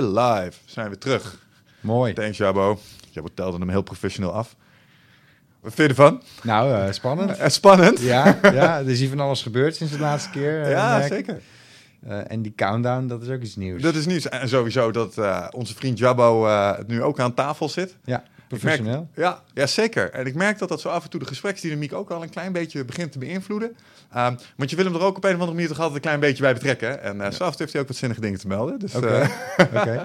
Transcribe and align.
Live 0.00 0.52
zijn 0.64 0.90
we 0.90 0.98
terug. 0.98 1.38
Mooi. 1.80 2.12
Thanks, 2.12 2.36
Jabo. 2.38 2.78
Jabo 3.10 3.28
telde 3.34 3.58
hem 3.58 3.68
heel 3.68 3.82
professioneel 3.82 4.32
af. 4.32 4.56
Wat 5.60 5.74
vind 5.74 5.90
je 5.90 6.02
ervan? 6.02 6.22
Nou, 6.42 6.74
eh, 6.74 6.92
spannend. 6.92 7.36
Eh, 7.38 7.48
spannend. 7.48 8.00
Ja, 8.00 8.38
ja, 8.42 8.78
er 8.78 8.88
is 8.88 8.98
hier 8.98 9.08
van 9.08 9.20
alles 9.20 9.42
gebeurd 9.42 9.76
sinds 9.76 9.92
de 9.92 9.98
laatste 9.98 10.30
keer. 10.30 10.62
eh, 10.62 10.70
Ja, 10.70 11.06
zeker. 11.06 11.40
En 12.26 12.42
die 12.42 12.52
countdown, 12.56 13.06
dat 13.06 13.22
is 13.22 13.28
ook 13.28 13.42
iets 13.42 13.56
nieuws. 13.56 13.82
Dat 13.82 13.94
is 13.94 14.06
nieuws. 14.06 14.28
En 14.28 14.48
sowieso 14.48 14.90
dat 14.90 15.14
onze 15.50 15.74
vriend 15.74 15.98
Jabo 15.98 16.48
nu 16.86 17.02
ook 17.02 17.20
aan 17.20 17.34
tafel 17.34 17.68
zit. 17.68 17.96
Ja, 18.04 18.22
Merk- 18.52 18.62
professioneel. 18.64 19.08
ja, 19.14 19.42
ja, 19.54 19.66
zeker. 19.66 20.10
En 20.10 20.26
ik 20.26 20.34
merk 20.34 20.58
dat 20.58 20.68
dat 20.68 20.80
zo 20.80 20.88
af 20.88 21.04
en 21.04 21.10
toe 21.10 21.20
de 21.20 21.26
gespreksdynamiek 21.26 21.92
ook 21.92 22.10
al 22.10 22.22
een 22.22 22.30
klein 22.30 22.52
beetje 22.52 22.84
begint 22.84 23.12
te 23.12 23.18
beïnvloeden. 23.18 23.76
Ehm, 24.12 24.34
want 24.56 24.70
je 24.70 24.76
wil 24.76 24.84
hem 24.84 24.94
er 24.94 25.00
ook 25.00 25.16
op 25.16 25.24
een 25.24 25.30
of 25.30 25.36
andere 25.36 25.52
manier 25.52 25.68
toch 25.68 25.78
altijd 25.78 25.94
een 25.94 26.00
klein 26.02 26.20
beetje 26.20 26.42
bij 26.42 26.52
betrekken. 26.52 27.02
En 27.02 27.20
en 27.20 27.30
toe 27.30 27.52
heeft 27.56 27.72
hij 27.72 27.82
ook 27.82 27.88
wat 27.88 27.96
zinnige 27.96 28.20
dingen 28.20 28.38
te 28.38 28.46
melden. 28.46 28.78
Dus, 28.78 28.94
Oké, 28.94 29.28
eh, 29.56 30.02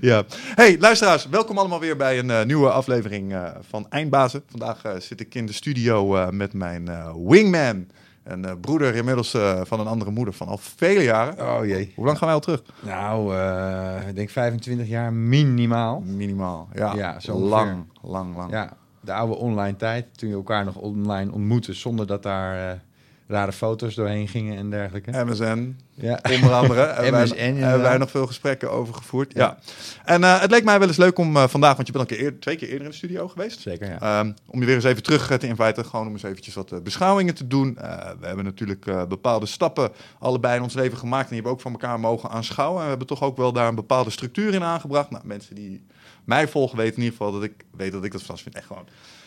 ja. 0.10 0.24
Hey, 0.54 0.76
luisteraars, 0.78 1.28
welkom 1.28 1.58
allemaal 1.58 1.80
weer 1.80 1.96
bij 1.96 2.18
een 2.18 2.30
eh, 2.30 2.44
nieuwe 2.44 2.70
aflevering 2.70 3.36
van 3.68 3.86
Eindbazen. 3.88 4.42
Vandaag 4.50 4.82
zit 4.98 5.20
ik 5.20 5.34
in 5.34 5.46
de 5.46 5.52
studio 5.52 6.28
met 6.32 6.52
mijn 6.52 6.90
wingman. 7.28 7.86
Een 8.24 8.44
eh, 8.44 8.52
broeder 8.60 8.94
inmiddels 8.94 9.34
eh, 9.34 9.60
van 9.62 9.80
een 9.80 9.86
andere 9.86 10.10
moeder 10.10 10.34
van 10.34 10.48
al 10.48 10.58
vele 10.58 11.02
jaren. 11.02 11.56
Oh 11.56 11.66
jee. 11.66 11.92
Hoe 11.96 12.04
lang 12.04 12.18
gaan 12.18 12.26
wij 12.26 12.36
al 12.36 12.42
terug? 12.42 12.62
Nou, 12.80 13.36
eh, 13.36 14.08
ik 14.08 14.14
denk 14.14 14.30
25 14.30 14.88
jaar 14.88 15.12
minimaal. 15.12 16.00
Minimaal. 16.00 16.68
Ja, 16.74 16.94
Ja, 16.94 17.20
zo 17.20 17.38
lang, 17.38 17.84
lang, 18.02 18.36
lang. 18.36 18.50
Ja, 18.50 18.76
de 19.00 19.12
oude 19.12 19.34
online 19.34 19.76
tijd, 19.76 20.18
toen 20.18 20.28
je 20.28 20.34
elkaar 20.34 20.64
nog 20.64 20.76
online 20.76 21.32
ontmoette 21.32 21.72
zonder 21.72 22.06
dat 22.06 22.22
daar 22.22 22.82
rare 23.26 23.52
foto's 23.52 23.94
doorheen 23.94 24.28
gingen 24.28 24.56
en 24.58 24.70
dergelijke. 24.70 25.24
MSN, 25.24 25.76
Ja. 25.94 26.20
onder 26.34 26.52
andere. 26.52 26.80
wij- 26.96 27.10
MSN 27.10 27.34
hebben 27.36 27.36
wij 27.36 27.48
inderdaad. 27.70 27.98
nog 27.98 28.10
veel 28.10 28.26
gesprekken 28.26 28.70
over 28.70 28.94
gevoerd. 28.94 29.32
Ja. 29.34 29.40
Ja. 29.40 29.58
En 30.04 30.24
eh, 30.24 30.40
het 30.40 30.50
leek 30.50 30.64
mij 30.64 30.78
wel 30.78 30.88
eens 30.88 30.96
leuk 30.96 31.18
om 31.18 31.36
eh, 31.36 31.48
vandaag, 31.48 31.74
want 31.76 31.86
je 31.86 31.92
bent 31.92 32.04
al 32.04 32.10
een 32.10 32.22
keer 32.22 32.32
eer- 32.32 32.40
twee 32.40 32.56
keer 32.56 32.68
eerder 32.68 32.84
in 32.84 32.90
de 32.90 32.96
studio 32.96 33.28
geweest. 33.28 33.60
Zeker, 33.60 33.88
ja. 33.88 34.00
Ehm, 34.00 34.32
om 34.46 34.60
je 34.60 34.66
weer 34.66 34.74
eens 34.74 34.84
even 34.84 35.02
terug 35.02 35.30
eh, 35.30 35.36
te 35.38 35.46
inviten, 35.46 35.84
gewoon 35.84 36.06
om 36.06 36.12
eens 36.12 36.22
eventjes 36.22 36.54
wat 36.54 36.82
beschouwingen 36.82 37.34
te 37.34 37.46
doen. 37.46 37.74
We 38.20 38.26
hebben 38.26 38.44
natuurlijk 38.44 39.08
bepaalde 39.08 39.46
stappen 39.46 39.90
allebei 40.18 40.56
in 40.56 40.62
ons 40.62 40.74
leven 40.74 40.98
gemaakt 40.98 41.22
en 41.22 41.26
die 41.28 41.34
hebben 41.34 41.52
ook 41.52 41.60
van 41.60 41.72
elkaar 41.72 42.00
mogen 42.00 42.30
aanschouwen. 42.30 42.76
En 42.78 42.82
we 42.82 42.88
hebben 42.88 43.06
toch 43.06 43.22
ook 43.22 43.36
wel 43.36 43.52
daar 43.52 43.68
een 43.68 43.74
bepaalde 43.74 44.10
structuur 44.10 44.54
in 44.54 44.62
aangebracht. 44.62 45.10
Nou, 45.10 45.26
mensen 45.26 45.54
die 45.54 45.82
mij 46.24 46.48
volgen 46.48 46.76
weten 46.76 46.96
in 46.96 47.02
ieder 47.02 47.16
geval 47.16 47.32
dat 47.32 47.42
ik 47.42 47.52
weet 47.76 47.92
dat 47.92 48.04
ik 48.04 48.12
dat 48.12 48.22
vast 48.22 48.42
vind. 48.42 48.54
Echt 48.54 48.66
gewoon. 48.66 48.86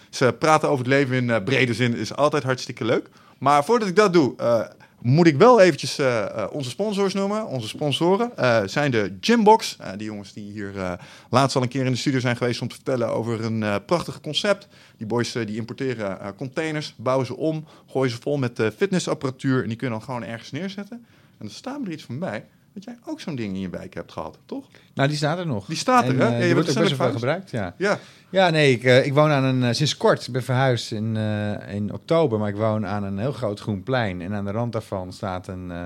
Ze 0.09 0.35
praten 0.39 0.67
over 0.69 0.85
het 0.85 0.93
leven 0.93 1.15
in 1.29 1.43
brede 1.43 1.73
zin 1.73 1.95
is 1.95 2.15
altijd 2.15 2.43
hartstikke 2.43 2.85
leuk. 2.85 3.09
Maar 3.37 3.65
voordat 3.65 3.87
ik 3.87 3.95
dat 3.95 4.13
doe, 4.13 4.35
eh, 4.37 4.61
moet 5.01 5.27
ik 5.27 5.37
wel 5.37 5.59
eventjes 5.59 5.99
eh, 5.99 6.23
eh, 6.23 6.51
onze 6.51 6.69
sponsors 6.69 7.13
noemen. 7.13 7.47
Onze 7.47 7.67
sponsoren 7.67 8.31
zijn 8.69 8.91
de 8.91 9.17
Gymbox. 9.21 9.77
Die 9.97 10.07
jongens 10.07 10.33
die 10.33 10.51
hier 10.51 10.99
laatst 11.29 11.55
al 11.55 11.61
een 11.61 11.67
keer 11.67 11.85
in 11.85 11.91
de 11.91 11.97
studio 11.97 12.19
zijn 12.19 12.37
geweest 12.37 12.61
om 12.61 12.67
te 12.67 12.75
vertellen 12.75 13.09
over 13.09 13.43
een 13.43 13.85
prachtig 13.85 14.21
concept. 14.21 14.67
Die 14.97 15.07
boys 15.07 15.31
die 15.31 15.55
importeren 15.55 16.35
containers, 16.35 16.93
bouwen 16.97 17.25
ze 17.25 17.35
om, 17.35 17.65
gooien 17.91 18.11
ze 18.11 18.17
vol 18.21 18.37
met 18.37 18.61
fitnessapparatuur 18.77 19.61
en 19.61 19.67
die 19.67 19.77
kunnen 19.77 19.97
dan 19.97 20.07
gewoon 20.07 20.23
ergens 20.23 20.51
neerzetten. 20.51 21.05
En 21.37 21.45
er 21.45 21.51
staat 21.51 21.79
me 21.79 21.85
er 21.85 21.91
iets 21.91 22.03
van 22.03 22.19
bij 22.19 22.45
dat 22.85 22.95
jij 22.95 23.11
ook 23.11 23.19
zo'n 23.19 23.35
ding 23.35 23.53
in 23.53 23.59
je 23.59 23.69
wijk 23.69 23.93
hebt 23.93 24.11
gehad, 24.11 24.37
toch? 24.45 24.65
Nou, 24.93 25.07
die 25.07 25.17
staat 25.17 25.37
er 25.37 25.45
nog. 25.47 25.65
Die 25.65 25.77
staat 25.77 26.03
er, 26.03 26.09
En, 26.09 26.17
hè? 26.19 26.23
eh, 26.25 26.29
Ja, 26.31 26.37
je 26.37 26.45
die 26.45 26.53
bent 26.53 26.65
wordt 26.65 26.69
ook 26.77 26.83
best 26.83 26.97
wel 26.97 27.07
veel 27.07 27.15
recentelijk 27.15 27.45
gebruikt, 27.49 27.77
ja. 27.79 27.87
Ja, 27.89 27.99
Ja, 28.29 28.49
nee, 28.49 28.71
ik, 28.71 28.83
eh, 28.83 29.05
ik 29.05 29.13
woon 29.13 29.29
aan 29.31 29.43
een, 29.43 29.63
eh, 29.63 29.73
sinds 29.73 29.97
kort, 29.97 30.27
ik 30.27 30.33
ben 30.33 30.43
verhuisd 30.43 30.91
in, 30.91 31.17
eh, 31.17 31.73
in 31.75 31.93
oktober, 31.93 32.39
maar 32.39 32.49
ik 32.49 32.55
woon 32.55 32.85
aan 32.85 33.03
een 33.03 33.17
heel 33.17 33.31
groot 33.31 33.59
groen 33.59 33.83
plein. 33.83 34.21
En 34.21 34.33
aan 34.33 34.45
de 34.45 34.51
rand 34.51 34.71
daarvan 34.71 35.13
staat 35.13 35.47
een 35.47 35.71
eh, 35.71 35.85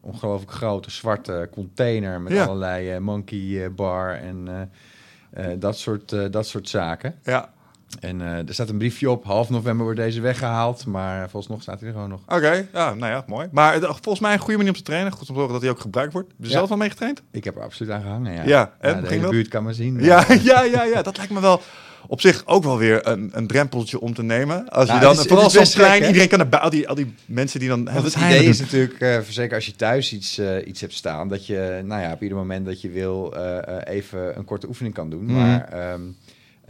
ongelooflijk 0.00 0.52
grote 0.52 0.90
zwarte 0.90 1.48
container 1.52 2.20
met 2.20 2.32
Ja. 2.32 2.44
allerlei 2.44 2.90
eh, 2.90 2.98
monkey 2.98 3.64
eh, 3.64 3.70
bar 3.70 4.14
en 4.14 4.48
eh, 4.48 5.52
eh, 5.52 5.60
dat, 5.60 5.78
soort, 5.78 6.12
eh, 6.12 6.24
dat 6.30 6.46
soort 6.46 6.68
zaken. 6.68 7.14
ja. 7.24 7.52
En 8.00 8.20
eh, 8.20 8.26
er 8.48 8.54
staat 8.54 8.68
een 8.68 8.78
briefje 8.78 9.10
op, 9.10 9.24
half 9.24 9.50
november 9.50 9.84
wordt 9.84 10.00
deze 10.00 10.20
weggehaald, 10.20 10.86
maar 10.86 11.30
volgens 11.30 11.52
nog 11.52 11.62
staat 11.62 11.78
hij 11.80 11.88
er 11.88 11.94
gewoon 11.94 12.08
nog. 12.08 12.20
Oké, 12.26 12.66
ja, 12.72 12.94
nou 12.94 13.12
ja, 13.12 13.24
mooi. 13.26 13.48
Maar 13.52 13.72
het- 13.74 13.84
volgens 13.84 14.20
mij 14.20 14.32
een 14.32 14.38
goede 14.38 14.56
manier 14.56 14.72
om 14.72 14.76
te 14.78 14.84
trainen. 14.84 15.12
Goed 15.12 15.20
om 15.20 15.26
te 15.26 15.32
zorgen 15.32 15.52
dat 15.52 15.62
hij 15.62 15.70
ook 15.70 15.80
gebruikt 15.80 16.12
wordt. 16.12 16.28
Heb 16.28 16.36
je 16.40 16.46
Ja. 16.46 16.52
zelf 16.52 16.70
al 16.70 16.76
mee 16.76 16.90
getraind? 16.90 17.22
Ik 17.30 17.44
heb 17.44 17.56
er 17.56 17.62
absoluut 17.62 17.92
aan 17.92 18.02
gehangen, 18.02 18.32
ja. 18.34 18.42
Ja, 18.44 18.72
en? 18.80 19.00
de 19.02 19.08
hele 19.08 19.28
buurt 19.28 19.48
kan 19.48 19.62
maar 19.64 19.74
zien. 19.74 19.98
Ja, 20.02 20.24
ja, 20.42 20.62
ja, 20.62 20.82
ja, 20.84 21.02
dat 21.02 21.16
lijkt 21.16 21.32
me 21.32 21.40
wel 21.40 21.60
op 22.06 22.20
zich 22.20 22.42
ook 22.46 22.64
wel 22.64 22.78
weer 22.78 23.06
een, 23.06 23.30
een 23.32 23.46
drempeltje 23.46 24.00
om 24.00 24.14
te 24.14 24.22
nemen. 24.22 24.68
Als 24.68 24.84
je 24.84 24.88
Nou, 24.90 25.00
dan, 25.00 25.10
het 25.10 25.20
is- 25.20 25.26
vooral 25.26 25.50
zo'n 25.50 25.64
klein, 25.64 26.04
iedereen 26.04 26.28
kan 26.28 26.38
erbij, 26.40 26.58
al 26.60 26.70
die, 26.70 26.88
al 26.88 26.94
die 26.94 27.14
mensen 27.26 27.60
die 27.60 27.68
dan... 27.68 27.84
Want 27.84 28.04
het 28.04 28.14
idee 28.16 28.44
is 28.44 28.60
natuurlijk, 28.60 29.00
eh, 29.00 29.18
zeker 29.28 29.54
als 29.54 29.66
je 29.66 29.76
thuis 29.76 30.12
iets, 30.12 30.38
eh, 30.38 30.66
iets 30.66 30.80
hebt 30.80 30.94
staan, 30.94 31.28
dat 31.28 31.46
je 31.46 31.80
nou 31.84 32.02
ja, 32.02 32.12
op 32.12 32.22
ieder 32.22 32.36
moment 32.36 32.66
dat 32.66 32.80
je 32.80 32.90
wil 32.90 33.34
eh, 33.36 33.58
eh, 33.58 33.94
even 33.96 34.36
een 34.38 34.44
korte 34.44 34.66
oefening 34.68 34.94
kan 34.94 35.10
doen. 35.10 35.24
Mhm. 35.24 35.34
Maar 35.34 35.68
ehm, 35.68 36.00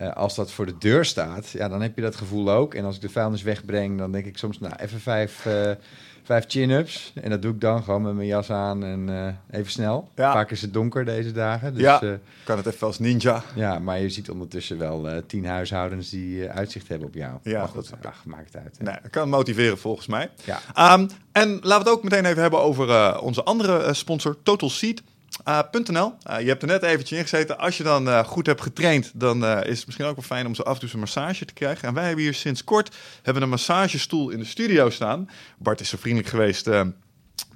eh, 0.00 0.12
als 0.12 0.34
dat 0.34 0.52
voor 0.52 0.66
de 0.66 0.78
deur 0.78 1.04
staat, 1.04 1.50
ja, 1.50 1.68
dan 1.68 1.82
heb 1.82 1.96
je 1.96 2.02
dat 2.02 2.16
gevoel 2.16 2.50
ook. 2.50 2.74
En 2.74 2.84
als 2.84 2.94
ik 2.94 3.00
de 3.00 3.08
vuilnis 3.08 3.42
wegbreng, 3.42 3.98
dan 3.98 4.12
denk 4.12 4.26
ik 4.26 4.38
soms, 4.38 4.58
nou, 4.58 4.74
even 4.76 5.00
vijf, 5.00 5.46
eh, 5.46 5.70
vijf 6.22 6.44
chin-ups. 6.48 7.12
En 7.22 7.30
dat 7.30 7.42
doe 7.42 7.52
ik 7.52 7.60
dan 7.60 7.82
gewoon 7.82 8.02
met 8.02 8.14
mijn 8.14 8.26
jas 8.26 8.50
aan 8.50 8.84
en 8.84 9.08
eh, 9.08 9.58
even 9.60 9.72
snel. 9.72 10.08
Ja. 10.14 10.32
Vaak 10.32 10.50
is 10.50 10.62
het 10.62 10.72
donker 10.72 11.04
deze 11.04 11.32
dagen. 11.32 11.72
Dus, 11.74 11.82
Ja. 11.82 12.00
Kan 12.44 12.56
het 12.56 12.66
even 12.66 12.86
als 12.86 12.98
ninja. 12.98 13.42
ja, 13.54 13.78
maar 13.78 14.00
je 14.00 14.08
ziet 14.10 14.30
ondertussen 14.30 14.78
wel 14.78 15.22
tien 15.26 15.46
huishoudens 15.46 16.10
die 16.10 16.48
uitzicht 16.48 16.88
hebben 16.88 17.08
op 17.08 17.14
jou. 17.14 17.38
Ja, 17.42 17.66
goed, 17.66 17.90
dat 17.90 18.06
ach, 18.06 18.24
maakt 18.24 18.56
uit. 18.56 18.78
hè. 18.78 18.84
Nee, 18.84 18.96
dat 19.02 19.10
kan 19.10 19.28
motiveren 19.28 19.78
volgens 19.78 20.06
mij. 20.06 20.30
Ja. 20.44 20.60
Ehm, 20.74 21.08
en 21.32 21.48
laten 21.50 21.68
we 21.68 21.74
het 21.74 21.88
ook 21.88 22.02
meteen 22.02 22.24
even 22.24 22.42
hebben 22.42 22.60
over 22.60 23.18
onze 23.20 23.42
andere 23.42 23.94
sponsor, 23.94 24.36
Eh, 25.44 26.40
je 26.40 26.46
hebt 26.48 26.62
er 26.62 26.68
net 26.68 26.82
eventjes 26.82 27.18
in 27.18 27.24
gezeten. 27.24 27.58
Als 27.58 27.76
je 27.76 27.82
dan 27.82 28.08
eh, 28.08 28.24
goed 28.24 28.46
hebt 28.46 28.60
getraind, 28.60 29.10
dan 29.14 29.44
eh, 29.44 29.70
is 29.70 29.76
het 29.76 29.86
misschien 29.86 30.06
ook 30.06 30.16
wel 30.16 30.24
fijn 30.24 30.46
om 30.46 30.54
zo 30.54 30.62
af 30.62 30.74
en 30.74 30.80
toe 30.80 30.88
een 30.92 30.98
massage 30.98 31.44
te 31.44 31.52
krijgen. 31.52 31.88
En 31.88 31.94
wij 31.94 32.04
hebben 32.06 32.24
hier 32.24 32.34
sinds 32.34 32.64
kort 32.64 32.96
hebben 33.22 33.42
een 33.42 33.48
massagestoel 33.48 34.30
in 34.30 34.38
de 34.38 34.44
studio 34.44 34.90
staan. 34.90 35.28
Bart 35.58 35.80
is 35.80 35.88
zo 35.88 35.96
vriendelijk 36.00 36.30
geweest, 36.30 36.66
eh, 36.66 36.80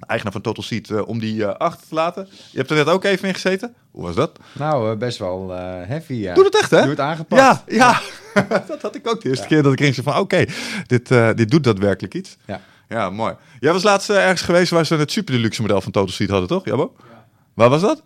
eigenaar 0.07 0.31
van 0.33 0.41
Total 0.41 0.63
Seat, 0.63 0.89
eh, 0.89 1.07
om 1.07 1.19
die 1.19 1.45
eh, 1.45 1.53
achter 1.55 1.87
te 1.87 1.95
laten. 1.95 2.27
Je 2.51 2.57
hebt 2.57 2.69
er 2.69 2.75
net 2.75 2.87
ook 2.87 3.03
even 3.03 3.27
in 3.27 3.33
gezeten. 3.33 3.73
Hoe 3.91 4.03
was 4.03 4.15
dat? 4.15 4.39
Nou, 4.53 4.91
eh, 4.91 4.97
best 4.97 5.17
wel 5.17 5.53
eh, 5.53 5.87
heavy, 5.87 6.13
ja. 6.13 6.33
Doe 6.33 6.43
het 6.45 6.59
echt, 6.59 6.71
hè? 6.71 6.79
Je 6.79 6.85
wordt 6.85 6.99
aangepakt. 6.99 7.41
Ja, 7.41 7.63
ja. 7.77 8.01
dat 8.67 8.81
had 8.81 8.95
ik 8.95 9.07
ook 9.07 9.21
de 9.21 9.29
eerste 9.29 9.47
keer 9.47 9.63
dat 9.63 9.71
ik 9.73 9.79
ging 9.79 9.95
van, 9.95 10.17
oké, 10.17 10.45
dit, 10.87 11.11
eh, 11.11 11.29
dit 11.35 11.51
doet 11.51 11.63
daadwerkelijk 11.63 12.13
iets. 12.13 12.37
Ja. 12.45 12.61
Ja, 12.89 13.09
mooi. 13.09 13.35
Jij 13.59 13.73
was 13.73 13.83
laatst 13.83 14.09
ergens 14.09 14.41
geweest 14.41 14.71
waar 14.71 14.85
ze 14.85 14.95
het 14.95 15.11
super 15.11 15.33
deluxe 15.33 15.61
model 15.61 15.81
van 15.81 15.91
Total 15.91 16.13
Seat 16.13 16.29
hadden, 16.29 16.47
toch, 16.47 16.65
Jabbo? 16.65 16.95
Ja. 16.97 17.14
Waar 17.55 17.69
was 17.69 17.81
dat? 17.81 18.03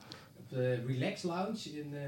De 0.50 0.84
Relax 0.88 1.24
Lounge 1.24 1.70
in, 1.74 1.94
eh, 1.94 2.02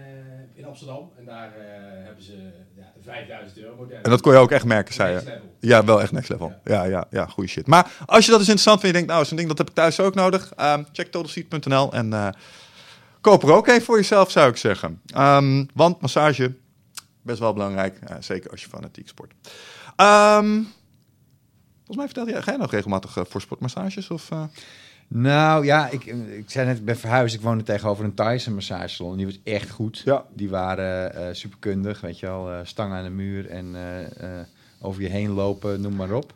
in 0.53 0.65
Amsterdam. 0.65 1.11
En 1.17 1.25
daar 1.25 1.51
eh, 1.57 2.03
hebben 2.05 2.23
ze 2.23 2.51
ja, 2.75 2.91
de 2.95 3.03
5000 3.03 3.57
euro. 3.59 3.87
En 4.01 4.09
dat 4.09 4.21
kon 4.21 4.31
je 4.31 4.37
ook 4.37 4.51
echt 4.51 4.65
merken, 4.65 4.93
zei 4.93 5.11
Next 5.13 5.25
je. 5.25 5.31
level. 5.33 5.49
Ja, 5.59 5.83
wel 5.85 6.01
echt 6.01 6.11
next 6.11 6.29
level. 6.29 6.55
Ja, 6.63 6.83
ja, 6.83 7.05
ja, 7.09 7.25
goede 7.25 7.49
shit. 7.49 7.67
Maar 7.67 7.91
als 8.05 8.25
je 8.25 8.29
dat 8.31 8.39
dus 8.39 8.49
interessant 8.49 8.79
vindt, 8.79 8.85
je 8.85 9.01
denkt, 9.01 9.09
nou, 9.13 9.25
zo'n 9.25 9.37
ding 9.37 9.49
dat 9.49 9.57
heb 9.57 9.69
ik 9.69 9.75
thuis 9.75 9.99
ook 9.99 10.15
nodig. 10.15 10.53
ehm, 10.53 10.83
check 10.91 11.11
totalseat.nl 11.11 11.93
en 11.93 12.13
eh, 12.13 12.27
koop 13.21 13.43
er 13.43 13.51
ook 13.53 13.67
even 13.67 13.81
voor 13.81 13.97
jezelf, 13.97 14.31
zou 14.31 14.49
ik 14.49 14.57
zeggen. 14.57 15.01
Ehm, 15.05 15.65
want 15.73 16.01
massage, 16.01 16.53
best 17.21 17.39
wel 17.39 17.53
belangrijk. 17.53 17.99
zeker 18.19 18.51
als 18.51 18.61
je 18.63 18.69
fanatiek 18.69 19.07
sport. 19.07 19.33
Ehm, 19.95 20.61
volgens 21.77 21.97
mij 21.97 22.05
vertelde 22.05 22.31
jij, 22.31 22.41
ga 22.41 22.51
jij 22.51 22.59
nog 22.59 22.71
regelmatig 22.71 23.17
voor 23.27 23.41
sportmassages? 23.41 24.09
Of? 24.09 24.29
Nou 25.13 25.65
ja, 25.65 25.89
ik, 25.89 26.05
ik 26.05 26.49
zei 26.49 26.65
net, 26.67 26.77
ik 26.77 26.85
ben 26.85 26.97
verhuisd. 26.97 27.35
Ik 27.35 27.41
woonde 27.41 27.63
tegenover 27.63 28.05
een 28.05 28.13
Thaise 28.13 28.51
massagesalon. 28.51 29.17
Die 29.17 29.25
was 29.25 29.39
echt 29.43 29.69
goed. 29.69 30.01
Ja. 30.05 30.25
Die 30.33 30.49
waren 30.49 31.15
eh 31.15 31.33
superkundig, 31.33 32.01
weet 32.01 32.19
je 32.19 32.25
wel. 32.25 32.51
eh 32.51 32.59
stang 32.63 32.93
aan 32.93 33.03
de 33.03 33.09
muur 33.09 33.49
en 33.49 33.75
eh, 34.17 34.29
over 34.81 35.01
je 35.01 35.09
heen 35.09 35.29
lopen, 35.31 35.81
noem 35.81 35.95
maar 35.95 36.11
op. 36.11 36.33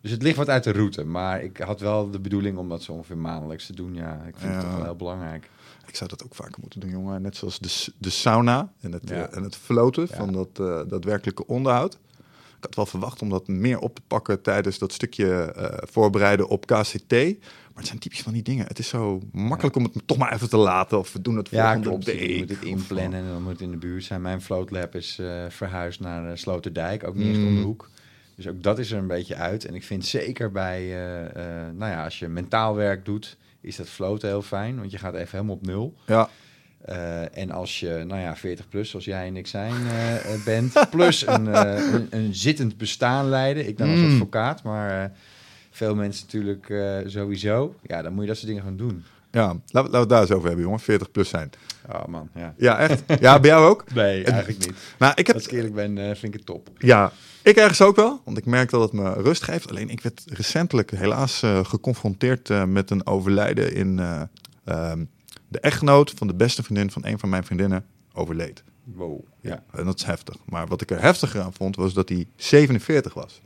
Dus 0.00 0.10
het 0.10 0.22
ligt 0.22 0.36
wat 0.36 0.48
uit 0.48 0.64
de 0.64 0.72
route. 0.72 1.04
Maar 1.04 1.42
ik 1.42 1.56
had 1.58 1.80
wel 1.80 2.10
de 2.10 2.18
bedoeling 2.20 2.58
om 2.58 2.68
dat 2.68 2.82
zo 2.82 2.92
ongeveer 2.92 3.18
maandelijks 3.18 3.66
te 3.66 3.74
doen. 3.74 3.94
Ja, 3.94 4.22
ik 4.28 4.34
vind 4.36 4.52
het 4.52 4.60
toch 4.62 4.74
wel 4.74 4.84
heel 4.84 4.96
belangrijk. 4.96 5.50
Ik 5.86 5.96
zou 5.96 6.10
dat 6.10 6.24
ook 6.24 6.34
vaker 6.34 6.58
moeten 6.60 6.80
doen, 6.80 6.90
jongen. 6.90 7.22
Net 7.22 7.36
zoals 7.36 7.58
de, 7.58 7.92
de 7.98 8.10
sauna 8.10 8.72
en 8.80 8.92
het, 8.92 9.08
Ja. 9.08 9.28
en 9.30 9.42
het 9.42 9.56
floten 9.56 10.08
van 10.08 10.32
dat 10.32 10.56
daadwerkelijke 10.88 11.46
onderhoud. 11.46 11.98
Ik 12.58 12.62
had 12.64 12.74
wel 12.74 12.86
verwacht 12.86 13.22
om 13.22 13.28
dat 13.28 13.48
meer 13.48 13.78
op 13.78 13.94
te 13.94 14.02
pakken 14.06 14.42
tijdens 14.42 14.78
dat 14.78 14.92
stukje 14.92 15.54
voorbereiden 15.90 16.48
op 16.48 16.66
KCT. 16.66 17.14
Maar 17.76 17.84
het 17.84 17.94
zijn 17.94 17.98
typisch 18.10 18.22
van 18.22 18.32
die 18.32 18.42
dingen. 18.42 18.66
Het 18.66 18.78
is 18.78 18.88
zo 18.88 19.22
makkelijk 19.32 19.76
om 19.76 19.82
het 19.84 19.92
toch 20.06 20.16
maar 20.16 20.32
even 20.32 20.48
te 20.48 20.56
laten. 20.56 20.98
Of 20.98 21.12
we 21.12 21.20
doen 21.20 21.36
het 21.36 21.48
Ja, 21.50 21.62
volgende 21.64 21.88
klopt. 21.88 22.04
week. 22.04 22.20
Je 22.30 22.38
moet 22.38 22.48
het 22.48 22.58
of, 22.58 22.64
inplannen 22.64 23.18
en 23.24 23.26
dan 23.28 23.42
moet 23.42 23.52
het 23.52 23.60
in 23.60 23.70
de 23.70 23.76
buurt 23.76 24.04
zijn. 24.04 24.20
Mijn 24.22 24.40
floatlab 24.42 24.94
is 24.94 25.18
eh, 25.18 25.44
verhuisd 25.48 26.00
naar 26.00 26.30
eh, 26.30 26.36
Sloterdijk, 26.36 27.06
ook 27.06 27.14
niet 27.14 27.28
echt 27.28 27.38
Mm. 27.38 27.46
om 27.46 27.54
de 27.54 27.60
hoek. 27.60 27.90
Dus 28.36 28.48
ook 28.48 28.62
dat 28.62 28.78
is 28.78 28.90
er 28.90 28.98
een 28.98 29.06
beetje 29.06 29.34
uit. 29.34 29.64
En 29.64 29.74
ik 29.74 29.84
vind 29.84 30.06
zeker 30.06 30.50
bij, 30.52 30.82
eh, 30.82 31.42
nou 31.74 31.90
ja, 31.92 32.04
als 32.04 32.18
je 32.18 32.28
mentaal 32.28 32.74
werk 32.74 33.04
doet, 33.04 33.36
is 33.60 33.76
dat 33.76 33.88
floten 33.88 34.28
heel 34.28 34.42
fijn. 34.42 34.78
Want 34.78 34.90
je 34.90 34.98
gaat 34.98 35.14
even 35.14 35.28
helemaal 35.30 35.54
op 35.54 35.66
nul. 35.66 35.94
Ja, 36.06 36.28
en 37.32 37.50
als 37.50 37.80
je, 37.80 38.04
nou 38.06 38.20
ja, 38.20 38.36
40 38.36 38.68
plus, 38.68 38.90
zoals 38.90 39.04
jij 39.04 39.26
en 39.26 39.36
ik 39.36 39.46
zijn, 39.46 39.74
bent, 40.44 40.72
plus 40.90 41.26
een, 41.26 41.46
een, 41.94 42.06
een 42.10 42.34
zittend 42.34 42.76
bestaan 42.76 43.28
leiden. 43.28 43.68
Ik 43.68 43.78
dan 43.78 43.90
als 43.90 43.98
Mm. 44.00 44.12
advocaat, 44.12 44.62
maar 44.62 45.12
veel 45.76 45.94
mensen 45.94 46.24
natuurlijk 46.24 46.70
eh, 46.70 46.96
sowieso. 47.06 47.74
Ja, 47.82 48.02
dan 48.02 48.12
moet 48.12 48.22
je 48.22 48.28
dat 48.28 48.36
soort 48.36 48.48
dingen 48.48 48.62
gaan 48.62 48.76
doen. 48.76 49.04
Ja, 49.30 49.56
laten, 49.70 49.90
we- 49.92 49.98
het 49.98 50.08
daar 50.08 50.20
eens 50.20 50.30
over 50.30 50.46
hebben, 50.46 50.64
jongen. 50.64 50.80
40 50.80 51.10
plus 51.10 51.28
zijn. 51.28 51.50
Oh 51.92 52.04
man, 52.04 52.28
ja. 52.34 52.54
Ja, 52.56 52.78
echt? 52.78 53.02
Ja, 53.20 53.40
bij 53.40 53.50
jou 53.50 53.68
ook? 53.68 53.92
Nee, 53.94 54.24
eigenlijk 54.24 54.66
niet. 54.66 54.76
Nou, 54.98 55.12
ik 55.16 55.26
heb... 55.26 55.36
Als 55.36 55.44
ik 55.46 55.52
eerlijk 55.52 55.74
ben, 55.74 55.98
eh, 55.98 56.04
vind 56.04 56.22
ik 56.24 56.32
het 56.32 56.46
top. 56.46 56.68
Ja, 56.78 57.12
ik 57.42 57.56
ergens 57.56 57.80
ook 57.80 57.96
wel. 57.96 58.20
Want 58.24 58.38
ik 58.38 58.44
merk 58.46 58.70
dat 58.70 58.80
het 58.82 58.92
me 58.92 59.12
rust 59.12 59.42
geeft. 59.42 59.70
Alleen 59.70 59.88
ik 59.90 60.00
werd 60.00 60.22
recentelijk 60.26 60.90
helaas 60.90 61.42
eh, 61.42 61.64
geconfronteerd 61.64 62.66
met 62.66 62.90
een 62.90 63.06
overlijden 63.06 63.74
in... 63.74 63.98
eh, 63.98 64.22
ehm, 64.64 65.04
de 65.48 65.60
echtgenoot 65.60 66.10
van 66.16 66.26
de 66.26 66.34
beste 66.34 66.62
vriendin 66.62 66.90
van 66.90 67.04
een 67.06 67.18
van 67.18 67.28
mijn 67.28 67.44
vriendinnen 67.44 67.84
overleed. 68.14 68.62
Wow. 68.84 69.20
Ja, 69.40 69.62
en 69.72 69.84
dat 69.84 69.98
is 69.98 70.04
heftig. 70.04 70.34
Maar 70.44 70.66
wat 70.66 70.80
ik 70.80 70.90
er 70.90 71.00
heftiger 71.00 71.40
aan 71.40 71.52
vond, 71.52 71.76
was 71.76 71.94
dat 71.94 72.08
hij 72.08 72.26
47 72.36 73.14
was. 73.14 73.40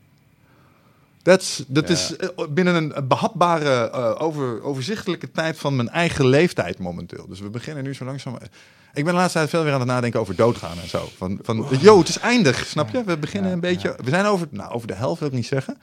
Dat 1.22 1.88
Ja. 1.88 1.94
is 1.94 2.16
eh, 2.16 2.28
binnen 2.50 2.74
een 2.74 3.08
behapbare, 3.08 3.90
eh, 3.90 4.14
over, 4.18 4.62
overzichtelijke 4.62 5.30
tijd 5.30 5.58
van 5.58 5.76
mijn 5.76 5.88
eigen 5.88 6.26
leeftijd 6.26 6.78
momenteel. 6.78 7.26
Dus 7.28 7.40
we 7.40 7.48
beginnen 7.50 7.84
nu 7.84 7.94
zo 7.94 8.04
langzaam... 8.04 8.34
Ik 8.94 9.04
ben 9.04 9.12
de 9.14 9.20
laatste 9.20 9.38
tijd 9.38 9.50
veel 9.50 9.62
weer 9.64 9.72
aan 9.72 9.78
het 9.80 9.88
nadenken 9.88 10.20
over 10.20 10.36
doodgaan 10.36 10.78
en 10.82 10.88
zo. 10.88 11.08
Van, 11.16 11.38
van 11.42 11.66
yo, 11.80 11.98
het 11.98 12.08
is 12.08 12.18
eindig, 12.18 12.66
snap 12.66 12.90
je? 12.90 13.04
We 13.04 13.16
beginnen 13.18 13.52
een 13.52 13.60
beetje... 13.60 13.96
We 14.04 14.10
zijn 14.10 14.24
over, 14.24 14.46
nou, 14.50 14.72
over 14.72 14.88
de 14.88 14.94
helft, 14.94 15.18
wil 15.20 15.28
ik 15.28 15.34
niet 15.34 15.46
zeggen. 15.46 15.74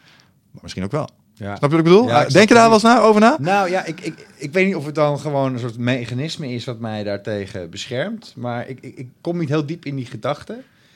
Maar 0.52 0.62
misschien 0.62 0.84
ook 0.84 0.92
wel. 0.92 1.10
Ja. 1.34 1.56
Snap 1.56 1.70
je 1.72 1.78
wat 1.78 1.86
ik 1.86 1.92
bedoel? 1.94 2.08
Ja, 2.08 2.10
ik 2.10 2.14
Eh, 2.16 2.20
snap 2.22 2.32
Denk 2.34 2.48
je 2.48 2.54
daar 2.54 2.64
wel 2.64 2.74
eens 2.74 2.84
na, 2.84 3.00
over 3.00 3.22
na? 3.22 3.38
Nou 3.40 3.70
ja, 3.70 3.86
ik, 3.86 4.02
ik, 4.02 4.28
ik 4.36 4.54
weet 4.54 4.66
niet 4.66 4.76
of 4.76 4.86
het 4.86 4.96
dan 4.96 5.20
gewoon 5.20 5.54
een 5.54 5.60
soort 5.60 5.78
mechanisme 5.78 6.50
is 6.50 6.66
wat 6.66 6.80
mij 6.80 7.04
daartegen 7.04 7.70
beschermt. 7.70 8.34
Maar 8.38 8.68
ik, 8.68 8.78
ik, 8.82 8.96
ik 8.98 9.08
kom 9.22 9.38
niet 9.38 9.50
heel 9.50 9.66
diep 9.66 9.86
in 9.86 9.96
die 9.96 10.06
gedachten. 10.06 10.56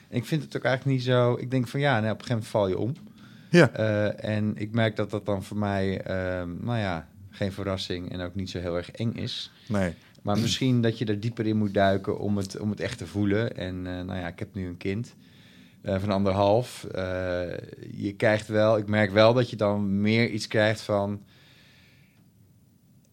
En 0.09 0.17
ik 0.17 0.25
vind 0.25 0.43
het 0.43 0.57
ook 0.57 0.63
eigenlijk 0.63 0.97
niet 0.97 1.05
zo. 1.05 1.37
Ik 1.39 1.51
denk 1.51 1.67
van 1.67 1.79
ja, 1.79 1.99
nou, 1.99 2.13
op 2.13 2.19
een 2.19 2.25
gegeven 2.25 2.29
moment 2.33 2.47
val 2.51 2.67
je 2.67 2.77
om. 2.77 2.95
Ja. 3.51 3.71
Eh, 3.71 4.35
en 4.37 4.57
ik 4.57 4.71
merk 4.71 4.95
dat 4.95 5.09
dat 5.09 5.25
dan 5.25 5.43
voor 5.43 5.57
mij, 5.57 6.01
ehm, 6.01 6.49
nou 6.59 6.77
ja, 6.77 7.07
geen 7.29 7.51
verrassing 7.51 8.11
en 8.11 8.21
ook 8.21 8.35
niet 8.35 8.49
zo 8.49 8.59
heel 8.59 8.77
erg 8.77 8.91
eng 8.91 9.13
is. 9.13 9.51
Nee. 9.67 9.93
Maar 10.21 10.39
misschien 10.39 10.81
dat 10.81 10.97
je 10.97 11.05
er 11.05 11.19
dieper 11.19 11.47
in 11.47 11.57
moet 11.57 11.73
duiken 11.73 12.19
om 12.19 12.37
het, 12.37 12.59
om 12.59 12.69
het 12.69 12.79
echt 12.79 12.97
te 12.97 13.07
voelen. 13.07 13.57
En 13.57 13.87
eh, 13.87 13.93
nou 13.93 14.19
ja, 14.19 14.27
ik 14.27 14.39
heb 14.39 14.53
nu 14.53 14.67
een 14.67 14.77
kind 14.77 15.15
eh, 15.81 15.99
van 15.99 16.09
anderhalf. 16.09 16.87
Je 17.91 18.13
krijgt 18.17 18.47
wel, 18.47 18.77
ik 18.77 18.87
merk 18.87 19.11
wel 19.11 19.33
dat 19.33 19.49
je 19.49 19.55
dan 19.55 20.01
meer 20.01 20.29
iets 20.29 20.47
krijgt 20.47 20.81
van... 20.81 21.21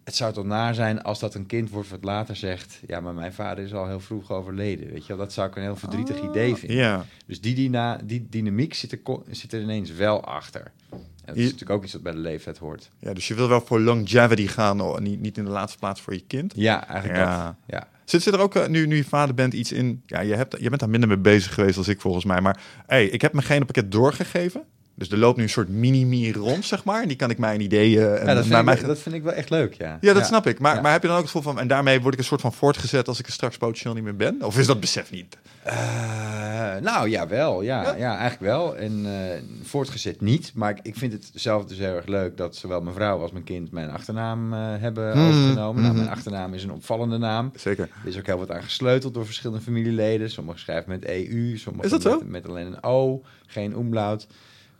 Het 0.08 0.16
zou 0.16 0.32
toch 0.32 0.44
naar 0.44 0.74
zijn 0.74 1.02
als 1.02 1.18
dat 1.18 1.34
een 1.34 1.46
kind 1.46 1.70
wordt 1.70 1.88
wat 1.88 2.04
later 2.04 2.36
zegt... 2.36 2.80
Ja, 2.86 3.00
maar 3.00 3.14
mijn 3.14 3.32
vader 3.32 3.64
is 3.64 3.74
al 3.74 3.86
heel 3.86 4.00
vroeg 4.00 4.30
overleden. 4.32 4.90
Weet 4.90 5.02
je 5.02 5.08
wel, 5.08 5.16
dat 5.16 5.32
zou 5.32 5.48
ik 5.48 5.56
een 5.56 5.62
heel 5.62 5.76
verdrietig 5.76 6.20
idee 6.22 6.54
vinden. 6.54 6.76
Ja. 6.76 7.04
Dus 7.26 7.40
die, 7.40 7.54
dyna, 7.54 8.00
die 8.04 8.26
dynamiek 8.30 8.74
zit 8.74 8.92
er, 8.92 8.98
zit 9.30 9.52
er 9.52 9.60
ineens 9.62 9.90
wel 9.90 10.24
achter. 10.24 10.60
En 10.90 10.98
dat 11.24 11.36
is 11.36 11.42
Je- 11.42 11.42
natuurlijk 11.42 11.70
ook 11.70 11.84
iets 11.84 11.92
wat 11.92 12.02
bij 12.02 12.12
de 12.12 12.18
leeftijd 12.18 12.58
hoort. 12.58 12.90
ja, 12.98 13.12
dus 13.14 13.28
je 13.28 13.34
wil 13.34 13.48
wel 13.48 13.60
voor 13.60 13.80
longevity 13.80 14.46
gaan, 14.46 14.80
oh, 14.80 14.98
niet, 14.98 15.20
niet 15.20 15.38
in 15.38 15.44
de 15.44 15.50
laatste 15.50 15.78
plaats 15.78 16.00
voor 16.00 16.12
je 16.12 16.24
kind. 16.26 16.52
Ja, 16.56 16.86
eigenlijk 16.88 17.18
Ja. 17.20 17.44
dat. 17.44 17.54
Ja. 17.66 17.88
Zit, 18.04 18.22
zit 18.22 18.34
er 18.34 18.40
ook, 18.40 18.54
eh, 18.54 18.66
nu, 18.68 18.86
nu 18.86 18.96
je 18.96 19.04
vader 19.04 19.34
bent, 19.34 19.52
iets 19.52 19.72
in... 19.72 20.02
Ja, 20.06 20.20
je, 20.20 20.34
hebt, 20.34 20.56
je 20.60 20.68
bent 20.68 20.80
daar 20.80 20.90
minder 20.90 21.08
mee 21.08 21.18
bezig 21.18 21.54
geweest 21.54 21.76
als 21.78 21.88
ik 21.88 22.00
volgens 22.00 22.24
mij. 22.24 22.40
Maar 22.40 22.60
hey, 22.86 23.06
ik 23.06 23.20
heb 23.20 23.32
mijn 23.32 23.46
genenpakket 23.46 23.92
doorgegeven. 23.92 24.62
Dus 24.98 25.10
er 25.10 25.18
loopt 25.18 25.36
nu 25.36 25.42
een 25.42 25.48
soort 25.48 25.68
mini-mi 25.68 26.32
rond, 26.32 26.64
zeg 26.64 26.84
maar. 26.84 27.02
En 27.02 27.08
die 27.08 27.16
kan 27.16 27.30
ik 27.30 27.38
mijn 27.38 27.60
ideeën... 27.60 28.00
en 28.02 28.26
Ja, 28.26 28.34
dat, 28.34 28.44
vind 28.46 28.58
ik, 28.58 28.64
mijn- 28.64 28.86
dat 28.86 28.98
vind 28.98 29.14
ik 29.14 29.22
wel 29.22 29.32
echt 29.32 29.50
leuk, 29.50 29.74
ja. 29.74 29.98
ja, 30.00 30.12
dat 30.12 30.26
snap 30.26 30.46
ik. 30.46 30.58
Maar, 30.58 30.74
Ja. 30.74 30.80
maar 30.80 30.92
heb 30.92 31.02
je 31.02 31.08
dan 31.08 31.16
ook 31.16 31.22
het 31.22 31.32
gevoel 31.32 31.52
van... 31.52 31.60
En 31.62 31.68
daarmee 31.68 32.00
word 32.00 32.12
ik 32.14 32.18
een 32.20 32.26
soort 32.26 32.40
van 32.40 32.52
voortgezet 32.52 33.08
als 33.08 33.18
ik 33.18 33.26
er 33.26 33.32
straks 33.32 33.56
potentieel 33.56 33.94
niet 33.94 34.04
meer 34.04 34.16
ben? 34.16 34.42
Of 34.42 34.58
is 34.58 34.66
dat 34.66 34.80
besef 34.80 35.10
niet? 35.10 35.38
Eh, 35.62 36.76
nou, 36.82 37.08
ja, 37.10 37.26
wel. 37.28 37.62
Ja, 37.62 37.82
Ja? 37.82 37.94
ja? 37.96 38.10
eigenlijk 38.18 38.40
wel. 38.52 38.76
En 38.76 39.06
eh, 39.06 39.40
voortgezet 39.62 40.20
niet. 40.20 40.52
Maar 40.54 40.70
ik, 40.70 40.78
ik 40.82 40.96
vind 40.96 41.12
het 41.12 41.30
zelf 41.34 41.64
dus 41.64 41.78
heel 41.78 41.94
erg 41.94 42.06
leuk 42.06 42.36
dat 42.36 42.56
zowel 42.56 42.80
mijn 42.80 42.94
vrouw 42.94 43.20
als 43.20 43.32
mijn 43.32 43.44
kind 43.44 43.70
mijn 43.70 43.90
achternaam 43.90 44.52
eh, 44.52 44.58
hebben 44.78 45.12
Hmm, 45.12 45.28
overgenomen. 45.28 45.82
Nou, 45.82 45.94
mijn 45.94 46.08
achternaam 46.08 46.54
is 46.54 46.62
een 46.62 46.72
opvallende 46.72 47.18
naam. 47.18 47.52
Zeker. 47.54 47.88
Er 48.02 48.08
is 48.08 48.18
ook 48.18 48.26
heel 48.26 48.38
wat 48.38 48.50
aan 48.50 48.62
gesleuteld 48.62 49.14
door 49.14 49.26
verschillende 49.26 49.62
familieleden. 49.62 50.30
Sommigen 50.30 50.60
schrijven 50.60 50.90
met 50.90 51.04
EU, 51.08 51.56
sommigen 51.56 52.00
zo? 52.00 52.18
Met, 52.18 52.28
met 52.28 52.48
alleen 52.48 52.66
een 52.66 52.82
O, 52.82 53.22
geen 53.46 53.72
umlaut. 53.72 54.26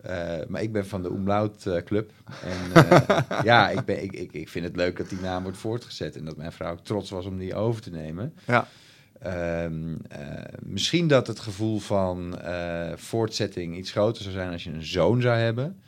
Eh, 0.03 0.37
maar 0.49 0.63
ik 0.63 0.73
ben 0.73 0.87
van 0.87 1.03
de 1.03 1.09
umlaut 1.09 1.67
eh, 1.67 1.83
club. 1.83 2.11
En 2.43 2.85
eh, 2.89 3.21
ja, 3.45 3.71
ik, 3.71 3.85
ben, 3.85 4.03
ik, 4.03 4.13
ik, 4.13 4.33
ik 4.33 4.49
vind 4.49 4.65
het 4.65 4.77
leuk 4.77 4.97
dat 4.97 5.09
die 5.09 5.21
naam 5.21 5.43
wordt 5.43 5.59
voortgezet. 5.59 6.17
En 6.17 6.25
dat 6.25 6.37
mijn 6.37 6.53
vrouw 6.53 6.73
ook 6.73 6.85
trots 6.85 7.11
was 7.11 7.27
om 7.27 7.39
die 7.39 7.55
over 7.55 7.83
te 7.83 7.91
nemen. 7.91 8.35
Ja. 8.47 8.69
Ehm, 9.21 9.95
eh, 10.09 10.43
misschien 10.63 11.09
dat 11.09 11.27
het 11.27 11.39
gevoel 11.39 11.79
van 11.79 12.39
voortzetting 12.97 13.77
iets 13.77 13.91
groter 13.91 14.23
zou 14.23 14.35
zijn 14.35 14.53
als 14.53 14.65
je 14.65 14.71
een 14.71 14.85
zoon 14.87 15.21
zou 15.21 15.37
hebben. 15.39 15.79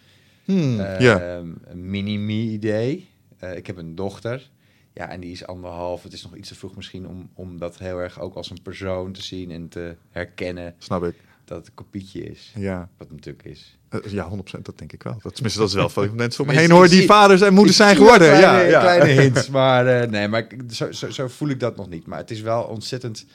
Hmm, 0.44 0.80
Ehm, 0.80 1.02
ja. 1.02 1.36
Een 1.64 1.90
mini-me-idee. 1.90 3.08
Ik 3.54 3.66
heb 3.66 3.76
een 3.76 3.94
dochter. 3.94 4.50
Ja, 4.92 5.08
en 5.08 5.20
die 5.20 5.32
is 5.32 5.46
anderhalf. 5.46 6.02
Het 6.02 6.12
is 6.12 6.22
nog 6.22 6.36
iets 6.36 6.48
te 6.48 6.54
vroeg 6.54 6.76
misschien 6.76 7.08
om, 7.08 7.30
om 7.34 7.58
dat 7.58 7.78
heel 7.78 7.98
erg 7.98 8.20
ook 8.20 8.34
als 8.34 8.50
een 8.50 8.62
persoon 8.62 9.12
te 9.12 9.22
zien 9.22 9.50
en 9.50 9.68
te 9.68 9.96
herkennen 10.10 10.74
Snap 10.78 11.04
ik. 11.04 11.14
dat 11.44 11.58
het 11.58 11.66
een 11.66 11.74
kopietje 11.74 12.22
is. 12.22 12.52
Ja. 12.56 12.78
Wat 12.78 13.06
het 13.08 13.16
natuurlijk 13.16 13.44
is. 13.44 13.78
Eh, 13.90 14.00
ja, 14.12 14.28
100%. 14.28 14.62
Dat 14.62 14.78
denk 14.78 14.92
ik 14.92 15.02
wel. 15.02 15.18
Dat, 15.22 15.32
tenminste, 15.34 15.60
dat 15.60 15.68
is 15.68 15.74
wel 15.74 15.88
veel 15.88 16.12
mensen 16.14 16.44
om 16.44 16.50
me 16.50 16.58
heen 16.60 16.70
hoor 16.70 16.88
die 16.88 17.06
vaders 17.06 17.40
en 17.40 17.54
moeders 17.54 17.76
zijn 17.76 17.96
geworden. 17.96 18.28
Kleine, 18.28 18.62
ja, 18.62 18.68
ja. 18.68 18.80
kleine 18.80 19.04
hints, 19.22 19.48
maar 19.48 19.86
eh, 19.86 20.08
nee, 20.10 20.28
maar 20.28 20.46
zo, 20.70 20.92
zo, 20.92 21.10
zo 21.10 21.28
voel 21.28 21.48
ik 21.48 21.60
dat 21.60 21.76
nog 21.76 21.88
niet. 21.88 22.06
Maar 22.06 22.18
het 22.18 22.30
is 22.30 22.40
wel 22.40 22.62
ontzettend, 22.62 23.26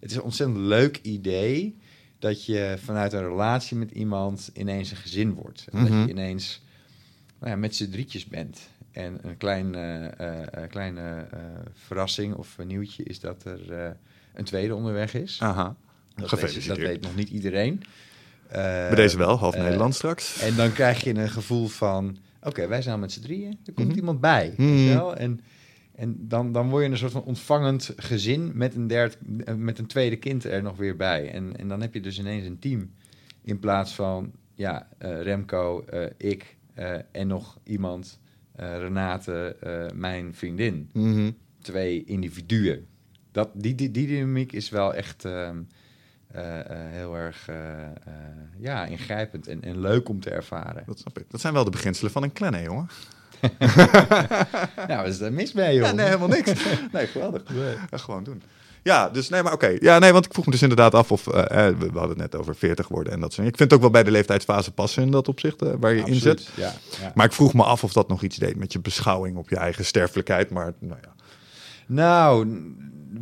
het 0.00 0.10
is 0.10 0.16
een 0.16 0.22
ontzettend 0.22 0.58
leuk 0.58 0.98
idee 1.02 1.76
dat 2.18 2.44
je 2.44 2.76
vanuit 2.84 3.12
een 3.12 3.28
relatie 3.28 3.76
met 3.76 3.90
iemand 3.90 4.50
ineens 4.54 4.90
een 4.90 4.96
gezin 4.96 5.34
wordt. 5.34 5.64
En 5.72 5.80
dat 5.80 5.88
Mhm. 5.88 6.00
je 6.02 6.08
ineens 6.08 6.62
nou 7.38 7.50
ja, 7.52 7.56
met 7.58 7.76
z'n 7.76 7.90
drietjes 7.90 8.26
bent. 8.26 8.58
En 8.92 9.18
een 9.22 9.36
klein, 9.36 9.74
eh, 9.74 10.62
kleine 10.68 11.26
eh, 11.30 11.38
verrassing 11.86 12.34
of 12.34 12.56
nieuwtje 12.66 13.02
is 13.02 13.20
dat 13.20 13.44
er 13.44 13.96
een 14.34 14.44
tweede 14.44 14.74
onderweg 14.74 15.14
is. 15.14 15.38
Aha. 15.42 15.62
dat, 15.64 15.74
weet, 15.74 16.16
dat 16.16 16.28
Gefeliciteerd. 16.28 16.78
weet 16.88 17.00
nog 17.02 17.14
niet 17.16 17.28
iedereen. 17.28 17.82
Eh, 18.48 18.62
Bij 18.62 18.94
deze 18.94 19.16
wel, 19.18 19.36
half 19.36 19.54
eh, 19.54 19.62
Nederland 19.62 19.94
straks. 19.94 20.40
en 20.40 20.56
dan 20.56 20.72
krijg 20.72 21.04
je 21.04 21.14
een 21.14 21.28
gevoel 21.30 21.66
van... 21.66 22.16
Oké, 22.42 22.66
wij 22.68 22.82
zijn 22.82 22.94
al 22.94 23.00
met 23.00 23.12
z'n 23.12 23.20
drieën. 23.20 23.58
Er 23.66 23.72
komt 23.72 23.88
Mhm. 23.88 23.96
iemand 23.96 24.20
bij. 24.20 24.54
Mhm. 24.56 24.86
wel? 24.88 25.16
En, 25.16 25.40
en 25.94 26.16
dan, 26.28 26.52
dan 26.52 26.68
word 26.70 26.84
je 26.84 26.90
een 26.90 26.96
soort 26.98 27.12
van 27.12 27.24
ontvangend 27.24 27.92
gezin... 27.96 28.50
met 28.54 28.74
een, 28.74 28.86
derd, 28.86 29.18
eh, 29.44 29.54
met 29.54 29.78
een 29.78 29.86
tweede 29.86 30.16
kind 30.16 30.44
er 30.44 30.62
nog 30.62 30.76
weer 30.76 30.96
bij. 30.96 31.30
En, 31.32 31.56
en 31.56 31.68
dan 31.68 31.80
heb 31.80 31.94
je 31.94 32.00
dus 32.00 32.18
ineens 32.18 32.46
een 32.46 32.58
team. 32.58 32.90
In 33.42 33.58
plaats 33.58 33.94
van 33.94 34.32
ja, 34.54 34.88
Remco, 34.98 35.84
ik 36.16 36.56
en 37.12 37.26
nog 37.26 37.58
iemand... 37.64 38.18
Renate, 38.78 39.56
mijn 39.94 40.34
vriendin. 40.34 40.90
Mhm. 40.92 41.30
Twee 41.60 42.04
individuen. 42.04 42.86
Dat, 43.32 43.50
die, 43.54 43.74
die, 43.74 43.90
die 43.90 44.06
dynamiek 44.06 44.52
is 44.52 44.68
wel 44.70 44.94
echt... 44.94 45.24
ehm, 45.24 45.34
eh, 45.34 45.46
eh, 45.48 45.56
heel 46.90 47.16
erg 47.16 47.48
eh, 47.48 47.82
eh, 47.82 47.90
ja, 48.58 48.84
ingrijpend 48.84 49.48
en, 49.48 49.62
en 49.62 49.80
leuk 49.80 50.08
om 50.08 50.20
te 50.20 50.30
ervaren. 50.30 50.82
Dat 50.86 50.98
snap 50.98 51.18
ik. 51.18 51.24
Dat 51.30 51.40
zijn 51.40 51.54
wel 51.54 51.64
de 51.64 51.70
beginselen 51.70 52.10
van 52.10 52.22
een 52.22 52.54
hè, 52.54 52.62
jongen? 52.62 52.88
Nou, 54.88 55.08
is 55.08 55.18
daar 55.18 55.32
mis 55.32 55.52
mee, 55.52 55.74
joh? 55.74 55.86
Ja, 55.86 55.92
nee, 55.92 56.06
helemaal 56.06 56.28
niks. 56.28 56.52
Nee, 56.92 57.06
geweldig. 57.06 57.42
Ja, 57.90 57.98
gewoon 57.98 58.24
doen. 58.24 58.42
Ja, 58.82 59.08
dus 59.08 59.28
nee, 59.28 59.42
maar 59.42 59.52
oké. 59.52 59.76
Ja, 59.80 59.98
nee, 59.98 60.12
want 60.12 60.24
ik 60.24 60.32
vroeg 60.32 60.44
me 60.44 60.50
dus 60.50 60.62
inderdaad 60.62 60.94
af 60.94 61.12
of... 61.12 61.26
eh, 61.26 61.68
eh, 61.68 61.78
we, 61.78 61.90
we 61.92 61.98
hadden 61.98 62.20
het 62.20 62.32
net 62.32 62.36
over 62.40 62.56
40 62.56 62.88
worden 62.88 63.12
en 63.12 63.20
dat 63.20 63.32
soort 63.32 63.36
dingen. 63.36 63.50
Ik 63.50 63.56
vind 63.56 63.70
het 63.70 63.78
ook 63.78 63.84
wel 63.84 64.02
bij 64.02 64.04
de 64.04 64.10
leeftijdsfase 64.10 64.72
passen 64.72 65.02
in 65.02 65.10
dat 65.10 65.28
opzicht, 65.28 65.62
eh, 65.62 65.72
waar 65.80 65.94
je 65.94 66.02
in 66.04 66.14
zit. 66.14 66.48
Ja, 66.54 66.72
ja. 67.00 67.12
Maar 67.14 67.26
ik 67.26 67.32
vroeg 67.32 67.54
me 67.54 67.62
af 67.62 67.84
of 67.84 67.92
dat 67.92 68.08
nog 68.08 68.22
iets 68.22 68.36
deed 68.36 68.56
met 68.56 68.72
je 68.72 68.80
beschouwing 68.80 69.36
op 69.36 69.48
je 69.48 69.56
eigen 69.56 69.84
sterfelijkheid. 69.84 70.50
Maar 70.50 70.72
nou 70.78 70.98
ja, 71.02 71.14
Nou, 71.88 72.48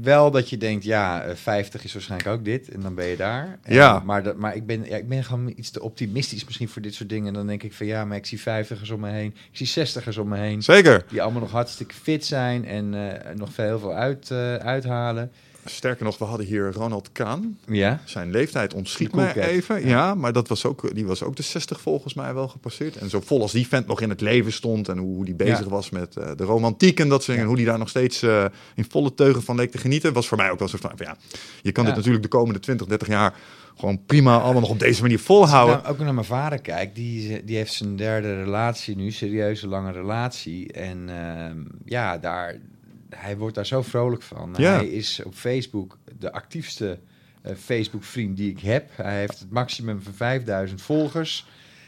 wel 0.03 0.31
dat 0.31 0.51
je 0.51 0.57
denkt, 0.57 0.85
ja, 0.85 1.23
eh, 1.23 1.35
50 1.35 1.85
is 1.85 1.93
waarschijnlijk 1.93 2.31
ook 2.31 2.45
dit 2.45 2.69
en 2.69 2.81
dan 2.81 2.95
ben 2.95 3.07
je 3.07 3.17
daar. 3.17 3.59
En- 3.63 3.75
Ja. 3.75 4.03
Maar, 4.05 4.23
dat, 4.23 4.37
maar 4.37 4.57
ik, 4.57 4.67
ben, 4.67 4.85
ja, 4.85 4.97
ik 4.97 5.09
ben 5.09 5.25
gewoon 5.25 5.53
iets 5.57 5.71
te 5.71 5.83
optimistisch 5.83 6.45
misschien 6.45 6.69
voor 6.69 6.83
dit 6.83 6.95
soort 6.95 7.09
dingen. 7.09 7.27
En 7.29 7.35
dan 7.35 7.47
denk 7.47 7.63
ik 7.63 7.73
van 7.73 7.87
ja, 7.87 8.05
maar 8.05 8.17
ik 8.17 8.27
zie 8.27 8.41
50ers 8.41 8.91
om 8.93 9.01
me 9.01 9.11
heen, 9.11 9.35
ik 9.53 9.67
zie 9.69 9.87
60ers 9.87 10.19
om 10.19 10.29
me 10.29 10.37
heen. 10.39 10.63
zeker. 10.63 11.05
Die 11.09 11.23
allemaal 11.23 11.41
nog 11.41 11.51
hartstikke 11.51 11.95
fit 11.95 12.25
zijn 12.25 12.65
en 12.65 12.95
eh, 12.95 13.35
nog 13.35 13.53
veel, 13.53 13.65
heel 13.65 13.79
veel 13.79 13.95
uit, 13.95 14.31
eh, 14.31 14.55
uithalen. 14.55 15.31
Sterker 15.71 16.05
nog, 16.05 16.19
we 16.19 16.25
hadden 16.25 16.47
hier 16.47 16.73
Ronald 16.73 17.13
Kaan. 17.13 17.59
Ja, 17.67 18.01
Zijn 18.05 18.31
leeftijd 18.31 18.75
ontschiet 18.75 19.15
mij 19.15 19.35
even. 19.35 19.87
Ja. 19.89 20.15
maar 20.15 20.33
dat 20.33 20.49
was 20.49 20.65
ook, 20.65 20.95
die 20.95 21.07
was 21.07 21.23
ook 21.23 21.37
de 21.37 21.43
60 21.43 21.81
volgens 21.81 22.15
mij 22.15 22.35
wel 22.35 22.49
gepasseerd. 22.49 22.97
En 22.97 23.11
zo 23.11 23.21
vol 23.21 23.41
als 23.43 23.53
die 23.53 23.69
vent 23.69 23.87
nog 23.87 24.01
in 24.01 24.09
het 24.09 24.21
leven 24.21 24.53
stond 24.53 24.89
en 24.89 24.99
hoe, 24.99 25.15
hoe 25.15 25.25
die 25.25 25.35
bezig 25.35 25.59
Ja. 25.59 25.69
was 25.69 25.91
met 25.91 26.17
eh, 26.17 26.31
de 26.37 26.45
romantiek 26.45 27.01
en 27.01 27.09
dat 27.09 27.23
soort. 27.23 27.39
En 27.39 27.45
hoe 27.45 27.57
die 27.57 27.67
daar 27.67 27.79
nog 27.79 27.89
steeds 27.89 28.23
eh, 28.23 28.45
in 28.75 28.87
volle 28.89 29.15
teugen 29.15 29.43
van 29.43 29.57
leek 29.57 29.71
te 29.71 29.79
genieten. 29.79 30.13
Was 30.13 30.29
voor 30.29 30.37
mij 30.39 30.51
ook 30.51 30.59
wel 30.59 30.69
zo 30.69 30.79
van, 30.81 30.93
ja, 30.97 31.17
je 31.63 31.73
kan 31.73 31.85
dit 31.85 31.97
natuurlijk 31.97 32.23
de 32.23 32.29
komende 32.29 32.61
20, 32.61 32.87
30 32.87 33.09
jaar 33.09 33.35
gewoon 33.79 34.05
prima 34.07 34.39
allemaal 34.41 34.61
nog 34.61 34.71
op 34.71 34.79
deze 34.79 35.03
manier 35.03 35.19
volhouden. 35.19 35.77
Nou, 35.77 35.89
ook 35.89 35.99
naar 35.99 36.15
mijn 36.15 36.27
vader 36.27 36.61
kijk, 36.61 36.95
die, 36.95 37.45
die 37.45 37.57
heeft 37.57 37.73
zijn 37.73 37.97
derde 37.97 38.43
relatie 38.43 38.97
nu, 38.97 39.11
serieuze 39.11 39.69
lange 39.69 39.93
relatie. 39.93 40.73
En 40.73 41.09
ehm, 41.09 41.59
ja, 41.85 42.19
daar, 42.19 42.57
hij 43.11 43.37
wordt 43.37 43.55
daar 43.55 43.67
zo 43.67 43.83
vrolijk 43.83 44.23
van. 44.23 44.55
Ja. 44.57 44.75
Hij 44.75 44.89
is 44.89 45.23
op 45.25 45.35
Facebook 45.35 45.99
de 46.19 46.33
actiefste 46.33 46.99
eh, 47.47 47.55
Facebook-vriend 47.55 48.37
die 48.37 48.51
ik 48.51 48.61
heb. 48.61 48.91
Hij 48.95 49.19
heeft 49.19 49.39
het 49.39 49.51
maximum 49.51 50.03
van 50.03 50.13
5000 50.13 50.83
volgers. 50.83 51.47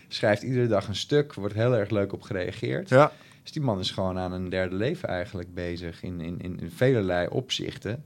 Schrijft 0.09 0.43
iedere 0.43 0.67
dag 0.67 0.89
een 0.89 0.97
stuk, 0.97 1.35
wordt 1.35 1.55
heel 1.55 1.77
erg 1.77 1.91
leuk 1.91 2.13
op 2.13 2.23
gereageerd. 2.23 2.89
Ja, 2.89 3.13
Dus 3.43 3.53
die 3.53 3.63
man 3.63 3.79
is 3.79 3.91
gewoon 3.91 4.19
aan 4.19 4.33
een 4.33 4.49
derde 4.49 4.75
leven 4.77 5.09
eigenlijk 5.09 5.55
bezig 5.55 6.03
in, 6.03 6.21
in, 6.21 6.41
in, 6.41 6.61
in 6.61 6.71
velerlei 6.71 7.29
opzichten. 7.29 8.05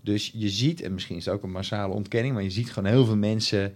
Dus 0.00 0.30
je 0.34 0.48
ziet, 0.48 0.82
en 0.82 0.94
misschien 0.94 1.16
is 1.16 1.24
het 1.24 1.34
ook 1.34 1.42
een 1.42 1.50
massale 1.50 1.94
ontkenning, 1.94 2.34
maar 2.34 2.42
je 2.42 2.50
ziet 2.50 2.72
gewoon 2.72 2.90
heel 2.90 3.04
veel 3.04 3.16
mensen 3.16 3.74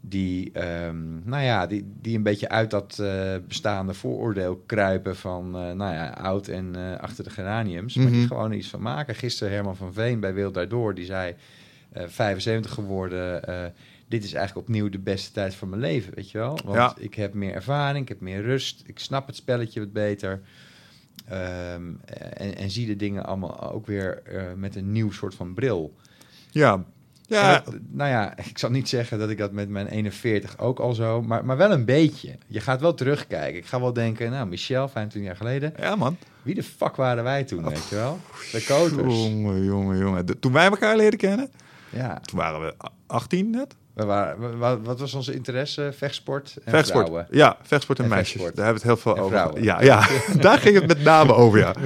die, 0.00 0.52
ehm, 0.52 1.28
nou 1.28 1.42
ja, 1.44 1.66
die, 1.66 1.84
die 2.00 2.16
een 2.16 2.22
beetje 2.22 2.48
uit 2.48 2.70
dat 2.70 2.98
eh, 2.98 3.34
bestaande 3.48 3.94
vooroordeel 3.94 4.56
kruipen 4.66 5.16
van, 5.16 5.44
eh, 5.46 5.72
nou 5.72 5.94
ja, 5.94 6.08
oud 6.10 6.48
en 6.48 6.74
eh, 6.76 6.98
achter 7.00 7.24
de 7.24 7.30
geraniums. 7.30 7.94
Maar 7.94 8.06
die 8.06 8.16
Mhm. 8.18 8.26
gewoon 8.26 8.52
iets 8.52 8.68
van 8.68 8.82
maken. 8.82 9.14
Gisteren 9.14 9.52
Herman 9.52 9.76
van 9.76 9.92
Veen 9.92 10.20
bij 10.20 10.34
Wild 10.34 10.54
Daardoor, 10.54 10.94
die 10.94 11.04
zei, 11.04 11.34
eh 11.92 12.02
75 12.06 12.72
geworden, 12.74 13.42
dit 14.08 14.24
is 14.24 14.32
eigenlijk 14.32 14.68
opnieuw 14.68 14.88
de 14.88 14.98
beste 14.98 15.32
tijd 15.32 15.54
van 15.54 15.68
mijn 15.68 15.80
leven, 15.80 16.14
weet 16.14 16.30
je 16.30 16.38
wel? 16.38 16.58
Want 16.64 16.76
Ja. 16.76 16.94
ik 16.98 17.14
heb 17.14 17.34
meer 17.34 17.52
ervaring, 17.54 18.02
ik 18.02 18.08
heb 18.08 18.20
meer 18.20 18.42
rust, 18.42 18.82
ik 18.86 18.98
snap 18.98 19.26
het 19.26 19.36
spelletje 19.36 19.80
wat 19.80 19.92
beter. 19.92 20.40
Ehm, 21.28 21.82
en, 22.34 22.56
en 22.56 22.70
zie 22.70 22.86
de 22.86 22.96
dingen 22.96 23.24
allemaal 23.26 23.72
ook 23.72 23.86
weer 23.86 24.22
met 24.56 24.76
een 24.76 24.92
nieuw 24.92 25.10
soort 25.10 25.34
van 25.34 25.54
bril. 25.54 25.94
Ja, 26.50 26.84
ja, 27.28 27.52
dat- 27.64 27.74
nou 27.90 28.10
ja, 28.10 28.36
ik 28.50 28.58
zal 28.58 28.70
niet 28.70 28.88
zeggen 28.88 29.18
dat 29.18 29.30
ik 29.30 29.38
dat 29.38 29.52
met 29.52 29.68
mijn 29.68 29.86
41 29.86 30.58
ook 30.58 30.78
al 30.78 30.94
zo, 30.94 31.22
maar, 31.22 31.44
maar 31.44 31.56
wel 31.56 31.70
een 31.72 31.84
beetje. 31.84 32.38
Je 32.46 32.60
gaat 32.60 32.80
wel 32.80 32.94
terugkijken. 32.94 33.58
Ik 33.58 33.66
ga 33.66 33.80
wel 33.80 33.92
denken, 33.92 34.30
nou, 34.30 34.46
Michel, 34.48 34.88
25 34.88 35.22
jaar 35.30 35.36
geleden, 35.36 35.72
ja 35.78 35.96
man. 35.96 36.16
wie 36.42 36.54
de 36.54 36.62
fuck 36.62 36.96
waren 36.96 37.24
wij 37.24 37.44
toen, 37.44 37.64
weet 37.68 37.88
je 37.88 37.94
wel? 37.96 38.18
De 38.52 38.64
koters. 38.68 39.14
Jongen, 39.14 39.64
jongen, 39.64 39.98
jongen. 39.98 40.26
De- 40.26 40.38
toen 40.38 40.52
wij 40.52 40.64
elkaar 40.66 40.96
leren 40.96 41.18
kennen, 41.18 41.50
Ja, 41.90 42.20
toen 42.22 42.38
waren 42.38 42.60
we 42.60 42.74
18 43.06 43.50
net. 43.50 43.74
we 43.94 44.04
waren, 44.04 44.58
we- 44.60 44.78
wat 44.82 45.00
was 45.00 45.14
onze 45.14 45.34
interesse? 45.34 45.92
Vechtsport 45.96 46.56
en 46.64 46.70
Vechtsport. 46.72 47.06
vrouwen. 47.06 47.26
Ja, 47.30 47.56
vechtsport 47.62 47.98
en, 47.98 48.04
En 48.04 48.10
meisjes. 48.10 48.30
vechtsport. 48.42 48.56
Daar 48.56 48.64
hebben 48.64 48.82
we 48.82 48.88
het 48.88 49.02
heel 49.02 49.12
veel 49.12 49.16
En 49.16 49.22
over. 49.26 49.36
vrouwen. 49.38 49.62
Ja, 49.62 49.80
ja. 49.82 50.08
daar 50.46 50.58
ging 50.58 50.74
het 50.74 50.86
met 50.86 51.02
name 51.02 51.34
over, 51.34 51.58
ja. 51.58 51.74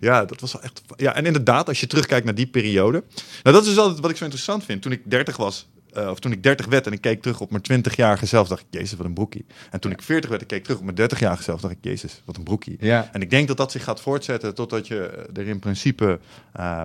Ja, 0.00 0.24
dat 0.24 0.40
was 0.40 0.52
wel 0.52 0.62
echt... 0.62 0.82
Ja, 0.96 1.14
en 1.14 1.26
inderdaad, 1.26 1.68
als 1.68 1.80
je 1.80 1.86
terugkijkt 1.86 2.24
naar 2.24 2.34
die 2.34 2.46
periode... 2.46 3.04
Nou, 3.42 3.56
dat 3.56 3.62
is 3.62 3.68
dus 3.68 3.78
altijd 3.78 4.00
wat 4.00 4.10
ik 4.10 4.16
zo 4.16 4.24
interessant 4.24 4.64
vind. 4.64 4.82
Toen 4.82 4.92
ik 4.92 5.02
30 5.04 5.36
was, 5.36 5.68
eh, 5.92 6.08
of 6.08 6.18
toen 6.18 6.32
ik 6.32 6.42
30 6.42 6.66
werd 6.66 6.86
en 6.86 6.92
ik 6.92 7.00
keek 7.00 7.22
terug 7.22 7.40
op 7.40 7.50
mijn 7.50 7.82
20-jarige 7.82 8.26
zelf, 8.26 8.48
dacht 8.48 8.60
ik, 8.60 8.66
jezus, 8.70 8.96
wat 8.96 9.06
een 9.06 9.14
broekie. 9.14 9.46
En 9.70 9.80
toen 9.80 9.90
ik 9.90 10.02
40 10.02 10.30
werd 10.30 10.42
en 10.42 10.48
keek 10.48 10.62
terug 10.62 10.78
op 10.78 10.84
mijn 10.84 11.10
30-jarige 11.10 11.42
zelf, 11.42 11.60
dacht 11.60 11.72
ik, 11.72 11.78
jezus, 11.80 12.22
wat 12.24 12.36
een 12.36 12.42
broekie. 12.42 12.76
Ja, 12.80 13.08
En 13.12 13.22
ik 13.22 13.30
denk 13.30 13.48
dat 13.48 13.56
dat 13.56 13.72
zich 13.72 13.84
gaat 13.84 14.00
voortzetten 14.00 14.54
totdat 14.54 14.86
je 14.86 15.28
er 15.34 15.46
in 15.46 15.58
principe 15.58 16.20
eh, 16.52 16.82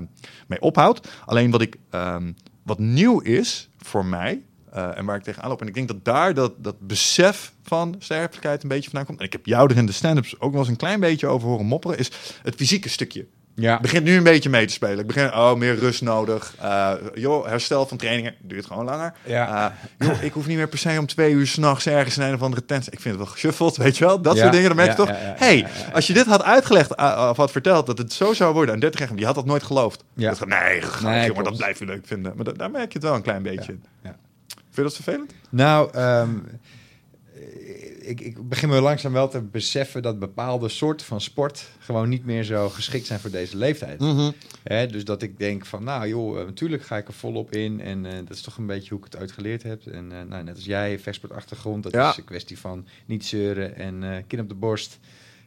mee 0.48 0.62
ophoudt. 0.62 1.08
Alleen 1.26 1.52
wat, 1.52 1.62
ik, 1.62 1.76
ehm, 1.90 2.32
wat 2.64 2.80
nieuw 2.80 3.20
is 3.20 3.70
voor 3.78 4.06
mij, 4.06 4.42
eh, 4.74 4.98
en 4.98 5.06
waar 5.06 5.16
ik 5.18 5.24
tegenaan 5.24 5.50
loop, 5.50 5.62
en 5.62 5.68
ik 5.68 5.74
denk 5.74 5.88
dat 5.88 6.06
daar 6.06 6.34
dat, 6.34 6.54
dat 6.58 6.76
besef 6.80 7.54
van 7.64 7.96
sterfelijkheid 8.00 8.64
een 8.64 8.70
beetje 8.70 8.90
vandaan 8.90 9.06
komt. 9.08 9.20
En 9.20 9.26
ik 9.26 9.32
heb 9.32 9.46
jou 9.46 9.72
er 9.72 9.78
in 9.78 9.86
de 9.86 9.92
stand-ups 9.92 10.40
ook 10.40 10.52
wel 10.52 10.60
eens 10.60 10.70
een 10.70 10.76
klein 10.76 11.00
beetje 11.00 11.28
over 11.28 11.48
horen 11.48 11.66
mopperen, 11.66 11.98
is 11.98 12.12
het 12.44 12.56
fysieke 12.56 12.90
stukje. 12.90 13.26
ja. 13.56 13.80
Begint 13.80 14.04
nu 14.04 14.16
een 14.18 14.24
beetje 14.24 14.50
mee 14.50 14.66
te 14.66 14.74
spelen. 14.74 15.00
Ik 15.00 15.08
begin, 15.08 15.34
oh, 15.34 15.54
meer 15.54 15.76
rust 15.76 16.02
nodig. 16.02 16.56
Eh, 16.60 16.94
joh, 17.14 17.46
herstel 17.48 17.86
van 17.86 17.98
trainingen 17.98 18.36
duurt 18.42 18.66
gewoon 18.66 18.86
langer. 18.86 19.14
Ja. 19.26 19.76
Eh, 19.98 20.08
joh, 20.08 20.24
ik 20.24 20.34
hoef 20.34 20.48
niet 20.48 20.58
meer 20.58 20.68
per 20.68 20.78
se 20.78 20.96
om 21.00 21.06
twee 21.08 21.32
uur 21.34 21.48
s'nachts 21.48 21.88
ergens 21.88 22.18
in 22.18 22.24
een 22.24 22.34
of 22.34 22.42
andere 22.42 22.66
tent. 22.66 22.86
Ik 22.94 23.00
vind 23.00 23.16
het 23.16 23.24
wel 23.24 23.34
geshuffeld, 23.34 23.76
weet 23.78 23.98
je 23.98 24.06
wel. 24.06 24.22
Dat 24.22 24.36
Ja, 24.36 24.42
soort 24.42 24.52
dingen, 24.54 24.68
dan 24.68 24.76
merk 24.78 24.98
je 24.98 25.04
ja, 25.04 25.08
toch... 25.08 25.16
ja, 25.22 25.34
hey, 25.38 25.68
als 25.94 26.08
je 26.08 26.14
dit 26.14 26.26
had 26.26 26.44
uitgelegd 26.44 27.00
uh, 27.00 27.28
of 27.32 27.38
had 27.38 27.52
verteld 27.52 27.86
dat 27.86 27.98
het 27.98 28.14
zo 28.14 28.34
zou 28.34 28.54
worden 28.54 28.74
aan 28.74 28.80
30 28.80 29.00
jaar, 29.00 29.16
die 29.16 29.26
had 29.26 29.36
dat 29.36 29.46
nooit 29.46 29.64
geloofd. 29.64 30.04
Ja. 30.14 30.30
Dat, 30.30 30.48
nee, 30.48 30.82
Nee, 31.04 31.28
jongen, 31.28 31.44
dat 31.44 31.58
blijf 31.58 31.80
je 31.80 31.86
leuk 31.86 32.08
vinden. 32.08 32.34
Maar 32.36 32.46
da- 32.46 32.52
daar 32.52 32.72
merk 32.72 32.88
je 32.92 32.98
het 33.00 33.08
wel 33.08 33.16
een 33.16 33.22
klein 33.22 33.44
beetje. 33.44 33.72
in. 33.72 33.84
ja. 34.04 34.16
Vind 34.74 34.76
je 34.76 34.82
dat 34.84 34.96
vervelend? 34.96 35.34
Nou, 35.50 35.92
ehm, 35.94 36.30
ik, 38.00 38.22
ik 38.22 38.50
begin 38.50 38.70
me 38.70 38.82
langzaam 38.82 39.14
wel 39.14 39.28
te 39.30 39.42
beseffen 39.42 40.02
dat 40.02 40.20
bepaalde 40.20 40.70
soorten 40.70 41.06
van 41.06 41.22
sport 41.22 41.70
gewoon 41.80 42.10
niet 42.10 42.26
meer 42.26 42.44
zo 42.44 42.70
geschikt 42.70 43.06
zijn 43.06 43.20
voor 43.20 43.30
deze 43.32 43.58
leeftijd. 43.58 44.02
Hè, 44.64 44.88
dus 44.88 45.06
dat 45.06 45.22
ik 45.22 45.38
denk 45.38 45.66
van, 45.66 45.84
nou 45.84 46.08
joh, 46.08 46.40
eh, 46.40 46.46
natuurlijk 46.46 46.84
ga 46.84 46.98
ik 46.98 47.08
er 47.08 47.14
volop 47.14 47.52
in. 47.52 47.82
En 47.82 48.06
eh, 48.06 48.14
dat 48.14 48.30
is 48.36 48.42
toch 48.42 48.58
een 48.58 48.66
beetje 48.66 48.90
hoe 48.90 48.98
ik 48.98 49.04
het 49.04 49.16
uit 49.16 49.32
geleerd 49.32 49.64
heb. 49.64 49.86
En 49.86 50.12
eh, 50.12 50.22
nou, 50.28 50.44
net 50.44 50.56
als 50.56 50.66
jij, 50.66 51.00
vechtsportachtergrond, 51.00 51.84
dat 51.84 51.92
Ja. 51.92 52.10
is 52.12 52.18
een 52.18 52.24
kwestie 52.24 52.60
van 52.60 52.88
niet 53.06 53.26
zeuren 53.26 53.76
en 53.76 54.04
eh 54.04 54.24
kin 54.28 54.40
op 54.40 54.50
de 54.50 54.56
borst. 54.56 55.00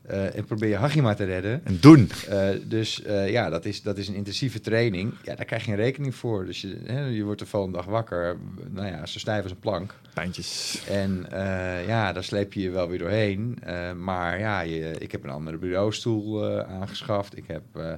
Eh, 0.09 0.37
en 0.37 0.45
probeer 0.45 0.69
je 0.69 0.77
Hagima 0.77 1.15
te 1.15 1.25
redden. 1.25 1.61
En 1.65 1.79
doen. 1.81 2.11
Eh, 2.29 2.49
dus 2.65 3.03
eh, 3.03 3.31
ja, 3.31 3.51
dat 3.51 3.65
is, 3.65 3.83
dat 3.83 3.99
is 3.99 4.09
een 4.09 4.15
intensieve 4.15 4.61
training. 4.61 5.15
Ja, 5.23 5.35
daar 5.35 5.45
krijg 5.45 5.65
je 5.65 5.71
geen 5.71 5.81
rekening 5.81 6.15
voor. 6.15 6.45
Dus 6.45 6.61
je, 6.61 6.79
hè, 6.85 7.05
je 7.05 7.25
wordt 7.25 7.41
de 7.41 7.47
volgende 7.47 7.77
dag 7.77 7.87
wakker, 7.87 8.37
nou 8.71 8.87
ja, 8.87 9.07
zo 9.07 9.19
stijf 9.19 9.43
als 9.43 9.53
een 9.53 9.59
plank. 9.59 9.95
Pijntjes. 10.15 10.83
En 10.89 11.27
eh, 11.31 11.87
ja, 11.87 12.13
daar 12.13 12.25
sleep 12.25 12.53
je 12.53 12.61
je 12.61 12.71
wel 12.71 12.89
weer 12.89 12.99
doorheen. 12.99 13.59
Eh, 13.63 13.93
maar 13.93 14.39
ja, 14.39 14.61
je, 14.61 14.95
ik 14.99 15.13
heb 15.13 15.25
een 15.25 15.31
andere 15.31 15.57
bureaustoel 15.57 16.51
eh, 16.51 16.81
aangeschaft. 16.81 17.37
Ik 17.37 17.45
heb, 17.47 17.63
eh, 17.73 17.93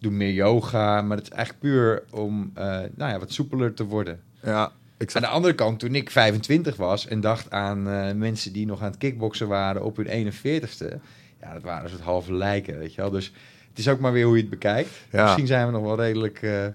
doe 0.00 0.12
meer 0.12 0.32
yoga. 0.32 1.02
Maar 1.02 1.16
het 1.16 1.26
is 1.26 1.32
eigenlijk 1.32 1.64
puur 1.64 2.02
om 2.10 2.50
eh, 2.54 2.64
nou 2.94 3.12
ja, 3.12 3.18
wat 3.18 3.32
soepeler 3.32 3.74
te 3.74 3.84
worden. 3.84 4.20
Ja, 4.42 4.72
ik 4.98 5.14
Aan 5.14 5.22
de 5.22 5.28
andere 5.28 5.54
kant, 5.54 5.78
toen 5.78 5.94
ik 5.94 6.10
25 6.10 6.76
was 6.76 7.06
en 7.06 7.20
dacht 7.20 7.50
aan 7.50 7.88
eh, 7.88 8.12
mensen 8.12 8.52
die 8.52 8.66
nog 8.66 8.80
aan 8.82 8.90
het 8.90 8.98
kickboksen 8.98 9.48
waren 9.48 9.84
op 9.84 9.96
hun 9.96 10.32
41ste. 10.32 10.98
Ja, 11.40 11.52
dat 11.52 11.62
waren 11.62 11.84
een 11.84 11.90
soort 11.90 12.02
halve 12.02 12.32
lijken, 12.32 12.78
weet 12.78 12.94
je 12.94 13.00
wel. 13.00 13.10
Dus 13.10 13.32
het 13.68 13.78
is 13.78 13.88
ook 13.88 14.00
maar 14.00 14.12
weer 14.12 14.24
hoe 14.24 14.34
je 14.34 14.40
het 14.40 14.50
bekijkt. 14.50 14.90
Ja. 15.12 15.22
Misschien 15.24 15.46
zijn 15.46 15.66
we 15.66 15.72
nog 15.72 15.82
wel 15.82 15.96
redelijk 15.96 16.42
eh, 16.42 16.66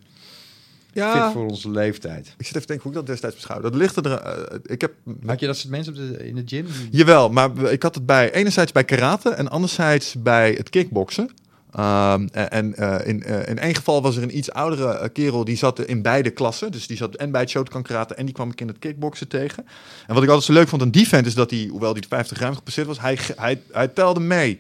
Ja, 0.93 1.23
fit 1.23 1.33
voor 1.33 1.45
onze 1.47 1.69
leeftijd. 1.69 2.27
ik 2.37 2.45
zit 2.45 2.55
even 2.55 2.61
te 2.61 2.67
denken 2.67 2.81
hoe 2.83 2.91
ik 2.91 2.97
dat 2.97 3.05
destijds 3.07 3.35
beschouw. 3.35 3.61
Dat 3.61 3.75
ligt 3.75 3.95
er... 3.95 4.11
eh, 4.11 4.55
ik 4.63 4.81
heb 4.81 4.93
Had 5.25 5.39
je 5.39 5.45
dat 5.45 5.57
soort 5.57 5.69
mensen 5.71 5.93
op 5.93 5.99
de, 5.99 6.27
in 6.27 6.35
de 6.35 6.43
gym? 6.45 6.65
Jawel, 6.91 7.29
maar 7.29 7.57
ik 7.71 7.83
had 7.83 7.95
het 7.95 8.05
bij 8.05 8.31
enerzijds 8.33 8.71
bij 8.71 8.83
karate 8.83 9.29
en 9.29 9.49
anderzijds 9.49 10.15
bij 10.21 10.51
het 10.51 10.69
kickboksen. 10.69 11.29
Ehm, 11.71 12.27
en 12.31 12.75
eh, 12.75 13.07
in, 13.07 13.23
eh, 13.23 13.47
in 13.47 13.59
één 13.59 13.75
geval 13.75 14.01
was 14.01 14.15
er 14.17 14.23
een 14.23 14.37
iets 14.37 14.51
oudere 14.51 14.93
eh, 14.93 15.09
kerel 15.13 15.45
die 15.45 15.57
zat 15.57 15.79
in 15.79 16.01
beide 16.01 16.29
klassen. 16.29 16.71
Dus 16.71 16.87
die 16.87 16.97
zat 16.97 17.15
en 17.15 17.31
bij 17.31 17.41
het 17.41 17.49
Shotokan 17.49 17.81
karate 17.83 18.15
en 18.15 18.25
die 18.25 18.33
kwam 18.33 18.49
ik 18.49 18.61
in 18.61 18.67
het 18.67 18.79
kickboksen 18.79 19.27
tegen. 19.27 19.65
En 20.07 20.13
wat 20.13 20.23
ik 20.23 20.29
altijd 20.29 20.47
zo 20.47 20.53
leuk 20.53 20.67
vond 20.67 20.81
aan 20.81 20.89
die 20.89 21.07
vent 21.07 21.25
is 21.25 21.33
dat 21.33 21.49
hij, 21.49 21.67
hoewel 21.71 21.91
hij 21.91 22.01
de 22.01 22.07
50 22.07 22.39
ruim 22.39 22.55
gepasseerd 22.55 22.87
was, 22.87 22.99
hij, 22.99 23.17
hij, 23.35 23.61
hij 23.71 23.87
telde 23.87 24.19
mee. 24.19 24.59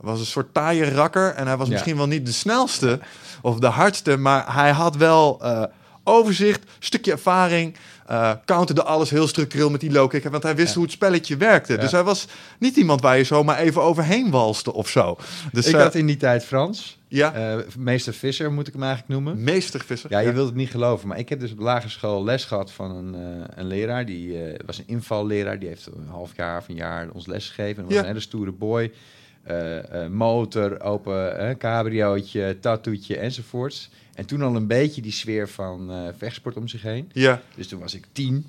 Hij 0.00 0.10
was 0.10 0.20
een 0.20 0.26
soort 0.26 0.54
taaie 0.54 0.90
rakker 0.94 1.34
en 1.34 1.46
hij 1.46 1.56
was 1.56 1.66
Ja. 1.66 1.72
misschien 1.72 1.96
wel 1.96 2.06
niet 2.06 2.26
de 2.26 2.32
snelste 2.32 3.00
of 3.42 3.58
de 3.58 3.66
hardste, 3.66 4.16
maar 4.16 4.54
hij 4.54 4.70
had 4.70 4.96
wel 4.96 5.38
eh, 5.42 5.62
overzicht, 6.04 6.62
stukje 6.78 7.12
ervaring. 7.12 7.76
Eh 8.10 8.32
counterde 8.44 8.82
alles 8.82 9.10
heel 9.10 9.26
structureel 9.28 9.70
met 9.70 9.80
die 9.80 9.92
low 9.92 10.10
kick, 10.10 10.24
want 10.24 10.42
hij 10.42 10.56
wist 10.56 10.68
Ja. 10.68 10.74
hoe 10.74 10.82
het 10.82 10.92
spelletje 10.92 11.36
werkte. 11.36 11.72
Ja. 11.72 11.78
Dus 11.78 11.92
hij 11.92 12.02
was 12.02 12.26
niet 12.58 12.76
iemand 12.76 13.00
waar 13.00 13.16
je 13.16 13.24
zomaar 13.24 13.58
even 13.58 13.82
overheen 13.82 14.30
walste 14.30 14.72
of 14.72 14.88
zo. 14.88 15.16
Dus 15.52 15.66
ik 15.66 15.74
eh, 15.74 15.80
had 15.82 15.94
in 15.94 16.06
die 16.06 16.16
tijd 16.16 16.44
Frans. 16.44 16.98
ja, 17.08 17.32
Eh, 17.34 17.56
meester 17.78 18.14
Visser 18.14 18.52
moet 18.52 18.66
ik 18.66 18.72
hem 18.72 18.82
eigenlijk 18.82 19.12
noemen. 19.12 19.44
meestervisser. 19.44 20.10
Ja, 20.10 20.18
je 20.18 20.32
wilt 20.32 20.46
het 20.46 20.56
niet 20.56 20.70
geloven, 20.70 21.08
maar 21.08 21.18
ik 21.18 21.28
heb 21.28 21.40
dus 21.40 21.50
op 21.52 21.56
de 21.58 21.62
lagere 21.64 21.90
school 21.90 22.24
les 22.24 22.44
gehad 22.44 22.70
van 22.72 22.90
een, 22.90 23.14
een 23.54 23.66
leraar. 23.66 24.06
Die 24.06 24.38
was 24.66 24.78
een 24.78 24.84
invalleraar, 24.88 25.58
die 25.58 25.68
heeft 25.68 25.86
een 25.86 26.08
half 26.08 26.30
jaar 26.36 26.58
of 26.58 26.68
een 26.68 26.74
jaar 26.74 27.08
ons 27.12 27.26
les 27.26 27.48
gegeven. 27.48 27.76
En 27.76 27.84
was 27.84 27.94
Ja. 27.94 28.00
een 28.00 28.06
hele 28.06 28.20
stoere 28.20 28.52
boy. 28.52 28.92
Eh, 29.42 30.04
eh, 30.04 30.10
motor, 30.10 30.80
open 30.80 31.38
eh, 31.38 31.56
cabriootje, 31.56 32.58
tattoetje 32.60 33.16
enzovoorts. 33.16 33.90
En 34.14 34.26
toen 34.26 34.42
al 34.42 34.56
een 34.56 34.66
beetje 34.66 35.02
die 35.02 35.12
sfeer 35.12 35.48
van 35.48 36.12
vechtsport 36.16 36.56
om 36.56 36.68
zich 36.68 36.82
heen. 36.82 37.10
Ja, 37.12 37.40
Dus 37.56 37.68
toen 37.68 37.80
was 37.80 37.94
ik 37.94 38.04
tien. 38.12 38.46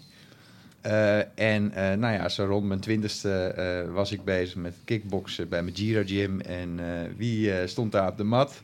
En 1.35 1.71
nou 1.99 2.13
ja, 2.13 2.29
zo 2.29 2.45
rond 2.45 2.67
mijn 2.67 2.79
twintigste 2.79 3.89
was 3.93 4.11
ik 4.11 4.23
bezig 4.23 4.55
met 4.55 4.73
kickboksen 4.85 5.49
bij 5.49 5.63
mijn 5.63 5.75
Giro 5.75 6.03
Gym. 6.05 6.39
En 6.39 6.79
wie 7.17 7.67
stond 7.67 7.91
daar 7.91 8.07
op 8.07 8.17
de 8.17 8.23
mat? 8.23 8.61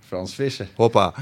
Frans 0.00 0.34
Vissen. 0.34 0.68
hoppa. 0.74 1.14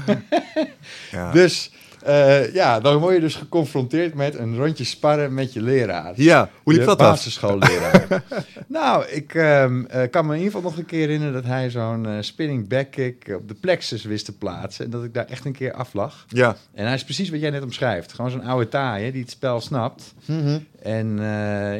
ja. 1.11 1.31
Dus 1.31 1.71
eh, 2.03 2.53
ja, 2.53 2.79
dan 2.79 2.97
word 2.97 3.13
je 3.15 3.19
dus 3.19 3.35
geconfronteerd 3.35 4.13
met 4.13 4.35
een 4.35 4.57
rondje 4.57 4.83
sparren 4.83 5.33
met 5.33 5.53
je 5.53 5.61
leraar. 5.61 6.13
ja, 6.15 6.49
hoe 6.63 6.73
liep 6.73 6.81
Je 6.81 6.87
dat 6.87 6.99
af? 6.99 7.07
basisschoolleraar. 7.07 8.23
nou, 8.67 9.05
ik 9.05 9.35
ehm, 9.35 9.85
eh, 9.85 10.09
kan 10.09 10.25
me 10.25 10.31
in 10.33 10.37
ieder 10.37 10.53
geval 10.53 10.69
nog 10.69 10.79
een 10.79 10.85
keer 10.85 10.99
herinneren 10.99 11.33
dat 11.33 11.45
hij 11.45 11.69
zo'n 11.69 12.05
eh, 12.05 12.17
spinning 12.19 12.67
backkick 12.67 13.33
op 13.35 13.47
de 13.47 13.53
plexus 13.53 14.03
wist 14.03 14.25
te 14.25 14.37
plaatsen. 14.37 14.85
En 14.85 14.91
dat 14.91 15.03
ik 15.03 15.13
daar 15.13 15.25
echt 15.25 15.45
een 15.45 15.53
keer 15.53 15.73
aflag. 15.73 16.25
Ja. 16.27 16.55
En 16.73 16.85
hij 16.85 16.93
is 16.95 17.03
precies 17.03 17.29
wat 17.29 17.39
jij 17.39 17.49
net 17.49 17.63
omschrijft. 17.63 18.13
Gewoon 18.13 18.31
zo'n 18.31 18.43
oude 18.43 18.67
taaie 18.67 19.11
die 19.11 19.21
het 19.21 19.31
spel 19.31 19.61
snapt. 19.61 20.13
Mhm. 20.25 20.59
En 20.81 21.17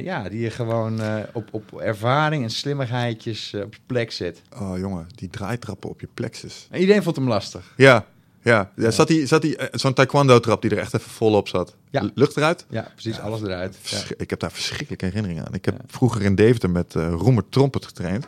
ja, 0.03 0.29
die 0.29 0.39
je 0.39 0.49
gewoon 0.49 0.99
op, 1.33 1.47
op 1.51 1.79
ervaring 1.79 2.43
en 2.43 2.49
slimmigheidjes 2.49 3.53
op 3.63 3.73
je 3.73 3.79
plek 3.85 4.11
zet. 4.11 4.41
Oh 4.61 4.77
jongen, 4.77 5.07
die 5.15 5.29
draaitrappen 5.29 5.89
op 5.89 6.01
je 6.01 6.07
plexus. 6.13 6.67
En 6.71 6.79
iedereen 6.79 7.03
vond 7.03 7.15
hem 7.15 7.27
lastig. 7.27 7.73
Ja, 7.77 8.05
ja. 8.41 8.71
ja 8.75 8.91
zat 8.91 9.07
hij, 9.09 9.27
zat 9.27 9.43
eh, 9.43 9.67
zo'n 9.71 9.93
taekwondo-trap 9.93 10.61
die 10.61 10.71
er 10.71 10.77
echt 10.77 10.93
even 10.93 11.11
volop 11.11 11.47
zat? 11.47 11.75
Ja. 11.89 12.09
Lucht 12.13 12.37
eruit? 12.37 12.65
Ja, 12.69 12.91
precies, 12.93 13.19
alles 13.19 13.41
eruit. 13.41 13.77
Ik 14.17 14.29
heb 14.29 14.39
daar 14.39 14.51
verschrikkelijke 14.51 15.05
herinneringen 15.05 15.45
aan. 15.45 15.53
Ik 15.53 15.65
heb 15.65 15.75
vroeger 15.87 16.21
in 16.21 16.35
Deventer 16.35 16.69
met 16.69 16.95
eh 16.95 17.09
Roemer 17.09 17.43
Trompet 17.49 17.85
getraind. 17.85 18.27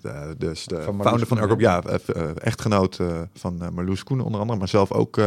De, 0.00 0.34
dus 0.38 0.64
de 0.64 0.82
Van 0.82 1.02
founder 1.02 1.26
van 1.26 1.38
Ergop, 1.38 1.60
ja, 1.60 1.82
eh, 1.82 2.24
echtgenoot 2.34 2.98
van 3.34 3.74
Marloes 3.74 4.04
Koenen 4.04 4.26
onder 4.26 4.40
andere, 4.40 4.58
maar 4.58 4.68
zelf 4.68 4.92
ook 4.92 5.20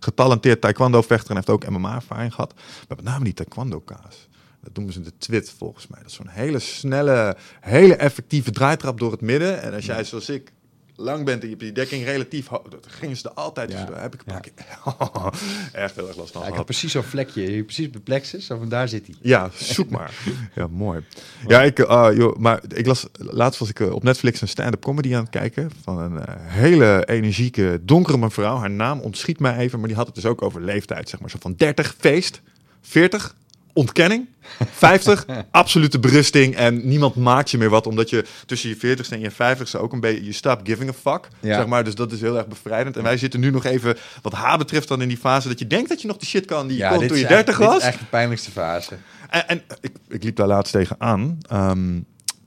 getalenteerd 0.00 0.60
taekwondo-vechter 0.60 1.30
en 1.30 1.36
heeft 1.36 1.50
ook 1.50 1.68
MMA-ervaring 1.68 2.34
gehad. 2.34 2.54
Maar 2.88 2.96
met 2.96 3.04
name 3.04 3.24
die 3.24 3.34
taekwondo-kaas. 3.34 4.28
Dat 4.64 4.74
noemen 4.74 4.92
ze 4.92 5.00
de 5.00 5.12
twit 5.18 5.54
volgens 5.58 5.86
mij. 5.86 5.98
Dat 5.98 6.10
is 6.10 6.16
zo'n 6.16 6.28
hele 6.28 6.58
snelle, 6.58 7.36
hele 7.60 7.96
effectieve 7.96 8.50
draaitrap 8.50 8.98
door 8.98 9.10
het 9.10 9.20
midden. 9.20 9.62
En 9.62 9.74
als 9.74 9.86
jij 9.86 10.04
zoals 10.04 10.28
ik 10.28 10.52
lang 10.96 11.24
bent 11.24 11.38
en 11.42 11.48
je 11.48 11.48
hebt 11.48 11.60
die 11.60 11.72
dekking 11.72 12.04
relatief 12.04 12.46
hoog, 12.46 12.62
dan 12.68 12.80
gingen 12.86 13.16
ze 13.16 13.28
er 13.28 13.34
altijd 13.34 13.72
Ja. 13.72 13.88
Heb 13.92 14.14
ik 14.14 14.22
een 14.26 14.34
Ja. 14.34 15.32
echt 15.72 15.94
heel 15.94 16.08
erg 16.08 16.16
last 16.16 16.30
van 16.32 16.40
Ja, 16.40 16.40
ik 16.40 16.42
heb 16.42 16.50
gehad. 16.50 16.64
precies 16.64 16.92
zo'n 16.92 17.02
vlekje, 17.02 17.64
precies 17.64 17.90
bij 17.90 18.00
plexus, 18.00 18.46
van 18.46 18.68
daar 18.68 18.88
zit 18.88 19.06
hij. 19.06 19.14
Ja, 19.22 19.50
zoek 19.54 19.90
maar. 19.90 20.12
Ja, 20.54 20.66
mooi. 20.66 21.04
Ja, 21.46 21.62
ik, 21.62 21.78
eh, 21.78 22.08
joh, 22.14 22.36
maar 22.36 22.60
ik 22.74 22.86
las, 22.86 23.06
laatst 23.18 23.58
was 23.60 23.68
ik 23.68 23.80
eh, 23.80 23.92
op 23.92 24.02
Netflix 24.02 24.40
een 24.40 24.48
stand-up 24.48 24.80
comedy 24.82 25.14
aan 25.14 25.20
het 25.20 25.30
kijken 25.30 25.70
van 25.82 25.98
een 25.98 26.18
eh, 26.26 26.34
hele 26.38 27.02
energieke, 27.06 27.80
donkere 27.82 28.18
mevrouw. 28.18 28.56
Haar 28.56 28.70
naam 28.70 29.00
ontschiet 29.00 29.38
mij 29.40 29.56
even, 29.56 29.78
maar 29.78 29.88
die 29.88 29.96
had 29.96 30.06
het 30.06 30.14
dus 30.14 30.26
ook 30.26 30.42
over 30.42 30.60
leeftijd, 30.62 31.08
zeg 31.08 31.20
maar. 31.20 31.30
Zo 31.30 31.36
van 31.40 31.54
30, 31.56 31.94
feest, 31.98 32.40
40, 32.80 33.34
ontkenning, 33.74 34.26
50, 34.72 35.26
absolute 35.50 35.98
berusting 35.98 36.54
en 36.56 36.88
niemand 36.88 37.14
maakt 37.14 37.50
je 37.50 37.58
meer 37.58 37.68
wat, 37.70 37.86
omdat 37.86 38.10
je 38.10 38.24
tussen 38.46 38.68
je 38.68 38.96
40ste 38.96 39.08
en 39.10 39.20
je 39.20 39.32
50ste 39.32 39.80
ook 39.80 39.92
een 39.92 40.00
beetje, 40.00 40.24
je 40.24 40.32
stop 40.32 40.60
giving 40.64 40.90
a 40.90 40.92
fuck, 40.92 41.28
Ja. 41.40 41.56
zeg 41.56 41.66
maar. 41.66 41.84
Dus 41.84 41.94
dat 41.94 42.12
is 42.12 42.20
heel 42.20 42.36
erg 42.36 42.46
bevrijdend. 42.46 42.96
En 42.96 43.02
wij 43.02 43.16
zitten 43.16 43.40
nu 43.40 43.50
nog 43.50 43.64
even, 43.64 43.96
wat 44.22 44.32
haar 44.32 44.58
betreft, 44.58 44.88
dan 44.88 45.02
in 45.02 45.08
die 45.08 45.16
fase 45.16 45.48
dat 45.48 45.58
je 45.58 45.66
denkt 45.66 45.88
dat 45.88 46.00
je 46.00 46.06
nog 46.08 46.16
de 46.16 46.26
shit 46.26 46.44
kan 46.44 46.66
die 46.66 46.76
je 46.76 46.88
kon 46.88 46.98
dit 46.98 47.08
toen 47.08 47.18
je 47.18 47.26
eigenlijk- 47.26 47.46
30 47.46 47.56
dit 47.56 47.66
was. 47.66 47.76
is 47.76 47.82
eigenlijk 47.82 48.10
de 48.12 48.16
pijnlijkste 48.16 48.50
fase. 48.50 48.94
En, 49.30 49.48
en 49.48 49.62
ik, 49.80 49.92
ik 50.08 50.22
liep 50.24 50.36
daar 50.36 50.46
laatst 50.46 50.72
tegenaan. 50.72 51.38
Ehm 51.48 51.98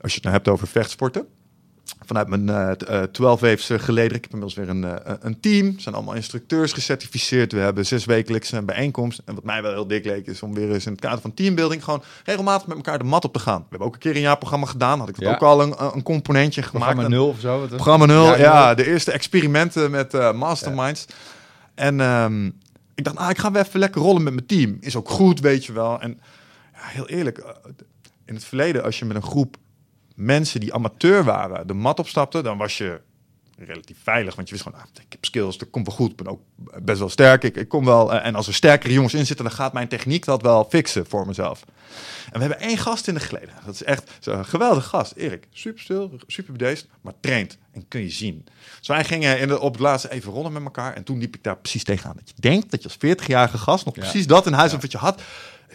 als 0.02 0.12
je 0.12 0.22
het 0.22 0.24
nou 0.24 0.36
hebt 0.36 0.48
over 0.48 0.68
vechtsporten. 0.68 1.26
Vanuit 2.08 2.28
mijn 2.28 2.78
t- 2.78 2.84
eh, 2.84 3.04
12 3.04 3.40
weeks 3.40 3.70
eh, 3.70 3.80
geleden. 3.80 4.18
Ik 4.18 4.24
heb 4.24 4.34
inmiddels 4.34 4.54
weer 4.56 4.70
een, 4.70 4.84
eh, 4.84 5.14
een 5.20 5.40
team. 5.40 5.76
We 5.76 5.82
zijn 5.82 5.96
allemaal 5.96 6.14
instructeurs 6.14 6.72
gecertificeerd. 6.74 7.52
We 7.52 7.60
hebben 7.60 7.86
zes 7.86 8.06
wekelijks 8.06 8.52
een 8.52 8.66
bijeenkomst. 8.66 9.22
En 9.26 9.36
wat 9.36 9.44
mij 9.44 9.62
wel 9.62 9.72
heel 9.72 9.88
dik 9.88 10.06
leek 10.06 10.28
is 10.28 10.42
om 10.44 10.54
weer 10.54 10.72
eens 10.74 10.86
in 10.86 10.92
het 10.92 11.02
kader 11.02 11.22
van 11.22 11.34
teambuilding... 11.34 11.84
gewoon 11.84 12.04
regelmatig 12.26 12.68
met 12.68 12.76
elkaar 12.78 12.98
de 12.98 13.04
mat 13.04 13.26
op 13.26 13.34
te 13.34 13.40
gaan. 13.40 13.60
We 13.60 13.66
hebben 13.70 13.88
ook 13.88 13.94
een 13.94 14.00
keer 14.00 14.16
een 14.16 14.22
jaarprogramma 14.22 14.66
gedaan. 14.66 15.00
Had 15.00 15.10
ik 15.10 15.16
dat 15.16 15.24
Ja. 15.24 15.34
ook 15.34 15.42
al 15.42 15.62
een, 15.62 15.76
een 15.96 16.04
componentje 16.04 16.62
gemaakt. 16.62 16.92
Programma 16.92 17.16
0 17.16 17.28
of 17.28 17.40
zo. 17.40 17.66
Programma 17.68 18.06
0, 18.06 18.26
ja, 18.26 18.36
Ja, 18.38 18.74
de 18.76 18.88
eerste 18.88 19.12
experimenten 19.12 19.92
met 19.92 20.34
masterminds. 20.34 21.06
En 21.76 22.00
ehm, 22.02 22.46
ik 22.96 23.04
dacht, 23.04 23.18
ah, 23.18 23.30
ik 23.30 23.38
ga 23.38 23.52
weer 23.52 23.66
even 23.66 23.80
lekker 23.80 24.02
rollen 24.02 24.24
met 24.24 24.34
mijn 24.34 24.46
team. 24.46 24.78
Is 24.80 24.96
ook 24.96 25.10
goed, 25.10 25.40
weet 25.40 25.66
je 25.66 25.74
wel. 25.74 26.02
En 26.02 26.20
ja, 26.74 26.80
heel 26.82 27.08
eerlijk, 27.08 27.44
in 28.26 28.34
het 28.34 28.44
verleden, 28.46 28.84
als 28.84 29.00
je 29.00 29.06
met 29.06 29.16
een 29.16 29.22
groep 29.24 29.58
mensen 30.18 30.60
die 30.60 30.74
amateur 30.74 31.24
waren 31.24 31.68
de 31.68 31.74
mat 31.74 32.00
opstapte, 32.00 32.42
dan 32.42 32.58
was 32.58 32.78
je 32.78 33.02
relatief 33.58 33.98
veilig. 34.04 34.36
Want 34.36 34.48
je 34.48 34.54
wist 34.54 34.68
gewoon, 34.68 34.82
ah, 34.82 34.88
ik 34.96 35.06
heb 35.12 35.26
skills, 35.26 35.58
dat 35.58 35.70
komt 35.70 35.88
wel 35.88 35.96
goed. 35.96 36.12
Ik 36.12 36.16
ben 36.18 36.28
ook 36.28 36.42
best 36.84 37.00
wel 37.00 37.10
sterk. 37.10 37.44
Ik, 37.44 37.56
ik 37.56 37.68
kom 37.68 37.86
wel. 37.86 38.14
eh, 38.14 38.26
en 38.26 38.36
als 38.36 38.48
er 38.48 38.54
sterkere 38.54 38.94
jongens 38.94 39.14
in 39.14 39.26
zitten, 39.26 39.46
dan 39.46 39.54
gaat 39.54 39.74
mijn 39.74 39.88
techniek 39.88 40.26
dat 40.26 40.42
wel 40.42 40.66
fixen 40.70 41.06
voor 41.08 41.28
mezelf. 41.28 41.64
En 42.26 42.34
we 42.34 42.40
hebben 42.40 42.60
één 42.60 42.78
gast 42.78 43.08
in 43.08 43.14
de 43.14 43.20
geleden. 43.20 43.50
Dat 43.66 43.74
is 43.74 43.84
echt 43.84 44.12
zo'n 44.20 44.46
geweldige 44.46 44.88
gast. 44.90 45.12
Erik, 45.16 45.48
super 45.52 45.82
stil, 45.82 46.12
super 46.28 46.52
bedeesd, 46.52 46.88
maar 47.02 47.14
traint. 47.20 47.58
En 47.72 47.86
kun 47.88 48.02
je 48.02 48.10
zien. 48.10 48.46
Dus 48.80 48.88
wij 48.88 49.04
gingen 49.04 49.40
in 49.40 49.48
de, 49.48 49.60
op 49.60 49.72
het 49.74 49.82
laatste 49.82 50.12
even 50.12 50.32
rollen 50.32 50.52
met 50.54 50.64
elkaar. 50.64 50.94
En 50.94 51.04
toen 51.04 51.20
liep 51.20 51.36
ik 51.36 51.44
daar 51.44 51.58
precies 51.58 51.84
tegenaan. 51.84 52.16
Dat 52.16 52.30
je 52.36 52.42
denkt 52.42 52.72
dat 52.72 52.84
je 52.84 52.90
als 52.90 53.18
40-jarige 53.26 53.58
gast 53.58 53.86
nog 53.86 53.96
Ja. 53.96 54.02
precies 54.02 54.28
dat 54.28 54.46
in 54.46 54.54
huis 54.54 54.70
hebt 54.72 54.82
wat 54.84 54.92
je 54.92 54.98
had. 54.98 55.22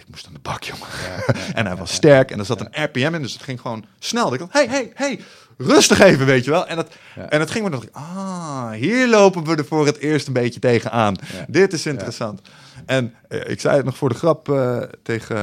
Ik 0.03 0.09
moest 0.11 0.27
aan 0.27 0.33
de 0.33 0.39
bak, 0.39 0.63
jongen. 0.63 0.87
en 1.55 1.67
hij 1.67 1.77
was 1.77 1.95
sterk. 1.95 2.31
En 2.31 2.39
er 2.39 2.45
zat 2.45 2.61
een 2.61 2.85
RPM 2.85 3.15
in, 3.15 3.23
dus 3.23 3.33
het 3.33 3.43
ging 3.43 3.61
gewoon 3.61 3.85
snel. 3.99 4.33
Ik 4.33 4.39
dacht, 4.39 4.53
hey, 4.53 4.67
hey, 4.69 4.93
hey, 4.95 5.21
rustig 5.57 6.01
even, 6.01 6.27
weet 6.27 6.45
je 6.45 6.51
wel. 6.51 6.67
En, 6.67 6.77
dat, 6.77 6.93
en 7.29 7.41
het 7.41 7.51
ging 7.51 7.65
me 7.65 7.71
dat 7.71 7.83
ik, 7.83 7.89
ah, 7.93 8.71
hier 8.71 9.09
lopen 9.09 9.45
we 9.45 9.57
er 9.57 9.65
voor 9.65 9.87
het 9.87 9.99
eerst 9.99 10.27
een 10.27 10.33
beetje 10.33 10.61
tegenaan. 10.61 11.17
Dit 11.49 11.73
is 11.73 11.87
interessant. 11.87 12.41
En 12.87 13.15
eh, 13.29 13.51
ik 13.51 13.61
zei 13.61 13.77
het 13.77 13.85
nog 13.85 13.97
voor 13.97 14.09
de 14.09 14.15
grap 14.15 14.49
eh, 14.49 14.83
tegen, 15.03 15.37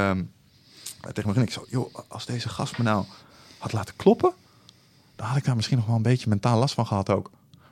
eh, 1.01 1.09
tegen 1.11 1.31
mijn. 1.33 1.45
Ik 1.45 1.51
zo, 1.51 1.65
joh, 1.69 1.95
als 2.07 2.25
deze 2.25 2.49
gast 2.49 2.77
me 2.77 2.83
nou 2.83 3.05
had 3.57 3.73
laten 3.73 3.95
kloppen, 3.95 4.33
dan 5.15 5.27
had 5.27 5.37
ik 5.37 5.45
daar 5.45 5.55
misschien 5.55 5.77
nog 5.77 5.85
wel 5.85 5.95
een 5.95 6.01
beetje 6.01 6.29
mentaal 6.29 6.59
last 6.59 6.73
van 6.73 6.87
gehad 6.87 7.09
ook. 7.09 7.29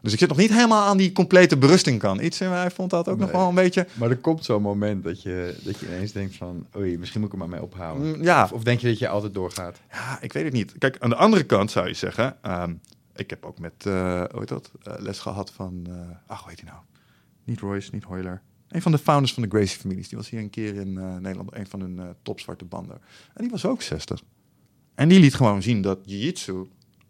Dus 0.08 0.16
ik 0.16 0.22
zit 0.22 0.38
nog 0.38 0.48
niet 0.48 0.54
helemaal 0.58 0.88
aan 0.88 0.98
die 0.98 1.12
complete 1.12 1.58
berusting 1.58 2.00
kan. 2.00 2.22
Iets 2.22 2.42
in 2.42 2.50
mij 2.50 2.72
vond 2.72 2.90
dat 2.90 3.08
ook 3.08 3.18
nog 3.18 3.32
wel 3.32 3.50
een 3.50 3.56
beetje... 3.56 3.88
Maar 3.94 4.10
er 4.10 4.18
komt 4.18 4.46
zo'n 4.46 4.62
moment 4.62 5.04
dat 5.04 5.22
je, 5.22 5.56
dat 5.64 5.80
je 5.80 5.86
ineens 5.88 6.12
denkt 6.12 6.36
van... 6.36 6.68
Oei, 6.78 6.98
misschien 6.98 7.20
moet 7.22 7.30
ik 7.34 7.36
er 7.36 7.40
maar 7.42 7.50
mee 7.60 7.62
ophouden. 7.64 8.08
Mm, 8.16 8.24
Ja, 8.24 8.44
Of, 8.44 8.52
of 8.52 8.64
denk 8.64 8.80
je 8.80 8.88
dat 8.88 9.00
je 9.00 9.08
altijd 9.08 9.34
doorgaat? 9.34 9.80
Ja, 9.92 10.18
ik 10.22 10.34
weet 10.34 10.44
het 10.44 10.54
niet. 10.54 10.74
Kijk, 10.78 10.96
aan 11.00 11.10
de 11.10 11.16
andere 11.16 11.44
kant 11.44 11.72
zou 11.72 11.88
je 11.88 11.94
zeggen... 11.94 12.36
ehm, 12.42 12.74
ik 13.16 13.30
heb 13.30 13.46
ook 13.46 13.60
met, 13.60 13.74
eh 13.86 13.94
hoe 14.32 14.40
heet 14.40 14.48
dat, 14.48 14.72
eh, 14.84 14.94
les 14.98 15.20
gehad 15.20 15.52
van... 15.52 15.86
eh 15.90 15.94
ach, 16.28 16.40
hoe 16.42 16.50
heet 16.50 16.60
hij 16.62 16.70
nou? 16.70 16.82
Niet 17.44 17.60
Royce, 17.60 17.90
niet 17.94 18.04
Hoyler. 18.04 18.42
Een 18.68 18.82
van 18.82 18.92
de 18.92 18.98
founders 18.98 19.34
van 19.34 19.44
de 19.44 19.50
Gracie 19.50 19.80
Families. 19.80 20.08
Die 20.10 20.18
was 20.18 20.30
hier 20.30 20.40
een 20.40 20.50
keer 20.50 20.76
in 20.76 20.98
eh, 20.98 21.16
Nederland, 21.16 21.56
een 21.56 21.68
van 21.68 21.80
hun 21.80 22.00
eh 22.00 22.06
topzwarte 22.24 22.66
banden. 22.66 22.98
En 23.34 23.42
die 23.42 23.52
was 23.52 23.66
ook 23.66 23.82
60. 23.82 24.22
En 24.96 25.08
die 25.10 25.20
liet 25.20 25.36
gewoon 25.36 25.62
zien 25.62 25.82
dat 25.82 26.00
jiu-jitsu 26.06 26.68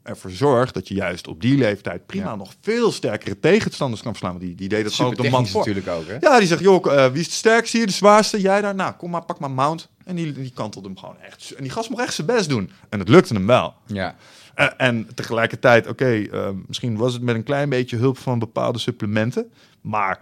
ervoor 0.08 0.32
zorgt 0.32 0.74
dat 0.74 0.88
je 0.88 0.94
juist 0.94 1.28
op 1.28 1.42
die 1.42 1.58
leeftijd 1.58 2.06
prima 2.06 2.26
Ja. 2.30 2.36
nog 2.36 2.54
veel 2.62 2.92
sterkere 2.92 3.40
tegenstanders 3.40 4.02
kan 4.02 4.12
verslaan. 4.12 4.38
Die, 4.38 4.56
die 4.56 4.70
deed 4.70 4.84
het 4.86 4.94
gewoon 4.94 5.12
op 5.12 5.18
de 5.22 5.30
man 5.30 5.48
voor. 5.48 5.60
natuurlijk 5.60 5.88
ook, 5.88 6.08
hè? 6.08 6.18
Ja, 6.20 6.38
die 6.40 6.48
zegt, 6.48 6.62
joh, 6.62 6.94
eh, 7.06 7.12
wie 7.12 7.22
is 7.22 7.28
de 7.28 7.34
sterkste 7.34 7.78
hier, 7.78 7.86
de 7.86 7.92
zwaarste? 7.94 8.42
Jij 8.42 8.62
daar? 8.62 8.76
Nou, 8.76 8.94
kom 8.94 9.10
maar, 9.10 9.26
pak 9.26 9.40
maar 9.40 9.52
mount. 9.52 9.90
En 10.06 10.16
die, 10.16 10.32
die 10.32 10.52
kantelde 10.56 10.88
hem 10.88 10.98
gewoon 10.98 11.16
echt. 11.22 11.52
En 11.52 11.64
die 11.64 11.72
gast 11.72 11.90
mocht 11.90 12.02
echt 12.02 12.14
zijn 12.14 12.28
best 12.28 12.50
doen. 12.50 12.72
En 12.90 13.00
het 13.00 13.10
lukte 13.10 13.34
hem 13.34 13.46
wel. 13.48 13.74
Ja. 13.86 14.16
Eh, 14.56 14.68
en 14.78 15.08
tegelijkertijd, 15.16 15.88
oké, 15.88 16.12
eh, 16.32 16.50
misschien 16.68 16.98
was 16.98 17.14
het 17.14 17.22
met 17.22 17.36
een 17.36 17.44
klein 17.44 17.70
beetje 17.70 17.98
hulp 17.98 18.18
van 18.18 18.40
bepaalde 18.40 18.80
supplementen. 18.80 19.52
Maar 19.82 20.20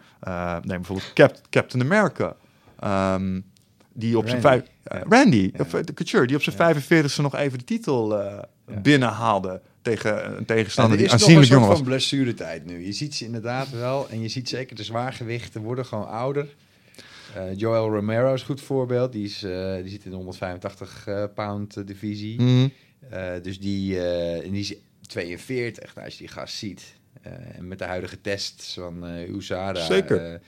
neem 0.62 0.62
bijvoorbeeld 0.78 1.14
Cap- 1.14 1.42
Captain 1.50 1.84
America. 1.84 2.36
ehm, 2.80 3.40
die 3.94 4.18
op 4.18 4.28
zijn 4.30 4.42
Randy. 4.42 4.64
vijf... 4.84 5.04
Randy, 5.10 5.52
Ja. 5.54 5.60
of, 5.64 5.68
de 5.72 5.94
Couture, 5.94 6.28
die 6.28 6.36
op 6.36 6.42
zijn 6.42 6.56
Ja. 6.58 6.64
45ste 6.74 7.22
nog 7.22 7.36
even 7.36 7.58
de 7.58 7.64
titel 7.64 8.20
binnenhaalde 8.82 9.62
tegen 9.86 10.26
een 10.26 10.32
Nou, 10.32 10.46
tegenstander 10.46 10.92
er 10.94 10.98
die 10.98 11.06
is 11.06 11.12
nog 11.12 11.22
een 11.22 11.28
aanzienlijk 11.28 11.46
soort 11.46 11.48
jonger 11.48 11.68
was. 11.68 11.78
van 11.78 11.88
blessuretijd 11.88 12.66
nu. 12.66 12.86
Je 12.86 12.94
ziet 12.94 13.16
ze 13.16 13.26
inderdaad 13.26 13.70
wel. 13.70 14.10
En 14.10 14.22
je 14.22 14.28
ziet 14.28 14.50
zeker 14.50 14.76
de 14.76 14.84
zwaargewichten 14.84 15.62
worden 15.62 15.86
gewoon 15.86 16.08
ouder. 16.08 16.48
Eh, 17.36 17.44
Joel 17.56 17.90
Romero 17.90 18.34
is 18.34 18.40
een 18.40 18.46
goed 18.46 18.62
voorbeeld. 18.62 19.12
Die, 19.12 19.26
is, 19.26 19.44
eh, 19.44 19.76
die 19.76 19.90
zit 19.90 20.04
in 20.06 20.10
de 20.10 20.16
185 20.16 21.08
eh, 21.08 21.24
pound 21.36 21.88
divisie. 21.88 22.42
Mhm. 22.42 22.68
Dus 23.42 23.60
die, 23.60 24.02
en 24.42 24.52
die 24.52 24.60
is 24.62 24.74
42. 25.02 25.96
Nou, 25.96 26.06
als 26.06 26.16
je 26.18 26.20
die 26.26 26.34
gast 26.34 26.56
ziet. 26.56 26.84
en 27.56 27.68
met 27.68 27.80
de 27.80 27.86
huidige 27.86 28.22
tests 28.22 28.74
van 28.74 29.04
USADA. 29.04 29.86
Zeker. 29.86 30.42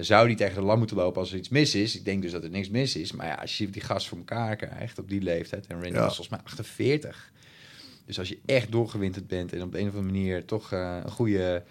zou 0.00 0.26
die 0.26 0.36
tegen 0.36 0.54
de 0.54 0.60
lam 0.62 0.78
moeten 0.78 0.96
lopen 0.96 1.20
als 1.20 1.32
er 1.32 1.38
iets 1.38 1.48
mis 1.48 1.74
is? 1.74 1.96
Ik 1.96 2.04
denk 2.04 2.22
dus 2.22 2.32
dat 2.32 2.44
er 2.44 2.50
niks 2.50 2.68
mis 2.68 2.96
is. 2.96 3.12
Maar 3.12 3.26
ja, 3.26 3.34
als 3.34 3.58
je 3.58 3.70
die 3.70 3.82
gast 3.82 4.08
voor 4.08 4.18
elkaar 4.18 4.56
krijgt 4.56 4.98
op 4.98 5.08
die 5.08 5.22
leeftijd. 5.22 5.66
En 5.66 5.82
Randy 5.82 5.96
Ja. 5.96 6.04
volgens 6.06 6.28
mij 6.28 6.38
48. 6.44 7.31
Dus 8.12 8.20
als 8.20 8.28
je 8.28 8.38
echt 8.54 8.72
doorgewinterd 8.72 9.26
bent 9.26 9.52
en 9.52 9.62
op 9.62 9.72
de 9.72 9.78
een 9.78 9.88
of 9.88 9.94
andere 9.94 10.12
manier 10.12 10.44
toch 10.44 10.72
eh, 10.72 10.96
een 11.04 11.10
goede, 11.10 11.62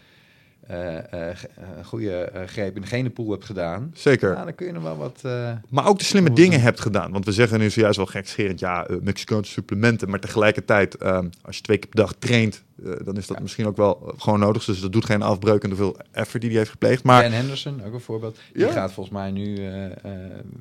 eh, 0.68 1.30
eh, 1.30 1.38
goede 1.84 2.32
greep 2.46 2.76
in 2.76 2.82
de 2.82 2.88
genenpool 2.88 3.32
hebt 3.32 3.46
gedaan, 3.46 3.92
Zeker. 3.94 4.32
nou, 4.34 4.46
dan 4.46 4.56
kun 4.56 4.66
je 4.66 4.72
nog 4.72 4.84
wel 4.84 4.98
wat. 4.98 5.22
Maar 5.70 5.88
ook 5.88 6.00
de 6.00 6.06
slimme 6.06 6.34
dingen 6.34 6.62
hebt 6.62 6.80
gedaan. 6.80 7.12
Want 7.12 7.26
we 7.26 7.32
zeggen 7.32 7.60
nu 7.60 7.70
zojuist 7.70 7.98
wel 7.98 8.06
gekscherend, 8.06 8.60
ja, 8.60 8.88
Mexicaanse 9.02 9.52
supplementen. 9.52 10.10
Maar 10.10 10.20
tegelijkertijd, 10.20 10.96
ehm, 10.96 11.30
als 11.42 11.56
je 11.56 11.62
twee 11.62 11.78
keer 11.78 11.90
per 11.90 12.00
dag 12.00 12.14
traint, 12.20 12.64
eh, 12.86 12.92
dan 13.06 13.18
is 13.18 13.28
dat 13.28 13.36
Ja. 13.38 13.44
misschien 13.44 13.66
ook 13.68 13.78
wel 13.78 14.02
eh, 14.08 14.14
gewoon 14.22 14.40
nodig. 14.40 14.66
Dus 14.66 14.80
dat 14.80 14.92
doet 14.92 15.06
geen 15.06 15.22
afbreuk 15.22 15.64
aan 15.64 15.70
de 15.70 15.76
veel 15.76 15.98
effort 16.12 16.42
die 16.42 16.50
hij 16.50 16.60
heeft 16.60 16.72
gepleegd. 16.72 17.04
Maar 17.04 17.24
Dan 17.24 17.32
Henderson, 17.32 17.84
ook 17.86 17.94
een 17.94 18.00
voorbeeld. 18.02 18.38
Die 18.54 18.66
Ja. 18.66 18.72
gaat 18.72 18.92
volgens 18.94 19.16
mij 19.16 19.32
nu 19.32 19.56
eh, 19.68 19.86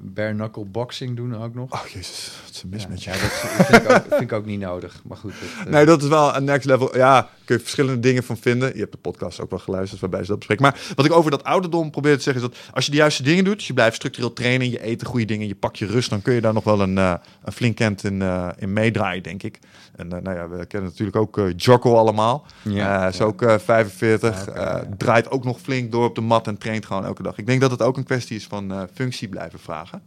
bare 0.03 0.33
knuckle 0.35 0.65
boxing 0.65 1.17
doen 1.17 1.43
ook 1.43 1.55
nog. 1.55 1.73
Oh 1.73 1.87
jezus, 1.87 2.33
wat 2.45 2.55
is 2.55 2.63
er 2.63 2.69
mis 2.69 2.83
Ja, 2.83 2.89
met 2.89 3.03
je? 3.03 3.11
dat 3.11 3.67
vind 3.67 3.83
ik, 3.85 3.91
ook, 3.91 4.03
vind 4.09 4.21
ik 4.21 4.33
ook 4.33 4.47
niet 4.47 4.61
nodig. 4.61 5.03
Maar 5.05 5.17
goed. 5.17 5.33
Nee, 5.69 5.85
dat 5.87 6.03
is 6.03 6.09
wel 6.09 6.37
een 6.37 6.45
next 6.45 6.67
level. 6.67 6.97
Ja, 6.97 7.29
kun 7.45 7.55
je 7.57 7.61
verschillende 7.63 8.01
dingen 8.01 8.23
van 8.23 8.37
vinden. 8.37 8.73
Je 8.73 8.79
hebt 8.81 8.93
de 8.93 8.99
podcast 8.99 9.41
ook 9.41 9.51
wel 9.51 9.59
geluisterd 9.59 10.01
waarbij 10.01 10.21
ze 10.23 10.27
dat 10.27 10.37
bespreken. 10.39 10.65
Maar 10.65 10.81
wat 10.95 11.05
ik 11.07 11.13
over 11.13 11.31
dat 11.31 11.45
ouderdom 11.45 11.91
probeer 11.91 12.17
te 12.17 12.23
zeggen 12.23 12.43
is 12.43 12.49
dat 12.49 12.59
als 12.75 12.85
je 12.85 12.91
de 12.91 12.97
juiste 12.97 13.23
dingen 13.23 13.45
doet, 13.45 13.57
dus 13.57 13.67
je 13.67 13.73
blijft 13.75 13.97
structureel 13.97 14.33
trainen, 14.33 14.71
je 14.71 14.87
eet 14.87 15.01
de 15.01 15.07
goede 15.07 15.25
dingen, 15.25 15.47
je 15.47 15.55
pak 15.55 15.77
je 15.77 15.87
rust, 15.87 16.11
dan 16.11 16.23
kun 16.23 16.35
je 16.35 16.41
daar 16.41 16.53
nog 16.55 16.65
wel 16.65 16.81
een, 16.81 16.97
een 16.97 17.19
flink 17.53 17.81
end 17.81 18.05
in, 18.05 18.23
in 18.59 18.73
meedraaien, 18.73 19.23
denk 19.23 19.43
ik. 19.43 19.59
En 19.97 20.13
eh, 20.13 20.23
nou 20.23 20.37
ja, 20.37 20.49
we 20.49 20.67
kennen 20.67 20.91
natuurlijk 20.91 21.17
ook 21.17 21.39
eh 21.39 21.45
Jocko 21.57 21.97
allemaal. 21.97 22.47
Ja, 22.63 23.03
Eh, 23.07 23.09
is 23.13 23.21
ook 23.21 23.43
eh, 23.43 23.59
45, 23.59 24.45
Ja, 24.45 24.51
oké, 24.51 24.61
eh, 24.61 24.65
ja. 24.65 24.85
draait 24.97 25.31
ook 25.31 25.45
nog 25.45 25.61
flink 25.61 25.93
door 25.93 26.05
op 26.05 26.15
de 26.15 26.21
mat 26.21 26.47
en 26.47 26.59
traint 26.59 26.87
gewoon 26.87 27.05
elke 27.05 27.23
dag. 27.23 27.39
Ik 27.39 27.47
denk 27.47 27.61
dat 27.61 27.71
het 27.71 27.83
ook 27.83 27.97
een 27.97 28.05
kwestie 28.05 28.37
is 28.37 28.47
van 28.47 28.89
functie 28.95 29.29
blijven 29.29 29.59
vragen. 29.59 30.03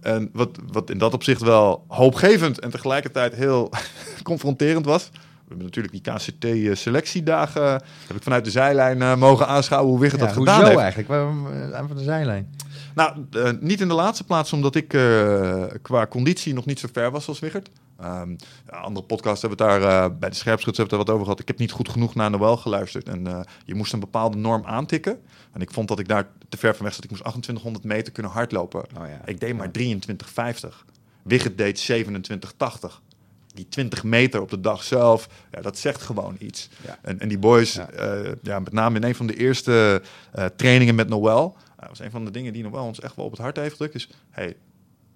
En 0.00 0.30
wat, 0.32 0.58
wat 0.72 0.90
in 0.90 0.98
dat 0.98 1.14
opzicht 1.14 1.40
wel 1.40 1.84
hoopgevend 1.88 2.60
en 2.60 2.70
tegelijkertijd 2.70 3.34
heel 3.34 3.70
confronterend 4.22 4.84
was. 4.84 5.10
We 5.12 5.58
hebben 5.58 5.66
natuurlijk 5.66 5.94
die 6.04 6.12
KCT-selectiedagen. 6.14 7.70
heb 8.06 8.16
ik 8.16 8.22
vanuit 8.22 8.44
de 8.44 8.50
zijlijn 8.50 9.18
mogen 9.18 9.46
aanschouwen 9.46 9.90
hoe 9.90 10.00
Wigert 10.00 10.20
ja, 10.20 10.26
dat 10.26 10.36
gedaan 10.36 10.64
heeft. 10.64 10.78
eigenlijk? 10.78 11.08
Waarom 11.08 11.46
aan 11.72 11.88
van 11.88 11.96
de 11.96 12.02
zijlijn? 12.02 12.54
Nou, 12.94 13.26
eh, 13.30 13.50
niet 13.60 13.80
in 13.80 13.88
de 13.88 13.94
laatste 13.94 14.24
plaats, 14.24 14.52
omdat 14.52 14.74
ik 14.74 14.94
eh, 14.94 15.64
qua 15.82 16.06
conditie 16.06 16.54
nog 16.54 16.64
niet 16.66 16.78
zo 16.78 16.88
ver 16.92 17.10
was 17.10 17.28
als 17.28 17.38
Wigert. 17.38 17.68
Ehm, 18.00 18.30
ja, 18.70 18.76
andere 18.76 19.06
podcasts 19.06 19.40
hebben 19.42 19.66
het 19.66 19.80
daar 19.80 20.04
eh, 20.04 20.18
bij 20.18 20.28
de 20.28 20.34
scherpschuts 20.34 20.76
hebben 20.78 20.96
het 20.98 21.06
er 21.06 21.06
wat 21.06 21.10
over 21.10 21.24
gehad. 21.24 21.40
Ik 21.40 21.48
heb 21.48 21.58
niet 21.58 21.72
goed 21.72 21.88
genoeg 21.88 22.14
naar 22.14 22.30
Noël 22.30 22.56
geluisterd. 22.56 23.08
En 23.08 23.46
je 23.64 23.74
moest 23.74 23.92
een 23.92 24.00
bepaalde 24.00 24.36
norm 24.36 24.64
aantikken. 24.66 25.20
En 25.52 25.60
ik 25.60 25.70
vond 25.70 25.88
dat 25.88 25.98
ik 25.98 26.08
daar 26.08 26.28
te 26.48 26.56
ver 26.56 26.74
van 26.74 26.84
weg 26.84 26.94
zat. 26.94 27.04
Ik 27.04 27.10
moest 27.10 27.22
2800 27.22 27.84
meter 27.84 28.12
kunnen 28.12 28.32
hardlopen. 28.32 28.80
Oh 28.80 29.06
ja. 29.08 29.20
Ik 29.24 29.40
deed 29.40 29.56
maar 29.56 29.70
23,50. 29.70 30.84
Wigget 31.22 31.58
deed 31.58 31.78
27,80. 31.78 33.00
Die 33.54 33.68
20 33.68 34.04
meter 34.04 34.40
op 34.40 34.50
de 34.50 34.60
dag 34.60 34.82
zelf, 34.82 35.28
ja, 35.50 35.60
dat 35.60 35.78
zegt 35.78 36.02
gewoon 36.02 36.36
iets. 36.38 36.68
En, 37.02 37.20
en 37.20 37.28
die 37.28 37.38
boys, 37.38 37.78
Ja. 38.42 38.58
met 38.60 38.72
name 38.72 38.96
in 38.96 39.04
een 39.04 39.14
van 39.14 39.26
de 39.26 39.36
eerste 39.36 40.02
trainingen 40.56 40.94
met 40.94 41.08
Noël, 41.08 41.56
dat 41.88 41.98
was 41.98 42.06
een 42.06 42.10
van 42.12 42.24
de 42.24 42.30
dingen 42.30 42.52
die 42.52 42.62
Noël 42.62 42.84
ons 42.84 43.00
echt 43.00 43.16
wel 43.16 43.24
op 43.24 43.30
het 43.30 43.40
hart 43.40 43.56
heeft 43.56 43.72
gedrukt, 43.72 43.94
is, 43.94 44.08
hey, 44.30 44.56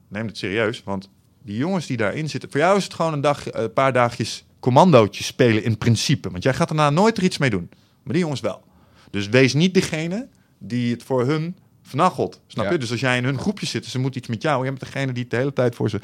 neem 0.08 0.26
het 0.26 0.38
serieus, 0.38 0.82
want 0.82 1.08
die 1.42 1.56
jongens 1.56 1.86
die 1.86 1.96
daarin 1.96 2.28
zitten, 2.30 2.50
voor 2.50 2.60
jou 2.60 2.76
is 2.76 2.84
het 2.84 2.94
gewoon 2.94 3.12
een 3.12 3.20
dag, 3.20 3.52
een 3.52 3.72
paar 3.72 3.92
dagjes 3.92 4.44
commandootjes 4.60 5.26
spelen 5.26 5.62
in 5.64 5.78
principe, 5.78 6.30
want 6.30 6.42
jij 6.42 6.54
gaat 6.54 6.68
daarna 6.68 6.90
nooit 6.90 7.16
er 7.16 7.24
iets 7.24 7.38
mee 7.38 7.50
doen, 7.50 7.68
maar 8.02 8.12
die 8.12 8.22
jongens 8.22 8.40
wel. 8.40 8.62
Dus 9.10 9.28
wees 9.28 9.54
niet 9.54 9.74
degene 9.74 10.28
die 10.58 10.92
het 10.92 11.02
voor 11.02 11.26
hun 11.26 11.56
vernachelt, 11.82 12.40
snap 12.46 12.64
Ja. 12.64 12.72
je? 12.72 12.78
Dus 12.78 12.90
als 12.90 13.00
jij 13.00 13.16
in 13.16 13.24
hun 13.24 13.38
groepje 13.38 13.66
zit, 13.66 13.84
en 13.84 13.90
ze 13.90 13.98
moeten 13.98 14.20
iets 14.20 14.28
met 14.28 14.42
jou, 14.42 14.62
jij 14.62 14.72
bent 14.72 14.92
degene 14.92 15.12
die 15.12 15.22
het 15.22 15.30
de 15.30 15.36
hele 15.36 15.52
tijd 15.52 15.74
voor 15.74 15.90
ze. 15.90 16.00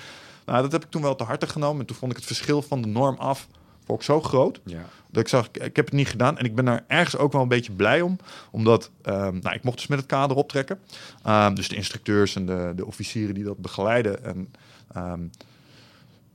Nou, 0.46 0.62
dat 0.62 0.72
heb 0.72 0.84
ik 0.84 0.90
toen 0.90 1.02
wel 1.02 1.14
te 1.16 1.24
harte 1.24 1.46
genomen. 1.46 1.80
En 1.80 1.86
toen 1.86 1.96
vond 1.96 2.10
ik 2.10 2.16
het 2.16 2.26
verschil 2.26 2.62
van 2.62 2.82
de 2.82 2.88
norm 2.88 3.16
af 3.16 3.48
vond 3.84 3.98
ik 3.98 4.04
zo 4.04 4.20
groot. 4.20 4.60
Ja. 4.64 4.84
Dat 5.10 5.22
ik 5.22 5.28
zag, 5.28 5.48
ik, 5.52 5.76
heb 5.76 5.84
het 5.84 5.92
niet 5.92 6.08
gedaan. 6.08 6.38
En 6.38 6.44
ik 6.44 6.54
ben 6.54 6.64
daar 6.64 6.84
ergens 6.86 7.16
ook 7.16 7.32
wel 7.32 7.42
een 7.42 7.48
beetje 7.48 7.72
blij 7.72 8.00
om. 8.00 8.18
Omdat, 8.50 8.90
ehm, 9.02 9.38
nou, 9.42 9.54
ik 9.54 9.62
mocht 9.62 9.76
dus 9.76 9.86
met 9.86 9.98
het 9.98 10.06
kader 10.06 10.36
optrekken. 10.36 10.78
Ehm, 11.22 11.54
dus 11.54 11.68
de 11.68 11.76
instructeurs 11.76 12.36
en 12.36 12.46
de, 12.46 12.72
de 12.76 12.86
officieren 12.86 13.34
die 13.34 13.44
dat 13.44 13.58
begeleiden. 13.58 14.24
En 14.24 14.54
ehm, 14.92 15.20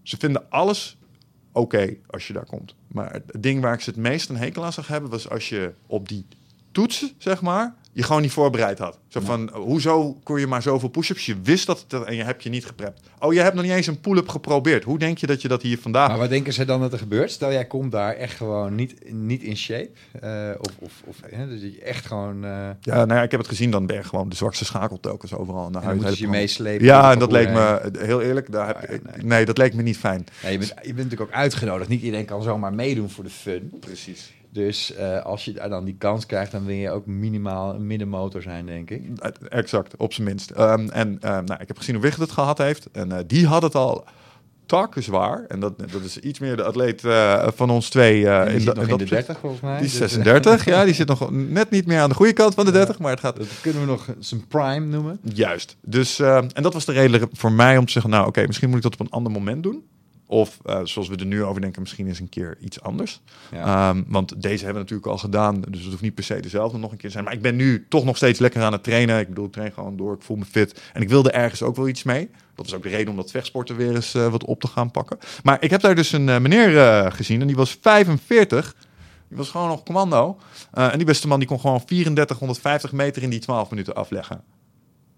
ze 0.03 0.17
vinden 0.17 0.49
alles 0.49 0.97
oké 1.51 1.95
als 2.07 2.27
je 2.27 2.33
daar 2.33 2.45
komt. 2.45 2.75
Maar 2.87 3.13
het 3.13 3.43
ding 3.43 3.61
waar 3.61 3.73
ik 3.73 3.81
ze 3.81 3.89
het 3.89 3.99
meest 3.99 4.29
een 4.29 4.37
hekel 4.37 4.65
aan 4.65 4.73
zag 4.73 4.87
hebben... 4.87 5.09
was 5.09 5.29
als 5.29 5.49
je 5.49 5.73
op 5.87 6.09
die 6.09 6.25
toetsen, 6.71 7.11
zeg 7.17 7.41
maar... 7.41 7.75
je 7.97 8.03
gewoon 8.03 8.21
niet 8.21 8.31
voorbereid 8.31 8.79
had. 8.79 8.99
Zo 9.07 9.19
van, 9.19 9.49
hoezo 9.53 10.17
kon 10.23 10.39
je 10.39 10.47
maar 10.47 10.61
zoveel 10.61 10.89
push-ups? 10.89 11.25
Je 11.25 11.35
wist 11.43 11.65
dat 11.65 11.85
het, 11.87 12.03
en 12.03 12.15
je 12.15 12.23
hebt 12.23 12.43
je 12.43 12.49
niet 12.49 12.65
geprept. 12.65 13.01
Oh, 13.19 13.33
je 13.33 13.39
hebt 13.39 13.55
nog 13.55 13.63
niet 13.63 13.73
eens 13.73 13.87
een 13.87 13.99
pull-up 13.99 14.29
geprobeerd. 14.29 14.83
Hoe 14.83 14.99
denk 14.99 15.17
je 15.17 15.27
dat 15.27 15.41
je 15.41 15.47
dat 15.47 15.61
hier 15.61 15.77
vandaag... 15.79 16.07
Maar 16.09 16.17
wat 16.17 16.29
denken 16.29 16.53
ze 16.53 16.65
dan 16.65 16.79
dat 16.79 16.93
er 16.93 16.99
gebeurt? 16.99 17.31
Stel, 17.31 17.51
jij 17.51 17.65
komt 17.65 17.91
daar 17.91 18.13
echt 18.15 18.35
gewoon 18.35 18.75
niet, 18.75 19.13
niet 19.13 19.43
in 19.43 19.57
shape. 19.57 19.89
eh, 20.21 20.49
of 20.59 20.71
of, 20.79 20.91
of 21.05 21.15
hè, 21.29 21.47
dus 21.47 21.61
je 21.61 21.81
echt 21.81 22.05
gewoon... 22.05 22.43
eh 22.43 22.69
Ja, 22.81 23.05
nou 23.05 23.13
ja, 23.13 23.21
ik 23.21 23.31
heb 23.31 23.39
het 23.39 23.49
gezien, 23.49 23.71
dan 23.71 23.85
ben 23.85 23.95
je 23.95 24.03
gewoon 24.03 24.29
de 24.29 24.35
zwakste 24.35 24.65
schakel 24.65 24.99
telkens 24.99 25.33
overal 25.33 25.69
naar 25.69 25.83
huis. 25.83 25.95
moeten 25.95 26.15
ze 26.17 26.23
je 26.23 26.29
meeslepen. 26.29 26.85
Ja, 26.85 27.11
en 27.11 27.19
dat 27.19 27.31
leek 27.31 27.49
me, 27.49 27.91
heel 27.99 28.21
eerlijk, 28.21 28.51
daar 28.51 28.67
heb 28.67 28.75
Ah, 28.77 28.81
ja, 28.81 28.89
ik, 28.89 29.03
nee. 29.03 29.25
nee. 29.25 29.45
dat 29.45 29.57
leek 29.57 29.73
me 29.73 29.81
niet 29.81 29.97
fijn. 29.97 30.25
Ja, 30.41 30.49
je, 30.49 30.57
bent, 30.57 30.69
je 30.69 30.93
bent 30.93 30.97
natuurlijk 30.97 31.21
ook 31.21 31.35
uitgenodigd. 31.35 31.89
Niet 31.89 32.01
iedereen 32.01 32.25
kan 32.25 32.43
zomaar 32.43 32.73
meedoen 32.73 33.09
voor 33.09 33.23
de 33.23 33.29
fun. 33.29 33.73
Precies. 33.79 34.31
Dus 34.57 34.93
eh, 34.93 35.21
als 35.23 35.45
je 35.45 35.51
daar 35.53 35.69
dan 35.69 35.85
die 35.85 35.95
kans 35.97 36.25
krijgt, 36.25 36.51
dan 36.51 36.65
wil 36.65 36.75
je 36.75 36.91
ook 36.91 37.05
minimaal 37.05 37.73
een 37.75 37.87
middenmotor 37.87 38.41
zijn, 38.41 38.65
denk 38.65 38.89
ik. 38.89 39.03
Exact, 39.49 39.95
op 39.97 40.13
zijn 40.13 40.27
minst. 40.27 40.49
Ehm, 40.51 40.89
en 40.89 41.17
ehm, 41.21 41.43
nou, 41.43 41.61
ik 41.61 41.67
heb 41.67 41.77
gezien 41.77 41.95
hoe 41.95 42.03
Wigget 42.03 42.21
het 42.21 42.31
gehad 42.31 42.57
heeft. 42.57 42.87
En 42.91 43.11
eh, 43.11 43.19
die 43.27 43.47
had 43.47 43.61
het 43.61 43.75
al 43.75 44.05
takken 44.65 45.03
zwaar. 45.03 45.45
En 45.47 45.59
dat, 45.59 45.79
dat 45.79 46.03
is 46.03 46.17
iets 46.19 46.39
meer 46.39 46.55
de 46.55 46.63
atleet 46.63 47.03
eh, 47.05 47.47
van 47.55 47.69
ons 47.69 47.89
twee. 47.89 48.27
eh, 48.29 48.43
die 48.49 48.57
zit 48.57 48.65
dat- 48.65 48.75
nog 48.75 48.83
in 48.83 48.89
de 48.89 48.93
opzicht. 49.03 49.11
30 49.11 49.39
volgens 49.39 49.61
mij. 49.61 49.77
Die 49.77 49.85
is 49.85 49.91
Dus, 49.91 50.01
eh, 50.01 50.07
36, 50.07 50.65
ja. 50.75 50.85
Die 50.85 50.93
zit 50.93 51.07
nog 51.07 51.31
net 51.31 51.69
niet 51.69 51.85
meer 51.85 51.99
aan 51.99 52.09
de 52.09 52.15
goede 52.15 52.33
kant 52.33 52.53
van 52.53 52.65
de 52.65 52.71
30, 52.71 52.99
maar 52.99 53.11
het 53.11 53.19
gaat 53.19 53.35
dat 53.37 53.47
kunnen 53.61 53.81
we 53.81 53.87
nog 53.87 54.05
zijn 54.19 54.47
prime 54.47 54.85
noemen. 54.85 55.19
Juist. 55.33 55.75
Dus, 55.81 56.19
eh, 56.19 56.37
en 56.37 56.63
dat 56.63 56.73
was 56.73 56.85
de 56.85 56.91
reden 56.91 57.29
voor 57.31 57.51
mij 57.51 57.77
om 57.77 57.85
te 57.85 57.91
zeggen, 57.91 58.11
nou 58.11 58.27
oké, 58.27 58.43
misschien 58.47 58.67
moet 58.67 58.77
ik 58.77 58.83
dat 58.83 58.93
op 58.93 58.99
een 58.99 59.09
ander 59.11 59.31
moment 59.31 59.63
doen. 59.63 59.83
Of 60.29 60.59
eh, 60.65 60.79
zoals 60.83 61.07
we 61.07 61.15
er 61.15 61.25
nu 61.25 61.43
over 61.43 61.61
denken, 61.61 61.81
misschien 61.81 62.07
eens 62.07 62.19
een 62.19 62.29
keer 62.29 62.57
iets 62.59 62.81
anders. 62.81 63.21
Ja. 63.51 63.89
Ehm, 63.89 64.03
want 64.07 64.41
deze 64.41 64.63
hebben 64.65 64.73
we 64.73 64.79
natuurlijk 64.79 65.07
al 65.07 65.17
gedaan, 65.17 65.61
dus 65.61 65.81
het 65.81 65.89
hoeft 65.89 66.01
niet 66.01 66.15
per 66.15 66.23
se 66.23 66.39
dezelfde 66.39 66.77
nog 66.77 66.91
een 66.91 66.97
keer 66.97 67.05
te 67.05 67.11
zijn. 67.11 67.23
Maar 67.23 67.33
ik 67.33 67.41
ben 67.41 67.55
nu 67.55 67.85
toch 67.89 68.03
nog 68.03 68.17
steeds 68.17 68.39
lekker 68.39 68.61
aan 68.61 68.71
het 68.71 68.83
trainen. 68.83 69.19
Ik 69.19 69.27
bedoel, 69.27 69.45
ik 69.45 69.51
train 69.51 69.71
gewoon 69.71 69.97
door, 69.97 70.13
ik 70.13 70.21
voel 70.21 70.37
me 70.37 70.45
fit. 70.45 70.81
En 70.93 71.01
ik 71.01 71.09
wilde 71.09 71.31
ergens 71.31 71.61
ook 71.61 71.75
wel 71.75 71.87
iets 71.87 72.03
mee. 72.03 72.29
Dat 72.55 72.65
is 72.65 72.73
ook 72.73 72.83
de 72.83 72.89
reden 72.89 73.09
om 73.09 73.15
dat 73.15 73.31
vechtsporten 73.31 73.75
weer 73.75 73.95
eens 73.95 74.13
eh, 74.13 74.27
wat 74.27 74.45
op 74.45 74.59
te 74.59 74.67
gaan 74.67 74.91
pakken. 74.91 75.17
Maar 75.43 75.57
ik 75.63 75.69
heb 75.69 75.81
daar 75.81 75.95
dus 75.95 76.11
een 76.11 76.29
eh, 76.29 76.39
meneer 76.39 77.11
gezien 77.11 77.41
en 77.41 77.47
die 77.47 77.55
was 77.55 77.77
45. 77.81 78.75
Die 79.27 79.37
was 79.37 79.49
gewoon 79.49 79.67
nog 79.67 79.83
commando. 79.83 80.37
En 80.71 80.97
die 80.97 81.05
beste 81.05 81.27
man 81.27 81.39
die 81.39 81.47
kon 81.47 81.59
gewoon 81.59 81.85
3450 81.85 82.91
meter 82.91 83.23
in 83.23 83.29
die 83.29 83.39
12 83.39 83.69
minuten 83.69 83.95
afleggen. 83.95 84.43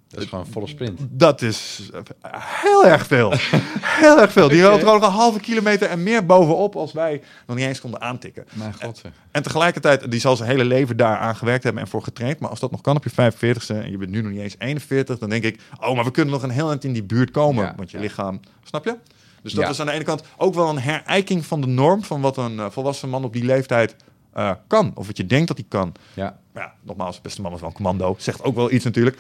Dat 0.10 0.22
is 0.24 0.30
gewoon 0.30 0.46
volle 0.48 0.68
sprint. 0.68 1.00
Dat 1.10 1.42
is 1.42 1.90
eh, 1.94 2.32
heel 2.64 2.86
erg 2.86 3.06
veel. 3.08 3.34
heel 4.02 4.20
erg 4.22 4.32
veel. 4.32 4.48
Die 4.48 4.62
loopt 4.62 4.82
er 4.82 4.90
ook 4.90 5.04
een 5.04 5.10
halve 5.10 5.40
kilometer 5.40 5.90
en 5.90 6.04
meer 6.04 6.26
bovenop 6.26 6.76
als 6.76 6.92
wij 6.94 7.22
nog 7.48 7.58
niet 7.58 7.66
eens 7.66 7.82
konden 7.82 8.02
aantikken. 8.02 8.46
Mijn 8.54 8.74
god 8.82 8.98
zeg. 8.98 9.12
En 9.32 9.44
tegelijkertijd, 9.44 10.12
die 10.12 10.20
zal 10.20 10.36
zijn 10.36 10.50
hele 10.50 10.66
leven 10.66 10.98
daar 10.98 11.18
aan 11.18 11.36
gewerkt 11.36 11.64
hebben 11.64 11.82
en 11.82 11.88
voor 11.88 12.04
getraind. 12.04 12.40
Maar 12.40 12.50
als 12.50 12.60
dat 12.60 12.72
nog 12.72 12.82
kan 12.82 12.96
op 12.96 13.04
je 13.04 13.12
45ste 13.34 13.76
en 13.76 13.92
je 13.92 13.98
bent 13.98 14.12
nu 14.12 14.22
nog 14.22 14.32
niet 14.32 14.42
eens 14.42 14.56
41, 14.60 15.18
dan 15.18 15.30
denk 15.30 15.44
ik, 15.44 15.60
oh, 15.80 15.96
maar 15.96 16.04
we 16.06 16.12
kunnen 16.12 16.34
nog 16.34 16.44
een 16.44 16.50
heel 16.50 16.70
eind 16.70 16.84
in 16.84 16.94
die 16.94 17.04
buurt 17.04 17.32
komen. 17.32 17.64
Ja, 17.66 17.74
want 17.78 17.92
je 17.92 17.98
ja. 17.98 18.04
lichaam, 18.04 18.40
snap 18.64 18.86
je? 18.86 18.96
Dus 19.44 19.54
dat 19.54 19.64
Ja. 19.64 19.70
is 19.70 19.80
aan 19.80 19.86
de 19.86 19.92
ene 19.92 20.04
kant 20.04 20.24
ook 20.38 20.54
wel 20.54 20.70
een 20.70 20.80
herijking 20.80 21.46
van 21.46 21.62
de 21.62 21.68
norm 21.68 22.04
van 22.04 22.22
wat 22.22 22.38
een 22.38 22.60
eh, 22.60 22.66
volwassen 22.70 23.10
man 23.10 23.24
op 23.24 23.34
die 23.34 23.44
leeftijd 23.46 23.96
eh, 24.34 24.52
kan. 24.68 24.92
Of 24.96 25.08
wat 25.08 25.18
je 25.18 25.26
denkt 25.26 25.48
dat 25.48 25.58
hij 25.58 25.66
kan. 25.70 25.92
Ja. 26.14 26.38
Ja, 26.54 26.74
nogmaals, 26.82 27.22
beste 27.22 27.42
man 27.42 27.54
is 27.54 27.60
wel 27.60 27.70
een 27.70 27.76
commando. 27.76 28.16
Zegt 28.18 28.44
ook 28.44 28.56
wel 28.56 28.72
iets 28.72 28.84
natuurlijk. 28.86 29.18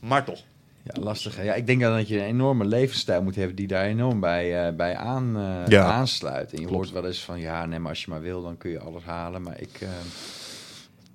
Maar 0.00 0.24
toch. 0.24 0.40
Ja, 0.82 1.02
lastig. 1.02 1.36
hè? 1.36 1.42
Ja, 1.42 1.54
ik 1.54 1.66
denk 1.66 1.80
dan 1.80 1.92
dat 1.96 2.08
je 2.08 2.18
een 2.18 2.24
enorme 2.24 2.64
levensstijl 2.64 3.22
moet 3.22 3.34
hebben 3.34 3.56
die 3.56 3.66
daar 3.66 3.84
enorm 3.84 4.20
bij, 4.20 4.66
eh, 4.66 4.74
bij 4.74 4.96
aan, 4.96 5.36
eh, 5.36 5.66
Ja. 5.68 5.84
aansluit. 5.84 6.52
En 6.52 6.60
je 6.60 6.66
Klopt. 6.66 6.72
hoort 6.74 6.90
wel 6.90 7.06
eens 7.06 7.24
van, 7.24 7.40
ja, 7.40 7.66
nee, 7.66 7.78
maar 7.78 7.90
als 7.90 8.04
je 8.04 8.10
maar 8.10 8.20
wil, 8.20 8.42
dan 8.42 8.56
kun 8.56 8.70
je 8.70 8.78
alles 8.80 9.02
halen. 9.04 9.42
Maar 9.42 9.60
ik, 9.60 9.80
eh, 9.80 9.88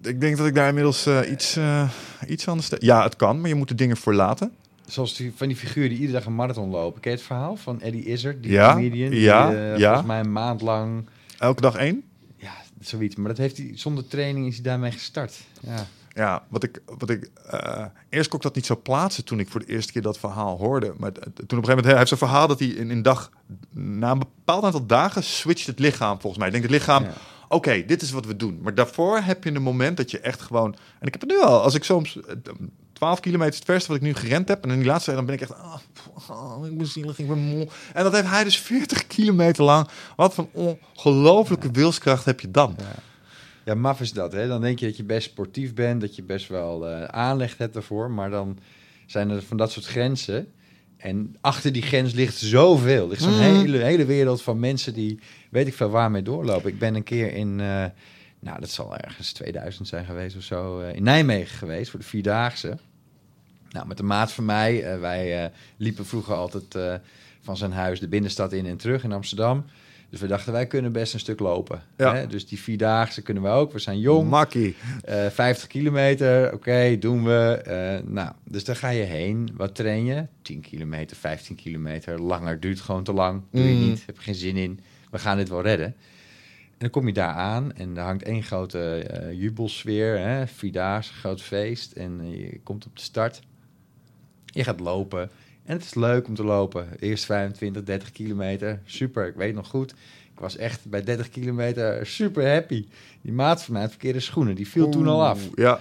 Ik 0.10 0.22
denk 0.22 0.38
dat 0.38 0.48
ik 0.48 0.56
daar 0.56 0.68
inmiddels 0.68 1.06
eh, 1.06 1.32
iets, 1.32 1.56
eh, 1.56 1.90
iets 2.28 2.48
anders... 2.48 2.72
Ja, 2.80 3.04
het 3.04 3.16
kan, 3.16 3.40
maar 3.40 3.50
je 3.50 3.56
moet 3.56 3.68
de 3.68 3.76
dingen 3.76 3.98
voor 3.98 4.14
laten. 4.14 4.52
zoals 4.86 5.16
die, 5.16 5.32
van 5.36 5.48
die 5.48 5.56
figuren 5.58 5.90
die 5.90 5.98
iedere 6.00 6.18
dag 6.18 6.28
een 6.28 6.36
marathon 6.36 6.70
lopen. 6.70 7.02
Ken 7.02 7.12
je 7.12 7.18
het 7.18 7.26
verhaal 7.26 7.56
van 7.56 7.82
Eddie 7.82 8.06
Izzard, 8.06 8.44
die 8.44 8.52
Ja, 8.52 8.74
comedian? 8.74 9.10
Die, 9.10 9.20
ja, 9.20 9.52
ja. 9.52 9.78
Volgens 9.86 10.08
mij 10.08 10.20
een 10.20 10.32
maand 10.32 10.62
lang, 10.62 11.06
Elke 11.40 11.62
dag 11.62 11.76
één. 11.76 12.04
ja, 12.38 12.52
zoiets. 12.80 13.16
Maar 13.16 13.28
dat 13.28 13.38
heeft 13.38 13.58
hij, 13.58 13.72
zonder 13.76 14.08
training 14.08 14.48
is 14.48 14.54
hij 14.54 14.64
daarmee 14.64 14.92
gestart. 14.92 15.40
Ja. 15.60 15.86
Ja, 16.16 16.44
wat 16.50 16.64
ik, 16.64 16.82
wat 17.00 17.10
ik 17.10 17.30
eh, 17.50 17.86
eerst 18.10 18.30
kon 18.30 18.38
ik 18.38 18.44
dat 18.44 18.56
niet 18.56 18.66
zo 18.66 18.80
plaatsen 18.82 19.26
toen 19.26 19.40
ik 19.40 19.50
voor 19.50 19.60
de 19.60 19.72
eerste 19.72 19.92
keer 19.92 20.02
dat 20.02 20.18
verhaal 20.18 20.58
hoorde. 20.58 20.94
Maar 20.98 21.12
toen 21.12 21.22
op 21.24 21.38
een 21.38 21.48
gegeven 21.48 21.68
moment, 21.68 21.86
hij 21.86 21.96
heeft 21.98 22.08
zo'n 22.10 22.18
verhaal 22.18 22.48
dat 22.48 22.60
hij 22.60 22.68
in 22.68 22.90
een 22.90 23.02
dag, 23.02 23.32
na 23.70 24.12
een 24.12 24.20
bepaald 24.20 24.64
aantal 24.64 24.86
dagen, 24.86 25.24
switcht 25.24 25.68
het 25.68 25.80
lichaam 25.80 26.20
volgens 26.20 26.38
mij. 26.38 26.48
Ik 26.48 26.54
denk 26.54 26.64
het 26.64 26.74
lichaam, 26.74 27.04
Ja. 27.04 27.14
oké, 27.50 27.86
dit 27.86 28.02
is 28.02 28.12
wat 28.12 28.26
we 28.26 28.36
doen. 28.36 28.60
Maar 28.62 28.76
daarvoor 28.76 29.18
heb 29.20 29.44
je 29.44 29.52
een 29.52 29.62
moment 29.62 29.98
dat 29.98 30.12
je 30.12 30.20
echt 30.20 30.42
gewoon, 30.42 30.76
en 31.00 31.08
ik 31.08 31.14
heb 31.14 31.22
het 31.22 31.30
nu 31.30 31.42
al, 31.42 31.62
als 31.62 31.74
ik 31.76 31.84
soms 31.84 32.20
eh, 32.22 32.36
12 32.94 33.20
kilometer 33.20 33.52
is 33.54 33.60
het 33.60 33.68
verste 33.68 33.88
wat 33.88 33.98
ik 33.98 34.04
nu 34.04 34.14
gerend 34.14 34.48
heb, 34.48 34.64
en 34.64 34.70
in 34.72 34.78
die 34.78 34.88
laatste, 34.88 35.14
dan 35.14 35.26
ben 35.26 35.36
ik 35.36 35.42
echt, 35.42 35.54
ah, 35.58 35.76
ah, 36.30 36.66
ik 36.66 36.78
ben 36.78 36.88
zielig, 36.88 37.20
ik 37.20 37.28
ben 37.28 37.38
moe. 37.38 37.68
En 37.94 38.04
dat 38.04 38.14
heeft 38.14 38.28
hij 38.28 38.44
dus 38.44 38.58
40 38.60 39.08
kilometer 39.08 39.64
lang. 39.64 39.88
Wat 40.16 40.34
voor 40.34 40.48
ongelofelijke 40.52 41.72
wilskracht 41.72 42.26
heb 42.26 42.40
je 42.40 42.52
dan? 42.52 42.76
Ja. 42.78 42.86
Ja, 43.66 43.76
maf 43.76 44.02
is 44.02 44.12
dat. 44.12 44.32
Hè? 44.32 44.48
Dan 44.48 44.62
denk 44.62 44.80
je 44.80 44.86
dat 44.86 44.98
je 44.98 45.04
best 45.04 45.30
sportief 45.30 45.74
bent, 45.74 46.02
dat 46.02 46.16
je 46.16 46.24
best 46.24 46.48
wel 46.48 46.88
eh, 46.88 47.04
aanleg 47.04 47.58
hebt 47.58 47.74
daarvoor. 47.74 48.12
Maar 48.12 48.30
dan 48.30 48.60
zijn 49.06 49.30
er 49.30 49.42
van 49.42 49.58
dat 49.58 49.72
soort 49.72 49.86
grenzen. 49.86 50.52
En 50.98 51.36
achter 51.42 51.72
die 51.72 51.82
grens 51.82 52.14
ligt 52.14 52.38
zoveel. 52.38 53.04
Er 53.04 53.10
ligt 53.10 53.22
zo'n 53.22 53.40
hele, 53.40 53.78
hele 53.78 54.06
wereld 54.06 54.42
van 54.42 54.60
mensen 54.60 54.94
die 54.94 55.20
weet 55.50 55.68
ik 55.68 55.74
veel 55.74 55.90
waarmee 55.90 56.22
doorlopen. 56.22 56.70
Ik 56.70 56.80
ben 56.80 56.96
een 56.96 57.04
keer 57.04 57.34
in, 57.34 57.60
eh, 57.60 57.86
nou 58.40 58.60
dat 58.60 58.70
zal 58.70 58.98
ergens 58.98 59.32
2000 59.32 59.88
zijn 59.88 60.06
geweest 60.06 60.36
of 60.36 60.44
zo, 60.44 60.80
eh, 60.80 60.96
in 60.96 61.04
Nijmegen 61.04 61.58
geweest 61.58 61.90
voor 61.90 62.00
de 62.00 62.06
Vierdaagse. 62.06 62.78
Nou, 63.70 63.88
met 63.88 64.00
een 64.00 64.06
maat 64.06 64.32
van 64.32 64.46
mij, 64.46 65.00
wij 65.00 65.52
liepen 65.78 66.06
vroeger 66.06 66.34
altijd 66.34 67.02
van 67.42 67.58
zijn 67.58 67.72
huis 67.72 68.00
de 68.00 68.08
binnenstad 68.08 68.54
in 68.54 68.66
en 68.66 68.78
terug 68.78 69.04
in 69.04 69.12
Amsterdam. 69.12 69.66
Dus 70.14 70.22
we 70.22 70.28
dachten, 70.28 70.52
wij 70.54 70.68
kunnen 70.68 70.92
best 70.92 71.14
een 71.14 71.20
stuk 71.20 71.40
lopen. 71.40 71.84
Ja. 71.98 72.16
Hè? 72.16 72.28
Dus 72.28 72.48
die 72.48 72.60
Vierdaagse 72.60 73.22
kunnen 73.22 73.44
we 73.44 73.50
ook. 73.50 73.72
We 73.72 73.80
zijn 73.80 74.00
jong. 74.00 74.30
Makkie. 74.30 74.76
Eh, 75.02 75.28
50 75.30 75.68
kilometer, 75.68 76.54
oké, 76.54 76.98
doen 77.00 77.24
we. 77.24 77.62
Eh, 77.66 78.08
nou, 78.08 78.32
dus 78.44 78.64
daar 78.64 78.76
ga 78.76 78.90
je 78.90 79.04
heen. 79.04 79.50
Wat 79.54 79.76
train 79.76 80.06
je? 80.06 80.26
10 80.42 80.62
kilometer, 80.62 81.18
15 81.18 81.56
kilometer. 81.56 82.22
Langer 82.22 82.60
duurt 82.60 82.82
gewoon 82.82 83.04
te 83.04 83.14
lang. 83.14 83.42
Doe 83.52 83.64
je 83.68 83.74
Mm. 83.74 83.80
niet, 83.90 84.04
heb 84.06 84.18
geen 84.18 84.36
zin 84.36 84.58
in. 84.58 84.80
We 85.12 85.20
gaan 85.20 85.38
dit 85.38 85.50
wel 85.50 85.62
redden. 85.62 85.86
En 85.88 86.78
dan 86.78 86.90
kom 86.90 87.08
je 87.08 87.14
daar 87.14 87.34
aan 87.34 87.74
en 87.76 87.94
daar 87.94 88.06
hangt 88.06 88.24
één 88.24 88.44
grote 88.44 88.96
eh, 89.04 89.40
jubelsfeer. 89.40 90.20
Hè? 90.20 90.48
Vierdaagse, 90.48 91.14
groot 91.14 91.42
feest. 91.42 91.92
En 91.92 92.30
je 92.32 92.60
komt 92.64 92.86
op 92.86 92.96
de 92.96 93.02
start. 93.02 93.42
Je 94.46 94.64
gaat 94.64 94.80
lopen. 94.80 95.30
En 95.66 95.76
het 95.76 95.86
is 95.86 95.94
leuk 95.94 96.28
om 96.28 96.36
te 96.36 96.44
lopen. 96.44 96.88
Eerst 97.00 97.26
25, 97.26 97.84
30 97.84 98.12
kilometer. 98.12 98.82
Super, 98.86 99.28
ik 99.28 99.36
weet 99.36 99.56
nog 99.56 99.68
goed. 99.68 99.92
Ik 100.34 100.40
was 100.40 100.58
echt 100.58 100.86
bij 100.86 101.04
30 101.04 101.30
kilometer 101.30 102.06
super 102.06 102.52
happy. 102.52 102.88
Die 103.22 103.34
maat 103.34 103.64
van 103.64 103.74
mij 103.74 103.82
had 103.82 103.92
verkeerde 103.92 104.20
schoenen. 104.20 104.56
Die 104.56 104.68
viel 104.68 104.90
toen 104.90 105.08
al 105.08 105.26
af. 105.26 105.50
Ja. 105.56 105.80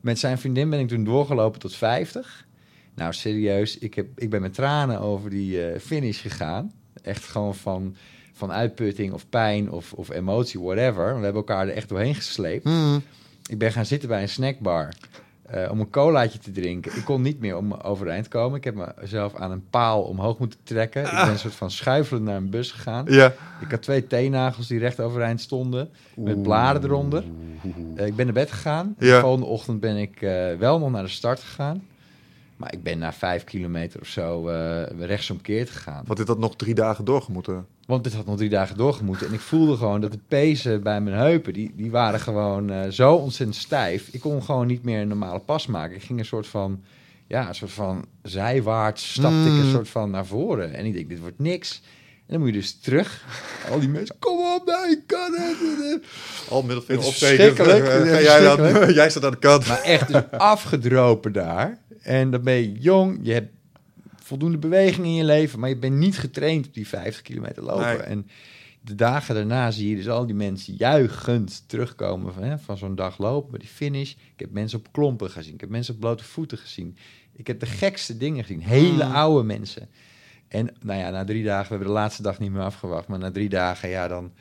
Met 0.00 0.18
zijn 0.18 0.38
vriendin 0.38 0.70
ben 0.70 0.80
ik 0.80 0.88
toen 0.88 1.04
doorgelopen 1.04 1.60
tot 1.60 1.76
50. 1.76 2.46
Nou, 2.94 3.12
serieus, 3.12 3.78
ik, 3.78 3.94
heb, 3.94 4.06
ik 4.14 4.30
ben 4.30 4.40
met 4.40 4.54
tranen 4.54 5.00
over 5.00 5.30
die 5.30 5.64
eh, 5.64 5.80
finish 5.80 6.20
gegaan. 6.20 6.72
Echt 7.02 7.24
gewoon 7.24 7.54
van, 7.54 7.96
van 8.32 8.52
uitputting 8.52 9.12
of 9.12 9.28
pijn 9.28 9.70
of, 9.70 9.92
of 9.92 10.10
emotie, 10.10 10.60
whatever. 10.60 11.06
We 11.06 11.24
hebben 11.24 11.34
elkaar 11.34 11.68
er 11.68 11.74
echt 11.74 11.88
doorheen 11.88 12.14
gesleept. 12.14 12.64
Mm. 12.64 13.02
Ik 13.46 13.58
ben 13.58 13.72
gaan 13.72 13.86
zitten 13.86 14.08
bij 14.08 14.22
een 14.22 14.28
snackbar. 14.28 14.92
Eh, 15.46 15.70
om 15.70 15.80
een 15.80 15.90
colaatje 15.90 16.38
te 16.38 16.50
drinken. 16.50 16.96
Ik 16.96 17.04
kon 17.04 17.22
niet 17.22 17.40
meer 17.40 17.56
om 17.56 17.72
overeind 17.72 18.28
komen. 18.28 18.56
Ik 18.58 18.64
heb 18.64 18.94
mezelf 19.00 19.34
aan 19.34 19.50
een 19.50 19.68
paal 19.70 20.02
omhoog 20.02 20.38
moeten 20.38 20.58
trekken. 20.62 21.02
Ik 21.02 21.10
ben 21.10 21.28
een 21.28 21.38
soort 21.38 21.54
van 21.54 21.70
schuifelend 21.70 22.24
naar 22.24 22.36
een 22.36 22.50
bus 22.50 22.72
gegaan. 22.72 23.04
Ja. 23.08 23.32
Ik 23.60 23.70
had 23.70 23.82
twee 23.82 24.06
teennagels 24.06 24.66
die 24.66 24.78
recht 24.78 25.00
overeind 25.00 25.40
stonden, 25.40 25.90
met 26.14 26.42
blaren 26.42 26.84
eronder. 26.84 27.24
Eh, 27.96 28.06
ik 28.06 28.16
ben 28.16 28.24
naar 28.24 28.34
bed 28.34 28.52
gegaan. 28.52 28.94
Ja. 28.98 29.14
De 29.14 29.20
volgende 29.20 29.46
ochtend 29.46 29.80
ben 29.80 29.96
ik 29.96 30.22
eh, 30.22 30.54
wel 30.58 30.78
nog 30.78 30.90
naar 30.90 31.02
de 31.02 31.08
start 31.08 31.40
gegaan. 31.40 31.82
Maar 32.56 32.72
ik 32.72 32.82
ben 32.82 32.98
na 32.98 33.12
vijf 33.12 33.44
kilometer 33.44 34.00
of 34.00 34.06
zo 34.06 34.48
eh 34.48 34.82
rechtsomkeerd 34.98 35.70
gegaan. 35.70 36.04
Want 36.06 36.18
dit 36.18 36.28
had 36.28 36.38
nog 36.38 36.56
drie 36.56 36.74
dagen 36.74 37.04
doorgemoeten. 37.04 37.66
Want 37.86 38.04
dit 38.04 38.14
had 38.14 38.26
nog 38.26 38.36
drie 38.36 38.48
dagen 38.48 38.76
doorgemoeten. 38.76 39.26
En 39.26 39.32
ik 39.32 39.40
voelde 39.40 39.76
gewoon 39.76 40.00
dat 40.00 40.12
de 40.12 40.18
pezen 40.28 40.82
bij 40.82 41.00
mijn 41.00 41.16
heupen, 41.16 41.52
die, 41.52 41.72
die 41.76 41.90
waren 41.90 42.20
gewoon 42.20 42.70
eh, 42.70 42.90
zo 42.90 43.14
ontzettend 43.14 43.58
stijf. 43.58 44.08
Ik 44.12 44.20
kon 44.20 44.42
gewoon 44.42 44.66
niet 44.66 44.82
meer 44.82 45.00
een 45.00 45.08
normale 45.08 45.40
pas 45.40 45.66
maken. 45.66 45.96
Ik 45.96 46.02
ging 46.02 46.18
een 46.18 46.24
soort 46.24 46.46
van, 46.46 46.82
ja, 47.26 47.48
een 47.48 47.54
soort 47.54 47.72
van 47.72 48.04
zijwaarts 48.22 49.12
stapte 49.12 49.48
ik 49.48 49.62
een 49.62 49.70
soort 49.70 49.88
van 49.88 50.10
naar 50.10 50.26
voren. 50.26 50.74
En 50.74 50.84
ik 50.84 50.92
denk, 50.92 51.08
dit 51.08 51.20
wordt 51.20 51.38
niks. 51.38 51.82
En 52.26 52.32
dan 52.32 52.38
moet 52.38 52.48
je 52.48 52.54
dus 52.54 52.80
terug. 52.80 53.24
Al 53.70 53.80
die 53.80 53.88
mensen, 53.88 54.16
kom 54.18 54.38
op, 54.38 54.66
nee, 54.66 54.96
ik 54.96 55.02
kan 55.06 55.32
het. 55.32 56.04
Al 56.48 56.62
middelvinger 56.62 57.04
opsteken. 57.06 57.56
Eh, 57.66 58.22
jij, 58.22 58.40
dan, 58.40 58.56
verschrikkelijk. 58.56 58.94
jij 59.00 59.10
staat 59.10 59.24
aan 59.24 59.30
de 59.30 59.38
kant. 59.38 59.66
Maar 59.66 59.82
echt 59.82 60.12
dus 60.12 60.22
afgedropen 60.30 61.32
daar. 61.32 61.78
En 62.06 62.30
dan 62.30 62.42
ben 62.42 62.54
je 62.54 62.72
jong, 62.72 63.18
je 63.22 63.32
hebt 63.32 63.52
voldoende 64.22 64.58
beweging 64.58 65.06
in 65.06 65.14
je 65.14 65.24
leven, 65.24 65.58
maar 65.58 65.68
je 65.68 65.76
bent 65.76 65.94
niet 65.94 66.18
getraind 66.18 66.66
op 66.66 66.74
die 66.74 66.88
50 66.88 67.22
kilometer 67.22 67.62
lopen. 67.62 67.86
Nee. 67.86 67.96
En 67.96 68.26
de 68.80 68.94
dagen 68.94 69.34
daarna 69.34 69.70
zie 69.70 69.90
je 69.90 69.96
dus 69.96 70.08
al 70.08 70.26
die 70.26 70.34
mensen 70.34 70.74
juichend 70.74 71.64
terugkomen 71.66 72.32
van, 72.32 72.42
hè, 72.42 72.58
van 72.58 72.76
zo'n 72.76 72.94
dag 72.94 73.18
lopen, 73.18 73.50
bij 73.50 73.58
die 73.58 73.68
finish. 73.68 74.10
Ik 74.10 74.40
heb 74.40 74.50
mensen 74.50 74.78
op 74.78 74.92
klompen 74.92 75.30
gezien, 75.30 75.54
ik 75.54 75.60
heb 75.60 75.70
mensen 75.70 75.94
op 75.94 76.00
blote 76.00 76.24
voeten 76.24 76.58
gezien. 76.58 76.96
Ik 77.32 77.46
heb 77.46 77.60
de 77.60 77.66
gekste 77.66 78.16
dingen 78.16 78.44
gezien, 78.44 78.60
hele 78.62 79.04
Mm. 79.04 79.14
oude 79.14 79.44
mensen. 79.44 79.88
En 80.48 80.74
nou 80.80 81.00
ja, 81.00 81.10
na 81.10 81.24
drie 81.24 81.44
dagen, 81.44 81.62
we 81.62 81.74
hebben 81.74 81.88
de 81.88 82.00
laatste 82.00 82.22
dag 82.22 82.38
niet 82.38 82.50
meer 82.50 82.62
afgewacht, 82.62 83.08
maar 83.08 83.18
na 83.18 83.30
drie 83.30 83.48
dagen, 83.48 83.88
ja, 83.88 84.08
dan... 84.08 84.32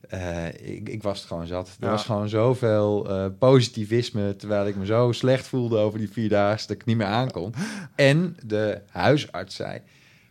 eh, 0.00 0.46
ik, 0.48 0.88
ik 0.88 1.02
was 1.02 1.18
het 1.18 1.26
gewoon 1.28 1.46
zat. 1.46 1.68
Er 1.68 1.74
Ja. 1.84 1.90
was 1.90 2.04
gewoon 2.04 2.28
zoveel 2.28 3.08
eh, 3.10 3.26
positivisme, 3.38 4.36
terwijl 4.36 4.66
ik 4.66 4.76
me 4.76 4.86
zo 4.86 5.12
slecht 5.12 5.46
voelde 5.46 5.78
over 5.78 5.98
die 5.98 6.10
vier 6.10 6.28
dagen 6.28 6.68
dat 6.68 6.76
ik 6.76 6.84
niet 6.84 6.96
meer 6.96 7.06
aankon. 7.06 7.54
En 7.94 8.36
de 8.44 8.80
huisarts 8.90 9.54
zei, 9.56 9.80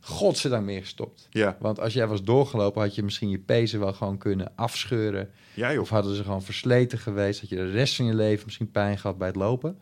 godzijdank 0.02 0.66
meer 0.66 0.82
gestopt. 0.82 1.28
Ja, 1.30 1.58
Want 1.60 1.80
als 1.80 1.94
jij 1.94 2.08
was 2.08 2.24
doorgelopen, 2.24 2.82
had 2.82 2.96
je 2.96 3.04
misschien 3.04 3.30
je 3.30 3.40
pezen 3.40 3.80
wel 3.80 3.94
gewoon 3.94 4.18
kunnen 4.18 4.52
afscheuren. 4.56 5.30
Of 5.80 5.90
hadden 5.90 6.16
ze 6.16 6.24
gewoon 6.24 6.44
versleten 6.44 6.98
geweest, 7.00 7.40
had 7.40 7.50
je 7.50 7.56
de 7.56 7.72
rest 7.72 7.96
van 7.96 8.06
je 8.06 8.14
leven 8.14 8.46
misschien 8.46 8.72
pijn 8.72 8.98
gehad 8.98 9.18
bij 9.18 9.28
het 9.28 9.36
lopen. 9.36 9.78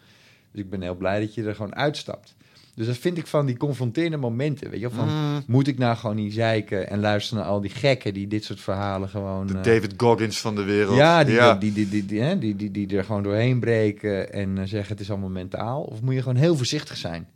Dus 0.51 0.61
ik 0.63 0.69
ben 0.69 0.81
heel 0.81 0.95
blij 0.95 1.19
dat 1.19 1.33
je 1.33 1.43
er 1.43 1.55
gewoon 1.55 1.75
uitstapt. 1.75 2.35
Dus 2.75 2.85
dat 2.87 2.97
vind 2.97 3.17
ik 3.17 3.27
van 3.27 3.45
die 3.45 3.57
confronterende 3.57 4.17
momenten. 4.17 4.69
Weet 4.69 4.79
je, 4.79 4.89
van 4.89 5.07
Mm, 5.07 5.43
moet 5.47 5.67
ik 5.67 5.77
nou 5.77 5.97
gewoon 5.97 6.15
niet 6.15 6.33
zeiken 6.33 6.89
en 6.89 6.99
luisteren 6.99 7.43
naar 7.43 7.51
al 7.51 7.61
die 7.61 7.69
gekken 7.69 8.13
die 8.13 8.27
dit 8.27 8.43
soort 8.43 8.61
verhalen 8.61 9.09
gewoon. 9.09 9.47
de 9.47 9.53
eh, 9.53 9.63
David 9.63 9.93
Goggins 9.97 10.41
van 10.41 10.55
de 10.55 10.63
wereld. 10.63 10.97
ja, 10.97 11.23
die, 11.23 11.33
ja. 11.35 11.55
Die, 11.55 11.73
die, 11.73 11.89
die, 11.89 12.05
die, 12.05 12.21
hè, 12.21 12.37
die, 12.39 12.55
die, 12.55 12.71
die 12.71 12.97
er 12.97 13.03
gewoon 13.03 13.23
doorheen 13.23 13.59
breken 13.59 14.33
en 14.33 14.57
eh, 14.57 14.63
zeggen 14.67 14.91
het 14.91 14.99
is 14.99 15.09
allemaal 15.09 15.29
mentaal. 15.29 15.81
Of 15.81 16.01
moet 16.01 16.13
je 16.13 16.21
gewoon 16.21 16.37
heel 16.37 16.55
voorzichtig 16.55 16.97
zijn? 16.97 17.27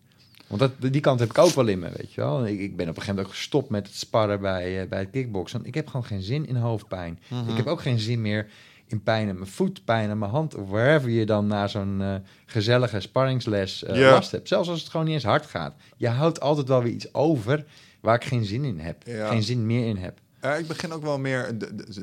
Want 0.48 0.62
dat, 0.62 0.72
die 0.92 1.02
kant 1.02 1.20
heb 1.20 1.30
ik 1.30 1.38
ook 1.38 1.54
wel 1.54 1.68
in 1.68 1.80
me, 1.80 1.90
weet 1.98 2.14
je 2.14 2.22
wel. 2.22 2.48
Ik, 2.48 2.60
ik 2.60 2.76
ben 2.76 2.90
op 2.90 2.96
een 2.96 3.02
gegeven 3.02 3.08
moment 3.08 3.28
ook 3.28 3.34
gestopt 3.34 3.70
met 3.70 3.88
het 3.88 3.96
sparren 3.96 4.42
bij, 4.42 4.82
eh, 4.82 4.88
bij 4.88 5.00
het 5.00 5.10
kickboksen. 5.12 5.58
Want 5.58 5.70
ik 5.70 5.76
heb 5.76 5.88
gewoon 5.88 6.06
geen 6.06 6.22
zin 6.22 6.48
in 6.48 6.56
hoofdpijn. 6.56 7.20
Mhm. 7.28 7.50
Ik 7.50 7.58
heb 7.58 7.68
ook 7.68 7.82
geen 7.82 8.00
zin 8.00 8.22
meer 8.22 8.48
in 8.92 9.04
pijn 9.04 9.30
aan 9.30 9.38
mijn 9.38 9.50
voet, 9.50 9.86
pijn 9.86 10.10
aan 10.10 10.18
mijn 10.18 10.32
hand. 10.32 10.56
Of 10.56 10.70
wherever 10.70 11.10
je 11.10 11.26
dan 11.26 11.48
na 11.48 11.68
zo'n 11.68 12.02
eh, 12.02 12.16
gezellige 12.46 13.00
sparringsles 13.00 13.84
eh, 13.84 13.96
Ja. 13.96 14.12
last 14.12 14.32
hebt. 14.32 14.48
Zelfs 14.48 14.70
als 14.70 14.80
het 14.82 14.90
gewoon 14.90 15.06
niet 15.06 15.16
eens 15.16 15.24
hard 15.24 15.46
gaat. 15.46 15.74
Je 15.98 16.08
houdt 16.08 16.40
altijd 16.40 16.68
wel 16.68 16.84
weer 16.84 16.92
iets 16.94 17.14
over 17.14 17.66
waar 18.00 18.16
ik 18.16 18.24
geen 18.24 18.46
zin 18.46 18.64
in 18.64 18.80
heb. 18.80 19.04
Ja. 19.06 19.28
Geen 19.30 19.44
zin 19.44 19.66
meer 19.66 19.88
in 19.88 19.98
heb. 19.98 20.20
Ik 20.60 20.68
begin 20.68 20.92
ook 20.92 21.04
wel 21.04 21.20
meer, 21.20 21.58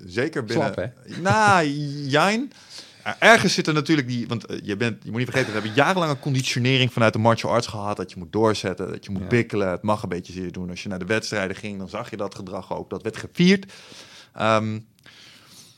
zeker 0.07 0.45
binnen... 0.45 0.73
Slap, 0.73 0.91
Nou, 1.23 1.67
jijn. 2.09 2.53
Uh, 3.07 3.13
Ergens 3.19 3.55
zit 3.55 3.67
er 3.67 3.75
natuurlijk 3.75 4.09
die, 4.09 4.29
want 4.29 4.51
uh, 4.51 4.59
je, 4.63 4.77
bent, 4.77 5.03
je 5.03 5.11
moet 5.11 5.19
niet 5.19 5.29
vergeten, 5.31 5.53
we 5.53 5.59
hebben 5.59 5.77
jarenlange 5.77 6.19
conditionering 6.19 6.93
vanuit 6.93 7.13
de 7.13 7.19
martial 7.19 7.53
arts 7.53 7.67
gehad. 7.67 7.97
Dat 7.97 8.11
je 8.11 8.19
moet 8.19 8.33
doorzetten, 8.33 8.89
dat 8.91 9.05
je 9.05 9.11
moet 9.11 9.23
Ja. 9.23 9.27
bikkelen. 9.29 9.69
Het 9.69 9.83
mag 9.83 10.03
een 10.03 10.09
beetje 10.09 10.33
zeer 10.33 10.53
doen. 10.53 10.71
Als 10.71 10.83
je 10.83 10.89
naar 10.89 10.99
de 10.99 11.05
wedstrijden 11.05 11.57
ging, 11.57 11.79
dan 11.79 11.89
zag 11.89 12.11
je 12.11 12.17
dat 12.17 12.35
gedrag 12.35 12.73
ook. 12.77 12.91
Dat 12.91 13.03
werd 13.03 13.17
gevierd. 13.17 13.73
Ehm, 14.35 14.79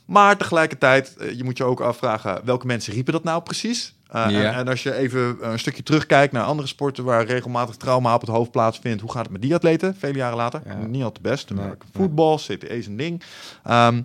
maar 0.09 0.37
tegelijkertijd, 0.37 1.17
uh, 1.21 1.33
je 1.33 1.45
moet 1.45 1.57
je 1.57 1.65
ook 1.65 1.81
afvragen, 1.81 2.41
welke 2.45 2.67
mensen 2.67 2.93
riepen 2.93 3.13
dat 3.13 3.25
nou 3.25 3.43
precies? 3.43 3.95
Uh, 4.15 4.27
Ja. 4.29 4.43
en, 4.43 4.55
en 4.55 4.69
als 4.69 4.83
je 4.83 4.95
even 4.95 5.37
een 5.41 5.59
stukje 5.59 5.83
terugkijkt 5.83 6.33
naar 6.33 6.45
andere 6.45 6.69
sporten 6.69 7.05
waar 7.05 7.25
regelmatig 7.27 7.77
trauma 7.77 8.15
op 8.15 8.21
het 8.21 8.31
hoofd 8.31 8.51
plaatsvindt, 8.51 9.01
hoe 9.01 9.13
gaat 9.13 9.23
het 9.23 9.33
met 9.33 9.43
die 9.43 9.55
atleten, 9.55 9.97
vele 9.97 10.19
jaren 10.19 10.37
later? 10.37 10.63
Ja. 10.67 10.75
Niet 10.75 11.03
al 11.03 11.13
te 11.13 11.21
best. 11.21 11.51
Nee, 11.51 11.71
Voetbal, 11.93 12.37
CTE 12.37 12.69
is 12.69 12.87
een 12.87 12.97
ding. 12.97 13.23
Ehm, 13.65 14.03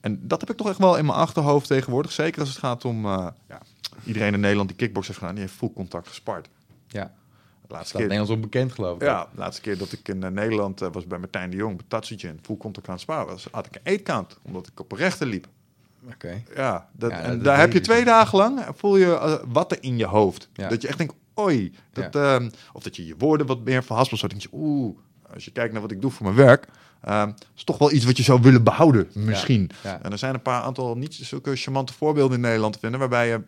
en 0.00 0.20
dat 0.22 0.40
heb 0.40 0.50
ik 0.50 0.56
toch 0.56 0.68
echt 0.68 0.78
wel 0.78 0.96
in 0.96 1.06
mijn 1.06 1.18
achterhoofd 1.18 1.66
tegenwoordig. 1.66 2.12
Zeker 2.12 2.40
als 2.40 2.48
het 2.48 2.58
gaat 2.58 2.84
om 2.84 3.04
uh, 3.06 3.26
ja, 3.48 3.60
iedereen 4.04 4.34
in 4.34 4.40
Nederland 4.40 4.68
die 4.68 4.78
kickbox 4.78 5.06
heeft 5.06 5.18
gedaan, 5.18 5.34
die 5.34 5.44
heeft 5.44 5.56
full 5.56 5.72
contact 5.74 6.08
gespart. 6.08 6.48
Ja. 6.88 7.12
Laatste 7.68 7.92
keer, 7.92 8.02
Nederlands 8.02 8.32
onbekend, 8.32 8.72
geloof 8.72 8.96
ik. 8.96 9.02
ja, 9.02 9.28
de 9.32 9.38
laatste 9.38 9.62
keer 9.62 9.78
dat 9.78 9.92
ik 9.92 10.08
in 10.08 10.24
uh, 10.24 10.30
Nederland 10.30 10.82
uh, 10.82 10.88
was 10.92 11.06
bij 11.06 11.18
Martijn 11.18 11.50
de 11.50 11.56
Jong, 11.56 11.76
bij 11.76 11.84
Tatsujin, 11.88 12.38
full 12.42 12.56
contact 12.56 12.86
aan 12.86 12.92
het 12.92 13.02
sparen 13.02 13.26
was, 13.26 13.48
had 13.50 13.66
ik 13.66 13.74
een 13.74 13.80
eetkant, 13.82 14.38
omdat 14.42 14.66
ik 14.66 14.80
op 14.80 14.92
een 14.92 14.98
rechter 14.98 15.26
liep. 15.26 15.46
Oké. 16.12 16.42
Ja, 16.54 16.88
dat, 16.92 17.10
Ja, 17.10 17.20
en 17.20 17.30
dat 17.30 17.44
daar 17.44 17.58
heb 17.58 17.72
je 17.72 17.78
ik 17.78 17.84
twee 17.84 18.04
dagen 18.04 18.38
lang, 18.38 18.60
eh, 18.60 18.68
voel 18.74 18.96
je 18.96 19.06
uh, 19.06 19.34
wat 19.48 19.72
er 19.72 19.78
in 19.80 19.98
je 19.98 20.06
hoofd. 20.06 20.48
Ja. 20.52 20.68
Dat 20.68 20.82
je 20.82 20.88
echt 20.88 20.98
denkt, 20.98 21.14
oei. 21.38 21.74
Dat, 21.92 22.14
ehm, 22.14 22.50
of 22.72 22.82
dat 22.82 22.96
je 22.96 23.06
je 23.06 23.14
woorden 23.18 23.46
wat 23.46 23.64
meer 23.64 23.84
verhaspelt. 23.84 24.20
Zo 24.20 24.26
denk 24.26 24.42
je, 24.42 24.48
oeh, 24.52 24.96
als 25.34 25.44
je 25.44 25.50
kijkt 25.50 25.72
naar 25.72 25.82
wat 25.82 25.90
ik 25.90 26.00
doe 26.00 26.10
voor 26.10 26.24
mijn 26.24 26.36
werk, 26.36 26.66
ehm, 27.00 27.32
is 27.56 27.64
toch 27.64 27.78
wel 27.78 27.92
iets 27.92 28.04
wat 28.04 28.16
je 28.16 28.22
zou 28.22 28.40
willen 28.40 28.62
behouden, 28.62 29.08
misschien. 29.12 29.70
Ja. 29.82 30.02
En 30.02 30.12
er 30.12 30.18
zijn 30.18 30.34
een 30.34 30.42
paar 30.42 30.62
aantal 30.62 30.96
niet 30.96 31.14
zulke 31.14 31.56
charmante 31.56 31.92
voorbeelden 31.92 32.36
in 32.36 32.42
Nederland 32.42 32.72
te 32.72 32.78
vinden, 32.78 33.00
waarbij 33.00 33.28
je 33.28 33.40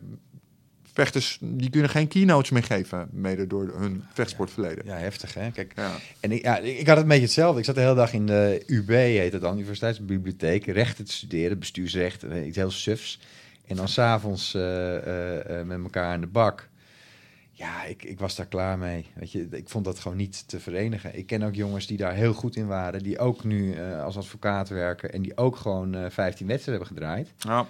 vechters, 1.00 1.38
die 1.40 1.70
kunnen 1.70 1.90
geen 1.90 2.08
keynotes 2.08 2.50
meer 2.50 2.62
geven, 2.62 3.08
mede 3.12 3.46
door 3.46 3.72
hun 3.76 4.04
vechtsportverleden. 4.12 4.84
Ja, 4.84 4.96
heftig 4.96 5.34
hè. 5.34 5.50
Kijk, 5.50 5.72
Ja. 5.76 5.90
en 6.20 6.32
ik, 6.32 6.42
ja, 6.42 6.58
ik 6.58 6.86
had 6.86 6.94
het 6.94 7.04
een 7.04 7.08
beetje 7.10 7.22
hetzelfde. 7.24 7.58
Ik 7.58 7.64
zat 7.64 7.74
de 7.74 7.80
hele 7.80 7.94
dag 7.94 8.12
in 8.12 8.26
de 8.26 8.62
UB, 8.66 8.88
heet 8.88 9.32
het 9.32 9.42
dan, 9.42 9.54
Universiteitsbibliotheek, 9.54 10.66
rechten 10.66 11.04
te 11.04 11.12
studeren, 11.12 11.58
bestuursrecht, 11.58 12.22
iets 12.22 12.56
heel 12.56 12.70
sufs. 12.70 13.20
En 13.66 13.76
dan 13.76 13.88
s'avonds 13.88 14.54
uh, 14.54 14.62
uh, 14.62 15.34
uh, 15.34 15.62
met 15.62 15.82
elkaar 15.82 16.14
in 16.14 16.20
de 16.20 16.26
bak. 16.26 16.68
Ja, 17.52 17.84
ik, 17.84 18.04
ik 18.04 18.18
was 18.18 18.36
daar 18.36 18.46
klaar 18.46 18.78
mee. 18.78 19.06
Weet 19.14 19.32
je, 19.32 19.48
ik 19.50 19.68
vond 19.68 19.84
dat 19.84 19.98
gewoon 19.98 20.16
niet 20.16 20.48
te 20.48 20.60
verenigen. 20.60 21.18
Ik 21.18 21.26
ken 21.26 21.42
ook 21.42 21.54
jongens 21.54 21.86
die 21.86 21.96
daar 21.96 22.14
heel 22.14 22.32
goed 22.32 22.56
in 22.56 22.66
waren, 22.66 23.02
die 23.02 23.18
ook 23.18 23.44
nu 23.44 23.80
als 23.82 24.16
advocaat 24.16 24.68
werken 24.68 25.12
en 25.12 25.22
die 25.22 25.36
ook 25.36 25.56
gewoon 25.56 25.96
uh, 25.96 26.04
15 26.08 26.46
wedstrijden 26.46 26.86
hebben 26.86 26.86
gedraaid. 26.86 27.28
Ja. 27.38 27.66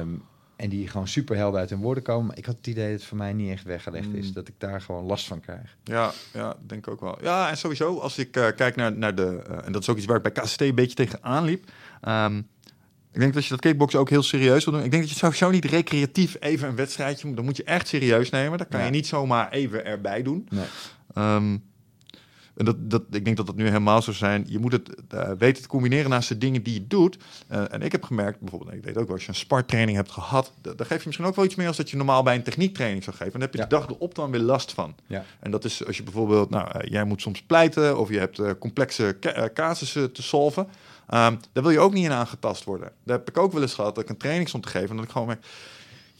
Um, 0.00 0.22
en 0.58 0.68
die 0.68 0.88
gewoon 0.88 1.08
super 1.08 1.36
helder 1.36 1.60
uit 1.60 1.70
hun 1.70 1.80
woorden 1.80 2.02
komen. 2.02 2.26
Maar 2.26 2.38
ik 2.38 2.46
had 2.46 2.56
het 2.56 2.66
idee 2.66 2.90
dat 2.90 2.98
het 2.98 3.08
voor 3.08 3.16
mij 3.16 3.32
niet 3.32 3.50
echt 3.50 3.64
weggelegd 3.64 4.14
is. 4.14 4.26
Mm. 4.26 4.32
Dat 4.32 4.48
ik 4.48 4.54
daar 4.58 4.80
gewoon 4.80 5.04
last 5.04 5.26
van 5.26 5.40
krijg. 5.40 5.76
Ja, 5.84 6.12
ja 6.32 6.56
denk 6.66 6.86
ik 6.86 6.92
ook 6.92 7.00
wel. 7.00 7.18
Ja, 7.22 7.50
en 7.50 7.56
sowieso, 7.56 7.98
als 7.98 8.18
ik 8.18 8.36
uh, 8.36 8.46
kijk 8.56 8.76
naar, 8.76 8.96
naar 8.96 9.14
de... 9.14 9.42
Uh, 9.50 9.66
en 9.66 9.72
dat 9.72 9.82
is 9.82 9.88
ook 9.88 9.96
iets 9.96 10.06
waar 10.06 10.16
ik 10.16 10.22
bij 10.22 10.32
KCT 10.32 10.60
een 10.60 10.74
beetje 10.74 10.94
tegenaan 10.94 11.44
liep. 11.44 11.64
Um, 12.08 12.48
ik 13.12 13.20
denk 13.20 13.34
dat 13.34 13.42
je 13.42 13.50
dat 13.50 13.60
kickboksen 13.60 14.00
ook 14.00 14.10
heel 14.10 14.22
serieus 14.22 14.64
wil 14.64 14.74
doen. 14.74 14.82
Ik 14.82 14.90
denk 14.90 15.02
dat 15.02 15.12
je 15.12 15.18
sowieso 15.18 15.50
niet 15.50 15.64
recreatief 15.64 16.36
even 16.40 16.68
een 16.68 16.76
wedstrijdje 16.76 17.26
moet. 17.26 17.36
Dan 17.36 17.44
moet 17.44 17.56
je 17.56 17.64
echt 17.64 17.88
serieus 17.88 18.30
nemen. 18.30 18.58
Dat 18.58 18.68
kan 18.68 18.80
Ja. 18.80 18.86
je 18.86 18.92
niet 18.92 19.06
zomaar 19.06 19.50
even 19.50 19.84
erbij 19.84 20.22
doen. 20.22 20.48
Nee. 20.50 21.34
Um, 21.34 21.64
en 22.58 22.64
dat, 22.64 22.90
dat, 22.90 23.02
ik 23.10 23.24
denk 23.24 23.36
dat 23.36 23.46
dat 23.46 23.56
nu 23.56 23.66
helemaal 23.66 24.02
zou 24.02 24.16
zijn. 24.16 24.44
Je 24.48 24.58
moet 24.58 24.72
het 24.72 24.90
uh, 25.14 25.30
weten 25.38 25.62
te 25.62 25.68
combineren 25.68 26.10
naast 26.10 26.28
de 26.28 26.38
dingen 26.38 26.62
die 26.62 26.74
je 26.74 26.86
doet. 26.86 27.18
Uh, 27.52 27.72
en 27.72 27.82
ik 27.82 27.92
heb 27.92 28.02
gemerkt, 28.04 28.40
bijvoorbeeld, 28.40 28.72
ik 28.72 28.84
weet 28.84 28.96
ook 28.96 29.06
wel, 29.06 29.14
als 29.14 29.22
je 29.22 29.28
een 29.28 29.34
spartraining 29.34 29.96
hebt 29.96 30.10
gehad, 30.10 30.52
dan 30.60 30.74
geef 30.78 30.98
je 30.98 31.02
misschien 31.04 31.26
ook 31.26 31.36
wel 31.36 31.44
iets 31.44 31.54
meer 31.54 31.66
als 31.66 31.76
dat 31.76 31.90
je 31.90 31.96
normaal 31.96 32.22
bij 32.22 32.34
een 32.34 32.42
techniektraining 32.42 33.04
zou 33.04 33.16
geven. 33.16 33.32
En 33.32 33.40
dan 33.40 33.48
heb 33.48 33.52
je 33.52 33.58
Ja. 33.58 33.66
de 33.66 33.74
dag 33.76 33.88
erop 33.88 34.14
dan 34.14 34.30
weer 34.30 34.40
last 34.40 34.72
van. 34.72 34.94
Ja. 35.06 35.24
En 35.40 35.50
dat 35.50 35.64
is 35.64 35.86
als 35.86 35.96
je 35.96 36.02
bijvoorbeeld, 36.02 36.50
nou, 36.50 36.68
uh, 36.68 36.90
jij 36.90 37.04
moet 37.04 37.20
soms 37.20 37.42
pleiten 37.42 37.98
of 37.98 38.08
je 38.08 38.18
hebt 38.18 38.58
complexe 38.58 39.16
ca 39.20 39.50
casussen 39.54 40.12
te 40.12 40.22
solven. 40.22 40.62
Um, 40.62 41.38
daar 41.52 41.62
wil 41.62 41.70
je 41.70 41.80
ook 41.80 41.92
niet 41.92 42.04
in 42.04 42.12
aangetast 42.12 42.64
worden. 42.64 42.92
Daar 43.04 43.16
heb 43.16 43.28
ik 43.28 43.38
ook 43.38 43.52
wel 43.52 43.62
eens 43.62 43.74
gehad 43.74 43.94
dat 43.94 44.04
ik 44.04 44.10
een 44.10 44.16
training 44.16 44.48
stond 44.48 44.62
te 44.62 44.68
geven 44.68 44.88
en 44.88 44.96
dat 44.96 45.04
ik 45.04 45.10
gewoon 45.10 45.26
merk, 45.26 45.44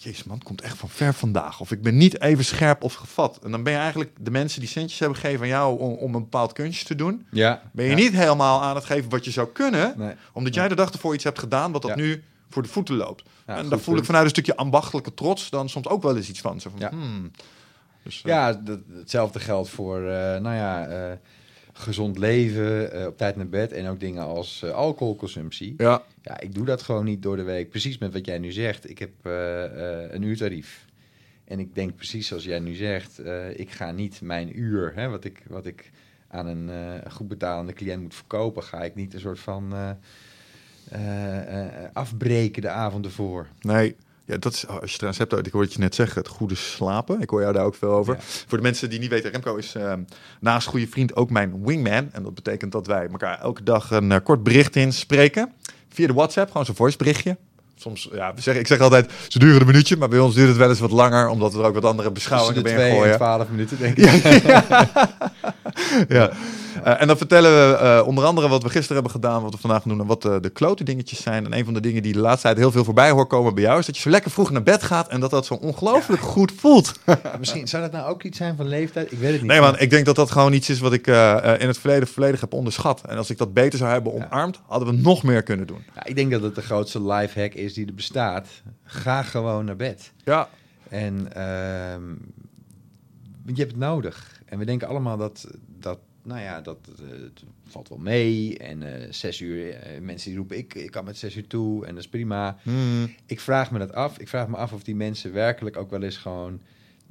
Jezus 0.00 0.24
man, 0.24 0.36
het 0.36 0.46
komt 0.46 0.60
echt 0.60 0.76
van 0.76 0.88
ver 0.88 1.14
vandaag. 1.14 1.60
Of 1.60 1.72
ik 1.72 1.82
ben 1.82 1.96
niet 1.96 2.20
even 2.20 2.44
scherp 2.44 2.82
of 2.82 2.94
gevat. 2.94 3.38
En 3.42 3.50
dan 3.50 3.62
ben 3.62 3.72
je 3.72 3.78
eigenlijk 3.78 4.10
de 4.20 4.30
mensen 4.30 4.60
die 4.60 4.68
centjes 4.68 4.98
hebben 4.98 5.18
gegeven 5.18 5.40
aan 5.42 5.48
jou 5.48 5.78
om, 5.78 5.92
om 5.92 6.14
een 6.14 6.22
bepaald 6.22 6.52
kunstje 6.52 6.84
te 6.84 6.94
doen. 6.94 7.26
Ja. 7.30 7.62
Ben 7.72 7.84
je 7.84 7.90
ja. 7.90 7.96
niet 7.96 8.12
helemaal 8.12 8.62
aan 8.62 8.74
het 8.74 8.84
geven 8.84 9.10
wat 9.10 9.24
je 9.24 9.30
zou 9.30 9.48
kunnen. 9.52 9.94
Nee. 9.96 10.14
Omdat 10.32 10.54
jij 10.54 10.68
de 10.68 10.74
dag 10.74 10.90
ervoor 10.90 11.14
iets 11.14 11.24
hebt 11.24 11.38
gedaan 11.38 11.72
wat 11.72 11.82
dat 11.82 11.90
Ja. 11.90 11.96
nu 11.96 12.22
voor 12.50 12.62
de 12.62 12.68
voeten 12.68 12.96
loopt. 12.96 13.22
Ja, 13.46 13.54
en 13.54 13.60
goed 13.60 13.70
daar 13.70 13.78
voel 13.78 13.96
ik 13.96 14.04
vanuit 14.04 14.24
een 14.24 14.30
stukje 14.30 14.56
ambachtelijke 14.56 15.14
trots 15.14 15.50
dan 15.50 15.68
soms 15.68 15.88
ook 15.88 16.02
wel 16.02 16.16
eens 16.16 16.28
iets 16.28 16.40
van. 16.40 16.60
Zo 16.60 16.70
van 16.76 16.88
hmm. 16.88 17.30
Dus, 18.02 18.22
eh, 18.22 18.32
Ja, 18.32 18.52
dat, 18.52 18.78
hetzelfde 18.92 19.40
geldt 19.40 19.68
voor, 19.68 20.00
uh, 20.00 20.08
nou 20.10 20.54
ja, 20.54 20.88
uh, 20.88 21.16
gezond 21.78 22.18
leven, 22.18 22.96
uh, 22.96 23.06
op 23.06 23.16
tijd 23.16 23.36
naar 23.36 23.48
bed 23.48 23.72
en 23.72 23.88
ook 23.88 24.00
dingen 24.00 24.22
als 24.22 24.62
uh, 24.64 24.70
alcoholconsumptie. 24.70 25.74
ja. 25.76 26.02
Ja, 26.22 26.40
ik 26.40 26.54
doe 26.54 26.64
dat 26.64 26.82
gewoon 26.82 27.04
niet 27.04 27.22
door 27.22 27.36
de 27.36 27.42
week. 27.42 27.70
Precies 27.70 27.98
met 27.98 28.12
wat 28.12 28.26
jij 28.26 28.38
nu 28.38 28.52
zegt. 28.52 28.90
Ik 28.90 28.98
heb 28.98 29.10
uh, 29.22 29.32
een 30.10 30.22
uurtarief. 30.22 30.86
En 31.44 31.58
ik 31.58 31.74
denk 31.74 31.96
precies 31.96 32.26
zoals 32.26 32.44
jij 32.44 32.58
nu 32.58 32.74
zegt, 32.74 33.18
eh, 33.18 33.58
ik 33.58 33.70
ga 33.70 33.90
niet 33.90 34.20
mijn 34.20 34.58
uur, 34.58 34.92
hè, 34.94 35.08
wat, 35.08 35.24
ik, 35.24 35.42
wat 35.46 35.66
ik 35.66 35.90
aan 36.28 36.46
een 36.46 36.70
eh, 36.70 37.12
goed 37.12 37.28
betalende 37.28 37.72
cliënt 37.72 38.02
moet 38.02 38.14
verkopen, 38.14 38.62
ga 38.62 38.82
ik 38.82 38.94
niet 38.94 39.14
een 39.14 39.20
soort 39.20 39.38
van 39.38 39.72
eh, 39.72 39.90
eh, 40.90 41.64
eh, 41.84 41.90
afbreken 41.92 42.62
de 42.62 42.68
avond 42.68 43.04
ervoor. 43.04 43.46
Nee. 43.60 43.96
Ja, 44.28 44.36
dat 44.36 44.52
is, 44.52 44.66
oh, 44.66 44.80
als 44.80 44.90
je 44.90 44.96
trouwens 44.96 45.18
hebt, 45.18 45.46
ik 45.46 45.52
hoorde 45.52 45.66
het 45.66 45.76
je 45.76 45.82
net 45.82 45.94
zeggen, 45.94 46.18
het 46.22 46.30
goede 46.30 46.54
slapen. 46.54 47.20
Ik 47.20 47.30
hoor 47.30 47.40
jou 47.40 47.52
daar 47.52 47.64
ook 47.64 47.74
veel 47.74 47.90
over. 47.90 48.14
Ja. 48.14 48.20
Voor 48.22 48.58
de 48.58 48.64
mensen 48.64 48.90
die 48.90 48.98
niet 48.98 49.10
weten, 49.10 49.30
Remco 49.30 49.56
is 49.56 49.74
ehm, 49.74 50.00
naast 50.40 50.66
goede 50.66 50.86
vriend 50.86 51.16
ook 51.16 51.30
mijn 51.30 51.64
wingman. 51.64 52.08
En 52.12 52.22
dat 52.22 52.34
betekent 52.34 52.72
dat 52.72 52.86
wij 52.86 53.08
elkaar 53.10 53.40
elke 53.40 53.62
dag 53.62 53.90
een 53.90 54.12
eh, 54.12 54.18
kort 54.22 54.42
bericht 54.42 54.76
inspreken. 54.76 55.52
Via 55.88 56.06
de 56.06 56.12
WhatsApp, 56.12 56.50
gewoon 56.50 56.66
zo'n 56.66 56.74
voice 56.74 56.96
berichtje. 56.96 57.36
Soms, 57.76 58.08
ja, 58.12 58.34
we 58.34 58.40
zeggen, 58.40 58.62
ik 58.62 58.68
zeg 58.68 58.80
altijd, 58.80 59.10
ze 59.28 59.38
duren 59.38 59.60
een 59.60 59.66
minuutje, 59.66 59.96
maar 59.96 60.08
bij 60.08 60.18
ons 60.18 60.34
duurt 60.34 60.48
het 60.48 60.56
wel 60.56 60.68
eens 60.68 60.80
wat 60.80 60.90
langer, 60.90 61.28
omdat 61.28 61.52
we 61.52 61.58
er 61.58 61.64
ook 61.64 61.74
wat 61.74 61.84
andere 61.84 62.10
beschouwingen 62.10 62.62
bij 62.62 62.74
2 62.74 62.90
en 62.90 62.96
gooien. 62.96 63.16
12 63.16 63.48
minuten, 63.48 63.78
denk 63.78 63.96
ik. 63.98 64.04
ja. 66.08 66.30
Eh, 66.84 67.00
en 67.00 67.06
dan 67.06 67.16
vertellen 67.16 67.50
we 67.50 67.76
eh, 67.76 68.06
onder 68.06 68.24
andere 68.24 68.48
wat 68.48 68.62
we 68.62 68.68
gisteren 68.68 68.94
hebben 68.94 69.12
gedaan, 69.12 69.42
wat 69.42 69.52
we 69.52 69.58
vandaag 69.58 69.82
doen 69.82 70.00
en 70.00 70.06
wat 70.06 70.24
eh, 70.24 70.36
de 70.40 70.50
klote 70.50 70.84
dingetjes 70.84 71.22
zijn. 71.22 71.44
En 71.44 71.58
een 71.58 71.64
van 71.64 71.74
de 71.74 71.80
dingen 71.80 72.02
die 72.02 72.12
de 72.12 72.18
laatste 72.18 72.42
tijd 72.42 72.58
heel 72.58 72.70
veel 72.70 72.84
voorbij 72.84 73.10
hoor 73.10 73.26
komen 73.26 73.54
bij 73.54 73.62
jou, 73.62 73.78
is 73.78 73.86
dat 73.86 73.96
je 73.96 74.02
zo 74.02 74.10
lekker 74.10 74.30
vroeg 74.30 74.50
naar 74.50 74.62
bed 74.62 74.82
gaat 74.82 75.08
en 75.08 75.20
dat 75.20 75.30
dat 75.30 75.46
zo 75.46 75.54
ongelooflijk 75.54 76.22
goed 76.22 76.52
voelt. 76.56 76.92
Misschien 77.38 77.68
zou 77.68 77.82
dat 77.82 77.92
nou 77.92 78.10
ook 78.10 78.22
iets 78.22 78.38
zijn 78.38 78.56
van 78.56 78.68
leeftijd? 78.68 79.12
Ik 79.12 79.18
weet 79.18 79.32
het 79.32 79.40
niet. 79.40 79.50
Nee 79.50 79.60
man, 79.60 79.78
ik 79.78 79.90
denk 79.90 80.06
dat 80.06 80.16
dat 80.16 80.30
gewoon 80.30 80.52
iets 80.52 80.68
is 80.68 80.80
wat 80.80 80.92
ik 80.92 81.06
in 81.06 81.66
het 81.66 81.78
verleden 81.78 82.08
volledig 82.08 82.40
heb 82.40 82.52
onderschat. 82.52 83.02
En 83.06 83.16
als 83.16 83.30
ik 83.30 83.38
dat 83.38 83.54
beter 83.54 83.78
zou 83.78 83.90
hebben 83.90 84.12
omarmd, 84.12 84.60
hadden 84.66 84.88
we 84.88 84.94
nog 84.94 85.22
meer 85.22 85.42
kunnen 85.42 85.66
doen. 85.66 85.84
Ja, 85.94 86.04
ik 86.04 86.14
denk 86.14 86.30
dat 86.30 86.42
het 86.42 86.54
de 86.54 86.62
grootste 86.62 87.02
lifehack 87.02 87.54
is 87.54 87.74
die 87.74 87.86
er 87.86 87.94
bestaat. 87.94 88.48
Ga 88.84 89.22
gewoon 89.22 89.64
naar 89.64 89.76
bed. 89.76 90.12
Ja, 90.24 90.48
En 90.88 91.32
ehm, 91.32 92.10
je 93.44 93.60
hebt 93.60 93.70
het 93.70 93.80
nodig. 93.80 94.40
En 94.44 94.58
we 94.58 94.64
denken 94.64 94.88
allemaal 94.88 95.16
dat, 95.16 95.46
dat 95.78 95.98
nou 96.28 96.40
ja, 96.40 96.60
dat 96.60 96.78
eh, 96.98 97.08
het 97.22 97.42
valt 97.66 97.88
wel 97.88 97.98
mee. 97.98 98.58
En 98.58 98.82
eh, 99.02 99.12
zes 99.12 99.40
uur, 99.40 99.70
eh, 99.74 100.00
mensen 100.00 100.28
die 100.28 100.38
roepen, 100.38 100.58
ik, 100.58 100.74
ik 100.74 100.90
kan 100.90 101.04
met 101.04 101.16
zes 101.18 101.36
uur 101.36 101.46
toe 101.46 101.86
en 101.86 101.94
dat 101.94 102.02
is 102.04 102.08
prima. 102.08 102.56
Hmm. 102.62 103.14
Ik 103.26 103.40
vraag 103.40 103.70
me 103.70 103.78
dat 103.78 103.92
af. 103.92 104.18
Ik 104.18 104.28
vraag 104.28 104.48
me 104.48 104.56
af 104.56 104.72
of 104.72 104.82
die 104.82 104.96
mensen 104.96 105.32
werkelijk 105.32 105.76
ook 105.76 105.90
wel 105.90 106.02
eens 106.02 106.16
gewoon 106.16 106.60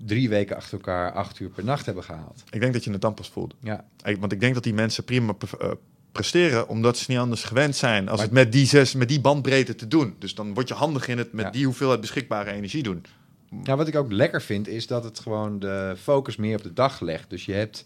drie 0.06 0.30
weken 0.30 0.56
achter 0.56 0.73
elkaar 0.77 1.12
acht 1.12 1.39
uur 1.39 1.49
per 1.49 1.63
nacht 1.63 1.86
hebben 1.86 2.03
gehaald. 2.03 2.43
ik 2.49 2.60
denk 2.60 2.73
dat 2.73 2.84
je 2.84 2.91
het 2.91 3.01
dan 3.01 3.13
pas 3.13 3.30
voelt. 3.30 3.56
Ja, 3.60 3.86
Ik- 4.03 4.17
want 4.19 4.32
ik 4.32 4.39
denk 4.39 4.53
dat 4.53 4.63
die 4.63 4.73
mensen 4.73 5.03
prima 5.03 5.32
pre- 5.32 5.77
presteren, 6.12 6.67
omdat 6.69 6.97
ze 6.97 7.06
niet 7.08 7.19
anders 7.19 7.43
gewend 7.43 7.75
zijn 7.75 8.08
als 8.08 8.17
Maar- 8.17 8.25
het 8.25 8.36
met 8.36 8.51
die, 8.51 8.65
zes, 8.65 8.93
met 8.95 9.08
die 9.08 9.21
bandbreedte 9.21 9.75
te 9.75 9.88
doen. 9.88 10.15
Dus 10.19 10.36
dan 10.36 10.53
word 10.53 10.67
je 10.67 10.73
handig 10.73 11.08
in 11.08 11.17
het 11.17 11.34
met 11.34 11.45
Ja. 11.45 11.51
die 11.51 11.65
hoeveelheid 11.65 12.01
beschikbare 12.01 12.51
energie 12.51 12.84
doen. 12.84 13.03
Ja, 13.63 13.75
wat 13.75 13.88
ik 13.88 13.95
ook 13.95 14.12
lekker 14.12 14.41
vind, 14.41 14.67
is 14.67 14.88
dat 14.88 15.03
het 15.03 15.19
gewoon 15.19 15.60
de 15.60 15.95
focus 16.01 16.36
meer 16.36 16.56
op 16.58 16.63
de 16.63 16.73
dag 16.73 16.99
legt. 16.99 17.30
Dus 17.30 17.45
je 17.45 17.53
hebt, 17.53 17.86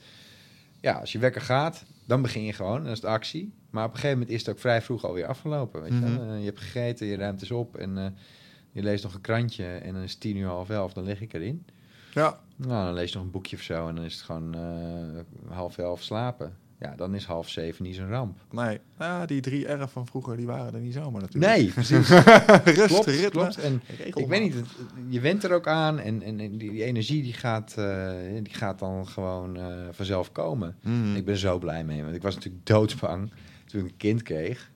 ja, 0.82 0.94
als 0.94 1.12
je 1.12 1.20
wekker 1.20 1.41
gaat, 1.41 1.84
dan 2.06 2.22
begin 2.22 2.44
je 2.44 2.54
gewoon, 2.54 2.84
dan 2.84 2.91
is 2.91 2.98
het 3.02 3.06
actie. 3.10 3.54
Maar 3.70 3.84
op 3.86 3.89
een 3.89 3.96
gegeven 3.96 4.17
moment 4.20 4.36
is 4.36 4.46
het 4.46 4.50
ook 4.56 4.60
vrij 4.62 4.82
vroeg 4.82 5.04
alweer 5.06 5.26
afgelopen. 5.26 5.82
Weet 5.82 5.91
je, 5.91 5.98
Mhm. 6.00 6.30
Eh, 6.30 6.39
je 6.39 6.46
hebt 6.46 6.60
gegeten, 6.60 7.08
je 7.08 7.15
ruimt 7.15 7.41
eens 7.41 7.52
op 7.52 7.78
en 7.78 7.98
eh, 7.98 8.06
je 8.72 8.84
leest 8.84 9.04
nog 9.04 9.13
een 9.13 9.22
krantje. 9.22 9.65
En 9.65 9.94
dan 9.94 10.04
is 10.04 10.12
het 10.12 10.20
tien 10.20 10.38
uur, 10.38 10.48
half 10.48 10.70
elf, 10.70 10.94
dan 10.94 11.04
lig 11.04 11.22
ik 11.22 11.34
erin. 11.34 11.65
Ja, 12.13 12.39
Nou, 12.56 12.86
dan 12.86 12.94
lees 12.94 13.10
je 13.12 13.15
nog 13.15 13.26
een 13.26 13.32
boekje 13.32 13.56
of 13.56 13.62
zo 13.62 13.88
en 13.88 13.96
dan 13.96 14.06
is 14.06 14.13
het 14.13 14.24
gewoon 14.24 14.56
eh, 14.56 15.54
half 15.56 15.78
elf 15.78 16.02
slapen. 16.04 16.58
Ja, 16.82 16.94
dan 16.96 17.15
is 17.15 17.26
half 17.26 17.50
zeven 17.50 17.84
niet 17.84 17.96
zo'n 17.96 18.10
ramp. 18.10 18.38
nee. 18.52 18.80
Ja, 19.00 19.26
die 19.26 19.41
drie 19.41 19.67
R 19.72 19.88
van 19.88 20.08
vroeger, 20.08 20.38
die 20.38 20.46
waren 20.46 20.74
er 20.74 20.80
niet 20.80 20.94
zomaar 20.94 21.22
natuurlijk. 21.22 21.56
Nee, 21.56 21.72
precies. 21.74 22.10
Rust, 22.10 22.86
klopt, 22.88 23.06
ritme. 23.06 23.30
klopt. 23.30 23.58
En. 23.60 23.82
Ik 24.04 24.28
weet 24.28 24.41
niet, 24.41 24.56
je 25.10 25.20
went 25.20 25.44
er 25.44 25.54
ook 25.54 25.67
aan 25.67 26.00
en, 26.00 26.22
en, 26.22 26.39
en 26.39 26.58
die, 26.58 26.72
die 26.72 26.84
energie 26.84 27.22
die 27.24 27.34
gaat, 27.34 27.76
eh, 27.78 28.12
die 28.44 28.54
gaat 28.54 28.80
dan 28.80 29.08
gewoon 29.08 29.58
eh, 29.58 29.65
vanzelf 29.91 30.32
komen. 30.32 30.76
Hmm. 30.82 31.15
Ik 31.15 31.26
ben 31.26 31.38
zo 31.38 31.58
blij 31.60 31.84
mee, 31.84 32.04
want 32.04 32.15
ik 32.15 32.22
was 32.22 32.36
natuurlijk 32.36 32.65
doodsbang 32.74 33.32
toen 33.65 33.80
ik 33.86 33.86
een 33.91 33.98
kind 33.98 34.22
kreeg. 34.24 34.72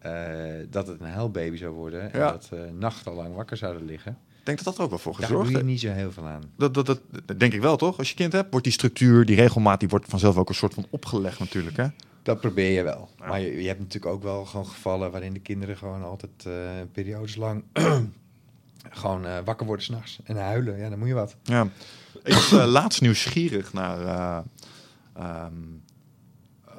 eh, 0.00 0.12
dat 0.70 0.86
het 0.86 1.00
een 1.00 1.06
huilbaby 1.10 1.56
zou 1.56 1.74
worden 1.74 2.12
en 2.12 2.18
Ja. 2.20 2.30
dat 2.30 2.48
we 2.48 2.70
nachtenlang 2.78 3.34
wakker 3.34 3.56
zouden 3.56 3.84
liggen. 3.84 4.18
Ik 4.44 4.50
denk 4.50 4.64
dat 4.64 4.66
dat 4.66 4.78
er 4.78 4.84
ook 4.84 4.90
wel 4.90 4.98
voor 4.98 5.12
Daar 5.12 5.28
gezorgd 5.28 5.50
doe 5.50 5.58
je 5.58 5.64
niet 5.64 5.80
zo 5.80 5.88
heel 5.88 6.12
veel 6.12 6.26
aan. 6.26 6.42
Dat, 6.56 6.74
dat, 6.74 6.86
dat, 6.86 7.00
dat 7.24 7.40
denk 7.40 7.52
ik 7.52 7.60
wel, 7.60 7.76
toch? 7.76 7.98
Als 7.98 8.08
je 8.08 8.14
kind 8.14 8.32
hebt, 8.32 8.50
wordt 8.50 8.64
die 8.64 8.74
structuur, 8.74 9.24
die 9.24 9.36
regelmaat, 9.36 9.80
die 9.80 9.88
wordt 9.88 10.06
vanzelf 10.08 10.36
ook 10.36 10.48
een 10.48 10.54
soort 10.54 10.74
van 10.74 10.86
opgelegd 10.90 11.38
natuurlijk, 11.38 11.76
hè? 11.76 11.86
Dat 12.22 12.40
probeer 12.40 12.70
je 12.70 12.82
wel. 12.82 13.08
Ja. 13.18 13.26
Maar 13.26 13.40
je, 13.40 13.62
je 13.62 13.66
hebt 13.66 13.78
natuurlijk 13.78 14.12
ook 14.12 14.22
wel 14.22 14.44
gewoon 14.44 14.66
gevallen 14.66 15.10
waarin 15.10 15.32
de 15.32 15.40
kinderen 15.40 15.76
gewoon 15.76 16.02
altijd 16.02 16.30
eh, 16.46 16.52
periodes 16.92 17.36
lang 17.36 17.64
gewoon 18.90 19.26
eh, 19.26 19.38
wakker 19.44 19.66
worden 19.66 19.84
s'nachts 19.84 20.18
en 20.24 20.36
huilen. 20.36 20.78
Ja, 20.78 20.88
dan 20.88 20.98
moet 20.98 21.08
je 21.08 21.14
wat. 21.14 21.36
Ja. 21.42 21.68
Ik 22.22 22.32
was 22.32 22.52
eh, 22.52 22.66
laatst 22.66 23.00
nieuwsgierig 23.00 23.72
naar 23.72 24.00
eh, 24.00 24.38
ehm, 25.14 25.52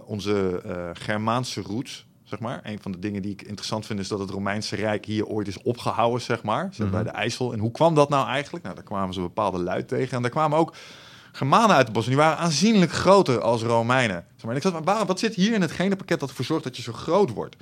onze 0.06 0.62
Germaanse 0.94 1.62
roots, 1.62 2.06
zeg 2.26 2.40
maar. 2.40 2.60
Een 2.64 2.80
van 2.82 2.92
de 2.92 3.00
dingen 3.00 3.22
die 3.22 3.32
ik 3.32 3.42
interessant 3.42 3.86
vind 3.86 4.00
is 4.00 4.08
dat 4.08 4.20
het 4.20 4.30
Romeinse 4.30 4.76
Rijk 4.76 5.06
hier 5.06 5.26
ooit 5.26 5.48
is 5.48 5.62
opgehouden, 5.62 6.22
zeg 6.22 6.44
maar. 6.44 6.70
Mhm. 6.78 6.90
Bij 6.90 7.04
de 7.04 7.10
IJssel. 7.10 7.54
En 7.54 7.60
hoe 7.60 7.72
kwam 7.72 7.96
dat 7.96 8.10
nou 8.10 8.28
eigenlijk? 8.28 8.64
Nou, 8.64 8.76
daar 8.76 8.86
kwamen 8.86 9.14
ze 9.14 9.22
bepaalde 9.22 9.60
luid 9.60 9.88
tegen. 9.88 10.16
En 10.16 10.22
daar 10.22 10.32
kwamen 10.32 10.58
ook 10.58 10.74
Germanen 11.36 11.76
uit 11.76 11.86
het 11.86 11.94
bos. 11.94 12.04
En 12.04 12.10
die 12.10 12.20
waren 12.20 12.38
aanzienlijk 12.38 12.92
groter 12.92 13.42
als 13.42 13.62
Romeinen. 13.62 14.26
Zeg 14.36 14.46
maar. 14.46 14.56
En 14.56 14.62
ik 14.62 14.72
maar 14.74 14.84
waarom- 14.84 15.08
wat 15.08 15.20
zit 15.20 15.36
hier 15.36 15.54
in 15.54 15.62
het 15.62 15.72
genenpakket 15.72 16.20
dat 16.20 16.30
ervoor 16.30 16.46
zorgt 16.46 16.64
dat 16.64 16.76
je 16.78 16.82
zo 16.84 16.94
groot 16.94 17.30
wordt? 17.34 17.56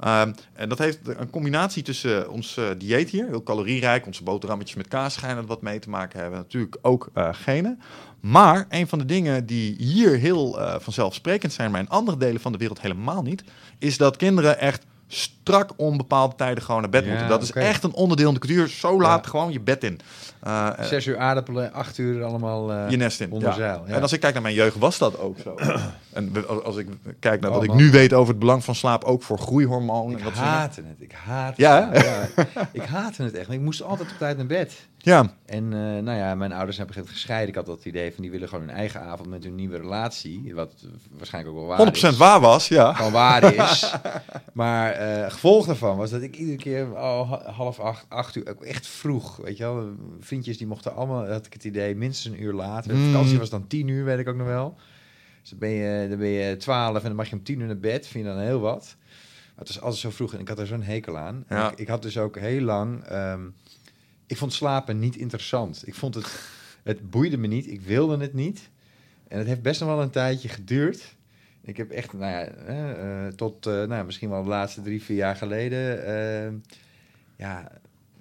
Ehm, 0.00 0.32
en 0.52 0.68
dat 0.68 0.78
heeft 0.78 0.98
een 1.04 1.30
combinatie 1.30 1.82
tussen 1.82 2.30
ons 2.30 2.56
eh, 2.56 2.64
dieet 2.78 3.10
hier, 3.10 3.26
heel 3.26 3.42
calorierijk, 3.42 4.06
onze 4.06 4.22
boterhammetjes 4.22 4.76
met 4.76 4.88
kaas 4.88 5.14
schijnen 5.14 5.46
wat 5.46 5.62
mee 5.62 5.78
te 5.78 5.90
maken 5.90 6.20
hebben. 6.20 6.38
Natuurlijk 6.38 6.76
ook 6.82 7.08
eh, 7.14 7.28
genen. 7.32 7.80
Maar 8.20 8.66
een 8.68 8.88
van 8.88 8.98
de 8.98 9.04
dingen 9.04 9.46
die 9.46 9.74
hier 9.78 10.16
heel 10.18 10.60
eh, 10.60 10.74
vanzelfsprekend 10.80 11.52
zijn, 11.52 11.70
maar 11.70 11.80
in 11.80 11.88
andere 11.88 12.16
delen 12.16 12.40
van 12.40 12.52
de 12.52 12.58
wereld 12.58 12.80
helemaal 12.80 13.22
niet, 13.22 13.44
is 13.78 13.96
dat 13.96 14.16
kinderen 14.16 14.58
echt 14.58 14.84
strak 15.12 15.70
om 15.76 15.96
bepaalde 15.96 16.34
tijden 16.36 16.64
gewoon 16.64 16.80
naar 16.80 16.90
bed 16.90 17.04
Ja, 17.04 17.10
moeten. 17.10 17.28
Dat 17.28 17.42
is 17.42 17.52
echt 17.52 17.82
een 17.84 17.92
onderdeel 17.92 18.28
in 18.28 18.34
de 18.34 18.40
cultuur. 18.40 18.68
Zo 18.68 19.00
laat 19.00 19.24
Ja. 19.24 19.30
gewoon 19.30 19.52
je 19.52 19.60
bed 19.60 19.84
in. 19.84 20.00
Eh, 20.42 20.70
Zes 20.80 21.06
uur 21.06 21.18
aardappelen, 21.18 21.72
acht 21.72 21.98
uur 21.98 22.24
allemaal 22.24 22.72
eh, 22.72 22.90
je 22.90 22.96
nest 22.96 23.20
in. 23.20 23.30
onder 23.32 23.48
ja. 23.48 23.54
zeil. 23.54 23.84
En 23.86 24.02
als 24.02 24.12
ik 24.12 24.20
kijk 24.20 24.32
naar 24.32 24.42
mijn 24.42 24.54
jeugd, 24.54 24.78
was 24.78 24.98
dat 24.98 25.18
ook 25.18 25.38
zo. 25.38 25.54
en 26.12 26.48
als, 26.64 26.76
ik 26.76 26.86
kijk 27.18 27.40
naar 27.40 27.50
wat 27.50 27.58
Oh, 27.58 27.64
ik 27.64 27.74
nu 27.74 27.90
weet 27.90 28.12
over 28.12 28.28
het 28.30 28.38
belang 28.38 28.64
van 28.64 28.74
slaap, 28.74 29.04
ook 29.04 29.22
voor 29.22 29.38
groeihormoon. 29.38 30.10
Ik 30.10 30.18
haatte 30.34 30.82
het. 30.86 30.96
Ik 31.00 31.12
haatte 31.12 31.62
Ja, 31.62 31.88
het. 31.92 32.04
Ja, 32.04 32.68
ik 32.72 32.82
haatte 32.82 33.22
het 33.22 33.34
echt. 33.34 33.50
Ik 33.50 33.60
moest 33.60 33.82
altijd 33.82 34.10
op 34.10 34.18
tijd 34.18 34.36
naar 34.36 34.46
bed. 34.46 34.88
Ja, 35.02 35.32
En 35.46 35.64
eh, 35.72 35.78
nou 36.02 36.18
ja, 36.18 36.34
mijn 36.34 36.52
ouders 36.52 36.76
zijn 36.76 36.88
op 36.88 36.96
een 36.96 37.06
gescheiden. 37.08 37.48
Ik 37.48 37.54
had 37.54 37.66
dat 37.66 37.84
idee 37.84 38.12
van 38.12 38.22
die 38.22 38.30
willen 38.30 38.48
gewoon 38.48 38.66
hun 38.68 38.76
eigen 38.76 39.00
avond 39.00 39.28
met 39.28 39.44
hun 39.44 39.54
nieuwe 39.54 39.76
relatie. 39.76 40.54
Wat 40.54 40.72
waarschijnlijk 41.16 41.54
ook 41.56 41.66
wel 41.66 41.76
waar 41.76 41.88
100% 41.88 41.90
is. 41.92 42.16
waar 42.16 42.40
was, 42.40 42.68
ja. 42.68 42.92
Gewoon 42.92 43.12
waar 43.12 43.54
is. 43.70 43.94
maar 44.52 44.92
eh 44.92 45.30
gevolg 45.30 45.66
daarvan 45.66 45.96
was 45.96 46.10
dat 46.10 46.22
ik 46.22 46.36
iedere 46.36 46.56
keer 46.56 46.92
oh, 46.92 47.30
ha- 47.30 47.50
half 47.52 47.78
acht, 47.80 48.04
acht 48.08 48.36
uur, 48.36 48.56
echt 48.60 48.86
vroeg. 48.86 49.36
Weet 49.36 49.56
je 49.56 49.64
wel, 49.64 49.88
vriendjes 50.30 50.58
die 50.58 50.66
mochten 50.66 50.94
allemaal, 50.94 51.28
had 51.28 51.46
ik 51.46 51.52
het 51.52 51.64
idee, 51.64 51.94
minstens 51.94 52.34
een 52.34 52.42
uur 52.42 52.52
later. 52.52 52.94
Mm. 52.94 53.12
Vakantie 53.12 53.38
was 53.38 53.50
dan 53.50 53.66
tien 53.66 53.88
uur, 53.88 54.04
weet 54.04 54.18
ik 54.18 54.28
ook 54.28 54.36
nog 54.36 54.46
wel. 54.46 54.76
Dus 55.40 55.50
dan 55.50 55.58
ben 55.58 55.70
je, 55.70 56.08
dan 56.08 56.18
ben 56.18 56.28
je 56.28 56.56
twaalf 56.56 56.96
en 56.96 57.06
dan 57.06 57.16
mag 57.16 57.28
je 57.28 57.36
om 57.36 57.42
tien 57.42 57.60
uur 57.60 57.66
naar 57.66 57.78
bed. 57.78 58.06
Vind 58.06 58.24
je 58.24 58.30
dan 58.30 58.40
heel 58.40 58.60
wat. 58.60 58.96
Maar 58.98 59.64
het 59.64 59.68
was 59.68 59.80
altijd 59.80 60.00
zo 60.00 60.10
vroeg 60.10 60.34
en 60.34 60.40
ik 60.40 60.48
had 60.48 60.58
er 60.58 60.66
zo'n 60.66 60.82
hekel 60.82 61.18
aan. 61.18 61.44
Ja. 61.48 61.70
Ik, 61.70 61.78
ik 61.78 61.88
had 61.88 62.02
dus 62.02 62.18
ook 62.18 62.38
heel 62.38 62.60
lang... 62.60 63.04
ehm, 63.04 63.48
ik 64.26 64.36
vond 64.36 64.52
slapen 64.52 64.98
niet 64.98 65.16
interessant. 65.16 65.86
Ik 65.86 65.94
vond 65.94 66.14
het... 66.14 66.26
Het 66.82 67.10
boeide 67.10 67.36
me 67.36 67.46
niet. 67.46 67.66
Ik 67.66 67.80
wilde 67.80 68.16
het 68.18 68.34
niet. 68.34 68.70
En 69.28 69.38
het 69.38 69.46
heeft 69.46 69.62
best 69.62 69.80
nog 69.80 69.88
wel 69.88 70.02
een 70.02 70.10
tijdje 70.10 70.48
geduurd. 70.48 71.16
Ik 71.62 71.76
heb 71.76 71.90
echt, 71.90 72.12
nou 72.12 72.32
ja, 72.32 72.44
eh, 72.44 73.32
tot 73.32 73.66
eh, 73.66 73.84
nou, 73.84 74.04
misschien 74.04 74.30
wel 74.30 74.42
de 74.42 74.48
laatste 74.48 74.82
drie, 74.82 75.02
vier 75.02 75.16
jaar 75.16 75.36
geleden... 75.36 76.06
eh, 76.06 76.52
ja, 77.36 77.72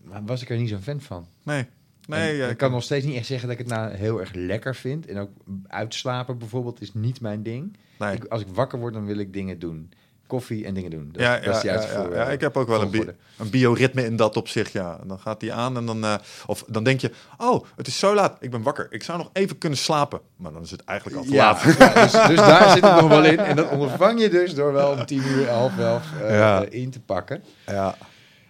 maar 0.03 0.25
was 0.25 0.41
ik 0.41 0.49
er 0.49 0.57
niet 0.57 0.69
zo'n 0.69 0.81
fan 0.81 1.01
van. 1.01 1.27
Nee. 1.43 1.65
Nee, 2.09 2.35
ja, 2.37 2.47
ik 2.47 2.57
kan 2.57 2.71
nog 2.71 2.83
steeds 2.83 3.05
niet 3.05 3.15
echt 3.15 3.25
zeggen 3.25 3.47
dat 3.49 3.59
ik 3.59 3.65
het 3.67 3.75
nou 3.77 3.93
heel 3.93 4.19
erg 4.19 4.31
lekker 4.33 4.75
vind. 4.75 5.05
En 5.07 5.17
ook 5.17 5.29
uitslapen 5.67 6.37
bijvoorbeeld 6.37 6.81
is 6.81 6.93
niet 6.93 7.21
mijn 7.21 7.43
ding. 7.43 7.77
nee. 7.99 8.15
Ik, 8.15 8.25
als 8.25 8.41
ik 8.41 8.47
wakker 8.53 8.79
word, 8.79 8.93
dan 8.93 9.05
wil 9.05 9.17
ik 9.17 9.33
dingen 9.33 9.59
doen. 9.59 9.91
Koffie 10.27 10.65
en 10.65 10.73
dingen 10.73 10.89
doen. 10.91 11.09
Dat, 11.11 11.21
ja, 11.21 11.39
dat 11.39 11.55
is 11.55 11.61
ja, 11.61 11.73
ja, 11.73 11.81
ja, 11.81 11.87
voor, 11.87 12.15
ja, 12.15 12.25
eh, 12.27 12.33
ik 12.33 12.41
heb 12.41 12.57
ook 12.57 12.67
wel 12.67 12.81
een, 12.81 12.89
bi- 12.89 13.07
een 13.37 13.49
bioritme 13.49 14.05
in 14.05 14.15
dat 14.15 14.37
opzicht, 14.37 14.71
ja. 14.71 14.97
En 15.01 15.07
dan 15.07 15.19
gaat 15.19 15.39
die 15.39 15.53
aan 15.53 15.77
en 15.77 15.85
dan, 15.85 16.03
eh, 16.03 16.15
of 16.45 16.63
dan 16.67 16.83
denk 16.83 16.99
je, 17.01 17.11
oh, 17.37 17.65
het 17.75 17.87
is 17.87 17.99
zo 17.99 18.13
laat, 18.13 18.37
ik 18.39 18.51
ben 18.51 18.61
wakker. 18.61 18.87
Ik 18.89 19.03
zou 19.03 19.17
nog 19.17 19.29
even 19.33 19.57
kunnen 19.57 19.77
slapen. 19.79 20.19
Maar 20.35 20.51
dan 20.53 20.61
is 20.61 20.71
het 20.71 20.83
eigenlijk 20.83 21.19
al 21.19 21.25
te 21.25 21.31
Ja, 21.31 21.45
laat. 21.51 21.77
ja, 21.77 21.93
dus, 22.03 22.11
dus 22.11 22.35
daar 22.35 22.69
zit 22.69 22.83
het 22.83 22.95
nog 23.01 23.07
wel 23.09 23.25
in. 23.25 23.39
En 23.39 23.55
dat 23.55 23.69
ondervang 23.71 24.21
je 24.21 24.29
dus 24.29 24.53
door 24.55 24.73
wel 24.73 24.91
om 24.91 25.05
tien 25.05 25.23
uur, 25.27 25.49
half 25.49 25.77
elf 25.79 26.03
Ja. 26.19 26.63
eh, 26.65 26.81
in 26.81 26.89
te 26.89 26.99
pakken. 26.99 27.43
Ja, 27.65 27.95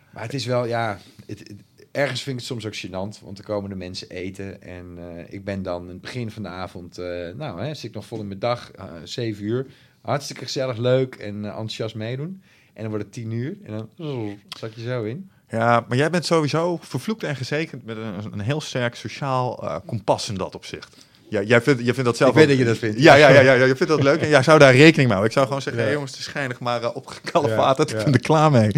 Maar 0.10 0.24
het 0.24 0.34
is 0.34 0.46
wel, 0.46 0.66
ja, 0.66 0.98
het, 1.26 1.40
het- 1.40 1.54
ergens 1.92 2.22
vind 2.22 2.40
ik 2.40 2.48
het 2.48 2.60
soms 2.60 2.66
ook 2.66 2.76
gênant, 2.76 3.24
want 3.24 3.38
er 3.38 3.44
komen 3.44 3.70
de 3.70 3.76
mensen 3.76 4.10
eten. 4.10 4.62
En 4.62 4.98
eh, 4.98 5.34
ik 5.34 5.44
ben 5.44 5.64
dan 5.64 5.82
in 5.82 5.90
het 5.90 6.02
begin 6.02 6.32
van 6.32 6.44
de 6.44 6.50
avond, 6.50 6.98
eh, 6.98 7.06
nou, 7.36 7.62
hè, 7.62 7.74
zit 7.74 7.84
ik 7.84 7.94
nog 7.94 8.06
vol 8.06 8.20
in 8.20 8.28
mijn 8.28 8.40
dag, 8.40 8.72
eh, 8.72 8.86
zeven 9.04 9.44
uur. 9.44 9.66
Hartstikke 10.02 10.44
gezellig, 10.44 10.78
leuk 10.78 11.16
en 11.16 11.46
enthousiast 11.46 11.96
meedoen. 11.96 12.42
En 12.74 12.82
dan 12.82 12.90
wordt 12.90 13.06
het 13.06 13.14
tien 13.14 13.32
uur 13.32 13.58
en 13.64 13.90
dan 13.98 14.38
zak 14.58 14.74
je 14.74 14.82
zo 14.82 15.04
in. 15.04 15.30
Ja, 15.50 15.86
maar 15.88 15.98
jij 15.98 16.10
bent 16.10 16.26
sowieso 16.26 16.78
vervloekt 16.82 17.24
en 17.24 17.36
gezekerd 17.36 17.86
met 17.86 17.98
een, 17.98 18.34
een 18.34 18.40
heel 18.40 18.62
sterk 18.62 18.96
sociaal 18.96 19.82
kompas 19.86 20.30
in 20.30 20.36
dat 20.36 20.56
opzicht. 20.56 21.08
Ja, 21.30 21.42
jij 21.42 21.62
vindt, 21.62 21.80
jij 21.84 21.94
vindt 21.94 22.10
dat 22.10 22.18
zelf 22.18 22.30
Ik 22.30 22.36
weet 22.36 22.48
dat 22.48 22.58
je 22.58 22.66
dat 22.66 22.78
vindt. 22.78 23.00
Ja, 23.00 23.14
ja, 23.16 23.30
ja, 23.30 23.40
ja, 23.42 23.54
ja, 23.54 23.66
je 23.66 23.76
vindt 23.76 23.88
dat 23.94 24.04
leuk 24.04 24.22
en 24.22 24.30
jij 24.30 24.44
zou 24.44 24.60
daar 24.60 24.72
rekening 24.76 24.96
mee 24.96 25.08
houden. 25.08 25.26
Ik 25.26 25.32
zou 25.32 25.46
gewoon 25.46 25.62
zeggen, 25.62 25.84
hey, 25.84 25.92
jongens, 25.92 26.12
het 26.12 26.20
is 26.20 26.26
schijnig 26.26 26.60
maar 26.60 26.82
uh, 26.82 26.90
opgekalefaterd. 26.96 27.90
Ja, 27.92 27.98
Ik 27.98 28.04
ben 28.04 28.14
er 28.14 28.20
klaar 28.20 28.52
mee. 28.52 28.72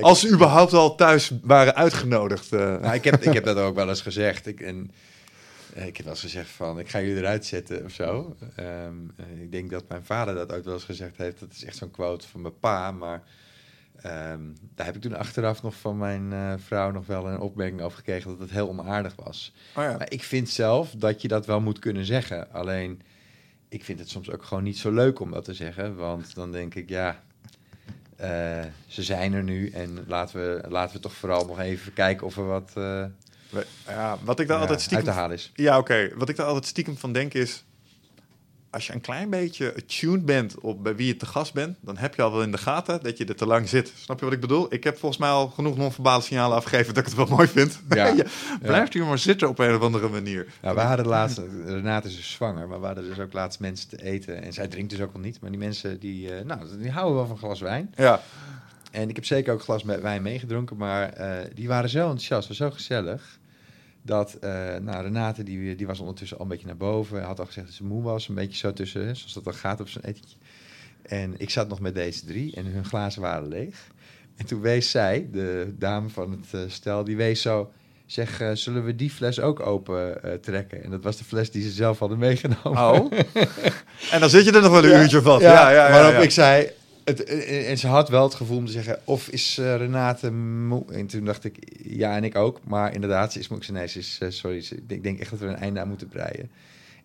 Als 0.00 0.20
ze 0.20 0.28
überhaupt 0.30 0.72
al 0.72 0.94
thuis 0.94 1.32
waren 1.42 1.74
uitgenodigd. 1.74 2.52
eh. 2.52 2.58
Nou, 2.60 2.94
ik, 2.94 3.04
heb, 3.04 3.22
ik 3.22 3.32
heb 3.32 3.44
dat 3.44 3.56
ook 3.56 3.74
wel 3.74 3.88
eens 3.88 4.00
gezegd. 4.00 4.46
Ik, 4.46 4.60
en, 4.60 4.90
eh, 5.74 5.86
ik 5.86 5.96
heb 5.96 6.04
wel 6.06 6.14
eens 6.14 6.22
gezegd 6.24 6.48
van, 6.56 6.78
ik 6.78 6.88
ga 6.90 7.00
jullie 7.00 7.16
eruit 7.16 7.46
zetten 7.46 7.84
of 7.84 7.92
zo. 7.92 8.36
Ehm, 8.56 8.66
eh, 9.16 9.42
ik 9.42 9.52
denk 9.52 9.70
dat 9.70 9.84
mijn 9.88 10.04
vader 10.04 10.34
dat 10.34 10.52
ook 10.52 10.64
wel 10.64 10.74
eens 10.74 10.84
gezegd 10.84 11.16
heeft. 11.16 11.40
Dat 11.40 11.48
is 11.52 11.64
echt 11.64 11.76
zo'n 11.76 11.90
quote 11.90 12.28
van 12.28 12.40
mijn 12.40 12.58
pa. 12.60 12.90
Maar 12.90 13.22
ehm, 14.04 14.40
daar 14.74 14.86
heb 14.86 14.94
ik 14.94 15.00
toen 15.00 15.16
achteraf 15.16 15.62
nog 15.62 15.74
van 15.74 15.98
mijn 15.98 16.32
eh, 16.32 16.52
vrouw 16.56 16.90
nog 16.90 17.06
wel 17.06 17.28
een 17.28 17.38
opmerking 17.40 17.80
over 17.80 17.96
gekregen 17.98 18.30
dat 18.30 18.38
het 18.38 18.50
heel 18.50 18.68
onaardig 18.68 19.14
was. 19.16 19.52
Oh 19.76 19.82
ja. 19.82 19.96
Maar 19.96 20.10
ik 20.12 20.22
vind 20.22 20.48
zelf 20.48 20.90
dat 20.96 21.22
je 21.22 21.28
dat 21.28 21.46
wel 21.46 21.60
moet 21.60 21.78
kunnen 21.78 22.04
zeggen. 22.04 22.52
Alleen, 22.52 23.02
ik 23.68 23.84
vind 23.84 23.98
het 23.98 24.08
soms 24.08 24.30
ook 24.30 24.42
gewoon 24.44 24.62
niet 24.62 24.78
zo 24.78 24.90
leuk 24.92 25.20
om 25.20 25.30
dat 25.30 25.44
te 25.44 25.54
zeggen. 25.54 25.96
Want 25.96 26.34
dan 26.34 26.52
denk 26.52 26.74
ik, 26.74 26.88
ja, 26.88 27.22
eh, 28.16 28.64
ze 28.86 29.02
zijn 29.02 29.32
er 29.32 29.42
nu. 29.42 29.70
En 29.70 30.04
laten 30.06 30.40
we, 30.40 30.68
laten 30.68 30.96
we 30.96 31.02
toch 31.02 31.14
vooral 31.14 31.46
nog 31.46 31.60
even 31.60 31.92
kijken 31.92 32.26
of 32.26 32.36
er 32.36 32.46
wat 32.46 32.68
eh, 32.74 33.04
We- 33.50 33.66
ja, 33.86 34.18
wat 34.24 34.40
ik 34.40 34.46
daar 34.46 34.56
ja, 34.56 34.62
altijd 34.62 34.70
uit 34.70 34.80
stiekem 34.80 35.06
te 35.06 35.12
halen 35.12 35.36
is. 35.36 35.52
Ja, 35.54 35.78
oké. 35.78 36.10
Wat 36.14 36.28
ik 36.28 36.36
daar 36.36 36.46
altijd 36.46 36.66
stiekem 36.66 36.96
van 36.96 37.12
denk 37.12 37.34
is... 37.34 37.64
Als 38.74 38.86
je 38.86 38.92
een 38.92 39.00
klein 39.00 39.30
beetje 39.30 39.74
attuned 39.76 40.24
bent 40.24 40.60
op 40.60 40.82
bij 40.82 40.96
wie 40.96 41.06
je 41.06 41.16
te 41.16 41.26
gast 41.26 41.52
bent... 41.54 41.76
dan 41.80 41.96
heb 41.96 42.14
je 42.14 42.22
al 42.22 42.32
wel 42.32 42.42
in 42.42 42.50
de 42.50 42.58
gaten 42.58 43.02
dat 43.02 43.18
je 43.18 43.24
er 43.24 43.36
te 43.36 43.46
lang 43.46 43.68
zit. 43.68 43.92
Snap 43.96 44.18
je 44.18 44.24
wat 44.24 44.34
ik 44.34 44.40
bedoel? 44.40 44.74
Ik 44.74 44.84
heb 44.84 44.98
volgens 44.98 45.20
mij 45.20 45.30
al 45.30 45.48
genoeg 45.48 45.76
non-verbale 45.76 46.22
signalen 46.22 46.56
afgegeven... 46.56 46.94
dat 46.94 47.02
ik 47.02 47.08
het 47.08 47.14
wel 47.14 47.26
mooi 47.36 47.48
vind. 47.48 47.80
Ja. 47.88 48.14
Blijft 48.62 48.92
hier 48.92 49.04
maar 49.04 49.18
zitten 49.18 49.48
op 49.48 49.58
een 49.58 49.74
of 49.74 49.80
andere 49.80 50.08
manier. 50.08 50.46
Nou, 50.62 50.74
we 50.74 50.80
hadden 50.80 51.06
laatst, 51.06 51.40
Renate 51.66 52.08
is 52.08 52.16
dus 52.16 52.32
zwanger, 52.32 52.68
maar 52.68 52.80
we 52.80 52.86
hadden 52.86 53.04
dus 53.04 53.18
ook 53.18 53.32
laatst 53.32 53.60
mensen 53.60 53.88
te 53.88 54.02
eten. 54.02 54.42
En 54.42 54.52
zij 54.52 54.68
drinkt 54.68 54.90
dus 54.90 55.00
ook 55.00 55.14
al 55.14 55.20
niet, 55.20 55.40
maar 55.40 55.50
die 55.50 55.58
mensen 55.58 56.00
die, 56.00 56.34
eh, 56.34 56.44
nou, 56.44 56.60
die 56.78 56.90
houden 56.90 57.14
wel 57.16 57.26
van 57.26 57.38
glas 57.38 57.60
wijn. 57.60 57.94
Ja, 57.96 58.20
En 58.90 59.08
ik 59.08 59.14
heb 59.14 59.24
zeker 59.24 59.52
ook 59.52 59.62
glas 59.62 59.82
met 59.82 60.00
wijn 60.00 60.22
meegedronken, 60.22 60.76
maar 60.76 61.08
eh, 61.08 61.44
die 61.54 61.68
waren 61.68 61.90
zo 61.90 62.00
enthousiast, 62.00 62.48
was 62.48 62.56
zo 62.56 62.70
gezellig. 62.70 63.38
Dat, 64.06 64.34
eh, 64.40 64.50
nou, 64.76 65.02
Renate 65.02 65.42
die, 65.42 65.74
die 65.74 65.86
was 65.86 66.00
ondertussen 66.00 66.36
al 66.36 66.42
een 66.42 66.50
beetje 66.50 66.66
naar 66.66 66.76
boven. 66.76 67.22
Had 67.22 67.38
al 67.38 67.46
gezegd 67.46 67.66
dat 67.66 67.76
ze 67.76 67.84
moe 67.84 68.02
was, 68.02 68.28
een 68.28 68.34
beetje 68.34 68.56
zo 68.56 68.72
tussen, 68.72 69.06
hè, 69.06 69.14
zoals 69.14 69.32
dat 69.32 69.44
dan 69.44 69.54
gaat 69.54 69.80
op 69.80 69.88
zo'n 69.88 70.04
etentje. 70.04 70.36
En 71.02 71.34
ik 71.36 71.50
zat 71.50 71.68
nog 71.68 71.80
met 71.80 71.94
deze 71.94 72.24
drie 72.24 72.54
en 72.56 72.66
hun 72.66 72.84
glazen 72.84 73.22
waren 73.22 73.48
leeg. 73.48 73.86
En 74.36 74.46
toen 74.46 74.60
wees 74.60 74.90
zij, 74.90 75.28
de 75.32 75.74
dame 75.78 76.08
van 76.08 76.30
het 76.30 76.54
eh, 76.54 76.60
stel, 76.66 77.04
die 77.04 77.16
wees 77.16 77.42
zo... 77.42 77.72
Zeg, 78.06 78.40
eh, 78.40 78.50
zullen 78.52 78.84
we 78.84 78.96
die 78.96 79.10
fles 79.10 79.40
ook 79.40 79.66
open 79.66 80.20
trekken? 80.40 80.82
En 80.84 80.90
dat 80.90 81.02
was 81.02 81.16
de 81.16 81.24
fles 81.24 81.50
die 81.50 81.62
ze 81.62 81.70
zelf 81.70 81.98
hadden 81.98 82.18
meegenomen. 82.18 82.82
Oh. 82.82 83.12
en 84.12 84.20
dan 84.20 84.30
zit 84.30 84.44
je 84.44 84.52
er 84.52 84.62
nog 84.62 84.70
wel 84.70 84.84
een 84.84 84.90
Ja, 84.90 85.00
uurtje 85.02 85.22
van. 85.22 85.40
Ja, 85.40 85.70
ja, 85.70 85.86
ja. 85.86 85.90
waarop 85.90 86.22
ik 86.22 86.30
zei... 86.30 86.70
Het, 87.04 87.24
en 87.24 87.66
en 87.66 87.78
ze 87.78 87.86
had 87.86 88.08
wel 88.08 88.22
het 88.24 88.34
gevoel 88.34 88.56
om 88.56 88.66
te 88.66 88.72
zeggen... 88.72 88.98
of 89.04 89.28
is 89.28 89.58
eh, 89.58 89.76
Renate 89.76 90.30
moe? 90.32 90.84
En 90.92 91.06
toen 91.06 91.24
dacht 91.24 91.44
ik, 91.44 91.56
ja, 91.82 92.16
en 92.16 92.24
ik 92.24 92.36
ook. 92.36 92.60
Maar 92.64 92.94
inderdaad, 92.94 93.32
ze 93.32 93.38
is 93.38 93.48
moe. 93.48 93.58
Nee, 93.72 93.86
ze 93.88 93.98
is, 93.98 94.18
eh, 94.20 94.30
sorry. 94.30 94.60
ze- 94.60 94.82
ik 94.88 95.02
denk- 95.02 95.20
echt 95.20 95.30
dat 95.30 95.38
we 95.38 95.46
een 95.46 95.56
einde 95.56 95.80
aan 95.80 95.88
moeten 95.88 96.08
breien. 96.08 96.50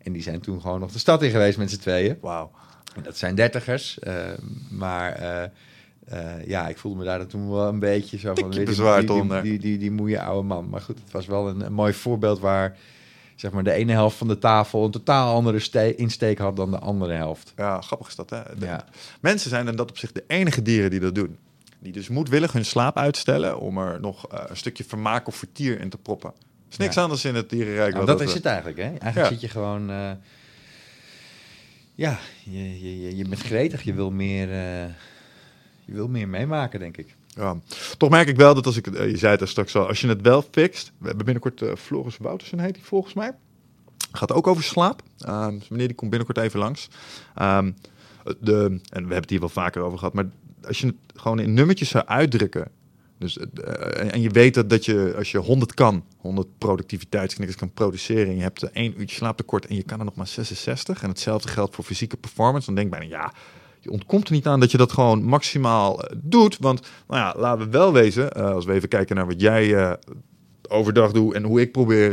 En 0.04 0.12
die 0.14 0.22
zijn 0.22 0.40
toen 0.40 0.62
gewoon 0.62 0.80
nog 0.80 0.92
de 0.92 1.00
stad 1.00 1.24
in 1.24 1.30
geweest 1.32 1.58
met 1.58 1.72
z'n 1.72 1.80
tweeën. 1.80 2.18
Wauw. 2.22 2.52
En 2.96 3.04
dat 3.04 3.18
zijn 3.18 3.36
dertigers. 3.36 4.00
eh, 4.00 4.16
maar 4.70 5.12
eh, 5.14 5.44
eh, 6.06 6.48
ja, 6.48 6.68
ik 6.68 6.78
voelde 6.78 6.98
me 6.98 7.04
daar 7.06 7.26
toen 7.28 7.50
wel 7.50 7.68
een 7.68 7.80
beetje 7.80 8.18
zo 8.18 8.28
van... 8.28 8.36
Tikje 8.36 8.58
die- 8.58 8.66
bezwaard 8.68 9.08
die, 9.08 9.22
die, 9.28 9.42
die, 9.42 9.60
die, 9.60 9.78
die 9.78 9.92
moeie 9.92 10.22
oude 10.22 10.48
man. 10.48 10.70
Maar 10.70 10.82
goed, 10.82 11.00
het 11.04 11.12
was 11.12 11.26
wel 11.26 11.48
een, 11.50 11.62
een 11.66 11.74
mooi 11.74 11.94
voorbeeld 11.94 12.40
waar... 12.40 12.78
Zeg 13.40 13.52
maar, 13.52 13.64
de 13.64 13.72
ene 13.72 13.92
helft 13.92 14.18
van 14.18 14.28
de 14.28 14.38
tafel 14.38 14.86
een 14.86 14.92
totaal 14.92 15.34
andere 15.36 15.60
ste- 15.60 15.96
insteek 15.96 16.38
had 16.38 16.56
dan 16.56 16.72
de 16.72 16.80
andere 16.80 17.14
helft. 17.14 17.54
Ja, 17.56 17.82
grappig 17.82 18.08
is 18.08 18.16
dat, 18.16 18.30
hè? 18.30 18.42
De- 18.58 18.66
Ja. 18.66 18.86
Mensen 19.22 19.50
zijn 19.50 19.68
in 19.68 19.76
dat 19.76 19.90
opzicht 19.90 20.14
de 20.14 20.24
enige 20.28 20.62
dieren 20.62 20.90
die 20.90 21.00
dat 21.00 21.16
doen. 21.16 21.38
Die 21.80 21.92
dus 21.92 22.08
moedwillig 22.10 22.52
hun 22.52 22.66
slaap 22.66 22.98
uitstellen 22.98 23.60
om 23.60 23.78
er 23.78 24.00
nog 24.00 24.28
eh, 24.28 24.40
een 24.48 24.58
stukje 24.58 24.84
vermaak 24.84 25.28
of 25.28 25.36
vertier 25.36 25.80
in 25.80 25.90
te 25.90 25.98
proppen. 25.98 26.30
Er 26.30 26.36
is 26.72 26.78
niks 26.78 26.96
Ja. 26.96 27.02
anders 27.02 27.26
in 27.26 27.36
het 27.36 27.50
dierenrijk. 27.50 27.94
Nou, 27.94 28.06
wat 28.06 28.18
dat 28.18 28.28
is 28.28 28.34
het 28.34 28.46
eigenlijk, 28.46 28.78
hè? 28.78 28.84
Eigenlijk 28.98 29.28
zit 29.32 29.42
je 29.42 29.48
gewoon... 29.48 29.90
eh, 29.90 30.12
ja, 31.96 32.18
je, 32.44 32.82
je, 32.82 33.02
je, 33.02 33.16
je 33.18 33.28
bent 33.28 33.42
gretig. 33.42 33.84
Je 33.84 33.94
wil 33.94 34.12
meer... 34.12 34.50
eh, 34.52 34.84
je 35.86 35.94
wil 35.94 36.08
meer 36.08 36.28
meemaken, 36.30 36.80
denk 36.80 36.98
ik. 36.98 37.16
Toch 37.98 38.10
merk 38.10 38.28
ik 38.28 38.36
wel 38.36 38.54
dat 38.54 38.66
als 38.66 38.78
ik, 38.78 38.88
eh, 38.88 39.10
je 39.10 39.18
zei 39.18 39.36
het 39.36 39.50
straks 39.50 39.76
al, 39.76 39.88
als 39.88 40.02
je 40.02 40.08
het 40.08 40.22
wel 40.22 40.42
fixt. 40.52 40.92
We 40.98 41.08
hebben 41.08 41.26
binnenkort 41.26 41.62
eh, 41.62 41.76
Floris 41.76 42.18
Woutersen 42.18 42.60
heet 42.60 42.74
die 42.74 42.84
volgens 42.84 43.14
mij. 43.14 43.32
Gaat 44.12 44.32
ook 44.32 44.48
over 44.48 44.64
slaap. 44.64 45.02
Ehm, 45.20 45.58
dus 45.58 45.70
meneer 45.70 45.88
die 45.88 45.96
komt 45.96 46.10
binnenkort 46.10 46.46
even 46.46 46.60
langs. 46.60 46.90
Ehm, 47.36 47.72
de, 48.40 48.64
en 48.64 48.80
we 48.90 48.98
hebben 49.00 49.16
het 49.16 49.30
hier 49.30 49.40
wel 49.40 49.50
vaker 49.50 49.82
over 49.82 49.98
gehad, 49.98 50.14
maar 50.14 50.30
als 50.68 50.80
je 50.80 50.86
het 50.86 50.96
gewoon 51.16 51.40
in 51.40 51.54
nummertjes 51.54 51.90
zou 51.90 52.06
uitdrukken. 52.06 52.72
Dus, 53.20 53.38
eh, 53.38 54.14
en 54.14 54.22
je 54.22 54.30
weet 54.30 54.54
dat, 54.54 54.70
dat 54.70 54.86
je, 54.86 55.14
als 55.18 55.32
je 55.32 55.38
100 55.38 55.74
kan, 55.74 56.04
100 56.18 56.48
productiviteitsknikkers 56.58 57.60
kan 57.60 57.74
produceren. 57.74 58.28
En 58.28 58.36
je 58.36 58.42
hebt 58.42 58.64
eh, 58.64 58.70
één 58.74 59.00
uurtje 59.00 59.16
slaaptekort 59.16 59.66
en 59.66 59.76
je 59.76 59.84
kan 59.84 60.00
er 60.00 60.06
nog 60.06 60.16
maar 60.16 60.28
66. 60.28 61.04
En 61.04 61.10
hetzelfde 61.10 61.50
geldt 61.50 61.76
voor 61.76 61.84
fysieke 61.84 62.18
performance. 62.18 62.66
Dan 62.66 62.76
denk 62.76 62.94
ik 62.94 63.00
bijna, 63.00 63.16
ja, 63.18 63.34
je 63.80 63.92
ontkomt 63.92 64.28
er 64.28 64.34
niet 64.34 64.48
aan 64.48 64.60
dat 64.60 64.72
je 64.72 64.78
dat 64.78 64.92
gewoon 64.92 65.24
maximaal 65.24 66.04
eh, 66.04 66.16
doet. 66.24 66.58
Want, 66.60 66.82
nou 67.08 67.20
ja, 67.22 67.34
laten 67.38 67.66
we 67.66 67.72
wel 67.72 67.94
wezen, 67.94 68.32
eh, 68.32 68.52
als 68.52 68.66
we 68.66 68.74
even 68.74 68.90
kijken 68.90 69.16
naar 69.16 69.26
wat 69.28 69.42
jij 69.42 69.76
eh, 69.76 69.92
overdag 70.70 71.12
doet 71.12 71.34
en 71.34 71.44
hoe 71.44 71.62
ik 71.62 71.72
probeer 71.72 72.12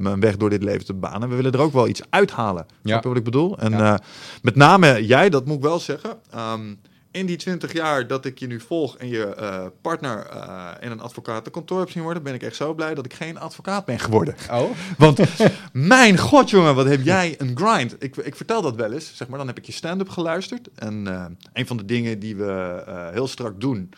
mijn 0.00 0.20
weg 0.20 0.36
door 0.36 0.50
dit 0.50 0.62
leven 0.62 0.84
te 0.84 0.94
banen. 0.94 1.28
We 1.28 1.34
willen 1.34 1.52
er 1.52 1.60
ook 1.60 1.72
wel 1.72 1.88
iets 1.88 2.02
uithalen. 2.10 2.66
Ja. 2.68 2.76
Snap 2.90 3.02
je 3.02 3.08
wat 3.08 3.18
ik 3.18 3.24
bedoel? 3.24 3.58
En 3.58 3.70
Ja. 3.70 4.00
met 4.42 4.56
name 4.56 5.06
jij, 5.06 5.28
dat 5.30 5.44
moet 5.46 5.56
ik 5.56 5.62
wel 5.62 5.78
zeggen. 5.78 6.18
ehm, 6.30 6.74
in 7.12 7.26
die 7.26 7.36
20 7.36 7.72
jaar 7.72 8.06
dat 8.06 8.24
ik 8.24 8.38
je 8.38 8.46
nu 8.46 8.60
volg 8.60 8.96
en 8.96 9.08
je 9.08 9.34
eh, 9.34 9.66
partner 9.80 10.26
eh, 10.26 10.68
in 10.80 10.90
een 10.90 11.00
advocatenkantoor 11.00 11.78
heb 11.78 11.90
zien 11.90 12.02
worden, 12.02 12.22
ben 12.22 12.34
ik 12.34 12.42
echt 12.42 12.56
zo 12.56 12.74
blij 12.74 12.94
dat 12.94 13.04
ik 13.04 13.14
geen 13.14 13.38
advocaat 13.38 13.84
ben 13.84 13.98
geworden. 13.98 14.34
Oh? 14.50 14.70
Want 14.98 15.20
mijn 15.72 16.18
god, 16.18 16.50
jongen, 16.50 16.74
wat 16.74 16.86
heb 16.86 17.02
jij 17.02 17.34
een 17.38 17.56
grind. 17.56 17.96
Ik, 17.98 18.16
ik 18.16 18.36
vertel 18.36 18.62
dat 18.62 18.76
wel 18.76 18.92
eens, 18.92 19.16
zeg 19.16 19.28
maar. 19.28 19.38
Dan 19.38 19.46
heb 19.46 19.58
ik 19.58 19.64
je 19.64 19.72
stand-up 19.72 20.08
geluisterd. 20.08 20.68
En 20.74 21.06
eh, 21.06 21.24
een 21.52 21.66
van 21.66 21.76
de 21.76 21.84
dingen 21.84 22.18
die 22.18 22.36
we 22.36 22.82
heel 23.12 23.28
strak 23.28 23.60
doen. 23.60 23.90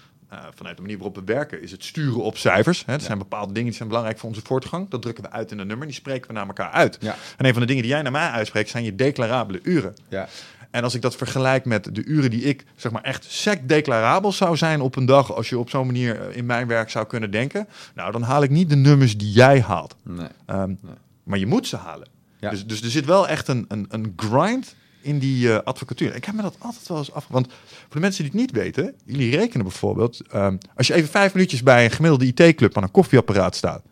vanuit 0.54 0.76
de 0.76 0.82
manier 0.82 0.96
waarop 0.96 1.16
we 1.16 1.24
werken, 1.24 1.62
is 1.62 1.70
het 1.70 1.84
sturen 1.84 2.22
op 2.22 2.36
cijfers. 2.36 2.84
Hè. 2.86 2.92
Er 2.92 3.00
zijn 3.00 3.18
bepaalde 3.18 3.52
dingen 3.52 3.68
die 3.68 3.76
zijn 3.76 3.88
belangrijk 3.88 4.18
voor 4.18 4.28
onze 4.28 4.42
voortgang. 4.44 4.90
Dat 4.90 5.02
drukken 5.02 5.24
we 5.24 5.30
uit 5.30 5.50
in 5.50 5.58
een 5.58 5.66
nummer, 5.66 5.86
die 5.86 5.96
spreken 5.96 6.26
we 6.26 6.32
naar 6.32 6.46
elkaar 6.46 6.70
uit. 6.70 6.98
Ja. 7.00 7.16
En 7.36 7.44
een 7.44 7.52
van 7.52 7.60
de 7.60 7.66
dingen 7.66 7.82
die 7.82 7.92
jij 7.92 8.02
naar 8.02 8.12
mij 8.12 8.28
uitspreekt, 8.28 8.68
zijn 8.68 8.84
je 8.84 8.94
declarabele 8.94 9.60
uren. 9.62 9.94
Ja. 10.08 10.28
En 10.74 10.82
als 10.84 10.94
ik 10.94 11.02
dat 11.02 11.16
vergelijk 11.16 11.64
met 11.64 11.94
de 11.94 12.04
uren 12.04 12.30
die 12.30 12.42
ik, 12.42 12.64
zeg 12.76 12.92
maar, 12.92 13.02
echt 13.02 13.24
sec 13.28 13.68
declarabel 13.68 14.32
zou 14.32 14.56
zijn 14.56 14.80
op 14.80 14.96
een 14.96 15.06
dag, 15.06 15.34
als 15.34 15.48
je 15.48 15.58
op 15.58 15.70
zo'n 15.70 15.86
manier 15.86 16.20
eh, 16.20 16.36
in 16.36 16.46
mijn 16.46 16.66
werk 16.66 16.90
zou 16.90 17.06
kunnen 17.06 17.30
denken, 17.30 17.68
nou, 17.94 18.12
dan 18.12 18.22
haal 18.22 18.42
ik 18.42 18.50
niet 18.50 18.68
de 18.68 18.76
nummers 18.76 19.16
die 19.16 19.30
jij 19.32 19.60
haalt. 19.60 19.96
Nee. 20.02 20.26
Ehm, 20.46 20.68
Nee. 20.68 20.94
Maar 21.22 21.38
je 21.38 21.46
moet 21.46 21.66
ze 21.66 21.76
halen. 21.76 22.08
Ja. 22.40 22.50
Dus, 22.50 22.66
dus 22.66 22.82
er 22.82 22.90
zit 22.90 23.04
wel 23.04 23.28
echt 23.28 23.48
een, 23.48 23.64
een, 23.68 23.86
een 23.88 24.12
grind 24.16 24.74
in 25.00 25.18
die 25.18 25.52
eh, 25.52 25.58
advocatuur. 25.64 26.14
Ik 26.14 26.24
heb 26.24 26.34
me 26.34 26.42
dat 26.42 26.56
altijd 26.58 26.88
wel 26.88 26.98
eens 26.98 27.12
af... 27.12 27.26
Want 27.28 27.46
voor 27.46 27.94
de 27.94 28.00
mensen 28.00 28.22
die 28.22 28.32
het 28.32 28.40
niet 28.40 28.50
weten... 28.62 28.94
Jullie 29.04 29.36
rekenen 29.36 29.66
bijvoorbeeld... 29.66 30.20
ehm, 30.30 30.56
als 30.76 30.86
je 30.86 30.94
even 30.94 31.10
vijf 31.10 31.34
minuutjes 31.34 31.62
bij 31.62 31.84
een 31.84 31.90
gemiddelde 31.90 32.26
IT-club 32.26 32.76
aan 32.76 32.82
een 32.82 32.90
koffieapparaat 32.90 33.56
staat... 33.56 33.82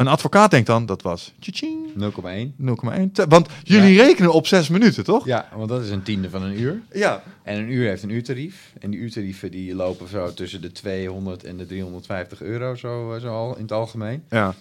Een 0.00 0.08
advocaat 0.08 0.50
denkt 0.50 0.66
dan, 0.66 0.86
dat 0.86 1.02
was... 1.02 1.32
tjitjing, 1.38 1.78
0,1. 1.98 1.98
0,1. 1.98 3.12
te- 3.12 3.26
Want 3.28 3.48
jullie 3.62 4.02
rekenen 4.02 4.32
op 4.32 4.46
zes 4.46 4.68
minuten, 4.68 5.04
toch? 5.04 5.24
Ja, 5.26 5.48
want 5.56 5.68
dat 5.68 5.82
is 5.82 5.90
een 5.90 6.02
tiende 6.02 6.30
van 6.30 6.42
een 6.42 6.60
uur. 6.60 6.80
Ja. 6.92 7.22
En 7.42 7.58
een 7.58 7.70
uur 7.72 7.88
heeft 7.88 8.02
een 8.02 8.10
uurtarief. 8.10 8.72
En 8.78 8.90
die 8.90 9.00
uurtarieven 9.00 9.50
die 9.50 9.74
lopen 9.74 10.08
zo 10.08 10.34
tussen 10.34 10.60
de 10.60 10.72
200 10.72 11.44
en 11.44 11.56
de 11.56 11.66
350 11.66 12.42
euro, 12.42 12.74
zo, 12.74 13.14
eh, 13.14 13.20
zo 13.20 13.28
al 13.34 13.56
in 13.56 13.62
het 13.62 13.72
algemeen. 13.72 14.22
ja. 14.30 14.54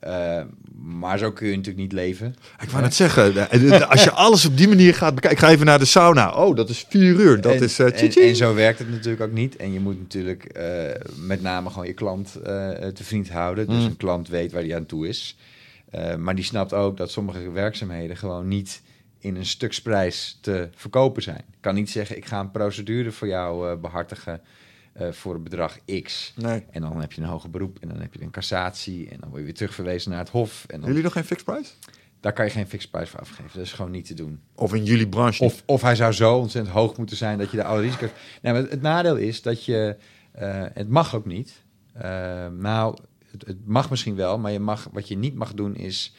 Eh, 0.00 0.42
maar 0.82 1.18
zo 1.18 1.32
kun 1.32 1.46
je 1.46 1.56
natuurlijk 1.56 1.82
niet 1.82 1.92
leven. 1.92 2.36
Ik 2.62 2.70
wou 2.70 2.82
net 2.82 2.94
zeggen, 2.94 3.50
eh, 3.50 3.72
eh, 3.80 3.90
als 3.90 4.04
je 4.04 4.10
alles 4.26 4.46
op 4.46 4.56
die 4.56 4.68
manier 4.68 4.94
gaat 4.94 5.14
bekijken... 5.14 5.38
Ik 5.38 5.44
ga 5.44 5.50
even 5.52 5.66
naar 5.66 5.78
de 5.78 5.84
sauna. 5.84 6.34
Oh, 6.34 6.56
dat 6.56 6.68
is 6.68 6.86
vier 6.88 7.14
uur. 7.14 7.40
Dat 7.40 7.54
en, 7.54 7.62
is... 7.62 7.78
eh, 7.78 8.28
en, 8.28 8.36
zo 8.36 8.54
werkt 8.54 8.78
het 8.78 8.90
natuurlijk 8.90 9.22
ook 9.22 9.32
niet. 9.32 9.56
En 9.56 9.72
je 9.72 9.80
moet 9.80 9.98
natuurlijk 9.98 10.58
met 11.16 11.42
name 11.42 11.70
gewoon 11.70 11.86
je 11.86 11.92
klant 11.92 12.32
te 12.94 13.02
vriend 13.04 13.30
houden. 13.30 13.66
Dus 13.66 13.78
Mm. 13.78 13.84
een 13.84 13.96
klant 13.96 14.28
weet 14.28 14.52
waar 14.52 14.62
hij 14.62 14.76
aan 14.76 14.86
toe 14.86 15.08
is. 15.08 15.36
Maar 16.18 16.34
die 16.34 16.44
snapt 16.44 16.72
ook 16.72 16.96
dat 16.96 17.10
sommige 17.10 17.50
werkzaamheden 17.50 18.16
gewoon 18.16 18.48
niet 18.48 18.82
in 19.24 19.36
een 19.36 19.46
stuksprijs 19.46 20.38
te 20.40 20.68
verkopen 20.74 21.22
zijn. 21.22 21.38
Ik 21.38 21.60
kan 21.60 21.74
niet 21.74 21.90
zeggen, 21.90 22.16
ik 22.16 22.24
ga 22.26 22.40
een 22.40 22.50
procedure 22.50 23.12
voor 23.12 23.28
jou 23.28 23.70
eh, 23.70 23.76
behartigen 23.80 24.40
eh, 24.94 25.12
voor 25.12 25.34
een 25.34 25.42
bedrag 25.42 25.78
X. 26.02 26.32
Nee. 26.36 26.64
En 26.70 26.80
dan 26.80 27.00
heb 27.00 27.12
je 27.12 27.20
een 27.22 27.28
hoger 27.28 27.50
beroep 27.50 27.78
en 27.80 27.88
dan 27.88 28.00
heb 28.00 28.14
je 28.14 28.22
een 28.22 28.30
cassatie 28.30 29.08
en 29.10 29.16
dan 29.20 29.28
word 29.28 29.38
je 29.40 29.44
weer 29.44 29.54
terugverwezen 29.54 30.10
naar 30.10 30.18
het 30.20 30.28
hof. 30.28 30.64
En 30.66 30.78
dan, 30.80 30.88
Jullie 30.88 31.04
nog 31.04 31.12
geen 31.12 31.24
fixed 31.24 31.46
price? 31.46 31.72
daar 32.20 32.32
kan 32.32 32.44
je 32.44 32.50
geen 32.50 32.66
fixed 32.68 32.90
prijs 32.90 33.08
voor 33.10 33.20
afgeven. 33.20 33.50
Dat 33.54 33.62
is 33.62 33.72
gewoon 33.72 33.90
niet 33.90 34.06
te 34.06 34.14
doen. 34.14 34.40
Of 34.54 34.74
in 34.74 34.84
jullie 34.84 35.08
branche? 35.08 35.44
Of, 35.44 35.62
of 35.66 35.82
hij 35.82 35.94
zou 35.96 36.12
zo 36.12 36.36
ontzettend 36.36 36.74
hoog 36.74 36.96
moeten 36.96 37.16
zijn 37.16 37.38
dat 37.38 37.50
je 37.50 37.56
de 37.56 37.64
alle 37.64 37.80
risico's... 37.80 38.10
Nee, 38.42 38.52
maar 38.52 38.62
het 38.62 38.82
nadeel 38.82 39.16
is 39.16 39.42
dat 39.42 39.64
je... 39.64 39.96
eh, 40.32 40.64
het 40.74 40.88
mag 40.88 41.14
ook 41.14 41.26
niet. 41.26 41.62
Eh, 41.92 42.46
nou, 42.48 42.96
het, 43.30 43.46
het 43.46 43.66
mag 43.66 43.90
misschien 43.90 44.14
wel, 44.14 44.38
maar 44.38 44.52
je 44.52 44.58
mag, 44.60 44.88
wat 44.92 45.08
je 45.08 45.16
niet 45.16 45.34
mag 45.34 45.54
doen 45.54 45.74
is 45.76 46.14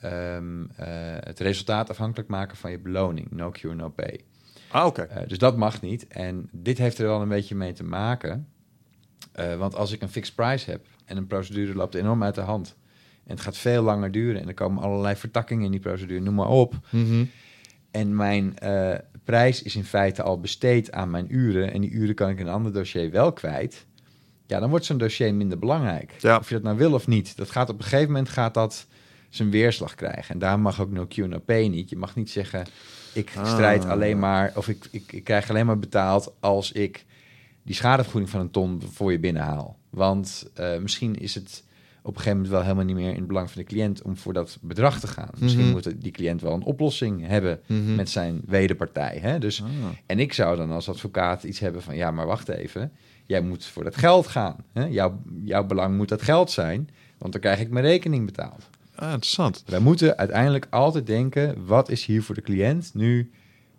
ehm, 0.00 0.64
eh, 0.76 0.86
het 1.20 1.40
resultaat 1.40 1.90
afhankelijk 1.90 2.28
maken 2.28 2.56
van 2.56 2.70
je 2.70 2.78
beloning. 2.78 3.30
No 3.30 3.50
cure, 3.50 3.74
no 3.74 3.88
pay. 3.88 4.20
Ah, 4.68 4.86
oké. 4.86 5.02
Eh, 5.02 5.28
dus 5.28 5.38
dat 5.38 5.56
mag 5.56 5.82
niet. 5.82 6.06
En 6.06 6.48
dit 6.52 6.78
heeft 6.78 6.98
er 6.98 7.06
wel 7.06 7.20
een 7.20 7.28
beetje 7.28 7.54
mee 7.54 7.72
te 7.72 7.84
maken. 7.84 8.48
Eh, 9.32 9.56
want 9.56 9.74
als 9.74 9.92
ik 9.92 10.02
een 10.02 10.08
fixed 10.08 10.34
price 10.34 10.70
heb 10.70 10.86
en 11.04 11.16
een 11.16 11.26
procedure 11.26 11.74
loopt 11.74 11.94
enorm 11.94 12.22
uit 12.22 12.34
de 12.34 12.40
hand. 12.40 12.76
En 13.24 13.32
het 13.32 13.40
gaat 13.40 13.56
veel 13.56 13.82
langer 13.82 14.10
duren 14.10 14.40
en 14.40 14.48
er 14.48 14.54
komen 14.54 14.82
allerlei 14.82 15.16
vertakkingen 15.16 15.64
in 15.64 15.70
die 15.70 15.80
procedure, 15.80 16.20
noem 16.20 16.34
maar 16.34 16.48
op. 16.48 16.74
Mhm. 16.90 17.24
En 17.90 18.16
mijn 18.16 18.58
eh, 18.58 18.94
prijs 19.24 19.62
is 19.62 19.76
in 19.76 19.84
feite 19.84 20.22
al 20.22 20.40
besteed 20.40 20.92
aan 20.92 21.10
mijn 21.10 21.34
uren. 21.34 21.72
En 21.72 21.80
die 21.80 21.90
uren 21.90 22.14
kan 22.14 22.28
ik 22.28 22.38
in 22.38 22.46
een 22.46 22.52
ander 22.52 22.72
dossier 22.72 23.10
wel 23.10 23.32
kwijt. 23.32 23.86
Ja, 24.46 24.60
dan 24.60 24.70
wordt 24.70 24.84
zo'n 24.84 24.98
dossier 24.98 25.34
minder 25.34 25.58
belangrijk. 25.58 26.14
Ja. 26.18 26.36
Of 26.36 26.48
je 26.48 26.54
dat 26.54 26.62
nou 26.62 26.76
wil 26.76 26.92
of 26.92 27.06
niet. 27.06 27.36
Dat 27.36 27.50
gaat 27.50 27.68
op 27.68 27.78
een 27.78 27.84
gegeven 27.84 28.06
moment 28.06 28.28
gaat 28.28 28.54
dat 28.54 28.86
zijn 29.28 29.50
weerslag 29.50 29.94
krijgen. 29.94 30.34
En 30.34 30.38
daar 30.38 30.60
mag 30.60 30.80
ook 30.80 30.90
no 30.90 31.06
Q, 31.06 31.16
no 31.16 31.38
pay 31.38 31.68
niet. 31.68 31.90
Je 31.90 31.96
mag 31.96 32.16
niet 32.16 32.30
zeggen, 32.30 32.66
ik 33.16 33.32
Ah. 33.36 33.46
strijd 33.52 33.84
alleen 33.84 34.18
maar... 34.18 34.52
of 34.54 34.68
ik, 34.68 34.88
ik, 34.90 35.12
ik 35.12 35.24
krijg 35.24 35.50
alleen 35.50 35.66
maar 35.66 35.78
betaald 35.78 36.32
als 36.40 36.72
ik 36.72 37.04
die 37.62 37.74
schadevergoeding 37.74 38.30
van 38.30 38.40
een 38.40 38.50
ton 38.50 38.82
voor 38.92 39.12
je 39.12 39.18
binnenhaal. 39.18 39.78
Want 39.90 40.50
eh, 40.54 40.78
misschien 40.78 41.14
is 41.16 41.34
het 41.34 41.64
op 42.02 42.12
een 42.14 42.20
gegeven 42.20 42.36
moment 42.36 42.54
wel 42.54 42.62
helemaal 42.62 42.84
niet 42.84 42.94
meer 42.96 43.10
in 43.10 43.16
het 43.18 43.26
belang 43.26 43.50
van 43.50 43.62
de 43.62 43.68
cliënt... 43.68 44.02
om 44.02 44.16
voor 44.16 44.32
dat 44.32 44.58
bedrag 44.60 45.00
te 45.00 45.06
gaan. 45.06 45.30
Misschien 45.38 45.64
Mhm. 45.64 45.72
moet 45.72 46.02
die 46.02 46.12
cliënt 46.12 46.40
wel 46.40 46.52
een 46.52 46.62
oplossing 46.62 47.26
hebben 47.26 47.60
Mhm. 47.66 47.94
met 47.94 48.08
zijn 48.10 48.40
wederpartij. 48.46 49.18
Hè? 49.22 49.38
Dus, 49.38 49.62
Ah. 49.62 49.68
En 50.06 50.18
ik 50.18 50.32
zou 50.32 50.56
dan 50.56 50.70
als 50.70 50.88
advocaat 50.88 51.42
iets 51.42 51.58
hebben 51.58 51.82
van... 51.82 51.96
ja, 51.96 52.10
maar 52.10 52.26
wacht 52.26 52.48
even, 52.48 52.92
jij 53.24 53.40
moet 53.40 53.64
voor 53.64 53.84
dat 53.84 53.96
geld 53.96 54.26
gaan. 54.26 54.56
Hè? 54.72 54.84
Jouw, 54.84 55.20
jouw 55.44 55.64
belang 55.64 55.96
moet 55.96 56.08
dat 56.08 56.22
geld 56.22 56.50
zijn, 56.50 56.88
want 57.18 57.32
dan 57.32 57.40
krijg 57.40 57.60
ik 57.60 57.70
mijn 57.70 57.84
rekening 57.84 58.26
betaald. 58.26 58.68
Ah, 58.96 59.12
interessant. 59.12 59.62
Wij 59.66 59.78
moeten 59.78 60.16
uiteindelijk 60.16 60.66
altijd 60.70 61.06
denken... 61.06 61.66
wat 61.66 61.88
is 61.88 62.04
hier 62.04 62.22
voor 62.22 62.34
de 62.34 62.40
cliënt 62.40 62.90
nu 62.94 63.30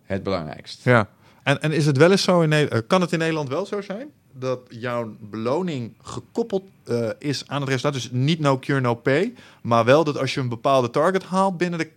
het 0.02 0.22
belangrijkst? 0.22 0.84
Ja. 0.84 1.08
En, 1.42 1.60
en 1.62 1.72
is 1.72 1.86
het 1.86 1.96
wel 1.96 2.10
eens 2.10 2.22
zo 2.22 2.40
in 2.40 2.48
Nederland? 2.48 2.86
Kan 2.86 3.00
het 3.00 3.12
in 3.12 3.18
Nederland 3.18 3.48
wel 3.48 3.66
zo 3.66 3.80
zijn 3.80 4.08
dat 4.32 4.60
jouw 4.68 5.16
beloning 5.20 5.94
gekoppeld 6.02 6.62
eh, 6.84 7.08
is 7.18 7.44
aan 7.46 7.60
het 7.60 7.68
resultaat? 7.68 7.92
Dus 7.92 8.10
niet 8.10 8.38
no 8.38 8.58
cure, 8.58 8.80
no 8.80 8.94
pay, 8.94 9.34
maar 9.62 9.84
wel 9.84 10.04
dat 10.04 10.18
als 10.18 10.34
je 10.34 10.40
een 10.40 10.48
bepaalde 10.48 10.90
target 10.90 11.24
haalt 11.24 11.56
binnen 11.56 11.78
de, 11.78 11.90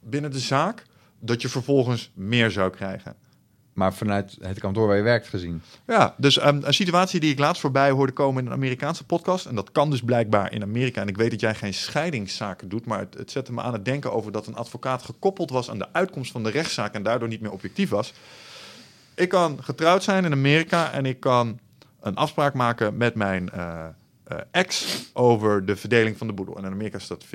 binnen 0.00 0.30
de 0.30 0.38
zaak, 0.38 0.82
dat 1.20 1.42
je 1.42 1.48
vervolgens 1.48 2.10
meer 2.14 2.50
zou 2.50 2.70
krijgen. 2.70 3.16
Maar 3.74 3.94
vanuit 3.94 4.36
het 4.40 4.58
kantoor 4.58 4.86
waar 4.86 4.96
je 4.96 5.02
werkt 5.02 5.28
gezien. 5.28 5.62
Ja, 5.86 6.14
dus 6.16 6.38
ehm, 6.38 6.58
een 6.62 6.74
situatie 6.74 7.20
die 7.20 7.32
ik 7.32 7.38
laatst 7.38 7.60
voorbij 7.60 7.90
hoorde 7.90 8.12
komen 8.12 8.40
in 8.42 8.46
een 8.46 8.56
Amerikaanse 8.56 9.04
podcast. 9.04 9.46
En 9.46 9.54
dat 9.54 9.72
kan 9.72 9.90
dus 9.90 10.02
blijkbaar 10.02 10.52
in 10.52 10.62
Amerika. 10.62 11.00
En 11.00 11.08
ik 11.08 11.16
weet 11.16 11.30
dat 11.30 11.40
jij 11.40 11.54
geen 11.54 11.74
scheidingszaken 11.74 12.68
doet. 12.68 12.86
Maar 12.86 12.98
het, 12.98 13.14
het 13.14 13.30
zette 13.30 13.52
me 13.52 13.60
aan 13.60 13.72
het 13.72 13.84
denken 13.84 14.12
over 14.12 14.32
dat 14.32 14.46
een 14.46 14.56
advocaat 14.56 15.02
gekoppeld 15.02 15.50
was 15.50 15.70
aan 15.70 15.78
de 15.78 15.92
uitkomst 15.92 16.32
van 16.32 16.42
de 16.42 16.50
rechtszaak. 16.50 16.94
En 16.94 17.02
daardoor 17.02 17.28
niet 17.28 17.40
meer 17.40 17.52
objectief 17.52 17.90
was. 17.90 18.12
Ik 19.14 19.28
kan 19.28 19.58
getrouwd 19.62 20.02
zijn 20.02 20.24
in 20.24 20.32
Amerika. 20.32 20.92
En 20.92 21.06
ik 21.06 21.20
kan 21.20 21.58
een 22.00 22.16
afspraak 22.16 22.54
maken 22.54 22.96
met 22.96 23.14
mijn 23.14 23.50
eh, 23.50 23.86
eh, 24.24 24.38
ex 24.50 24.98
over 25.12 25.66
de 25.66 25.76
verdeling 25.76 26.18
van 26.18 26.26
de 26.26 26.32
boedel. 26.32 26.56
En 26.56 26.64
in 26.64 26.72
Amerika 26.72 26.96
is 26.96 27.06
dat 27.06 27.24
50-50. 27.24 27.28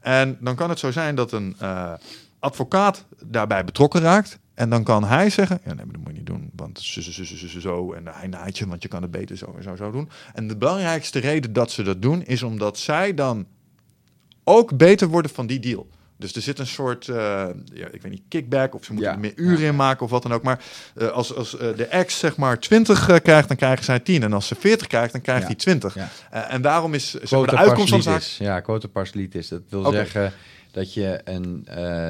En 0.00 0.36
dan 0.40 0.54
kan 0.54 0.68
het 0.68 0.78
zo 0.78 0.90
zijn 0.90 1.14
dat 1.14 1.32
een 1.32 1.56
eh, 1.58 1.92
advocaat 2.38 3.04
daarbij 3.24 3.64
betrokken 3.64 4.00
raakt. 4.00 4.38
En 4.54 4.70
dan 4.70 4.84
kan 4.84 5.04
hij 5.04 5.30
zeggen, 5.30 5.60
ja 5.64 5.74
nee, 5.74 5.84
maar 5.84 5.94
dat 5.94 6.02
moet 6.02 6.10
je 6.12 6.16
niet 6.18 6.26
doen, 6.26 6.50
want 6.56 6.80
zo, 6.80 7.00
zo, 7.60 7.92
en 7.92 8.02
hij 8.06 8.26
naait 8.28 8.58
je, 8.58 8.66
want 8.66 8.82
je 8.82 8.88
kan 8.88 9.02
het 9.02 9.10
beter 9.10 9.36
zo 9.36 9.54
en 9.56 9.62
zo, 9.62 9.76
zo 9.76 9.90
doen. 9.90 10.08
En 10.34 10.48
de 10.48 10.56
belangrijkste 10.56 11.18
reden 11.18 11.52
dat 11.52 11.70
ze 11.70 11.82
dat 11.82 12.02
doen, 12.02 12.22
is 12.24 12.42
omdat 12.42 12.78
zij 12.78 13.14
dan 13.14 13.46
ook 14.44 14.76
beter 14.76 15.08
worden 15.08 15.30
van 15.30 15.46
die 15.46 15.60
deal. 15.60 15.88
Dus 16.16 16.34
er 16.34 16.42
zit 16.42 16.58
een 16.58 16.66
soort, 16.66 17.08
eh, 17.08 17.16
ja, 17.74 17.86
ik 17.90 18.02
weet 18.02 18.10
niet, 18.12 18.22
kickback, 18.28 18.74
of 18.74 18.84
ze 18.84 18.92
moeten 18.92 19.10
Ja. 19.10 19.16
er 19.16 19.22
meer 19.22 19.32
uren 19.36 19.66
in 19.66 19.76
maken 19.76 20.04
of 20.04 20.10
wat 20.10 20.22
dan 20.22 20.32
ook. 20.32 20.42
Maar 20.42 20.64
eh, 20.94 21.08
als, 21.08 21.34
als 21.34 21.56
eh, 21.56 21.76
de 21.76 21.84
ex 21.86 22.18
zeg 22.18 22.36
maar 22.36 22.58
20 22.60 23.08
eh, 23.08 23.16
krijgt, 23.22 23.48
dan 23.48 23.56
krijgen 23.56 23.84
zij 23.84 24.00
10. 24.00 24.22
En 24.22 24.32
als 24.32 24.46
ze 24.46 24.54
40 24.54 24.86
krijgt, 24.86 25.12
dan 25.12 25.20
krijgt 25.20 25.40
Ja. 25.42 25.46
hij 25.46 25.56
20. 25.56 25.94
Ja. 25.94 26.08
Eh, 26.30 26.52
en 26.54 26.62
daarom 26.62 26.94
is 26.94 27.10
zeg 27.10 27.30
maar, 27.30 27.46
de 27.46 27.56
uitkomst 27.56 27.88
van 27.88 28.02
zaak... 28.02 28.22
Ja, 28.22 28.60
quota. 28.60 28.88
Dat 28.92 29.60
wil 29.68 29.90
zeggen 29.92 30.32
dat 30.70 30.94
je, 30.94 31.20
een, 31.24 31.66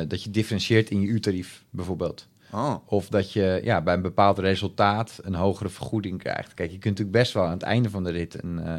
dat 0.09 0.22
je 0.22 0.30
differentieert 0.30 0.90
in 0.90 1.01
je 1.01 1.07
uurtarief 1.07 1.62
bijvoorbeeld. 1.70 2.26
Oh. 2.53 2.74
Of 2.86 3.09
dat 3.09 3.32
je 3.32 3.61
ja, 3.64 3.80
bij 3.82 3.94
een 3.94 4.03
bepaald 4.03 4.38
resultaat 4.38 5.18
een 5.22 5.34
hogere 5.34 5.68
vergoeding 5.68 6.18
krijgt. 6.18 6.55
Kijk, 6.55 6.70
je 6.70 6.78
kunt 6.78 6.98
natuurlijk 6.98 7.16
best 7.16 7.32
wel 7.32 7.44
aan 7.44 7.50
het 7.50 7.62
einde 7.62 7.90
van 7.90 8.05
de 8.05 8.11
rit 8.11 8.42
een 8.42 8.59
eh, 8.59 8.74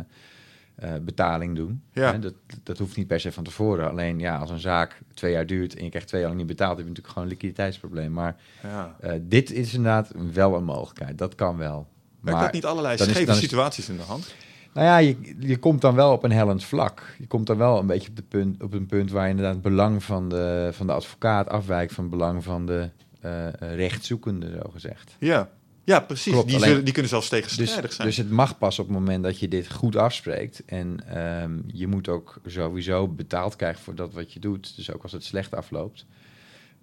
eh, 0.75 1.01
betaling 1.01 1.55
doen. 1.55 1.83
Ja. 1.91 2.11
Hè, 2.11 2.19
dat, 2.19 2.33
dat 2.63 2.77
hoeft 2.77 2.97
niet 2.97 3.07
per 3.07 3.19
se 3.19 3.31
van 3.31 3.43
tevoren. 3.43 3.89
Alleen 3.89 4.19
ja, 4.19 4.37
als 4.37 4.49
een 4.49 4.59
zaak 4.59 5.01
twee 5.13 5.31
jaar 5.31 5.45
duurt 5.45 5.75
en 5.75 5.83
je 5.83 5.89
krijgt 5.89 6.07
twee 6.07 6.19
jaar 6.21 6.29
lang 6.29 6.41
niet 6.41 6.51
betaald, 6.51 6.69
heb 6.77 6.79
je 6.85 6.87
natuurlijk 6.87 7.13
gewoon 7.13 7.23
een 7.23 7.33
liquiditeitsprobleem. 7.33 8.11
Maar 8.11 8.35
Ja. 8.63 8.95
eh, 8.99 9.11
dit 9.21 9.51
is 9.51 9.73
inderdaad 9.73 10.11
wel 10.33 10.55
een 10.55 10.63
mogelijkheid. 10.63 11.17
Dat 11.17 11.35
kan 11.35 11.57
wel. 11.57 11.87
Werkt 12.19 12.39
dat 12.39 12.51
niet 12.51 12.65
allerlei 12.65 12.97
scheve 12.97 13.33
situaties 13.33 13.89
in 13.89 13.97
de 13.97 14.03
hand? 14.03 14.33
Nou 14.73 14.87
ja, 14.87 14.97
je, 14.97 15.35
je 15.39 15.57
komt 15.57 15.81
dan 15.81 15.95
wel 15.95 16.11
op 16.11 16.23
een 16.23 16.31
hellend 16.31 16.63
vlak. 16.63 17.15
Je 17.17 17.27
komt 17.27 17.47
dan 17.47 17.57
wel 17.57 17.79
een 17.79 17.87
beetje 17.87 18.09
op, 18.09 18.15
de 18.15 18.21
punt, 18.23 18.63
op 18.63 18.73
een 18.73 18.85
punt 18.85 19.11
waar 19.11 19.29
inderdaad 19.29 19.53
het 19.53 19.63
belang 19.63 20.03
van 20.03 20.29
de, 20.29 20.69
van 20.71 20.87
de 20.87 20.93
advocaat 20.93 21.49
afwijkt 21.49 21.93
van 21.93 22.03
het 22.03 22.13
belang 22.13 22.43
van 22.43 22.65
de 22.65 22.89
eh, 23.23 23.47
eh, 23.47 23.75
rechtszoekende, 23.75 24.59
zo 24.63 24.69
gezegd. 24.69 25.15
Ja, 25.19 25.49
ja 25.83 25.99
precies. 25.99 26.31
Klopt, 26.33 26.47
die, 26.47 26.55
alleen- 26.55 26.67
zullen, 26.69 26.83
die 26.83 26.93
kunnen 26.93 27.11
zelfs 27.11 27.29
Dus, 27.29 27.39
tegenstrijdig 27.39 27.93
zijn. 27.93 28.07
dus 28.07 28.17
het 28.17 28.29
mag 28.29 28.57
pas 28.57 28.79
op 28.79 28.85
het 28.87 28.93
moment 28.95 29.23
dat 29.23 29.39
je 29.39 29.47
dit 29.47 29.71
goed 29.71 29.95
afspreekt. 29.95 30.65
En 30.65 31.07
ehm, 31.07 31.59
je 31.67 31.87
moet 31.87 32.07
ook 32.07 32.41
sowieso 32.45 33.07
betaald 33.07 33.55
krijgen 33.55 33.81
voor 33.83 33.95
dat 33.95 34.13
wat 34.13 34.33
je 34.33 34.39
doet. 34.39 34.75
Dus 34.75 34.91
ook 34.91 35.03
als 35.03 35.11
het 35.11 35.23
slecht 35.23 35.53
afloopt. 35.53 36.05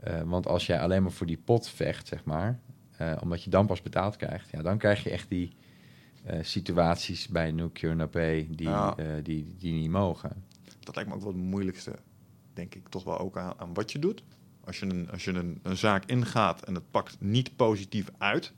Eh, 0.01 0.21
want 0.23 0.47
als 0.47 0.67
jij 0.67 0.81
alleen 0.81 1.03
maar 1.03 1.13
voor 1.13 1.27
die 1.27 1.41
pot 1.45 1.69
vecht, 1.69 2.09
zeg 2.09 2.25
maar, 2.25 2.61
omdat 3.21 3.43
je 3.45 3.51
dan 3.51 3.67
pas 3.67 3.83
betaald 3.83 4.17
krijgt, 4.17 4.51
ja, 4.51 4.63
dan 4.63 4.79
krijg 4.79 5.03
je 5.05 5.11
echt 5.11 5.29
die 5.29 5.53
situaties 6.41 7.29
bij 7.29 7.51
No 7.51 7.71
Cure 7.73 8.07
die, 8.51 8.69
Ja. 8.69 8.95
die, 9.23 9.55
die 9.59 9.73
niet 9.73 9.91
mogen. 9.91 10.45
dat 10.81 10.95
lijkt 10.95 11.11
me 11.11 11.17
ook 11.17 11.23
wel 11.23 11.33
het 11.33 11.43
moeilijkste, 11.43 11.95
denk 12.55 12.75
ik, 12.75 12.89
toch 12.89 13.05
wel 13.05 13.19
ook 13.19 13.37
aan, 13.37 13.53
aan 13.57 13.75
wat 13.75 13.93
je 13.93 13.99
doet. 13.99 14.23
Als 14.71 14.79
je, 14.79 14.87
een, 14.87 15.09
als 15.13 15.25
je 15.25 15.33
een, 15.33 15.61
een 15.63 15.77
zaak 15.77 16.05
ingaat 16.07 16.63
en 16.63 16.75
het 16.75 16.91
pakt 16.91 17.17
niet 17.19 17.57
positief 17.57 18.07
uit. 18.19 18.53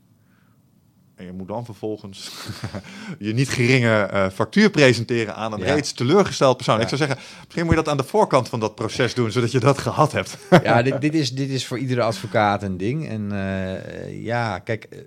En 1.15 1.25
je 1.25 1.31
moet 1.31 1.47
dan 1.47 1.65
vervolgens 1.65 2.31
je 3.19 3.33
niet 3.33 3.49
geringe 3.49 4.01
eh, 4.01 4.29
factuur 4.29 4.69
presenteren 4.69 5.35
aan 5.35 5.53
een 5.53 5.59
Ja. 5.59 5.73
reeds 5.73 5.91
teleurgesteld 5.93 6.55
persoon. 6.55 6.75
Ja. 6.75 6.81
Ik 6.81 6.87
zou 6.87 7.01
zeggen, 7.01 7.17
misschien 7.43 7.65
moet 7.65 7.75
je 7.75 7.81
dat 7.83 7.89
aan 7.89 7.97
de 7.97 8.03
voorkant 8.03 8.49
van 8.49 8.59
dat 8.59 8.75
proces 8.75 9.13
doen, 9.13 9.31
zodat 9.31 9.51
je 9.51 9.59
dat 9.59 9.77
gehad 9.87 10.11
hebt. 10.11 10.37
ja, 10.63 10.81
dit, 10.81 11.01
dit, 11.01 11.13
is, 11.13 11.31
dit 11.31 11.49
is 11.49 11.67
voor 11.67 11.77
iedere 11.77 12.01
advocaat 12.01 12.63
een 12.63 12.77
ding. 12.77 13.09
En 13.09 13.31
eh, 13.31 14.23
ja, 14.23 14.59
kijk, 14.59 14.83
eh, 14.83 14.99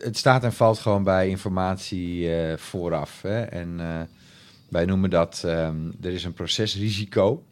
het 0.00 0.16
staat 0.16 0.44
en 0.44 0.52
valt 0.52 0.78
gewoon 0.78 1.04
bij 1.04 1.28
informatie 1.28 2.28
vooraf. 2.56 3.22
Hè? 3.22 3.40
En 3.40 3.80
wij 4.68 4.84
noemen 4.84 5.10
dat, 5.10 5.42
ehm, 5.46 5.76
er 6.00 6.12
is 6.12 6.24
een 6.24 6.32
procesrisico. 6.34 7.44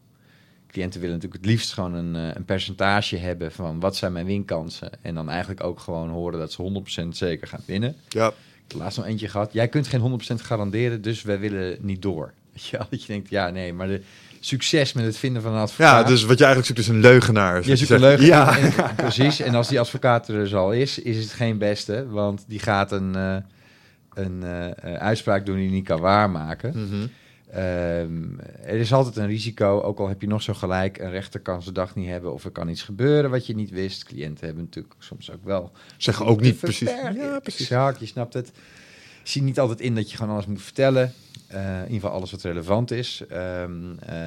Cliënten 0.71 0.99
willen 0.99 1.15
natuurlijk 1.15 1.41
het 1.43 1.51
liefst 1.51 1.73
gewoon 1.73 1.93
een, 1.93 2.15
eh, 2.15 2.35
een 2.35 2.45
percentage 2.45 3.17
hebben 3.17 3.51
van 3.51 3.79
wat 3.79 3.95
zijn 3.95 4.11
mijn 4.13 4.25
winkansen. 4.25 4.89
En 5.01 5.15
dan 5.15 5.29
eigenlijk 5.29 5.63
ook 5.63 5.79
gewoon 5.79 6.09
horen 6.09 6.39
dat 6.39 6.51
ze 6.51 6.61
100% 6.61 7.17
zeker 7.17 7.47
gaan 7.47 7.63
winnen. 7.65 7.95
Ja, 8.09 8.27
Ik 8.27 8.33
heb 8.67 8.77
laatst 8.81 8.97
nog 8.97 9.07
eentje 9.07 9.27
gehad. 9.27 9.53
Jij 9.53 9.67
kunt 9.67 9.87
geen 9.87 9.99
100% 9.99 10.41
garanderen, 10.41 11.01
dus 11.01 11.21
wij 11.21 11.39
willen 11.39 11.77
niet 11.81 12.01
door. 12.01 12.33
Wel? 12.71 12.87
Dat 12.89 13.01
je 13.01 13.07
denkt, 13.07 13.29
ja, 13.29 13.49
nee, 13.49 13.73
maar 13.73 13.87
de 13.87 14.01
succes 14.39 14.93
met 14.93 15.05
het 15.05 15.17
vinden 15.17 15.41
van 15.41 15.53
een 15.53 15.59
advocaat. 15.59 16.01
ja 16.03 16.07
dus 16.13 16.23
wat 16.23 16.37
je 16.37 16.43
eigenlijk 16.45 16.65
zoekt 16.75 16.79
is 16.89 16.95
een 16.95 17.01
leugenaar. 17.01 17.55
Je 17.55 17.75
zoekt 17.75 17.79
een 17.79 17.85
zegt. 17.87 18.01
leugen. 18.01 18.25
Ja. 18.25 18.57
En- 18.57 18.95
precies. 19.05 19.39
En 19.39 19.55
als 19.55 19.67
die 19.67 19.79
advocaat 19.79 20.27
er 20.27 20.33
dus 20.35 20.53
al 20.55 20.71
is, 20.73 20.99
is 20.99 21.17
het 21.17 21.31
geen 21.33 21.57
beste. 21.57 22.07
Want 22.09 22.43
die 22.47 22.59
gaat 22.59 22.91
een, 22.91 23.15
eh, 23.15 23.35
een 24.13 24.43
eh, 24.43 24.93
uitspraak 24.93 25.45
doen 25.45 25.55
die 25.57 25.69
niet 25.69 25.85
kan 25.85 25.99
waarmaken. 25.99 26.71
Mhm. 26.75 27.07
Ehm, 27.51 28.39
er 28.63 28.79
is 28.79 28.93
altijd 28.93 29.15
een 29.15 29.27
risico, 29.27 29.81
ook 29.81 29.99
al 29.99 30.07
heb 30.07 30.21
je 30.21 30.27
nog 30.27 30.41
zo 30.41 30.53
gelijk, 30.53 30.97
een 30.97 31.11
rechter 31.11 31.39
kan 31.39 31.61
zijn 31.61 31.73
dag 31.73 31.95
niet 31.95 32.07
hebben 32.07 32.33
of 32.33 32.45
er 32.45 32.51
kan 32.51 32.69
iets 32.69 32.81
gebeuren 32.81 33.29
wat 33.29 33.45
je 33.45 33.55
niet 33.55 33.69
wist. 33.69 34.03
Cliënten 34.03 34.45
hebben 34.45 34.63
natuurlijk 34.63 34.95
soms 34.97 35.31
ook 35.31 35.43
wel. 35.43 35.71
Zeggen 35.97 36.25
ook 36.25 36.41
niet 36.41 36.59
precies. 36.59 36.89
Ja, 36.89 37.39
precies. 37.39 37.61
Exact, 37.61 37.99
je 37.99 38.05
snapt 38.05 38.33
het. 38.33 38.51
Je 39.23 39.29
ziet 39.29 39.43
niet 39.43 39.59
altijd 39.59 39.81
in 39.81 39.95
dat 39.95 40.11
je 40.11 40.17
gewoon 40.17 40.33
alles 40.33 40.45
moet 40.45 40.61
vertellen. 40.61 41.13
Eh, 41.47 41.75
in 41.75 41.81
ieder 41.81 41.93
geval 41.93 42.11
alles 42.11 42.31
wat 42.31 42.41
relevant 42.41 42.91
is. 42.91 43.23
Ehm, 43.29 43.97
eh, 43.99 44.17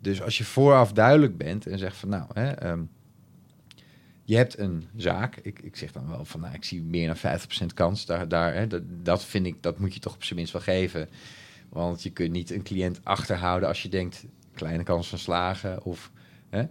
dus 0.00 0.22
als 0.22 0.38
je 0.38 0.44
vooraf 0.44 0.92
duidelijk 0.92 1.36
bent 1.36 1.66
en 1.66 1.78
zegt 1.78 1.96
van 1.96 2.08
nou, 2.08 2.24
hè, 2.32 2.50
ehm, 2.50 2.80
je 4.24 4.36
hebt 4.36 4.58
een 4.58 4.86
zaak. 4.96 5.36
Ik, 5.36 5.58
ik 5.58 5.76
zeg 5.76 5.92
dan 5.92 6.08
wel 6.08 6.24
van 6.24 6.40
nou, 6.40 6.54
ik 6.54 6.64
zie 6.64 6.82
meer 6.82 7.06
dan 7.06 7.16
50% 7.16 7.74
kans. 7.74 8.06
Daar, 8.06 8.28
daar, 8.28 8.54
hè, 8.54 8.66
dat, 8.66 8.82
dat 8.86 9.24
vind 9.24 9.46
ik, 9.46 9.62
dat 9.62 9.78
moet 9.78 9.94
je 9.94 10.00
toch 10.00 10.14
op 10.14 10.24
zijn 10.24 10.38
minst 10.38 10.52
wel 10.52 10.62
geven. 10.62 11.08
Want 11.72 12.02
je 12.02 12.10
kunt 12.10 12.32
niet 12.32 12.50
een 12.50 12.62
cliënt 12.62 13.00
achterhouden 13.02 13.68
als 13.68 13.82
je 13.82 13.88
denkt 13.88 14.24
kleine 14.54 14.82
kans 14.82 15.08
van 15.08 15.18
slagen. 15.18 15.84
Of, 15.84 16.10
hè. 16.48 16.64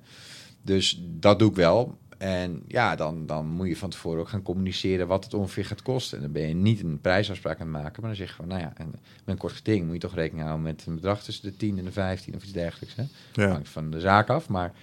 Dus 0.61 1.01
dat 1.03 1.39
doe 1.39 1.49
ik 1.49 1.55
wel. 1.55 1.97
En 2.17 2.63
ja, 2.67 2.95
dan, 2.95 3.25
dan 3.25 3.47
moet 3.47 3.67
je 3.67 3.77
van 3.77 3.89
tevoren 3.89 4.19
ook 4.19 4.29
gaan 4.29 4.41
communiceren 4.41 5.07
wat 5.07 5.23
het 5.23 5.33
ongeveer 5.33 5.65
gaat 5.65 5.81
kosten. 5.81 6.17
En 6.17 6.23
dan 6.23 6.31
ben 6.31 6.47
je 6.47 6.53
niet 6.53 6.83
een 6.83 7.01
prijsafspraak 7.01 7.59
aan 7.59 7.73
het 7.73 7.81
maken, 7.83 8.01
maar 8.01 8.09
dan 8.09 8.19
zeg 8.19 8.29
je 8.29 8.35
van, 8.35 8.47
nou 8.47 8.61
ja, 8.61 8.73
en 8.75 8.89
met 8.91 9.01
een 9.25 9.37
kort 9.37 9.53
geding 9.53 9.83
moet 9.85 9.93
je 9.93 9.99
toch 9.99 10.15
rekening 10.15 10.45
houden 10.45 10.65
met 10.65 10.85
een 10.85 10.95
bedrag 10.95 11.23
tussen 11.23 11.51
de 11.51 11.57
10 11.57 11.77
en 11.77 11.83
de 11.83 11.91
15 11.91 12.35
of 12.35 12.43
iets 12.43 12.51
dergelijks. 12.51 12.95
Hè? 12.95 13.03
Ja. 13.33 13.51
Hangt 13.51 13.69
van 13.69 13.91
de 13.91 13.99
zaak 13.99 14.29
af, 14.29 14.49
maar 14.49 14.73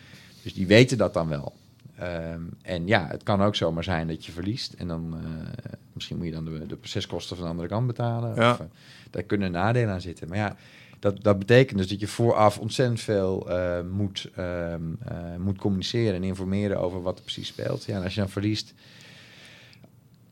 dus 0.43 0.55
die 0.55 0.67
weten 0.67 0.99
dat 0.99 1.15
dan 1.15 1.29
wel. 1.29 1.55
Ehm, 1.99 2.43
en 2.63 2.87
ja, 2.87 3.07
het 3.07 3.23
kan 3.23 3.43
ook 3.43 3.57
zomaar 3.57 3.85
zijn 3.85 4.07
dat 4.07 4.25
je 4.25 4.33
verliest. 4.33 4.73
En 4.73 4.89
dan 4.89 5.17
eh, 5.23 5.73
misschien 5.93 6.17
moet 6.17 6.27
je 6.27 6.33
dan 6.33 6.45
de, 6.45 6.67
de 6.67 6.77
proceskosten 6.77 7.37
van 7.37 7.45
de 7.45 7.51
andere 7.51 7.69
kant 7.69 7.87
betalen. 7.87 8.35
Ja. 8.35 8.53
Of, 8.53 8.61
eh, 8.61 8.67
daar 9.11 9.23
kunnen 9.23 9.51
nadelen 9.51 9.93
aan 9.95 10.01
zitten. 10.01 10.29
Maar 10.29 10.39
ja, 10.39 10.57
dat, 10.99 11.23
dat 11.23 11.39
betekent 11.39 11.79
dus 11.79 11.89
dat 11.89 12.01
je 12.01 12.09
vooraf 12.09 12.59
ontzettend 12.59 13.01
veel 13.01 13.51
eh, 13.51 13.81
moet, 13.91 14.31
ehm, 14.37 14.83
eh, 15.05 15.17
moet 15.39 15.59
communiceren 15.59 16.15
en 16.15 16.25
informeren 16.25 16.81
over 16.81 17.03
wat 17.03 17.17
er 17.17 17.23
precies 17.25 17.49
speelt. 17.49 17.85
Ja, 17.85 17.97
en 17.97 18.03
als 18.03 18.15
je 18.15 18.21
dan 18.21 18.29
verliest, 18.29 18.75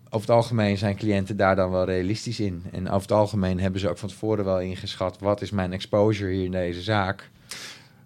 over 0.04 0.28
het 0.28 0.36
algemeen 0.36 0.78
zijn 0.78 0.96
cliënten 0.96 1.36
daar 1.36 1.56
dan 1.56 1.70
wel 1.70 1.84
realistisch 1.84 2.40
in. 2.40 2.62
En 2.72 2.86
over 2.86 3.00
het 3.00 3.12
algemeen 3.12 3.60
hebben 3.60 3.80
ze 3.80 3.88
ook 3.88 3.98
van 3.98 4.08
tevoren 4.08 4.44
wel 4.44 4.60
ingeschat, 4.60 5.18
wat 5.18 5.42
is 5.42 5.50
mijn 5.50 5.72
exposure 5.72 6.32
hier 6.32 6.44
in 6.44 6.50
deze 6.50 6.82
zaak? 6.82 7.30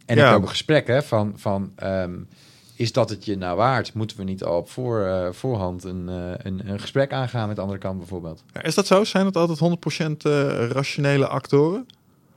En 0.06 0.16
Ja. 0.16 0.26
ik 0.26 0.32
heb 0.32 0.42
een 0.42 0.48
gesprek 0.48 0.86
hè, 0.86 1.02
van, 1.02 1.32
van 1.36 1.72
ehm, 1.76 2.18
is 2.80 2.92
dat 2.92 3.10
het 3.10 3.24
je 3.24 3.36
nou 3.36 3.56
waard? 3.56 3.94
Moeten 3.94 4.16
we 4.16 4.22
niet 4.24 4.44
al 4.44 4.56
op 4.56 4.70
voor, 4.70 5.04
eh, 5.04 5.28
voorhand 5.32 5.84
een, 5.84 6.08
eh, 6.08 6.14
een, 6.36 6.60
een 6.64 6.80
gesprek 6.80 7.12
aangaan 7.12 7.46
met 7.46 7.56
de 7.56 7.62
andere 7.62 7.80
kant 7.80 7.98
bijvoorbeeld? 7.98 8.42
Ja, 8.54 8.62
Is 8.62 8.74
dat 8.74 8.86
zo? 8.86 9.04
Zijn 9.04 9.26
het 9.26 9.36
altijd 9.36 9.58
100% 9.58 10.24
eh, 10.24 10.66
rationele 10.70 11.26
actoren? 11.26 11.86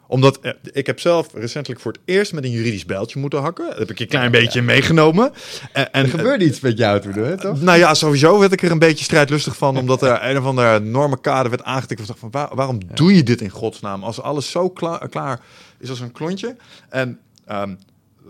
Omdat 0.08 0.39
eh, 0.39 0.52
ik 0.72 0.86
heb 0.86 1.00
zelf 1.00 1.34
recentelijk 1.34 1.82
voor 1.82 1.91
het 1.91 2.02
eerst 2.06 2.34
met 2.34 2.44
een 2.44 2.52
juridisch 2.52 2.86
bijltje 2.86 3.20
moeten 3.20 3.41
hakken. 3.41 3.70
Dat 3.70 3.78
heb 3.78 3.89
ik 3.91 4.00
een 4.00 4.08
klein 4.08 4.32
beetje 4.32 4.62
meegenomen. 4.62 5.32
En, 5.72 5.91
en, 5.94 6.04
Er 6.04 6.10
gebeurt 6.10 6.41
iets 6.41 6.60
met 6.60 6.78
jou 6.78 7.00
toen, 7.00 7.14
hè, 7.14 7.38
toch? 7.38 7.62
Nou 7.62 7.78
ja, 7.78 7.94
sowieso 7.94 8.39
werd 8.39 8.52
ik 8.52 8.62
er 8.62 8.72
een 8.72 8.80
beetje 8.80 9.04
strijdlustig 9.04 9.58
van, 9.58 9.78
omdat 9.78 10.02
er 10.02 10.30
een 10.30 10.38
of 10.38 10.46
andere 10.46 10.80
normenkader 10.80 11.50
werd 11.50 11.64
aangetikt. 11.64 12.00
Ik 12.02 12.08
dacht 12.08 12.20
van, 12.20 12.32
waar- 12.32 12.56
waarom 12.56 12.78
doe 12.94 13.16
je 13.16 13.24
dit 13.24 13.41
in 13.41 13.50
godsnaam? 13.50 14.04
Als 14.04 14.22
alles 14.22 14.52
zo 14.52 14.70
klaar, 14.70 15.10
klaar 15.10 15.39
is 15.80 15.89
als 15.89 16.00
een 16.00 16.12
klontje. 16.12 16.56
En 16.89 17.20
ehm, 17.46 17.76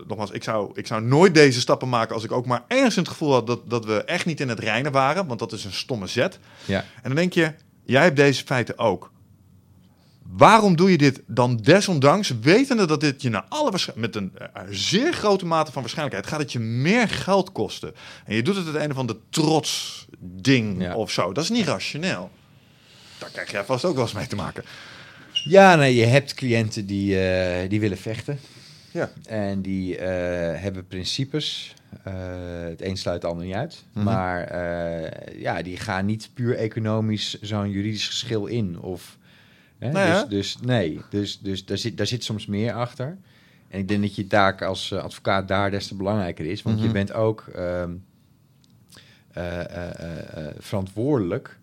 nogmaals, 0.06 0.30
ik 0.30 0.42
zou, 0.42 0.70
ik 0.74 0.86
zou 0.86 1.02
nooit 1.02 1.34
deze 1.34 1.60
stappen 1.60 1.88
maken 1.88 2.14
als 2.14 2.24
ik 2.24 2.32
ook 2.32 2.46
maar 2.46 2.64
enigszins 2.68 2.96
het 2.96 3.08
gevoel 3.08 3.32
had 3.32 3.46
dat, 3.46 3.70
dat 3.70 3.84
we 3.84 4.04
echt 4.04 4.26
niet 4.26 4.40
in 4.40 4.48
het 4.48 4.58
reinen 4.58 4.92
waren. 4.92 5.26
Want 5.26 5.38
dat 5.38 5.52
is 5.52 5.64
een 5.64 5.72
stomme 5.72 6.06
zet. 6.06 6.38
Ja. 6.64 6.78
En 6.78 7.02
dan 7.02 7.14
denk 7.14 7.32
je, 7.32 7.52
jij 7.84 8.02
hebt 8.02 8.16
deze 8.16 8.44
feiten 8.44 8.78
ook. 8.78 9.12
Waarom 10.36 10.76
doe 10.76 10.90
je 10.90 10.98
dit 10.98 11.22
dan 11.26 11.56
desondanks, 11.56 12.32
wetende 12.40 12.86
dat 12.86 13.00
dit 13.00 13.22
je 13.22 13.28
naar 13.28 13.44
alle 13.48 13.72
met 13.94 14.16
een 14.16 14.32
eh, 14.38 14.62
zeer 14.70 15.12
grote 15.12 15.46
mate 15.46 15.72
van 15.72 15.82
waarschijnlijkheid 15.82 16.30
gaat 16.32 16.40
het 16.40 16.52
je 16.52 16.58
meer 16.58 17.08
geld 17.08 17.52
kosten. 17.52 17.94
En 18.24 18.34
je 18.34 18.42
doet 18.42 18.56
het 18.56 18.66
het 18.66 18.74
een 18.74 18.90
of 18.90 18.96
ander 18.96 19.16
trots 19.30 20.06
ding 20.18 20.82
Ja. 20.82 20.94
of 20.94 21.10
zo. 21.10 21.32
Dat 21.32 21.44
is 21.44 21.50
niet 21.50 21.66
rationeel. 21.66 22.30
Daar 23.18 23.30
krijg 23.30 23.50
jij 23.50 23.64
vast 23.64 23.84
ook 23.84 23.94
wel 23.94 24.04
eens 24.04 24.12
mee 24.12 24.26
te 24.26 24.36
maken. 24.36 24.64
Ja, 25.44 25.74
nee, 25.74 25.94
je 25.94 26.04
hebt 26.04 26.34
cliënten 26.34 26.86
die, 26.86 27.20
eh, 27.20 27.68
die 27.68 27.80
willen 27.80 27.98
vechten. 27.98 28.38
Ja. 28.94 29.10
En 29.26 29.62
die 29.62 29.96
eh, 29.96 30.60
hebben 30.60 30.86
principes. 30.86 31.74
Eh, 32.04 32.14
het 32.60 32.82
een 32.82 32.96
sluit 32.96 33.22
het 33.22 33.30
ander 33.30 33.46
niet 33.46 33.54
uit. 33.54 33.84
Mhm. 33.92 34.04
Maar 34.04 34.42
eh, 34.44 35.40
ja, 35.40 35.62
die 35.62 35.76
gaan 35.76 36.06
niet 36.06 36.30
puur 36.34 36.56
economisch 36.56 37.40
zo'n 37.40 37.70
juridisch 37.70 38.06
geschil 38.06 38.46
in. 38.46 38.80
Of, 38.80 39.18
hè, 39.78 39.92
Nee, 39.92 40.12
dus, 40.12 40.28
dus 40.28 40.56
nee, 40.62 41.00
dus, 41.10 41.38
dus 41.40 41.64
daar, 41.64 41.78
zit, 41.78 41.96
daar 41.96 42.06
zit 42.06 42.24
soms 42.24 42.46
meer 42.46 42.72
achter. 42.72 43.16
En 43.68 43.78
ik 43.78 43.88
denk 43.88 44.02
dat 44.02 44.14
je 44.14 44.26
taak 44.26 44.62
als 44.62 44.92
advocaat 44.92 45.48
daar 45.48 45.70
des 45.70 45.86
te 45.86 45.94
belangrijker 45.94 46.46
is. 46.46 46.62
Want 46.62 46.76
Mhm. 46.76 46.86
je 46.86 46.92
bent 46.92 47.12
ook 47.12 47.46
ehm, 47.54 47.90
eh, 49.32 49.60
eh, 49.60 50.00
eh, 50.00 50.46
eh, 50.48 50.54
verantwoordelijk 50.58 51.58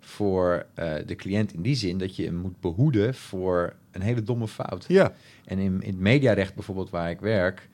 voor 0.00 0.66
de 1.06 1.14
cliënt 1.16 1.52
in 1.54 1.62
die 1.62 1.74
zin 1.74 1.98
dat 1.98 2.16
je 2.16 2.24
hem 2.24 2.34
moet 2.34 2.60
behoeden 2.60 3.14
voor 3.14 3.74
een 3.96 4.06
hele 4.06 4.22
domme 4.22 4.48
fout. 4.48 4.84
Ja. 4.88 5.12
En 5.44 5.58
in, 5.58 5.82
in 5.82 5.90
het 5.90 6.00
mediarecht 6.00 6.54
bijvoorbeeld, 6.54 6.90
waar 6.90 7.10
ik 7.10 7.20
werk, 7.20 7.68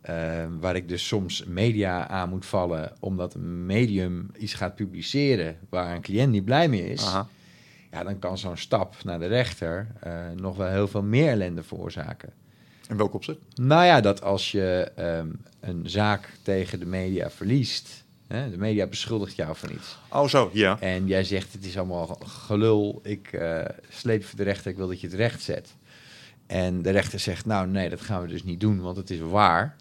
eh, 0.00 0.44
waar 0.60 0.76
ik 0.76 0.88
dus 0.88 1.06
soms 1.06 1.44
media 1.44 2.08
aan 2.08 2.28
moet 2.28 2.46
vallen 2.46 2.92
omdat 3.00 3.34
een 3.34 3.66
medium 3.66 4.30
iets 4.38 4.54
gaat 4.54 4.74
publiceren 4.74 5.56
waar 5.68 5.94
een 5.94 6.00
cliënt 6.00 6.32
niet 6.32 6.44
blij 6.44 6.68
mee 6.68 6.90
is, 6.90 7.06
Aha. 7.06 7.28
ja, 7.90 8.02
dan 8.02 8.18
kan 8.18 8.38
zo'n 8.38 8.56
stap 8.56 9.04
naar 9.04 9.18
de 9.18 9.26
rechter 9.26 9.86
eh, 10.00 10.12
nog 10.36 10.56
wel 10.56 10.68
heel 10.68 10.88
veel 10.88 11.02
meer 11.02 11.28
ellende 11.28 11.62
veroorzaken. 11.62 12.32
In 12.88 12.96
welk 12.96 13.14
opzicht? 13.14 13.38
Nou 13.54 13.84
ja, 13.84 14.00
dat 14.00 14.22
als 14.22 14.52
je 14.52 14.92
ehm, 14.96 15.28
een 15.60 15.90
zaak 15.90 16.28
tegen 16.42 16.78
de 16.78 16.86
media 16.86 17.30
verliest, 17.30 18.04
hè, 18.32 18.50
de 18.50 18.58
media 18.58 18.86
beschuldigt 18.86 19.36
jou 19.36 19.56
van 19.56 19.70
iets. 19.70 19.98
Oh 20.08 20.28
zo, 20.28 20.50
ja. 20.52 20.76
En 20.80 21.06
jij 21.06 21.24
zegt, 21.24 21.52
het 21.52 21.64
is 21.64 21.78
allemaal 21.78 22.18
gelul, 22.24 23.00
ik 23.02 23.32
eh, 23.32 23.64
sleep 23.88 24.24
voor 24.24 24.36
de 24.36 24.44
rechter, 24.44 24.70
ik 24.70 24.76
wil 24.76 24.88
dat 24.88 25.00
je 25.00 25.06
het 25.06 25.16
recht 25.16 25.42
zet. 25.42 25.74
En 26.46 26.82
de 26.82 26.90
rechter 26.90 27.18
zegt, 27.18 27.46
nou 27.46 27.68
nee, 27.68 27.88
dat 27.88 28.00
gaan 28.00 28.22
we 28.22 28.28
dus 28.28 28.44
niet 28.44 28.60
doen, 28.60 28.80
want 28.80 28.96
het 28.96 29.10
is 29.10 29.18
waar. 29.20 29.76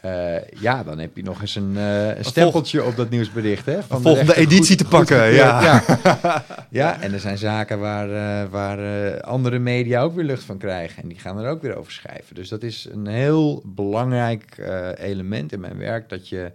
Eh, 0.00 0.48
ja, 0.60 0.82
dan 0.82 0.98
heb 0.98 1.16
je 1.16 1.22
nog 1.22 1.40
eens 1.40 1.54
een, 1.54 1.76
een 1.76 2.24
stempeltje 2.24 2.84
op 2.84 2.96
dat 2.96 3.10
nieuwsbericht. 3.10 3.66
Hè, 3.66 3.82
van 3.82 3.96
de 3.96 4.02
volgende 4.02 4.32
rechter 4.32 4.52
editie 4.52 4.76
te 4.76 4.84
pakken, 4.84 5.32
ja. 5.32 5.62
ja. 5.62 6.44
Ja, 6.70 7.00
en 7.00 7.12
er 7.12 7.20
zijn 7.20 7.38
zaken 7.38 7.78
waar, 7.78 8.50
waar 8.50 9.20
andere 9.20 9.58
media 9.58 10.02
ook 10.02 10.14
weer 10.14 10.24
lucht 10.24 10.42
van 10.44 10.58
krijgen. 10.58 11.02
En 11.02 11.08
die 11.08 11.18
gaan 11.18 11.38
er 11.38 11.50
ook 11.50 11.62
weer 11.62 11.76
over 11.76 11.92
schrijven. 11.92 12.34
Dus 12.34 12.48
dat 12.48 12.62
is 12.62 12.88
een 12.92 13.06
heel 13.06 13.62
belangrijk 13.64 14.56
element 14.96 15.52
in 15.52 15.60
mijn 15.60 15.78
werk. 15.78 16.08
Dat 16.08 16.28
je, 16.28 16.52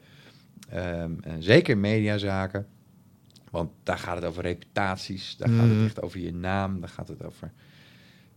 ehm, 0.70 1.12
eh, 1.22 1.34
zeker 1.40 1.78
mediazaken, 1.78 2.68
want 3.52 3.72
daar 3.84 3.98
gaat 3.98 4.16
het 4.16 4.26
over 4.26 4.44
reputaties. 4.44 5.36
Daar 5.38 5.50
gaat 5.50 5.70
het 5.70 5.86
echt 5.86 6.02
over 6.02 6.20
je 6.20 6.34
naam. 6.34 6.80
Daar 6.80 6.90
gaat 6.90 7.08
het 7.08 7.24
over 7.24 7.52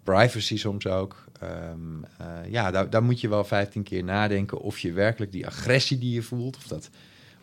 privacy 0.02 0.56
soms 0.56 0.86
ook. 0.86 1.24
Eh, 1.40 2.50
ja, 2.50 2.70
daar, 2.70 2.90
daar 2.90 3.02
moet 3.02 3.20
je 3.20 3.28
wel 3.28 3.44
15 3.44 3.82
keer 3.82 4.04
nadenken 4.04 4.60
of 4.60 4.78
je 4.78 4.92
werkelijk 4.92 5.32
die 5.32 5.46
agressie 5.46 5.98
die 5.98 6.12
je 6.12 6.22
voelt, 6.22 6.56
of 6.56 6.66
dat 6.66 6.90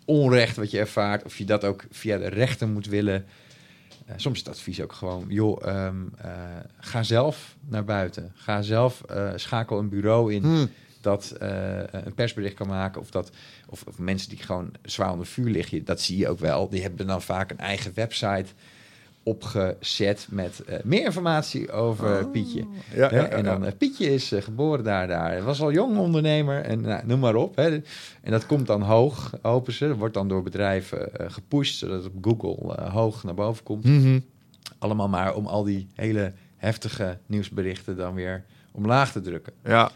onrecht 0.06 0.56
wat 0.56 0.72
je 0.72 0.80
ervaart, 0.80 1.24
of 1.24 1.38
je 1.38 1.46
dat 1.46 1.64
ook 1.64 1.86
via 1.92 2.18
de 2.18 2.28
rechter 2.28 2.68
moet 2.68 2.86
willen. 2.86 3.26
Eh, 4.06 4.14
soms 4.18 4.40
is 4.40 4.46
het 4.46 4.56
advies 4.56 4.82
ook 4.82 4.94
gewoon, 4.94 5.26
joh, 5.28 5.68
ehm, 5.68 5.96
eh, 6.18 6.32
ga 6.80 7.04
zelf 7.04 7.56
naar 7.68 7.86
buiten. 7.86 8.32
Ga 8.36 8.62
zelf, 8.62 9.04
schakel 9.36 9.80
een 9.80 9.90
bureau 9.90 10.34
in 10.34 10.42
Hm. 10.42 10.66
Dat 11.06 11.36
eh, 11.40 11.78
een 11.92 12.14
persbericht 12.14 12.56
kan 12.56 12.68
maken. 12.68 13.02
Of, 13.02 13.12
dat, 13.12 13.32
of, 13.70 13.84
of 13.88 13.98
mensen 14.00 14.30
die 14.30 14.38
gewoon 14.38 14.72
zwaar 14.84 15.12
onder 15.12 15.26
vuur 15.26 15.50
liggen, 15.50 15.86
dat 15.86 16.02
zie 16.02 16.18
je 16.18 16.30
ook 16.30 16.40
wel. 16.40 16.70
Die 16.70 16.82
hebben 16.82 17.08
dan 17.08 17.22
vaak 17.22 17.52
een 17.52 17.60
eigen 17.60 17.92
website 17.96 18.46
opgezet 19.24 20.28
met 20.30 20.64
eh, 20.64 20.78
meer 20.84 21.06
informatie 21.06 21.72
over 21.72 22.26
Oh. 22.26 22.32
Pietje. 22.32 22.60
Ja, 22.94 23.10
Hè? 23.10 23.16
ja, 23.16 23.22
ja, 23.22 23.28
en 23.28 23.44
dan 23.44 23.66
eh, 23.66 23.72
Pietje 23.78 24.14
is 24.14 24.32
geboren 24.40 24.84
daar, 24.84 25.08
daar. 25.08 25.30
Hij 25.30 25.42
was 25.42 25.62
al 25.62 25.72
jong 25.72 25.98
ondernemer 25.98 26.62
en 26.62 26.82
nou, 26.82 27.06
noem 27.06 27.20
maar 27.20 27.36
op. 27.36 27.56
Hè. 27.56 27.70
En 28.22 28.32
dat 28.32 28.46
komt 28.46 28.68
dan 28.68 28.82
hoog, 28.82 29.34
hopen 29.42 29.74
ze. 29.74 29.88
Dat 29.88 29.98
wordt 29.98 30.14
dan 30.14 30.28
door 30.28 30.44
bedrijven 30.44 31.10
gepusht, 31.14 31.78
zodat 31.78 32.04
het 32.04 32.14
op 32.14 32.26
Google 32.26 32.82
hoog 32.90 33.24
naar 33.24 33.34
boven 33.34 33.64
komt. 33.64 33.84
Mhm. 33.84 34.20
Allemaal 34.78 35.10
maar 35.10 35.36
om 35.36 35.46
al 35.46 35.64
die 35.64 35.88
hele 35.96 36.34
heftige 36.58 37.18
nieuwsberichten 37.26 37.96
dan 37.96 38.14
weer 38.14 38.44
omlaag 38.72 39.12
te 39.12 39.22
drukken. 39.22 39.54
Ja. 39.64 39.92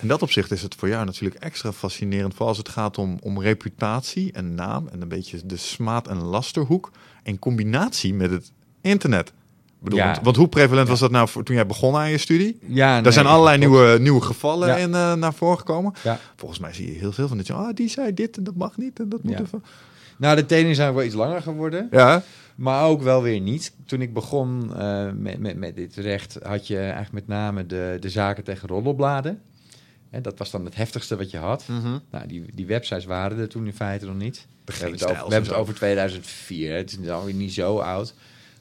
In 0.00 0.08
dat 0.08 0.22
opzicht 0.22 0.50
is 0.50 0.62
het 0.62 0.74
voor 0.74 0.88
jou 0.88 1.04
natuurlijk 1.04 1.42
extra 1.42 1.72
fascinerend, 1.72 2.30
vooral 2.32 2.48
als 2.48 2.58
het 2.58 2.68
gaat 2.68 2.98
om, 2.98 3.18
om 3.22 3.40
reputatie 3.40 4.32
en 4.32 4.54
naam 4.54 4.88
en 4.92 5.02
een 5.02 5.08
beetje 5.08 5.46
de 5.46 5.56
smaad- 5.56 6.08
en 6.08 6.22
lasterhoek 6.22 6.90
in 7.22 7.38
combinatie 7.38 8.14
met 8.14 8.30
het 8.30 8.52
internet. 8.80 9.32
Bedoel, 9.78 9.98
Ja. 9.98 10.04
want, 10.12 10.24
want 10.24 10.36
hoe 10.36 10.48
prevalent 10.48 10.88
was 10.88 10.98
dat 11.00 11.10
nou 11.10 11.28
voor, 11.28 11.44
toen 11.44 11.54
jij 11.54 11.66
begon 11.66 11.96
aan 11.96 12.10
je 12.10 12.18
studie? 12.18 12.58
Ja, 12.66 13.00
Daar 13.00 13.12
zijn 13.12 13.26
allerlei 13.26 13.58
klopt. 13.58 13.72
nieuwe, 13.72 13.98
nieuwe 13.98 14.20
gevallen 14.20 14.68
Ja. 14.68 14.76
in, 14.76 14.94
eh, 14.94 15.14
naar 15.14 15.34
voren 15.34 15.58
gekomen. 15.58 15.92
Ja. 16.02 16.18
Volgens 16.36 16.60
mij 16.60 16.72
zie 16.72 16.92
je 16.92 16.98
heel 16.98 17.12
veel 17.12 17.28
van 17.28 17.36
dit. 17.36 17.50
Ah, 17.50 17.74
die 17.74 17.88
zei 17.88 18.14
dit 18.14 18.36
en 18.36 18.44
dat 18.44 18.54
mag 18.56 18.76
niet 18.76 19.00
en 19.00 19.08
dat 19.08 19.22
moet 19.22 19.40
even. 19.40 19.64
Nou, 20.18 20.36
de 20.36 20.46
tenen 20.46 20.74
zijn 20.74 20.94
wel 20.94 21.04
iets 21.04 21.14
langer 21.14 21.42
geworden. 21.42 21.88
Ja, 21.90 22.22
Maar 22.54 22.84
ook 22.84 23.02
wel 23.02 23.22
weer 23.22 23.40
niet. 23.40 23.72
Toen 23.86 24.00
ik 24.00 24.12
begon 24.14 24.76
eh, 24.76 25.06
met, 25.14 25.38
met, 25.38 25.56
met 25.56 25.76
dit 25.76 25.94
recht, 25.96 26.38
had 26.42 26.66
je 26.66 26.78
eigenlijk 26.78 27.12
met 27.12 27.26
name 27.26 27.66
de, 27.66 27.96
de 28.00 28.08
zaken 28.10 28.44
tegen 28.44 28.68
roddelbladen. 28.68 29.40
En 30.10 30.22
dat 30.22 30.38
was 30.38 30.50
dan 30.50 30.64
het 30.64 30.74
heftigste 30.76 31.16
wat 31.16 31.30
je 31.30 31.38
had. 31.38 31.64
Nou, 32.10 32.26
die, 32.26 32.44
die 32.54 32.66
websites 32.66 33.04
waren 33.04 33.38
er 33.38 33.48
toen 33.48 33.66
in 33.66 33.74
feite 33.74 34.06
nog 34.06 34.16
niet. 34.16 34.46
We 34.64 34.72
hebben 34.72 34.92
het 34.92 35.02
over, 35.02 35.14
Stijls 35.16 35.28
we 35.28 35.32
hebben 35.34 35.36
en 35.36 35.42
het 35.42 35.52
zo. 35.54 35.60
over 35.60 35.74
2004. 35.74 36.70
hè. 36.70 36.76
Het 36.76 36.98
is 37.02 37.08
alweer 37.10 37.34
niet 37.34 37.52
zo 37.52 37.78
oud. 37.78 38.14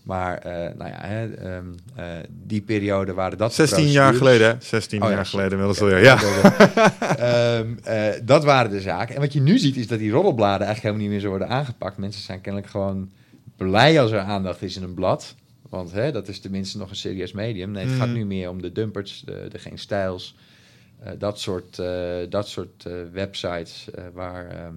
Maar 0.03 0.37
eh, 0.37 0.51
nou 0.77 0.89
ja, 0.91 0.99
hè, 1.01 1.33
ehm, 1.33 1.65
eh, 1.95 2.05
die 2.29 2.61
periode 2.61 3.13
waren 3.13 3.37
dat 3.37 3.53
16 3.53 3.87
jaar 3.91 4.13
geleden, 4.13 4.47
hè? 4.47 4.55
16 4.59 5.01
Oh 5.03 5.09
ja, 5.09 5.15
jaar 5.15 5.25
geleden 5.25 5.51
inmiddels 5.51 5.81
alweer. 5.81 6.03
Ja. 6.03 6.19
Ehm, 7.17 7.67
eh, 7.83 8.13
dat 8.23 8.43
waren 8.43 8.71
de 8.71 8.81
zaken. 8.81 9.15
En 9.15 9.21
wat 9.21 9.33
je 9.33 9.41
nu 9.41 9.57
ziet 9.57 9.75
is 9.77 9.87
dat 9.87 9.99
die 9.99 10.11
roddelbladen 10.11 10.65
eigenlijk 10.67 10.81
helemaal 10.81 11.01
niet 11.01 11.11
meer 11.11 11.19
zo 11.19 11.29
worden 11.29 11.49
aangepakt. 11.57 11.97
Mensen 11.97 12.21
zijn 12.21 12.41
kennelijk 12.41 12.71
gewoon 12.71 13.09
blij 13.57 14.01
als 14.01 14.11
er 14.11 14.19
aandacht 14.19 14.61
is 14.61 14.75
in 14.75 14.83
een 14.83 14.93
blad. 14.93 15.35
Want 15.69 15.91
hè, 15.91 16.11
dat 16.11 16.27
is 16.27 16.39
tenminste 16.39 16.77
nog 16.77 16.89
een 16.89 16.95
serieus 16.95 17.31
medium. 17.31 17.71
Nee, 17.71 17.85
het 17.85 17.95
gaat 17.95 18.07
Mhm. 18.07 18.15
nu 18.17 18.25
meer 18.25 18.49
om 18.49 18.61
de 18.61 18.71
dumpers, 18.71 19.21
de, 19.25 19.47
de 19.51 19.59
geen 19.59 19.77
stijls. 19.77 20.35
Eh, 20.99 21.11
dat 21.17 21.39
soort, 21.39 21.79
eh, 21.79 22.15
dat 22.29 22.47
soort 22.47 22.85
eh, 22.85 22.93
websites 23.11 23.87
waar, 24.13 24.47
ehm, 24.47 24.73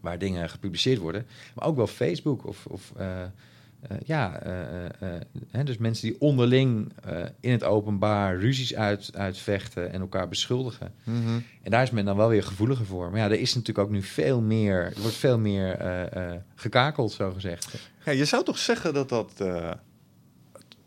waar 0.00 0.18
dingen 0.18 0.50
gepubliceerd 0.50 0.98
worden. 0.98 1.26
Maar 1.54 1.66
ook 1.66 1.76
wel 1.76 1.86
Facebook 1.86 2.46
of, 2.46 2.66
of 2.66 2.92
ja, 4.04 4.40
hè, 5.50 5.64
dus 5.64 5.76
mensen 5.76 6.08
die 6.08 6.20
onderling 6.20 6.92
in 7.40 7.50
het 7.50 7.64
openbaar 7.64 8.38
ruzies 8.38 8.74
uit, 8.74 9.10
uitvechten 9.16 9.92
en 9.92 10.00
elkaar 10.00 10.28
beschuldigen. 10.28 10.94
Mhm. 11.04 11.40
En 11.62 11.70
daar 11.70 11.82
is 11.82 11.90
men 11.90 12.04
dan 12.04 12.16
wel 12.16 12.28
weer 12.28 12.42
gevoeliger 12.42 12.86
voor. 12.86 13.10
Maar 13.10 13.18
ja, 13.20 13.24
er 13.24 13.40
is 13.40 13.54
natuurlijk 13.54 13.86
ook 13.86 13.92
nu 13.92 14.02
veel 14.02 14.40
meer, 14.40 14.84
er 14.84 15.00
wordt 15.00 15.16
veel 15.16 15.38
meer 15.38 15.78
gekakeld, 16.54 17.12
zo 17.12 17.32
gezegd. 17.32 17.90
Ja, 18.04 18.12
je 18.12 18.24
zou 18.24 18.44
toch 18.44 18.58
zeggen 18.58 18.94
dat 18.94 19.08
dat 19.08 19.32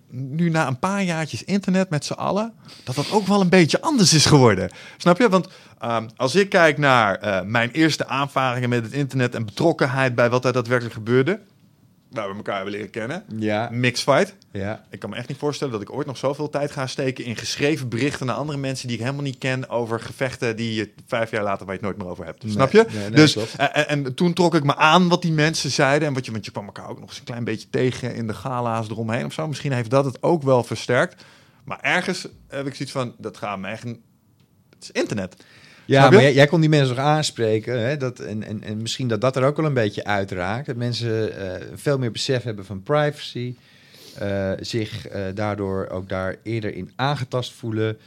nu 0.09 0.49
na 0.49 0.67
een 0.67 0.79
paar 0.79 1.03
jaartjes 1.03 1.43
internet 1.43 1.89
met 1.89 2.05
z'n 2.05 2.13
allen, 2.13 2.53
dat 2.83 2.95
dat 2.95 3.11
ook 3.11 3.27
wel 3.27 3.41
een 3.41 3.49
beetje 3.49 3.81
anders 3.81 4.13
is 4.13 4.25
geworden. 4.25 4.69
Snap 4.97 5.17
je? 5.17 5.29
Want 5.29 5.47
ehm, 5.79 6.07
als 6.15 6.35
ik 6.35 6.49
kijk 6.49 6.77
naar 6.77 7.15
eh, 7.15 7.41
mijn 7.41 7.71
eerste 7.71 8.07
aanvaringen 8.07 8.69
met 8.69 8.83
het 8.83 8.93
internet 8.93 9.35
en 9.35 9.45
betrokkenheid 9.45 10.15
bij 10.15 10.29
wat 10.29 10.45
er 10.45 10.53
daadwerkelijk 10.53 10.95
gebeurde, 10.95 11.39
waar 12.11 12.29
we 12.29 12.35
elkaar 12.35 12.55
hebben 12.55 12.73
leren 12.73 12.89
kennen, 12.89 13.23
Ja, 13.37 13.69
mixed 13.71 14.03
fight. 14.15 14.35
ja. 14.51 14.83
Ik 14.89 14.99
kan 14.99 15.09
me 15.09 15.15
echt 15.15 15.27
niet 15.27 15.37
voorstellen 15.37 15.73
dat 15.73 15.81
ik 15.81 15.91
ooit 15.93 16.07
nog 16.07 16.17
zoveel 16.17 16.49
tijd 16.49 16.71
ga 16.71 16.87
steken 16.87 17.23
in 17.25 17.35
geschreven 17.35 17.89
berichten 17.89 18.25
naar 18.25 18.35
andere 18.35 18.57
mensen 18.57 18.87
die 18.87 18.97
ik 18.97 19.03
helemaal 19.03 19.23
niet 19.23 19.37
ken 19.37 19.69
over 19.69 19.99
gevechten 19.99 20.55
die 20.55 20.73
je 20.73 20.93
vijf 21.07 21.31
jaar 21.31 21.43
later 21.43 21.65
waar 21.65 21.75
je 21.75 21.81
het 21.81 21.89
nooit 21.89 21.97
meer 21.97 22.07
over 22.07 22.25
hebt. 22.25 22.43
Nee, 22.43 22.51
Snap 22.51 22.71
je? 22.71 22.85
nee, 22.89 22.99
nee, 23.01 23.09
dus 23.11 23.35
en, 23.57 23.73
en- 23.73 23.87
en 23.87 24.15
toen 24.15 24.33
trok 24.33 24.55
ik 24.55 24.63
me 24.63 24.75
aan 24.75 25.07
wat 25.07 25.21
die 25.21 25.31
mensen 25.31 25.71
zeiden 25.71 26.07
en 26.07 26.13
wat 26.13 26.25
je, 26.25 26.31
want 26.31 26.45
je 26.45 26.51
kwam 26.51 26.65
elkaar 26.65 26.89
ook 26.89 26.99
nog 26.99 27.09
eens 27.09 27.17
een 27.19 27.23
klein 27.23 27.43
beetje 27.43 27.69
tegen 27.69 28.15
in 28.15 28.27
de 28.27 28.33
gala's 28.33 28.89
eromheen 28.89 29.25
of 29.25 29.33
zo. 29.33 29.47
Misschien 29.47 29.71
heeft 29.71 29.89
dat 29.89 30.05
het 30.05 30.23
ook 30.23 30.43
wel 30.43 30.63
versterkt. 30.63 31.23
Maar 31.63 31.79
ergens 31.81 32.27
heb 32.47 32.67
ik 32.67 32.75
zoiets 32.75 32.93
van, 32.93 33.15
dat 33.17 33.37
gaat 33.37 33.59
me 33.59 33.67
echt, 33.67 33.83
een- 33.85 34.01
het 34.73 34.83
is 34.83 34.91
internet. 35.01 35.43
Ja, 35.87 36.09
maar 36.09 36.21
jij, 36.21 36.33
jij 36.33 36.47
kon 36.47 36.59
die 36.61 36.69
mensen 36.69 36.95
nog 36.95 37.05
aanspreken. 37.05 37.79
Hè, 37.79 37.97
dat, 37.97 38.19
en, 38.19 38.43
en, 38.43 38.63
en 38.63 38.81
misschien 38.81 39.07
dat 39.07 39.21
dat 39.21 39.35
er 39.35 39.43
ook 39.43 39.57
wel 39.57 39.65
een 39.65 39.73
beetje 39.73 40.03
uitraakt. 40.03 40.65
Dat 40.65 40.75
mensen 40.75 41.37
eh, 41.37 41.67
veel 41.75 41.97
meer 41.97 42.11
besef 42.11 42.43
hebben 42.43 42.65
van 42.65 42.83
privacy. 42.83 43.55
eh, 44.17 44.51
zich 44.59 45.07
eh, 45.07 45.21
daardoor 45.33 45.87
ook 45.89 46.09
daar 46.09 46.35
eerder 46.43 46.73
in 46.73 46.91
aangetast 46.95 47.53
voelen. 47.53 47.97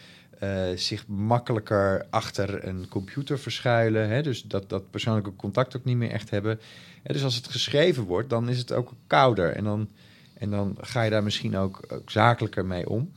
zich 0.74 1.07
makkelijker 1.07 2.07
achter 2.11 2.66
een 2.68 2.87
computer 2.89 3.39
verschuilen. 3.39 4.09
Hè, 4.09 4.22
dus 4.22 4.43
dat, 4.43 4.68
dat 4.68 4.91
persoonlijke 4.91 5.37
contact 5.37 5.76
ook 5.76 5.85
niet 5.85 5.97
meer 5.97 6.11
echt 6.11 6.31
hebben. 6.31 6.61
Dus 7.03 7.24
als 7.24 7.35
het 7.35 7.47
geschreven 7.47 8.03
wordt, 8.03 8.31
dan 8.31 8.49
is 8.49 8.59
het 8.59 8.72
ook 8.72 8.93
kouder. 9.07 9.53
En 9.53 9.64
dan, 9.64 9.89
en 10.35 10.51
dan 10.51 10.76
ga 10.81 11.03
je 11.03 11.11
daar 11.11 11.22
misschien 11.22 11.57
ook, 11.57 11.85
ook 11.89 12.11
zakelijker 12.11 12.66
mee 12.66 12.89
om. 12.89 13.11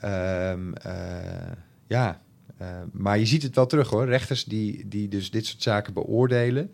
Ehm, 0.00 0.72
eh, 0.72 1.52
ja, 1.86 2.20
maar 2.92 3.18
je 3.18 3.26
ziet 3.26 3.42
het 3.42 3.54
wel 3.54 3.66
terug 3.66 3.88
hoor. 3.88 4.06
Rechters 4.06 4.44
die, 4.44 4.88
die 4.88 5.08
dus 5.08 5.30
dit 5.30 5.46
soort 5.46 5.62
zaken 5.62 5.92
beoordelen, 5.92 6.70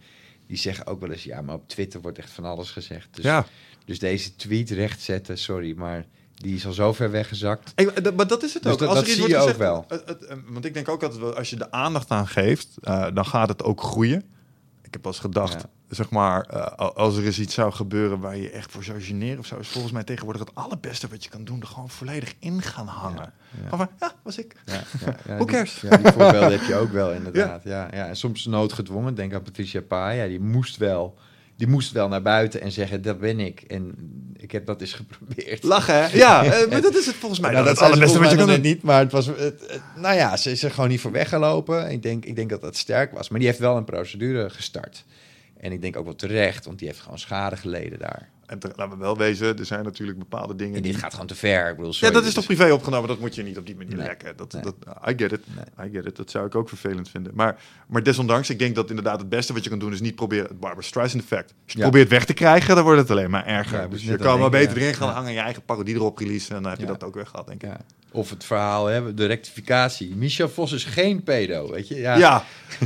die 0.47 0.57
zeggen 0.57 0.87
ook 0.87 1.01
wel 1.01 1.11
eens, 1.11 1.25
ja, 1.25 1.41
maar 1.43 1.55
op 1.55 1.69
Twitter 1.69 2.01
wordt 2.01 2.19
echt 2.19 2.31
van 2.31 2.45
alles 2.45 2.71
gezegd. 2.71 3.09
Dus, 3.11 3.25
ja. 3.25 3.47
dus 3.85 3.99
deze 3.99 4.37
tweet 4.37 4.71
rechtzetten, 4.71 5.39
sorry, 5.39 5.75
maar 5.77 6.07
die 6.35 6.55
is 6.55 6.67
al 6.67 6.73
zo 6.73 6.93
ver 6.93 7.11
weggezakt. 7.11 7.73
Ik, 7.77 8.05
dat- 8.05 8.17
maar 8.17 8.27
dat 8.27 8.43
is 8.43 8.55
het 8.55 8.63
Dus 8.63 8.73
ook. 8.73 8.79
dat- 8.79 8.89
als 8.89 8.97
dat 8.99 9.07
er 9.07 9.13
iets 9.13 9.21
zie 9.21 9.29
je 9.31 9.37
wordt 9.39 9.53
ook 9.53 9.59
wel. 9.59 9.85
het- 9.89 10.03
het- 10.09 10.29
het- 10.29 10.41
want 10.49 10.65
ik 10.65 10.75
denk 10.75 10.89
ook 10.89 11.03
altijd, 11.03 11.35
als 11.37 11.51
je 11.51 11.57
de 11.57 11.71
aandacht 11.71 12.11
aan 12.11 12.27
geeft, 12.29 12.69
eh, 12.81 13.07
dan 13.15 13.27
gaat 13.27 13.49
het 13.49 13.63
ook 13.63 13.81
groeien. 13.81 14.19
Ik 14.83 14.93
heb 14.93 15.03
wel 15.03 15.13
eens 15.13 15.21
gedacht, 15.21 15.53
Ja. 15.63 15.71
Zeg 15.89 16.11
maar, 16.11 16.43
eh, 16.43 16.89
als 16.95 17.17
er 17.17 17.25
eens 17.25 17.39
iets 17.39 17.55
zou 17.55 17.73
gebeuren 17.73 18.19
waar 18.21 18.37
je 18.37 18.51
echt 18.51 18.71
voor 18.73 18.85
zou 18.85 19.01
generen 19.03 19.39
of 19.39 19.47
zo, 19.47 19.57
is 19.59 19.69
volgens 19.69 19.93
mij 19.93 20.05
tegenwoordig 20.05 20.43
het 20.43 20.55
allerbeste 20.55 21.09
wat 21.09 21.25
je 21.25 21.31
kan 21.31 21.45
doen, 21.45 21.61
er 21.61 21.67
gewoon 21.67 21.91
volledig 21.91 22.35
in 22.39 22.63
gaan 22.63 22.87
hangen. 22.87 23.33
Ja. 23.71 23.77
Van, 23.77 23.89
ja, 24.01 24.13
was 24.23 24.39
ik. 24.39 24.55
Ja, 24.67 24.83
ja, 25.27 25.37
die- 25.39 25.47
cares? 25.47 25.81
Ja, 25.81 25.97
die 25.97 26.13
voorbeelden 26.13 26.51
heb 26.59 26.63
je 26.63 26.75
ook 26.75 26.93
wel 26.93 27.13
inderdaad. 27.13 27.63
Ja. 27.65 27.89
Ja, 27.93 28.07
En 28.07 28.17
soms 28.17 28.45
noodgedwongen. 28.47 29.15
Denk 29.15 29.35
aan 29.35 29.43
Patricia 29.43 29.81
Pai. 29.81 30.17
Ja, 30.21 30.27
die 30.27 30.41
moest 30.41 30.77
wel, 30.77 31.19
die 31.57 31.67
moest 31.67 31.93
wel 31.93 32.09
naar 32.09 32.23
buiten 32.23 32.61
en 32.61 32.73
zeggen, 32.73 33.03
dat 33.03 33.21
ben 33.21 33.41
ik. 33.41 33.61
En 33.61 33.95
ik 34.37 34.51
heb 34.53 34.67
dat 34.67 34.81
eens 34.81 34.93
geprobeerd. 34.93 35.63
Lachen, 35.63 35.95
hè? 35.95 36.17
Ja, 36.17 36.45
eh, 36.45 36.71
maar 36.71 36.81
dat 36.81 36.97
is 36.97 37.07
het 37.07 37.15
volgens 37.15 37.41
mij. 37.41 37.51
Nou, 37.53 37.65
dat 37.65 37.71
het 37.79 37.79
zei 37.79 37.91
ze 37.91 37.97
allerbeste 37.97 38.19
wat 38.37 38.47
je 38.49 38.53
kan 38.55 38.61
niet, 38.61 38.83
maar 38.83 39.01
het 39.01 39.13
was, 39.13 39.27
het, 39.27 39.37
het- 39.39 39.81
nou 39.97 40.15
ja, 40.15 40.37
ze 40.37 40.51
is 40.51 40.63
er 40.63 40.71
gewoon 40.71 40.89
niet 40.89 41.01
voor 41.01 41.13
weggelopen. 41.13 41.91
Ik 41.91 42.03
denk, 42.03 42.25
ik 42.25 42.37
denk 42.37 42.51
dat 42.51 42.61
dat 42.61 42.77
sterk 42.77 43.13
was. 43.13 43.29
Maar 43.29 43.39
die 43.39 43.49
heeft 43.49 43.61
wel 43.61 43.77
een 43.77 43.85
procedure 43.85 44.51
gestart. 44.51 45.05
En 45.61 45.73
ik 45.73 45.83
denk 45.83 45.97
ook 45.97 46.05
wel 46.05 46.15
terecht, 46.15 46.65
want 46.65 46.79
die 46.79 46.89
heeft 46.89 47.01
gewoon 47.01 47.19
schade 47.19 47.57
geleden 47.57 47.99
daar. 47.99 48.29
En 48.47 48.59
te- 48.59 48.71
laten 48.77 48.99
we 48.99 49.05
wel 49.05 49.17
wezen, 49.17 49.59
er 49.59 49.65
zijn 49.65 49.85
natuurlijk 49.85 50.19
bepaalde 50.19 50.55
dingen 50.57 50.77
En 50.77 50.83
die... 50.83 50.93
dit 50.93 51.01
gaat 51.01 51.13
gewoon 51.13 51.27
te 51.27 51.35
ver. 51.35 51.71
Ik 51.71 51.77
bedoel, 51.77 51.93
Ja, 51.97 52.11
dat 52.11 52.25
is 52.25 52.35
toch 52.35 52.45
privé 52.45 52.73
opgenomen, 52.73 53.09
dat 53.09 53.19
moet 53.19 53.35
je 53.35 53.43
niet 53.43 53.59
op 53.59 53.67
die 53.67 53.77
manier 53.77 53.97
Nee. 53.97 54.07
lekken. 54.07 54.37
Dat, 54.37 54.53
Nee. 54.53 54.63
dat, 54.63 54.75
I 55.09 55.13
get 55.17 55.33
it, 55.33 55.41
I 55.85 55.89
get 55.93 56.07
it. 56.07 56.17
Dat 56.17 56.31
zou 56.31 56.47
ik 56.47 56.55
ook 56.55 56.69
vervelend 56.69 57.09
vinden. 57.11 57.33
Maar, 57.35 57.61
maar 57.89 58.03
desondanks, 58.03 58.51
ik 58.51 58.59
denk 58.59 58.75
dat 58.75 58.89
inderdaad 58.89 59.19
het 59.21 59.29
beste 59.29 59.53
wat 59.53 59.65
je 59.65 59.71
kan 59.71 59.79
doen 59.79 59.93
is 59.93 60.01
niet 60.01 60.15
proberen 60.15 60.49
het 60.49 60.61
Barbara 60.61 60.87
Streisand 60.87 61.23
effect. 61.23 61.45
Als 61.45 61.53
je 61.57 61.63
het 61.73 61.77
Ja. 61.77 61.83
probeert 61.83 62.09
weg 62.09 62.25
te 62.25 62.33
krijgen, 62.35 62.75
dan 62.75 62.85
wordt 62.85 63.01
het 63.01 63.11
alleen 63.11 63.31
maar 63.31 63.47
erger. 63.47 63.81
Ja, 63.81 63.87
dus 63.89 64.05
je 64.05 64.17
kan 64.17 64.39
wel 64.39 64.49
beter 64.51 64.77
erin 64.77 64.95
gaan 64.95 65.09
hangen, 65.15 65.33
je 65.33 65.39
eigen 65.39 65.63
parodie 65.65 65.95
erop 65.95 66.19
releasen 66.19 66.57
en 66.57 66.63
dan 66.63 66.71
heb 66.71 66.81
je 66.81 66.87
dat 66.87 67.05
ook 67.05 67.15
weer 67.15 67.27
gehad, 67.27 67.47
denk 67.47 67.63
ik. 67.63 67.71
Of 68.13 68.31
het 68.31 68.45
verhaal, 68.45 68.87
hè, 68.87 69.15
de 69.15 69.27
rectificatie. 69.27 70.17
Michel 70.17 70.49
Vos 70.49 70.73
is 70.73 70.85
geen 70.85 71.23
pedo, 71.23 71.71
weet 71.71 71.89
je? 71.89 71.95
Ja. 71.95 72.17
Ja. 72.17 72.45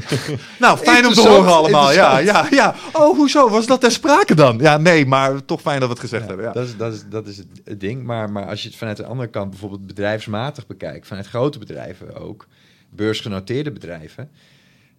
nou, 0.58 0.78
fijn 0.78 1.06
om 1.06 1.12
te 1.12 1.28
horen 1.28 1.52
allemaal. 1.52 1.92
Ja, 1.92 2.18
ja, 2.18 2.46
ja. 2.50 2.74
Oh, 2.92 3.16
hoezo? 3.16 3.48
Was 3.48 3.66
dat 3.66 3.80
ter 3.80 3.92
sprake 3.92 4.34
dan? 4.34 4.58
Ja, 4.58 4.76
nee, 4.76 5.06
maar 5.06 5.44
toch 5.44 5.60
fijn 5.60 5.80
dat 5.80 5.88
we 5.88 5.94
het 5.94 6.02
gezegd 6.02 6.22
Ja, 6.22 6.28
hebben. 6.28 6.46
Ja. 6.46 6.52
Dat 6.52 6.66
is, 6.66 6.76
dat 6.76 6.92
is, 6.92 7.02
dat 7.08 7.26
is 7.26 7.42
het, 7.64 7.80
ding. 7.80 8.02
Maar, 8.02 8.30
maar 8.30 8.46
als 8.46 8.62
je 8.62 8.68
het 8.68 8.76
vanuit 8.76 8.96
de 8.96 9.04
andere 9.04 9.28
kant 9.28 9.50
bijvoorbeeld 9.50 9.86
bedrijfsmatig 9.86 10.66
bekijkt, 10.66 11.06
vanuit 11.06 11.26
grote 11.26 11.58
bedrijven 11.58 12.14
ook, 12.14 12.46
beursgenoteerde 12.90 13.72
bedrijven. 13.72 14.30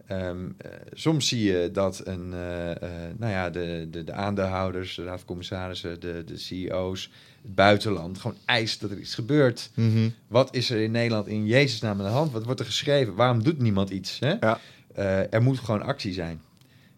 ehm, 0.07 0.37
eh, 0.57 0.71
soms 0.93 1.27
zie 1.27 1.43
je 1.51 1.69
dat 1.71 2.01
een, 2.03 2.33
eh, 2.33 2.71
eh, 2.71 2.77
nou 3.17 3.31
ja, 3.31 3.49
de, 3.49 3.87
de, 3.91 4.03
de 4.03 4.13
aandeelhouders, 4.13 4.95
de 4.95 5.03
raad 5.03 5.17
van 5.17 5.27
commissarissen, 5.27 5.99
de, 5.99 6.23
de 6.25 6.37
CEO's, 6.37 7.09
het 7.43 7.55
buitenland 7.55 8.17
gewoon 8.19 8.37
eist 8.45 8.81
dat 8.81 8.91
er 8.91 8.99
iets 8.99 9.15
gebeurt. 9.15 9.69
Mhm. 9.73 10.09
Wat 10.27 10.55
is 10.55 10.69
er 10.69 10.81
in 10.81 10.91
Nederland 10.91 11.27
in 11.27 11.45
Jezus 11.45 11.81
naam 11.81 11.97
aan 11.99 12.05
de 12.05 12.11
hand? 12.11 12.31
Wat 12.31 12.43
wordt 12.45 12.59
er 12.59 12.65
geschreven? 12.65 13.15
Waarom 13.15 13.43
doet 13.43 13.59
niemand 13.59 13.89
iets? 13.89 14.19
Hè? 14.19 14.33
Ja. 14.39 14.59
Eh, 14.95 15.33
er 15.33 15.41
moet 15.41 15.59
gewoon 15.59 15.81
actie 15.81 16.13
zijn. 16.13 16.41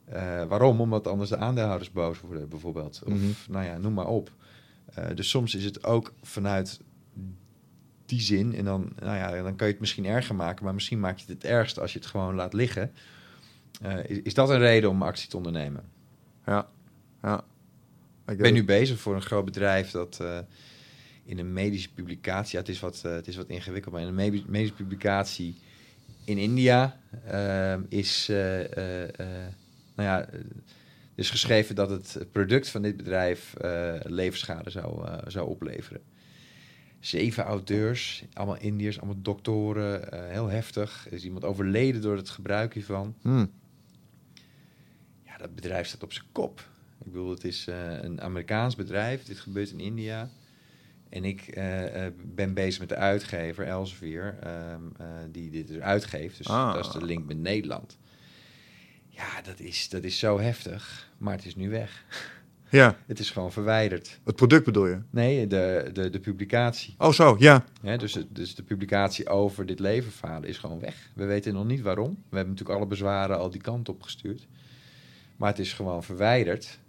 Eh, 0.05 0.43
waarom? 0.43 0.81
Omdat 0.81 1.07
anders 1.07 1.29
de 1.29 1.37
aandeelhouders 1.37 1.91
boos 1.91 2.19
worden, 2.19 2.49
bijvoorbeeld. 2.49 3.01
Of, 3.05 3.13
Mhm. 3.13 3.25
nou 3.49 3.65
ja, 3.65 3.77
noem 3.77 3.93
maar 3.93 4.07
op. 4.07 4.31
Eh, 4.93 5.05
dus 5.15 5.29
soms 5.29 5.55
is 5.55 5.63
het 5.63 5.83
ook 5.83 6.13
vanuit 6.21 6.79
die 8.05 8.21
zin, 8.21 8.55
en 8.55 8.65
dan, 8.65 8.91
nou 8.99 9.17
ja, 9.17 9.43
dan 9.43 9.55
kan 9.55 9.67
je 9.67 9.71
het 9.73 9.81
misschien 9.81 10.05
erger 10.05 10.35
maken, 10.35 10.63
maar 10.65 10.73
misschien 10.73 10.99
maak 10.99 11.17
je 11.17 11.25
het 11.27 11.41
het 11.43 11.51
ergst 11.51 11.79
als 11.79 11.93
je 11.93 11.99
het 11.99 12.07
gewoon 12.07 12.35
laat 12.35 12.53
liggen. 12.53 12.91
Is, 14.07 14.17
is 14.23 14.33
dat 14.33 14.49
een 14.49 14.57
reden 14.57 14.89
om 14.89 15.03
actie 15.03 15.29
te 15.29 15.37
ondernemen? 15.37 15.83
Ja. 16.45 16.67
ja. 17.21 17.43
Ik 18.27 18.37
ben 18.37 18.53
nu 18.53 18.63
bezig 18.63 18.99
voor 18.99 19.15
een 19.15 19.21
groot 19.21 19.45
bedrijf 19.45 19.91
dat 19.91 20.19
eh, 20.21 20.39
in 21.25 21.39
een 21.39 21.53
medische 21.53 21.93
publicatie, 21.93 22.51
ja, 22.53 22.59
het, 22.59 22.69
is 22.69 22.79
wat, 22.79 23.01
eh, 23.05 23.11
het 23.11 23.27
is 23.27 23.35
wat 23.35 23.47
ingewikkeld, 23.47 23.93
maar 23.93 24.03
in 24.03 24.07
een 24.07 24.31
me- 24.31 24.43
medische 24.47 24.75
publicatie 24.75 25.55
in 26.23 26.37
India 26.37 26.99
eh, 27.25 27.75
is, 27.89 28.29
eh, 28.29 28.35
nou 29.95 30.09
ja, 30.09 30.29
is 31.15 31.29
geschreven 31.29 31.75
dat 31.75 31.89
het 31.89 32.25
product 32.31 32.69
van 32.69 32.81
dit 32.81 32.97
bedrijf 32.97 33.53
levensschade 34.03 34.69
zou, 34.69 35.07
zou 35.27 35.49
opleveren. 35.49 36.01
Zeven 36.99 37.43
auteurs, 37.43 38.23
allemaal 38.33 38.57
Indiërs, 38.57 38.97
allemaal 38.97 39.21
doktoren, 39.21 40.07
heel 40.31 40.47
heftig. 40.47 41.05
Er 41.05 41.13
is 41.13 41.23
iemand 41.23 41.43
overleden 41.43 42.01
door 42.01 42.15
het 42.15 42.29
gebruik 42.29 42.73
hiervan. 42.73 43.15
Hm. 43.21 43.45
Ja, 45.25 45.37
dat 45.37 45.55
bedrijf 45.55 45.87
staat 45.87 46.03
op 46.03 46.13
zijn 46.13 46.25
kop. 46.31 46.67
Ik 47.05 47.11
bedoel, 47.11 47.29
het 47.29 47.43
is 47.43 47.67
eh, 47.67 48.03
een 48.03 48.21
Amerikaans 48.21 48.75
bedrijf. 48.75 49.23
Dit 49.23 49.39
gebeurt 49.39 49.71
in 49.71 49.79
India. 49.79 50.29
En 51.09 51.25
ik 51.25 51.41
eh, 51.47 52.05
eh, 52.05 52.13
ben 52.25 52.53
bezig 52.53 52.79
met 52.79 52.89
de 52.89 52.95
uitgever, 52.95 53.65
Elsevier, 53.67 54.37
ehm, 54.41 54.81
eh, 54.97 55.05
die 55.31 55.49
dit 55.49 55.67
dus 55.67 55.79
uitgeeft. 55.79 56.37
Dus 56.37 56.47
Ah. 56.47 56.73
dat 56.73 56.85
is 56.85 56.91
de 56.91 57.05
link 57.05 57.25
met 57.25 57.37
Nederland. 57.37 57.97
Ja, 59.09 59.41
dat 59.43 59.59
is, 59.59 59.89
dat 59.89 60.03
is 60.03 60.19
zo 60.19 60.39
heftig. 60.39 61.11
Maar 61.17 61.35
het 61.35 61.45
is 61.45 61.55
nu 61.55 61.69
weg. 61.69 62.03
Ja, 62.69 62.97
Het 63.05 63.19
is 63.19 63.29
gewoon 63.31 63.51
verwijderd. 63.51 64.19
het 64.23 64.35
product 64.35 64.65
bedoel 64.65 64.87
je? 64.87 64.99
Nee, 65.09 65.47
de, 65.47 65.89
de, 65.93 66.09
de 66.09 66.19
publicatie. 66.19 66.95
Oh, 66.97 67.11
zo, 67.11 67.35
ja. 67.39 67.65
Dus, 67.97 68.17
dus 68.29 68.55
de 68.55 68.63
publicatie 68.63 69.29
over 69.29 69.65
dit 69.65 69.79
levenfalen 69.79 70.49
is 70.49 70.57
gewoon 70.57 70.79
weg. 70.79 71.09
We 71.15 71.25
weten 71.25 71.53
nog 71.53 71.65
niet 71.65 71.81
waarom. 71.81 72.09
We 72.29 72.35
hebben 72.35 72.53
natuurlijk 72.53 72.79
alle 72.79 72.87
bezwaren 72.89 73.37
al 73.37 73.49
die 73.49 73.61
kant 73.61 73.89
op 73.89 74.01
gestuurd. 74.01 74.47
Maar 75.35 75.49
het 75.49 75.59
is 75.59 75.73
gewoon 75.73 76.03
verwijderd. 76.03 76.79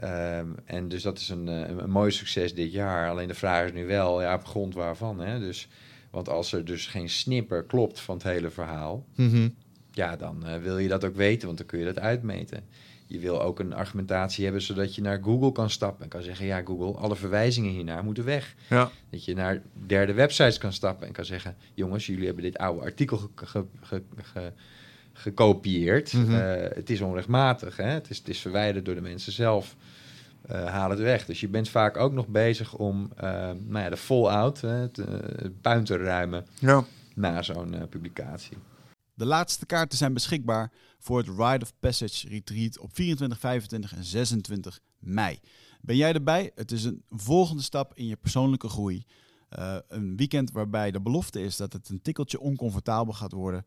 Ehm, 0.00 0.46
en 0.64 0.88
dus 0.88 1.02
dat 1.02 1.18
is 1.18 1.28
een, 1.28 1.48
eh, 1.48 1.68
een, 1.68 1.82
een 1.82 1.90
mooi 1.90 2.10
succes 2.10 2.54
dit 2.54 2.72
jaar. 2.72 3.10
Alleen 3.10 3.28
de 3.28 3.34
vraag 3.34 3.64
is 3.64 3.72
nu 3.72 3.86
wel, 3.86 4.22
ja, 4.22 4.34
op 4.34 4.44
grond 4.46 4.74
waarvan. 4.74 5.20
Hè? 5.20 5.38
Dus, 5.38 5.68
want 6.10 6.28
als 6.28 6.52
er 6.52 6.64
dus 6.64 6.86
geen 6.86 7.08
snipper 7.08 7.64
klopt 7.64 8.00
van 8.00 8.14
het 8.14 8.24
hele 8.24 8.50
verhaal... 8.50 9.04
Mhm. 9.14 9.48
ja, 9.92 10.16
dan 10.16 10.46
eh, 10.46 10.58
wil 10.62 10.78
je 10.78 10.88
dat 10.88 11.04
ook 11.04 11.16
weten, 11.16 11.46
want 11.46 11.58
dan 11.58 11.66
kun 11.66 11.78
je 11.78 11.84
dat 11.84 11.98
uitmeten. 11.98 12.64
Je 13.06 13.18
wil 13.18 13.42
ook 13.42 13.58
een 13.58 13.72
argumentatie 13.74 14.44
hebben 14.44 14.62
zodat 14.62 14.94
je 14.94 15.02
naar 15.02 15.22
Google 15.22 15.52
kan 15.52 15.70
stappen 15.70 16.02
en 16.04 16.08
kan 16.08 16.22
zeggen: 16.22 16.46
Ja, 16.46 16.62
Google, 16.64 17.00
alle 17.00 17.16
verwijzingen 17.16 17.70
hiernaar 17.70 18.04
moeten 18.04 18.24
weg. 18.24 18.54
Ja. 18.68 18.90
Dat 19.10 19.24
je 19.24 19.34
naar 19.34 19.62
derde 19.86 20.12
websites 20.12 20.58
kan 20.58 20.72
stappen 20.72 21.06
en 21.06 21.12
kan 21.12 21.24
zeggen: 21.24 21.56
Jongens, 21.74 22.06
jullie 22.06 22.24
hebben 22.26 22.42
dit 22.44 22.58
oude 22.58 22.80
artikel 22.82 23.16
ge- 23.16 23.64
ge- 23.82 24.02
ge- 24.22 24.52
ge- 25.20 25.28
gekopieerd. 25.28 26.12
Mhm. 26.12 26.34
Eh, 26.34 26.76
het 26.76 26.90
is 26.90 27.00
onrechtmatig, 27.00 27.76
hè? 27.76 27.84
Het, 27.88 28.10
is, 28.10 28.18
het 28.18 28.28
is 28.28 28.38
verwijderd 28.40 28.84
door 28.84 28.94
de 28.94 29.00
mensen 29.00 29.32
zelf. 29.32 29.76
Eh, 30.42 30.64
haal 30.66 30.90
het 30.90 30.98
weg. 30.98 31.26
Dus 31.26 31.40
je 31.40 31.48
bent 31.48 31.68
vaak 31.68 31.96
ook 31.96 32.12
nog 32.12 32.26
bezig 32.26 32.74
om 32.74 33.10
eh, 33.16 33.30
nou 33.66 33.84
ja, 33.84 33.88
de 33.90 33.96
fallout, 33.96 34.60
hè, 34.60 34.68
het, 34.68 34.96
het 34.96 35.60
puin 35.60 35.84
te 35.84 35.96
ruimen 35.96 36.46
Ja. 36.58 36.84
na 37.14 37.42
zo'n 37.42 37.88
publicatie. 37.88 38.56
De 39.14 39.24
laatste 39.26 39.66
kaarten 39.66 39.98
zijn 39.98 40.12
beschikbaar 40.12 40.70
voor 40.98 41.18
het 41.18 41.26
Ride 41.28 41.60
of 41.64 41.72
Passage 41.80 42.28
Retreat 42.28 42.78
op 42.78 42.90
24, 42.94 43.38
25 43.38 43.94
en 43.96 44.04
26 44.04 44.78
mei. 44.98 45.38
Ben 45.80 45.96
jij 45.96 46.12
erbij? 46.12 46.50
Het 46.54 46.72
is 46.72 46.84
een 46.84 47.02
volgende 47.10 47.62
stap 47.62 47.92
in 47.94 48.06
je 48.06 48.16
persoonlijke 48.16 48.68
groei. 48.68 49.04
Eh, 49.48 49.76
een 49.88 50.16
weekend 50.16 50.52
waarbij 50.52 50.90
de 50.90 51.00
belofte 51.00 51.40
is 51.42 51.56
dat 51.56 51.72
het 51.72 51.88
een 51.88 52.02
tikkeltje 52.02 52.40
oncomfortabel 52.40 53.12
gaat 53.12 53.32
worden. 53.32 53.66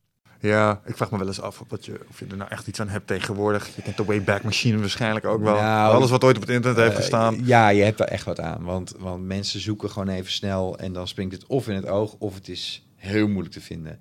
Ja, 0.41 0.81
ik 0.85 0.97
vraag 0.97 1.11
me 1.11 1.17
wel 1.17 1.27
eens 1.27 1.41
af 1.41 1.63
wat 1.67 1.85
je, 1.85 1.99
of 2.09 2.19
je 2.19 2.25
er 2.29 2.37
nou 2.37 2.49
echt 2.49 2.67
iets 2.67 2.79
aan 2.81 2.89
hebt 2.89 3.07
tegenwoordig. 3.07 3.75
Je 3.75 3.81
kent 3.81 3.97
de 3.97 4.03
Wayback 4.05 4.43
Machine 4.43 4.79
waarschijnlijk 4.79 5.25
ook 5.25 5.41
wel. 5.41 5.55
Nou, 5.55 5.93
Alles 5.95 6.09
wat 6.09 6.23
ooit 6.23 6.35
op 6.35 6.41
het 6.41 6.51
internet 6.51 6.79
heeft 6.79 6.91
Eh, 6.91 6.97
gestaan. 6.99 7.41
ja, 7.45 7.69
je 7.69 7.83
hebt 7.83 7.97
daar 7.97 8.07
echt 8.07 8.25
wat 8.25 8.39
aan. 8.39 8.63
Want, 8.63 8.93
want 8.99 9.23
mensen 9.23 9.59
zoeken 9.59 9.89
gewoon 9.89 10.07
even 10.09 10.31
snel 10.31 10.77
en 10.77 10.93
dan 10.93 11.07
springt 11.07 11.33
het 11.33 11.45
of 11.45 11.67
in 11.67 11.75
het 11.75 11.87
oog 11.87 12.15
of 12.19 12.35
het 12.35 12.49
is 12.49 12.85
heel 12.95 13.27
moeilijk 13.27 13.53
te 13.53 13.61
vinden. 13.61 13.99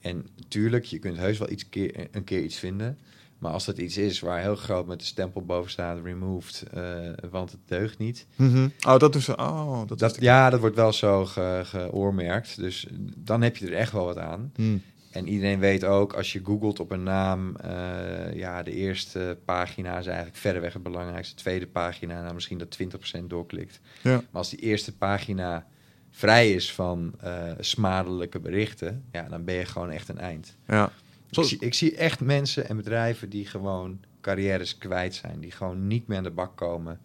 En 0.00 0.26
tuurlijk, 0.48 0.84
je 0.84 0.98
kunt 0.98 1.16
heus 1.16 1.38
wel 1.38 1.50
iets 1.50 1.68
keer, 1.68 2.06
een 2.10 2.24
keer 2.24 2.42
iets 2.42 2.56
vinden. 2.56 2.98
Maar 3.38 3.52
als 3.52 3.64
dat 3.64 3.78
iets 3.78 3.96
is 3.96 4.20
waar 4.20 4.40
heel 4.40 4.56
groot 4.56 4.86
met 4.86 4.98
de 4.98 5.04
stempel 5.04 5.42
boven 5.44 5.70
staat, 5.70 5.98
removed, 6.04 6.62
eh, 6.72 6.82
want 7.30 7.50
het 7.50 7.60
deugt 7.66 7.98
niet. 7.98 8.26
Mhm. 8.36 8.68
Oh, 8.86 8.98
dat 8.98 9.12
doen 9.12 9.22
ze. 9.22 9.36
Oh, 9.36 9.80
dat, 9.96 10.16
ja, 10.20 10.50
dat 10.50 10.60
wordt 10.60 10.76
wel 10.76 10.92
zo 10.92 11.24
ge, 11.26 11.60
geoormerkt. 11.64 12.56
Dus 12.56 12.86
dan 13.16 13.42
heb 13.42 13.56
je 13.56 13.66
er 13.66 13.72
echt 13.74 13.92
wel 13.92 14.04
wat 14.04 14.18
aan. 14.18 14.52
Hmm. 14.54 14.82
En 15.12 15.28
iedereen 15.28 15.58
weet 15.58 15.84
ook, 15.84 16.12
als 16.12 16.32
je 16.32 16.40
googelt 16.44 16.80
op 16.80 16.90
een 16.90 17.02
naam, 17.02 17.56
eh, 17.56 18.34
ja, 18.34 18.62
de 18.62 18.72
eerste 18.72 19.38
pagina 19.44 19.98
is 19.98 20.06
eigenlijk 20.06 20.36
verreweg 20.36 20.72
het 20.72 20.82
belangrijkste. 20.82 21.34
De 21.34 21.40
tweede 21.40 21.66
pagina, 21.66 22.22
nou, 22.22 22.34
misschien 22.34 22.58
dat 22.58 22.70
20% 22.70 23.30
doorklikt. 23.30 23.80
Ja. 24.02 24.14
Maar 24.14 24.26
als 24.32 24.50
die 24.50 24.58
eerste 24.58 24.96
pagina 24.96 25.66
vrij 26.10 26.52
is 26.52 26.72
van 26.72 27.14
eh, 27.20 27.52
smadelijke 27.58 28.40
berichten, 28.40 29.04
ja, 29.12 29.28
dan 29.28 29.44
ben 29.44 29.54
je 29.54 29.64
gewoon 29.64 29.90
echt 29.90 30.08
een 30.08 30.18
eind. 30.18 30.56
Ja. 30.66 30.92
Ik 31.30 31.44
zie, 31.44 31.58
ik 31.58 31.74
zie 31.74 31.96
echt 31.96 32.20
mensen 32.20 32.68
en 32.68 32.76
bedrijven 32.76 33.28
die 33.28 33.46
gewoon 33.46 34.00
carrières 34.20 34.78
kwijt 34.78 35.14
zijn. 35.14 35.40
Die 35.40 35.50
gewoon 35.50 35.86
niet 35.86 36.06
meer 36.06 36.16
aan 36.16 36.22
de 36.22 36.30
bak 36.30 36.56
komen 36.56 37.00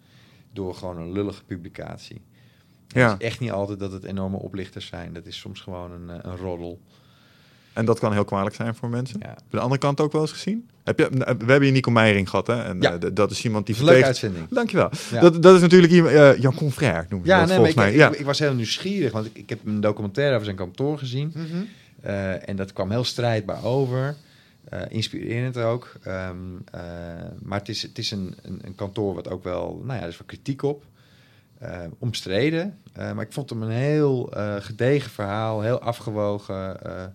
door 0.52 0.74
gewoon 0.74 0.96
een 0.96 1.12
lullige 1.12 1.44
publicatie. 1.44 2.20
Ja. 2.88 3.10
Het 3.10 3.20
is 3.20 3.26
echt 3.26 3.40
niet 3.40 3.50
altijd 3.50 3.78
dat 3.78 3.92
het 3.92 4.04
enorme 4.04 4.36
oplichters 4.36 4.86
zijn. 4.86 5.12
Dat 5.12 5.26
is 5.26 5.38
soms 5.38 5.60
gewoon 5.60 5.92
een, 5.92 6.10
eh, 6.10 6.18
een 6.22 6.36
roddel. 6.36 6.80
En 7.78 7.84
dat 7.84 7.98
kan 7.98 8.12
heel 8.12 8.24
kwalijk 8.24 8.54
zijn 8.54 8.74
voor 8.74 8.88
mensen. 8.88 9.16
Ja. 9.20 9.28
Heb 9.28 9.38
je 9.50 9.56
de 9.56 9.60
andere 9.60 9.80
kant 9.80 10.00
ook 10.00 10.12
wel 10.12 10.20
eens 10.20 10.32
gezien? 10.32 10.68
Heb 10.84 10.98
je, 10.98 11.08
we 11.10 11.24
hebben 11.24 11.62
hier 11.62 11.72
Nico 11.72 11.90
Meijering 11.90 12.30
gehad, 12.30 12.46
hè? 12.46 12.62
En 12.62 12.80
Ja. 12.80 12.98
eh, 12.98 13.10
dat 13.14 13.30
is 13.30 13.44
iemand 13.44 13.66
die 13.66 13.76
Een 13.78 13.84
leuke 13.84 14.04
uitzending. 14.04 14.46
Dankjewel. 14.50 14.90
Ja. 15.10 15.20
Dat, 15.20 15.42
dat 15.42 15.54
is 15.54 15.60
natuurlijk 15.60 15.92
iemand, 15.92 16.14
eh, 16.14 16.38
Jan 16.38 16.54
Confrère 16.54 17.06
noemen 17.08 17.28
we 17.28 17.34
Ja, 17.34 17.38
dat 17.38 17.46
nee, 17.48 17.56
volgens 17.56 17.76
ik, 17.76 17.82
mij. 17.82 17.90
ik, 17.92 17.96
ja. 17.98 18.12
ik 18.18 18.24
was 18.24 18.38
heel 18.38 18.54
nieuwsgierig, 18.54 19.12
want 19.12 19.26
ik, 19.26 19.36
ik 19.38 19.48
heb 19.48 19.58
een 19.66 19.80
documentaire 19.80 20.32
over 20.34 20.44
zijn 20.44 20.56
kantoor 20.56 20.98
gezien. 20.98 21.32
Mhm. 21.34 21.44
Eh, 22.00 22.48
en 22.48 22.56
dat 22.56 22.72
kwam 22.72 22.90
heel 22.90 23.04
strijdbaar 23.04 23.64
over. 23.64 24.16
Eh, 24.68 24.80
inspirerend 24.88 25.56
ook. 25.56 25.92
Ehm, 26.02 26.36
eh, 26.72 26.80
maar 27.42 27.58
het 27.58 27.68
is, 27.68 27.82
het 27.82 27.98
is 27.98 28.10
een, 28.10 28.34
een, 28.42 28.60
een 28.64 28.74
kantoor 28.74 29.14
wat 29.14 29.30
ook 29.30 29.44
wel, 29.44 29.80
nou 29.84 29.96
ja, 29.98 30.02
er 30.02 30.08
is 30.08 30.18
wel 30.18 30.26
kritiek 30.26 30.62
op. 30.62 30.84
Eh, 31.58 31.78
omstreden. 31.98 32.78
Eh, 32.92 33.12
maar 33.12 33.24
ik 33.24 33.32
vond 33.32 33.50
hem 33.50 33.62
een 33.62 33.70
heel 33.70 34.32
eh, 34.32 34.54
gedegen 34.58 35.10
verhaal, 35.10 35.60
heel 35.60 35.80
afgewogen, 35.80 36.84
eh, 36.84 36.92
eh, 36.92 37.02
eh, 37.02 37.08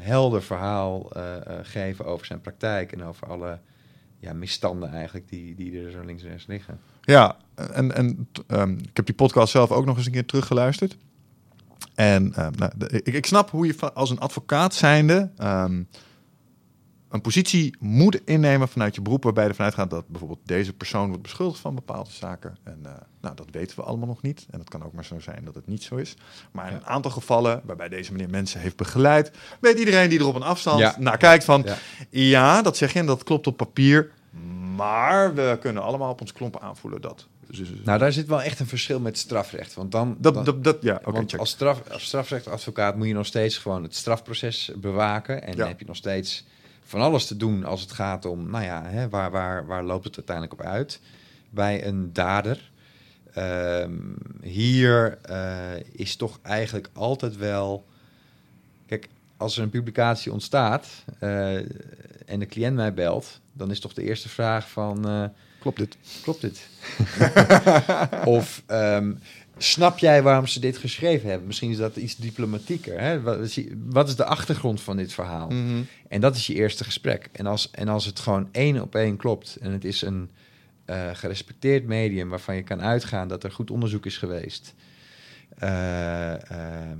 helder 0.00 0.42
verhaal 0.42 1.10
eh, 1.12 1.36
eh, 1.36 1.42
geven 1.62 2.04
over 2.04 2.26
zijn 2.26 2.40
praktijk 2.40 2.92
en 2.92 3.04
over 3.04 3.26
alle 3.26 3.58
ja, 4.18 4.32
misstanden 4.32 4.90
eigenlijk 4.90 5.28
die, 5.28 5.54
die 5.54 5.84
er 5.84 5.90
zo 5.90 6.04
links 6.04 6.22
en 6.22 6.28
rechts 6.28 6.46
liggen. 6.46 6.80
Ja, 7.00 7.36
en, 7.54 7.94
en 7.94 8.28
ehm, 8.46 8.72
ik 8.72 8.96
heb 8.96 9.06
die 9.06 9.14
podcast 9.14 9.52
zelf 9.52 9.70
ook 9.70 9.84
nog 9.84 9.96
eens 9.96 10.06
een 10.06 10.12
keer 10.12 10.26
teruggeluisterd. 10.26 10.96
En 11.94 12.34
ehm, 12.34 12.52
nou, 12.56 12.72
ik, 12.86 13.06
ik 13.06 13.26
snap 13.26 13.50
hoe 13.50 13.66
je 13.66 13.92
als 13.92 14.10
een 14.10 14.18
advocaat 14.20 14.74
zijnde 14.74 15.30
ehm, 15.36 15.82
een 17.10 17.20
positie 17.20 17.76
moet 17.78 18.20
innemen 18.24 18.68
vanuit 18.68 18.94
je 18.94 19.00
beroep, 19.00 19.22
waarbij 19.24 19.42
je 19.44 19.48
ervan 19.50 19.64
uitgaat 19.64 19.90
dat 19.90 20.08
bijvoorbeeld 20.08 20.40
deze 20.44 20.72
persoon 20.72 21.08
wordt 21.08 21.22
beschuldigd 21.22 21.60
van 21.60 21.74
bepaalde 21.74 22.10
zaken. 22.10 22.56
En 22.62 22.78
eh, 22.84 22.92
nou, 23.20 23.34
dat 23.36 23.46
weten 23.50 23.76
we 23.76 23.82
allemaal 23.82 24.06
nog 24.08 24.22
niet. 24.22 24.46
En 24.50 24.58
het 24.58 24.68
kan 24.68 24.84
ook 24.84 24.92
maar 24.92 25.04
zo 25.04 25.20
zijn 25.20 25.44
dat 25.44 25.54
het 25.54 25.66
niet 25.66 25.82
zo 25.82 25.96
is. 25.96 26.14
Maar 26.52 26.66
in 26.66 26.72
Ja. 26.72 26.78
een 26.78 26.86
aantal 26.86 27.10
gevallen, 27.10 27.60
waarbij 27.64 27.88
deze 27.88 28.12
meneer 28.12 28.30
mensen 28.30 28.60
heeft 28.60 28.76
begeleid, 28.76 29.30
weet 29.60 29.78
iedereen 29.78 30.08
die 30.08 30.18
er 30.18 30.26
op 30.26 30.34
een 30.34 30.42
afstand 30.42 30.78
Ja. 30.78 30.94
naar 30.98 31.16
kijkt 31.18 31.44
van, 31.44 31.62
Ja. 31.66 31.76
ja, 32.10 32.62
dat 32.62 32.76
zeg 32.76 32.92
je 32.92 32.98
en 32.98 33.06
dat 33.06 33.22
klopt 33.24 33.46
op 33.46 33.56
papier. 33.56 34.10
Maar 34.76 35.34
we 35.34 35.56
kunnen 35.60 35.82
allemaal 35.82 36.10
op 36.10 36.20
ons 36.20 36.32
klompen 36.32 36.60
aanvoelen 36.60 37.00
dat. 37.00 37.26
Dus, 37.46 37.58
dus- 37.58 37.68
Nou, 37.84 37.98
daar 37.98 38.12
zit 38.12 38.26
wel 38.26 38.42
echt 38.42 38.60
een 38.60 38.66
verschil 38.66 39.00
met 39.00 39.18
strafrecht. 39.18 39.74
Want 39.74 39.92
dan, 39.92 40.16
dat, 40.18 40.34
dan- 40.34 40.44
dat, 40.44 40.64
dat, 40.64 40.76
ja, 40.80 40.94
oké, 40.94 41.10
Want 41.12 41.30
check. 41.30 41.40
als, 41.40 41.50
straf, 41.50 41.82
als 41.90 42.04
strafrechtadvocaat 42.04 42.96
moet 42.96 43.06
je 43.06 43.14
nog 43.14 43.26
steeds 43.26 43.58
gewoon 43.58 43.82
het 43.82 43.94
strafproces 43.94 44.70
bewaken. 44.76 45.42
En 45.42 45.56
dan 45.56 45.68
heb 45.68 45.80
je 45.80 45.86
nog 45.86 45.96
steeds 45.96 46.44
van 46.90 47.00
alles 47.00 47.26
te 47.26 47.36
doen 47.36 47.64
als 47.64 47.80
het 47.80 47.92
gaat 47.92 48.24
om, 48.24 48.50
nou 48.50 48.64
ja, 48.64 48.82
hè, 48.84 49.08
waar, 49.08 49.30
waar, 49.30 49.66
waar 49.66 49.84
loopt 49.84 50.04
het 50.04 50.16
uiteindelijk 50.16 50.60
op 50.60 50.66
uit 50.66 51.00
bij 51.50 51.86
een 51.86 52.12
dader. 52.12 52.70
Ehm, 53.34 53.92
hier 54.42 55.18
eh, 55.22 55.80
is 55.92 56.16
toch 56.16 56.38
eigenlijk 56.42 56.88
altijd 56.92 57.36
wel. 57.36 57.86
Kijk, 58.86 59.08
als 59.36 59.56
er 59.56 59.62
een 59.62 59.70
publicatie 59.70 60.32
ontstaat 60.32 60.88
eh, 61.18 61.54
en 62.26 62.38
de 62.38 62.46
cliënt 62.46 62.76
mij 62.76 62.94
belt, 62.94 63.40
dan 63.52 63.70
is 63.70 63.80
toch 63.80 63.92
de 63.94 64.02
eerste 64.02 64.28
vraag 64.28 64.70
van. 64.70 65.08
eh, 65.08 65.24
Klopt 65.60 65.78
dit? 65.78 65.96
Klopt 66.22 66.40
dit? 66.40 66.68
of 68.24 68.62
ehm, 68.66 69.12
snap 69.62 69.98
jij 69.98 70.22
waarom 70.22 70.46
ze 70.46 70.60
dit 70.60 70.78
geschreven 70.78 71.28
hebben? 71.28 71.46
Misschien 71.46 71.70
is 71.70 71.76
dat 71.76 71.96
iets 71.96 72.16
diplomatieker. 72.16 73.00
Hè? 73.00 73.20
Wat, 73.20 73.38
is, 73.38 73.60
wat 73.84 74.08
is 74.08 74.16
de 74.16 74.24
achtergrond 74.24 74.80
van 74.80 74.96
dit 74.96 75.12
verhaal? 75.12 75.48
Mhm. 75.48 75.82
En 76.08 76.20
dat 76.20 76.36
is 76.36 76.46
je 76.46 76.54
eerste 76.54 76.84
gesprek. 76.84 77.28
En 77.32 77.46
als, 77.46 77.70
en 77.70 77.88
als 77.88 78.04
het 78.04 78.20
gewoon 78.20 78.48
één 78.52 78.82
op 78.82 78.94
één 78.94 79.16
klopt 79.16 79.56
en 79.56 79.72
het 79.72 79.84
is 79.84 80.02
een 80.02 80.30
eh, 80.84 81.10
gerespecteerd 81.12 81.84
medium 81.84 82.28
waarvan 82.28 82.56
je 82.56 82.62
kan 82.62 82.82
uitgaan 82.82 83.28
dat 83.28 83.44
er 83.44 83.52
goed 83.52 83.70
onderzoek 83.70 84.06
is 84.06 84.18
geweest, 84.18 84.74
eh, 85.58 86.50
ehm, 86.50 86.98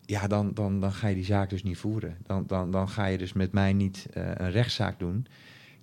ja, 0.00 0.26
dan, 0.26 0.50
dan, 0.54 0.80
dan 0.80 0.92
ga 0.92 1.08
je 1.08 1.14
die 1.14 1.24
zaak 1.24 1.50
dus 1.50 1.62
niet 1.62 1.78
voeren. 1.78 2.16
Dan, 2.22 2.44
dan, 2.46 2.70
dan 2.70 2.88
ga 2.88 3.06
je 3.06 3.18
dus 3.18 3.32
met 3.32 3.52
mij 3.52 3.72
niet 3.72 4.06
eh, 4.12 4.30
een 4.34 4.50
rechtszaak 4.50 4.98
doen. 4.98 5.26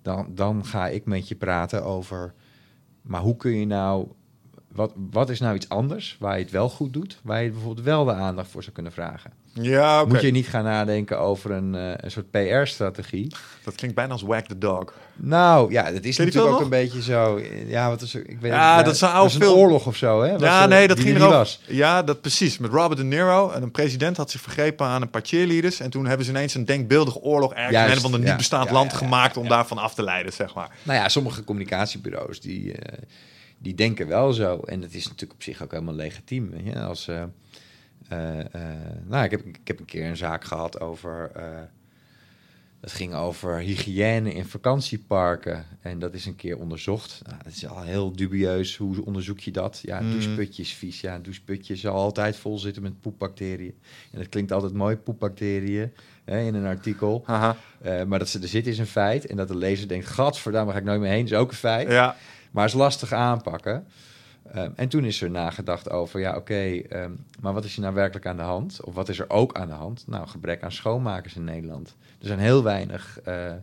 Dan, 0.02 0.34
dan 0.34 0.64
ga 0.64 0.88
ik 0.88 1.04
met 1.04 1.28
je 1.28 1.34
praten 1.34 1.84
over, 1.84 2.34
maar 3.02 3.20
hoe 3.20 3.36
kun 3.36 3.58
je 3.58 3.66
nou, 3.66 4.08
wat, 4.74 4.92
wat 5.10 5.30
is 5.30 5.40
nou 5.40 5.54
iets 5.54 5.68
anders 5.68 6.16
waar 6.18 6.36
je 6.36 6.42
het 6.42 6.52
wel 6.52 6.68
goed 6.68 6.92
doet, 6.92 7.18
waar 7.22 7.42
je 7.42 7.50
bijvoorbeeld 7.50 7.86
wel 7.86 8.04
de 8.04 8.12
aandacht 8.12 8.50
voor 8.50 8.62
zou 8.62 8.74
kunnen 8.74 8.92
vragen? 8.92 9.30
Ja. 9.52 10.04
Moet 10.04 10.20
je 10.20 10.30
niet 10.30 10.46
gaan 10.48 10.64
nadenken 10.64 11.18
over 11.18 11.50
een, 11.50 11.74
eh, 11.74 11.90
een 11.96 12.10
soort 12.10 12.30
PR-strategie? 12.30 13.32
Dat 13.64 13.74
klinkt 13.74 13.96
bijna 13.96 14.12
als 14.12 14.22
whack 14.22 14.46
the 14.46 14.58
dog. 14.58 14.92
Nou, 15.16 15.72
ja, 15.72 15.90
dat 15.90 16.04
is 16.04 16.16
natuurlijk 16.16 16.54
ook 16.54 16.60
een 16.60 16.68
beetje 16.68 17.02
zo. 17.02 17.40
Ja, 17.66 17.88
wat 17.88 18.02
is 18.02 18.14
ik 18.14 18.38
weet 18.40 18.52
Ja, 18.52 18.82
dat 18.82 18.94
is 18.94 19.00
een 19.00 19.08
oude 19.08 19.34
film. 19.34 19.56
oorlog 19.56 19.86
of 19.86 19.96
zo, 19.96 20.22
hè? 20.22 20.32
Was 20.32 20.40
ja, 20.42 20.62
er- 20.62 20.68
nee, 20.68 20.88
dat 20.88 21.00
ging 21.00 21.20
er. 21.20 21.58
Ja, 21.66 22.02
dat 22.02 22.20
precies. 22.20 22.58
Met 22.58 22.70
Robert 22.70 22.96
De 23.00 23.04
Niro. 23.04 23.50
En 23.50 23.62
een 23.62 23.70
president 23.70 24.16
had 24.16 24.30
zich 24.30 24.40
vergrepen 24.40 24.86
aan 24.86 25.02
een 25.02 25.10
paar 25.10 25.24
cheerleaders. 25.24 25.80
En 25.80 25.90
toen 25.90 26.06
hebben 26.06 26.24
ze 26.26 26.32
ineens 26.32 26.54
een 26.54 26.64
denkbeeldige 26.64 27.20
oorlog 27.20 27.52
ergens 27.52 27.68
in 27.76 27.80
Juist, 27.80 27.94
een 27.94 28.00
van 28.02 28.12
een 28.14 28.20
ja, 28.20 28.28
niet 28.28 28.36
bestaand 28.36 28.70
land 28.70 28.92
gemaakt 28.92 29.36
om 29.36 29.48
daarvan 29.48 29.78
af 29.78 29.94
te 29.94 30.02
leiden, 30.02 30.32
zeg 30.32 30.54
maar. 30.54 30.70
Nou 30.82 30.98
ja, 30.98 31.08
sommige 31.08 31.44
communicatiebureaus 31.44 32.40
die, 32.40 32.72
eh, 32.72 32.98
die 33.64 33.74
denken 33.74 34.06
wel 34.06 34.32
zo. 34.32 34.58
En 34.58 34.80
dat 34.80 34.92
is 34.92 35.04
natuurlijk 35.04 35.32
op 35.32 35.42
zich 35.42 35.62
ook 35.62 35.70
helemaal 35.70 35.94
legitiem. 35.94 36.50
weet 36.50 36.64
je. 36.64 36.80
Als, 36.80 37.08
eh, 37.08 37.22
eh, 38.08 38.40
eh, 38.40 38.46
nou, 39.06 39.24
ik 39.24 39.30
heb, 39.30 39.44
ik 39.46 39.60
heb 39.64 39.78
een 39.78 39.84
keer 39.84 40.06
een 40.06 40.16
zaak 40.16 40.44
gehad 40.44 40.80
over. 40.80 41.30
Het 42.80 42.92
ging 42.92 43.14
over 43.14 43.58
hygiëne 43.58 44.34
in 44.34 44.44
vakantieparken. 44.44 45.64
En 45.80 45.98
dat 45.98 46.14
is 46.14 46.26
een 46.26 46.36
keer 46.36 46.58
onderzocht. 46.58 47.22
Nou, 47.26 47.38
het 47.44 47.54
is 47.56 47.66
al 47.66 47.82
heel 47.82 48.12
dubieus. 48.16 48.76
Hoe 48.76 49.04
onderzoek 49.04 49.40
je 49.40 49.50
dat? 49.50 49.80
Ja, 49.82 50.00
Mm. 50.00 50.10
doucheputjes 50.10 50.72
vies. 50.74 51.00
Ja, 51.00 51.14
een 51.14 51.22
doucheputje 51.22 51.76
zal 51.76 51.94
altijd 51.94 52.36
vol 52.36 52.58
zitten 52.58 52.82
met 52.82 53.00
poepbacteriën. 53.00 53.74
En 54.12 54.18
dat 54.18 54.28
klinkt 54.28 54.52
altijd 54.52 54.72
mooi, 54.72 54.96
poepbacteriën, 54.96 55.92
hè, 56.24 56.40
in 56.40 56.54
een 56.54 56.66
artikel. 56.66 57.24
Maar 58.06 58.18
dat 58.18 58.28
ze 58.28 58.40
er 58.40 58.48
zitten 58.48 58.72
is 58.72 58.78
een 58.78 58.86
feit. 58.86 59.26
En 59.26 59.36
dat 59.36 59.48
de 59.48 59.56
lezer 59.56 59.88
denkt, 59.88 60.06
gadverdamme, 60.06 60.72
ga 60.72 60.78
ik 60.78 60.84
nooit 60.84 61.00
meer 61.00 61.10
heen, 61.10 61.24
is 61.24 61.34
ook 61.34 61.50
een 61.50 61.56
feit. 61.56 61.88
Ja. 61.88 62.16
Maar 62.54 62.64
is 62.64 62.72
lastig 62.72 63.12
aanpakken. 63.12 63.86
Ehm, 64.52 64.70
en 64.76 64.88
toen 64.88 65.04
is 65.04 65.22
er 65.22 65.30
nagedacht 65.30 65.90
over, 65.90 66.20
ja 66.20 66.36
oké, 66.36 66.54
ehm, 66.54 67.10
maar 67.40 67.52
wat 67.52 67.64
is 67.64 67.74
er 67.74 67.82
nou 67.82 67.94
werkelijk 67.94 68.26
aan 68.26 68.36
de 68.36 68.42
hand? 68.42 68.80
Of 68.84 68.94
wat 68.94 69.08
is 69.08 69.18
er 69.18 69.30
ook 69.30 69.54
aan 69.54 69.68
de 69.68 69.74
hand? 69.74 70.04
Nou, 70.06 70.28
gebrek 70.28 70.62
aan 70.62 70.72
schoonmakers 70.72 71.36
in 71.36 71.44
Nederland. 71.44 71.96
Er 72.20 72.26
zijn 72.26 72.38
heel 72.38 72.62
weinig 72.62 73.20
eh, 73.24 73.50
eh, 73.50 73.56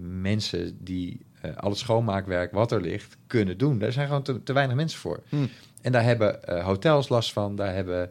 mensen 0.00 0.78
die 0.84 1.20
eh, 1.40 1.56
al 1.56 1.70
het 1.70 1.78
schoonmaakwerk 1.78 2.52
wat 2.52 2.72
er 2.72 2.80
ligt 2.80 3.16
kunnen 3.26 3.58
doen. 3.58 3.78
Daar 3.78 3.92
zijn 3.92 4.06
gewoon 4.06 4.22
te, 4.22 4.42
te 4.42 4.52
weinig 4.52 4.76
mensen 4.76 5.00
voor. 5.00 5.22
Hm. 5.28 5.46
En 5.80 5.92
daar 5.92 6.04
hebben 6.04 6.62
hotels 6.62 7.08
last 7.08 7.32
van, 7.32 7.56
daar 7.56 7.74
hebben 7.74 8.10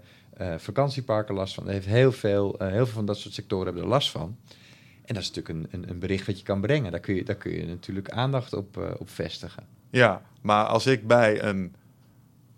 vakantieparken 0.58 1.36
last 1.36 1.54
van. 1.54 1.68
Er 1.68 1.74
heeft 1.74 1.86
heel, 1.86 2.12
veel, 2.12 2.56
heel 2.58 2.86
veel 2.86 2.86
van 2.86 3.06
dat 3.06 3.18
soort 3.18 3.34
sectoren 3.34 3.66
hebben 3.66 3.84
er 3.84 3.90
last 3.90 4.12
van. 4.12 4.38
En 5.06 5.14
dat 5.14 5.24
is 5.24 5.32
natuurlijk 5.32 5.74
een, 5.74 5.82
een, 5.82 5.90
een 5.90 6.00
bericht 6.00 6.26
wat 6.26 6.38
je 6.38 6.44
kan 6.44 6.62
brengen. 6.62 6.92
Daar 6.92 7.00
kun 7.00 7.16
je, 7.16 7.24
daar 7.24 7.36
kun 7.36 7.52
je 7.52 7.66
natuurlijk 7.66 8.10
aandacht 8.10 8.54
op, 8.54 8.96
op 9.00 9.10
vestigen. 9.10 9.64
Ja, 9.92 10.22
maar 10.42 10.66
als 10.66 10.86
ik 10.86 11.08
bij 11.08 11.44
een 11.44 11.76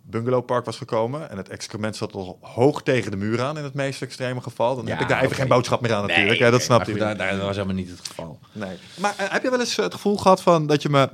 bungalowpark 0.05 0.65
was 0.65 0.77
gekomen 0.77 1.29
en 1.29 1.38
het 1.38 1.49
excrement 1.49 1.95
zat 1.95 2.13
al 2.13 2.38
hoog 2.41 2.84
tegen 2.84 3.11
de 3.11 3.17
muur 3.17 3.41
aan 3.41 3.57
in 3.57 3.63
het 3.63 3.73
meest 3.73 4.01
extreme 4.01 4.41
geval, 4.41 4.75
dan 4.75 4.86
Ja, 4.86 4.91
heb 4.91 5.01
ik 5.01 5.07
daar 5.07 5.21
even 5.21 5.36
geen 5.36 5.47
boodschap 5.47 5.81
meer 5.81 5.93
aan 5.93 6.07
natuurlijk. 6.07 6.39
Ja, 6.39 6.49
dat 6.49 6.61
snap 6.61 6.77
maar 6.77 6.88
je. 6.88 6.93
goed, 6.93 7.01
daar, 7.01 7.17
daar 7.17 7.38
was 7.38 7.55
helemaal 7.55 7.75
niet 7.75 7.89
het 7.89 8.07
geval. 8.07 8.39
Nee. 8.51 8.77
Maar 8.97 9.13
eh, 9.17 9.31
heb 9.31 9.43
je 9.43 9.49
wel 9.49 9.59
eens 9.59 9.77
eh, 9.77 9.84
het 9.84 9.93
gevoel 9.93 10.17
gehad 10.17 10.41
van 10.41 10.67
dat 10.67 10.81
je 10.81 10.89
me... 10.89 11.09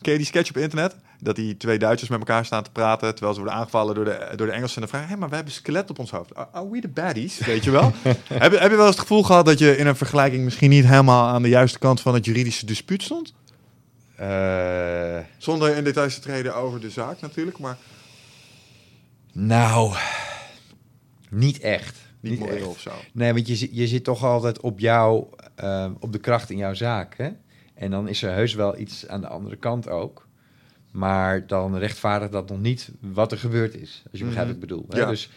Ken 0.00 0.12
je 0.12 0.18
die 0.18 0.26
sketch 0.26 0.50
op 0.50 0.56
internet? 0.56 0.96
Dat 1.20 1.36
die 1.36 1.56
twee 1.56 1.78
Duitsers 1.78 2.10
met 2.10 2.18
elkaar 2.18 2.44
staan 2.44 2.62
te 2.62 2.70
praten... 2.70 3.10
terwijl 3.10 3.34
ze 3.34 3.40
worden 3.40 3.58
aangevallen 3.58 3.94
door 3.94 4.04
de, 4.04 4.32
door 4.36 4.46
de 4.46 4.52
Engelsen... 4.52 4.74
en 4.74 4.80
dan 4.80 4.90
vragen, 4.90 5.08
hé, 5.08 5.16
maar 5.16 5.28
we 5.28 5.34
hebben 5.34 5.52
skelet 5.52 5.90
op 5.90 5.98
ons 5.98 6.10
hoofd. 6.10 6.34
Are, 6.34 6.48
are 6.52 6.70
we 6.70 6.80
the 6.80 6.88
baddies? 6.88 7.38
Weet 7.38 7.64
je 7.64 7.70
wel? 7.70 7.92
heb, 8.28 8.52
je, 8.52 8.58
heb 8.58 8.70
je 8.70 8.76
wel 8.76 8.86
eens 8.86 8.94
het 8.94 8.98
gevoel 8.98 9.22
gehad 9.22 9.46
dat 9.46 9.58
je 9.58 9.76
in 9.76 9.86
een 9.86 9.96
vergelijking... 9.96 10.44
misschien 10.44 10.70
niet 10.70 10.84
helemaal 10.84 11.26
aan 11.26 11.42
de 11.42 11.48
juiste 11.48 11.78
kant 11.78 12.00
van 12.00 12.14
het 12.14 12.24
juridische 12.24 12.66
dispuut 12.66 13.02
stond? 13.02 13.32
Eh, 14.16 15.18
Zonder 15.38 15.76
in 15.76 15.84
details 15.84 16.14
te 16.14 16.20
treden 16.20 16.54
over 16.54 16.80
de 16.80 16.90
zaak 16.90 17.20
natuurlijk, 17.20 17.58
maar 17.58 17.76
nou, 19.32 19.94
niet 21.30 21.60
echt. 21.60 21.98
niet, 22.20 22.46
echt. 22.46 22.66
of 22.66 22.80
zo. 22.80 22.90
Nee, 23.12 23.32
want 23.32 23.46
je, 23.46 23.68
je 23.74 23.86
zit 23.86 24.04
toch 24.04 24.24
altijd 24.24 24.60
op 24.60 24.78
jou, 24.78 25.26
eh, 25.54 25.90
op 26.00 26.12
de 26.12 26.18
kracht 26.18 26.50
in 26.50 26.56
jouw 26.56 26.74
zaak. 26.74 27.16
Hè? 27.16 27.30
En 27.74 27.90
dan 27.90 28.08
is 28.08 28.22
er 28.22 28.32
heus 28.32 28.54
wel 28.54 28.78
iets 28.78 29.08
aan 29.08 29.20
de 29.20 29.28
andere 29.28 29.56
kant 29.56 29.88
ook. 29.88 30.28
Maar 30.90 31.46
dan 31.46 31.76
rechtvaardigt 31.76 32.32
dat 32.32 32.48
nog 32.48 32.60
niet 32.60 32.90
wat 33.00 33.32
er 33.32 33.38
gebeurd 33.38 33.74
is. 33.74 34.02
Als 34.10 34.20
je 34.20 34.26
begrijpt 34.26 34.48
wat 34.48 34.62
ik 34.62 34.68
bedoel. 34.68 34.86
Hè? 34.88 34.98
Ja. 34.98 35.08
Dus 35.08 35.30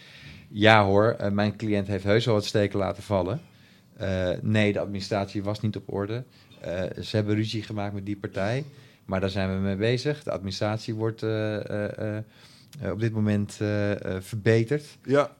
ja 0.49 0.84
hoor, 0.86 1.09
eh, 1.09 1.32
mijn 1.32 1.55
cliënt 1.55 1.88
heeft 1.88 2.03
heus 2.03 2.25
wel 2.25 2.34
wat 2.34 2.45
steken 2.45 2.80
laten 2.80 3.03
vallen. 3.03 3.41
Nee, 4.41 4.73
de 4.73 4.80
administratie 4.80 5.43
was 5.43 5.61
niet 5.61 5.75
op 5.75 5.93
orde. 5.93 6.23
Eh, 6.68 7.03
ze 7.03 7.15
hebben 7.15 7.36
ruzie 7.36 7.63
gemaakt 7.63 7.93
met 7.93 8.05
die 8.05 8.18
partij. 8.18 8.63
Maar 9.05 9.20
daar 9.20 9.30
zijn 9.30 9.53
we 9.53 9.59
mee 9.59 9.76
bezig. 9.76 10.24
De 10.24 10.32
administratie 10.32 10.93
wordt 10.93 11.24
eh, 11.24 12.18
eh, 12.18 12.24
op 12.91 12.99
dit 12.99 13.13
moment 13.13 13.53
verbeterd. 14.20 14.97
Ja, 15.03 15.32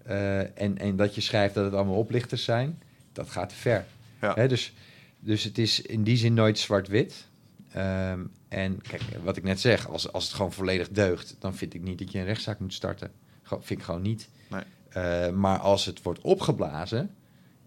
en, 0.54 0.78
en 0.78 0.96
dat 0.96 1.16
je 1.16 1.22
schrijft 1.22 1.54
dat 1.54 1.66
het 1.66 1.74
allemaal 1.74 1.96
oplichters 1.96 2.44
zijn, 2.44 2.82
dat 3.14 3.30
gaat 3.30 3.50
te 3.50 3.56
ver. 3.56 3.86
Ja. 4.22 4.34
Hè, 4.34 4.48
dus, 4.48 4.74
dus 5.20 5.44
het 5.44 5.58
is 5.58 5.82
in 5.82 6.04
die 6.04 6.18
zin 6.18 6.34
nooit 6.34 6.60
zwart-wit. 6.60 7.28
Ehm, 7.72 8.20
en 8.48 8.82
kijk, 8.82 9.02
wat 9.24 9.38
ik 9.38 9.44
net 9.44 9.60
zeg, 9.60 9.90
als, 9.90 10.12
als 10.12 10.26
het 10.26 10.34
gewoon 10.34 10.54
volledig 10.54 10.90
deugt, 10.90 11.36
dan 11.40 11.56
vind 11.56 11.74
ik 11.74 11.82
niet 11.82 12.00
dat 12.00 12.12
je 12.12 12.20
een 12.20 12.26
rechtszaak 12.26 12.60
moet 12.60 12.74
starten. 12.74 13.12
Vind 13.44 13.80
ik 13.80 13.86
gewoon 13.86 14.02
niet. 14.02 14.30
Nee. 14.50 15.32
Maar 15.32 15.60
als 15.60 15.86
het 15.86 16.02
wordt 16.02 16.22
opgeblazen, 16.22 17.16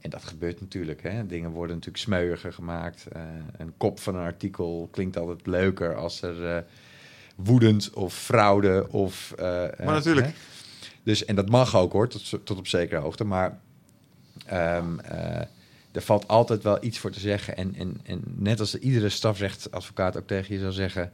en 0.00 0.10
dat 0.10 0.24
gebeurt 0.24 0.60
natuurlijk, 0.60 1.02
hè, 1.02 1.26
dingen 1.26 1.50
worden 1.50 1.74
natuurlijk 1.76 2.04
smeuiger 2.04 2.52
gemaakt. 2.52 3.06
Eh, 3.12 3.22
een 3.56 3.72
kop 3.76 4.00
van 4.00 4.14
een 4.14 4.24
artikel 4.24 4.88
klinkt 4.90 5.16
altijd 5.16 5.46
leuker 5.46 5.96
als 5.96 6.22
er 6.22 6.56
eh, 6.56 6.62
woedend 7.36 7.90
of 7.94 8.14
fraude 8.14 8.86
of... 8.90 9.32
eh, 9.38 9.44
Maar 9.44 9.94
natuurlijk. 9.94 10.26
hè. 10.26 10.32
Dus, 11.02 11.24
en 11.24 11.34
dat 11.36 11.48
mag 11.48 11.76
ook 11.76 11.92
hoor, 11.92 12.08
tot, 12.08 12.46
tot 12.46 12.58
op 12.58 12.66
zekere 12.66 13.00
hoogte. 13.00 13.24
Maar 13.24 13.58
ehm, 14.46 14.98
eh, 14.98 15.40
er 15.92 16.02
valt 16.02 16.28
altijd 16.28 16.62
wel 16.62 16.84
iets 16.84 16.98
voor 16.98 17.10
te 17.10 17.20
zeggen. 17.20 17.56
En, 17.56 17.74
en, 17.74 18.00
en 18.02 18.22
net 18.36 18.60
als 18.60 18.78
iedere 18.78 19.08
strafrechtadvocaat 19.08 20.16
ook 20.16 20.26
tegen 20.26 20.54
je 20.54 20.60
zal 20.60 20.72
zeggen... 20.72 21.12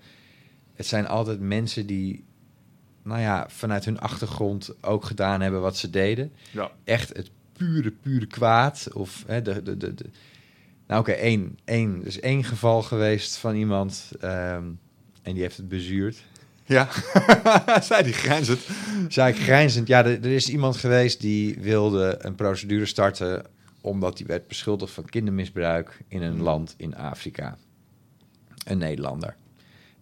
het 0.75 0.87
zijn 0.87 1.07
altijd 1.09 1.41
mensen 1.41 1.87
die, 1.87 2.25
nou 3.03 3.21
ja, 3.21 3.47
vanuit 3.49 3.85
hun 3.85 4.01
achtergrond 4.01 4.83
ook 4.85 5.05
gedaan 5.05 5.41
hebben 5.41 5.61
wat 5.61 5.77
ze 5.77 5.91
deden. 5.91 6.33
ja. 6.51 6.71
Echt 6.85 7.17
het 7.17 7.31
pure, 7.57 7.91
pure 7.91 8.27
kwaad. 8.27 8.89
Of 8.93 9.25
hè, 9.27 9.43
de, 9.43 9.63
de, 9.63 9.77
de, 9.77 9.95
de- 9.95 10.11
Nou 10.87 11.01
oké, 11.01 11.13
één, 11.13 11.59
één. 11.65 12.01
Er 12.01 12.07
is 12.07 12.21
één 12.21 12.45
geval 12.45 12.83
geweest 12.83 13.37
van 13.37 13.55
iemand... 13.55 14.11
ehm, 14.21 14.65
en 15.23 15.33
die 15.33 15.43
heeft 15.43 15.57
het 15.57 15.69
bezuurd. 15.69 16.23
Ja, 16.65 16.89
zij 17.83 18.03
die 18.03 18.13
grijnzend. 18.13 18.61
Zei 19.09 19.33
ik 19.33 19.41
grijnzend. 19.41 19.89
Ja, 19.89 20.05
er, 20.05 20.25
er 20.25 20.33
is 20.33 20.49
iemand 20.49 20.77
geweest 20.77 21.21
die 21.21 21.59
wilde 21.61 22.17
een 22.21 22.35
procedure 22.35 22.87
starten... 22.87 23.45
omdat 23.81 24.19
hij 24.19 24.27
werd 24.27 24.49
beschuldigd 24.49 24.93
van 24.93 25.05
kindermisbruik 25.05 26.01
in 26.09 26.23
een 26.23 26.43
land 26.43 26.75
in 26.77 26.97
Afrika. 26.97 27.57
Een 28.65 28.79
Nederlander. 28.79 29.35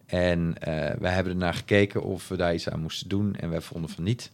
En 0.05 0.55
eh, 0.59 0.99
wij 0.99 1.13
hebben 1.13 1.33
ernaar 1.33 1.53
gekeken 1.53 2.03
of 2.03 2.27
we 2.27 2.35
daar 2.35 2.53
iets 2.53 2.69
aan 2.69 2.81
moesten 2.81 3.09
doen. 3.09 3.35
En 3.35 3.49
wij 3.49 3.61
vonden 3.61 3.89
van 3.89 4.03
niet. 4.03 4.31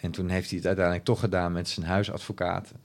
En 0.00 0.10
toen 0.10 0.28
heeft 0.28 0.48
hij 0.48 0.58
het 0.58 0.66
uiteindelijk 0.66 1.04
toch 1.04 1.20
gedaan 1.20 1.52
met 1.52 1.68
zijn 1.68 1.86
huisadvocaten. 1.86 2.76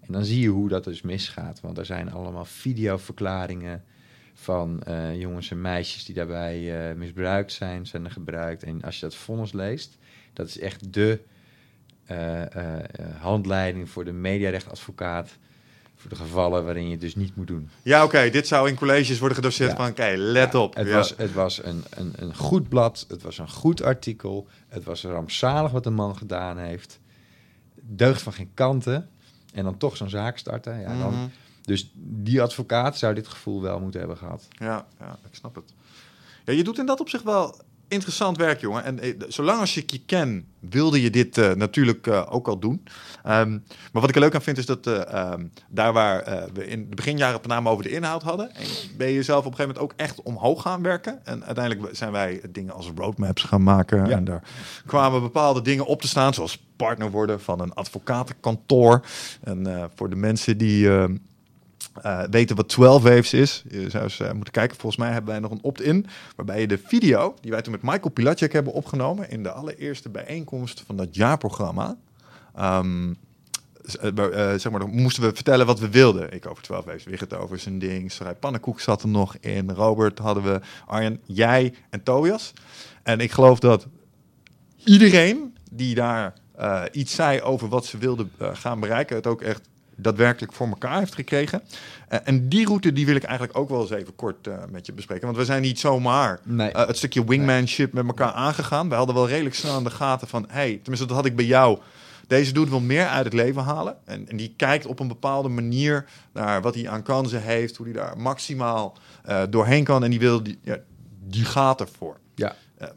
En 0.00 0.12
dan 0.12 0.24
zie 0.24 0.40
je 0.40 0.48
hoe 0.48 0.68
dat 0.68 0.84
dus 0.84 1.02
misgaat. 1.02 1.60
Want 1.60 1.78
er 1.78 1.86
zijn 1.86 2.12
allemaal 2.12 2.44
videoverklaringen 2.44 3.84
van 4.34 4.82
eh, 4.82 5.20
jongens 5.20 5.50
en 5.50 5.60
meisjes 5.60 6.04
die 6.04 6.14
daarbij 6.14 6.88
eh, 6.88 6.96
misbruikt 6.96 7.52
zijn, 7.52 7.86
zijn 7.86 8.04
er 8.04 8.10
gebruikt. 8.10 8.62
En 8.62 8.82
als 8.82 8.94
je 8.94 9.00
dat 9.00 9.14
vonnis 9.14 9.52
leest, 9.52 9.98
dat 10.32 10.46
is 10.46 10.58
echt 10.58 10.92
de 10.92 11.20
eh, 12.04 12.42
handleiding 13.18 13.90
voor 13.90 14.04
de 14.04 14.12
mediarechtadvocaat. 14.12 15.38
Voor 15.96 16.10
de 16.10 16.16
gevallen 16.16 16.64
waarin 16.64 16.84
je 16.84 16.90
het 16.90 17.00
dus 17.00 17.14
niet 17.14 17.36
moet 17.36 17.46
doen. 17.46 17.70
Ja, 17.82 18.04
oké, 18.04 18.30
dit 18.30 18.46
zou 18.46 18.68
in 18.68 18.74
colleges 18.74 19.18
worden 19.18 19.36
gedoseerd 19.36 19.70
Ja. 19.70 19.76
van, 19.76 19.88
oké, 19.88 20.14
let 20.16 20.52
Ja, 20.52 20.58
op. 20.60 20.74
Het 20.74 20.86
Ja. 20.86 20.94
was, 20.94 21.14
het 21.16 21.32
was 21.32 21.64
een, 21.64 21.84
een, 21.90 22.12
een 22.16 22.36
goed 22.36 22.68
blad, 22.68 23.04
het 23.08 23.22
was 23.22 23.38
een 23.38 23.48
goed 23.50 23.82
artikel. 23.82 24.46
Het 24.68 24.84
was 24.84 25.04
rampzalig 25.04 25.70
wat 25.72 25.84
de 25.84 25.90
man 25.90 26.16
gedaan 26.16 26.58
heeft. 26.58 27.00
Deugd 27.80 28.22
van 28.22 28.32
geen 28.32 28.50
kanten. 28.54 29.08
En 29.52 29.64
dan 29.64 29.76
toch 29.76 29.96
zo'n 29.96 30.08
zaak 30.08 30.38
starten. 30.38 30.80
Ja, 30.80 30.98
dan, 30.98 31.12
Mhm. 31.12 31.26
Dus 31.62 31.90
die 31.94 32.42
advocaat 32.42 32.98
zou 32.98 33.14
dit 33.14 33.28
gevoel 33.28 33.62
wel 33.62 33.80
moeten 33.80 34.00
hebben 34.00 34.18
gehad. 34.18 34.48
Ja, 34.50 34.86
ja, 35.00 35.18
ik 35.30 35.34
snap 35.34 35.54
het. 35.54 35.72
Ja, 36.44 36.52
je 36.52 36.64
doet 36.64 36.78
in 36.78 36.86
dat 36.86 37.00
opzicht 37.00 37.24
wel 37.24 37.60
interessant 37.94 38.36
werk, 38.36 38.60
jongen. 38.60 38.84
En 38.84 39.00
eh, 39.00 39.14
zolang 39.28 39.60
als 39.60 39.76
ik 39.76 39.90
je 39.90 40.00
ken, 40.06 40.46
wilde 40.70 41.02
je 41.02 41.10
dit 41.10 41.38
eh, 41.38 41.52
natuurlijk 41.52 42.06
eh, 42.06 42.26
ook 42.30 42.48
al 42.48 42.58
doen. 42.58 42.84
Ehm, 43.22 43.50
maar 43.92 44.02
wat 44.02 44.08
ik 44.08 44.14
er 44.14 44.20
leuk 44.20 44.34
aan 44.34 44.42
vind, 44.42 44.58
is 44.58 44.66
dat 44.66 44.86
eh, 44.86 45.12
ehm, 45.12 45.44
daar 45.68 45.92
waar 45.92 46.48
we 46.54 46.66
in 46.66 46.88
de 46.88 46.94
beginjaren 46.94 47.38
met 47.40 47.46
name 47.46 47.70
over 47.70 47.84
de 47.84 47.90
inhoud 47.90 48.22
hadden, 48.22 48.54
en 48.54 48.66
ben 48.96 49.08
je 49.08 49.22
zelf 49.22 49.44
op 49.44 49.50
een 49.50 49.56
gegeven 49.56 49.74
moment 49.74 49.92
ook 49.92 50.06
echt 50.06 50.22
omhoog 50.22 50.62
gaan 50.62 50.82
werken. 50.82 51.20
En 51.24 51.44
uiteindelijk 51.44 51.96
zijn 51.96 52.12
wij 52.12 52.40
dingen 52.50 52.74
als 52.74 52.90
roadmaps 52.96 53.42
gaan 53.42 53.62
maken. 53.62 54.06
Ja. 54.06 54.16
En 54.16 54.24
daar 54.24 54.42
kwamen 54.86 55.20
bepaalde 55.20 55.62
dingen 55.62 55.86
op 55.86 56.00
te 56.00 56.08
staan, 56.08 56.34
zoals 56.34 56.64
partner 56.76 57.10
worden 57.10 57.40
van 57.40 57.60
een 57.60 57.74
advocatenkantoor. 57.74 59.04
En 59.42 59.90
voor 59.94 60.10
de 60.10 60.16
mensen 60.16 60.58
die... 60.58 60.88
eh, 62.02 62.22
weten 62.30 62.56
wat 62.56 62.68
12 62.68 63.02
Waves 63.02 63.32
is. 63.32 63.64
Je 63.68 63.90
zou 63.90 64.02
eens 64.04 64.20
eh, 64.20 64.32
moeten 64.32 64.52
kijken. 64.52 64.76
Volgens 64.76 65.02
mij 65.02 65.12
hebben 65.12 65.30
wij 65.30 65.40
nog 65.40 65.50
een 65.50 65.62
opt-in. 65.62 66.06
Waarbij 66.36 66.60
je 66.60 66.66
de 66.66 66.78
video 66.78 67.34
die 67.40 67.50
wij 67.50 67.62
toen 67.62 67.72
met 67.72 67.82
Michael 67.82 68.10
Pilacek 68.10 68.52
hebben 68.52 68.72
opgenomen. 68.72 69.30
in 69.30 69.42
de 69.42 69.50
allereerste 69.50 70.08
bijeenkomst 70.08 70.82
van 70.86 70.96
dat 70.96 71.14
jaarprogramma. 71.14 71.96
ehm, 72.54 73.12
eh, 74.00 74.54
zeg 74.56 74.70
maar, 74.70 74.80
dan 74.80 74.90
moesten 74.90 75.22
we 75.22 75.34
vertellen 75.34 75.66
wat 75.66 75.78
we 75.78 75.88
wilden. 75.88 76.32
Ik 76.32 76.46
over 76.46 76.62
12 76.62 76.84
Waves, 76.84 77.04
Wigert 77.04 77.34
over 77.34 77.58
zijn 77.58 77.78
ding. 77.78 78.12
Sarai 78.12 78.34
Pannenkoek 78.34 78.80
zat 78.80 79.02
er 79.02 79.08
nog 79.08 79.36
in. 79.40 79.70
Robert 79.70 80.18
hadden 80.18 80.42
we. 80.42 80.60
Arjen, 80.86 81.20
jij 81.24 81.74
en 81.90 82.02
Tobias. 82.02 82.52
En 83.02 83.20
ik 83.20 83.32
geloof 83.32 83.58
dat 83.58 83.86
iedereen 84.84 85.56
die 85.70 85.94
daar 85.94 86.34
iets 86.92 87.14
zei 87.14 87.40
over 87.40 87.68
wat 87.68 87.86
ze 87.86 87.98
wilden 87.98 88.32
gaan 88.38 88.80
bereiken, 88.80 89.16
het 89.16 89.26
ook 89.26 89.42
echt 89.42 89.68
daadwerkelijk 89.96 90.52
voor 90.52 90.68
elkaar 90.68 90.98
heeft 90.98 91.14
gekregen. 91.14 91.62
Eh, 92.08 92.18
en 92.24 92.48
die 92.48 92.66
route 92.66 92.92
die 92.92 93.06
wil 93.06 93.14
ik 93.14 93.22
eigenlijk 93.22 93.58
ook 93.58 93.68
wel 93.68 93.80
eens 93.80 93.90
even 93.90 94.16
kort 94.16 94.46
eh, 94.46 94.58
met 94.70 94.86
je 94.86 94.92
bespreken. 94.92 95.24
Want 95.24 95.36
we 95.38 95.44
zijn 95.44 95.62
niet 95.62 95.78
zomaar 95.78 96.40
Nee. 96.42 96.70
eh, 96.70 96.86
het 96.86 96.96
stukje 96.96 97.24
wingmanship 97.24 97.92
met 97.92 98.06
elkaar 98.06 98.32
aangegaan. 98.32 98.88
We 98.88 98.94
hadden 98.94 99.14
wel 99.14 99.28
redelijk 99.28 99.54
snel 99.54 99.78
in 99.78 99.84
de 99.84 99.90
gaten 99.90 100.28
van, 100.28 100.44
hey, 100.48 100.78
tenminste 100.82 101.06
dat 101.06 101.16
had 101.16 101.26
ik 101.26 101.36
bij 101.36 101.44
jou 101.44 101.78
Deze 102.26 102.52
doet 102.52 102.68
wil 102.68 102.80
meer 102.80 103.06
uit 103.06 103.24
het 103.24 103.34
leven 103.34 103.62
halen. 103.62 103.96
En, 104.04 104.28
en 104.28 104.36
die 104.36 104.54
kijkt 104.56 104.86
op 104.86 105.00
een 105.00 105.08
bepaalde 105.08 105.48
manier 105.48 106.06
naar 106.32 106.62
wat 106.62 106.74
hij 106.74 106.88
aan 106.88 107.02
kansen 107.02 107.42
heeft, 107.42 107.76
hoe 107.76 107.86
hij 107.86 107.94
daar 107.94 108.18
maximaal 108.18 108.96
doorheen 109.50 109.84
kan. 109.84 110.04
En 110.04 110.10
die 110.10 110.18
wil 110.18 110.42
die, 110.42 110.58
ja, 110.62 110.76
die 111.26 111.44
gaat 111.44 111.80
ervoor. 111.80 112.18
Ja. 112.34 112.54
Eh, 112.74 112.88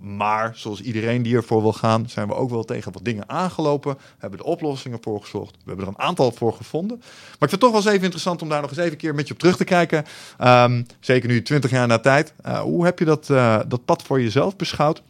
maar 0.00 0.52
zoals 0.56 0.80
iedereen 0.80 1.22
die 1.22 1.36
ervoor 1.36 1.62
wil 1.62 1.72
gaan, 1.72 2.08
zijn 2.08 2.28
we 2.28 2.34
ook 2.34 2.50
wel 2.50 2.64
tegen 2.64 2.92
wat 2.92 3.04
dingen 3.04 3.28
aangelopen. 3.28 3.98
Hebben 4.18 4.38
de 4.38 4.44
oplossingen 4.44 4.98
voor 5.02 5.20
gezocht. 5.20 5.50
We 5.50 5.62
hebben 5.64 5.84
er 5.86 5.90
een 5.90 5.98
aantal 5.98 6.32
voor 6.32 6.52
gevonden. 6.52 6.96
Maar 6.98 7.08
ik 7.08 7.38
vind 7.38 7.50
het 7.50 7.60
toch 7.60 7.70
wel 7.70 7.80
eens 7.80 7.90
even 7.90 8.02
interessant 8.02 8.42
om 8.42 8.48
daar 8.48 8.60
nog 8.60 8.70
eens 8.70 8.78
even 8.78 8.92
een 8.92 8.98
keer 8.98 9.14
met 9.14 9.26
je 9.26 9.32
op 9.32 9.38
terug 9.38 9.56
te 9.56 9.64
kijken. 9.64 10.04
Ehm, 10.38 10.82
zeker 11.00 11.28
nu 11.28 11.42
20 11.42 11.70
jaar 11.70 11.86
na 11.86 11.98
tijd. 11.98 12.32
Eh, 12.42 12.60
hoe 12.60 12.84
heb 12.84 12.98
je 12.98 13.04
dat, 13.04 13.30
eh, 13.30 13.60
dat 13.68 13.84
pad 13.84 14.02
voor 14.02 14.20
jezelf 14.20 14.56
beschouwd? 14.56 15.02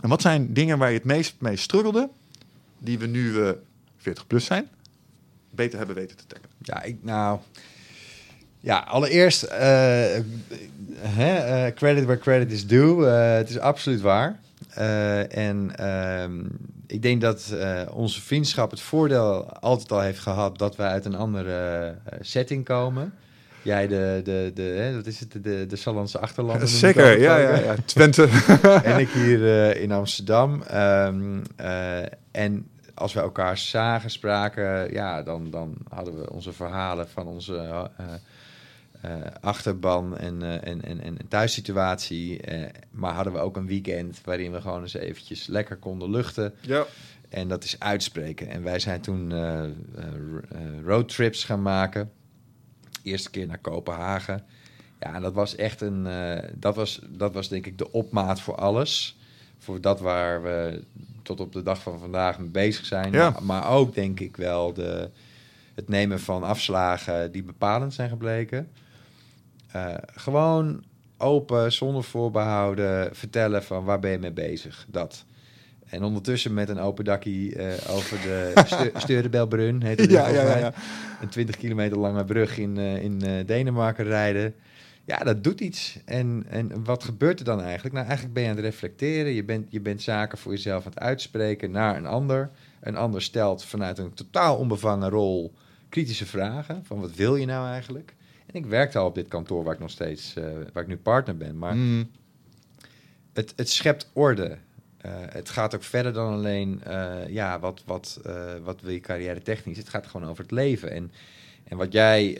En 0.00 0.08
wat 0.08 0.22
zijn 0.22 0.52
dingen 0.52 0.78
waar 0.78 0.88
je 0.88 0.96
het 0.96 1.04
meest 1.04 1.34
mee 1.38 1.56
struggelde, 1.56 2.08
die 2.78 2.98
we 2.98 3.06
nu 3.06 3.42
eh 3.42 3.50
40 3.96 4.26
plus 4.26 4.44
zijn, 4.44 4.68
beter 5.50 5.78
hebben 5.78 5.96
weten 5.96 6.16
te 6.16 6.26
tackelen? 6.26 6.50
Ja, 6.62 6.82
ik, 6.82 6.96
nou... 7.00 7.38
Ja, 8.60 8.78
allereerst, 8.78 9.42
eh, 9.42 9.58
hè, 11.00 11.36
eh, 11.36 11.74
credit 11.74 12.04
where 12.04 12.18
credit 12.18 12.52
is 12.52 12.66
due. 12.66 13.06
Eh, 13.06 13.36
het 13.36 13.50
is 13.50 13.58
absoluut 13.58 14.00
waar. 14.00 14.40
En 15.28 15.70
ehm, 15.76 16.40
ik 16.86 17.02
denk 17.02 17.20
dat 17.20 17.54
onze 17.92 18.20
vriendschap 18.20 18.70
het 18.70 18.80
voordeel 18.80 19.52
altijd 19.52 19.92
al 19.92 20.00
heeft 20.00 20.18
gehad 20.18 20.58
dat 20.58 20.76
we 20.76 20.82
uit 20.82 21.04
een 21.04 21.14
andere 21.14 21.94
setting 22.20 22.64
komen. 22.64 23.12
Jij 23.62 23.86
de, 23.86 24.20
de, 24.24 24.50
de 24.54 24.62
hè, 24.62 24.94
wat 24.94 25.06
is 25.06 25.20
het, 25.20 25.32
de, 25.42 25.66
de 25.68 25.76
Sallandse 25.76 26.18
ik 26.18 26.68
Zeker, 26.68 27.20
ja, 27.20 27.36
ja, 27.36 27.56
ja. 27.56 27.74
Twente. 27.84 28.28
en 28.82 28.98
ik 28.98 29.08
hier 29.08 29.76
in 29.76 29.92
Amsterdam. 29.92 30.62
Ehm, 30.62 31.40
eh, 31.56 31.98
en 32.30 32.68
als 32.94 33.12
we 33.12 33.20
elkaar 33.20 33.58
zagen, 33.58 34.10
spraken, 34.10 34.92
ja, 34.92 35.22
dan, 35.22 35.50
dan 35.50 35.76
hadden 35.88 36.20
we 36.20 36.32
onze 36.32 36.52
verhalen 36.52 37.08
van 37.08 37.26
onze 37.26 37.90
eh, 39.00 39.14
achterban 39.40 40.16
en, 40.16 40.42
eh, 40.42 40.70
en, 40.70 40.84
en, 40.84 41.00
en 41.00 41.28
thuissituatie. 41.28 42.40
eh, 42.40 42.68
maar 42.90 43.14
hadden 43.14 43.32
we 43.32 43.38
ook 43.38 43.56
een 43.56 43.66
weekend 43.66 44.20
waarin 44.24 44.52
we 44.52 44.60
gewoon 44.60 44.80
eens 44.82 44.94
eventjes 44.94 45.46
lekker 45.46 45.76
konden 45.76 46.10
luchten. 46.10 46.54
ja. 46.60 46.86
En 47.28 47.48
dat 47.48 47.64
is 47.64 47.80
uitspreken. 47.80 48.48
En 48.48 48.62
wij 48.62 48.78
zijn 48.78 49.00
toen 49.00 49.32
roadtrips 50.84 51.44
gaan 51.44 51.62
maken. 51.62 52.10
Eerste 53.02 53.30
keer 53.30 53.46
naar 53.46 53.58
Kopenhagen. 53.58 54.44
Ja, 55.00 55.14
en 55.14 55.22
dat 55.22 55.32
was 55.32 55.56
echt 55.56 55.80
een. 55.80 56.08
dat, 56.54 56.76
was, 56.76 57.00
dat 57.08 57.34
was 57.34 57.48
denk 57.48 57.66
ik 57.66 57.78
de 57.78 57.92
opmaat 57.92 58.40
voor 58.40 58.54
alles. 58.54 59.18
Voor 59.58 59.80
dat 59.80 60.00
waar 60.00 60.42
we 60.42 60.84
tot 61.22 61.40
op 61.40 61.52
de 61.52 61.62
dag 61.62 61.82
van 61.82 61.98
vandaag 61.98 62.38
mee 62.38 62.48
bezig 62.48 62.84
zijn. 62.84 63.12
Ja. 63.12 63.30
Maar, 63.30 63.42
maar 63.42 63.70
ook 63.70 63.94
denk 63.94 64.20
ik 64.20 64.36
wel 64.36 64.72
de, 64.72 65.10
het 65.74 65.88
nemen 65.88 66.20
van 66.20 66.42
afslagen 66.42 67.32
die 67.32 67.42
bepalend 67.42 67.94
zijn 67.94 68.08
gebleken. 68.08 68.68
Eh, 69.72 69.94
gewoon 70.14 70.84
open, 71.16 71.72
zonder 71.72 72.04
voorbehouden, 72.04 73.16
vertellen 73.16 73.62
van 73.62 73.84
waar 73.84 73.98
ben 73.98 74.10
je 74.10 74.18
mee 74.18 74.32
bezig. 74.32 74.86
Dat. 74.88 75.24
En 75.88 76.02
ondertussen 76.02 76.54
met 76.54 76.68
een 76.68 76.78
open 76.78 77.04
dakkie 77.04 77.56
eh, 77.56 77.94
over 77.94 78.20
de 78.20 78.52
Steurenbelbrun, 78.96 79.82
heet 79.82 80.00
het 80.00 80.10
Ja, 80.10 80.28
ja, 80.28 80.42
ja, 80.42 80.56
ja. 80.56 80.72
Een 81.20 81.28
20 81.28 81.56
kilometer 81.56 81.98
lange 81.98 82.24
brug 82.24 82.58
in, 82.58 82.78
eh, 82.78 83.02
in 83.02 83.22
eh, 83.22 83.46
Denemarken 83.46 84.04
rijden. 84.04 84.54
Ja, 85.04 85.18
dat 85.18 85.44
doet 85.44 85.60
iets. 85.60 85.98
En, 86.04 86.44
en 86.48 86.84
wat 86.84 87.04
gebeurt 87.04 87.38
er 87.38 87.44
dan 87.44 87.62
eigenlijk? 87.62 87.94
Nou, 87.94 88.06
eigenlijk 88.06 88.34
ben 88.34 88.42
je 88.42 88.50
aan 88.50 88.56
het 88.56 88.64
reflecteren. 88.64 89.32
Je 89.32 89.44
bent, 89.44 89.66
je 89.70 89.80
bent 89.80 90.02
zaken 90.02 90.38
voor 90.38 90.52
jezelf 90.52 90.84
aan 90.84 90.90
het 90.90 91.00
uitspreken 91.00 91.70
naar 91.70 91.96
een 91.96 92.06
ander. 92.06 92.50
Een 92.80 92.96
ander 92.96 93.22
stelt 93.22 93.64
vanuit 93.64 93.98
een 93.98 94.14
totaal 94.14 94.56
onbevangen 94.56 95.08
rol 95.08 95.54
kritische 95.88 96.26
vragen. 96.26 96.84
Van 96.84 97.00
wat 97.00 97.14
wil 97.14 97.36
je 97.36 97.46
nou 97.46 97.68
eigenlijk? 97.68 98.14
En 98.52 98.54
ik 98.54 98.66
werkte 98.66 98.98
al 98.98 99.06
op 99.06 99.14
dit 99.14 99.28
kantoor 99.28 99.64
waar 99.64 99.74
ik 99.74 99.80
nog 99.80 99.90
steeds, 99.90 100.34
eh, 100.36 100.44
waar 100.72 100.82
ik 100.82 100.88
nu 100.88 100.96
partner 100.96 101.36
ben. 101.36 101.58
Maar 101.58 101.74
Mm. 101.74 102.10
het, 103.32 103.52
het 103.56 103.70
schept 103.70 104.10
orde. 104.12 104.58
Eh, 104.98 105.12
het 105.14 105.48
gaat 105.48 105.74
ook 105.74 105.82
verder 105.82 106.12
dan 106.12 106.32
alleen, 106.32 106.82
eh, 106.84 107.28
ja, 107.28 107.58
wat, 107.60 107.82
wat, 107.86 108.20
wat 108.62 108.80
wil 108.80 108.92
je 108.92 109.00
carrière 109.00 109.42
technisch? 109.42 109.76
Het 109.76 109.88
gaat 109.88 110.06
gewoon 110.06 110.28
over 110.28 110.42
het 110.42 110.52
leven. 110.52 110.90
En, 110.90 111.12
en 111.64 111.76
wat 111.76 111.92
jij 111.92 112.36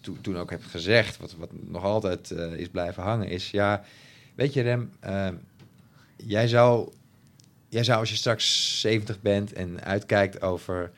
to- 0.00 0.16
toen 0.20 0.38
ook 0.38 0.50
hebt 0.50 0.64
gezegd, 0.64 1.16
wat, 1.16 1.34
wat 1.34 1.50
nog 1.52 1.82
altijd 1.84 2.30
is 2.30 2.68
blijven 2.68 3.02
hangen, 3.02 3.28
is 3.28 3.50
ja, 3.50 3.84
weet 4.34 4.52
je 4.52 4.62
Rem, 4.62 4.92
jij, 6.16 6.48
zou, 6.48 6.92
jij 7.68 7.84
zou 7.84 7.98
als 8.00 8.10
je 8.10 8.16
straks 8.16 8.80
70 8.80 9.20
bent 9.20 9.52
en 9.52 9.84
uitkijkt 9.84 10.42
over 10.42 10.90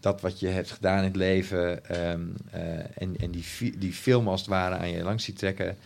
dat 0.00 0.20
wat 0.20 0.40
je 0.40 0.46
hebt 0.46 0.70
gedaan 0.70 0.98
in 0.98 1.04
het 1.04 1.16
leven 1.16 1.84
ehm, 1.86 2.26
eh, 2.50 3.02
en, 3.02 3.16
en 3.16 3.30
die, 3.30 3.78
die 3.78 3.92
film 3.92 4.28
als 4.28 4.40
het 4.40 4.50
ware 4.50 4.76
aan 4.76 4.90
je 4.90 5.02
langs 5.02 5.24
ziet 5.24 5.38
trekken, 5.38 5.76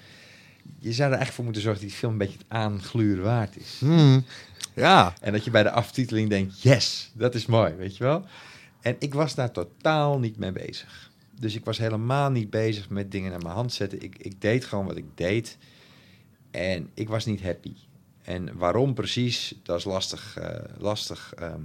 je 0.78 0.92
zou 0.92 1.10
er 1.10 1.16
eigenlijk 1.16 1.32
voor 1.32 1.44
moeten 1.44 1.62
zorgen 1.62 1.80
dat 1.80 1.90
die 1.90 1.98
film 1.98 2.12
een 2.12 2.18
beetje 2.18 2.38
het 2.38 2.46
aangluren 2.48 3.24
waard 3.24 3.56
is. 3.56 3.78
Mm. 3.80 4.24
Ja. 4.74 5.14
En 5.20 5.32
dat 5.32 5.44
je 5.44 5.50
bij 5.50 5.62
de 5.62 5.70
aftiteling 5.70 6.28
denkt, 6.28 6.62
yes, 6.62 7.10
dat 7.14 7.34
is 7.34 7.46
mooi, 7.46 7.74
weet 7.74 7.96
je 7.96 8.04
wel. 8.04 8.26
En 8.80 8.96
ik 8.98 9.14
was 9.14 9.34
daar 9.34 9.50
totaal 9.50 10.18
niet 10.18 10.38
mee 10.38 10.52
bezig. 10.52 11.10
Dus 11.40 11.54
ik 11.54 11.64
was 11.64 11.78
helemaal 11.78 12.30
niet 12.30 12.50
bezig 12.50 12.88
met 12.88 13.12
dingen 13.12 13.30
naar 13.30 13.42
mijn 13.42 13.54
hand 13.54 13.72
zetten. 13.72 14.02
Ik, 14.02 14.16
ik 14.18 14.40
deed 14.40 14.64
gewoon 14.64 14.86
wat 14.86 14.96
ik 14.96 15.04
deed. 15.14 15.58
En 16.50 16.90
ik 16.94 17.08
was 17.08 17.24
niet 17.24 17.42
happy. 17.42 17.74
En 18.22 18.56
waarom 18.56 18.94
precies, 18.94 19.54
dat 19.62 19.78
is 19.78 19.84
lastig, 19.84 20.36
eh, 20.36 20.64
lastig 20.78 21.32
ehm, 21.38 21.60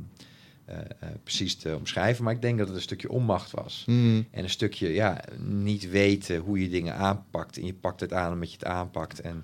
eh, 0.70 0.78
eh, 0.99 1.09
precies 1.24 1.55
te 1.55 1.76
omschrijven. 1.78 2.24
Maar 2.24 2.34
ik 2.34 2.41
denk 2.41 2.57
dat 2.57 2.67
het 2.67 2.76
een 2.76 2.82
stukje 2.82 3.09
onmacht 3.09 3.51
was. 3.51 3.84
Mm. 3.88 4.28
En 4.32 4.43
een 4.43 4.49
stukje, 4.49 4.93
ja, 4.93 5.22
niet 5.45 5.89
weten 5.89 6.38
hoe 6.38 6.61
je 6.61 6.70
dingen 6.70 6.95
aanpakt. 6.95 7.57
En 7.57 7.65
je 7.65 7.74
pakt 7.74 7.99
het 7.99 8.13
aan 8.13 8.34
omdat 8.34 8.51
je 8.51 8.57
het 8.57 8.65
aanpakt. 8.67 9.22
En, 9.22 9.43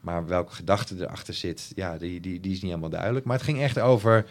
maar 0.00 0.26
welke 0.26 0.52
gedachte 0.54 0.94
erachter 0.98 1.34
zit, 1.34 1.72
ja, 1.74 1.98
die, 1.98 2.20
die, 2.20 2.40
die 2.40 2.50
is 2.52 2.56
niet 2.60 2.70
helemaal 2.70 2.90
duidelijk. 2.90 3.24
Maar 3.26 3.36
het 3.36 3.44
ging 3.44 3.60
echt 3.60 3.78
over 3.78 4.26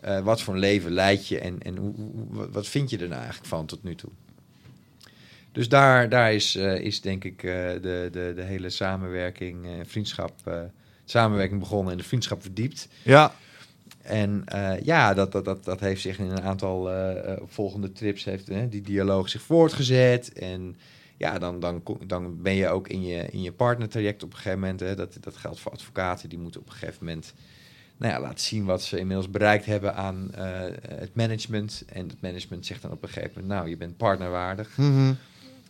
eh, 0.00 0.20
wat 0.20 0.42
voor 0.42 0.54
een 0.54 0.60
leven 0.60 0.90
leid 0.90 1.28
je 1.28 1.38
en, 1.38 1.62
en 1.62 1.76
hoe, 1.76 1.94
hoe- 1.94 2.48
wat- 2.50 2.66
vind 2.66 2.90
je 2.90 2.96
er 2.98 3.08
nou 3.08 3.20
eigenlijk 3.20 3.48
van 3.48 3.66
tot 3.66 3.82
nu 3.82 3.94
toe. 3.94 4.10
Dus 5.52 5.68
daar, 5.68 6.08
daar 6.08 6.34
is, 6.34 6.56
is 6.56 7.00
denk 7.00 7.24
ik 7.24 7.40
de, 7.40 8.08
de, 8.12 8.32
de 8.36 8.42
hele 8.42 8.70
samenwerking, 8.70 9.66
vriendschap, 9.86 10.32
samenwerking 11.04 11.60
begonnen 11.60 11.92
en 11.92 11.98
de 11.98 12.04
vriendschap 12.04 12.42
verdiept. 12.42 12.88
Ja. 13.02 13.34
En 14.02 14.42
eh, 14.44 14.80
ja, 14.82 15.14
dat, 15.14 15.32
dat, 15.32 15.44
dat, 15.44 15.64
dat 15.64 15.80
heeft 15.80 16.00
zich 16.00 16.18
in 16.18 16.30
een 16.30 16.42
aantal 16.42 16.90
eh, 16.90 17.32
eh, 17.32 17.40
volgende 17.46 17.92
trips, 17.92 18.24
heeft 18.24 18.48
hè, 18.48 18.68
die 18.68 18.80
dialoog 18.80 19.28
zich 19.28 19.42
voortgezet. 19.42 20.32
En 20.32 20.76
ja, 21.16 21.38
dan, 21.38 21.60
dan, 21.60 21.82
dan 22.06 22.42
ben 22.42 22.54
je 22.54 22.68
ook 22.68 22.88
in 22.88 23.02
je, 23.02 23.26
in 23.30 23.42
je 23.42 23.52
partnertraject 23.52 24.22
op 24.22 24.30
een 24.30 24.36
gegeven 24.36 24.60
moment. 24.60 24.80
Hè, 24.80 24.94
dat, 24.94 25.16
dat 25.20 25.36
geldt 25.36 25.60
voor 25.60 25.72
advocaten, 25.72 26.28
die 26.28 26.38
moeten 26.38 26.60
op 26.60 26.66
een 26.66 26.72
gegeven 26.72 27.04
moment 27.04 27.34
nou 27.96 28.12
ja, 28.12 28.20
laten 28.20 28.40
zien 28.40 28.64
wat 28.64 28.82
ze 28.82 28.98
inmiddels 28.98 29.30
bereikt 29.30 29.66
hebben 29.66 29.94
aan 29.94 30.30
het 30.88 31.14
management. 31.14 31.84
En 31.92 32.08
het 32.08 32.20
management 32.20 32.66
zegt 32.66 32.82
dan 32.82 32.90
op 32.90 33.02
een 33.02 33.08
gegeven 33.08 33.40
moment, 33.40 33.58
nou, 33.58 33.68
je 33.68 33.76
bent 33.76 33.96
partnerwaardig. 33.96 34.76
Mhm. 34.76 35.12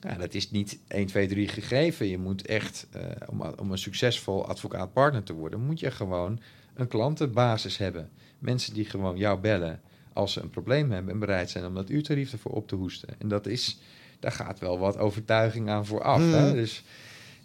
Ja, 0.01 0.14
dat 0.14 0.35
is 0.35 0.51
niet 0.51 0.78
1, 0.89 1.07
2, 1.07 1.28
3 1.28 1.49
gegeven. 1.49 2.07
Je 2.07 2.18
moet 2.18 2.47
echt, 2.47 2.87
om, 3.26 3.43
om 3.43 3.72
een 3.72 3.78
succesvol 3.78 4.47
advocaat-partner 4.47 5.22
te 5.22 5.33
worden, 5.33 5.61
moet 5.61 5.81
je 5.81 5.91
gewoon 5.91 6.41
een 6.81 6.89
klantenbasis 6.89 7.76
hebben. 7.76 8.11
Mensen 8.39 8.74
die 8.74 8.85
gewoon 8.85 9.16
jou 9.16 9.41
bellen 9.41 9.81
als 10.12 10.33
ze 10.33 10.43
een 10.43 10.51
probleem 10.51 10.91
hebben 10.91 11.12
en 11.12 11.18
bereid 11.18 11.51
zijn 11.51 11.66
om 11.66 11.74
dat 11.74 11.91
uurtarief 11.91 12.33
ervoor 12.33 12.53
op 12.53 12.68
te 12.68 12.74
hoesten. 12.74 13.09
En 13.18 13.28
dat 13.28 13.47
is, 13.47 13.81
daar 14.20 14.33
gaat 14.33 14.59
wel 14.59 14.78
wat 14.78 14.99
overtuiging 14.99 15.68
aan 15.68 15.87
vooraf. 15.87 16.18
Hè? 16.18 16.49
Mm. 16.49 16.53
Dus, 16.53 16.85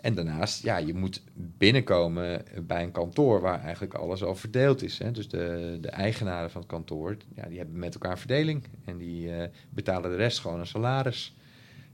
en 0.01 0.15
daarnaast, 0.15 0.63
ja, 0.63 0.77
je 0.77 0.93
moet 0.93 1.21
binnenkomen 1.33 2.45
bij 2.61 2.83
een 2.83 2.91
kantoor 2.91 3.41
waar 3.41 3.61
eigenlijk 3.61 3.93
alles 3.93 4.23
al 4.23 4.35
verdeeld 4.35 4.83
is. 4.83 4.97
Hè? 4.97 5.11
Dus 5.11 5.29
de, 5.29 5.77
de 5.81 5.89
eigenaren 5.89 6.51
van 6.51 6.61
het 6.61 6.69
kantoor, 6.69 7.17
ja, 7.35 7.47
die 7.47 7.57
hebben 7.57 7.79
met 7.79 7.93
elkaar 7.93 8.19
verdeling. 8.19 8.63
En 8.85 8.97
die 8.97 9.35
eh, 9.35 9.49
betalen 9.69 10.09
de 10.09 10.15
rest 10.15 10.39
gewoon 10.39 10.59
een 10.59 10.67
salaris. 10.67 11.35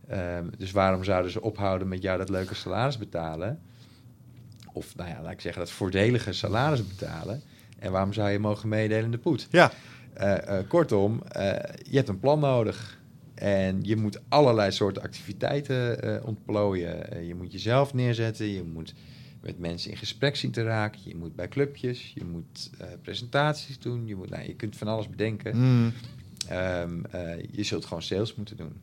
Ehm, 0.07 0.45
dus 0.57 0.71
waarom 0.71 1.03
zouden 1.03 1.31
ze 1.31 1.41
ophouden 1.41 1.87
met 1.87 2.01
jou 2.01 2.17
dat 2.17 2.29
leuke 2.29 2.55
salaris 2.55 2.97
betalen? 2.97 3.61
Of, 4.73 4.95
nou 4.95 5.09
ja, 5.09 5.21
laat 5.21 5.31
ik 5.31 5.41
zeggen, 5.41 5.61
dat 5.61 5.71
voordelige 5.71 6.33
salaris 6.33 6.87
betalen. 6.87 7.41
En 7.79 7.91
waarom 7.91 8.13
zou 8.13 8.29
je 8.29 8.39
mogen 8.39 8.69
meedelen 8.69 9.03
in 9.03 9.11
de 9.11 9.17
poet? 9.17 9.47
Ja. 9.51 9.71
Eh, 10.13 10.57
eh, 10.57 10.67
kortom, 10.67 11.21
eh, 11.23 11.43
je 11.89 11.95
hebt 11.95 12.09
een 12.09 12.19
plan 12.19 12.39
nodig. 12.39 12.99
En 13.33 13.79
je 13.81 13.95
moet 13.95 14.19
allerlei 14.29 14.71
soorten 14.71 15.03
activiteiten 15.03 16.25
ontplooien. 16.25 17.25
Je 17.27 17.35
moet 17.35 17.51
jezelf 17.51 17.93
neerzetten. 17.93 18.45
Je 18.45 18.63
moet 18.63 18.93
met 19.41 19.59
mensen 19.59 19.91
in 19.91 19.97
gesprek 19.97 20.35
zien 20.35 20.51
te 20.51 20.63
raken. 20.63 21.01
Je 21.03 21.15
moet 21.15 21.35
bij 21.35 21.47
clubjes. 21.47 22.11
Je 22.15 22.25
moet 22.25 22.69
presentaties 23.01 23.79
doen. 23.79 24.07
Je, 24.07 24.15
moet, 24.15 24.29
nou, 24.29 24.43
je 24.43 24.55
kunt 24.55 24.77
van 24.77 24.87
alles 24.87 25.09
bedenken. 25.09 25.57
Mm. 25.57 25.93
Ehm, 26.47 27.03
eh, 27.11 27.43
je 27.51 27.63
zult 27.63 27.85
gewoon 27.85 28.03
sales 28.03 28.35
moeten 28.35 28.57
doen. 28.57 28.81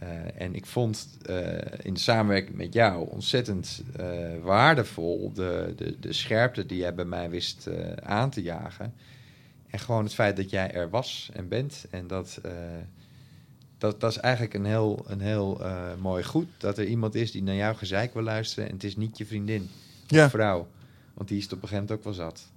Eh, 0.00 0.42
en 0.42 0.54
ik 0.54 0.66
vond 0.66 1.08
eh, 1.26 1.58
in 1.82 1.96
samenwerking 1.96 2.56
met 2.56 2.72
jou 2.72 3.08
ontzettend 3.10 3.82
eh, 3.96 4.06
waardevol 4.42 5.32
de, 5.34 5.72
de, 5.76 5.96
de 6.00 6.12
scherpte 6.12 6.66
die 6.66 6.78
jij 6.78 6.94
bij 6.94 7.04
mij 7.04 7.30
wist 7.30 7.68
aan 8.02 8.30
te 8.30 8.42
jagen. 8.42 8.94
En 9.66 9.78
gewoon 9.78 10.04
het 10.04 10.14
feit 10.14 10.36
dat 10.36 10.50
jij 10.50 10.72
er 10.72 10.90
was 10.90 11.30
en 11.32 11.48
bent. 11.48 11.86
En 11.90 12.06
dat, 12.06 12.40
dat, 13.78 14.00
dat 14.00 14.10
is 14.10 14.16
eigenlijk 14.18 14.54
een 14.54 14.64
heel, 14.64 15.04
een 15.06 15.20
heel 15.20 15.60
mooi 15.98 16.24
goed. 16.24 16.46
Dat 16.58 16.78
er 16.78 16.84
iemand 16.84 17.14
is 17.14 17.30
die 17.30 17.42
naar 17.42 17.54
jouw 17.54 17.74
gezeik 17.74 18.14
wil 18.14 18.22
luisteren. 18.22 18.68
En 18.68 18.74
het 18.74 18.84
is 18.84 18.96
niet 18.96 19.18
je 19.18 19.26
vriendin 19.26 19.62
of 20.04 20.10
Ja. 20.16 20.30
vrouw. 20.30 20.68
Want 21.14 21.28
die 21.28 21.38
is 21.38 21.44
het 21.44 21.52
op 21.52 21.62
een 21.62 21.68
gegeven 21.68 21.86
moment 21.88 22.06
ook 22.06 22.16
wel 22.16 22.26
zat. 22.26 22.49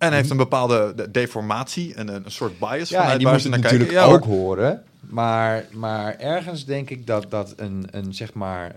En 0.00 0.12
heeft 0.12 0.30
een 0.30 0.36
bepaalde 0.36 0.92
de- 0.96 1.10
deformatie 1.10 1.94
en 1.94 2.08
een, 2.08 2.24
een 2.24 2.30
soort 2.30 2.58
bias 2.58 2.88
Ja, 2.88 2.98
vanuit 2.98 3.12
en 3.12 3.18
die 3.18 3.28
moet 3.28 3.42
het 3.42 3.62
natuurlijk. 3.62 3.90
Ja, 3.90 4.04
ook 4.04 4.24
horen. 4.24 4.82
Maar, 5.00 5.64
maar 5.72 6.18
ergens 6.18 6.64
denk 6.64 6.90
ik 6.90 7.06
dat, 7.06 7.30
dat 7.30 7.54
een, 7.56 7.86
een, 7.90 8.14
zeg 8.14 8.34
maar, 8.34 8.74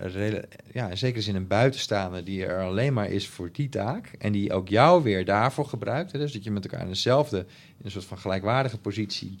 ja, 0.72 0.88
in 0.88 0.98
zekere 0.98 1.22
zin 1.22 1.34
een 1.34 1.46
buitenstaander 1.46 2.24
die 2.24 2.46
er 2.46 2.64
alleen 2.64 2.92
maar 2.92 3.10
is 3.10 3.28
voor 3.28 3.48
die 3.52 3.68
taak. 3.68 4.10
En 4.18 4.32
die 4.32 4.52
ook 4.52 4.68
jou 4.68 5.02
weer 5.02 5.24
daarvoor 5.24 5.66
gebruikt. 5.66 6.12
Hè, 6.12 6.18
dus 6.18 6.32
dat 6.32 6.44
je 6.44 6.50
met 6.50 6.64
elkaar 6.64 6.80
in 6.80 6.88
dezelfde, 6.88 7.38
in 7.38 7.84
een 7.84 7.90
soort 7.90 8.04
van 8.04 8.18
gelijkwaardige 8.18 8.78
positie 8.78 9.38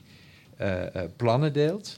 eh, 0.56 0.94
eh, 0.94 1.10
plannen 1.16 1.52
deelt. 1.52 1.96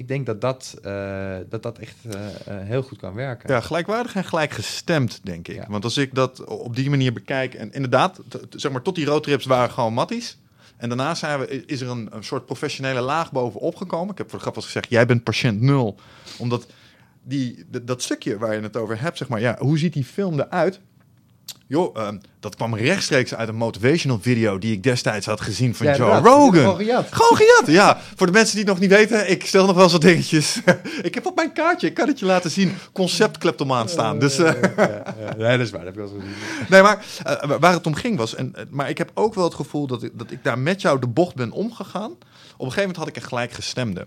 Ik 0.00 0.08
denk 0.08 0.26
dat 0.26 0.40
dat, 0.40 0.78
eh, 0.82 1.36
dat, 1.48 1.62
dat 1.62 1.78
echt 1.78 1.96
eh, 2.10 2.26
eh, 2.26 2.66
heel 2.66 2.82
goed 2.82 2.98
kan 2.98 3.14
werken. 3.14 3.52
Ja, 3.52 3.60
gelijkwaardig 3.60 4.14
en 4.14 4.24
gelijkgestemd, 4.24 5.20
denk 5.22 5.48
ik. 5.48 5.54
Ja. 5.54 5.66
Want 5.68 5.84
als 5.84 5.96
ik 5.96 6.14
dat 6.14 6.44
op 6.44 6.76
die 6.76 6.90
manier 6.90 7.12
bekijk... 7.12 7.54
en 7.54 7.72
inderdaad, 7.72 8.20
zeg 8.50 8.72
maar, 8.72 8.82
tot 8.82 8.94
die 8.94 9.06
roadtrips 9.06 9.44
waren 9.44 9.70
gewoon 9.70 9.94
matties... 9.94 10.38
En 10.76 10.88
daarna 10.88 11.14
zijn 11.14 11.38
we, 11.38 11.64
is 11.66 11.80
er 11.80 11.88
een, 11.88 12.08
een 12.12 12.24
soort 12.24 12.46
professionele 12.46 13.00
laag 13.00 13.32
bovenop 13.32 13.76
gekomen. 13.76 14.10
Ik 14.10 14.18
heb 14.18 14.28
voor 14.28 14.38
de 14.38 14.44
grap 14.44 14.56
eens 14.56 14.64
gezegd, 14.64 14.90
jij 14.90 15.06
bent 15.06 15.24
patiënt 15.24 15.60
nul. 15.60 15.96
Omdat 16.38 16.66
die, 17.22 17.64
dat 17.82 18.02
stukje 18.02 18.38
waar 18.38 18.54
je 18.54 18.60
het 18.60 18.76
over 18.76 19.00
hebt, 19.00 19.18
zeg 19.18 19.28
maar, 19.28 19.40
ja, 19.40 19.56
hoe 19.58 19.78
ziet 19.78 19.92
die 19.92 20.04
film 20.04 20.40
eruit? 20.40 20.80
Joh, 21.66 21.96
ehm, 21.96 22.18
dat 22.40 22.56
kwam 22.56 22.74
rechtstreeks 22.74 23.34
uit 23.34 23.48
een 23.48 23.54
motivational 23.54 24.18
video 24.20 24.58
die 24.58 24.72
ik 24.72 24.82
destijds 24.82 25.26
had 25.26 25.40
gezien 25.40 25.74
van 25.74 25.86
Ja, 25.86 25.96
Joe. 25.96 26.20
Rogan. 26.20 26.76
Gewoon 27.10 27.36
gejat. 27.36 27.62
Ja. 27.66 28.00
Voor 28.16 28.26
de 28.26 28.32
mensen 28.32 28.56
die 28.56 28.64
het 28.64 28.72
nog 28.72 28.80
niet 28.80 28.90
weten, 28.90 29.30
ik 29.30 29.46
stel 29.46 29.66
nog 29.66 29.74
wel 29.74 29.84
eens 29.84 29.92
wat 29.92 30.00
dingetjes. 30.02 30.60
ik 31.02 31.14
heb 31.14 31.26
op 31.26 31.36
mijn 31.36 31.52
kaartje, 31.52 31.86
ik 31.86 31.94
kan 31.94 32.08
het 32.08 32.18
je 32.18 32.26
laten 32.26 32.50
zien, 32.50 32.74
concept 32.92 33.38
kleptomaan 33.38 33.88
staan. 33.88 34.18
Dus, 34.18 34.38
eh, 34.38 34.52
ja, 34.76 34.86
ja. 35.20 35.34
Nee, 35.36 35.56
dat 35.56 35.66
is 35.66 35.70
waar. 35.70 35.84
Dat 35.84 35.94
heb 35.94 36.04
ik 36.04 36.10
wel 36.10 36.20
eens 36.20 36.24
gezien. 36.24 36.68
nee, 36.68 36.82
maar 36.82 37.04
eh, 37.22 37.56
waar 37.60 37.72
het 37.72 37.86
om 37.86 37.94
ging 37.94 38.16
was, 38.16 38.34
en, 38.34 38.54
maar 38.70 38.88
ik 38.88 38.98
heb 38.98 39.10
ook 39.14 39.34
wel 39.34 39.44
het 39.44 39.54
gevoel 39.54 39.86
dat 39.86 40.02
ik, 40.02 40.18
dat 40.18 40.30
ik 40.30 40.44
daar 40.44 40.58
met 40.58 40.80
jou 40.80 41.00
de 41.00 41.08
bocht 41.08 41.34
ben 41.34 41.50
omgegaan. 41.50 42.10
Op 42.10 42.18
een 42.66 42.72
gegeven 42.72 42.80
moment 42.80 42.96
had 42.96 43.08
ik 43.08 43.16
een 43.16 43.28
gelijk 43.28 43.52
gestemde. 43.52 44.06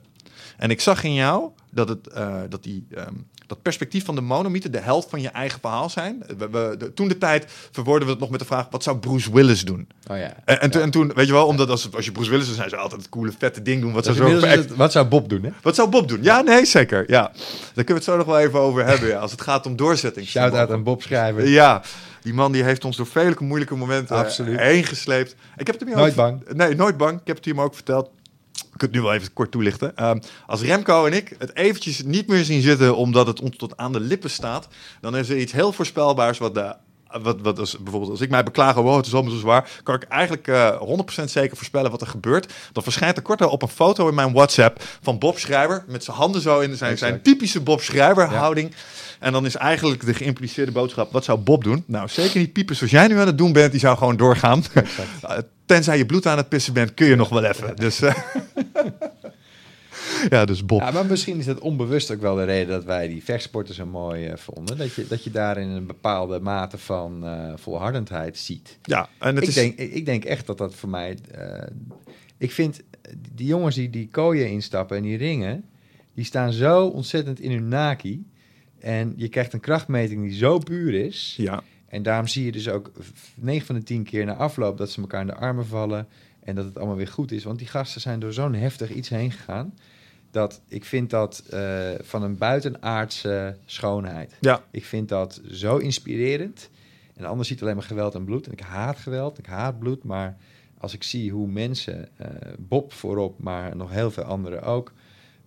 En 0.57 0.69
ik 0.69 0.81
zag 0.81 1.03
in 1.03 1.13
jou 1.13 1.49
dat, 1.71 1.89
het, 1.89 2.09
dat, 2.49 2.63
die, 2.63 2.87
ehm, 2.95 3.13
dat 3.47 3.61
perspectief 3.61 4.05
van 4.05 4.15
de 4.15 4.21
monomythe 4.21 4.69
de 4.69 4.79
helft 4.79 5.09
van 5.09 5.21
je 5.21 5.29
eigen 5.29 5.59
verhaal 5.59 5.89
zijn. 5.89 6.23
We, 6.37 6.49
we, 6.49 6.75
de- 6.77 6.93
toen 6.93 7.07
de 7.07 7.17
tijd 7.17 7.45
verwoorden 7.71 8.05
we 8.07 8.11
het 8.11 8.21
nog 8.21 8.29
met 8.29 8.39
de 8.39 8.45
vraag, 8.45 8.67
wat 8.71 8.83
zou 8.83 8.97
Bruce 8.97 9.31
Willis 9.33 9.65
doen? 9.65 9.87
Oh 10.11 10.17
ja. 10.17 10.33
En, 10.45 10.61
en, 10.61 10.69
Ja. 10.71 10.79
en 10.79 10.91
toen, 10.91 11.11
weet 11.15 11.25
je 11.27 11.31
wel, 11.33 11.47
omdat 11.47 11.69
als, 11.69 11.89
als 11.95 12.05
je 12.05 12.11
Bruce 12.11 12.29
Willis 12.29 12.49
is, 12.49 12.55
zijn 12.55 12.69
ze 12.69 12.75
altijd 12.77 13.01
het 13.01 13.09
coole, 13.09 13.31
vette 13.37 13.61
ding 13.61 13.81
doen. 13.81 13.93
Wat 13.93 14.05
zou, 14.05 14.15
zo 14.17 14.47
het- 14.47 14.75
wat 14.75 14.91
zou 14.91 15.05
Bob 15.07 15.29
doen, 15.29 15.43
hè? 15.43 15.49
wat 15.61 15.75
zou 15.75 15.89
Bob 15.89 16.07
doen? 16.07 16.23
Ja, 16.23 16.41
nee, 16.41 16.65
zeker. 16.65 17.03
Ja. 17.07 17.21
Daar 17.21 17.33
kunnen 17.73 17.85
we 17.85 17.93
het 17.93 18.03
zo 18.03 18.17
nog 18.17 18.25
wel 18.25 18.39
even 18.39 18.59
over 18.59 18.85
hebben, 18.85 19.07
ja, 19.09 19.17
als 19.19 19.31
het 19.31 19.41
gaat 19.41 19.65
om 19.65 19.75
doorzetting. 19.75 20.27
Shout-out 20.27 20.71
aan 20.71 20.83
Bob 20.83 21.01
Schrijver. 21.01 21.47
Ja, 21.47 21.81
die 22.21 22.33
man 22.33 22.51
die 22.51 22.63
heeft 22.63 22.85
ons 22.85 22.97
door 22.97 23.05
vele 23.07 23.35
moeilijke 23.39 23.75
momenten 23.75 24.15
Absoluut. 24.15 24.59
heen 24.59 24.83
gesleept. 24.83 25.35
Ik 25.57 25.67
heb 25.67 25.79
het 25.79 25.87
hem 25.89 25.97
Nooit 25.97 26.11
ook- 26.11 26.17
bang. 26.17 26.41
Nee, 26.53 26.75
nooit 26.75 26.97
bang. 26.97 27.19
Ik 27.19 27.27
heb 27.27 27.35
het 27.35 27.45
hem 27.45 27.61
ook 27.61 27.73
verteld. 27.75 28.09
Het 28.83 28.91
nu 28.91 29.01
wel 29.01 29.13
even 29.13 29.33
kort 29.33 29.51
toelichten. 29.51 29.95
Ehm, 29.95 30.19
als 30.47 30.61
Remco 30.61 31.05
en 31.05 31.13
ik 31.13 31.35
het 31.37 31.55
eventjes 31.55 32.03
niet 32.03 32.27
meer 32.27 32.43
zien 32.43 32.61
zitten 32.61 32.95
omdat 32.95 33.27
het 33.27 33.41
ons 33.41 33.57
tot 33.57 33.77
aan 33.77 33.91
de 33.91 33.99
lippen 33.99 34.29
staat, 34.29 34.67
dan 35.01 35.15
is 35.15 35.29
er 35.29 35.37
iets 35.37 35.51
heel 35.51 35.71
voorspelbaars 35.71 36.37
wat 36.37 36.53
de 36.53 36.75
wat, 37.21 37.41
wat 37.41 37.59
als, 37.59 37.77
bijvoorbeeld 37.77 38.11
als 38.11 38.21
ik 38.21 38.29
mij 38.29 38.43
beklaag, 38.43 38.77
oh, 38.77 38.95
het 38.95 39.05
is 39.05 39.13
allemaal 39.13 39.31
zo 39.31 39.37
zwaar, 39.37 39.69
kan 39.83 39.95
ik 39.95 40.03
eigenlijk 40.03 40.47
eh 40.47 40.81
100% 41.21 41.23
zeker 41.23 41.57
voorspellen 41.57 41.91
wat 41.91 42.01
er 42.01 42.07
gebeurt. 42.07 42.53
Dan 42.71 42.83
verschijnt 42.83 43.17
er 43.17 43.23
kort 43.23 43.41
op 43.41 43.61
een 43.61 43.67
foto 43.67 44.07
in 44.07 44.15
mijn 44.15 44.33
WhatsApp 44.33 44.83
van 45.01 45.19
Bob 45.19 45.39
Schrijver 45.39 45.83
met 45.87 46.03
zijn 46.03 46.17
handen 46.17 46.41
zo 46.41 46.59
in 46.59 46.77
zijn, 46.77 46.97
zijn 46.97 47.21
typische 47.21 47.61
Bob 47.61 47.81
Schrijver 47.81 48.25
houding. 48.25 48.75
En 49.19 49.31
dan 49.31 49.45
is 49.45 49.55
eigenlijk 49.55 50.05
de 50.05 50.13
geïmpliceerde 50.13 50.71
boodschap, 50.71 51.11
wat 51.11 51.23
zou 51.23 51.39
Bob 51.39 51.63
doen? 51.63 51.83
Nou, 51.87 52.07
zeker 52.07 52.39
niet 52.39 52.53
piepen 52.53 52.75
zoals 52.75 52.91
jij 52.91 53.07
nu 53.07 53.19
aan 53.19 53.27
het 53.27 53.37
doen 53.37 53.53
bent, 53.53 53.71
die 53.71 53.79
zou 53.79 53.97
gewoon 53.97 54.17
doorgaan. 54.17 54.63
Uh, 54.73 54.83
Tenzij 55.65 55.97
je 55.97 56.05
bloed 56.05 56.27
aan 56.27 56.37
het 56.37 56.49
pissen 56.49 56.73
bent, 56.73 56.93
kun 56.93 57.07
je 57.07 57.15
nog 57.15 57.29
wel 57.29 57.43
even. 57.43 57.75
Dus, 57.75 58.01
eh, 58.01 58.15
ja, 60.29 60.45
dus 60.45 60.65
Bob. 60.65 60.79
Ja, 60.81 60.91
maar 60.91 61.05
misschien 61.05 61.37
is 61.37 61.45
dat 61.45 61.59
onbewust 61.59 62.11
ook 62.11 62.21
wel 62.21 62.35
de 62.35 62.43
reden 62.43 62.67
dat 62.67 62.83
wij 62.83 63.07
die 63.07 63.23
vechtsporten 63.23 63.75
zo 63.75 63.85
mooi 63.85 64.25
eh, 64.25 64.37
vonden. 64.37 64.77
Dat 64.77 64.93
je, 64.93 65.07
dat 65.07 65.23
je 65.23 65.31
daarin 65.31 65.69
een 65.69 65.85
bepaalde 65.87 66.39
mate 66.39 66.77
van 66.77 67.25
eh, 67.25 67.53
volhardendheid 67.55 68.37
ziet. 68.37 68.77
Ja, 68.83 69.09
en 69.19 69.35
het 69.35 69.43
Ik 69.43 69.49
is... 69.49 69.55
denk, 69.55 69.77
ik 69.77 70.05
denk 70.05 70.25
echt 70.25 70.45
dat 70.45 70.57
dat 70.57 70.75
voor 70.75 70.89
mij... 70.89 71.17
eh, 71.31 71.67
ik 72.37 72.51
vind 72.51 72.81
die 73.35 73.47
jongens 73.47 73.75
die 73.75 73.89
die 73.89 74.07
kooien 74.11 74.49
instappen 74.49 74.97
en 74.97 75.03
die 75.03 75.17
ringen... 75.17 75.65
die 76.13 76.25
staan 76.25 76.51
zo 76.53 76.85
ontzettend 76.87 77.39
in 77.39 77.51
hun 77.51 77.67
naki. 77.67 78.25
En 78.79 79.13
je 79.15 79.27
krijgt 79.27 79.53
een 79.53 79.59
krachtmeting 79.59 80.23
die 80.23 80.37
zo 80.37 80.57
puur 80.59 80.93
is... 80.93 81.33
Ja, 81.37 81.63
En 81.87 82.03
daarom 82.03 82.27
zie 82.27 82.45
je 82.45 82.51
dus 82.51 82.69
ook 82.69 82.91
9 83.35 83.65
van 83.65 83.75
de 83.75 83.83
10 83.83 84.03
keer 84.03 84.25
na 84.25 84.33
afloop 84.35 84.77
dat 84.77 84.91
ze 84.91 85.01
elkaar 85.01 85.21
in 85.21 85.27
de 85.27 85.35
armen 85.35 85.65
vallen 85.65 86.07
en 86.43 86.55
dat 86.55 86.65
het 86.65 86.77
allemaal 86.77 86.95
weer 86.95 87.07
goed 87.07 87.31
is. 87.31 87.43
Want 87.43 87.57
die 87.57 87.67
gasten 87.67 88.01
zijn 88.01 88.19
door 88.19 88.33
zo'n 88.33 88.53
heftig 88.53 88.93
iets 88.93 89.09
heen 89.09 89.31
gegaan. 89.31 89.73
Dat 90.33 90.61
ik 90.67 90.85
vind 90.85 91.09
dat 91.09 91.43
eh, 91.49 91.89
van 92.01 92.23
een 92.23 92.37
buitenaardse 92.37 93.57
schoonheid. 93.65 94.37
ja. 94.39 94.63
Ik 94.71 94.85
vind 94.85 95.09
dat 95.09 95.41
zo 95.51 95.77
inspirerend. 95.77 96.69
En 97.15 97.21
de 97.21 97.27
ander 97.27 97.45
ziet 97.45 97.61
alleen 97.61 97.75
maar 97.75 97.83
geweld 97.83 98.15
en 98.15 98.25
bloed. 98.25 98.45
En 98.45 98.51
ik 98.51 98.59
haat 98.59 98.97
geweld, 98.97 99.37
ik 99.37 99.45
haat 99.45 99.79
bloed. 99.79 100.03
Maar 100.03 100.37
als 100.77 100.93
ik 100.93 101.03
zie 101.03 101.31
hoe 101.31 101.47
mensen, 101.47 102.09
eh, 102.17 102.27
Bob 102.57 102.93
voorop, 102.93 103.39
maar 103.39 103.75
nog 103.75 103.91
heel 103.91 104.11
veel 104.11 104.23
anderen 104.23 104.61
ook, 104.61 104.91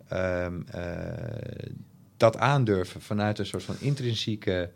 ehm, 0.09 0.61
eh, 0.67 0.85
dat 2.17 2.37
aandurven 2.37 3.01
vanuit 3.01 3.39
een 3.39 3.47
soort 3.47 3.63
van 3.63 3.77
intrinsieke, 3.79 4.71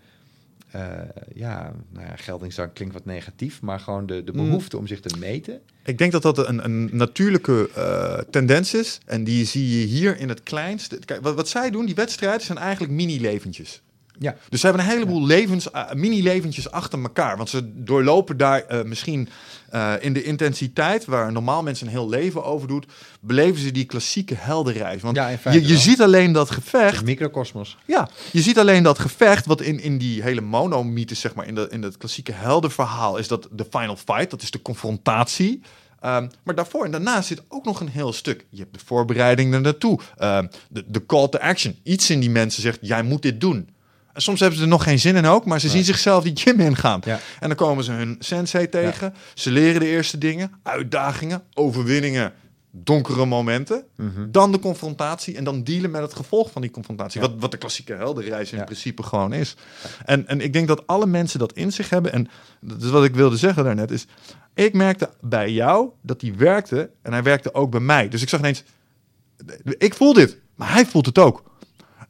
ja, 1.34 1.72
nou 1.92 2.06
ja, 2.06 2.16
geldingsdrang 2.16 2.72
klinkt 2.72 2.94
wat 2.94 3.04
negatief, 3.04 3.60
maar 3.62 3.80
gewoon 3.80 4.06
de, 4.06 4.24
de 4.24 4.32
Mm. 4.32 4.44
behoefte 4.44 4.76
om 4.76 4.86
zich 4.86 5.00
te 5.00 5.16
meten. 5.18 5.60
Ik 5.84 5.98
denk 5.98 6.12
dat 6.12 6.22
dat 6.22 6.48
een, 6.48 6.64
een 6.64 6.88
natuurlijke 6.92 7.70
eh, 7.74 8.18
tendens 8.30 8.74
is. 8.74 8.98
En 9.06 9.24
die 9.24 9.44
zie 9.46 9.78
je 9.80 9.86
hier 9.86 10.18
in 10.18 10.28
het 10.28 10.42
kleinste. 10.42 10.98
Kijk, 11.04 11.22
wat, 11.22 11.34
wat 11.34 11.48
zij 11.48 11.70
doen, 11.70 11.86
die 11.86 11.94
wedstrijden, 11.94 12.40
zijn 12.46 12.58
eigenlijk 12.58 12.92
mini-leventjes. 12.92 13.82
Ja. 14.22 14.36
Dus 14.48 14.60
ze 14.60 14.66
hebben 14.66 14.84
een 14.84 14.90
heleboel 14.90 15.26
levens, 15.26 15.70
eh, 15.70 15.92
mini-leventjes 15.92 16.70
achter 16.70 17.02
elkaar. 17.02 17.36
Want 17.36 17.48
ze 17.48 17.82
doorlopen 17.84 18.36
daar 18.36 18.62
eh, 18.62 18.82
misschien 18.82 19.28
eh, 19.70 19.92
in 20.00 20.12
de 20.12 20.22
intensiteit... 20.22 21.04
waar 21.04 21.32
normaal 21.32 21.62
mensen 21.62 21.86
een 21.86 21.92
heel 21.92 22.08
leven 22.08 22.44
over 22.44 22.68
doet... 22.68 22.86
beleven 23.20 23.60
ze 23.60 23.70
die 23.70 23.84
klassieke 23.84 24.34
heldenreis. 24.36 25.02
Want 25.02 25.16
Ja, 25.16 25.28
je, 25.28 25.66
je 25.66 25.78
ziet 25.78 26.00
alleen 26.00 26.32
dat 26.32 26.50
gevecht... 26.50 27.04
Microcosmos. 27.04 27.76
Ja, 27.84 28.08
je 28.32 28.40
ziet 28.40 28.58
alleen 28.58 28.82
dat 28.82 28.98
gevecht, 28.98 29.46
wat 29.46 29.60
in, 29.60 29.80
in 29.80 29.98
die 29.98 30.22
hele 30.22 30.40
monomythes, 30.40 31.20
zeg 31.20 31.34
maar, 31.34 31.46
in, 31.46 31.54
de, 31.54 31.68
in 31.70 31.82
het 31.82 31.96
klassieke 31.96 32.32
heldenverhaal, 32.32 33.16
is 33.16 33.28
dat 33.28 33.48
de 33.50 33.66
final 33.70 33.96
fight, 33.96 34.30
dat 34.30 34.42
is 34.42 34.50
de 34.50 34.62
confrontatie. 34.62 35.62
Ehm, 36.00 36.28
maar 36.42 36.54
daarvoor 36.54 36.84
en 36.84 36.90
daarna 36.90 37.22
zit 37.22 37.42
ook 37.48 37.64
nog 37.64 37.80
een 37.80 37.88
heel 37.88 38.12
stuk. 38.12 38.46
Je 38.50 38.58
hebt 38.58 38.74
de 38.74 38.84
voorbereiding 38.84 39.54
er 39.54 39.60
naartoe, 39.60 40.00
Ehm, 40.16 40.46
de, 40.68 40.84
de 40.86 41.06
call 41.06 41.28
to 41.28 41.38
action. 41.38 41.78
Iets 41.82 42.10
in 42.10 42.20
die 42.20 42.30
mensen 42.30 42.62
zegt, 42.62 42.78
jij 42.80 43.02
moet 43.02 43.22
dit 43.22 43.40
doen. 43.40 43.68
En 44.12 44.22
soms 44.22 44.40
hebben 44.40 44.58
ze 44.58 44.64
er 44.64 44.70
nog 44.70 44.82
geen 44.82 44.98
zin 44.98 45.16
in 45.16 45.26
ook, 45.26 45.44
maar 45.44 45.60
ze 45.60 45.68
zien 45.68 45.84
zichzelf 45.84 46.22
die 46.22 46.36
gym 46.36 46.60
ingaan. 46.60 47.00
Ja. 47.04 47.18
En 47.40 47.48
dan 47.48 47.56
komen 47.56 47.84
ze 47.84 47.92
hun 47.92 48.16
sensei 48.18 48.68
tegen. 48.68 49.14
Ze 49.34 49.50
leren 49.50 49.80
de 49.80 49.86
eerste 49.86 50.18
dingen, 50.18 50.52
uitdagingen, 50.62 51.42
overwinningen, 51.54 52.32
donkere 52.70 53.26
momenten. 53.26 53.84
Mhm. 53.96 54.30
Dan 54.30 54.52
de 54.52 54.58
confrontatie 54.58 55.36
en 55.36 55.44
dan 55.44 55.64
dealen 55.64 55.90
met 55.90 56.02
het 56.02 56.14
gevolg 56.14 56.50
van 56.50 56.62
die 56.62 56.70
confrontatie. 56.70 57.20
Ja. 57.20 57.28
Wat, 57.28 57.36
wat 57.40 57.50
de 57.50 57.56
klassieke 57.56 57.94
heldenreis 57.94 58.52
in 58.52 58.64
principe 58.64 59.02
gewoon 59.02 59.32
is. 59.32 59.56
En, 60.04 60.26
en 60.26 60.40
ik 60.40 60.52
denk 60.52 60.68
dat 60.68 60.86
alle 60.86 61.06
mensen 61.06 61.38
dat 61.38 61.52
in 61.52 61.72
zich 61.72 61.90
hebben. 61.90 62.12
En 62.12 62.28
dat 62.60 62.82
is 62.82 62.90
wat 62.90 63.04
ik 63.04 63.14
wilde 63.14 63.36
zeggen 63.36 63.64
daarnet. 63.64 63.90
Is, 63.90 64.06
ik 64.54 64.74
merkte 64.74 65.10
bij 65.20 65.52
jou 65.52 65.88
dat 66.02 66.20
die 66.20 66.34
werkte. 66.34 66.90
En 67.02 67.12
hij 67.12 67.22
werkte 67.22 67.54
ook 67.54 67.70
bij 67.70 67.80
mij. 67.80 68.08
Dus 68.08 68.22
ik 68.22 68.28
zag 68.28 68.40
ineens, 68.40 68.64
ik 69.78 69.94
voel 69.94 70.12
dit. 70.12 70.38
Maar 70.54 70.72
hij 70.72 70.86
voelt 70.86 71.06
het 71.06 71.18
ook. 71.18 71.49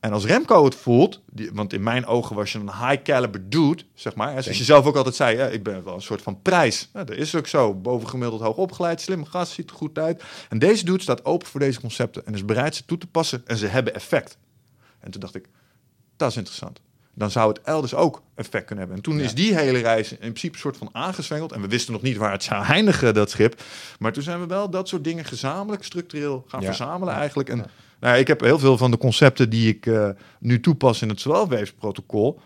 En 0.00 0.12
als 0.12 0.24
Remco 0.24 0.64
het 0.64 0.74
voelt, 0.74 1.20
die, 1.32 1.50
want 1.52 1.72
in 1.72 1.82
mijn 1.82 2.06
ogen 2.06 2.36
was 2.36 2.52
je 2.52 2.58
een 2.58 2.72
high 2.88 3.02
caliber 3.02 3.50
dude, 3.50 3.82
zeg 3.94 4.14
maar. 4.14 4.32
hè, 4.34 4.42
Zoals 4.42 4.58
je 4.58 4.64
zelf 4.64 4.86
ook 4.86 4.96
altijd 4.96 5.14
zei, 5.14 5.36
hè, 5.36 5.50
ik 5.52 5.62
ben 5.62 5.84
wel 5.84 5.94
een 5.94 6.02
soort 6.02 6.22
van 6.22 6.42
prijs. 6.42 6.88
Ja, 6.94 7.04
dat 7.04 7.16
is 7.16 7.34
ook 7.34 7.46
zo. 7.46 7.74
Bovengemiddeld 7.74 8.40
hoog 8.42 8.56
opgeleid, 8.56 9.00
slim 9.00 9.24
gast, 9.24 9.52
ziet 9.52 9.70
er 9.70 9.76
goed 9.76 9.98
uit. 9.98 10.22
En 10.48 10.58
deze 10.58 10.84
dude 10.84 11.02
staat 11.02 11.24
open 11.24 11.46
voor 11.48 11.60
deze 11.60 11.80
concepten 11.80 12.26
en 12.26 12.34
is 12.34 12.44
bereid 12.44 12.74
ze 12.76 12.84
toe 12.84 12.98
te 12.98 13.06
passen 13.06 13.42
en 13.46 13.56
ze 13.56 13.66
hebben 13.66 13.94
effect. 13.94 14.38
En 15.00 15.10
toen 15.10 15.20
dacht 15.20 15.34
ik, 15.34 15.44
dat 16.16 16.30
is 16.30 16.36
interessant. 16.36 16.80
Dan 17.14 17.30
zou 17.30 17.48
het 17.48 17.60
elders 17.62 17.94
ook 17.94 18.22
effect 18.34 18.64
kunnen 18.64 18.78
hebben. 18.78 18.96
En 18.96 19.02
toen 19.02 19.18
Ja. 19.18 19.24
is 19.24 19.34
die 19.34 19.54
hele 19.56 19.78
reis 19.78 20.10
in 20.12 20.18
principe 20.18 20.54
een 20.54 20.60
soort 20.60 20.76
van 20.76 20.88
aangezwengeld. 20.92 21.52
En 21.52 21.60
we 21.60 21.68
wisten 21.68 21.92
nog 21.92 22.02
niet 22.02 22.16
waar 22.16 22.32
het 22.32 22.42
zou 22.42 22.64
eindigen, 22.64 23.14
dat 23.14 23.30
schip. 23.30 23.62
Maar 23.98 24.12
toen 24.12 24.22
zijn 24.22 24.40
we 24.40 24.46
wel 24.46 24.70
dat 24.70 24.88
soort 24.88 25.04
dingen 25.04 25.24
gezamenlijk, 25.24 25.84
structureel 25.84 26.44
gaan 26.48 26.60
Ja. 26.60 26.66
verzamelen 26.66 27.14
Ja. 27.14 27.20
eigenlijk. 27.20 27.48
En 27.48 27.56
Ja. 27.56 27.66
Nou, 28.00 28.18
ik 28.18 28.26
heb 28.26 28.40
heel 28.40 28.58
veel 28.58 28.76
van 28.76 28.90
de 28.90 28.98
concepten 28.98 29.50
die 29.50 29.68
ik 29.68 29.86
eh, 29.86 30.08
nu 30.38 30.60
toepas 30.60 31.02
in 31.02 31.08
het 31.08 31.20
zwelweefsprotocol. 31.20 32.40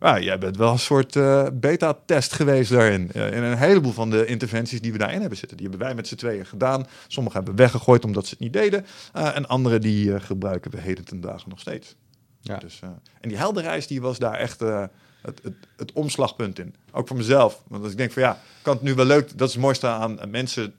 ja, 0.00 0.20
jij 0.20 0.38
bent 0.38 0.56
wel 0.56 0.72
een 0.72 0.78
soort 0.78 1.16
eh, 1.16 1.46
beta-test 1.52 2.32
geweest 2.32 2.70
daarin. 2.70 3.10
Uh, 3.14 3.32
in 3.32 3.42
een 3.42 3.58
heleboel 3.58 3.92
van 3.92 4.10
de 4.10 4.26
interventies 4.26 4.80
die 4.80 4.92
we 4.92 4.98
daarin 4.98 5.20
hebben 5.20 5.38
zitten. 5.38 5.56
Die 5.56 5.68
hebben 5.68 5.86
wij 5.86 5.94
met 5.94 6.08
z'n 6.08 6.14
tweeën 6.14 6.46
gedaan. 6.46 6.86
Sommige 7.08 7.36
hebben 7.36 7.54
we 7.54 7.62
weggegooid 7.62 8.04
omdat 8.04 8.24
ze 8.24 8.30
het 8.30 8.40
niet 8.40 8.52
deden. 8.52 8.86
En 9.12 9.48
andere 9.48 9.78
die 9.78 10.20
gebruiken 10.20 10.70
we 10.70 10.80
heden 10.80 11.04
ten 11.04 11.20
dagen 11.20 11.48
nog 11.48 11.60
steeds. 11.60 11.96
Ja. 12.40 12.56
Dus, 12.58 12.80
en 13.20 13.28
die 13.28 13.38
helderreis 13.38 13.86
die 13.86 14.00
was 14.00 14.18
daar 14.18 14.34
echt 14.34 14.60
het, 14.60 15.40
het, 15.42 15.54
het, 15.76 15.92
omslagpunt 15.92 16.58
in. 16.58 16.74
Ook 16.92 17.08
voor 17.08 17.16
mezelf. 17.16 17.62
Want 17.68 17.82
als 17.82 17.92
ik 17.92 17.98
denk 17.98 18.12
van 18.12 18.22
ja, 18.22 18.38
kan 18.62 18.74
het 18.74 18.82
nu 18.82 18.94
wel 18.94 19.04
leuk. 19.04 19.38
Dat 19.38 19.48
is 19.48 19.54
het 19.54 19.62
mooiste 19.62 19.86
aan 19.86 20.18
mensen 20.28 20.74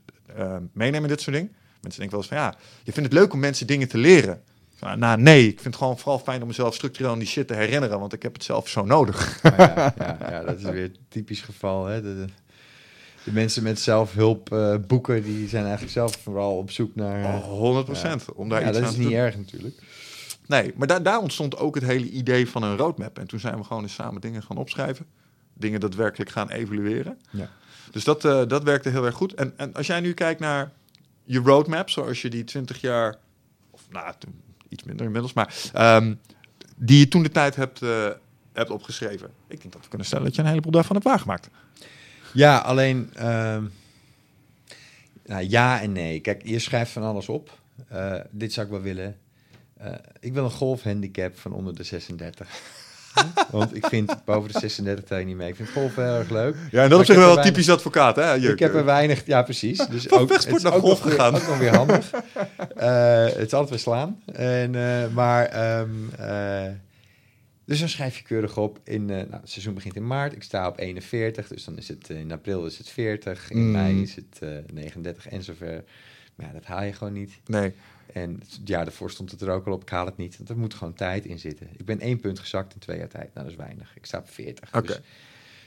meenemen 0.74 1.10
dit 1.10 1.22
soort 1.22 1.36
dingen. 1.36 1.56
Mensen 1.86 2.02
denken 2.02 2.20
wel 2.20 2.20
eens 2.20 2.28
van 2.28 2.38
ja, 2.38 2.56
je 2.84 2.91
vindt 2.91 3.10
het 3.10 3.20
leuk 3.20 3.34
om 3.34 3.40
mensen 3.40 3.68
dingen 3.68 3.88
te 3.88 3.98
leren. 3.98 4.41
Nou, 4.80 5.22
nee, 5.22 5.48
ik 5.48 5.60
vind 5.60 5.66
het 5.66 5.76
gewoon 5.76 5.98
vooral 5.98 6.20
fijn 6.20 6.41
om 6.41 6.48
mezelf 6.48 6.76
structureel 6.76 7.12
aan 7.12 7.20
die 7.20 7.28
shit 7.28 7.48
te 7.48 7.53
herinneren, 7.53 7.99
want 7.99 8.14
ik 8.14 8.24
heb 8.24 8.34
het 8.34 8.44
zelf 8.44 8.70
zo 8.70 8.86
nodig. 8.86 9.40
Ja, 9.44 9.94
ja, 9.98 10.18
ja 10.20 10.44
dat 10.44 10.57
is 10.57 10.64
weer 10.64 10.84
een 10.84 10.98
typisch 11.10 11.41
geval. 11.41 11.86
Hè? 11.86 12.02
De, 12.02 12.26
de, 13.24 13.32
mensen 13.32 13.64
met 13.64 13.80
zelfhulpboeken, 13.80 14.82
uh, 14.82 14.88
boeken, 14.88 15.24
die 15.24 15.48
zijn 15.48 15.64
eigenlijk 15.64 15.94
zelf 15.94 16.18
vooral 16.24 16.57
op 16.57 16.72
zoek 16.72 16.95
naar... 16.95 17.20
Uh, 17.20 17.36
oh, 17.36 17.44
100 17.44 17.86
procent. 17.86 18.34
Om 18.34 18.49
daar 18.49 18.62
ja, 18.62 18.68
iets 18.68 18.78
dat 18.78 18.88
aan 18.88 18.94
is 18.94 18.98
niet 18.98 19.12
erg 19.12 19.38
natuurlijk. 19.38 19.82
Nee, 20.48 20.74
maar 20.76 20.88
daar, 20.88 21.03
daar 21.03 21.20
ontstond 21.20 21.57
ook 21.57 21.76
het 21.76 21.84
hele 21.84 22.10
idee 22.10 22.49
van 22.49 22.64
een 22.64 22.78
roadmap. 22.78 23.20
En 23.20 23.28
toen 23.28 23.40
zijn 23.40 23.57
we 23.57 23.64
gewoon 23.64 23.84
eens 23.84 23.94
samen 23.94 24.22
dingen 24.22 24.44
gaan 24.44 24.57
opschrijven. 24.57 25.06
Dingen 25.53 25.80
daadwerkelijk 25.80 26.30
gaan 26.30 26.49
evalueren. 26.49 27.18
Ja. 27.30 27.49
Dus 27.91 28.03
dat, 28.03 28.26
uh, 28.26 28.41
dat 28.48 28.64
werkte 28.64 28.90
heel 28.90 29.06
erg 29.06 29.16
goed. 29.16 29.34
En, 29.34 29.53
en 29.57 29.74
als 29.74 29.88
jij 29.88 29.99
nu 29.99 30.14
kijkt 30.14 30.40
naar 30.40 30.72
je 31.26 31.40
roadmap, 31.40 31.90
zoals 31.90 32.22
je 32.22 32.30
die 32.30 32.44
20 32.44 32.82
jaar, 32.82 33.16
of 33.72 33.82
nou, 33.90 34.14
iets 34.70 34.84
minder 34.84 35.06
inmiddels, 35.06 35.34
maar 35.34 35.56
um, 35.98 36.20
die 36.76 37.00
je 37.00 37.08
toen 37.08 37.24
de 37.24 37.32
tijd 37.32 37.56
hebt, 37.56 37.82
uh, 37.82 38.08
hebt 38.54 38.70
opgeschreven. 38.70 39.30
Ik 39.48 39.62
denk 39.62 39.74
dat 39.74 39.82
we 39.82 39.90
kunnen 39.90 40.08
stellen 40.08 40.26
dat 40.26 40.36
je 40.36 40.42
een 40.42 40.48
heleboel 40.48 40.72
daarvan 40.72 40.96
hebt 40.96 41.08
waargemaakt. 41.08 41.50
Ja, 42.34 42.58
alleen 42.58 43.10
uh, 43.18 43.58
nou, 45.26 45.44
ja 45.50 45.82
en 45.82 45.92
nee. 45.92 46.20
Kijk, 46.20 46.48
je 46.48 46.60
schrijft 46.60 46.92
van 46.92 47.04
alles 47.04 47.30
op. 47.30 47.60
Uh, 47.92 48.16
dit 48.32 48.54
zou 48.54 48.66
ik 48.66 48.72
wel 48.72 48.82
willen. 48.82 49.18
Uh, 49.82 49.94
ik 50.20 50.34
wil 50.34 50.44
een 50.44 50.52
golfhandicap 50.52 51.38
van 51.38 51.54
onder 51.54 51.76
de 51.76 51.84
36. 51.84 52.50
Want 53.52 53.76
ik 53.76 53.86
vind 53.86 54.16
boven 54.26 54.52
de 54.52 54.60
36 54.60 55.06
tel 55.06 55.18
je 55.18 55.26
niet 55.26 55.36
mee. 55.36 55.50
Ik 55.50 55.56
vind 55.56 55.70
golf 55.70 55.96
heel 55.96 56.06
erg 56.06 56.30
leuk. 56.30 56.56
Ja, 56.72 56.84
en 56.84 56.90
dat 56.90 57.02
is 57.02 57.08
wel 57.08 57.18
weinig... 57.18 57.46
typisch 57.46 57.70
advocaat, 57.70 58.16
hè? 58.16 58.36
Ik 58.36 58.60
heb 58.60 58.74
er 58.74 58.86
weinig, 58.86 59.26
ja 59.26 59.44
precies. 59.44 59.78
Dus 59.78 60.12
ook, 60.12 60.34
het 60.34 60.48
is 60.48 60.62
naar 60.62 60.74
ook 60.74 60.82
golf 60.82 61.00
gegaan. 61.00 61.34
Weer, 61.34 61.42
ook 61.42 61.48
nog 61.48 61.58
weer 61.58 61.76
handig. 61.76 62.14
uh, 62.14 63.26
het 63.40 63.46
is 63.46 63.54
altijd 63.54 63.70
weer 63.70 63.80
slaan. 63.80 64.22
En, 64.26 64.74
uh, 64.74 65.08
maar, 65.14 65.80
um, 65.80 66.10
uh, 66.20 66.64
dus 67.66 67.80
dan 67.80 67.90
schrijf 67.90 68.18
je 68.18 68.24
keurig 68.24 68.58
op. 68.58 68.80
In, 68.84 69.06
nou, 69.06 69.28
het 69.32 69.50
seizoen 69.50 69.74
begint 69.74 69.96
in 69.96 70.08
maart. 70.08 70.34
Ik 70.34 70.44
sta 70.44 70.68
op 70.68 70.80
41, 70.80 71.48
dus 71.48 71.64
dan 71.64 71.78
is 71.78 71.88
het 71.88 72.10
in 72.10 72.32
april 72.32 72.66
is 72.66 72.78
het 72.78 72.90
40. 72.90 73.52
In 73.52 73.66
mm. 73.66 73.72
mei 73.72 74.02
is 74.02 74.16
het 74.16 74.40
39 74.74 75.28
en 75.28 75.44
zover. 75.44 75.84
Maar 76.36 76.48
ja, 76.48 76.54
dat 76.54 76.66
haal 76.66 76.84
je 76.84 76.94
gewoon 76.94 77.14
niet. 77.14 77.40
Nee. 77.46 77.74
En 78.14 78.40
het 78.40 78.60
jaar 78.64 78.86
daarvoor 78.86 79.11
stond 79.11 79.32
het 79.32 79.41
er 79.41 79.49
ook 79.49 79.65
al 79.65 79.73
op. 79.73 79.82
Ik 79.82 79.90
haal 79.90 80.06
het 80.06 80.18
niet. 80.18 80.38
Want 80.38 80.49
er 80.49 80.57
moet 80.57 80.73
gewoon 80.73 80.94
tijd 80.94 81.26
in 81.26 81.40
zitten. 81.40 81.68
Ik 81.77 81.86
ben 81.86 81.99
één 81.99 82.19
punt 82.19 82.40
gezakt 82.40 82.73
in 82.73 82.80
twee 82.80 82.98
jaar 82.98 83.07
tijd. 83.07 83.34
Nou, 83.34 83.48
dat 83.48 83.57
is 83.57 83.64
weinig. 83.64 83.91
Ik 83.95 84.06
sta 84.06 84.18
op 84.18 84.30
40. 84.30 84.69
Oké. 84.73 84.88
Dus 84.88 84.95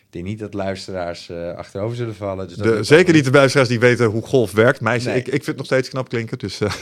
ik 0.08 0.14
denk 0.14 0.24
niet 0.24 0.38
dat 0.38 0.54
luisteraars 0.54 1.28
uh, 1.28 1.54
achterover 1.54 1.96
zullen 1.96 2.14
vallen. 2.14 2.48
Dus 2.48 2.56
de, 2.56 2.82
zeker 2.82 3.14
niet 3.14 3.24
de 3.24 3.30
luisteraars 3.30 3.68
die 3.68 3.80
weten 3.80 4.06
hoe 4.06 4.22
golf 4.22 4.52
werkt. 4.52 4.80
Nee. 4.80 4.98
ik, 4.98 5.06
ik 5.16 5.30
vind 5.30 5.46
het 5.46 5.56
nog 5.56 5.66
steeds 5.66 5.88
knap 5.88 6.08
klinken. 6.08 6.38
Dus, 6.38 6.60
uh. 6.60 6.72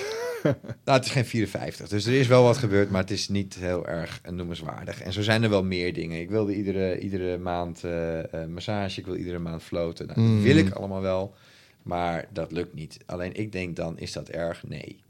nou, 0.85 0.99
het 0.99 1.05
is 1.05 1.11
geen 1.11 1.25
54. 1.25 1.89
Dus 1.89 2.07
er 2.07 2.13
is 2.13 2.27
wel 2.27 2.43
wat 2.43 2.57
gebeurd, 2.57 2.91
maar 2.91 3.01
het 3.01 3.11
is 3.11 3.29
niet 3.29 3.55
heel 3.55 3.87
erg 3.87 4.21
noemenswaardig. 4.31 5.03
En 5.03 5.13
zo 5.13 5.23
zijn 5.23 5.43
er 5.43 5.51
wel 5.51 5.65
meer 5.65 5.93
dingen. 5.93 6.21
Ik 6.21 6.31
wilde 6.31 6.55
iedere, 6.55 6.99
iedere 6.99 7.39
maand 7.39 7.83
uh, 7.85 8.19
massage. 8.49 9.01
Ik 9.01 9.07
wil 9.07 9.17
iedere 9.17 9.39
maand 9.39 9.63
floten. 9.63 10.07
Nou, 10.07 10.21
mm. 10.21 10.35
Dat 10.35 10.45
wil 10.45 10.57
ik 10.57 10.75
allemaal 10.75 11.03
wel. 11.03 11.35
Maar 11.83 12.29
dat 12.33 12.53
lukt 12.53 12.75
niet. 12.75 12.99
Alleen 13.07 13.35
ik 13.35 13.53
denk 13.53 13.77
dan, 13.77 13.99
is 13.99 14.13
dat 14.13 14.29
erg? 14.29 14.63
Nee. 14.67 15.05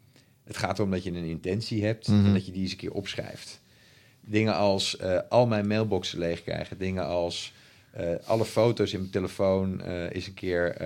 Het 0.47 0.57
gaat 0.57 0.79
erom 0.79 0.91
dat 0.91 1.05
je 1.05 1.11
een 1.11 1.25
intentie 1.25 1.85
hebt 1.85 2.07
en 2.07 2.33
dat 2.33 2.47
je 2.47 2.53
die 2.53 2.63
eens 2.63 2.71
een 2.71 2.77
keer 2.77 2.93
opschrijft. 2.93 3.61
Dingen 4.21 4.55
als 4.55 4.99
uh, 5.01 5.19
al 5.29 5.47
mijn 5.47 5.67
mailboxen 5.67 6.19
leeg 6.19 6.43
krijgen. 6.43 6.79
Dingen 6.79 7.07
als 7.07 7.53
uh, 8.01 8.15
alle 8.27 8.45
foto's 8.45 8.93
in 8.93 8.99
mijn 8.99 9.11
telefoon 9.11 9.81
uh, 9.81 10.11
eens 10.11 10.27
een 10.27 10.35
keer 10.35 10.77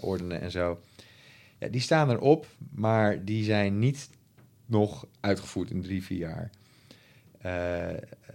ordenen 0.00 0.40
en 0.40 0.50
zo. 0.50 0.80
Ja, 1.58 1.68
die 1.68 1.80
staan 1.80 2.10
erop, 2.10 2.46
maar 2.70 3.24
die 3.24 3.44
zijn 3.44 3.78
niet 3.78 4.08
nog 4.66 5.06
uitgevoerd 5.20 5.70
in 5.70 5.82
drie, 5.82 6.02
vier 6.02 6.18
jaar. 6.18 6.50
Uh, 7.46 7.86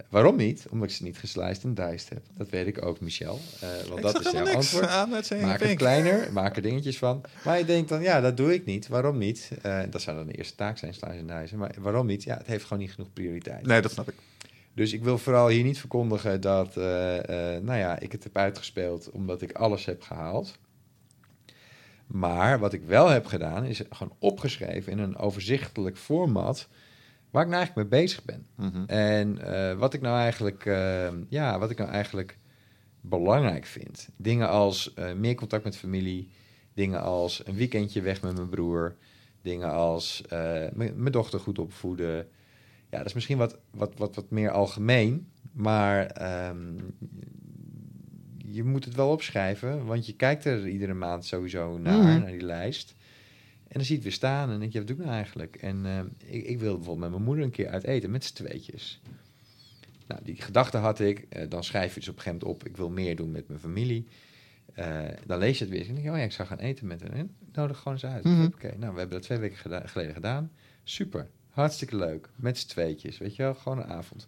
waarom 0.08 0.36
niet? 0.36 0.66
Omdat 0.70 0.88
ik 0.88 0.94
ze 0.94 1.02
niet 1.02 1.18
gesliced 1.18 1.64
en 1.64 1.74
diced 1.74 2.08
heb. 2.08 2.22
Dat 2.36 2.48
weet 2.48 2.66
ik 2.66 2.84
ook, 2.84 3.00
Michel. 3.00 3.38
Uh, 3.62 3.70
want 3.88 3.96
ik 3.98 4.02
dat 4.02 4.24
is 4.24 4.30
jouw 4.30 4.54
antwoord. 4.54 4.86
Aan 4.86 5.10
maak 5.40 5.60
het 5.60 5.76
kleiner, 5.76 6.32
maak 6.32 6.56
er 6.56 6.62
dingetjes 6.62 6.98
van. 6.98 7.24
Maar 7.44 7.58
je 7.58 7.64
denkt 7.64 7.88
dan, 7.88 8.02
ja, 8.02 8.20
dat 8.20 8.36
doe 8.36 8.54
ik 8.54 8.64
niet. 8.64 8.88
Waarom 8.88 9.18
niet? 9.18 9.50
Uh, 9.66 9.82
dat 9.90 10.02
zou 10.02 10.16
dan 10.16 10.26
de 10.26 10.32
eerste 10.32 10.54
taak 10.54 10.78
zijn, 10.78 10.94
slice 10.94 11.18
en 11.28 11.40
dicen. 11.40 11.58
Maar 11.58 11.74
waarom 11.78 12.06
niet? 12.06 12.22
Ja, 12.22 12.36
het 12.36 12.46
heeft 12.46 12.64
gewoon 12.64 12.78
niet 12.78 12.92
genoeg 12.92 13.12
prioriteit. 13.12 13.66
Nee, 13.66 13.80
dat 13.80 13.90
snap 13.90 14.08
ik. 14.08 14.14
Dus 14.74 14.92
ik 14.92 15.04
wil 15.04 15.18
vooral 15.18 15.48
hier 15.48 15.64
niet 15.64 15.78
verkondigen 15.78 16.40
dat, 16.40 16.74
nou 16.74 17.74
ja, 17.74 17.98
ik 17.98 18.12
het 18.12 18.24
heb 18.24 18.36
uitgespeeld 18.36 19.10
omdat 19.10 19.42
ik 19.42 19.52
alles 19.52 19.84
heb 19.84 20.02
gehaald. 20.02 20.58
Maar 22.06 22.58
wat 22.58 22.72
ik 22.72 22.82
wel 22.82 23.08
heb 23.08 23.26
gedaan, 23.26 23.64
is 23.64 23.82
gewoon 23.90 24.16
opgeschreven 24.18 24.92
in 24.92 24.98
een 24.98 25.16
overzichtelijk 25.16 25.96
format 25.96 26.68
waar 27.34 27.42
ik 27.42 27.48
nou 27.48 27.62
eigenlijk 27.62 27.90
mee 27.90 28.00
bezig 28.00 28.24
ben. 28.24 28.46
Mhm. 28.54 28.84
En 28.86 29.38
uh, 29.44 29.78
wat 29.78 29.94
ik 29.94 30.00
nou 30.00 30.18
eigenlijk, 30.18 30.64
uh, 30.64 31.08
ja, 31.28 31.58
wat 31.58 31.70
ik 31.70 31.78
nou 31.78 31.90
eigenlijk 31.90 32.38
belangrijk 33.00 33.64
vind. 33.64 34.08
Dingen 34.16 34.48
als 34.48 34.92
uh, 34.98 35.12
meer 35.12 35.34
contact 35.34 35.64
met 35.64 35.76
familie, 35.76 36.28
dingen 36.74 37.02
als 37.02 37.46
een 37.46 37.54
weekendje 37.54 38.00
weg 38.00 38.22
met 38.22 38.36
mijn 38.36 38.48
broer, 38.48 38.96
dingen 39.42 39.72
als 39.72 40.22
mijn 40.74 41.10
dochter 41.10 41.40
goed 41.40 41.58
opvoeden. 41.58 42.26
Ja, 42.90 42.98
dat 42.98 43.06
is 43.06 43.14
misschien 43.14 43.38
wat, 43.38 43.58
wat, 43.70 43.92
wat, 43.96 44.14
wat 44.14 44.30
meer 44.30 44.50
algemeen, 44.50 45.28
maar 45.52 46.22
um, 46.48 46.76
je 48.36 48.64
moet 48.64 48.84
het 48.84 48.94
wel 48.94 49.10
opschrijven, 49.10 49.84
want 49.84 50.06
je 50.06 50.16
kijkt 50.16 50.44
er 50.44 50.68
iedere 50.68 50.94
maand 50.94 51.24
sowieso 51.24 51.78
naar, 51.78 51.98
mm. 51.98 52.20
naar 52.20 52.30
die 52.30 52.44
lijst. 52.44 52.94
En 53.74 53.80
dan 53.80 53.88
zie 53.88 53.98
je 53.98 54.02
het 54.02 54.10
weer 54.10 54.28
staan 54.28 54.50
en 54.50 54.60
denk 54.60 54.72
je, 54.72 54.78
wat 54.78 54.86
doe 54.86 54.96
ik 54.96 55.02
nou 55.02 55.14
eigenlijk? 55.14 55.56
En 55.56 55.84
uh, 55.84 55.98
ik, 56.34 56.44
ik 56.44 56.58
wilde 56.58 56.76
bijvoorbeeld 56.76 56.98
met 56.98 57.10
mijn 57.10 57.22
moeder 57.22 57.44
een 57.44 57.50
keer 57.50 57.68
uit 57.68 57.84
eten, 57.84 58.10
met 58.10 58.24
z'n 58.24 58.34
tweetjes. 58.34 59.00
Nou, 60.06 60.20
die 60.24 60.42
gedachte 60.42 60.76
had 60.76 61.00
ik. 61.00 61.26
Uh, 61.36 61.42
dan 61.48 61.64
schrijf 61.64 61.94
je 61.94 62.00
dus 62.00 62.08
op 62.08 62.16
een 62.16 62.22
gegeven 62.22 62.46
moment 62.46 62.62
op, 62.62 62.68
ik 62.68 62.76
wil 62.76 62.90
meer 62.90 63.16
doen 63.16 63.30
met 63.30 63.48
mijn 63.48 63.60
familie. 63.60 64.06
Uh, 64.78 65.02
dan 65.26 65.38
lees 65.38 65.58
je 65.58 65.64
het 65.64 65.72
weer. 65.72 65.88
En 65.88 65.92
denk 65.92 66.04
je, 66.04 66.10
oh 66.10 66.16
ja, 66.16 66.22
ik 66.22 66.32
zou 66.32 66.48
gaan 66.48 66.58
eten 66.58 66.86
met 66.86 67.00
hen. 67.00 67.36
Nodig 67.52 67.78
gewoon 67.78 67.92
eens 67.92 68.04
uit. 68.04 68.24
Mm 68.24 68.34
-hmm. 68.34 68.44
Oké, 68.44 68.74
nou, 68.78 68.92
we 68.92 68.98
hebben 68.98 69.16
dat 69.16 69.22
twee 69.22 69.38
weken 69.38 69.56
geda 69.56 69.86
geleden 69.86 70.14
gedaan. 70.14 70.50
Super, 70.84 71.28
hartstikke 71.48 71.96
leuk. 71.96 72.28
Met 72.36 72.58
z'n 72.58 72.68
tweetjes, 72.68 73.18
weet 73.18 73.36
je 73.36 73.42
wel, 73.42 73.54
gewoon 73.54 73.78
een 73.78 73.88
avond. 73.88 74.26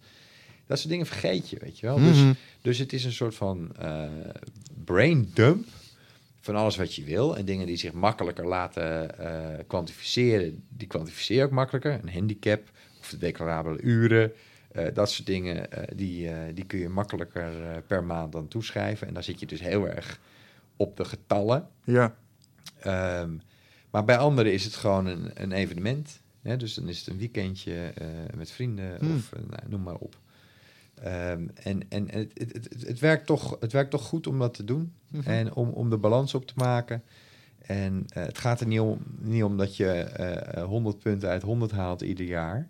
Dat 0.66 0.78
soort 0.78 0.90
dingen 0.90 1.06
vergeet 1.06 1.50
je, 1.50 1.58
weet 1.60 1.78
je 1.78 1.86
wel. 1.86 1.98
Mm 1.98 2.04
-hmm. 2.04 2.26
dus, 2.26 2.36
dus 2.60 2.78
het 2.78 2.92
is 2.92 3.04
een 3.04 3.12
soort 3.12 3.34
van 3.34 3.76
brain 4.84 5.30
dump 5.34 5.66
van 6.46 6.56
alles 6.56 6.76
wat 6.76 6.94
je 6.94 7.04
wil. 7.04 7.36
En 7.36 7.44
dingen 7.44 7.66
die 7.66 7.76
zich 7.76 7.92
makkelijker 7.92 8.46
laten 8.46 9.10
uh, 9.20 9.48
kwantificeren, 9.66 10.64
die 10.68 10.86
kwantificeer 10.86 11.44
ook 11.44 11.50
makkelijker. 11.50 11.92
Een 12.02 12.12
handicap 12.12 12.70
of 13.00 13.08
de 13.08 13.16
declarabele 13.16 13.80
uren. 13.80 14.32
Uh, 14.72 14.86
dat 14.94 15.10
soort 15.10 15.26
dingen, 15.26 15.56
uh, 15.56 15.84
die, 15.94 16.30
die 16.54 16.66
kun 16.66 16.78
je 16.78 16.88
makkelijker 16.88 17.82
per 17.86 18.04
maand 18.04 18.32
dan 18.32 18.48
toeschrijven. 18.48 19.06
En 19.06 19.14
dan 19.14 19.22
zit 19.22 19.40
je 19.40 19.46
dus 19.46 19.60
heel 19.60 19.88
erg 19.88 20.20
op 20.76 20.96
de 20.96 21.04
getallen. 21.04 21.68
Ja. 21.84 22.16
Um, 23.20 23.40
maar 23.90 24.04
bij 24.04 24.16
anderen 24.16 24.52
is 24.52 24.64
het 24.64 24.74
gewoon 24.74 25.06
een, 25.06 25.30
een 25.34 25.52
evenement. 25.52 26.20
Hè? 26.42 26.56
Dus 26.56 26.74
dan 26.74 26.88
is 26.88 26.98
het 26.98 27.06
een 27.06 27.18
weekendje 27.18 27.92
met 28.34 28.50
vrienden 28.50 28.96
Hmm. 28.98 29.16
of 29.16 29.32
nou, 29.32 29.62
noem 29.68 29.82
maar 29.82 29.94
op. 29.94 30.16
Um, 31.04 31.50
en 31.54 31.88
en 31.88 32.08
het, 32.10 32.68
het, 32.86 32.98
werkt 32.98 33.26
toch, 33.26 33.56
het 33.60 33.72
werkt 33.72 33.90
toch 33.90 34.02
goed 34.02 34.26
om 34.26 34.38
dat 34.38 34.54
te 34.54 34.64
doen. 34.64 34.92
Mhm. 35.10 35.30
En 35.30 35.54
om, 35.54 35.68
om 35.68 35.90
de 35.90 35.98
balans 35.98 36.34
op 36.34 36.46
te 36.46 36.54
maken. 36.56 37.02
En 37.58 37.94
uh, 37.94 38.24
het 38.24 38.38
gaat 38.38 38.60
er 38.60 38.66
niet 38.66 38.80
om, 38.80 39.00
niet 39.18 39.42
om 39.44 39.56
dat 39.56 39.76
je 39.76 40.10
uh, 40.56 40.62
100 40.64 40.98
punten 40.98 41.28
uit 41.28 41.42
100 41.42 41.70
haalt 41.70 42.00
ieder 42.00 42.26
jaar. 42.26 42.68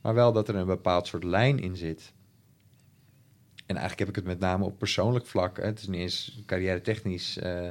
Maar 0.00 0.14
wel 0.14 0.32
dat 0.32 0.48
er 0.48 0.54
een 0.54 0.66
bepaald 0.66 1.06
soort 1.06 1.24
lijn 1.24 1.58
in 1.58 1.76
zit. 1.76 2.12
En 3.54 3.76
eigenlijk 3.76 3.98
heb 3.98 4.08
ik 4.08 4.14
het 4.14 4.24
met 4.24 4.38
name 4.38 4.64
op 4.64 4.78
persoonlijk 4.78 5.26
vlak. 5.26 5.56
Hè. 5.56 5.64
Het 5.64 5.78
is 5.78 5.86
niet 5.86 6.00
eens 6.00 6.42
carrière 6.46 6.80
technisch. 6.80 7.38
Uh, 7.38 7.68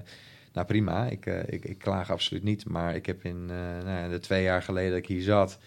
nou 0.53 0.67
prima, 0.67 1.07
ik, 1.07 1.25
ik, 1.25 1.65
ik 1.65 1.77
klaag 1.77 2.11
absoluut 2.11 2.43
niet. 2.43 2.69
Maar 2.69 2.95
ik 2.95 3.05
heb 3.05 3.23
in 3.23 3.45
nou, 3.45 4.09
de 4.09 4.19
twee 4.19 4.43
jaar 4.43 4.61
geleden 4.61 4.89
dat 4.89 4.99
ik 4.99 5.07
hier 5.07 5.21
zat 5.21 5.59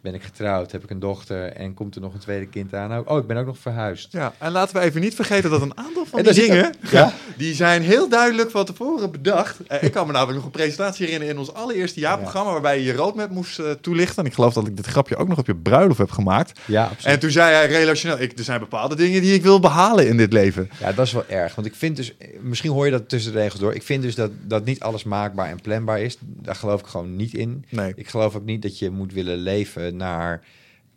ben 0.00 0.14
ik 0.14 0.22
getrouwd, 0.22 0.72
heb 0.72 0.84
ik 0.84 0.90
een 0.90 0.98
dochter 0.98 1.52
en 1.52 1.74
komt 1.74 1.94
er 1.94 2.00
nog 2.00 2.14
een 2.14 2.20
tweede 2.20 2.46
kind 2.46 2.74
aan. 2.74 3.08
Oh, 3.08 3.18
ik 3.18 3.26
ben 3.26 3.36
ook 3.36 3.46
nog 3.46 3.58
verhuisd. 3.58 4.12
Ja, 4.12 4.32
en 4.38 4.52
laten 4.52 4.76
we 4.76 4.82
even 4.82 5.00
niet 5.00 5.14
vergeten 5.14 5.50
dat 5.50 5.62
een 5.62 5.76
aantal 5.78 6.06
van 6.06 6.22
die 6.22 6.32
dingen, 6.32 6.74
ja? 6.90 7.12
Die 7.36 7.54
zijn 7.54 7.82
heel 7.82 8.08
duidelijk 8.08 8.50
van 8.50 8.64
tevoren 8.64 9.10
bedacht. 9.10 9.66
Eh, 9.66 9.82
ik 9.82 9.92
kan 9.92 10.06
me 10.06 10.12
namelijk 10.12 10.36
nog 10.36 10.44
een 10.44 10.50
presentatie 10.50 11.04
herinneren 11.04 11.34
in 11.34 11.40
ons 11.40 11.54
allereerste 11.54 12.00
jaarprogramma... 12.00 12.52
waarbij 12.52 12.78
je 12.78 12.84
je 12.84 12.92
roadmap 12.92 13.30
moest 13.30 13.58
eh, 13.58 13.70
toelichten. 13.70 14.16
En 14.16 14.28
ik 14.28 14.34
geloof 14.34 14.52
dat 14.52 14.66
ik 14.66 14.76
dit 14.76 14.86
grapje 14.86 15.16
ook 15.16 15.28
nog 15.28 15.38
op 15.38 15.46
je 15.46 15.54
bruiloft 15.54 15.98
heb 15.98 16.10
gemaakt. 16.10 16.60
Ja, 16.64 16.82
absoluut. 16.82 17.04
En 17.04 17.18
toen 17.18 17.30
zei 17.30 17.54
hij 17.54 17.66
relationeel... 17.66 18.20
Ik, 18.20 18.38
er 18.38 18.44
zijn 18.44 18.60
bepaalde 18.60 18.94
dingen 18.94 19.20
die 19.20 19.34
ik 19.34 19.42
wil 19.42 19.60
behalen 19.60 20.08
in 20.08 20.16
dit 20.16 20.32
leven. 20.32 20.70
Ja, 20.80 20.92
dat 20.92 21.06
is 21.06 21.12
wel 21.12 21.26
erg. 21.28 21.54
Want 21.54 21.66
ik 21.66 21.74
vind 21.74 21.96
dus, 21.96 22.14
misschien 22.40 22.70
hoor 22.70 22.84
je 22.84 22.90
dat 22.90 23.08
tussen 23.08 23.32
de 23.32 23.38
regels 23.38 23.60
door. 23.60 23.74
Ik 23.74 23.82
vind 23.82 24.02
dus 24.02 24.14
dat, 24.14 24.30
dat 24.42 24.64
niet 24.64 24.80
alles 24.80 25.04
maakbaar 25.04 25.48
en 25.48 25.60
planbaar 25.60 26.00
is. 26.00 26.16
Daar 26.20 26.54
geloof 26.54 26.80
ik 26.80 26.86
gewoon 26.86 27.16
niet 27.16 27.34
in. 27.34 27.64
Nee. 27.68 27.92
Ik 27.96 28.08
geloof 28.08 28.36
ook 28.36 28.44
niet 28.44 28.62
dat 28.62 28.78
je 28.78 28.90
moet 28.90 29.12
willen 29.12 29.36
leven 29.36 29.87
naar 29.96 30.46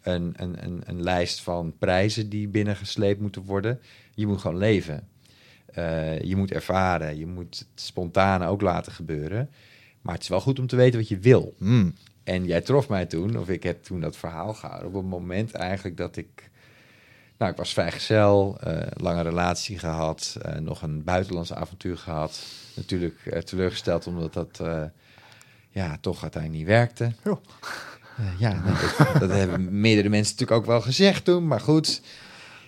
een, 0.02 0.34
een, 0.36 0.66
een, 0.66 0.82
een 0.86 1.02
lijst 1.04 1.42
van 1.42 1.74
prijzen 1.78 2.30
die 2.30 2.48
binnengesleept 2.48 3.22
moeten 3.22 3.44
worden. 3.44 3.80
Je 4.14 4.28
moet 4.28 4.42
gewoon 4.42 4.58
leven. 4.58 5.08
Eh, 5.66 6.20
je 6.22 6.36
moet 6.36 6.52
ervaren. 6.52 7.18
Je 7.18 7.26
moet 7.26 7.60
het 7.60 7.82
spontane 7.82 8.48
ook 8.48 8.62
laten 8.62 8.92
gebeuren. 8.92 9.50
Maar 10.02 10.14
het 10.14 10.24
is 10.24 10.30
wel 10.30 10.42
goed 10.42 10.60
om 10.60 10.68
te 10.68 10.76
weten 10.76 11.00
wat 11.00 11.10
je 11.10 11.20
wil. 11.20 11.54
Hmm. 11.58 11.94
En 12.24 12.46
jij 12.46 12.62
trof 12.62 12.90
mij 12.90 13.06
toen, 13.06 13.38
of 13.38 13.50
ik 13.50 13.64
heb 13.64 13.84
toen 13.84 14.02
dat 14.02 14.18
verhaal 14.18 14.54
gehouden, 14.54 14.88
op 14.88 14.96
een 14.96 15.10
moment 15.10 15.52
eigenlijk 15.52 15.98
dat 15.98 16.18
ik... 16.18 16.50
Nou, 17.38 17.52
ik 17.52 17.58
was 17.58 17.74
vrijgezel, 17.74 18.58
eh 18.60 18.88
lange 18.94 19.22
relatie 19.22 19.80
gehad, 19.80 20.38
eh, 20.42 20.56
nog 20.56 20.82
een 20.82 21.04
buitenlandse 21.04 21.56
avontuur 21.56 21.98
gehad. 21.98 22.46
Natuurlijk 22.76 23.42
teleurgesteld 23.46 24.08
omdat 24.08 24.34
dat 24.34 24.62
ja, 25.70 25.98
toch 26.02 26.22
uiteindelijk 26.22 26.62
niet 26.62 26.72
werkte. 26.72 27.12
Eh, 28.18 28.26
ja, 28.38 28.54
nou, 28.54 28.76
dat, 28.98 29.20
dat 29.20 29.30
hebben 29.30 29.80
meerdere 29.80 30.10
mensen 30.10 30.32
natuurlijk 30.32 30.62
ook 30.62 30.68
wel 30.68 30.82
gezegd 30.82 31.26
toen, 31.26 31.48
maar 31.48 31.60
goed. 31.60 32.02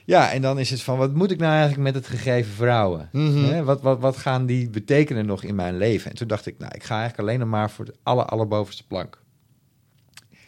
Ja, 0.06 0.32
en 0.32 0.42
dan 0.42 0.60
is 0.60 0.70
het 0.70 0.82
van, 0.82 0.98
wat 0.98 1.14
moet 1.14 1.32
ik 1.32 1.40
nou 1.40 1.52
eigenlijk 1.52 1.82
met 1.82 1.96
het 1.96 2.08
gegeven 2.08 2.54
vrouwen? 2.54 3.10
Mhm. 3.12 3.64
Wat, 3.64 3.82
wat, 3.82 4.00
wat 4.00 4.18
gaan 4.18 4.46
die 4.46 4.70
betekenen 4.70 5.26
nog 5.26 5.44
in 5.44 5.56
mijn 5.56 5.78
leven? 5.78 6.12
En 6.12 6.18
toen 6.18 6.28
dacht 6.28 6.46
ik, 6.46 6.58
nou, 6.58 6.72
ik 6.76 6.84
ga 6.84 7.00
eigenlijk 7.00 7.28
alleen 7.28 7.40
nog 7.40 7.50
maar 7.50 7.72
voor 7.72 7.86
de 7.86 7.94
aller, 8.04 8.26
allerbovenste 8.26 8.88
plank. 8.88 9.22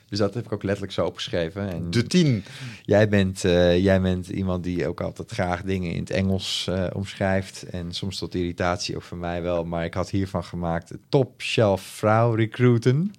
Dus 0.09 0.19
dat 0.19 0.33
heb 0.33 0.45
ik 0.45 0.51
ook 0.51 0.63
letterlijk 0.63 0.93
zo 0.93 1.05
opgeschreven. 1.05 1.69
En 1.69 1.91
De 1.91 2.03
tien. 2.03 2.43
jij, 2.83 3.09
bent, 3.09 3.45
eh, 3.45 3.83
jij 3.83 4.01
bent 4.01 4.27
iemand 4.27 4.63
die 4.63 4.87
ook 4.87 5.01
altijd 5.01 5.31
graag 5.31 5.61
dingen 5.61 5.91
in 5.91 5.99
het 5.99 6.09
Engels 6.09 6.67
eh, 6.69 6.85
omschrijft. 6.93 7.63
En 7.63 7.93
soms 7.93 8.17
tot 8.17 8.35
irritatie 8.35 8.95
ook 8.95 9.01
voor 9.01 9.17
mij 9.17 9.41
wel. 9.41 9.65
Maar 9.65 9.85
ik 9.85 9.93
had 9.93 10.09
hiervan 10.09 10.43
gemaakt, 10.43 10.93
top 11.09 11.41
shelf 11.41 11.81
vrouw 11.81 12.33
recruiten. 12.33 13.13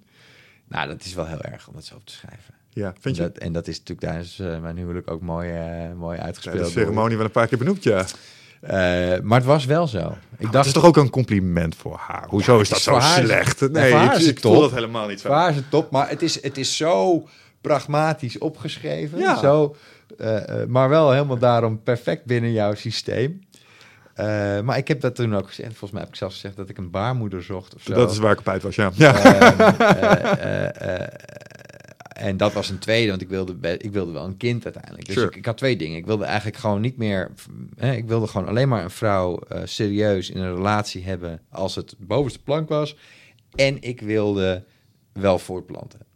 Nou, 0.69 0.87
dat 0.87 1.03
is 1.05 1.13
wel 1.13 1.25
heel 1.25 1.41
erg 1.41 1.67
om 1.67 1.73
dat 1.73 1.85
zo 1.85 1.95
op 1.95 2.05
te 2.05 2.13
schrijven. 2.13 2.53
Ja, 2.69 2.93
vind 2.99 3.15
je? 3.15 3.21
Dat, 3.21 3.37
en 3.37 3.51
dat 3.53 3.67
is 3.67 3.79
natuurlijk 3.79 4.07
tijdens 4.07 4.39
eh, 4.39 4.59
mijn 4.59 4.77
huwelijk 4.77 5.11
ook 5.11 5.21
mooi, 5.21 5.49
eh, 5.51 5.93
mooi 5.97 6.17
Ja, 6.17 6.23
uitgespeeld. 6.23 6.65
de 6.65 6.71
ceremonie 6.71 7.15
wel 7.17 7.25
een 7.25 7.31
paar 7.31 7.47
keer 7.47 7.57
benoemd, 7.57 7.83
ja. 7.83 8.05
Eh, 8.61 9.21
maar 9.21 9.37
het 9.37 9.47
was 9.47 9.65
wel 9.65 9.87
zo. 9.87 9.97
Ik 10.37 10.43
Dat 10.43 10.51
dacht, 10.51 10.65
is 10.65 10.73
toch 10.73 10.85
ook 10.85 10.97
een 10.97 11.09
compliment 11.09 11.75
voor 11.75 11.95
haar? 11.97 12.25
Hoezo 12.29 12.55
Ja, 12.55 12.61
is 12.61 12.69
dat 12.69 12.79
zo 12.79 12.97
is 12.97 13.05
is- 13.17 13.25
slecht? 13.25 13.59
ja, 13.59 13.67
Nee, 13.67 13.93
ik, 13.93 14.11
is 14.13 14.27
ik 14.27 14.39
voel 14.39 14.59
dat 14.59 14.71
helemaal 14.71 15.07
niet 15.07 15.19
zo. 15.19 15.29
waar 15.29 15.49
is 15.49 15.55
het 15.55 15.69
top? 15.69 15.91
Maar 15.91 16.09
het 16.09 16.21
is, 16.21 16.41
het 16.43 16.57
is 16.57 16.77
zo 16.77 17.27
pragmatisch 17.61 18.37
opgeschreven. 18.37 19.19
Ja. 19.19 19.37
Zo, 19.39 19.75
maar 20.67 20.89
wel 20.89 21.11
helemaal 21.11 21.37
daarom 21.37 21.83
perfect 21.83 22.25
binnen 22.25 22.51
jouw 22.51 22.73
systeem. 22.75 23.46
Eh, 24.17 24.61
maar 24.61 24.77
ik 24.77 24.87
heb 24.87 25.01
dat 25.01 25.15
toen 25.15 25.35
ook 25.35 25.47
gezegd. 25.47 25.69
Volgens 25.69 25.91
mij 25.91 26.01
heb 26.01 26.09
ik 26.09 26.15
zelfs 26.15 26.33
gezegd 26.33 26.55
dat 26.55 26.69
ik 26.69 26.77
een 26.77 26.89
baarmoeder 26.89 27.43
zocht 27.43 27.75
of 27.75 27.81
zo. 27.81 27.93
Dat 27.93 28.11
is 28.11 28.17
waar 28.17 28.31
ik 28.31 28.39
op 28.39 28.47
uit 28.47 28.61
was, 28.61 28.75
ja. 28.75 28.91
ja. 28.93 29.23
Ehm, 29.23 29.81
eh, 29.81 31.01
eh, 31.01 31.07
en 32.13 32.37
dat 32.37 32.53
was 32.53 32.69
een 32.69 32.79
tweede, 32.79 33.09
want 33.09 33.21
ik 33.21 33.29
wilde, 33.29 33.77
ik 33.77 33.91
wilde 33.91 34.11
wel 34.11 34.25
een 34.25 34.37
kind 34.37 34.63
uiteindelijk. 34.63 35.05
Dus 35.05 35.15
Sure. 35.15 35.27
ik, 35.27 35.35
ik 35.35 35.45
had 35.45 35.57
twee 35.57 35.77
dingen. 35.77 35.97
Ik 35.97 36.05
wilde 36.05 36.25
eigenlijk 36.25 36.57
gewoon 36.57 36.81
niet 36.81 36.97
meer... 36.97 37.31
Hè, 37.75 37.93
ik 37.93 38.07
wilde 38.07 38.27
gewoon 38.27 38.47
alleen 38.47 38.69
maar 38.69 38.83
een 38.83 38.89
vrouw 38.89 39.39
serieus 39.63 40.29
in 40.29 40.41
een 40.41 40.55
relatie 40.55 41.03
hebben... 41.03 41.41
als 41.49 41.75
het 41.75 41.95
bovenste 41.97 42.43
plank 42.43 42.69
was. 42.69 42.95
En 43.55 43.81
ik 43.81 44.01
wilde 44.01 44.63
wel 45.13 45.39
voortplanten. 45.39 46.06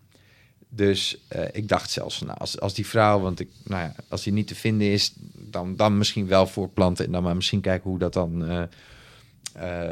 Dus 0.73 1.17
eh, 1.27 1.43
ik 1.51 1.67
dacht 1.67 1.89
zelfs, 1.91 2.21
nou, 2.21 2.37
als, 2.37 2.59
als 2.59 2.73
die 2.73 2.87
vrouw, 2.87 3.19
want 3.19 3.39
ik, 3.39 3.49
nou 3.63 3.81
ja, 3.83 3.93
als 4.09 4.23
die 4.23 4.33
niet 4.33 4.47
te 4.47 4.55
vinden 4.55 4.87
is, 4.91 5.13
dan, 5.33 5.75
dan 5.75 5.97
misschien 5.97 6.27
wel 6.27 6.47
voortplanten 6.47 7.05
en 7.05 7.11
dan 7.11 7.23
maar 7.23 7.35
misschien 7.35 7.61
kijken 7.61 7.89
hoe 7.89 7.99
dat 7.99 8.13
dan 8.13 8.45
eh, 8.47 8.61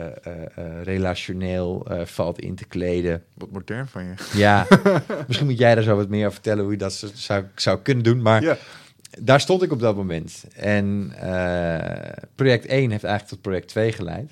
eh, 0.05 0.83
relationeel 0.83 1.87
valt 2.05 2.39
in 2.39 2.55
te 2.55 2.65
kleden. 2.65 3.23
Wat 3.33 3.51
modern 3.51 3.87
van 3.87 4.03
je. 4.03 4.13
Ja, 4.33 4.67
misschien 5.27 5.47
moet 5.47 5.57
jij 5.57 5.75
daar 5.75 5.83
zo 5.83 5.95
wat 5.95 6.09
meer 6.09 6.19
over 6.21 6.33
vertellen 6.33 6.63
hoe 6.63 6.71
je 6.71 6.77
dat 6.77 6.93
zo- 6.93 7.07
zou, 7.13 7.43
zou 7.55 7.79
kunnen 7.81 8.03
doen. 8.03 8.21
Maar 8.21 8.43
Ja. 8.43 8.57
daar 9.19 9.39
stond 9.41 9.61
ik 9.63 9.71
op 9.71 9.79
dat 9.79 9.95
moment. 9.95 10.43
En 10.55 11.13
project 12.35 12.65
1 12.65 12.91
heeft 12.91 13.03
eigenlijk 13.03 13.27
tot 13.27 13.41
project 13.41 13.67
2 13.67 13.91
geleid. 13.91 14.31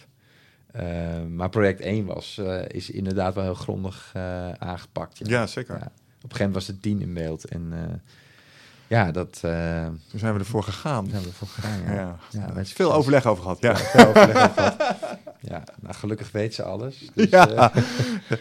Maar 1.30 1.50
project 1.50 1.80
1 1.80 2.06
was, 2.06 2.42
is 2.68 2.90
inderdaad 2.90 3.34
wel 3.36 3.44
heel 3.44 3.54
grondig 3.54 4.12
aangepakt. 4.58 5.20
Ja, 5.24 5.48
zeker. 5.48 5.78
Ja. 5.80 5.92
Op 6.18 6.24
een 6.24 6.38
gegeven 6.38 6.46
moment 6.46 6.54
was 6.54 6.68
het 6.68 6.82
10 6.82 7.02
in 7.02 7.14
beeld. 7.14 7.46
En 7.46 7.70
eh, 7.74 7.94
ja, 8.88 9.12
dat 9.12 9.38
Toen 10.10 10.20
zijn 10.20 10.34
we 10.34 10.40
ervoor 10.40 10.64
gegaan. 10.64 11.08
zijn 11.10 11.22
we 11.22 11.28
ervoor 11.28 11.48
gegaan. 11.48 11.82
Ja. 11.86 12.18
Ja. 12.32 12.52
Ja, 12.56 12.66
Veel 12.66 12.94
overleg 12.94 13.26
over 13.26 13.44
gehad, 13.44 13.62
ja. 13.62 13.76
Veel 13.76 14.08
overleg 14.08 14.36
over 14.36 14.52
gehad. 14.54 14.78
Ja, 15.42 15.64
nou, 15.82 15.96
gelukkig 15.96 16.32
weet 16.32 16.54
ze 16.54 16.64
alles. 16.64 17.10
Dus, 17.14 17.30
Ja. 17.30 17.72
eh, 17.72 17.84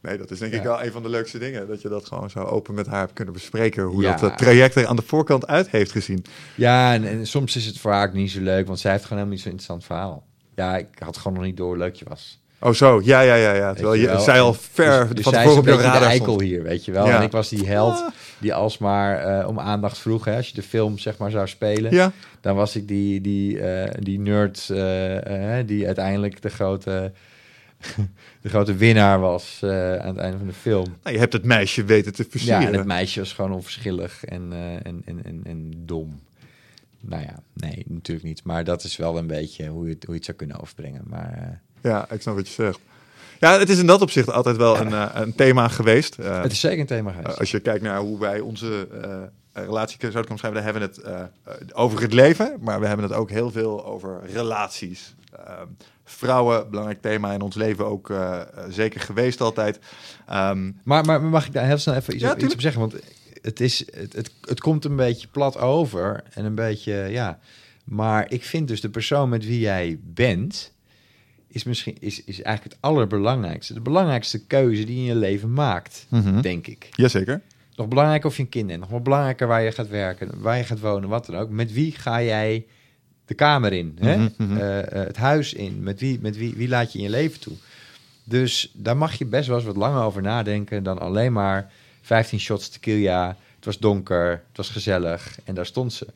Nee, 0.00 0.18
dat 0.18 0.30
is 0.30 0.38
denk 0.38 0.52
ik 0.52 0.62
Ja. 0.62 0.68
wel 0.68 0.82
een 0.84 0.92
van 0.92 1.02
de 1.02 1.08
leukste 1.08 1.38
dingen. 1.38 1.68
Dat 1.68 1.82
je 1.82 1.88
dat 1.88 2.06
gewoon 2.06 2.30
zo 2.30 2.38
open 2.42 2.74
met 2.74 2.86
haar 2.86 3.00
hebt 3.00 3.12
kunnen 3.12 3.34
bespreken. 3.34 3.82
Hoe 3.84 4.02
Ja. 4.02 4.16
dat 4.16 4.38
traject 4.38 4.74
er 4.74 4.86
aan 4.86 4.96
de 4.96 5.02
voorkant 5.02 5.46
uit 5.46 5.68
heeft 5.70 5.90
gezien. 5.92 6.24
Ja, 6.54 6.94
en, 6.94 7.04
en 7.04 7.26
soms 7.26 7.56
is 7.56 7.66
het 7.66 7.78
voor 7.78 7.92
haar 7.92 8.12
niet 8.14 8.30
zo 8.30 8.40
leuk, 8.40 8.66
want 8.66 8.78
zij 8.78 8.90
heeft 8.90 9.02
gewoon 9.04 9.18
helemaal 9.18 9.36
niet 9.38 9.46
zo'n 9.46 9.52
interessant 9.58 9.84
verhaal. 9.84 10.26
Ja, 10.54 10.76
ik 10.76 10.86
had 10.98 11.16
gewoon 11.16 11.32
nog 11.32 11.42
niet 11.42 11.56
door 11.56 11.66
hoe 11.68 11.76
leuk 11.76 11.94
je 11.94 12.04
was. 12.08 12.40
Oh 12.60 12.72
zo, 12.72 13.00
ja, 13.04 13.20
ja, 13.20 13.34
ja. 13.34 13.52
ja. 13.54 13.72
Terwijl 13.74 13.94
je, 13.94 14.08
je 14.10 14.20
zij 14.20 14.40
al 14.40 14.54
ver 14.54 15.06
dus, 15.06 15.14
dus 15.14 15.24
van 15.24 15.32
zij 15.32 15.42
tevoren 15.42 15.74
op 15.74 15.80
je 15.80 15.98
de 15.98 16.04
eikel 16.04 16.24
stond. 16.24 16.40
hier, 16.40 16.62
weet 16.62 16.84
je 16.84 16.92
wel. 16.92 17.06
Ja. 17.06 17.16
En 17.16 17.22
ik 17.22 17.30
was 17.30 17.48
die 17.48 17.66
held 17.66 18.04
die 18.38 18.54
alsmaar 18.54 19.18
eh 19.40 19.48
om 19.48 19.58
aandacht 19.60 19.98
vroeg. 19.98 20.24
Hè. 20.24 20.36
Als 20.36 20.48
je 20.48 20.54
de 20.54 20.62
film 20.62 20.98
zeg 20.98 21.18
maar 21.18 21.30
zou 21.30 21.48
spelen, 21.48 21.92
Ja, 21.92 22.12
dan 22.40 22.56
was 22.56 22.76
ik 22.76 22.88
die, 22.88 23.20
die, 23.20 23.60
eh, 23.60 23.94
die 24.02 24.18
nerd 24.20 24.70
eh, 24.70 25.56
die 25.66 25.86
uiteindelijk 25.86 26.42
de 26.42 26.48
grote, 26.48 27.12
de 28.42 28.48
grote 28.48 28.74
winnaar 28.74 29.20
was 29.20 29.58
aan 29.62 30.08
het 30.08 30.16
einde 30.16 30.38
van 30.38 30.46
de 30.46 30.52
film. 30.52 30.86
nou, 31.02 31.14
je 31.14 31.20
hebt 31.20 31.32
het 31.32 31.44
meisje 31.44 31.84
weten 31.84 32.12
te 32.12 32.22
Ja, 32.22 32.28
versieren. 32.30 32.66
en 32.66 32.74
het 32.74 32.86
meisje 32.86 33.18
was 33.20 33.32
gewoon 33.32 33.52
onverschillig 33.52 34.24
en, 34.24 34.52
en, 34.82 35.02
en, 35.04 35.24
en, 35.24 35.40
en 35.44 35.72
dom. 35.76 36.20
Nou 37.00 37.22
ja, 37.22 37.42
nee, 37.54 37.84
natuurlijk 37.88 38.26
niet. 38.26 38.44
Maar 38.44 38.64
dat 38.64 38.84
is 38.84 38.96
wel 38.96 39.18
een 39.18 39.26
beetje 39.26 39.66
hoe 39.68 39.84
je 39.86 39.92
het, 39.94 40.02
hoe 40.02 40.10
je 40.12 40.16
het 40.16 40.24
zou 40.24 40.36
kunnen 40.36 40.60
overbrengen. 40.60 41.02
Maar 41.06 41.62
Ja, 41.82 42.10
ik 42.10 42.20
snap 42.22 42.34
wat 42.34 42.48
je 42.48 42.54
zegt. 42.54 42.78
Ja, 43.40 43.58
het 43.58 43.68
is 43.68 43.78
in 43.78 43.86
dat 43.86 44.02
opzicht 44.02 44.30
altijd 44.30 44.56
wel 44.56 44.78
een, 44.80 44.92
eh, 44.92 45.06
een 45.14 45.34
thema 45.34 45.68
geweest. 45.68 46.18
Eh, 46.18 46.42
het 46.42 46.52
is 46.52 46.60
zeker 46.60 46.80
een 46.80 46.86
thema 46.86 47.10
geweest. 47.10 47.38
als 47.38 47.50
je 47.50 47.60
kijkt 47.60 47.82
naar 47.82 47.98
hoe 47.98 48.18
wij 48.18 48.40
onze 48.40 48.88
eh, 49.02 49.62
relatie 49.64 49.96
zouden 50.00 50.24
kunnen 50.24 50.38
schrijven, 50.38 50.62
dan 50.62 50.72
hebben 50.72 50.82
we 50.82 50.88
het 50.88 50.98
eh, 51.44 51.52
eh, 51.54 51.60
over 51.72 52.00
het 52.02 52.12
leven, 52.12 52.56
maar 52.60 52.80
we 52.80 52.86
hebben 52.86 53.06
het 53.06 53.14
ook 53.14 53.30
heel 53.30 53.50
veel 53.50 53.84
over 53.86 54.20
relaties. 54.32 55.14
Ehm, 55.46 55.66
vrouwen, 56.04 56.70
belangrijk 56.70 57.02
thema 57.02 57.32
in 57.32 57.40
ons 57.40 57.54
leven 57.54 57.86
ook 57.86 58.10
eh, 58.10 58.40
eh, 58.40 58.46
zeker 58.68 59.00
geweest 59.00 59.40
altijd. 59.40 59.78
Ehm, 60.26 60.70
Maar, 60.84 61.04
maar 61.04 61.22
mag 61.22 61.46
ik 61.46 61.52
daar 61.52 61.66
heel 61.66 61.78
snel 61.78 61.94
even 61.94 62.14
iets, 62.14 62.22
Ja, 62.22 62.32
op, 62.32 62.38
iets 62.38 62.54
op 62.54 62.60
zeggen? 62.60 62.80
Want 62.80 62.94
het, 63.42 63.60
is, 63.60 63.78
het, 63.78 64.12
het, 64.12 64.30
het 64.40 64.60
komt 64.60 64.84
een 64.84 64.96
beetje 64.96 65.28
plat 65.28 65.58
over 65.58 66.24
en 66.30 66.44
een 66.44 66.54
beetje, 66.54 66.92
ja. 66.92 67.38
Maar 67.84 68.30
ik 68.30 68.44
vind 68.44 68.68
dus 68.68 68.80
de 68.80 68.90
persoon 68.90 69.28
met 69.28 69.46
wie 69.46 69.60
jij 69.60 69.98
bent, 70.02 70.72
is 71.48 71.64
misschien 71.64 71.96
is, 72.00 72.24
is 72.24 72.42
eigenlijk 72.42 72.74
het 72.74 72.84
allerbelangrijkste. 72.90 73.74
De 73.74 73.80
belangrijkste 73.80 74.46
keuze 74.46 74.84
die 74.84 74.94
je 74.94 75.00
in 75.00 75.06
je 75.06 75.14
leven 75.14 75.52
maakt, 75.52 76.06
Mhm. 76.08 76.40
denk 76.40 76.66
ik. 76.66 76.88
Jazeker. 76.90 77.40
Nog 77.76 77.88
belangrijker 77.88 78.28
of 78.28 78.36
je 78.36 78.42
een 78.42 78.48
kind 78.48 78.68
hebt, 78.68 78.80
nog 78.80 78.90
wel 78.90 79.00
belangrijker 79.00 79.46
waar 79.46 79.62
je 79.62 79.72
gaat 79.72 79.88
werken, 79.88 80.30
waar 80.40 80.56
je 80.56 80.64
gaat 80.64 80.80
wonen, 80.80 81.08
wat 81.08 81.26
dan 81.26 81.36
ook. 81.36 81.50
Met 81.50 81.72
wie 81.72 81.92
ga 81.92 82.22
jij 82.22 82.66
de 83.26 83.34
kamer 83.34 83.72
in, 83.72 83.96
hè? 84.00 84.16
Mhm, 84.16 84.30
mhm. 84.36 84.56
Eh, 84.56 84.78
eh, 84.78 85.06
het 85.06 85.16
huis 85.16 85.54
in, 85.54 85.82
met 85.82 86.00
wie, 86.00 86.18
met 86.20 86.36
wie, 86.36 86.54
wie 86.56 86.68
laat 86.68 86.92
je 86.92 86.98
in 86.98 87.04
je 87.04 87.10
leven 87.10 87.40
toe? 87.40 87.52
Dus 88.24 88.70
daar 88.74 88.96
mag 88.96 89.14
je 89.14 89.24
best 89.26 89.48
wel 89.48 89.56
eens 89.56 89.66
wat 89.66 89.76
langer 89.76 90.02
over 90.02 90.22
nadenken 90.22 90.82
dan 90.82 90.98
alleen 90.98 91.32
maar 91.32 91.70
15 92.02 92.40
shots 92.40 92.68
tequila. 92.68 93.36
Het 93.56 93.64
was 93.64 93.78
donker, 93.78 94.30
het 94.30 94.56
was 94.56 94.68
gezellig 94.68 95.38
en 95.44 95.54
daar 95.54 95.66
stond 95.66 95.92
ze. 95.92 96.06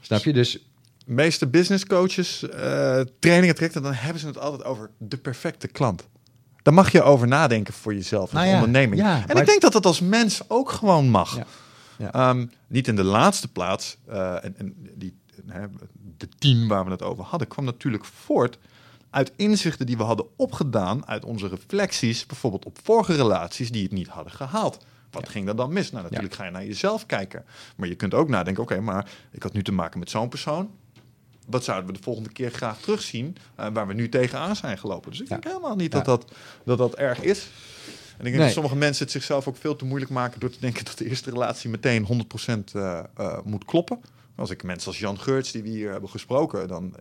Snap 0.00 0.24
je? 0.24 0.32
Dus 0.32 0.58
meeste 1.04 1.46
business 1.46 1.86
coaches, 1.86 2.48
eh, 2.48 3.00
trainingen 3.18 3.54
trekken, 3.54 3.82
dan 3.82 3.92
hebben 3.92 4.20
ze 4.20 4.26
het 4.26 4.38
altijd 4.38 4.64
over 4.64 4.90
de 4.98 5.16
perfecte 5.16 5.68
klant. 5.68 6.08
Daar 6.62 6.74
mag 6.74 6.92
je 6.92 7.02
over 7.02 7.26
nadenken 7.28 7.74
voor 7.74 7.94
jezelf 7.94 8.22
als 8.22 8.32
Nou 8.32 8.46
ja, 8.46 8.54
onderneming. 8.54 9.00
ja, 9.00 9.24
en 9.26 9.36
ik 9.36 9.46
denk 9.46 9.60
dat 9.60 9.72
dat 9.72 9.86
als 9.86 10.00
mens 10.00 10.40
ook 10.48 10.70
gewoon 10.70 11.08
mag. 11.08 11.36
Ja, 11.36 11.46
ja. 11.98 12.12
Ehm, 12.12 12.46
niet 12.66 12.88
in 12.88 12.96
de 12.96 13.04
laatste 13.04 13.48
plaats. 13.48 13.96
eh, 14.06 14.44
en, 14.44 14.54
en 14.58 14.74
die, 14.94 15.14
de 16.16 16.28
team 16.38 16.68
waar 16.68 16.84
we 16.84 16.90
het 16.90 17.02
over 17.02 17.24
hadden, 17.24 17.48
kwam 17.48 17.64
natuurlijk 17.64 18.04
voort 18.04 18.58
uit 19.10 19.32
inzichten 19.36 19.86
die 19.86 19.96
we 19.96 20.02
hadden 20.02 20.26
opgedaan 20.36 21.06
uit 21.06 21.24
onze 21.24 21.48
reflecties, 21.48 22.26
bijvoorbeeld 22.26 22.64
op 22.64 22.78
vorige 22.82 23.14
relaties 23.14 23.70
die 23.70 23.82
het 23.82 23.92
niet 23.92 24.08
hadden 24.08 24.32
gehaald. 24.32 24.84
Wat 25.10 25.28
ging 25.28 25.48
er 25.48 25.56
dan 25.56 25.72
mis? 25.72 25.90
Nou, 25.90 26.02
natuurlijk 26.04 26.34
ga 26.34 26.44
je 26.44 26.50
naar 26.50 26.64
jezelf 26.64 27.06
kijken. 27.06 27.44
Maar 27.76 27.88
je 27.88 27.94
kunt 27.94 28.14
ook 28.14 28.28
nadenken, 28.28 28.62
oké, 28.62 28.80
maar 28.80 29.10
ik 29.30 29.42
had 29.42 29.52
nu 29.52 29.62
te 29.62 29.72
maken 29.72 29.98
met 29.98 30.10
zo'n 30.10 30.28
persoon. 30.28 30.70
Wat 31.46 31.64
zouden 31.64 31.86
we 31.86 31.92
de 31.96 32.02
volgende 32.02 32.32
keer 32.32 32.50
graag 32.50 32.80
terugzien 32.80 33.36
eh, 33.54 33.66
waar 33.72 33.86
we 33.86 33.94
nu 33.94 34.08
tegenaan 34.08 34.56
zijn 34.56 34.78
gelopen. 34.78 35.10
Dus 35.10 35.20
ik 35.20 35.28
Ja. 35.28 35.34
denk 35.34 35.44
helemaal 35.54 35.76
niet 35.76 35.92
Ja. 35.92 36.00
dat, 36.00 36.06
dat, 36.06 36.32
dat 36.64 36.78
dat 36.78 36.94
erg 36.94 37.20
is. 37.20 37.38
En 38.18 38.20
ik 38.20 38.24
denk 38.24 38.34
Nee. 38.34 38.44
dat 38.44 38.52
sommige 38.52 38.76
mensen 38.76 39.02
het 39.04 39.12
zichzelf 39.12 39.48
ook 39.48 39.56
veel 39.56 39.76
te 39.76 39.84
moeilijk 39.84 40.10
maken 40.10 40.40
door 40.40 40.50
te 40.50 40.60
denken 40.60 40.84
dat 40.84 40.98
de 40.98 41.08
eerste 41.08 41.30
relatie 41.30 41.70
meteen 41.70 42.04
100% 42.04 42.74
eh, 42.74 42.98
eh, 43.16 43.38
moet 43.44 43.64
kloppen. 43.64 44.00
Als 44.36 44.50
ik 44.50 44.62
mensen 44.62 44.88
als 44.88 44.98
Jan 44.98 45.18
Geurts, 45.20 45.52
die 45.52 45.62
we 45.62 45.68
hier 45.68 45.90
hebben 45.90 46.10
gesproken, 46.10 46.68
dan 46.68 46.94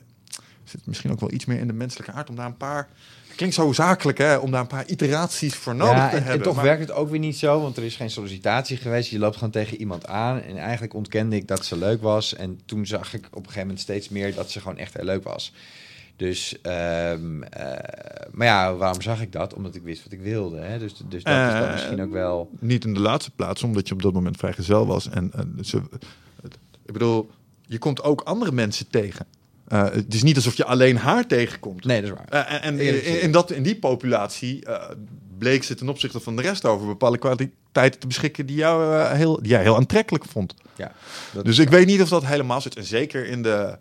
zit 0.64 0.72
het 0.80 0.86
misschien 0.86 1.12
ook 1.12 1.20
wel 1.20 1.32
iets 1.32 1.46
meer 1.46 1.60
in 1.60 1.68
de 1.68 1.74
menselijke 1.74 2.12
aard 2.12 2.30
om 2.30 2.36
daar 2.36 2.46
een 2.46 2.58
paar. 2.58 2.90
Klinkt 3.36 3.56
zo 3.56 3.74
zakelijk, 3.74 4.18
hè, 4.18 4.36
om 4.36 4.52
daar 4.52 4.62
een 4.62 4.68
paar 4.68 4.88
iteraties 4.88 5.56
voor 5.56 5.76
nodig 5.76 5.96
ja, 5.96 6.10
te 6.10 6.16
en, 6.16 6.24
hebben. 6.24 6.34
en 6.34 6.42
toch 6.42 6.56
maar- 6.56 6.64
werkt 6.64 6.82
het 6.82 6.92
ook 6.92 7.10
weer 7.10 7.20
niet 7.20 7.38
zo, 7.38 7.62
want 7.62 7.78
er 7.78 7.84
is 7.84 7.96
geen 7.96 8.10
sollicitatie 8.10 8.78
geweest. 8.78 9.10
Je 9.10 9.20
loopt 9.20 9.36
gewoon 9.36 9.52
tegen 9.52 9.78
iemand 9.80 10.08
aan 10.08 10.42
en 10.42 10.58
eigenlijk 10.58 10.94
ontkende 10.94 11.36
ik 11.36 11.48
dat 11.48 11.66
ze 11.66 11.78
leuk 11.78 12.02
was. 12.02 12.36
En 12.36 12.60
toen 12.66 12.86
zag 12.86 13.14
ik 13.14 13.26
op 13.26 13.32
een 13.38 13.42
gegeven 13.44 13.62
moment 13.62 13.80
steeds 13.80 14.10
meer 14.10 14.36
dat 14.36 14.52
ze 14.52 14.60
gewoon 14.60 14.78
echt 14.78 14.94
heel 14.94 15.06
leuk 15.06 15.24
was. 15.24 15.54
Dus, 16.16 16.62
ehm, 16.62 17.44
eh, 17.44 18.28
maar 18.32 18.48
ja, 18.48 18.76
waarom 18.76 19.02
zag 19.02 19.22
ik 19.22 19.32
dat? 19.32 19.54
Omdat 19.54 19.76
ik 19.76 19.82
wist 19.84 20.04
wat 20.04 20.12
ik 20.14 20.22
wilde. 20.22 20.60
Hè? 20.60 20.80
Dus, 20.80 20.92
dus 20.94 21.00
dat 21.00 21.14
is 21.14 21.24
dan 21.24 21.64
Eh, 21.64 21.72
misschien 21.72 22.02
ook 22.02 22.12
wel... 22.12 22.50
Niet 22.60 22.86
in 22.86 22.94
de 22.94 23.00
laatste 23.00 23.32
plaats, 23.32 23.64
omdat 23.64 23.88
je 23.88 23.94
op 23.94 24.02
dat 24.02 24.14
moment 24.14 24.38
vrijgezel 24.38 24.86
was. 24.88 25.10
En, 25.10 25.32
en 25.34 25.58
ze, 25.62 25.82
ik 26.86 26.94
bedoel, 26.94 27.30
je 27.66 27.78
komt 27.78 28.04
ook 28.04 28.22
andere 28.22 28.52
mensen 28.52 28.88
tegen. 28.90 29.26
Eh, 29.68 29.84
het 29.84 30.14
is 30.14 30.24
niet 30.24 30.36
alsof 30.36 30.56
je 30.56 30.66
alleen 30.66 30.98
haar 30.98 31.28
tegenkomt. 31.28 31.86
Nee, 31.86 32.02
dat 32.02 32.10
is 32.10 32.16
waar. 32.16 32.48
Eh, 32.48 32.66
en 32.66 32.80
in, 33.22 33.32
dat, 33.32 33.52
in 33.52 33.64
die 33.64 33.76
populatie 33.76 34.66
eh, 34.66 34.90
bleek 35.38 35.64
ze 35.64 35.76
ten 35.76 35.90
opzichte 35.90 36.20
van 36.20 36.36
de 36.36 36.42
rest 36.42 36.66
over 36.66 36.88
bepaalde 36.88 37.18
kwaliteiten 37.18 38.00
te 38.00 38.08
beschikken 38.08 38.46
die, 38.46 38.56
jou, 38.56 39.06
heel, 39.16 39.42
die 39.42 39.52
jij 39.52 39.62
heel 39.62 39.76
aantrekkelijk 39.76 40.26
vond. 40.26 40.56
Ja, 40.76 40.92
dat 41.34 41.46
Dus 41.46 41.60
ik 41.60 41.70
weet 41.70 41.86
niet 41.86 42.02
of 42.02 42.10
dat 42.10 42.26
helemaal 42.26 42.62
zit. 42.62 42.76
En 42.76 42.84
zeker 42.84 43.26
in 43.26 43.42
de 43.42 43.78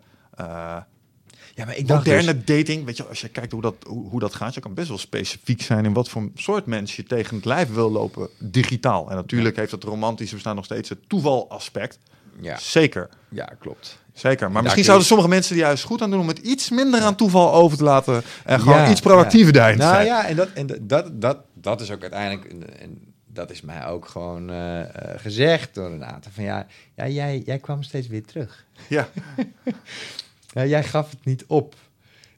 Ja, 1.55 1.65
maar 1.65 1.77
ik 1.77 1.87
dacht 1.87 2.05
moderne 2.05 2.43
dus, 2.43 2.55
dating, 2.55 2.85
weet 2.85 2.97
je, 2.97 3.05
als 3.05 3.21
je 3.21 3.29
kijkt 3.29 3.51
hoe 3.51 3.61
dat, 3.61 3.75
hoe, 3.87 4.09
hoe 4.09 4.19
dat 4.19 4.33
gaat, 4.35 4.53
je 4.53 4.59
kan 4.59 4.73
best 4.73 4.87
wel 4.87 4.97
specifiek 4.97 5.61
zijn 5.61 5.85
in 5.85 5.93
wat 5.93 6.09
voor 6.09 6.29
soort 6.35 6.65
mens 6.65 6.95
je 6.95 7.03
tegen 7.03 7.35
het 7.35 7.45
lijf 7.45 7.73
wil 7.73 7.91
lopen, 7.91 8.29
digitaal. 8.39 9.09
En 9.09 9.15
natuurlijk 9.15 9.55
heeft 9.55 9.71
het 9.71 9.83
romantische 9.83 10.33
bestaan 10.35 10.55
nog 10.55 10.65
steeds 10.65 10.89
het 10.89 11.09
toevalaspect. 11.09 11.99
Ja, 12.41 12.57
Zeker, 12.57 13.09
ja, 13.29 13.49
klopt. 13.59 13.99
zeker. 14.13 14.51
Maar 14.51 14.63
misschien 14.63 14.83
zouden 14.83 15.07
sommige 15.07 15.29
mensen 15.29 15.55
er 15.55 15.61
juist 15.61 15.83
goed 15.83 16.01
aan 16.01 16.11
doen 16.11 16.19
om 16.19 16.27
het 16.27 16.37
iets 16.39 16.69
minder 16.69 17.01
aan 17.01 17.15
toeval 17.15 17.53
over 17.53 17.77
te 17.77 17.83
laten 17.83 18.23
en 18.45 18.59
gewoon 18.59 18.77
Ja, 18.77 18.89
iets 18.89 19.01
proactiever 19.01 19.53
daarin 19.53 19.77
te 19.77 19.83
Nou 19.83 19.95
zijn. 19.95 20.07
ja, 20.07 20.25
en 20.27 20.35
dat, 20.35 20.49
en 20.53 20.67
dat, 20.81 21.21
dat, 21.21 21.37
dat 21.53 21.81
is 21.81 21.91
ook 21.91 22.01
uiteindelijk... 22.01 22.53
En, 22.79 23.11
dat 23.33 23.51
is 23.51 23.61
mij 23.61 23.85
ook 23.85 24.07
gewoon 24.07 24.49
eh, 24.49 24.81
eh, 24.81 25.19
gezegd 25.19 25.73
door 25.73 25.89
Renate. 25.89 26.31
Van 26.31 26.43
ja, 26.43 26.67
ja 26.95 27.07
jij, 27.07 27.41
jij 27.45 27.59
kwam 27.59 27.83
steeds 27.83 28.07
weer 28.07 28.25
terug. 28.25 28.65
Ja. 28.89 29.07
Ja, 30.53 30.65
jij 30.65 30.83
gaf 30.83 31.09
het 31.09 31.25
niet 31.25 31.43
op. 31.47 31.75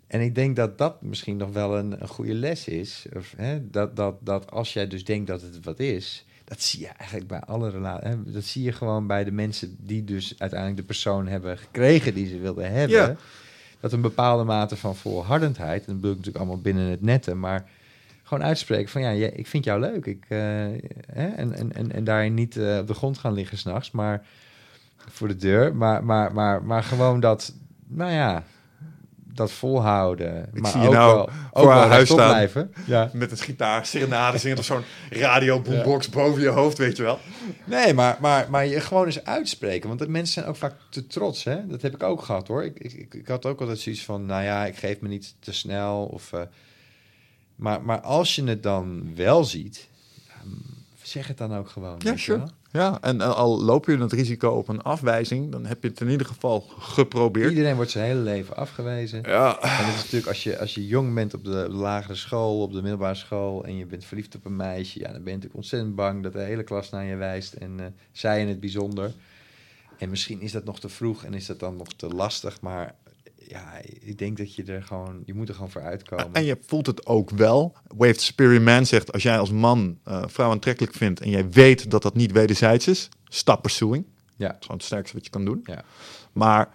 En 0.08 0.22
ik 0.22 0.36
denk 0.36 0.56
dat 0.56 0.78
dat 0.78 1.02
misschien 1.02 1.38
nog 1.38 1.50
wel 1.52 1.78
een, 1.78 2.02
een 2.02 2.08
goede 2.08 2.34
les 2.34 2.68
is. 2.68 3.06
Of, 3.16 3.34
hè, 3.38 3.70
dat, 3.70 3.96
dat, 3.96 4.16
dat 4.20 4.52
als 4.52 4.74
jij 4.74 4.88
dus 4.88 5.04
denkt 5.04 5.28
dat 5.28 5.42
het 5.42 5.60
wat 5.66 5.80
is... 5.80 6.26
Dat 6.46 6.62
zie 6.62 6.80
je 6.80 6.88
eigenlijk 6.88 7.30
bij 7.30 7.40
alle 7.40 7.70
relaties. 7.70 8.34
Dat 8.34 8.44
zie 8.44 8.64
je 8.64 8.72
gewoon 8.72 9.08
bij 9.08 9.24
de 9.24 9.32
mensen 9.32 9.78
die 9.80 10.04
dus 10.04 10.36
uiteindelijk 10.38 10.80
de 10.80 10.86
persoon 10.86 11.28
hebben 11.28 11.58
gekregen 11.58 12.14
die 12.14 12.28
ze 12.28 12.40
wilden 12.40 12.72
hebben. 12.72 12.98
Ja. 12.98 13.16
Dat 13.80 13.92
een 13.92 14.02
bepaalde 14.02 14.44
mate 14.44 14.76
van 14.76 14.96
volhardendheid, 14.96 15.80
en 15.80 15.86
dat 15.86 15.96
bedoel 15.96 16.12
ik 16.12 16.18
natuurlijk 16.18 16.46
allemaal 16.46 16.62
binnen 16.64 16.90
het 16.90 17.02
netten, 17.02 17.40
maar 17.40 17.70
gewoon 18.24 18.44
uitspreken 18.44 18.90
van 18.90 19.02
ja, 19.02 19.28
ik 19.28 19.48
vind 19.48 19.64
jou 19.64 19.80
leuk. 19.80 20.06
Ik, 20.06 20.26
eh, 20.28 20.40
hè, 21.12 21.28
en, 21.28 21.54
en, 21.54 21.74
en, 21.74 21.92
en 21.92 22.04
daarin 22.04 22.34
niet 22.34 22.58
eh, 22.58 22.78
op 22.78 22.88
de 22.88 22.94
grond 22.94 23.18
gaan 23.18 23.34
liggen 23.34 23.58
s'nachts, 23.58 23.92
maar 23.92 24.26
voor 24.98 25.28
de 25.28 25.36
deur. 25.36 25.76
Maar, 25.76 26.04
maar, 26.04 26.34
maar, 26.34 26.64
maar 26.64 26.84
gewoon 26.84 27.20
dat, 27.20 27.54
nou 27.88 28.12
ja, 28.12 28.44
dat 29.36 29.52
volhouden. 29.52 30.49
Ik 30.53 30.62
maar 30.62 30.72
zie 30.72 30.82
je 30.82 30.88
ook 30.88 30.94
nou 30.94 31.16
wel, 31.16 31.30
voor 31.53 31.72
haar 31.72 31.88
huis 31.88 32.10
staan. 32.10 32.28
blijven. 32.28 32.74
Ja. 32.86 33.10
Met 33.14 33.32
een 33.32 33.38
gitaar, 33.38 33.86
serenade 33.86 34.38
zingen 34.38 34.57
of 34.57 34.66
zo'n 34.66 34.84
radio 35.10 35.62
boombox 35.62 36.10
boven 36.10 36.41
je 36.41 36.48
hoofd, 36.48 36.78
weet 36.78 36.98
je 36.98 37.03
wel. 37.03 37.20
Nee, 37.66 37.94
maar, 37.94 38.18
maar, 38.22 38.48
maar 38.49 38.66
je 38.66 38.82
gewoon 38.82 39.06
eens 39.06 39.24
uitspreken. 39.24 39.88
Want 39.88 39.99
de 39.99 40.10
mensen 40.10 40.34
zijn 40.34 40.45
ook 40.45 40.56
vaak 40.56 40.74
te 40.90 41.07
trots. 41.07 41.44
Hè? 41.44 41.68
Dat 41.68 41.82
heb 41.82 41.94
ik 41.94 42.03
ook 42.03 42.22
gehad 42.22 42.48
hoor. 42.48 42.64
Ik, 42.64 42.80
ik, 42.80 43.14
ik, 43.14 43.28
had 43.28 43.45
ook 43.45 43.60
altijd 43.60 43.80
zoiets 43.80 44.06
van, 44.06 44.26
nou 44.26 44.44
ja, 44.44 44.66
ik 44.66 44.76
geef 44.76 44.99
me 44.99 45.07
niet 45.07 45.36
te 45.40 45.53
snel. 45.53 46.06
Of, 46.06 46.34
eh, 46.34 46.41
maar, 47.56 47.82
maar 47.82 48.02
als 48.02 48.36
je 48.36 48.44
het 48.44 48.64
dan 48.64 49.16
wel 49.16 49.44
ziet, 49.44 49.88
zeg 51.02 51.28
het 51.28 51.38
dan 51.38 51.56
ook 51.56 51.70
gewoon. 51.70 51.95
Ja, 51.98 52.18
sure. 52.18 52.48
Ja, 52.76 52.97
en 53.02 53.22
al 53.22 53.61
loop 53.61 53.85
je 53.85 53.97
het 53.97 54.11
risico 54.11 54.49
op 54.49 54.68
een 54.68 54.81
afwijzing, 54.81 55.52
dan 55.52 55.65
heb 55.65 55.81
je 55.81 55.89
het 55.89 56.02
in 56.02 56.10
ieder 56.10 56.27
geval 56.27 56.61
geprobeerd. 56.80 57.49
Iedereen 57.49 57.76
wordt 57.76 57.91
zijn 57.91 58.06
hele 58.06 58.19
leven 58.19 58.56
afgewezen. 58.56 59.22
Ja, 59.26 59.61
En 59.61 59.85
dat 59.85 59.95
is 59.95 60.02
natuurlijk 60.02 60.27
als 60.27 60.43
je, 60.43 60.60
als 60.60 60.73
je 60.73 60.88
jong 60.88 61.14
bent 61.14 61.34
op 61.34 61.43
de, 61.43 61.64
op 61.65 61.72
de 61.72 61.77
lagere 61.77 62.15
school, 62.15 62.61
op 62.61 62.73
de 62.73 62.81
middelbare 62.81 63.15
school, 63.15 63.65
en 63.65 63.77
je 63.77 63.85
bent 63.85 64.06
verliefd 64.06 64.35
op 64.35 64.45
een 64.45 64.56
meisje, 64.56 64.99
ja, 64.99 65.11
dan 65.11 65.23
ben 65.23 65.23
je 65.23 65.30
natuurlijk 65.31 65.56
ontzettend 65.56 65.95
bang 65.95 66.23
dat 66.23 66.34
de 66.34 66.39
hele 66.39 66.64
klas 66.64 66.89
naar 66.89 67.06
je 67.06 67.15
wijst 67.15 67.53
en 67.53 67.80
eh, 67.80 67.85
zij 68.11 68.41
in 68.41 68.47
het 68.47 68.60
bijzonder. 68.60 69.11
En 69.97 70.10
misschien 70.10 70.41
is 70.41 70.52
dat 70.52 70.64
nog 70.64 70.80
te 70.80 70.89
vroeg 70.89 71.23
en 71.23 71.34
is 71.34 71.45
dat 71.45 71.60
dan 71.60 71.76
nog 71.76 71.93
te 71.93 72.07
lastig, 72.07 72.61
maar 72.61 72.95
ja, 73.48 73.82
ik 74.00 74.18
denk 74.18 74.38
dat 74.38 74.56
je 74.56 74.64
er 74.64 74.84
gewoon, 74.84 75.22
je 75.26 75.34
moet 75.34 75.50
er 75.50 75.56
gewoon 75.56 75.72
voor 75.72 75.82
uitkomen. 75.82 76.34
En 76.34 76.46
je 76.46 76.58
voelt 76.66 76.86
het 76.86 77.06
ook 77.06 77.30
wel. 77.30 77.76
Waved 77.98 78.22
Superior 78.22 78.62
Man 78.62 78.86
zegt, 78.86 79.14
als 79.14 79.24
jij 79.24 79.40
als 79.40 79.52
man 79.52 80.00
eh 80.04 80.24
vrouw 80.28 80.52
aantrekkelijk 80.52 80.94
vindt 80.94 81.20
en 81.20 81.30
jij 81.30 81.50
weet 81.50 81.92
dat 81.92 82.02
dat 82.02 82.16
niet 82.16 82.32
wederzijds 82.32 82.88
is, 82.88 83.10
stop 83.24 83.62
pursuing. 83.62 84.06
Ja. 84.36 84.48
Dat 84.48 84.56
is 84.56 84.62
gewoon 84.62 84.78
het 84.78 84.86
sterkste 84.86 85.16
wat 85.16 85.26
je 85.26 85.32
kan 85.32 85.46
doen. 85.46 85.62
Ja. 85.64 85.84
Maar 86.32 86.70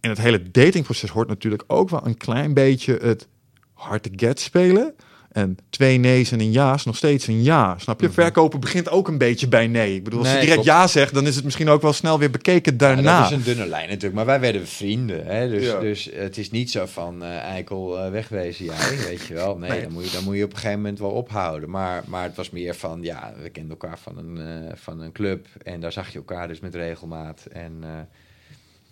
in 0.00 0.08
het 0.08 0.18
hele 0.18 0.50
datingproces 0.50 1.10
hoort 1.10 1.28
natuurlijk 1.28 1.64
ook 1.66 1.90
wel 1.90 2.06
een 2.06 2.16
klein 2.16 2.54
beetje 2.54 2.98
het 3.02 3.28
hard 3.72 4.02
to 4.02 4.10
get 4.16 4.40
spelen. 4.40 4.94
En 5.34 5.56
twee 5.70 5.98
nee's 5.98 6.32
en 6.32 6.40
een 6.40 6.52
ja 6.52 6.74
is 6.74 6.84
nog 6.84 6.96
steeds 6.96 7.26
een 7.26 7.42
ja. 7.42 7.78
Snap 7.78 8.00
je? 8.00 8.10
Verkopen 8.10 8.60
begint 8.60 8.88
ook 8.90 9.08
een 9.08 9.18
beetje 9.18 9.48
bij 9.48 9.66
nee. 9.66 9.94
Ik 9.94 10.04
bedoel, 10.04 10.18
als 10.18 10.28
Mhm. 10.28 10.36
Je 10.38 10.44
direct 10.44 10.62
klopt. 10.62 10.78
ja 10.78 10.86
zegt, 10.86 11.14
dan 11.14 11.26
is 11.26 11.34
het 11.34 11.44
misschien 11.44 11.68
ook 11.68 11.82
wel 11.82 11.92
snel 11.92 12.18
weer 12.18 12.30
bekeken 12.30 12.72
Ja, 12.72 12.78
daarna. 12.78 13.20
dat 13.22 13.30
is 13.30 13.36
een 13.36 13.42
dunne 13.42 13.66
lijn 13.66 13.86
natuurlijk, 13.88 14.14
maar 14.14 14.26
wij 14.26 14.40
werden 14.40 14.66
vrienden. 14.68 15.26
Hè? 15.26 15.48
Dus, 15.48 15.64
Ja. 15.66 15.80
dus 15.80 16.10
het 16.14 16.38
is 16.38 16.50
niet 16.50 16.70
zo 16.70 16.86
van 16.86 17.22
eh, 17.24 17.36
eikel 17.36 17.98
eh, 17.98 18.10
wegwezen 18.10 18.64
jij, 18.64 18.96
weet 19.08 19.26
je 19.26 19.34
wel. 19.34 19.58
Nee, 19.58 19.70
Nee. 19.70 19.82
Dan, 19.82 19.92
moet 19.92 20.04
je, 20.04 20.10
dan 20.16 20.24
moet 20.24 20.36
je 20.36 20.44
op 20.44 20.50
een 20.50 20.56
gegeven 20.56 20.78
moment 20.80 20.98
wel 20.98 21.10
ophouden. 21.10 21.70
Maar, 21.70 22.02
maar 22.06 22.22
het 22.22 22.36
was 22.36 22.50
meer 22.50 22.74
van, 22.74 23.02
ja, 23.02 23.32
we 23.42 23.48
kenden 23.50 23.70
elkaar 23.80 23.98
van 23.98 24.18
een, 24.18 24.38
eh, 24.38 24.72
van 24.74 25.00
een 25.00 25.12
club 25.12 25.46
en 25.62 25.80
daar 25.80 25.92
zag 25.92 26.08
je 26.12 26.18
elkaar 26.18 26.48
dus 26.48 26.60
met 26.60 26.74
regelmaat. 26.74 27.46
En 27.52 27.82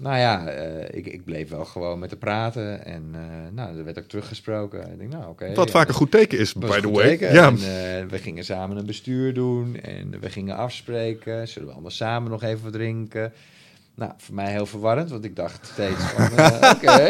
nou 0.02 0.18
ja, 0.18 0.46
eh, 0.46 0.98
ik, 0.98 1.06
ik 1.06 1.24
bleef 1.24 1.48
wel 1.48 1.64
gewoon 1.64 1.98
met 1.98 2.10
haar 2.10 2.18
praten 2.18 2.84
en 2.84 3.10
eh, 3.14 3.20
nou, 3.52 3.78
er 3.78 3.84
werd 3.84 3.98
ook 3.98 4.08
teruggesproken. 4.08 4.92
Ik 4.92 4.98
denk, 4.98 5.12
nou 5.12 5.28
oké. 5.28 5.54
Wat 5.54 5.66
ja, 5.66 5.72
vaak 5.72 5.88
een 5.88 5.94
goed 5.94 6.10
teken 6.10 6.38
is, 6.38 6.52
by 6.52 6.80
the 6.80 6.90
way. 6.90 7.06
teken. 7.08 7.32
Ja. 7.32 7.46
En, 7.46 7.54
eh, 7.54 8.10
we 8.10 8.18
gingen 8.18 8.44
samen 8.44 8.76
een 8.76 8.86
bestuur 8.86 9.34
doen 9.34 9.76
en 9.80 10.20
we 10.20 10.30
gingen 10.30 10.56
afspreken. 10.56 11.48
Zullen 11.48 11.68
we 11.68 11.74
anders 11.74 11.96
samen 11.96 12.30
nog 12.30 12.42
even 12.42 12.62
wat 12.62 12.72
drinken? 12.72 13.32
Nou, 13.94 14.12
voor 14.16 14.34
mij 14.34 14.50
heel 14.50 14.66
verwarrend, 14.66 15.10
want 15.10 15.24
ik 15.24 15.36
dacht 15.36 15.66
steeds 15.72 16.00
van, 16.02 16.36
eh, 16.38 16.70
oké. 16.74 17.02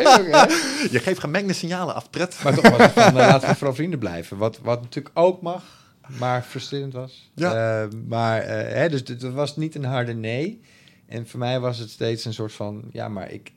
Je 0.91 0.99
geeft 0.99 1.21
gemengde 1.21 1.53
signalen 1.53 1.95
af, 1.95 2.11
Pret. 2.11 2.41
Maar 2.43 2.55
toch 2.55 2.71
was 2.71 2.81
het 2.81 2.93
van, 2.93 3.05
eh, 3.05 3.15
laten 3.15 3.49
we 3.49 3.55
vooral 3.55 3.75
vrienden 3.75 3.99
blijven. 3.99 4.37
Wat, 4.37 4.59
wat 4.63 4.83
natuurlijk 4.83 5.19
ook 5.19 5.43
mag, 5.43 5.63
maar 6.19 6.43
frustrerend 6.43 6.93
was. 6.93 7.31
Ja. 7.35 7.83
Eh, 7.83 7.89
maar, 8.07 8.41
eh, 8.41 8.75
hè, 8.75 8.89
dus 8.89 9.03
het 9.07 9.23
was 9.23 9.57
niet 9.57 9.75
een 9.75 9.85
harde 9.85 10.15
nee. 10.15 10.61
En 11.13 11.27
voor 11.27 11.39
mij 11.39 11.61
was 11.61 11.79
het 11.79 11.91
steeds 11.91 12.25
een 12.25 12.35
soort 12.35 12.53
van, 12.53 12.85
ja, 12.93 13.09
maar 13.09 13.31
ik, 13.31 13.53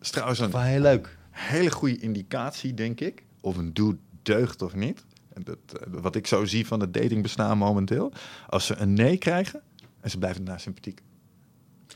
is 0.00 0.10
trouwens 0.10 0.38
een 0.38 0.60
heel 0.60 0.80
leuk. 0.80 1.18
hele 1.30 1.70
goede 1.70 1.98
indicatie, 1.98 2.74
denk 2.74 3.00
ik, 3.00 3.24
of 3.40 3.56
een 3.56 3.74
dude 3.74 3.98
deugt 4.22 4.62
of 4.62 4.74
niet. 4.74 5.04
En 5.32 5.42
dat, 5.42 5.58
eh, 5.66 6.00
wat 6.00 6.16
ik 6.16 6.26
zo 6.26 6.44
zie 6.44 6.66
van 6.66 6.80
het 6.80 6.94
datingbestaan 6.94 7.58
momenteel. 7.58 8.12
Als 8.46 8.66
ze 8.66 8.76
een 8.76 8.92
nee 8.92 9.18
krijgen 9.18 9.62
en 10.00 10.10
ze 10.10 10.18
blijven 10.18 10.44
daarna 10.44 10.60
sympathiek. 10.60 11.02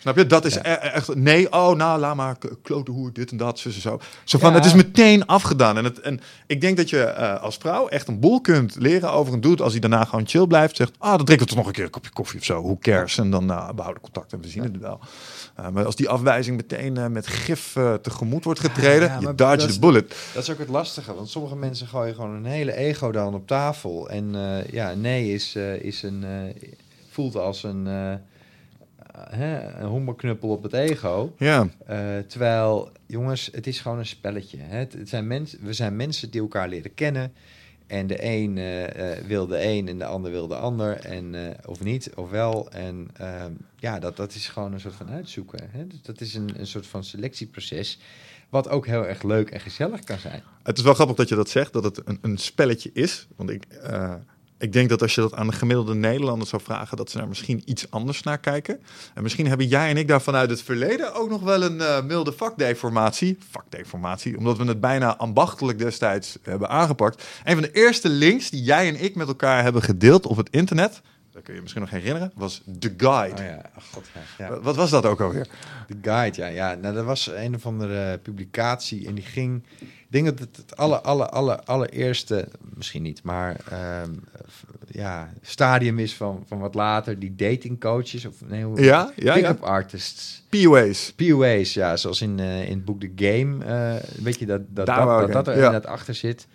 Snap 0.05 0.17
je? 0.17 0.27
Dat 0.27 0.45
is 0.45 0.55
Ja. 0.55 0.61
e- 0.67 0.89
echt 0.89 1.15
nee. 1.15 1.53
Oh, 1.53 1.77
nou, 1.77 1.99
laat 2.01 2.17
maar 2.17 2.37
klote 2.63 2.91
hoer, 2.91 3.13
dit 3.13 3.31
en 3.31 3.37
dat, 3.37 3.63
en 3.65 3.73
zo. 3.73 4.01
Zo 4.25 4.39
van, 4.39 4.51
Ja. 4.51 4.57
het 4.57 4.65
is 4.65 4.75
meteen 4.75 5.27
afgedaan. 5.27 5.77
En, 5.79 5.85
het, 5.85 6.01
en 6.01 6.21
ik 6.47 6.61
denk 6.61 6.77
dat 6.77 6.91
je 6.91 7.03
eh, 7.03 7.43
als 7.43 7.57
vrouw 7.57 7.89
echt 7.89 8.09
een 8.09 8.21
boel 8.21 8.41
kunt 8.41 8.77
leren 8.79 9.13
over 9.13 9.33
een 9.35 9.41
dude 9.41 9.63
als 9.63 9.73
hij 9.73 9.81
daarna 9.81 10.05
gewoon 10.05 10.27
chill 10.29 10.47
blijft. 10.47 10.77
Zegt, 10.77 10.93
ah, 10.99 11.17
dan 11.17 11.25
drinken 11.25 11.47
we 11.47 11.53
toch 11.53 11.57
nog 11.59 11.67
een 11.67 11.73
keer 11.73 11.85
een 11.85 11.91
kopje 11.91 12.11
koffie 12.11 12.39
of 12.39 12.45
zo. 12.45 12.63
Who 12.63 12.77
cares? 12.81 13.19
En 13.19 13.31
dan 13.31 13.51
uh, 13.51 13.71
behouden 13.71 14.03
contact 14.03 14.33
en 14.33 14.41
we 14.41 14.49
zien 14.49 14.63
het 14.63 14.79
wel. 14.79 15.01
Uh, 15.61 15.69
maar 15.69 15.85
als 15.85 15.97
die 15.97 16.09
afwijzing 16.09 16.57
meteen 16.57 16.97
uh, 16.99 17.07
met 17.07 17.27
gif 17.27 17.77
tegemoet 18.03 18.45
wordt 18.45 18.61
getreden, 18.61 19.09
Ja, 19.09 19.19
je 19.21 19.35
dodge 19.35 19.69
is- 19.69 19.79
bullet. 19.79 20.15
Dat 20.35 20.43
is 20.43 20.51
ook 20.51 20.59
het 20.59 20.69
lastige, 20.69 21.15
want 21.15 21.29
sommige 21.29 21.57
mensen 21.57 21.87
gooien 21.87 22.15
gewoon 22.15 22.35
een 22.35 22.45
hele 22.45 22.75
ego 22.77 23.11
dan 23.13 23.35
op 23.35 23.47
tafel. 23.47 24.09
En 24.11 24.35
eh, 24.35 24.67
ja, 24.73 24.93
nee 24.95 25.33
is, 25.33 25.55
eh, 25.55 25.75
is 25.83 26.03
een, 26.03 26.25
eh, 26.25 26.63
voelt 27.11 27.37
als 27.37 27.63
een, 27.63 27.87
eh 27.87 28.13
hè, 29.19 29.81
een 29.81 29.87
hongerknuppel 29.87 30.49
op 30.49 30.63
het 30.63 30.73
ego. 30.73 31.35
Ja, 31.39 31.69
Eh, 31.87 32.19
terwijl, 32.27 32.93
jongens, 33.07 33.49
het 33.53 33.67
is 33.67 33.81
gewoon 33.81 33.99
een 33.99 34.07
spelletje. 34.07 34.59
Hè? 34.61 34.77
Het, 34.77 34.93
het 34.93 35.09
zijn 35.09 35.27
mensen, 35.27 35.59
we 35.63 35.73
zijn 35.73 35.97
mensen 35.97 36.31
die 36.31 36.41
elkaar 36.41 36.69
leren 36.69 36.95
kennen. 36.95 37.33
En 37.87 38.07
de 38.07 38.25
een 38.25 38.59
eh, 38.59 39.27
wil 39.27 39.47
de 39.47 39.65
een 39.65 39.89
en 39.89 39.99
de 39.99 40.05
ander 40.05 40.31
wil 40.31 40.47
de 40.47 40.57
ander. 40.57 40.97
En, 40.97 41.57
of 41.67 41.81
niet, 41.85 42.11
of 42.15 42.31
wel. 42.31 42.71
En 42.71 43.09
ehm, 43.17 43.53
ja, 43.79 43.99
dat, 43.99 44.17
dat 44.17 44.35
is 44.35 44.49
gewoon 44.49 44.73
een 44.73 44.81
soort 44.81 44.95
van 44.95 45.11
uitzoeken. 45.11 45.69
Hè? 45.71 45.87
Dus 45.87 46.03
dat 46.03 46.21
is 46.21 46.35
een, 46.35 46.51
een 46.57 46.67
soort 46.67 46.87
van 46.87 47.05
selectieproces. 47.05 47.99
Wat 48.49 48.69
ook 48.69 48.87
heel 48.87 49.07
erg 49.07 49.23
leuk 49.23 49.51
en 49.51 49.61
gezellig 49.61 50.01
kan 50.05 50.19
zijn. 50.19 50.43
Het 50.63 50.79
is 50.79 50.85
wel 50.85 50.95
grappig 50.95 51.17
dat 51.17 51.29
je 51.29 51.35
dat 51.35 51.49
zegt, 51.49 51.73
dat 51.73 51.85
het 51.85 52.01
een, 52.05 52.19
een 52.21 52.39
spelletje 52.39 52.91
is. 52.93 53.27
Want 53.37 53.51
ik, 53.51 53.67
ik 54.59 54.73
denk 54.73 54.89
dat 54.89 55.03
als 55.03 55.15
je 55.15 55.21
dat 55.21 55.35
aan 55.35 55.47
de 55.47 55.53
gemiddelde 55.53 55.95
Nederlander 55.95 56.47
zou 56.49 56.63
vragen, 56.63 56.97
dat 56.97 57.11
ze 57.11 57.19
daar 57.19 57.29
misschien 57.29 57.63
iets 57.65 57.91
anders 57.91 58.23
naar 58.23 58.39
kijken. 58.39 58.81
En 59.15 59.23
misschien 59.23 59.47
hebben 59.47 59.67
jij 59.67 59.89
en 59.91 59.97
ik 59.97 60.09
daar 60.09 60.23
vanuit 60.23 60.51
het 60.51 60.63
verleden 60.63 61.15
ook 61.15 61.31
nog 61.31 61.43
wel 61.43 61.63
een 61.63 61.81
eh, 61.81 62.03
milde 62.03 62.33
vakdeformatie. 62.33 63.39
Vakdeformatie, 63.51 64.37
omdat 64.39 64.59
we 64.59 64.65
het 64.65 64.81
bijna 64.81 65.17
ambachtelijk 65.17 65.79
destijds 65.79 66.39
hebben 66.43 66.69
aangepakt. 66.69 67.25
Een 67.45 67.55
van 67.55 67.63
de 67.63 67.73
eerste 67.73 68.09
links 68.09 68.51
die 68.51 68.63
jij 68.63 68.89
en 68.89 69.03
ik 69.03 69.15
met 69.15 69.29
elkaar 69.29 69.63
hebben 69.63 69.83
gedeeld 69.83 70.27
op 70.27 70.37
het 70.37 70.51
internet, 70.51 71.01
dat 71.35 71.43
kun 71.43 71.53
je 71.53 71.55
je 71.55 71.61
misschien 71.61 71.83
nog 71.83 71.91
herinneren, 71.91 72.33
was 72.35 72.63
The 72.79 72.95
Guide. 72.97 73.43
Oh 73.43 73.47
ja, 73.49 73.63
oh 73.77 73.83
god 73.93 74.05
ja. 74.39 74.47
ja. 74.47 74.61
Wat- 74.61 74.77
was 74.77 74.91
dat 74.91 75.07
ook 75.07 75.21
alweer? 75.21 75.47
De 75.87 75.97
guide, 76.03 76.37
ja. 76.41 76.47
ja. 76.47 76.75
Nou, 76.75 76.95
dat 76.95 77.05
was 77.05 77.31
een 77.35 77.55
of 77.55 77.67
andere 77.67 78.19
publicatie 78.19 79.07
en 79.07 79.15
die 79.15 79.25
ging... 79.25 79.63
Ik 79.81 80.23
denk 80.23 80.25
dat 80.25 80.39
het 80.39 80.57
het 80.57 80.77
alle, 80.77 81.01
alle, 81.01 81.29
alle, 81.29 81.65
allereerste, 81.65 82.49
misschien 82.75 83.03
niet, 83.03 83.23
maar 83.23 83.57
ehm, 83.71 84.11
ja, 84.91 85.33
stadium 85.43 85.99
is 85.99 86.15
van, 86.15 86.45
van 86.47 86.59
wat 86.59 86.75
later, 86.75 87.19
die 87.19 87.35
datingcoaches 87.35 88.25
of 88.25 88.35
nee, 88.47 88.65
hoe- 88.65 88.81
Ja, 88.83 89.13
ja, 89.17 89.35
ja. 89.35 89.35
pick-up 89.35 89.63
artists. 89.63 90.43
POA's. 90.49 91.13
POA's, 91.17 91.75
ja, 91.75 91.97
zoals 91.97 92.21
in, 92.21 92.39
eh, 92.41 92.63
in 92.69 92.75
het 92.77 92.85
boek 92.85 93.01
The 93.01 93.13
Game, 93.17 93.65
eh, 93.65 94.23
weet 94.23 94.39
je, 94.39 94.47
dat 94.47 94.61
dat, 94.69 94.87
Daar 94.87 95.07
dat, 95.07 95.21
dat, 95.21 95.33
dat 95.33 95.47
er 95.49 95.59
ja. 95.61 95.65
inderdaad 95.67 95.91
achter 95.93 96.15
zit. 96.15 96.47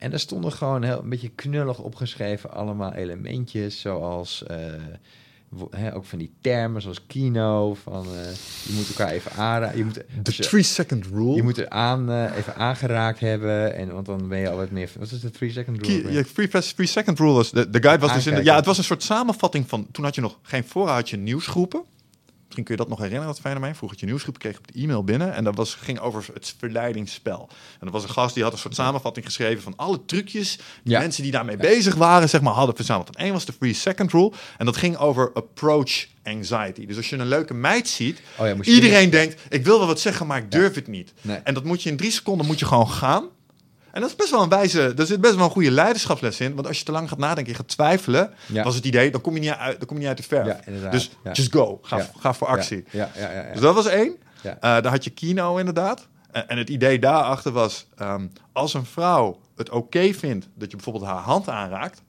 En 0.00 0.10
daar 0.10 0.18
stonden 0.20 0.52
gewoon 0.52 0.82
heel, 0.82 1.02
een 1.02 1.08
beetje 1.08 1.30
knullig 1.34 1.78
opgeschreven 1.78 2.50
allemaal 2.52 2.92
elementjes, 2.92 3.80
zoals 3.80 4.44
eh, 4.46 4.56
ook 5.94 6.04
van 6.04 6.18
die 6.18 6.32
termen, 6.40 6.82
zoals 6.82 7.06
kino, 7.06 7.74
van 7.74 8.04
eh, 8.04 8.32
je 8.66 8.72
moet 8.72 8.88
elkaar 8.88 9.10
even 9.12 9.32
aanraken, 9.32 9.78
je 9.78 9.84
moet, 9.84 9.94
The 9.94 10.04
als 10.24 10.36
je, 10.36 10.42
three 10.42 10.62
second 10.62 11.06
rule. 11.06 11.34
je 11.34 11.42
moet 11.42 11.58
er 11.58 11.68
aan, 11.68 12.10
eh, 12.10 12.36
even 12.36 12.54
aangeraakt 12.56 13.20
hebben, 13.20 13.74
en, 13.74 13.92
want 13.92 14.06
dan 14.06 14.28
ben 14.28 14.38
je 14.38 14.50
al 14.50 14.56
wat 14.56 14.70
meer, 14.70 14.90
wat 14.98 15.10
is 15.10 15.20
de 15.20 15.30
three 15.30 15.50
second 15.50 15.86
rule? 15.86 16.02
Key- 16.02 16.12
ja, 16.12 16.48
fast- 16.48 16.74
free 16.74 16.86
second 16.86 17.18
rule 17.18 17.32
was. 17.32 17.50
De, 17.50 17.70
de 17.70 17.82
guide 17.82 18.00
was 18.06 18.14
dus 18.14 18.26
in 18.26 18.34
de. 18.34 18.44
Ja, 18.44 18.56
het 18.56 18.64
was 18.66 18.78
een 18.78 18.84
soort 18.84 19.02
samenvatting 19.02 19.68
van. 19.68 19.86
Toen 19.92 20.04
had 20.04 20.14
je 20.14 20.20
nog 20.20 20.38
geen 20.42 20.64
voorraad, 20.64 20.96
had 20.96 21.10
je 21.10 21.16
nieuwsgroepen. 21.16 21.82
Misschien 22.50 22.64
kun 22.64 22.74
je 22.76 22.80
dat 22.80 22.88
nog 22.90 22.98
herinneren, 22.98 23.34
dat 23.34 23.40
fenomeen. 23.40 23.74
Vroeger 23.74 23.90
had 23.90 24.00
je 24.00 24.06
nieuwsgroepen, 24.06 24.42
kreeg 24.42 24.58
op 24.58 24.72
de 24.72 24.80
e-mail 24.80 25.04
binnen. 25.04 25.34
En 25.34 25.44
dat 25.44 25.56
was, 25.56 25.74
ging 25.74 25.98
over 25.98 26.24
het 26.34 26.54
verleidingsspel. 26.58 27.48
En 27.80 27.86
er 27.86 27.92
was 27.92 28.02
een 28.02 28.08
gast 28.10 28.34
die 28.34 28.42
had 28.42 28.52
een 28.52 28.58
soort 28.58 28.74
samenvatting 28.74 29.24
geschreven 29.26 29.62
van 29.62 29.72
alle 29.76 30.04
trucjes. 30.04 30.56
Die 30.82 30.92
Ja. 30.92 30.98
mensen 31.00 31.22
die 31.22 31.32
daarmee 31.32 31.56
bezig 31.56 31.94
waren, 31.94 32.28
zeg 32.28 32.40
maar, 32.40 32.52
hadden 32.52 32.76
verzameld. 32.76 33.16
En 33.16 33.24
één 33.24 33.32
was 33.32 33.44
de 33.44 33.52
free 33.52 33.72
second 33.72 34.12
rule. 34.12 34.32
En 34.58 34.64
dat 34.66 34.76
ging 34.76 34.96
over 34.96 35.32
approach 35.32 36.06
anxiety. 36.22 36.86
Dus 36.86 36.96
als 36.96 37.08
je 37.10 37.16
een 37.16 37.26
leuke 37.28 37.54
meid 37.54 37.88
ziet, 37.88 38.20
Oh 38.38 38.46
ja, 38.46 38.54
iedereen 38.62 39.10
denkt, 39.10 39.40
ik 39.48 39.64
wil 39.64 39.78
wel 39.78 39.86
wat 39.86 40.00
zeggen, 40.00 40.26
maar 40.26 40.38
ik 40.38 40.50
durf 40.50 40.74
het 40.74 40.86
niet. 40.86 41.12
Nee. 41.20 41.36
En 41.36 41.54
dat 41.54 41.64
moet 41.64 41.82
je 41.82 41.90
in 41.90 41.96
drie 41.96 42.10
seconden 42.10 42.46
moet 42.46 42.58
je 42.58 42.66
gewoon 42.66 42.88
gaan. 42.90 43.24
En 43.92 44.00
dat 44.00 44.10
is 44.10 44.16
best 44.16 44.30
wel 44.30 44.42
een 44.42 44.48
wijze, 44.48 44.94
daar 44.94 45.06
zit 45.06 45.20
best 45.20 45.34
wel 45.34 45.44
een 45.44 45.50
goede 45.50 45.70
leiderschapsles 45.70 46.40
in. 46.40 46.54
Want 46.54 46.66
als 46.66 46.78
je 46.78 46.84
te 46.84 46.92
lang 46.92 47.08
gaat 47.08 47.18
nadenken, 47.18 47.52
je 47.52 47.58
gaat 47.58 47.68
twijfelen, 47.68 48.30
Ja. 48.46 48.62
was 48.64 48.74
het 48.74 48.84
idee, 48.84 49.10
dan 49.10 49.20
kom 49.20 49.34
je 49.34 49.40
niet 49.40 49.50
uit, 49.50 49.78
dan 49.78 49.86
kom 49.86 49.96
je 49.96 50.00
niet 50.00 50.08
uit 50.08 50.16
de 50.16 50.22
verf. 50.22 50.46
Ja, 50.82 50.90
dus 50.90 51.10
Ja. 51.24 51.32
just 51.32 51.52
go, 51.52 51.78
ga, 51.82 52.06
ga 52.18 52.32
voor 52.34 52.46
actie. 52.46 52.84
Ja, 52.90 53.10
ja, 53.14 53.20
ja. 53.22 53.30
ja, 53.34 53.46
ja. 53.46 53.52
Dus 53.52 53.60
dat 53.60 53.74
was 53.74 53.86
één. 53.86 54.16
Eh, 54.42 54.54
daar 54.60 54.86
had 54.86 55.04
je 55.04 55.10
kino 55.10 55.56
inderdaad. 55.56 56.08
En, 56.30 56.48
en 56.48 56.58
het 56.58 56.68
idee 56.68 56.98
daarachter 56.98 57.52
was, 57.52 57.86
ehm, 57.96 58.26
als 58.52 58.74
een 58.74 58.84
vrouw 58.86 59.40
het 59.56 59.70
oké 59.70 60.12
vindt 60.12 60.48
dat 60.54 60.70
je 60.70 60.76
bijvoorbeeld 60.76 61.04
haar 61.04 61.22
hand 61.22 61.48
aanraakt, 61.48 62.02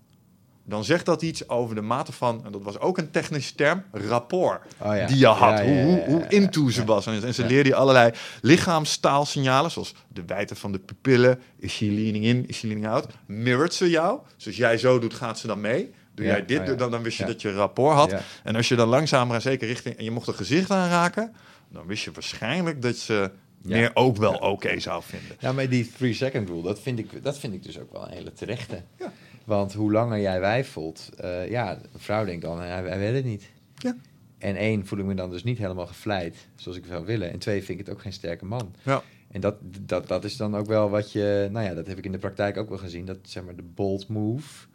dan 0.66 0.84
zegt 0.84 1.06
dat 1.06 1.22
iets 1.22 1.50
over 1.50 1.76
de 1.76 1.82
mate 1.82 2.12
van, 2.12 2.46
en 2.46 2.52
dat 2.52 2.62
was 2.64 2.80
ook 2.80 2.98
een 2.98 3.12
technische 3.12 3.56
term, 3.56 3.84
rapport 3.92 4.62
Oh 4.80 4.96
ja. 4.96 5.08
die 5.08 5.18
je 5.18 5.26
had. 5.26 5.58
Ja, 5.58 5.64
ja, 5.64 5.84
hoe, 5.84 6.04
hoe, 6.06 6.26
into 6.28 6.70
ze 6.70 6.86
was. 6.86 7.06
En, 7.06 7.34
ze 7.34 7.46
leerde 7.46 7.70
je 7.70 7.76
allerlei 7.76 8.12
lichaamstaalsignalen, 8.42 9.72
zoals 9.72 9.96
de 10.08 10.24
wijdte 10.26 10.56
van 10.56 10.72
de 10.72 10.80
pupillen. 10.80 11.40
Is 11.60 11.74
she 11.74 11.86
leaning 11.86 12.26
in, 12.26 12.48
is 12.48 12.58
she 12.58 12.68
leaning 12.68 12.88
out? 12.88 13.06
Mirrored 13.26 13.74
ze 13.74 13.90
jou? 13.90 14.20
Dus 14.38 14.46
als 14.46 14.56
jij 14.56 14.78
zo 14.78 15.00
doet, 15.00 15.14
gaat 15.14 15.40
ze 15.40 15.48
dan 15.48 15.62
mee? 15.62 15.94
Doe 16.16 16.26
jij 16.26 16.46
dit, 16.46 16.70
oh 16.70 16.78
dan, 16.78 16.92
dan 16.92 17.04
wist 17.04 17.18
je 17.18 17.26
dat 17.26 17.42
je 17.42 17.54
rapport 17.54 17.96
had. 17.96 18.16
En 18.44 18.56
als 18.56 18.68
je 18.68 18.76
dan 18.76 18.88
langzamer 18.88 19.36
en 19.36 19.42
zeker 19.42 19.68
richting... 19.68 19.98
en 19.98 20.04
je 20.04 20.12
mocht 20.12 20.28
een 20.28 20.34
gezicht 20.34 20.72
aanraken... 20.72 21.34
dan 21.70 21.86
wist 21.86 22.04
je 22.04 22.12
waarschijnlijk 22.12 22.82
dat 22.82 22.96
ze 22.96 23.32
Ja. 23.64 23.78
meer 23.78 23.92
ook 23.94 24.18
wel 24.18 24.34
oké 24.34 24.80
zou 24.80 25.04
vinden. 25.06 25.38
Ja, 25.40 25.52
maar 25.52 25.70
die 25.70 25.92
three 25.98 26.14
second 26.14 26.50
rule, 26.50 26.62
dat 26.62 26.80
vind 26.80 27.00
ik, 27.00 27.24
dat 27.24 27.40
vind 27.40 27.54
ik 27.54 27.64
dus 27.64 27.80
ook 27.80 27.92
wel 27.92 28.06
een 28.08 28.14
hele 28.14 28.34
terechte. 28.34 28.82
Ja. 29.00 29.12
Want 29.46 29.74
hoe 29.74 29.92
langer 29.92 30.20
jij 30.20 30.40
wijfelt, 30.40 31.10
eh, 31.18 31.50
ja, 31.50 31.78
een 31.94 32.00
vrouw 32.00 32.26
denkt 32.26 32.42
dan, 32.42 32.60
hij, 32.60 32.68
hij 32.68 33.00
wil 33.00 33.14
het 33.14 33.26
niet. 33.26 33.50
Ja. 33.76 33.96
En 34.38 34.56
één, 34.56 34.86
voel 34.86 35.00
ik 35.00 35.06
me 35.06 35.14
dan 35.14 35.30
dus 35.30 35.44
niet 35.44 35.58
helemaal 35.58 35.88
gevleid, 35.88 36.48
zoals 36.56 36.78
ik 36.78 36.86
zou 36.86 37.06
willen. 37.06 37.32
En 37.32 37.40
twee, 37.40 37.64
vind 37.64 37.80
ik 37.80 37.86
het 37.86 37.96
ook 37.96 38.02
geen 38.02 38.14
sterke 38.14 38.46
man. 38.46 38.76
Ja. 38.84 39.02
En 39.32 39.42
dat, 39.42 39.56
dat, 39.82 40.08
dat 40.08 40.24
is 40.24 40.38
dan 40.38 40.56
ook 40.56 40.66
wel 40.66 40.90
wat 40.90 41.12
je, 41.12 41.50
nou 41.52 41.66
ja, 41.66 41.74
dat 41.74 41.88
heb 41.88 41.98
ik 41.98 42.06
in 42.06 42.12
de 42.12 42.18
praktijk 42.18 42.58
ook 42.58 42.70
wel 42.70 42.78
gezien. 42.78 43.06
Dat 43.06 43.18
zeg 43.22 43.44
maar 43.44 43.56
de 43.56 43.64
bold 43.76 44.08
move. 44.08 44.68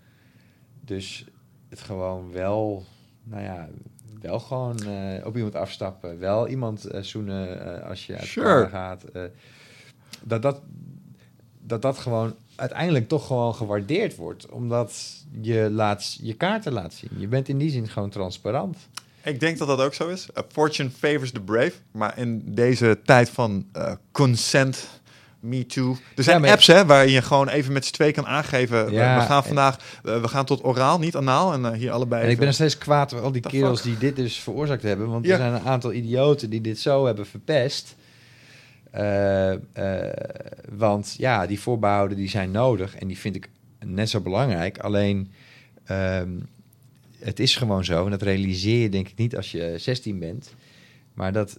Dus 0.81 1.27
het 1.69 1.81
gewoon 1.81 2.33
wel, 2.33 2.85
nou 3.25 3.43
ja, 3.43 3.69
wel 4.21 4.41
gewoon 4.41 4.79
eh, 4.79 5.27
op 5.27 5.37
iemand 5.37 5.55
afstappen. 5.55 6.19
Wel 6.19 6.49
iemand 6.49 6.85
eh, 6.85 7.03
zoenen 7.03 7.83
als 7.85 8.07
je 8.07 8.17
uit 8.17 8.27
Sure. 8.27 8.69
gaat. 8.69 9.05
dat, 10.25 10.43
dat, 10.43 10.63
dat 11.67 11.83
dat 11.83 11.99
gewoon 11.99 12.35
uiteindelijk 12.57 13.09
toch 13.09 13.27
gewoon 13.27 13.55
gewaardeerd 13.55 14.17
wordt. 14.17 14.49
Omdat 14.49 15.25
je 15.41 15.69
laat, 15.71 16.19
je 16.23 16.35
kaarten 16.35 16.73
laat 16.73 16.95
zien. 16.95 17.11
Je 17.17 17.27
bent 17.29 17.49
in 17.49 17.59
die 17.59 17.71
zin 17.71 17.89
gewoon 17.89 18.11
transparant. 18.11 18.77
Ik 19.25 19.41
denk 19.41 19.59
dat 19.59 19.69
dat 19.69 19.81
ook 19.81 19.95
zo 19.95 20.09
is. 20.09 20.27
Uh, 20.37 20.43
fortune 20.53 20.91
favors 20.91 21.31
the 21.33 21.41
brave. 21.41 21.73
Maar 21.91 22.19
in 22.19 22.43
deze 22.45 22.99
tijd 23.05 23.31
van 23.31 23.67
eh, 23.73 23.93
consent, 24.13 24.89
me 25.41 25.67
too. 25.67 25.97
Er 26.17 26.23
zijn 26.23 26.43
Ja, 26.43 26.53
apps 26.53 26.67
hè, 26.67 26.87
waar 26.87 27.09
je 27.09 27.23
gewoon 27.23 27.49
even 27.49 27.73
met 27.73 27.85
z'n 27.85 27.93
twee 27.93 28.13
kan 28.13 28.27
aangeven. 28.27 28.93
Ja, 28.93 29.19
we, 29.21 29.27
gaan 29.27 29.45
vandaag, 29.45 29.77
eh, 30.05 30.21
we 30.21 30.29
gaan 30.29 30.45
tot 30.45 30.65
oraal, 30.65 30.99
niet 30.99 31.17
anaal. 31.17 31.53
En 31.53 31.65
eh, 31.65 31.73
hier 31.73 31.91
allebei. 31.91 32.25
En 32.25 32.31
ik 32.31 32.37
ben 32.37 32.47
nog 32.47 32.55
steeds 32.55 32.79
kwaad 32.79 33.21
al 33.21 33.33
die 33.33 33.43
kerels 33.43 33.81
fuck? 33.81 33.91
die 33.91 33.99
dit 33.99 34.17
dus 34.17 34.37
veroorzaakt 34.37 34.83
hebben. 34.83 35.09
Want 35.11 35.25
Ja. 35.27 35.33
er 35.33 35.39
zijn 35.39 35.53
een 35.53 35.67
aantal 35.67 35.93
idioten 35.93 36.51
die 36.51 36.61
dit 36.61 36.79
zo 36.79 37.07
hebben 37.07 37.27
verpest. 37.27 37.95
Eh, 38.97 39.53
eh, 39.53 40.13
want 40.73 41.15
ja, 41.19 41.47
die 41.47 41.61
voorbehouden 41.61 42.17
die 42.17 42.29
zijn 42.29 42.51
nodig. 42.51 42.97
En 42.97 43.07
die 43.07 43.19
vind 43.19 43.37
ik 43.37 43.49
net 43.85 44.11
zo 44.11 44.21
belangrijk. 44.21 44.79
Alleen, 44.79 45.31
ehm, 45.85 46.31
het 47.19 47.41
is 47.41 47.57
gewoon 47.57 47.85
zo. 47.85 48.05
En 48.05 48.11
dat 48.11 48.23
realiseer 48.23 48.83
je 48.83 48.89
denk 48.89 49.09
ik 49.09 49.17
niet 49.17 49.37
als 49.37 49.51
je 49.51 49.75
16 49.79 50.19
bent. 50.19 50.55
Maar 51.15 51.33
dat 51.33 51.59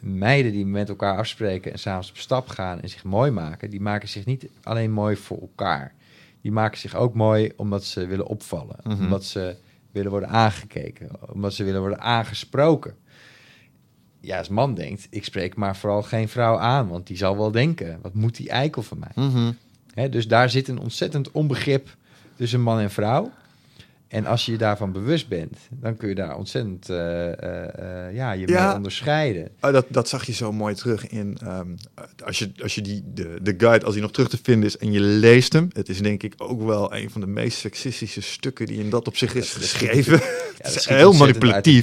meiden 0.00 0.52
die 0.52 0.66
met 0.66 0.88
elkaar 0.88 1.16
afspreken 1.16 1.72
en 1.72 1.78
s'avonds 1.78 2.10
op 2.10 2.16
stap 2.16 2.48
gaan 2.48 2.80
en 2.80 2.88
zich 2.88 3.04
mooi 3.04 3.30
maken, 3.30 3.70
die 3.70 3.80
maken 3.80 4.08
zich 4.08 4.24
niet 4.24 4.48
alleen 4.62 4.92
mooi 4.92 5.16
voor 5.16 5.40
elkaar. 5.40 5.94
Die 6.40 6.52
maken 6.52 6.78
zich 6.78 6.94
ook 6.94 7.14
mooi 7.14 7.52
omdat 7.56 7.84
ze 7.84 8.06
willen 8.06 8.26
opvallen. 8.26 8.76
Mhm. 8.82 9.02
Omdat 9.02 9.24
ze 9.24 9.56
willen 9.92 10.10
worden 10.10 10.28
aangekeken. 10.28 11.32
Omdat 11.32 11.54
ze 11.54 11.64
willen 11.64 11.80
worden 11.80 12.00
aangesproken. 12.00 12.94
Ja, 14.22 14.38
als 14.38 14.48
man 14.48 14.74
denkt, 14.74 15.06
ik 15.10 15.24
spreek 15.24 15.56
maar 15.56 15.76
vooral 15.76 16.02
geen 16.02 16.28
vrouw 16.28 16.58
aan, 16.58 16.88
want 16.88 17.06
die 17.06 17.16
zal 17.16 17.36
wel 17.36 17.50
denken, 17.50 17.98
wat 18.02 18.14
moet 18.14 18.36
die 18.36 18.48
eikel 18.48 18.82
van 18.82 18.98
mij? 18.98 19.24
Mhm. 19.24 19.52
Dus 20.10 20.28
daar 20.28 20.50
zit 20.50 20.68
een 20.68 20.78
ontzettend 20.78 21.30
onbegrip 21.30 21.96
tussen 22.36 22.60
man 22.60 22.78
en 22.78 22.90
vrouw. 22.90 23.30
En 24.12 24.26
als 24.26 24.46
je 24.46 24.52
je 24.52 24.58
daarvan 24.58 24.92
bewust 24.92 25.28
bent, 25.28 25.56
dan 25.70 25.96
kun 25.96 26.08
je 26.08 26.14
daar 26.14 26.36
ontzettend 26.36 26.88
eh, 26.88 27.32
eh, 27.32 28.06
eh, 28.08 28.14
ja, 28.14 28.32
je 28.32 28.48
Ja. 28.48 28.66
mee 28.66 28.74
onderscheiden. 28.76 29.48
Oh, 29.60 29.72
dat, 29.72 29.86
dat 29.88 30.08
zag 30.08 30.26
je 30.26 30.32
zo 30.32 30.52
mooi 30.52 30.74
terug 30.74 31.06
in. 31.08 31.38
ehm, 31.42 31.66
als 32.24 32.38
je, 32.38 32.50
als 32.62 32.74
je 32.74 32.80
die, 32.80 33.02
de, 33.14 33.38
de 33.42 33.54
guide, 33.58 33.84
als 33.84 33.94
die 33.94 34.02
nog 34.02 34.12
terug 34.12 34.28
te 34.28 34.38
vinden 34.42 34.68
is 34.68 34.76
en 34.76 34.92
je 34.92 35.00
leest 35.00 35.52
hem. 35.52 35.68
Het 35.72 35.88
is 35.88 36.02
denk 36.02 36.22
ik 36.22 36.34
ook 36.36 36.62
wel 36.62 36.94
een 36.94 37.10
van 37.10 37.20
de 37.20 37.26
meest 37.26 37.58
seksistische 37.58 38.20
stukken 38.22 38.66
die 38.66 38.78
in 38.78 38.90
dat 38.90 39.06
op 39.06 39.16
zich 39.16 39.34
is 39.42 39.52
Dat- 39.52 39.62
geschreven. 39.62 40.12
Ja, 40.12 40.18
het 40.18 40.56
dat 40.56 40.66
is 40.74 40.82
schiet 40.82 40.96
heel 40.96 41.12
manipulatief. 41.12 41.82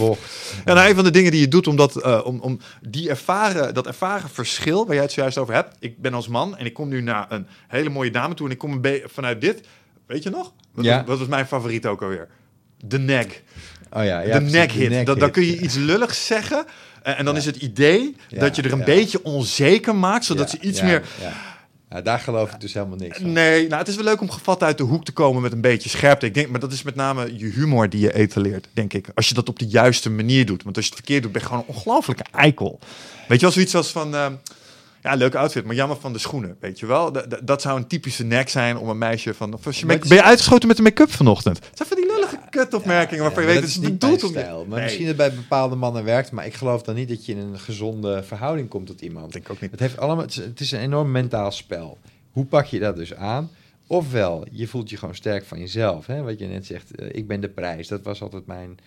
Ja, 0.66 0.74
nou, 0.74 0.90
een 0.90 0.96
van 0.96 1.04
de 1.04 1.12
dingen 1.12 1.32
die 1.32 1.40
je 1.42 1.48
doet 1.48 1.68
om, 1.68 1.76
dat, 1.76 2.24
om, 2.24 2.40
om 2.40 2.60
die 2.88 3.10
ervaren, 3.10 3.74
dat 3.74 3.88
ervaren 3.88 4.30
verschil 4.30 4.86
waar 4.86 4.94
jij 4.96 5.04
het 5.04 5.12
zojuist 5.14 5.38
over 5.38 5.54
hebt. 5.54 5.76
Ik 5.80 5.98
ben 5.98 6.14
als 6.14 6.28
man 6.28 6.58
en 6.58 6.66
ik 6.66 6.74
kom 6.74 6.90
nu 6.90 7.02
naar 7.02 7.26
een 7.32 7.48
hele 7.68 7.90
mooie 7.90 8.12
dame 8.12 8.34
toe 8.34 8.46
en 8.46 8.52
ik 8.52 8.58
kom 8.58 8.72
een 8.86 9.02
vanuit 9.06 9.42
dit. 9.42 9.68
Weet 10.10 10.24
je 10.24 10.30
nog? 10.30 10.54
Wat, 10.72 10.86
Ja. 10.86 10.98
was, 10.98 11.06
wat 11.08 11.18
was 11.20 11.28
mijn 11.28 11.46
favoriet 11.48 11.86
ook 11.86 12.02
alweer? 12.02 12.28
De 12.86 13.00
nek. 13.00 13.44
Oh 13.92 14.04
ja, 14.04 14.20
ja, 14.20 14.40
de 14.40 14.46
neck 14.46 14.72
hit. 14.72 15.06
Dan, 15.06 15.32
kun 15.32 15.46
je 15.46 15.60
iets 15.60 15.76
lulligs 15.76 16.26
zeggen. 16.26 16.66
En, 17.04 17.18
en 17.18 17.26
dan 17.26 17.34
Ja. 17.34 17.40
is 17.40 17.46
het 17.46 17.56
idee 17.56 18.16
dat 18.30 18.56
je 18.56 18.62
er 18.62 18.72
een 18.72 18.84
beetje 18.84 19.24
onzeker 19.24 19.96
maakt, 19.96 20.26
zodat 20.26 20.50
ze 20.50 20.58
iets 20.60 20.82
meer. 20.82 21.04
Ja. 21.22 21.34
Ja, 21.90 22.02
daar 22.02 22.20
geloof 22.20 22.52
ik 22.52 22.60
dus 22.62 22.74
helemaal 22.74 22.98
niks 22.98 23.18
van. 23.18 23.32
Nee, 23.32 23.68
nou, 23.68 23.80
het 23.80 23.88
is 23.88 23.96
wel 23.96 24.04
leuk 24.04 24.22
om 24.22 24.30
gevat 24.30 24.64
uit 24.64 24.78
de 24.78 24.84
hoek 24.84 25.06
te 25.06 25.12
komen 25.12 25.42
met 25.42 25.52
een 25.52 25.62
beetje 25.62 25.90
scherpte. 25.90 26.26
Ik 26.26 26.34
denk, 26.34 26.50
maar 26.50 26.60
dat 26.60 26.72
is 26.72 26.84
met 26.84 26.96
name 26.96 27.38
je 27.38 27.46
humor 27.46 27.90
die 27.90 28.00
je 28.02 28.14
etaleert, 28.14 28.68
denk 28.74 28.94
ik. 28.94 29.08
Als 29.16 29.28
je 29.30 29.34
dat 29.34 29.50
op 29.50 29.60
de 29.60 29.68
juiste 29.68 30.10
manier 30.10 30.46
doet. 30.46 30.64
Want 30.64 30.76
als 30.76 30.86
je 30.86 30.92
het 30.92 31.00
verkeerd 31.00 31.24
doet, 31.24 31.32
ben 31.32 31.42
je 31.42 31.48
gewoon 31.48 31.64
een 31.68 31.76
ongelofelijke 31.76 32.26
eikel. 32.32 32.80
Weet 33.28 33.40
je 33.40 33.46
wel, 33.46 33.52
zoiets 33.52 33.76
als 33.76 33.92
van... 33.92 34.16
ehm, 34.16 34.34
Ja, 35.02 35.14
leuke 35.16 35.38
outfit, 35.38 35.66
maar 35.66 35.76
jammer 35.76 35.98
van 35.98 36.14
de 36.14 36.20
schoenen, 36.20 36.56
weet 36.60 36.80
je 36.80 36.86
wel. 36.86 37.12
D- 37.12 37.40
dat 37.44 37.62
zou 37.62 37.78
een 37.78 37.88
typische 37.88 38.24
nek 38.24 38.50
zijn 38.50 38.78
om 38.78 38.90
een 38.90 38.98
meisje 38.98 39.34
van... 39.34 39.54
Of 39.54 39.66
als 39.66 39.80
je 39.80 39.86
ben 39.86 40.00
je 40.08 40.24
uitgeschoten 40.24 40.68
met 40.68 40.78
de 40.78 40.84
make-up 40.84 41.12
vanochtend? 41.12 41.58
Het 41.58 41.78
zijn 41.78 41.88
van 41.90 41.98
die 41.98 42.06
lullige 42.08 42.40
kutopmerkingen 42.50 43.24
waarvan 43.24 43.44
je 43.44 43.50
Ja, 43.50 43.54
weet... 43.56 43.64
dat 43.64 43.74
Het 43.74 43.84
is 43.84 43.90
niet 43.90 44.00
bedoeld 44.00 44.22
mijn 44.22 44.34
om... 44.36 44.40
stijl. 44.42 44.66
Maar 44.66 44.76
Nee, 44.76 44.84
misschien 44.84 45.06
dat 45.08 45.16
bij 45.16 45.34
bepaalde 45.34 45.76
mannen 45.76 46.04
werkt. 46.04 46.32
Maar 46.32 46.46
ik 46.46 46.54
geloof 46.54 46.82
dan 46.82 46.96
niet 46.96 47.10
dat 47.10 47.26
je 47.26 47.32
in 47.32 47.38
een 47.38 47.60
gezonde 47.60 48.24
verhouding 48.24 48.68
komt 48.70 48.88
tot 48.88 49.02
iemand. 49.02 49.24
dat 49.24 49.34
denk 49.34 49.46
ik 49.46 49.52
ook 49.52 49.62
niet. 49.62 49.72
Het, 49.72 49.80
heeft 49.80 49.98
allemaal, 49.98 50.24
het, 50.26 50.32
is, 50.32 50.36
het 50.44 50.60
is 50.60 50.72
een 50.72 50.80
enorm 50.80 51.12
mentaal 51.12 51.52
spel. 51.52 51.98
Hoe 52.32 52.46
pak 52.46 52.66
je 52.66 52.80
dat 52.80 52.96
dus 52.96 53.14
aan? 53.16 53.50
Ofwel, 53.88 54.46
je 54.52 54.68
voelt 54.68 54.90
je 54.90 54.98
gewoon 54.98 55.16
sterk 55.16 55.46
van 55.46 55.60
jezelf. 55.60 56.06
Hè? 56.06 56.22
Wat 56.22 56.40
je 56.40 56.46
net 56.48 56.66
zegt, 56.66 56.96
eh, 56.96 57.08
ik 57.12 57.28
ben 57.28 57.42
de 57.42 57.50
prijs. 57.50 57.88
Dat 57.88 58.02
was 58.04 58.22
altijd 58.22 58.46
mijn... 58.46 58.78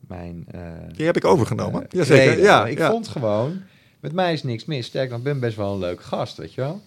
mijn 0.00 0.44
eh, 0.50 0.60
Die 0.96 1.06
heb 1.06 1.16
ik 1.16 1.24
overgenomen. 1.24 1.82
eh, 1.82 1.88
Jazeker, 1.90 2.38
ja. 2.42 2.66
ik 2.66 2.78
ja. 2.78 2.90
vond 2.90 3.08
gewoon, 3.08 3.62
met 4.00 4.12
mij 4.12 4.32
is 4.32 4.42
niks 4.42 4.64
mis. 4.64 4.86
Sterk, 4.86 5.12
ik 5.12 5.22
ben 5.22 5.40
best 5.40 5.56
wel 5.56 5.72
een 5.72 5.78
leuke 5.78 6.02
gast, 6.02 6.36
weet 6.36 6.54
je 6.54 6.60
wel. 6.60 6.82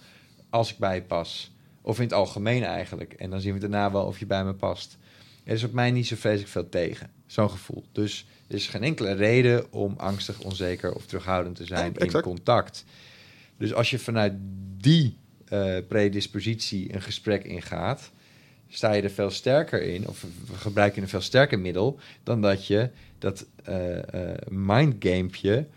Als 0.49 0.72
ik 0.72 0.77
bij 0.77 0.95
je 0.95 1.02
pas. 1.02 1.52
Of 1.81 1.98
in 1.98 2.03
het 2.03 2.14
algemeen 2.14 2.64
eigenlijk. 2.64 3.14
En 3.14 3.30
dan 3.30 3.41
zien 3.41 3.53
we 3.53 3.60
daarna 3.60 3.91
wel 3.91 4.06
of 4.06 4.19
je 4.19 4.26
bij 4.26 4.45
me 4.45 4.53
past. 4.53 4.98
Er 5.44 5.53
is 5.53 5.64
op 5.64 5.72
mij 5.72 5.91
niet 5.91 6.07
zo 6.07 6.15
vreselijk 6.15 6.49
veel 6.49 6.69
tegen. 6.69 7.11
Zo'n 7.26 7.49
gevoel. 7.49 7.84
Dus 7.91 8.26
er 8.48 8.56
is 8.56 8.68
geen 8.68 8.84
enkele 8.84 9.14
reden 9.14 9.72
om 9.72 9.94
angstig, 9.98 10.40
onzeker 10.40 10.94
of 10.94 11.06
terughoudend 11.06 11.56
te 11.56 11.65
zijn 11.65 11.94
Ja, 11.98 12.06
in 12.06 12.22
contact. 12.22 12.85
Dus 13.57 13.73
als 13.73 13.90
je 13.90 13.99
vanuit 13.99 14.34
die 14.77 15.18
eh, 15.48 15.77
predispositie 15.88 16.94
een 16.94 17.02
gesprek 17.02 17.44
ingaat, 17.44 18.11
sta 18.69 18.94
je 18.94 19.02
er 19.02 19.10
veel 19.10 19.30
sterker 19.30 19.81
in, 19.81 20.07
of 20.07 20.22
we 20.22 20.56
gebruiken 20.56 21.02
een 21.02 21.10
veel 21.10 21.22
sterker 21.22 21.60
middel, 21.60 21.99
dan 22.23 22.41
dat 22.41 22.68
je 22.68 22.90
dat 23.19 23.45
eh 23.64 24.31
eh 24.31 24.38
mindgamepje 24.49 25.68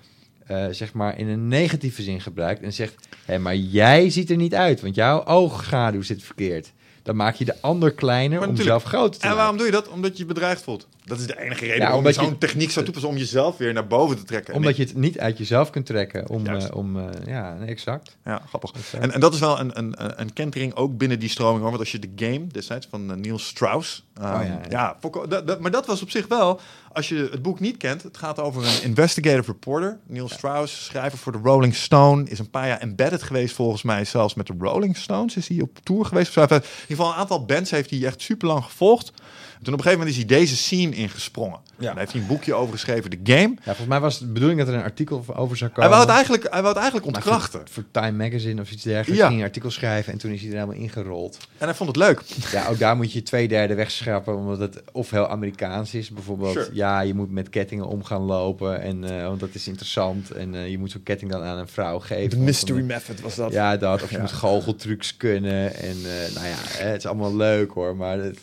eh, 0.46 0.66
zeg 0.70 0.92
maar 0.92 1.18
in 1.18 1.28
een 1.28 1.48
negatieve 1.48 2.02
zin 2.02 2.20
gebruikt 2.20 2.62
en 2.62 2.72
zegt, 2.72 2.94
hé, 3.24 3.38
maar 3.38 3.56
jij 3.56 4.10
ziet 4.10 4.30
er 4.30 4.36
niet 4.36 4.54
uit, 4.54 4.80
want 4.80 4.94
jouw 4.94 5.24
oogschaduw 5.24 6.02
zit 6.02 6.22
verkeerd. 6.22 6.72
Dan 7.02 7.16
maak 7.16 7.34
je 7.34 7.44
de 7.44 7.54
ander 7.60 7.92
kleiner 7.92 8.38
Maar 8.38 8.48
om 8.48 8.56
zelf 8.56 8.82
groter 8.82 9.10
te 9.10 9.16
En 9.16 9.22
maken. 9.22 9.36
waarom 9.36 9.56
doe 9.56 9.66
je 9.66 9.72
dat? 9.72 9.88
Omdat 9.88 10.12
je 10.12 10.18
je 10.18 10.24
bedreigd 10.28 10.62
voelt. 10.62 10.86
Dat 11.06 11.18
is 11.18 11.26
de 11.26 11.40
enige 11.40 11.60
reden 11.64 11.76
Ja, 11.80 11.84
waarom 11.86 12.06
je 12.06 12.12
zo'n 12.12 12.38
techniek 12.38 12.70
zou 12.70 12.84
toepassen 12.84 13.10
om 13.12 13.16
jezelf 13.18 13.56
weer 13.56 13.72
naar 13.72 13.86
boven 13.86 14.16
te 14.16 14.24
trekken. 14.24 14.54
Omdat 14.54 14.76
je 14.76 14.82
het 14.82 14.96
niet 14.96 15.18
uit 15.18 15.38
jezelf 15.38 15.70
kunt 15.70 15.86
trekken 15.86 16.28
om, 16.28 16.46
eh, 16.46 16.64
om 16.72 16.98
eh, 16.98 17.04
ja, 17.26 17.56
exact. 17.66 18.16
Ja, 18.24 18.42
grappig. 18.48 18.72
exact. 18.72 19.02
En, 19.04 19.12
en 19.12 19.20
dat 19.20 19.34
is 19.34 19.40
wel 19.40 19.60
een, 19.60 19.78
een, 19.78 19.94
een- 20.20 20.32
kentering 20.32 20.74
ook 20.74 20.96
binnen 20.96 21.18
die 21.18 21.28
stroming. 21.28 21.60
Hoor. 21.60 21.68
Want 21.68 21.80
als 21.80 21.92
je 21.92 21.98
de 21.98 22.10
game 22.16 22.46
destijds 22.46 22.86
van 22.90 23.10
eh, 23.10 23.16
Niels 23.16 23.46
Strauss... 23.46 24.04
ehm, 24.14 24.26
Oh, 24.26 24.32
ja, 24.32 24.42
ja. 24.42 24.60
ja, 24.68 24.96
fok- 25.00 25.30
dat- 25.30 25.46
dat- 25.46 25.60
maar 25.60 25.70
dat 25.70 25.86
was 25.86 26.02
op 26.02 26.10
zich 26.10 26.26
wel... 26.28 26.60
Als 26.92 27.08
je 27.08 27.28
het 27.30 27.42
boek 27.42 27.60
niet 27.60 27.76
kent, 27.76 28.02
het 28.02 28.16
gaat 28.16 28.38
over 28.40 28.64
een 28.66 28.82
investigative 28.82 29.50
reporter. 29.52 29.98
Niels 30.06 30.32
Strauss, 30.32 30.84
schrijver 30.84 31.18
voor 31.18 31.32
de 31.32 31.38
Rolling 31.42 31.74
Stone. 31.74 32.24
Is 32.28 32.38
een 32.38 32.50
paar 32.50 32.66
jaar 32.68 32.78
embedded 32.78 33.22
geweest 33.22 33.54
volgens 33.54 33.82
mij. 33.82 34.04
Zelfs 34.04 34.34
met 34.34 34.46
de 34.46 34.54
Rolling 34.58 34.96
Stones 34.96 35.36
is 35.36 35.48
hij 35.48 35.60
op 35.60 35.78
tour 35.82 36.04
geweest. 36.04 36.36
In 36.36 36.42
ieder 36.42 36.62
geval 36.86 37.08
een 37.08 37.14
aantal 37.14 37.44
bands 37.44 37.70
heeft 37.70 37.90
hij 37.90 38.04
echt 38.04 38.20
super 38.22 38.48
lang 38.48 38.64
gevolgd. 38.64 39.12
En 39.58 39.62
toen 39.64 39.72
op 39.74 39.78
een 39.78 39.84
gegeven 39.84 39.98
moment 39.98 40.08
is 40.08 40.16
hij 40.16 40.38
deze 40.38 40.56
scene 40.56 40.94
ingesprongen. 40.96 41.58
Ja. 41.78 41.84
Daar 41.86 41.98
heeft 41.98 42.12
hij 42.12 42.20
een 42.20 42.26
boekje 42.26 42.54
over 42.54 42.72
geschreven, 42.72 43.10
de 43.10 43.18
game. 43.24 43.48
Ja, 43.54 43.62
volgens 43.64 43.86
mij 43.86 44.00
was 44.00 44.14
het 44.14 44.22
de 44.26 44.32
bedoeling 44.32 44.58
dat 44.60 44.68
er 44.68 44.74
een 44.74 44.82
artikel 44.82 45.24
over 45.34 45.56
zou 45.56 45.70
Hij 45.74 45.82
komen. 45.82 45.88
wou 45.90 46.00
het 46.00 46.10
eigenlijk, 46.10 46.42
hij 46.42 46.62
wou 46.62 46.66
het 46.68 46.76
eigenlijk 46.76 47.06
ontkrachten. 47.06 47.60
Voor, 47.60 47.68
voor 47.70 47.84
Time 47.90 48.24
Magazine 48.24 48.60
of 48.60 48.70
iets 48.70 48.82
dergelijks. 48.82 49.16
Ja. 49.16 49.26
Ging 49.26 49.30
hij 49.30 49.38
een 49.38 49.46
artikel 49.46 49.70
schrijven 49.70 50.12
en 50.12 50.18
toen 50.18 50.30
is 50.30 50.40
hij 50.40 50.48
er 50.50 50.54
helemaal 50.54 50.76
ingerold. 50.76 51.38
En 51.58 51.66
hij 51.66 51.74
vond 51.74 51.88
het 51.88 51.98
leuk. 51.98 52.22
Ja, 52.52 52.66
ook 52.68 52.78
daar 52.78 52.96
moet 52.96 53.12
je 53.12 53.22
twee 53.22 53.48
derde 53.48 53.74
wegschrappen, 53.74 54.36
omdat 54.36 54.58
het 54.58 54.82
of 54.92 55.10
heel 55.10 55.28
Amerikaans 55.28 55.94
is. 55.94 56.10
Bijvoorbeeld, 56.10 56.52
Sure. 56.52 56.68
ja, 56.72 57.00
je 57.00 57.14
moet 57.14 57.30
met 57.30 57.48
kettingen 57.50 57.86
om 57.86 58.04
gaan 58.04 58.22
lopen, 58.22 58.80
en, 58.82 59.04
eh, 59.18 59.26
want 59.26 59.40
dat 59.40 59.54
is 59.54 59.68
interessant. 59.68 60.30
En 60.30 60.54
eh, 60.54 60.68
je 60.70 60.78
moet 60.78 60.90
zo'n 60.90 61.02
ketting 61.02 61.30
dan 61.30 61.42
aan 61.42 61.58
een 61.58 61.68
vrouw 61.68 61.98
geven. 61.98 62.44
want 62.44 62.66
dan- 62.66 62.86
method 62.86 63.20
was 63.20 63.34
dat. 63.34 63.52
Ja, 63.52 63.76
dat. 63.76 64.02
Of 64.02 64.08
je 64.10 64.14
Ja. 64.16 64.20
moet 64.22 64.32
goocheltrucs 64.32 65.16
kunnen. 65.16 65.74
En 65.74 65.96
eh, 65.96 66.34
nou 66.34 66.46
ja, 66.46 66.54
het 66.84 66.96
is 66.96 67.06
allemaal 67.06 67.36
leuk 67.36 67.70
hoor. 67.72 67.96
Maar 67.96 68.18
het, 68.18 68.38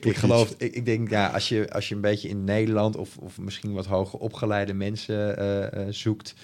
ik 0.00 0.16
geloof, 0.16 0.54
ik, 0.58 0.74
ik 0.74 0.84
denk, 0.84 1.10
ja, 1.10 1.28
als 1.28 1.48
je, 1.48 1.72
als 1.72 1.88
je 1.88 1.94
een 1.94 2.00
beetje 2.00 2.28
in 2.28 2.44
Nederland 2.44 2.96
of, 2.96 3.16
of 3.16 3.38
misschien 3.38 3.72
wat 3.72 3.86
hoger 3.86 4.18
opgeleide 4.18 4.74
mensen 4.74 5.36
eh, 5.36 5.86
eh, 5.86 5.92
zoekt, 5.92 6.34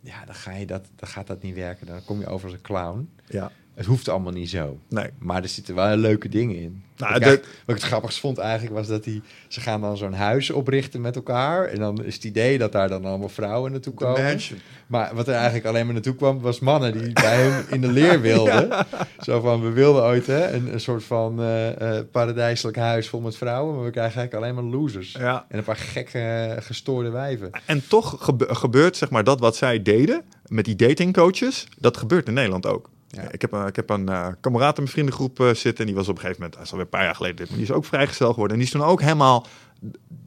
ja, 0.00 0.24
dan, 0.24 0.34
ga 0.34 0.52
je 0.52 0.66
dat, 0.66 0.88
dan 0.96 1.08
gaat 1.08 1.26
dat 1.26 1.42
niet 1.42 1.54
werken. 1.54 1.86
Dan 1.86 2.04
kom 2.04 2.20
je 2.20 2.26
over 2.26 2.44
als 2.44 2.54
een 2.54 2.62
clown. 2.62 3.10
Ja. 3.28 3.52
Het 3.74 3.86
hoeft 3.86 4.08
allemaal 4.08 4.32
niet 4.32 4.50
zo. 4.50 4.78
Nee. 4.88 5.06
Maar 5.18 5.42
er 5.42 5.48
zitten 5.48 5.74
wel 5.74 5.96
leuke 5.96 6.28
dingen 6.28 6.56
in. 6.56 6.82
Nou, 6.96 7.12
wat, 7.12 7.32
ik 7.32 7.44
wat 7.66 7.76
het 7.76 7.84
grappigst 7.84 8.20
vond 8.20 8.38
eigenlijk 8.38 8.74
was 8.74 8.86
dat 8.86 9.04
die, 9.04 9.22
ze 9.48 9.60
gaan 9.60 9.80
dan 9.80 9.96
zo'n 9.96 10.12
huis 10.12 10.50
oprichten 10.50 11.00
met 11.00 11.16
elkaar. 11.16 11.64
En 11.64 11.78
dan 11.78 12.04
is 12.04 12.14
het 12.14 12.24
idee 12.24 12.58
dat 12.58 12.72
daar 12.72 12.88
dan 12.88 13.04
allemaal 13.04 13.28
vrouwen 13.28 13.70
naartoe 13.70 13.94
komen. 13.94 14.22
mansion. 14.22 14.58
Maar 14.86 15.14
wat 15.14 15.28
er 15.28 15.34
eigenlijk 15.34 15.66
alleen 15.66 15.84
maar 15.84 15.94
naartoe 15.94 16.14
kwam, 16.14 16.40
was 16.40 16.58
mannen 16.60 16.92
die 16.92 17.12
bij 17.12 17.36
hem 17.42 17.64
in 17.70 17.80
de 17.80 17.92
leer 17.92 18.20
wilden. 18.30 18.86
Zo 19.20 19.40
van, 19.40 19.62
we 19.62 19.70
wilden 19.70 20.02
ooit 20.02 20.26
hè, 20.26 20.52
een, 20.52 20.72
een 20.72 20.80
soort 20.80 21.04
van 21.04 21.40
eh, 21.40 21.98
eh, 21.98 22.04
paradijselijk 22.10 22.76
huis 22.76 23.08
vol 23.08 23.20
met 23.20 23.36
vrouwen, 23.36 23.74
maar 23.74 23.84
we 23.84 23.90
krijgen 23.90 24.16
eigenlijk 24.18 24.44
alleen 24.44 24.64
maar 24.70 24.80
losers. 24.80 25.12
Ja. 25.12 25.44
En 25.48 25.58
een 25.58 25.64
paar 25.64 25.76
gekke, 25.76 26.18
eh, 26.18 26.62
gestoorde 26.62 27.10
wijven. 27.10 27.50
En 27.66 27.88
toch 27.88 28.16
gebe- 28.20 28.54
gebeurt 28.54 28.96
zeg 28.96 29.10
maar 29.10 29.24
dat 29.24 29.40
wat 29.40 29.56
zij 29.56 29.82
deden 29.82 30.22
met 30.46 30.64
die 30.64 30.76
datingcoaches, 30.76 31.66
dat 31.78 31.96
gebeurt 31.96 32.28
in 32.28 32.34
Nederland 32.34 32.66
ook. 32.66 32.90
Ja. 33.14 33.30
Ik 33.30 33.40
heb, 33.40 33.52
eh, 33.52 33.66
ik 33.66 33.76
heb 33.76 33.90
een 33.90 34.08
eh 34.08 34.26
kameraad 34.40 34.76
in 34.76 34.82
mijn 34.82 34.92
vriendengroep 34.92 35.40
eh, 35.40 35.46
zitten 35.46 35.78
en 35.78 35.86
die 35.86 35.94
was 35.94 36.08
op 36.08 36.14
een 36.14 36.20
gegeven 36.20 36.40
moment, 36.40 36.54
hij 36.54 36.64
is 36.64 36.70
alweer 36.70 36.86
een 36.86 36.98
paar 36.98 37.04
jaar 37.04 37.14
geleden, 37.14 37.36
dit, 37.36 37.48
maar 37.48 37.56
die 37.58 37.66
is 37.66 37.72
ook 37.72 37.84
vrijgesteld 37.84 38.32
geworden. 38.32 38.56
En 38.56 38.62
die 38.62 38.72
is 38.72 38.78
toen 38.78 38.88
ook 38.88 39.00
helemaal 39.00 39.46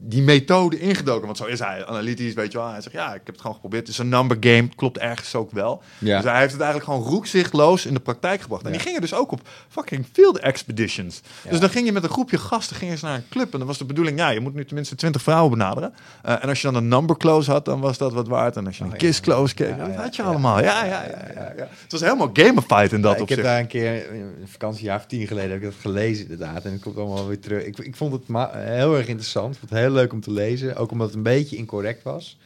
die 0.08 0.22
methode 0.22 0.78
ingedoken. 0.78 1.24
Want 1.26 1.36
zo 1.38 1.44
is 1.44 1.58
hij, 1.58 1.86
analytisch, 1.86 2.34
weet 2.34 2.52
je 2.52 2.58
wel. 2.58 2.70
Hij 2.70 2.80
zegt, 2.80 2.94
ja, 2.94 3.06
ik 3.06 3.20
heb 3.24 3.26
het 3.26 3.40
gewoon 3.40 3.54
geprobeerd. 3.54 3.82
Het 3.82 3.90
is 3.92 3.98
een 3.98 4.08
number 4.08 4.36
game, 4.40 4.68
klopt 4.76 4.98
ergens 4.98 5.34
ook 5.34 5.50
wel. 5.50 5.82
Ja. 5.98 6.16
Dus 6.20 6.30
hij 6.30 6.38
heeft 6.40 6.52
het 6.52 6.60
eigenlijk 6.60 6.90
gewoon 6.92 7.08
roekzichtloos 7.08 7.86
in 7.86 7.94
de 7.94 8.00
praktijk 8.00 8.40
gebracht. 8.40 8.62
En 8.62 8.68
Ja. 8.70 8.74
die 8.76 8.86
gingen 8.86 9.00
dus 9.00 9.14
ook 9.14 9.30
op 9.32 9.40
fucking 9.68 10.06
field 10.12 10.38
expeditions. 10.38 11.20
Ja. 11.44 11.50
Dus 11.50 11.60
dan 11.60 11.68
ging 11.70 11.86
je 11.86 11.92
met 11.92 12.02
een 12.02 12.08
groepje 12.08 12.38
gasten 12.38 12.76
gingen 12.76 12.98
ze 12.98 13.04
naar 13.04 13.14
een 13.14 13.28
club. 13.30 13.52
En 13.52 13.58
dan 13.58 13.66
was 13.68 13.78
de 13.78 13.84
bedoeling, 13.84 14.18
ja, 14.18 14.28
je 14.28 14.40
moet 14.40 14.54
nu 14.54 14.64
tenminste 14.64 14.94
20 14.94 15.22
vrouwen 15.22 15.50
benaderen. 15.50 15.94
Eh, 16.22 16.32
en 16.42 16.48
als 16.48 16.60
je 16.60 16.66
dan 16.70 16.74
een 16.82 16.88
number 16.88 17.16
close 17.16 17.50
had, 17.50 17.64
dan 17.64 17.80
was 17.80 17.98
dat 17.98 18.12
wat 18.12 18.28
waard. 18.28 18.56
En 18.56 18.66
als 18.66 18.78
je 18.78 18.84
een 18.84 18.90
Oh, 18.90 18.96
kiss 18.96 19.20
close 19.20 19.54
kreeg, 19.54 19.76
Ja, 19.76 19.86
dat 19.86 19.96
had 19.96 20.16
je 20.16 20.22
allemaal. 20.22 20.62
Ja, 20.62 20.84
ja, 20.84 21.04
ja, 21.04 21.30
ja, 21.34 21.52
ja. 21.56 21.68
Het 21.82 21.92
was 21.92 22.00
helemaal 22.00 22.30
gamified 22.32 22.92
in 22.92 23.00
dat 23.00 23.16
Ja, 23.16 23.22
ik 23.22 23.28
heb 23.28 23.38
opzicht. 23.38 23.42
daar 23.42 23.58
een 23.60 23.66
keer, 23.66 24.10
een 24.12 24.34
vakantiejaar 24.44 24.96
of 24.98 25.06
tien 25.06 25.26
geleden, 25.26 25.50
heb 25.50 25.58
ik 25.58 25.64
dat 25.64 25.74
gelezen 25.80 26.22
inderdaad. 26.22 26.64
En 26.64 26.72
het 26.72 26.82
komt 26.82 26.96
allemaal 26.96 27.26
weer 27.26 27.40
terug. 27.40 27.64
Ik, 27.64 27.78
ik 27.78 27.96
vond 27.96 28.12
het 28.12 28.22
heel 28.52 28.96
erg 28.96 29.06
interessant. 29.06 29.45
Ik 29.50 29.58
vond 29.58 29.70
het 29.70 29.78
heel 29.78 29.90
leuk 29.90 30.12
om 30.12 30.20
te 30.20 30.32
lezen. 30.32 30.76
Ook 30.76 30.90
omdat 30.90 31.06
het 31.06 31.16
een 31.16 31.22
beetje 31.22 31.56
incorrect 31.56 32.02
was. 32.02 32.38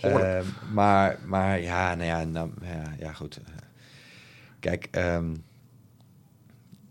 Ehm, 0.00 0.44
maar, 0.72 1.18
maar 1.24 1.60
ja, 1.60 1.94
nou 1.94 2.06
ja, 2.08 2.24
nou, 2.24 2.50
ja, 2.62 2.94
ja 2.98 3.12
goed. 3.12 3.40
Kijk, 4.60 4.88
ehm, 4.90 5.30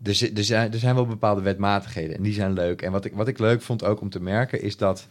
er, 0.02 0.30
er, 0.36 0.44
zijn, 0.44 0.72
er 0.72 0.78
zijn 0.78 0.94
wel 0.94 1.06
bepaalde 1.06 1.42
wetmatigheden 1.42 2.16
en 2.16 2.22
die 2.22 2.32
zijn 2.32 2.52
leuk. 2.52 2.82
En 2.82 2.92
wat 2.92 3.04
ik, 3.04 3.12
wat 3.12 3.28
ik 3.28 3.38
leuk 3.38 3.62
vond 3.62 3.84
ook 3.84 4.00
om 4.00 4.10
te 4.10 4.20
merken 4.20 4.62
is 4.62 4.76
dat 4.76 5.06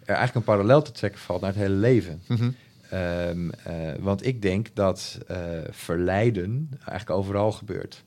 er 0.00 0.14
eigenlijk 0.14 0.34
een 0.34 0.54
parallel 0.54 0.82
te 0.82 0.92
trekken 0.92 1.20
valt 1.20 1.40
naar 1.40 1.50
het 1.50 1.58
hele 1.58 1.74
leven. 1.74 2.22
Mhm. 2.26 2.50
Ehm, 2.90 3.50
eh, 3.50 3.74
want 3.98 4.26
ik 4.26 4.42
denk 4.42 4.68
dat 4.74 5.18
eh, 5.26 5.36
verleiden 5.70 6.68
eigenlijk 6.72 7.10
overal 7.10 7.52
gebeurt. 7.52 8.02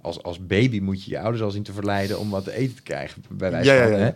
Als, 0.00 0.22
als 0.22 0.46
baby 0.46 0.80
moet 0.80 1.04
je 1.04 1.10
je 1.10 1.20
ouders 1.20 1.42
al 1.42 1.50
zien 1.50 1.62
te 1.62 1.72
verleiden 1.72 2.18
om 2.18 2.30
wat 2.30 2.44
te 2.44 2.52
eten 2.52 2.74
te 2.76 2.82
krijgen, 2.82 3.24
bij 3.28 3.50
wijze 3.50 3.70
Ja, 3.70 3.82
ja, 3.82 3.88
van. 3.88 3.98
ja. 3.98 4.04
Hè? 4.04 4.10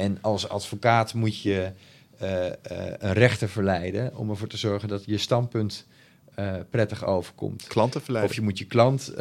En 0.00 0.18
als 0.20 0.48
advocaat 0.48 1.14
moet 1.14 1.40
je 1.40 1.72
eh, 2.18 2.46
eh, 2.46 2.52
een 2.98 3.12
rechter 3.12 3.48
verleiden 3.48 4.16
om 4.16 4.30
ervoor 4.30 4.48
te 4.48 4.56
zorgen 4.56 4.88
dat 4.88 5.02
je 5.06 5.18
standpunt 5.18 5.86
eh, 6.34 6.54
prettig 6.70 7.04
overkomt. 7.04 7.66
Klanten 7.66 8.02
verleiden. 8.02 8.30
Of 8.30 8.36
je 8.36 8.44
moet 8.44 8.58
je 8.58 8.66
klant 8.66 9.12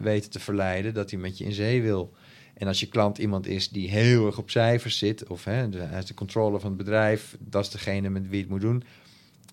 weten 0.00 0.30
te 0.30 0.40
verleiden 0.40 0.94
dat 0.94 1.10
hij 1.10 1.20
met 1.20 1.38
je 1.38 1.44
in 1.44 1.52
zee 1.52 1.82
wil. 1.82 2.12
En 2.54 2.66
als 2.66 2.80
je 2.80 2.86
klant 2.86 3.18
iemand 3.18 3.46
is 3.46 3.68
die 3.68 3.90
heel 3.90 4.26
erg 4.26 4.38
op 4.38 4.50
cijfers 4.50 4.98
zit, 4.98 5.26
of 5.26 5.44
hè, 5.44 5.68
de, 5.68 5.78
hij 5.78 5.98
is 5.98 6.06
de 6.06 6.14
controller 6.14 6.60
van 6.60 6.68
het 6.68 6.78
bedrijf, 6.78 7.36
dat 7.38 7.64
is 7.64 7.70
degene 7.70 8.08
met 8.08 8.28
wie 8.28 8.40
het 8.40 8.50
moet 8.50 8.60
doen, 8.60 8.82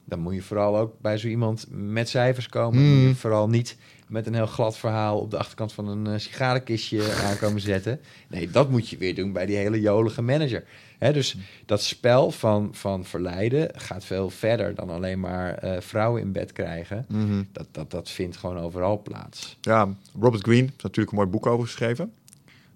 dan 0.06 0.20
moet 0.20 0.34
je 0.34 0.42
vooral 0.42 0.78
ook 0.78 1.00
bij 1.02 1.18
zo 1.18 1.28
iemand 1.28 1.66
met 1.70 2.10
cijfers 2.10 2.48
komen. 2.48 2.82
Mm. 2.82 2.98
Moet 2.98 3.10
je 3.10 3.16
vooral 3.16 3.50
niet 3.50 3.78
met 4.08 4.28
een 4.28 4.34
heel 4.34 4.48
glad 4.48 4.78
verhaal 4.78 5.20
op 5.20 5.32
de 5.32 5.38
achterkant 5.38 5.74
van 5.74 5.88
een 5.88 6.08
eh, 6.08 6.20
sigarenkistje 6.20 7.14
aankomen 7.14 7.62
zetten. 7.62 8.00
Nee, 8.28 8.50
dat 8.50 8.70
moet 8.70 8.90
je 8.90 8.98
weer 8.98 9.16
doen 9.16 9.32
bij 9.32 9.46
die 9.46 9.56
hele 9.56 9.82
jolige 9.82 10.22
manager. 10.22 10.64
Hè, 10.98 11.14
dus 11.14 11.38
dat 11.66 11.84
spel 11.84 12.32
van, 12.32 12.70
van 12.72 13.06
verleiden 13.06 13.70
gaat 13.76 14.06
veel 14.06 14.30
verder 14.30 14.76
dan 14.76 14.90
alleen 14.90 15.20
maar 15.20 15.54
eh, 15.54 15.82
vrouwen 15.82 16.22
in 16.22 16.32
bed 16.32 16.52
krijgen. 16.52 17.06
Mhm. 17.08 17.44
Dat, 17.52 17.68
dat, 17.72 17.92
dat 17.92 18.10
vindt 18.10 18.38
gewoon 18.38 18.58
overal 18.58 19.02
plaats. 19.02 19.58
Ja, 19.62 19.94
Robert 20.20 20.44
Greene 20.44 20.62
heeft 20.62 20.84
natuurlijk 20.84 21.12
een 21.12 21.18
mooi 21.18 21.30
boek 21.30 21.46
over 21.46 21.66
geschreven. 21.66 22.14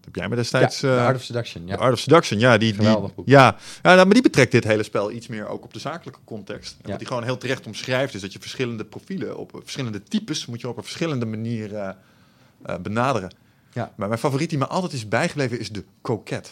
Heb 0.05 0.15
jij 0.15 0.29
me 0.29 0.35
destijds... 0.35 0.79
ja, 0.79 0.97
eh, 0.97 1.05
Art 1.05 1.15
of 1.15 1.23
Seduction. 1.23 1.67
Ja. 1.67 1.75
Art 1.75 1.93
of 1.93 1.99
Seduction, 1.99 2.39
ja. 2.39 2.57
Die, 2.57 2.73
die. 2.73 2.83
Ja, 2.83 3.11
ja 3.25 3.55
nou, 3.81 3.95
maar 3.95 4.13
die 4.13 4.21
betrekt 4.21 4.51
dit 4.51 4.63
hele 4.63 4.83
spel 4.83 5.11
iets 5.11 5.27
meer 5.27 5.47
ook 5.47 5.63
op 5.63 5.73
de 5.73 5.79
zakelijke 5.79 6.19
context. 6.23 6.75
En. 6.81 6.89
Wat 6.89 6.99
hij 6.99 7.07
gewoon 7.07 7.23
heel 7.23 7.37
terecht 7.37 7.65
omschrijft 7.65 8.13
is 8.13 8.21
dat 8.21 8.33
je 8.33 8.39
verschillende 8.39 8.85
profielen, 8.85 9.37
op 9.37 9.51
verschillende 9.63 10.03
types, 10.03 10.45
moet 10.45 10.61
je 10.61 10.67
op 10.67 10.77
een 10.77 10.83
verschillende 10.83 11.25
manier 11.25 11.75
eh, 11.75 11.89
eh, 12.61 12.75
benaderen. 12.77 13.31
Ja. 13.73 13.91
Maar 13.95 14.07
mijn 14.07 14.19
favoriet 14.19 14.49
die 14.49 14.57
me 14.57 14.67
altijd 14.67 14.93
is 14.93 15.07
bijgebleven 15.07 15.59
is 15.59 15.69
de 15.69 15.83
coquette. 16.01 16.49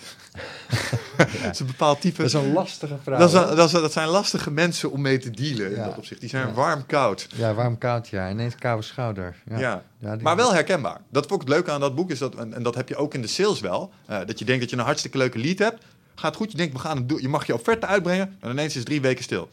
dat 1.17 1.27
is 1.51 1.59
een 1.59 1.65
bepaald 1.65 2.01
type. 2.01 2.17
Dat 2.17 2.25
is 2.25 2.33
een 2.33 2.53
lastige 2.53 2.97
vraag. 3.03 3.19
Dat, 3.19 3.27
is 3.27 3.33
dat, 3.33 3.65
is- 3.65 3.71
dat 3.71 3.91
zijn 3.91 4.07
lastige 4.07 4.51
mensen 4.51 4.91
om 4.91 5.01
mee 5.01 5.17
te 5.17 5.31
dealen 5.31 5.75
in 5.75 5.83
dat 5.83 5.97
opzicht. 5.97 6.19
Die 6.21 6.29
zijn 6.29 6.47
Ja. 6.47 6.53
warm-koud. 6.53 7.27
Ja, 7.35 7.53
warm 7.53 7.77
koud, 7.77 8.07
ja. 8.07 8.29
Ineens 8.29 8.55
koude 8.55 8.83
schouder. 8.83 9.35
Ja. 9.57 9.83
Die- 9.99 10.09
Maar 10.21 10.35
wel 10.35 10.53
herkenbaar. 10.53 11.01
Dat 11.11 11.25
vond 11.27 11.41
ik 11.41 11.47
het 11.47 11.55
leuke 11.55 11.71
aan 11.71 11.79
dat 11.79 11.95
boek. 11.95 12.11
Is 12.11 12.19
dat, 12.19 12.35
en, 12.35 12.53
en 12.53 12.63
dat 12.63 12.75
heb 12.75 12.89
je 12.89 12.95
ook 12.95 13.13
in 13.13 13.21
de 13.21 13.27
sales 13.27 13.59
wel. 13.59 13.91
eh, 14.05 14.17
dat 14.25 14.39
je 14.39 14.45
denkt 14.45 14.61
dat 14.61 14.69
je 14.69 14.77
een 14.77 14.83
hartstikke 14.83 15.17
leuke 15.17 15.37
lead 15.39 15.57
hebt. 15.59 15.83
Gaat 16.15 16.35
goed. 16.35 16.51
Je 16.51 16.57
denkt, 16.57 16.73
we 16.73 16.79
gaan 16.79 16.97
het 16.97 17.09
doen. 17.09 17.21
Je 17.21 17.29
mag 17.29 17.45
je 17.47 17.53
offerte 17.53 17.85
uitbrengen. 17.85 18.37
En 18.39 18.49
ineens 18.51 18.75
is 18.75 18.83
drie 18.83 19.01
weken 19.01 19.23
stil. 19.23 19.49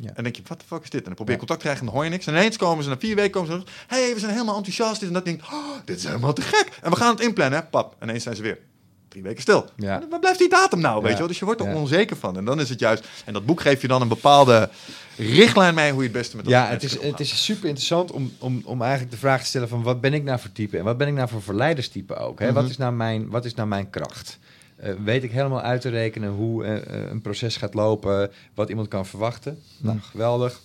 Ja. 0.00 0.08
En 0.08 0.14
dan 0.14 0.24
denk 0.24 0.36
je, 0.36 0.42
wat 0.46 0.60
de 0.60 0.66
fuck 0.66 0.82
is 0.82 0.90
dit? 0.90 1.00
En 1.00 1.06
dan 1.06 1.14
probeer 1.14 1.34
je 1.34 1.38
contact 1.38 1.60
te 1.60 1.66
krijgen 1.66 1.86
en 1.86 1.92
dan 1.92 2.00
hoor 2.00 2.10
je 2.10 2.16
niks. 2.16 2.26
En 2.26 2.34
ineens 2.34 2.56
komen 2.56 2.84
ze 2.84 2.90
na 2.90 2.98
vier 2.98 3.16
weken 3.16 3.30
komen 3.30 3.50
ze. 3.50 3.72
Hé, 3.86 4.02
hey, 4.04 4.14
we 4.14 4.20
zijn 4.20 4.32
helemaal 4.32 4.56
enthousiast. 4.56 5.00
Dit 5.00 5.08
en 5.08 5.14
dat. 5.14 5.24
Denk, 5.24 5.40
ik, 5.40 5.52
oh, 5.52 5.64
dit 5.84 5.96
is 5.96 6.04
helemaal 6.04 6.32
te 6.32 6.42
gek. 6.42 6.68
En 6.82 6.90
we 6.90 6.96
gaan 6.96 7.10
het 7.10 7.20
inplannen. 7.20 7.58
Hè? 7.58 7.64
Pap. 7.64 7.96
En 7.98 8.08
ineens 8.08 8.22
zijn 8.22 8.36
ze 8.36 8.42
weer 8.42 8.58
drie 9.08 9.22
weken 9.22 9.42
stil. 9.42 9.70
Ja. 9.76 10.02
En 10.02 10.08
Waar 10.08 10.20
blijft 10.20 10.38
die 10.38 10.48
datum 10.48 10.80
nou? 10.80 11.02
Weet 11.02 11.12
je 11.12 11.18
wel? 11.18 11.26
Dus 11.26 11.38
je 11.38 11.44
wordt 11.44 11.60
er 11.60 11.74
onzeker 11.74 12.16
van. 12.16 12.36
En 12.36 12.44
dan 12.44 12.60
is 12.60 12.68
het 12.68 12.78
juist. 12.78 13.08
En 13.24 13.32
dat 13.32 13.46
boek 13.46 13.60
geeft 13.60 13.80
je 13.80 13.88
dan 13.88 14.02
een 14.02 14.08
bepaalde 14.08 14.68
richtlijn 15.16 15.74
mee 15.74 15.90
hoe 15.90 16.02
je 16.02 16.08
het 16.08 16.16
beste 16.16 16.36
met 16.36 16.44
dat 16.44 16.54
Ja, 16.54 16.68
het 16.68 16.82
is, 16.82 17.00
het 17.00 17.20
is 17.20 17.44
super 17.44 17.68
interessant 17.68 18.10
om, 18.10 18.32
om, 18.38 18.62
om 18.64 18.82
eigenlijk 18.82 19.10
de 19.10 19.18
vraag 19.18 19.40
te 19.40 19.46
stellen 19.46 19.68
van 19.68 19.82
wat 19.82 20.00
ben 20.00 20.14
ik 20.14 20.24
nou 20.24 20.40
voor 20.40 20.52
type 20.52 20.78
en 20.78 20.84
wat 20.84 20.96
ben 20.96 21.08
ik 21.08 21.14
nou 21.14 21.28
voor 21.28 21.42
verleiderstype 21.42 22.16
ook. 22.16 22.38
Hè? 22.38 22.46
Mhm. 22.46 22.54
wat, 22.54 22.70
is 22.70 22.76
nou 22.76 22.92
mijn, 22.92 23.28
wat 23.28 23.44
is 23.44 23.54
nou 23.54 23.68
mijn 23.68 23.90
kracht? 23.90 24.38
Eh, 24.76 24.92
weet 25.04 25.22
ik 25.22 25.30
helemaal 25.30 25.60
uit 25.60 25.80
te 25.80 25.88
rekenen 25.88 26.30
hoe 26.30 26.64
eh, 26.64 26.76
eh, 26.76 27.10
een 27.10 27.20
proces 27.20 27.56
gaat 27.56 27.74
lopen, 27.74 28.30
wat 28.54 28.68
iemand 28.68 28.88
kan 28.88 29.06
verwachten? 29.06 29.58
Nou, 29.78 29.98
geweldig. 29.98 30.60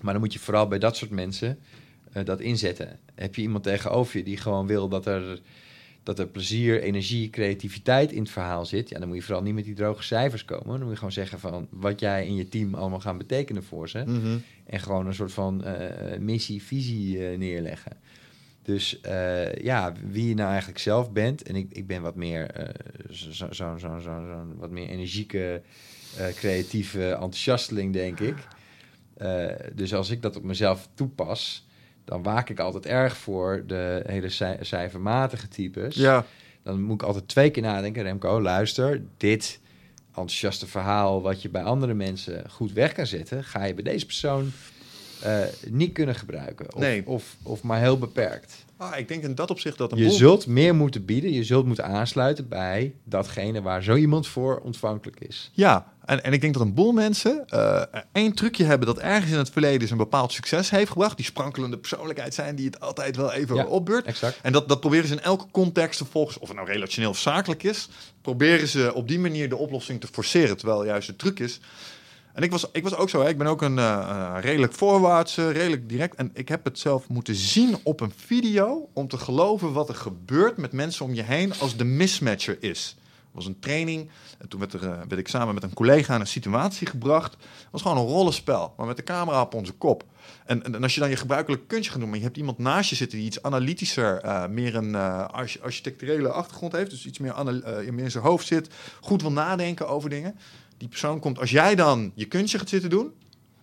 Maar 0.00 0.12
dan 0.12 0.22
moet 0.22 0.32
je 0.32 0.38
vooral 0.38 0.68
bij 0.68 0.78
dat 0.78 0.96
soort 0.96 1.10
mensen 1.10 1.58
dat 2.24 2.40
inzetten. 2.40 2.98
Heb 3.14 3.34
je 3.34 3.42
iemand 3.42 3.64
tegenover 3.64 4.16
je 4.16 4.24
die 4.24 4.36
gewoon 4.36 4.66
wil 4.66 4.88
dat 4.88 5.06
er, 5.06 5.40
dat 6.02 6.18
er 6.18 6.26
plezier, 6.26 6.82
energie, 6.82 7.30
creativiteit 7.30 8.12
in 8.12 8.22
het 8.22 8.30
verhaal 8.30 8.66
zit, 8.66 8.88
ja, 8.88 8.98
dan 8.98 9.08
moet 9.08 9.16
je 9.16 9.22
vooral 9.22 9.42
niet 9.42 9.54
met 9.54 9.64
die 9.64 9.74
droge 9.74 10.02
cijfers 10.02 10.44
komen. 10.44 10.68
Dan 10.68 10.80
moet 10.80 10.90
je 10.90 10.96
gewoon 10.96 11.12
zeggen 11.12 11.38
van 11.38 11.66
wat 11.70 12.00
jij 12.00 12.26
in 12.26 12.34
je 12.34 12.48
team 12.48 12.74
allemaal 12.74 13.00
gaan 13.00 13.18
betekenen 13.18 13.64
voor 13.64 13.88
ze. 13.88 14.02
Mhm. 14.06 14.36
En 14.64 14.80
gewoon 14.80 15.06
een 15.06 15.14
soort 15.14 15.32
van 15.32 15.64
missie, 16.18 16.62
visie 16.62 17.18
neerleggen. 17.18 17.92
Dus 18.62 19.00
eh, 19.00 19.54
ja, 19.54 19.92
wie 20.06 20.28
je 20.28 20.34
nou 20.34 20.48
eigenlijk 20.48 20.78
zelf 20.78 21.12
bent. 21.12 21.42
En 21.42 21.56
ik, 21.56 21.66
ik 21.72 21.86
ben 21.86 22.02
wat 22.02 22.14
meer 22.14 22.50
eh, 22.50 22.68
zo'n 23.08 23.54
zo, 23.54 23.76
zo, 23.78 23.98
zo, 23.98 24.44
wat 24.56 24.70
meer 24.70 24.88
energieke, 24.88 25.62
eh, 26.16 26.26
creatieve 26.26 27.10
enthousiasteling, 27.10 27.92
denk 27.92 28.20
ik. 28.20 28.36
Dus 29.74 29.94
als 29.94 30.10
ik 30.10 30.22
dat 30.22 30.36
op 30.36 30.42
mezelf 30.42 30.88
toepas, 30.94 31.66
dan 32.04 32.22
waak 32.22 32.48
ik 32.50 32.58
altijd 32.60 32.86
erg 32.86 33.16
voor 33.16 33.62
de 33.66 34.02
hele 34.06 34.28
cij- 34.28 34.58
cijfermatige 34.60 35.48
types. 35.48 35.94
Ja. 35.94 36.26
Dan 36.62 36.82
moet 36.82 37.00
ik 37.00 37.06
altijd 37.06 37.28
twee 37.28 37.50
keer 37.50 37.62
nadenken. 37.62 38.02
Remco, 38.02 38.40
luister, 38.40 39.02
dit 39.16 39.60
enthousiaste 40.08 40.66
verhaal 40.66 41.22
wat 41.22 41.42
je 41.42 41.48
bij 41.48 41.62
andere 41.62 41.94
mensen 41.94 42.50
goed 42.50 42.72
weg 42.72 42.92
kan 42.92 43.06
zetten, 43.06 43.44
ga 43.44 43.64
je 43.64 43.74
bij 43.74 43.84
deze 43.84 44.06
persoon 44.06 44.52
eh, 45.22 45.38
niet 45.68 45.92
kunnen 45.92 46.14
gebruiken. 46.14 46.74
Of, 46.74 46.80
Nee. 46.80 47.06
of, 47.06 47.36
of 47.42 47.62
maar 47.62 47.78
heel 47.80 47.98
beperkt. 47.98 48.64
Ah, 48.76 48.98
ik 48.98 49.08
denk 49.08 49.22
in 49.22 49.34
dat 49.34 49.50
opzicht 49.50 49.78
dat 49.78 49.92
een 49.92 49.98
Je 49.98 50.10
zult 50.10 50.46
meer 50.46 50.74
moeten 50.74 51.04
bieden, 51.04 51.32
je 51.32 51.44
zult 51.44 51.66
moeten 51.66 51.84
aansluiten 51.84 52.48
bij 52.48 52.94
datgene 53.04 53.62
waar 53.62 53.82
zo 53.82 53.94
iemand 53.94 54.26
voor 54.28 54.58
ontvankelijk 54.60 55.20
is. 55.20 55.50
Ja, 55.52 55.92
en, 56.04 56.24
en 56.24 56.32
ik 56.32 56.40
denk 56.40 56.52
dat 56.52 56.62
een 56.62 56.74
boel 56.74 56.92
mensen 56.92 57.44
eh, 57.48 57.82
één 58.12 58.32
trucje 58.34 58.64
hebben 58.64 58.86
dat 58.86 58.98
ergens 58.98 59.32
in 59.32 59.38
het 59.38 59.50
verleden 59.50 59.90
een 59.90 59.96
bepaald 59.96 60.32
succes 60.32 60.70
heeft 60.70 60.90
gebracht. 60.90 61.16
Die 61.16 61.24
sprankelende 61.26 61.78
persoonlijkheid 61.78 62.34
zijn 62.34 62.54
die 62.56 62.66
het 62.66 62.80
altijd 62.80 63.16
wel 63.16 63.32
even 63.32 63.56
Ja. 63.56 63.64
opbeurt. 63.64 64.04
Exact. 64.06 64.38
En 64.42 64.52
dat, 64.52 64.68
dat 64.68 64.80
proberen 64.80 65.06
ze 65.08 65.12
in 65.14 65.20
elke 65.22 65.46
context 65.50 65.98
te 65.98 66.04
volgens, 66.04 66.38
of 66.38 66.48
het 66.48 66.56
nou 66.56 66.68
relationeel 66.70 67.10
of 67.10 67.18
zakelijk 67.18 67.62
is, 67.62 67.88
proberen 68.22 68.68
ze 68.68 68.94
op 68.94 69.08
die 69.08 69.18
manier 69.18 69.48
de 69.48 69.56
oplossing 69.56 70.00
te 70.00 70.06
forceren. 70.12 70.56
Terwijl 70.56 70.84
juist 70.84 71.06
de 71.06 71.16
truc 71.16 71.38
is. 71.40 71.60
En 72.32 72.42
ik 72.42 72.50
was, 72.50 72.66
ik 72.72 72.82
was 72.82 72.96
ook 72.96 73.10
zo, 73.10 73.22
hè. 73.22 73.28
ik 73.28 73.38
ben 73.38 73.46
ook 73.46 73.62
een 73.62 73.78
eh, 73.78 73.84
eh, 73.84 74.34
redelijk 74.40 74.72
voorwaarts, 74.72 75.36
eh, 75.36 75.50
redelijk 75.50 75.88
direct. 75.88 76.14
En 76.14 76.30
ik 76.34 76.48
heb 76.48 76.64
het 76.64 76.78
zelf 76.78 77.08
moeten 77.08 77.34
zien 77.34 77.76
op 77.82 78.00
een 78.00 78.12
video 78.16 78.88
om 78.92 79.08
te 79.08 79.18
geloven 79.18 79.72
wat 79.72 79.88
er 79.88 79.94
gebeurt 79.94 80.56
met 80.56 80.72
mensen 80.72 81.04
om 81.04 81.14
je 81.14 81.22
heen 81.22 81.52
als 81.58 81.76
de 81.76 81.84
mismatcher 81.84 82.56
is. 82.60 82.96
Het 82.98 83.44
was 83.44 83.46
een 83.46 83.60
training 83.60 84.10
en 84.38 84.48
toen 84.48 84.60
werd, 84.60 84.72
er, 84.72 84.80
werd 84.80 85.18
ik 85.18 85.28
samen 85.28 85.54
met 85.54 85.62
een 85.62 85.74
collega 85.74 86.14
in 86.14 86.20
een 86.20 86.26
situatie 86.26 86.86
gebracht. 86.86 87.32
Het 87.32 87.70
was 87.70 87.82
gewoon 87.82 87.96
een 87.96 88.06
rollenspel, 88.06 88.74
maar 88.76 88.86
met 88.86 88.96
de 88.96 89.02
camera 89.02 89.40
op 89.40 89.54
onze 89.54 89.72
kop. 89.72 90.04
En, 90.44 90.62
en, 90.64 90.82
als 90.82 90.94
je 90.94 91.00
dan 91.00 91.10
je 91.10 91.16
gebruikelijke 91.16 91.66
kunstje 91.66 91.90
gaat 91.90 92.00
doen, 92.00 92.08
maar 92.08 92.18
je 92.18 92.24
hebt 92.24 92.36
iemand 92.36 92.58
naast 92.58 92.90
je 92.90 92.96
zitten 92.96 93.18
die 93.18 93.26
iets 93.26 93.42
analytischer, 93.42 94.46
meer 94.50 94.74
een 94.74 94.94
arch- 94.94 95.60
architecturele 95.60 96.28
achtergrond 96.28 96.72
heeft, 96.72 96.90
dus 96.90 97.06
iets 97.06 97.18
meer, 97.18 97.34
meer 97.92 98.04
in 98.04 98.10
zijn 98.10 98.24
hoofd 98.24 98.46
zit, 98.46 98.74
goed 99.00 99.22
wil 99.22 99.32
nadenken 99.32 99.88
over 99.88 100.10
dingen. 100.10 100.36
Die 100.82 100.90
persoon 100.90 101.20
komt, 101.20 101.38
als 101.38 101.50
jij 101.50 101.74
dan 101.74 102.12
je 102.14 102.24
kunstje 102.24 102.58
gaat 102.58 102.68
zitten 102.68 102.90
doen, 102.90 103.10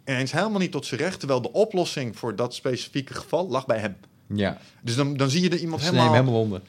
ineens 0.06 0.32
helemaal 0.32 0.60
niet 0.60 0.72
tot 0.72 0.86
zijn 0.86 1.00
recht, 1.02 1.20
terwijl 1.20 1.42
de 1.42 1.52
oplossing 1.52 2.18
voor 2.18 2.36
dat 2.36 2.54
specifieke 2.54 3.14
geval 3.14 3.50
lag 3.50 3.66
bij 3.66 3.78
hem. 3.80 3.96
Ja, 4.34 4.58
Dus 4.82 4.96
dan, 4.96 5.18
dan 5.18 5.30
zie 5.30 5.42
je 5.42 5.50
er 5.50 5.58
iemand 5.58 5.82
helemaal... 5.82 6.12
helemaal 6.12 6.40
onder. 6.42 6.62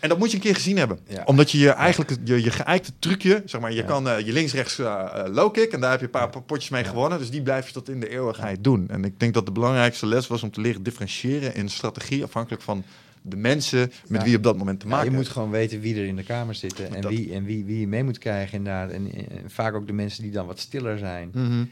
En 0.00 0.08
dat 0.08 0.18
moet 0.18 0.30
je 0.30 0.36
een 0.36 0.42
keer 0.42 0.54
gezien 0.54 0.76
hebben. 0.76 0.98
Ja. 1.08 1.22
Omdat 1.24 1.50
je 1.50 1.58
je 1.58 1.70
eigenlijk 1.70 2.16
je, 2.24 2.42
je 2.42 2.50
geëikte 2.50 2.92
trucje, 2.98 3.42
zeg 3.46 3.60
maar, 3.60 3.70
je 3.70 3.76
Ja. 3.76 3.82
kan 3.86 4.08
eh, 4.08 4.26
je 4.26 4.32
links-rechts 4.32 4.78
eh, 4.78 5.22
low 5.26 5.52
kick 5.52 5.72
en 5.72 5.80
daar 5.80 5.90
heb 5.90 5.98
je 6.00 6.04
een 6.06 6.10
paar 6.12 6.30
Ja. 6.32 6.40
potjes 6.40 6.70
mee 6.70 6.84
gewonnen. 6.84 7.18
Dus 7.18 7.30
die 7.30 7.42
blijf 7.42 7.66
je 7.66 7.72
tot 7.72 7.88
in 7.88 8.00
de 8.00 8.08
eeuwigheid 8.08 8.64
doen. 8.64 8.88
En 8.88 9.04
ik 9.04 9.20
denk 9.20 9.34
dat 9.34 9.46
de 9.46 9.52
belangrijkste 9.52 10.06
les 10.06 10.26
was 10.26 10.42
om 10.42 10.50
te 10.50 10.60
leren 10.60 10.82
differentiëren 10.82 11.54
in 11.54 11.68
strategie 11.68 12.24
afhankelijk 12.24 12.62
van 12.62 12.84
de 13.22 13.36
mensen 13.36 13.78
met 13.78 13.92
Ja. 14.08 14.20
wie 14.22 14.30
je 14.30 14.36
op 14.36 14.42
dat 14.42 14.56
moment 14.56 14.80
te 14.80 14.86
Ja, 14.86 14.90
maken 14.92 15.06
je 15.10 15.16
moet 15.16 15.22
hebt. 15.24 15.34
gewoon 15.36 15.50
weten 15.50 15.80
wie 15.80 15.96
er 15.96 16.04
in 16.06 16.16
de 16.16 16.22
kamer 16.22 16.54
zitten 16.54 16.94
en, 16.94 17.00
Dat- 17.00 17.10
wie, 17.10 17.32
en 17.34 17.44
wie, 17.44 17.64
wie 17.64 17.80
je 17.80 17.86
mee 17.88 18.04
moet 18.04 18.18
krijgen 18.18 18.58
inderdaad. 18.58 18.90
En, 18.90 19.12
en 19.30 19.50
vaak 19.50 19.74
ook 19.74 19.86
de 19.86 19.92
mensen 19.92 20.22
die 20.22 20.32
dan 20.32 20.46
wat 20.46 20.58
stiller 20.58 20.98
zijn. 20.98 21.30
Mhm. 21.34 21.64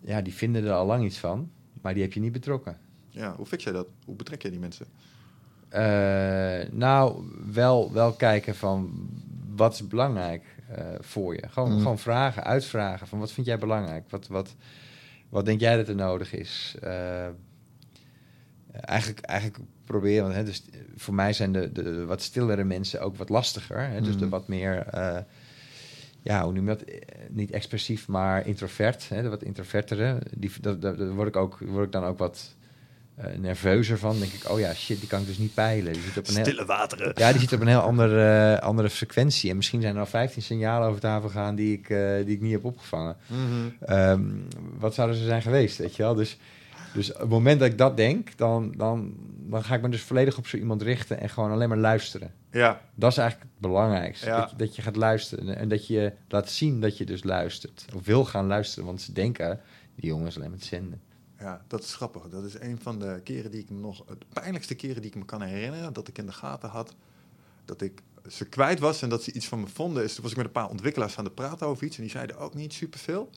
Ja, 0.00 0.20
die 0.22 0.34
vinden 0.34 0.64
er 0.64 0.72
al 0.72 0.86
lang 0.86 1.04
iets 1.04 1.18
van, 1.18 1.50
maar 1.82 1.94
die 1.94 2.02
heb 2.02 2.12
je 2.12 2.20
niet 2.20 2.32
betrokken. 2.32 2.78
Ja, 3.08 3.34
hoe 3.36 3.46
fix 3.46 3.64
jij 3.64 3.72
dat? 3.72 3.86
Hoe 4.04 4.16
betrek 4.16 4.42
jij 4.42 4.50
die 4.50 4.60
mensen? 4.60 4.86
Eh, 5.68 6.68
nou, 6.72 7.24
wel, 7.52 7.92
wel 7.92 8.12
kijken 8.12 8.54
van 8.56 9.08
wat 9.56 9.72
is 9.74 9.86
belangrijk 9.86 10.44
eh, 10.68 10.84
voor 11.00 11.34
je. 11.34 11.48
Gewoon, 11.48 11.70
Mhm. 11.70 11.78
gewoon 11.80 11.98
vragen, 11.98 12.44
uitvragen 12.44 13.06
van 13.06 13.18
wat 13.18 13.32
vind 13.32 13.46
jij 13.46 13.58
belangrijk? 13.58 14.10
Wat, 14.10 14.26
wat, 14.28 14.54
wat 15.28 15.44
denk 15.44 15.60
jij 15.60 15.76
dat 15.76 15.88
er 15.88 15.94
nodig 15.94 16.32
is? 16.34 16.76
Eh, 16.82 17.26
eigenlijk, 18.72 19.20
eigenlijk 19.20 19.58
proberen, 19.90 20.32
hè, 20.32 20.44
dus 20.44 20.62
voor 20.96 21.14
mij 21.14 21.32
zijn 21.32 21.52
de, 21.52 21.72
de, 21.72 21.82
de 21.82 22.04
wat 22.04 22.22
stillere 22.22 22.64
mensen 22.64 23.00
ook 23.00 23.16
wat 23.16 23.28
lastiger. 23.28 23.88
Hè, 23.88 24.00
Dus 24.00 24.14
de 24.16 24.20
Mhm. 24.20 24.28
wat 24.30 24.48
meer, 24.48 24.86
eh, 24.86 25.16
ja, 26.22 26.42
hoe 26.44 26.52
noem 26.52 26.68
je 26.68 26.76
dat? 26.76 26.82
Eh, 26.82 26.98
Niet 27.28 27.50
expressief, 27.50 28.08
maar 28.08 28.46
introvert. 28.46 29.08
Hè, 29.08 29.22
de 29.22 29.28
wat 29.28 29.42
introvertere. 29.42 30.18
Die, 30.36 30.50
dat, 30.60 30.82
dat, 30.82 30.98
daar 30.98 31.08
word 31.14 31.28
ik, 31.28 31.36
ook, 31.36 31.58
word 31.66 31.86
ik 31.86 31.92
dan 31.92 32.04
ook 32.04 32.18
wat 32.18 32.54
eh, 33.16 33.26
nerveuzer 33.38 33.98
van. 33.98 34.18
denk 34.18 34.32
ik, 34.32 34.50
oh 34.50 34.58
ja, 34.58 34.74
shit, 34.74 34.98
die 35.00 35.08
kan 35.08 35.20
ik 35.20 35.26
dus 35.26 35.38
niet 35.38 35.54
peilen. 35.54 35.92
Die 35.92 36.02
zit 36.02 36.16
op 36.18 36.28
een 36.28 36.34
heel, 36.34 36.44
Stille 36.44 36.64
wateren. 36.64 37.12
ja, 37.14 37.30
die 37.30 37.40
zit 37.40 37.52
op 37.52 37.60
een 37.60 37.66
heel 37.68 37.80
andere, 37.80 38.54
eh, 38.56 38.62
andere 38.66 38.90
frequentie. 38.90 39.50
En 39.50 39.56
misschien 39.56 39.80
zijn 39.80 39.94
er 39.94 40.00
al 40.00 40.06
15 40.06 40.42
signalen 40.42 40.88
over 40.88 41.00
tafel 41.00 41.28
gegaan 41.28 41.54
die 41.54 41.72
ik, 41.78 41.90
eh, 41.90 42.14
die 42.24 42.34
ik 42.34 42.40
niet 42.40 42.52
heb 42.52 42.64
opgevangen. 42.64 43.16
Mhm. 43.26 43.40
Ehm, 43.92 44.22
wat 44.78 44.94
zouden 44.94 45.16
ze 45.16 45.24
zijn 45.24 45.42
geweest, 45.42 45.76
weet 45.78 45.96
je 45.96 46.02
wel? 46.02 46.14
Dus, 46.14 46.38
dus 46.92 47.12
op 47.12 47.20
het 47.20 47.28
moment 47.28 47.60
dat 47.60 47.68
ik 47.68 47.78
dat 47.78 47.96
denk, 47.96 48.36
dan, 48.36 48.72
dan, 48.76 49.14
dan 49.38 49.64
ga 49.64 49.74
ik 49.74 49.82
me 49.82 49.88
dus 49.88 50.02
volledig 50.02 50.38
op 50.38 50.46
zo 50.46 50.56
iemand 50.56 50.82
richten 50.82 51.20
en 51.20 51.28
gewoon 51.28 51.50
alleen 51.50 51.68
maar 51.68 51.78
luisteren. 51.78 52.34
Ja, 52.50 52.80
Dat 52.94 53.10
is 53.10 53.18
eigenlijk 53.18 53.50
het 53.52 53.60
belangrijkste. 53.60 54.26
Ja. 54.26 54.40
Dat, 54.40 54.50
je, 54.50 54.56
dat 54.56 54.76
je 54.76 54.82
gaat 54.82 54.96
luisteren 54.96 55.56
en 55.56 55.68
dat 55.68 55.86
je 55.86 56.12
laat 56.28 56.50
zien 56.50 56.80
dat 56.80 56.98
je 56.98 57.04
dus 57.04 57.22
luistert. 57.22 57.84
Of 57.94 58.04
wil 58.04 58.24
gaan 58.24 58.46
luisteren, 58.46 58.84
want 58.84 59.00
ze 59.00 59.12
denken, 59.12 59.60
die 59.94 60.06
jongen 60.10 60.26
is 60.26 60.36
alleen 60.36 60.50
met 60.50 60.64
zenden. 60.64 61.00
Ja, 61.38 61.64
dat 61.66 61.82
is 61.82 61.94
grappig. 61.94 62.28
Dat 62.28 62.44
is 62.44 62.60
een 62.60 62.78
van 62.82 62.98
de 62.98 63.20
keren 63.24 63.50
die 63.50 63.60
ik 63.60 63.70
me 63.70 63.78
nog, 63.78 64.04
de 64.04 64.26
pijnlijkste 64.32 64.74
keren 64.74 65.02
die 65.02 65.10
ik 65.10 65.16
me 65.16 65.24
kan 65.24 65.42
herinneren, 65.42 65.92
dat 65.92 66.08
ik 66.08 66.18
in 66.18 66.26
de 66.26 66.32
gaten 66.32 66.68
had 66.68 66.94
dat 67.64 67.80
ik 67.80 68.02
ze 68.28 68.44
kwijt 68.44 68.78
was 68.78 69.02
en 69.02 69.08
dat 69.08 69.22
ze 69.22 69.32
iets 69.32 69.48
van 69.48 69.60
me 69.60 69.66
vonden. 69.66 70.04
Is, 70.04 70.14
toen 70.14 70.22
was 70.22 70.30
ik 70.30 70.36
met 70.36 70.46
een 70.46 70.52
paar 70.52 70.68
ontwikkelaars 70.68 71.18
aan 71.18 71.24
het 71.24 71.34
praten 71.34 71.66
over 71.66 71.86
iets 71.86 71.96
en 71.96 72.02
die 72.02 72.10
zeiden 72.10 72.38
ook 72.38 72.54
niet 72.54 72.72
superveel. 72.72 73.30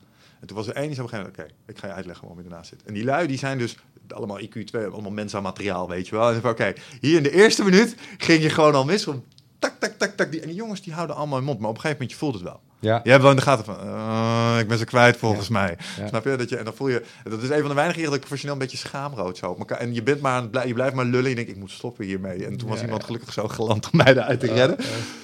En 0.43 0.49
toen 0.49 0.57
was 0.57 0.67
er 0.67 0.75
één 0.75 0.85
die 0.85 0.95
zei 0.95 1.07
op 1.07 1.13
een 1.13 1.19
gegeven 1.19 1.43
moment, 1.43 1.55
oké, 1.65 1.71
ik 1.71 1.79
ga 1.79 1.87
je 1.87 1.93
uitleggen 1.93 2.27
waarom 2.27 2.43
je 2.43 2.49
ernaast 2.49 2.69
zit. 2.69 2.83
En 2.83 2.93
die 2.93 3.03
lui, 3.03 3.27
die 3.27 3.37
zijn 3.37 3.57
dus 3.57 3.77
allemaal 4.07 4.39
IQ2, 4.39 4.91
allemaal 4.91 5.11
mensa 5.11 5.41
materiaal, 5.41 5.89
weet 5.89 6.07
je 6.07 6.15
wel. 6.15 6.31
En 6.31 6.41
van, 6.41 6.51
oké, 6.51 6.73
hier 6.99 7.17
in 7.17 7.23
de 7.23 7.31
eerste 7.31 7.63
minuut 7.63 7.95
ging 8.17 8.41
je 8.41 8.49
gewoon 8.49 8.75
al 8.75 8.85
mis 8.85 9.07
om 9.07 9.23
tak, 9.59 9.79
tak, 9.79 9.97
tak, 9.97 10.15
tak. 10.15 10.31
Die, 10.31 10.41
en 10.41 10.47
die 10.47 10.55
jongens 10.55 10.81
die 10.81 10.93
houden 10.93 11.15
allemaal 11.15 11.37
hun 11.37 11.45
mond, 11.45 11.59
maar 11.59 11.69
op 11.69 11.75
een 11.75 11.81
gegeven 11.81 12.01
moment 12.01 12.19
je 12.19 12.25
voelt 12.25 12.33
het 12.33 12.43
wel. 12.43 12.61
Ja. 12.83 12.99
Je 13.03 13.09
hebt 13.09 13.21
wel 13.21 13.31
in 13.31 13.37
de 13.37 13.43
gaten 13.43 13.65
van, 13.65 13.75
eh, 13.79 14.59
ik 14.59 14.67
ben 14.67 14.77
ze 14.77 14.85
kwijt 14.85 15.17
volgens 15.17 15.49
mij. 15.49 15.77
Ja. 15.99 16.07
Snap 16.07 16.23
je? 16.23 16.35
Dat 16.35 16.49
je? 16.49 16.57
En 16.57 16.65
dan 16.65 16.73
voel 16.73 16.87
je, 16.87 17.03
dat 17.23 17.41
is 17.41 17.49
een 17.49 17.59
van 17.59 17.69
de 17.69 17.75
weinige 17.75 18.01
dat 18.01 18.13
ik 18.13 18.19
professioneel 18.19 18.55
een 18.55 18.61
beetje 18.61 18.77
schaamrood 18.77 19.37
zo 19.37 19.49
op 19.49 19.59
elkaar. 19.59 19.77
En 19.77 19.93
je 19.93 20.03
bent 20.03 20.21
maar, 20.21 20.33
aan 20.51 20.67
je 20.67 20.73
blijft 20.73 20.95
maar 20.95 21.05
lullen. 21.05 21.29
Je 21.29 21.35
denkt, 21.35 21.51
ik 21.51 21.57
moet 21.57 21.71
stoppen 21.71 22.05
hiermee. 22.05 22.45
En 22.45 22.57
toen 22.57 22.69
was 22.69 22.81
iemand 22.81 23.03
gelukkig 23.03 23.33
zo 23.33 23.47
geland 23.47 23.89
om 23.91 23.97
mij 23.97 24.13
eruit 24.13 24.39
te 24.39 24.53
redden. 24.53 24.77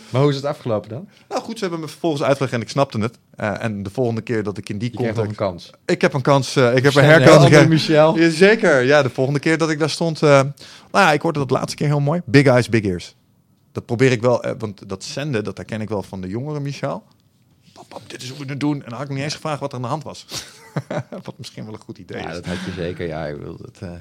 Maar 0.09 0.21
hoe 0.21 0.29
is 0.29 0.35
het 0.35 0.45
afgelopen 0.45 0.89
dan? 0.89 1.07
Nou 1.29 1.41
goed, 1.41 1.57
ze 1.57 1.61
hebben 1.61 1.79
me 1.79 1.87
vervolgens 1.87 2.23
uitgelegd 2.23 2.53
en 2.53 2.61
ik 2.61 2.69
snapte 2.69 2.99
het. 2.99 3.17
Eh, 3.35 3.63
en 3.63 3.83
de 3.83 3.89
volgende 3.89 4.21
keer 4.21 4.43
dat 4.43 4.57
ik 4.57 4.69
in 4.69 4.77
die 4.77 4.91
Je 5.01 5.07
nog 5.07 5.17
een 5.17 5.35
kans. 5.35 5.71
Ik 5.85 6.01
heb 6.01 6.13
een 6.13 6.21
kans, 6.21 6.55
eh, 6.55 6.75
ik 6.75 6.83
heb 6.83 6.95
een 6.95 7.03
herkans 7.03 7.67
Michel. 7.67 8.17
Ja, 8.17 8.29
zeker. 8.29 8.81
Ja, 8.81 9.01
de 9.01 9.09
volgende 9.09 9.39
keer 9.39 9.57
dat 9.57 9.69
ik 9.69 9.79
daar 9.79 9.89
stond... 9.89 10.21
nou 10.21 10.53
ja, 10.91 11.11
ik 11.11 11.21
hoorde 11.21 11.39
dat 11.39 11.49
laatste 11.49 11.75
keer 11.75 11.87
heel 11.87 11.99
mooi. 11.99 12.21
Big 12.25 12.45
eyes, 12.45 12.69
big 12.69 12.83
ears. 12.83 13.15
Dat 13.71 13.85
probeer 13.85 14.11
ik 14.11 14.21
wel, 14.21 14.43
want 14.57 14.89
dat 14.89 15.03
zenden, 15.03 15.43
dat 15.43 15.57
herken 15.57 15.81
ik 15.81 15.89
wel 15.89 16.03
van 16.03 16.21
de 16.21 16.27
jongere 16.27 16.59
Michel. 16.59 17.03
Pap, 17.89 18.09
dit 18.09 18.21
is 18.21 18.29
hoe 18.29 18.39
we 18.39 18.45
het 18.51 18.59
doen. 18.59 18.83
En 18.83 18.89
dan 18.89 18.99
had 18.99 19.09
ik 19.09 19.13
niet 19.15 19.23
eens 19.23 19.33
gevraagd 19.33 19.59
wat 19.59 19.69
er 19.69 19.75
aan 19.75 19.81
de 19.81 19.87
hand 19.87 20.03
was. 20.03 20.25
wat 21.23 21.37
misschien 21.37 21.65
wel 21.65 21.73
een 21.73 21.79
goed 21.79 21.97
idee 21.97 22.21
Ja, 22.21 22.27
is. 22.27 22.33
dat 22.33 22.45
had 22.45 22.65
je 22.65 22.71
zeker. 22.71 23.07
Ja, 23.07 23.25
ik 23.25 23.37
bedoel, 23.37 23.57
dat, 23.57 23.77
eh, 23.81 23.91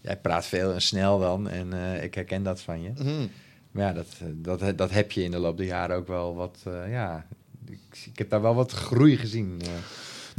jij 0.00 0.16
praat 0.16 0.46
veel 0.46 0.72
en 0.72 0.82
snel 0.82 1.18
dan. 1.18 1.48
En 1.48 1.72
eh, 1.72 2.02
ik 2.02 2.14
herken 2.14 2.42
dat 2.42 2.60
van 2.60 2.82
je. 2.82 2.90
Mhm. 2.98 3.26
Maar 3.70 3.84
ja, 3.86 3.92
dat, 3.92 4.06
dat, 4.34 4.78
dat 4.78 4.90
heb 4.90 5.12
je 5.12 5.22
in 5.22 5.30
de 5.30 5.38
loop 5.38 5.56
der 5.56 5.66
jaren 5.66 5.96
ook 5.96 6.06
wel 6.06 6.34
wat... 6.34 6.58
eh, 6.64 6.90
ja, 6.90 7.26
ik, 7.66 8.06
ik 8.12 8.18
heb 8.18 8.30
daar 8.30 8.42
wel 8.42 8.54
wat 8.54 8.72
groei 8.72 9.16
gezien. 9.16 9.60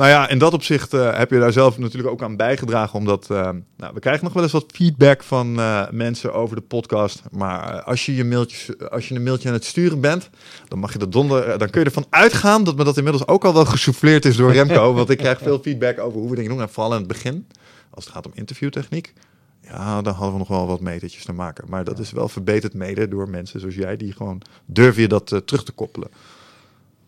Nou 0.02 0.14
ja, 0.14 0.30
in 0.30 0.38
dat 0.38 0.54
opzicht 0.54 0.94
eh, 0.94 1.18
heb 1.18 1.30
je 1.30 1.40
daar 1.40 1.52
zelf 1.52 1.78
natuurlijk 1.78 2.12
ook 2.12 2.24
aan 2.24 2.36
bijgedragen. 2.36 3.00
Omdat 3.00 3.30
eh, 3.30 3.50
nou, 3.78 3.94
we 3.94 4.00
krijgen 4.00 4.24
nog 4.24 4.34
wel 4.34 4.44
eens 4.44 4.52
wat 4.52 4.66
feedback 4.74 5.24
van 5.24 5.60
eh, 5.60 5.90
mensen 5.92 6.34
over 6.34 6.56
de 6.56 6.62
podcast. 6.62 7.22
Maar 7.32 7.84
als, 7.84 8.06
je 8.06 8.16
je 8.16 8.24
mailtjes, 8.24 8.90
als 8.90 9.08
je 9.08 9.16
een 9.16 9.24
mailtje 9.24 9.48
aan 9.48 9.54
het 9.54 9.66
sturen 9.66 10.00
bent, 10.00 10.30
dan 10.68 10.80
mag 10.80 10.94
je 10.94 11.00
er 11.00 11.10
donder, 11.10 11.58
dan 11.58 11.70
kun 11.70 11.80
je 11.80 11.86
ervan 11.86 12.06
uitgaan 12.10 12.64
dat 12.64 12.76
me 12.76 12.84
dat 12.84 12.98
inmiddels 12.98 13.28
ook 13.28 13.46
al 13.46 13.54
wel 13.54 13.66
gesouffleerd 13.66 14.26
is 14.26 14.36
door 14.36 14.52
Remco. 14.52 14.94
want 14.94 15.10
ik 15.10 15.18
krijg 15.18 15.40
veel 15.40 15.60
feedback 15.60 16.00
over 16.00 16.20
hoe 16.20 16.30
we 16.30 16.36
dingen 16.36 16.52
doen. 16.52 16.62
En 16.62 16.70
vooral 16.70 16.92
in 16.92 17.00
het 17.00 17.08
begin, 17.08 17.48
als 17.90 18.04
het 18.04 18.14
gaat 18.14 18.26
om 18.26 18.32
interviewtechniek. 18.36 19.14
Ja, 19.62 20.02
dan 20.02 20.14
hadden 20.14 20.32
we 20.32 20.40
nog 20.40 20.48
wel 20.48 20.68
wat 20.68 20.82
metertjes 20.82 21.26
te 21.26 21.34
maken. 21.34 21.66
Maar 21.70 21.84
dat 21.84 22.00
is 22.00 22.12
wel 22.12 22.30
verbeterd 22.30 22.74
mede 22.74 23.08
door 23.08 23.30
mensen 23.30 23.60
zoals 23.60 23.76
jij, 23.76 23.98
die 23.98 24.14
gewoon 24.14 24.42
durven 24.66 25.02
je 25.02 25.08
dat 25.08 25.42
terug 25.46 25.64
te 25.64 25.72
koppelen. 25.72 26.10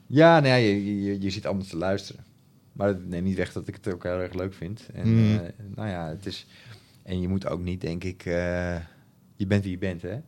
Ja, 0.07 0.45
ja, 0.45 0.55
je, 0.55 1.03
je, 1.03 1.21
je 1.21 1.29
zit 1.29 1.45
anders 1.45 1.69
te 1.69 1.77
luisteren. 1.77 2.32
Maar 2.73 2.87
dat 2.87 3.03
neemt 3.03 3.25
niet 3.25 3.37
weg 3.37 3.51
dat 3.53 3.67
ik 3.67 3.75
het 3.75 3.93
ook 3.93 4.03
heel 4.03 4.19
erg 4.19 4.33
leuk 4.33 4.53
vind. 4.53 4.89
En 4.93 5.13
Mm. 5.13 5.35
eh, 5.35 5.39
nou 5.75 5.89
ja, 5.89 6.07
het 6.09 6.25
is... 6.25 6.45
En 7.03 7.21
je 7.21 7.27
moet 7.27 7.47
ook 7.47 7.61
niet, 7.61 7.81
denk 7.81 8.03
ik... 8.03 8.25
eh, 8.25 8.75
je 9.35 9.47
bent 9.47 9.63
wie 9.63 9.71
je 9.71 9.77
bent, 9.77 10.01
hè? 10.01 10.19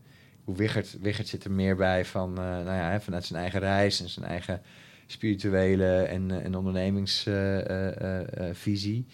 Hoe 0.44 0.56
Wiggert, 0.56 0.98
Wiggert 1.02 1.28
zit 1.28 1.44
er 1.44 1.52
meer 1.52 1.76
bij 1.76 2.06
van... 2.06 2.30
eh, 2.38 2.44
nou 2.44 2.66
ja, 2.66 3.02
vanuit 3.02 3.26
zijn 3.26 3.42
eigen 3.42 3.60
reis 3.60 4.02
en 4.02 4.10
zijn 4.10 4.26
eigen 4.26 4.62
spirituele 5.06 6.02
en, 6.02 6.32
en 6.44 6.56
ondernemingsvisie. 6.56 9.06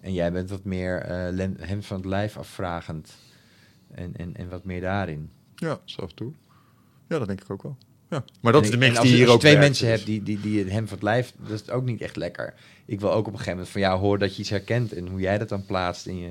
En 0.00 0.12
jij 0.12 0.32
bent 0.32 0.50
wat 0.50 0.64
meer 0.64 1.06
hem 1.60 1.82
van 1.82 1.96
het 1.96 2.06
lijf 2.06 2.36
afvragend. 2.36 3.16
En, 3.90 4.16
en, 4.16 4.36
en 4.36 4.48
wat 4.48 4.64
meer 4.64 4.80
daarin. 4.80 5.30
Ja, 5.54 5.80
en 5.96 6.14
toe. 6.14 6.32
Ja, 7.08 7.18
dat 7.18 7.26
denk 7.26 7.40
ik 7.40 7.50
ook 7.50 7.62
wel. 7.62 7.76
Ja. 8.10 8.24
Maar 8.40 8.52
dat 8.52 8.60
En 8.62 8.66
is 8.68 8.74
de 8.74 8.80
mix 8.80 8.90
als 8.96 9.00
die 9.02 9.10
je- 9.10 9.16
hier 9.16 9.26
als 9.26 9.34
ook 9.34 9.40
je 9.42 9.46
twee 9.48 9.58
werkt, 9.58 9.68
mensen 9.68 9.86
dus. 9.88 9.94
hebt 9.96 10.06
die, 10.06 10.22
die, 10.22 10.40
die 10.40 10.58
het 10.58 10.70
hem 10.70 10.84
van 10.88 10.94
het 10.94 11.02
lijf, 11.04 11.32
dat 11.48 11.60
is 11.64 11.70
ook 11.70 11.84
niet 11.84 12.00
echt 12.00 12.16
lekker. 12.16 12.54
Ik 12.86 13.00
wil 13.00 13.10
ook 13.12 13.18
op 13.18 13.26
een 13.26 13.32
gegeven 13.32 13.52
moment 13.52 13.68
van 13.68 13.80
jou 13.80 13.98
horen 14.00 14.18
dat 14.18 14.34
je 14.34 14.40
iets 14.40 14.50
herkent 14.50 14.92
en 14.92 15.06
hoe 15.08 15.20
jij 15.20 15.38
dat 15.38 15.48
dan 15.48 15.64
plaatst 15.66 16.06
in 16.06 16.18
je, 16.18 16.28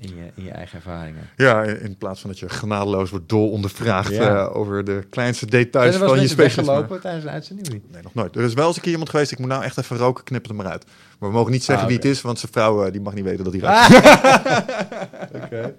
in 0.00 0.08
je, 0.16 0.22
in 0.34 0.44
je 0.44 0.50
eigen 0.50 0.76
ervaringen. 0.76 1.28
Ja, 1.36 1.62
in 1.62 1.96
plaats 1.96 2.20
van 2.20 2.30
dat 2.30 2.38
je 2.38 2.48
genadeloos 2.48 3.10
wordt 3.10 3.28
dol 3.28 3.50
ondervraagd 3.50 4.10
Ja. 4.14 4.36
eh, 4.46 4.56
over 4.56 4.84
de 4.84 5.06
kleinste 5.10 5.46
details 5.46 5.94
er 5.94 6.08
van 6.08 6.20
je 6.20 6.28
specialisme. 6.28 6.62
weggelopen 6.64 7.00
tijdens 7.00 7.24
een 7.24 7.30
uitzending? 7.30 7.68
Nee, 7.90 8.02
nog 8.02 8.14
nooit. 8.14 8.36
Er 8.36 8.42
is 8.44 8.54
wel 8.54 8.66
eens 8.66 8.76
een 8.76 8.82
keer 8.82 8.90
iemand 8.92 9.10
geweest, 9.10 9.32
ik 9.32 9.38
moet 9.38 9.48
nou 9.48 9.64
echt 9.64 9.78
even 9.78 9.96
roken, 9.96 10.24
knip 10.24 10.42
het 10.42 10.50
er 10.50 10.56
maar 10.56 10.66
uit. 10.66 10.84
Maar 11.18 11.28
we 11.28 11.34
mogen 11.34 11.52
niet 11.52 11.64
zeggen 11.64 11.84
Ah, 11.84 11.90
wie 11.90 12.00
het 12.00 12.08
is, 12.10 12.20
want 12.20 12.38
zijn 12.38 12.52
vrouw 12.52 12.84
eh, 12.84 12.92
die 12.92 13.00
mag 13.00 13.14
niet 13.14 13.24
weten 13.24 13.44
dat 13.44 13.52
hij 13.52 13.62
ruikt. 13.68 15.44
Oké. 15.44 15.74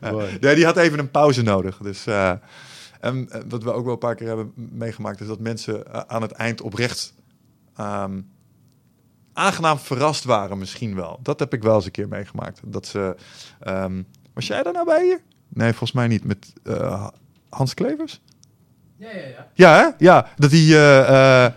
Nee, 0.40 0.54
die 0.54 0.64
had 0.64 0.76
even 0.76 0.98
een 0.98 1.10
pauze 1.10 1.42
nodig. 1.42 1.76
Dus, 1.82 2.06
eh, 2.06 2.32
en 3.00 3.30
eh, 3.30 3.40
wat 3.48 3.62
we 3.62 3.72
ook 3.72 3.84
wel 3.84 3.92
een 3.92 3.98
paar 3.98 4.14
keer 4.14 4.26
hebben 4.26 4.52
meegemaakt, 4.54 5.20
is 5.20 5.26
dat 5.26 5.40
mensen 5.40 5.92
eh, 5.92 6.00
aan 6.06 6.22
het 6.22 6.32
eind 6.32 6.60
oprecht 6.60 7.14
ehm, 7.76 8.20
aangenaam 9.32 9.78
verrast 9.78 10.24
waren, 10.24 10.58
misschien 10.58 10.94
wel. 10.94 11.18
Dat 11.22 11.38
heb 11.38 11.52
ik 11.52 11.62
wel 11.62 11.74
eens 11.74 11.84
een 11.84 11.90
keer 11.90 12.08
meegemaakt. 12.08 12.60
Dat 12.64 12.86
ze, 12.86 13.16
ehm, 13.60 14.02
was 14.32 14.46
jij 14.46 14.62
daar 14.62 14.72
nou 14.72 14.86
bij 14.86 15.04
hier? 15.04 15.20
Nee, 15.48 15.68
volgens 15.68 15.92
mij 15.92 16.08
niet. 16.08 16.24
Met 16.24 16.52
eh, 16.62 17.06
Hans 17.48 17.74
Klevers? 17.74 18.20
Ja, 18.96 19.08
ja, 19.10 19.26
ja. 19.26 19.48
Ja, 19.54 19.74
hè? 19.76 20.04
Ja, 20.04 20.28
dat 20.36 20.50
hij, 20.50 20.60
eh, 20.60 21.52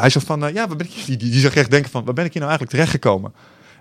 hij 0.00 0.10
zei 0.10 0.24
van, 0.24 0.40
ja, 0.40 0.68
waar 0.68 0.76
ben 0.76 0.86
ik, 0.86 1.04
die, 1.06 1.16
die, 1.16 1.30
die 1.30 1.40
zag 1.40 1.54
echt 1.54 1.70
denken 1.70 1.90
van, 1.90 2.04
waar 2.04 2.14
ben 2.14 2.24
ik 2.24 2.32
hier 2.32 2.42
nou 2.42 2.54
eigenlijk 2.54 2.70
terechtgekomen? 2.70 3.32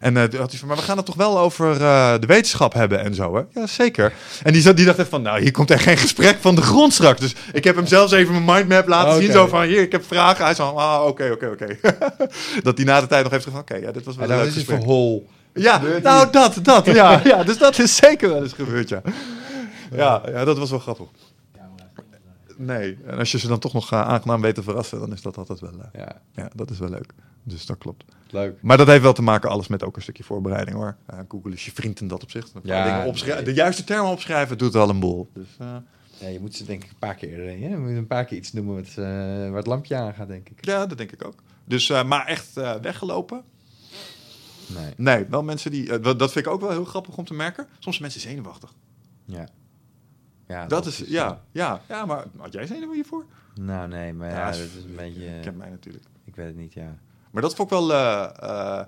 En 0.03 0.29
toen 0.29 0.39
had 0.39 0.49
hij 0.49 0.59
van, 0.59 0.67
maar 0.67 0.77
we 0.77 0.83
gaan 0.83 0.97
het 0.97 1.05
toch 1.05 1.15
wel 1.15 1.39
over 1.39 1.71
eh, 1.71 2.13
de 2.19 2.27
wetenschap 2.27 2.73
hebben 2.73 2.99
en 2.99 3.15
zo, 3.15 3.35
hè? 3.35 3.59
Ja, 3.59 3.67
zeker. 3.67 4.13
En 4.43 4.53
die, 4.53 4.61
zat, 4.61 4.75
die 4.75 4.85
dacht 4.85 4.99
echt 4.99 5.09
van, 5.09 5.21
nou, 5.21 5.41
hier 5.41 5.51
komt 5.51 5.71
echt 5.71 5.83
geen 5.83 5.97
gesprek 5.97 6.37
van 6.39 6.55
de 6.55 6.61
grond 6.61 6.93
straks. 6.93 7.19
Dus 7.19 7.35
ik 7.53 7.63
heb 7.63 7.75
hem 7.75 7.85
zelfs 7.85 8.11
even 8.11 8.33
mijn 8.33 8.45
mindmap 8.45 8.87
laten 8.87 9.21
zien, 9.21 9.31
zo 9.31 9.47
van, 9.47 9.61
hier, 9.61 9.81
ik 9.81 9.91
heb 9.91 10.03
vragen. 10.05 10.45
Hij 10.45 10.53
zei, 10.53 10.69
ah, 10.75 11.05
oké, 11.05 11.29
oké, 11.31 11.47
oké. 11.47 11.77
Dat 12.63 12.77
hij 12.77 12.85
na 12.85 13.01
de 13.01 13.07
tijd 13.07 13.23
nog 13.23 13.31
heeft 13.31 13.43
gezegd 13.43 13.65
van, 13.65 13.77
oké, 13.77 13.85
ja, 13.85 13.91
dit 13.91 14.03
was 14.03 14.15
wel 14.15 14.25
En 14.25 14.31
een 14.31 14.37
leuk 14.37 14.47
is 14.47 14.53
gesprek. 14.53 14.77
voor 14.77 14.87
hol. 14.87 15.27
Ja, 15.53 15.81
nou, 16.03 16.31
dat, 16.31 16.59
dat, 16.61 16.85
ja, 17.01 17.21
ja. 17.23 17.43
Dus 17.43 17.57
dat 17.57 17.79
is 17.79 17.95
zeker 17.95 18.29
wel 18.29 18.43
eens 18.43 18.53
gebeurd, 18.53 18.89
ja. 18.89 19.01
Ja, 19.91 20.21
ja 20.31 20.45
dat 20.45 20.57
was 20.57 20.69
wel 20.69 20.79
grappig. 20.79 21.07
Nee, 22.57 22.97
en 23.05 23.17
als 23.17 23.31
je 23.31 23.39
ze 23.39 23.47
dan 23.47 23.59
toch 23.59 23.73
nog 23.73 23.91
eh, 23.91 24.01
aangenaam 24.01 24.41
weet 24.41 24.55
te 24.55 24.63
verrassen, 24.63 24.99
dan 24.99 25.13
is 25.13 25.21
dat 25.21 25.37
altijd 25.37 25.59
wel, 25.59 25.71
Ja, 25.93 26.21
ja, 26.31 26.49
dat 26.55 26.69
is 26.69 26.79
wel 26.79 26.89
leuk. 26.89 27.13
Dus 27.43 27.65
dat 27.65 27.77
klopt. 27.77 28.03
Leuk. 28.33 28.57
Maar 28.61 28.77
dat 28.77 28.87
heeft 28.87 29.01
wel 29.01 29.13
te 29.13 29.21
maken 29.21 29.49
alles 29.49 29.67
met 29.67 29.83
ook 29.83 29.95
een 29.95 30.01
stukje 30.01 30.23
voorbereiding 30.23 30.75
hoor. 30.77 30.95
Eh, 31.05 31.19
Google 31.27 31.51
is 31.53 31.65
je 31.65 31.71
vriend 31.71 31.99
in 32.01 32.07
dat 32.07 32.23
opzicht. 32.23 32.51
Ja, 32.63 32.83
dingen 32.83 33.05
opschrijven-. 33.07 33.45
De 33.45 33.53
juiste 33.53 33.83
termen 33.83 34.11
opschrijven 34.11 34.57
doet 34.57 34.73
wel 34.73 34.89
een 34.89 34.99
boel. 34.99 35.29
Dus, 35.33 35.47
eh, 35.59 35.75
Ja, 36.17 36.27
je 36.27 36.39
moet 36.39 36.55
ze 36.55 36.65
denk 36.65 36.83
ik 36.83 36.89
een 36.89 36.97
paar 36.99 37.15
keer, 37.15 37.47
eh, 37.47 37.61
ja, 37.61 37.67
je 37.69 37.77
moet 37.77 37.89
een 37.89 38.07
paar 38.07 38.25
keer 38.25 38.37
iets 38.37 38.53
noemen 38.53 38.75
wat, 38.75 38.87
eh, 38.87 38.95
waar 38.95 39.53
het 39.55 39.67
lampje 39.67 39.95
aangaat, 39.95 40.27
denk 40.27 40.49
ik. 40.49 40.65
ja, 40.65 40.85
dat 40.85 40.97
denk 40.97 41.11
ik 41.11 41.25
ook. 41.25 41.35
Dus, 41.65 41.89
eh, 41.89 42.03
maar 42.03 42.25
echt 42.27 42.57
eh, 42.57 42.75
weggelopen? 42.75 43.43
Nee. 44.67 44.93
Nee, 44.97 45.25
wel 45.29 45.43
mensen 45.43 45.71
die... 45.71 45.91
eh, 45.99 46.03
dat 46.17 46.31
vind 46.31 46.45
ik 46.45 46.51
ook 46.51 46.61
wel 46.61 46.69
heel 46.69 46.85
grappig 46.85 47.17
om 47.17 47.25
te 47.25 47.33
merken. 47.33 47.63
Soms 47.79 47.97
zijn 47.97 48.01
mensen 48.01 48.21
zenuwachtig. 48.29 48.73
Ja. 49.25 49.47
Ja, 50.47 50.65
Dat 50.67 50.85
is, 50.85 51.03
eh, 51.03 51.09
ja, 51.09 51.41
ja, 51.51 51.81
ja, 51.89 52.05
maar 52.05 52.25
had 52.37 52.53
jij 52.53 52.65
zenuwen 52.67 52.95
hiervoor? 52.95 53.25
Nou, 53.55 53.87
nee, 53.87 54.13
maar 54.13 54.29
Ja, 54.29 54.35
ja, 54.37 54.45
dat 54.45 54.55
is 54.55 54.83
een 54.85 54.95
beetje... 54.95 55.19
Je 55.23 55.39
kent 55.41 55.57
mij 55.57 55.69
natuurlijk. 55.69 56.03
Ik 56.25 56.35
weet 56.35 56.45
het 56.47 56.55
niet, 56.55 56.73
ja. 56.73 56.97
Maar 57.33 57.41
dat 57.41 57.55
vond 57.55 57.71
ik 57.71 57.77
wel... 57.77 57.93
eh, 57.93 58.29
eh, 58.39 58.79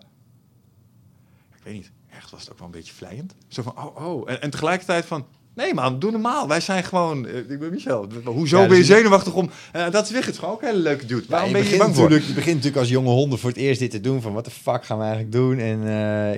ik 1.57 1.63
weet 1.63 1.73
niet, 1.73 1.91
echt 2.09 2.31
was 2.31 2.41
het 2.41 2.51
ook 2.51 2.57
wel 2.57 2.67
een 2.67 2.73
beetje 2.73 2.93
vlijend. 2.93 3.35
Zo 3.47 3.61
van, 3.61 3.73
oh, 3.77 4.07
oh. 4.07 4.30
En, 4.30 4.41
en 4.41 4.49
tegelijkertijd 4.49 5.05
van... 5.05 5.26
Nee 5.55 5.73
man, 5.73 5.99
doe 5.99 6.11
normaal. 6.11 6.47
Wij 6.47 6.59
zijn 6.59 6.84
gewoon... 6.84 7.27
eh, 7.27 7.38
ik 7.38 7.59
ben 7.59 7.69
Michel. 7.72 8.07
Hoezo 8.26 8.61
Ja, 8.61 8.67
ben 8.67 8.77
je 8.77 8.84
dus- 8.84 8.91
zenuwachtig 8.95 9.34
om... 9.34 9.49
dat 9.91 10.05
is 10.05 10.11
Wigert, 10.11 10.38
gewoon 10.38 10.53
ook 10.53 10.61
een 10.61 10.67
hele 10.67 10.80
leuke 10.80 11.05
dude. 11.05 11.26
Waarom 11.30 11.51
ben 11.51 11.63
je 11.63 11.67
hier 11.69 11.77
bang 11.77 11.95
voor? 11.95 12.11
je 12.11 12.19
begint 12.19 12.45
natuurlijk 12.45 12.77
als 12.77 12.89
jonge 12.89 13.09
honden 13.09 13.39
voor 13.39 13.49
het 13.49 13.59
eerst 13.59 13.80
dit 13.80 13.91
te 13.91 14.01
doen. 14.01 14.22
Van 14.22 14.34
wat 14.34 14.45
de 14.45 14.51
fuck 14.51 14.85
gaan 14.85 14.97
we 14.97 15.03
eigenlijk 15.03 15.34
doen? 15.34 15.57
En 15.59 15.80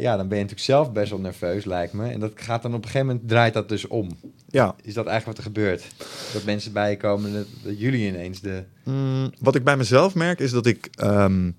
ja, 0.01 0.17
dan 0.17 0.27
ben 0.27 0.37
je 0.37 0.43
natuurlijk 0.43 0.59
zelf 0.59 0.91
best 0.91 1.09
wel 1.09 1.19
nerveus, 1.19 1.65
lijkt 1.65 1.93
me. 1.93 2.09
En 2.09 2.19
dat 2.19 2.31
gaat 2.35 2.61
dan 2.61 2.73
op 2.73 2.83
een 2.83 2.89
gegeven 2.89 3.07
moment, 3.07 3.29
draait 3.29 3.53
dat 3.53 3.69
dus 3.69 3.87
om. 3.87 4.09
Ja. 4.47 4.75
Is 4.81 4.93
dat 4.93 5.05
eigenlijk 5.05 5.37
wat 5.37 5.37
er 5.37 5.53
gebeurt? 5.53 5.85
Dat 6.33 6.43
mensen 6.43 6.71
bij 6.73 6.89
je 6.89 6.97
komen, 6.97 7.33
dat, 7.33 7.45
dat 7.63 7.79
jullie 7.79 8.07
ineens 8.07 8.41
de... 8.41 8.63
Mm, 8.83 9.31
wat 9.39 9.55
ik 9.55 9.63
bij 9.63 9.77
mezelf 9.77 10.15
merk 10.15 10.39
is 10.39 10.51
dat 10.51 10.65
ik 10.65 10.89
ehm, 10.95 11.51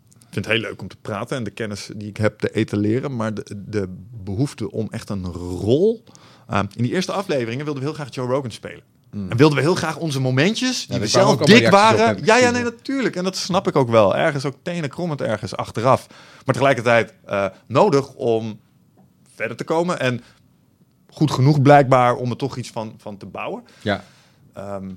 vind 0.42 0.44
het 0.44 0.54
heel 0.54 0.70
leuk 0.70 0.80
om 0.82 0.88
te 0.88 0.96
praten 0.96 1.36
en 1.36 1.44
de 1.44 1.50
kennis 1.50 1.90
die 1.96 2.08
ik 2.08 2.16
heb 2.16 2.38
te 2.38 2.50
etaleren, 2.50 3.16
maar 3.16 3.34
de, 3.34 3.44
de 3.66 3.88
behoefte 4.24 4.70
om 4.70 4.86
echt 4.90 5.10
een 5.10 5.26
rol. 5.32 6.04
ehm, 6.48 6.66
in 6.74 6.82
die 6.82 6.92
eerste 6.92 7.12
afleveringen 7.12 7.64
wilden 7.64 7.82
we 7.82 7.88
heel 7.88 7.98
graag 7.98 8.14
Joe 8.14 8.26
Rogan 8.26 8.50
spelen. 8.50 8.82
En 9.10 9.36
wilden 9.36 9.56
we 9.56 9.62
heel 9.62 9.74
graag 9.74 9.96
onze 9.96 10.20
momentjes, 10.20 10.86
die 10.86 10.94
Ja, 10.94 11.00
we 11.00 11.06
zelf 11.06 11.36
dik 11.36 11.68
waren. 11.68 12.24
Ja, 12.24 12.36
ja, 12.36 12.50
nee, 12.50 12.62
natuurlijk. 12.62 13.16
En 13.16 13.24
dat 13.24 13.36
snap 13.36 13.68
ik 13.68 13.76
ook 13.76 13.88
wel. 13.90 14.16
Ergens 14.16 14.44
ook 14.44 14.54
tenenkrommend 14.62 15.20
ergens 15.20 15.56
achteraf. 15.56 16.06
Maar 16.44 16.54
tegelijkertijd 16.54 17.14
eh, 17.24 17.46
nodig 17.66 18.14
om 18.14 18.60
verder 19.34 19.56
te 19.56 19.64
komen. 19.64 20.00
En 20.00 20.20
goed 21.08 21.30
genoeg 21.30 21.62
blijkbaar 21.62 22.14
om 22.16 22.30
er 22.30 22.36
toch 22.36 22.56
iets 22.56 22.70
van, 22.70 22.94
van 22.98 23.16
te 23.16 23.26
bouwen. 23.26 23.64
Ja, 23.82 24.04
Ehm, 24.52 24.90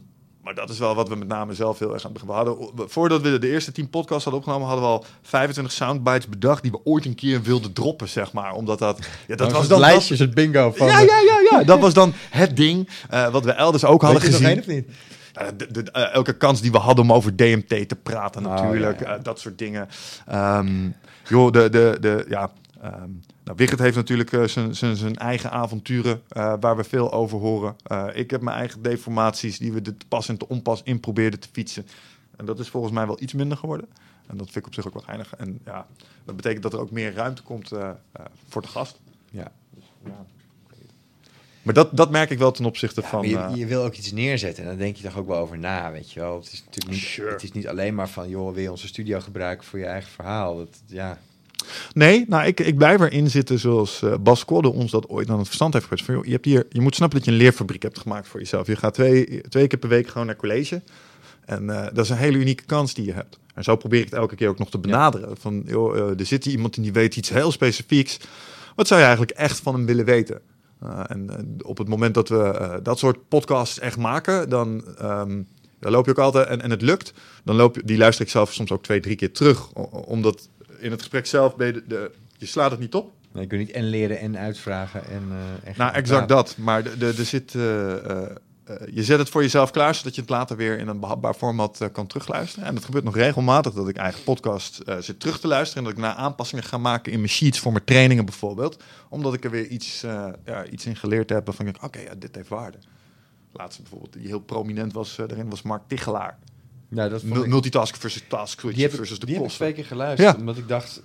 maar 0.44 0.54
dat 0.56 0.70
is 0.70 0.80
wel 0.80 0.96
wat 0.96 1.10
we 1.10 1.16
met 1.16 1.28
name 1.28 1.54
zelf 1.54 1.80
heel 1.80 1.94
erg 1.94 2.06
aan 2.06 2.12
het 2.12 2.22
begin. 2.26 2.28
We 2.28 2.50
hadden, 2.50 2.90
voordat 2.90 3.22
we 3.22 3.38
de 3.40 3.50
eerste 3.50 3.72
10 3.72 3.90
podcasts 3.90 4.24
hadden 4.24 4.42
opgenomen, 4.42 4.68
hadden 4.68 4.86
we 4.86 4.92
al 4.92 5.06
25 5.22 5.74
soundbites 5.74 6.28
bedacht 6.28 6.62
die 6.62 6.72
we 6.72 6.80
ooit 6.84 7.06
een 7.06 7.16
keer 7.16 7.42
wilden 7.42 7.74
droppen, 7.74 8.10
zeg 8.10 8.34
maar. 8.34 8.54
Omdat 8.54 8.80
dat. 8.80 9.00
Ja, 9.28 9.36
dat 9.36 9.52
was 9.52 9.68
dan. 9.68 9.80
dat- 9.80 9.90
lijstjes, 9.90 10.20
het 10.20 10.34
bingo 10.34 10.72
van... 10.76 10.88
ja, 10.88 11.00
ja, 11.00 11.20
ja, 11.20 11.40
ja. 11.52 11.64
Dat 11.64 11.80
was 11.80 11.94
dan 11.94 12.14
het 12.30 12.56
ding 12.58 12.90
eh, 13.10 13.30
wat 13.32 13.46
we 13.46 13.52
elders 13.52 13.86
ook 13.86 14.02
hadden 14.02 14.22
Weet 14.22 14.30
je 14.32 14.38
gezien. 14.38 14.56
nog 14.56 14.66
één 14.66 14.80
of 14.80 14.86
niet? 14.86 14.96
Ja, 15.34 15.52
de, 15.52 15.72
de- 15.84 15.92
eh, 15.92 16.14
elke 16.14 16.34
kans 16.38 16.62
die 16.62 16.72
we 16.72 16.78
hadden 16.78 17.04
om 17.04 17.14
over 17.14 17.36
DMT 17.36 17.68
te 17.90 17.98
praten, 18.04 18.46
Oh, 18.46 18.52
natuurlijk. 18.52 19.00
ja, 19.00 19.08
ja. 19.10 19.16
eh, 19.18 19.24
dat 19.24 19.40
soort 19.40 19.58
dingen. 19.58 19.88
Ehm, 20.28 20.90
joh, 21.28 21.52
de, 21.52 21.70
de, 21.70 21.98
de, 22.00 22.26
ja. 22.30 22.52
ehm 22.82 23.10
nou, 23.52 23.64
Wigert 23.64 23.80
heeft 23.80 23.96
natuurlijk 23.96 24.32
eh, 24.32 24.44
zijn- 24.72 25.16
eigen 25.16 25.52
avonturen 25.52 26.22
eh, 26.28 26.54
waar 26.60 26.78
we 26.78 26.84
veel 26.84 27.12
over 27.12 27.40
horen. 27.40 27.76
Eh, 27.84 28.08
ik 28.14 28.32
heb 28.32 28.42
mijn 28.42 28.58
eigen 28.58 28.82
deformaties 28.82 29.58
die 29.58 29.72
we 29.74 29.82
de 29.82 29.98
te 29.98 30.06
pas 30.08 30.30
en 30.30 30.38
te 30.38 30.48
onpas 30.48 30.82
in 30.84 31.00
probeerden 31.00 31.40
te 31.40 31.48
fietsen. 31.52 31.88
En 32.38 32.46
dat 32.46 32.60
is 32.60 32.70
volgens 32.70 32.94
mij 32.94 33.06
wel 33.06 33.22
iets 33.22 33.34
minder 33.34 33.58
geworden. 33.58 33.88
En 34.28 34.38
dat 34.38 34.46
vind 34.46 34.58
ik 34.58 34.66
op 34.66 34.74
zich 34.74 34.88
ook 34.88 34.94
wel 34.94 35.04
geinig. 35.04 35.36
En 35.36 35.60
ja, 35.66 35.88
dat 36.26 36.36
betekent 36.36 36.64
dat 36.64 36.74
er 36.74 36.80
ook 36.80 36.92
meer 36.92 37.14
ruimte 37.14 37.42
komt 37.44 37.72
voor 38.50 38.62
de 38.62 38.68
gast. 38.68 39.00
Ja. 39.32 39.52
Ja. 40.06 40.26
Maar 41.62 41.74
dat, 41.74 41.98
dat 41.98 42.12
merk 42.12 42.30
ik 42.30 42.38
wel 42.38 42.52
ten 42.52 42.66
opzichte 42.66 43.02
Ja, 43.02 43.08
van... 43.08 43.28
je, 43.28 43.50
je 43.56 43.66
wil 43.66 43.84
ook 43.84 43.96
iets 43.96 44.12
neerzetten 44.12 44.64
en 44.64 44.70
dan 44.70 44.78
denk 44.78 44.96
je 44.96 45.04
toch 45.04 45.18
ook 45.18 45.28
wel 45.28 45.38
over 45.38 45.58
na, 45.58 45.92
weet 45.92 46.12
je 46.12 46.20
wel. 46.20 46.36
Het 46.36 46.52
is 46.54 46.64
natuurlijk 46.66 46.94
niet, 46.94 47.04
Sure. 47.04 47.32
het 47.32 47.44
is 47.44 47.52
niet 47.52 47.68
alleen 47.68 47.96
maar 47.96 48.10
van, 48.10 48.30
joh, 48.30 48.54
wil 48.54 48.64
je 48.64 48.72
onze 48.72 48.88
studio 48.88 49.20
gebruiken 49.20 49.68
voor 49.68 49.80
je 49.80 49.86
eigen 49.86 50.12
verhaal? 50.12 50.58
Dat, 50.58 50.82
ja, 50.86 51.20
Nee, 51.94 52.26
nou, 52.28 52.46
ik, 52.46 52.60
ik 52.60 52.78
blijf 52.78 53.02
erin 53.02 53.30
zitten 53.30 53.60
zoals 53.60 54.02
eh, 54.02 54.14
Bas 54.22 54.46
Kodde 54.46 54.74
ons 54.74 54.92
dat 54.92 55.10
ooit 55.10 55.30
aan 55.30 55.38
het 55.38 55.46
verstand 55.46 55.74
heeft 55.74 55.86
gebracht. 55.86 56.06
Van, 56.06 56.16
joh, 56.16 56.26
je, 56.26 56.32
hebt 56.32 56.46
hier, 56.46 56.66
je 56.70 56.82
moet 56.82 56.96
snappen 56.96 57.18
dat 57.18 57.28
je 57.28 57.34
een 57.34 57.38
leerfabriek 57.38 57.84
hebt 57.84 58.00
gemaakt 58.00 58.28
voor 58.28 58.40
jezelf. 58.40 58.68
Je 58.68 58.76
gaat 58.76 58.94
twee, 58.94 59.42
twee 59.50 59.68
keer 59.68 59.80
per 59.80 59.90
week 59.90 60.08
gewoon 60.08 60.28
naar 60.28 60.36
college. 60.36 60.82
En 61.46 61.70
eh, 61.70 61.84
dat 61.94 62.04
is 62.04 62.10
een 62.10 62.18
hele 62.18 62.38
unieke 62.38 62.66
kans 62.66 62.94
die 62.94 63.06
je 63.06 63.14
hebt. 63.14 63.40
En 63.54 63.64
zo 63.64 63.76
probeer 63.76 64.00
ik 64.00 64.06
het 64.06 64.14
elke 64.14 64.36
keer 64.36 64.50
ook 64.50 64.60
nog 64.60 64.70
te 64.70 64.80
benaderen. 64.80 65.38
Van, 65.38 65.64
joh, 65.66 65.98
eh, 65.98 66.20
er 66.20 66.26
zit 66.26 66.44
hier 66.44 66.54
iemand 66.54 66.76
en 66.76 66.82
die 66.82 66.94
weet 66.94 67.16
iets 67.16 67.30
heel 67.30 67.52
specifieks. 67.52 68.20
Wat 68.76 68.88
zou 68.88 69.00
je 69.00 69.06
eigenlijk 69.06 69.38
echt 69.38 69.60
van 69.60 69.74
hem 69.74 69.86
willen 69.86 70.06
weten? 70.06 70.42
Uh, 70.84 71.00
en 71.08 71.28
uh, 71.30 71.68
op 71.68 71.78
het 71.78 71.88
moment 71.88 72.14
dat 72.14 72.30
we 72.30 72.58
uh, 72.62 72.74
dat 72.84 73.00
soort 73.00 73.28
podcasts 73.28 73.80
echt 73.80 73.98
maken, 73.98 74.50
dan, 74.50 74.84
um, 75.02 75.48
dan 75.80 75.92
loop 75.92 76.06
je 76.06 76.12
ook 76.12 76.18
altijd, 76.18 76.48
en, 76.48 76.62
en 76.62 76.70
het 76.70 76.82
lukt, 76.82 77.14
dan 77.44 77.56
loop 77.56 77.76
je, 77.76 77.84
die 77.86 77.98
luister 77.98 78.26
ik 78.26 78.32
zelf 78.32 78.54
soms 78.54 78.72
ook 78.72 78.84
twee, 78.84 79.00
drie 79.00 79.16
keer 79.16 79.32
terug. 79.32 79.72
Omdat 79.92 80.50
in 80.82 80.92
het 80.92 81.00
gesprek 81.00 81.26
zelf, 81.26 81.56
ben 81.56 81.68
je, 81.68 81.74
de, 81.74 81.84
de, 81.88 82.12
je 82.38 82.46
slaat 82.46 82.72
het 82.72 82.80
niet 82.80 82.94
op. 82.94 83.12
Nee, 83.32 83.44
je 83.44 83.50
kunt 83.50 83.62
niet 83.62 83.72
en 83.72 83.90
leren 83.90 84.20
en 84.20 84.38
uitvragen. 84.38 85.06
En, 85.06 85.24
uh, 85.30 85.70
en 85.70 85.74
nou, 85.78 85.94
exact 85.94 86.30
dat. 86.30 86.58
Maar 86.58 86.86
er 87.00 87.14
zit, 87.14 87.54
uh, 87.54 87.64
uh, 87.64 88.26
je 88.94 89.04
zet 89.04 89.20
het 89.20 89.30
voor 89.30 89.42
jezelf 89.42 89.72
klaar, 89.72 89.96
zodat 89.96 90.16
je 90.16 90.22
het 90.22 90.30
later 90.30 90.58
weer 90.58 90.78
in 90.78 90.88
een 90.88 91.00
behapbaar 91.00 91.34
format 91.34 91.90
kan 91.92 92.08
terugluisteren. 92.08 92.68
En 92.68 92.76
dat 92.76 92.86
gebeurt 92.86 93.04
nog 93.04 93.16
regelmatig, 93.16 93.74
dat 93.74 93.88
ik 93.88 93.98
eigen 93.98 94.24
podcast 94.24 94.82
zit 95.00 95.20
terug 95.20 95.40
te 95.40 95.48
luisteren. 95.48 95.84
En 95.84 95.90
dat 95.90 95.98
ik 95.98 96.06
na 96.06 96.16
aanpassingen 96.16 96.64
ga 96.64 96.78
maken 96.78 97.12
in 97.12 97.18
mijn 97.18 97.32
sheets 97.32 97.60
voor 97.60 97.72
mijn 97.72 97.84
trainingen 97.84 98.26
bijvoorbeeld. 98.26 98.84
Omdat 99.10 99.34
ik 99.34 99.44
er 99.44 99.52
weer 99.52 99.68
iets, 99.68 100.02
ja, 100.46 100.66
iets 100.66 100.86
in 100.86 100.96
geleerd 100.96 101.30
heb 101.30 101.46
waarvan 101.46 101.68
ik, 101.68 101.76
oké, 101.76 101.86
okay, 101.86 102.04
ja, 102.04 102.16
dit 102.18 102.36
heeft 102.36 102.50
waarde. 102.50 102.78
Laatste 103.52 103.82
bijvoorbeeld, 103.82 104.14
die 104.14 104.28
heel 104.28 104.40
prominent 104.40 104.94
was 104.94 105.16
daarin, 105.16 105.50
was 105.50 105.62
Mark 105.62 105.82
Tichelaar. 105.88 106.38
Ja, 106.94 107.10
dat 107.10 107.22
vond 107.22 107.36
ik... 107.44 107.48
Multitask 107.48 107.96
versus 107.96 108.24
task 108.28 108.60
switch 108.60 108.76
die 108.76 108.86
heb, 108.86 108.94
versus 108.96 109.20
de 109.20 109.26
die 109.26 109.36
heb 109.36 109.44
ik 109.44 109.50
twee 109.52 109.74
keer 109.74 109.86
geluisterd, 109.86 110.34
ja. 110.34 110.40
omdat 110.40 110.58
ik 110.58 110.68
dacht... 110.68 111.04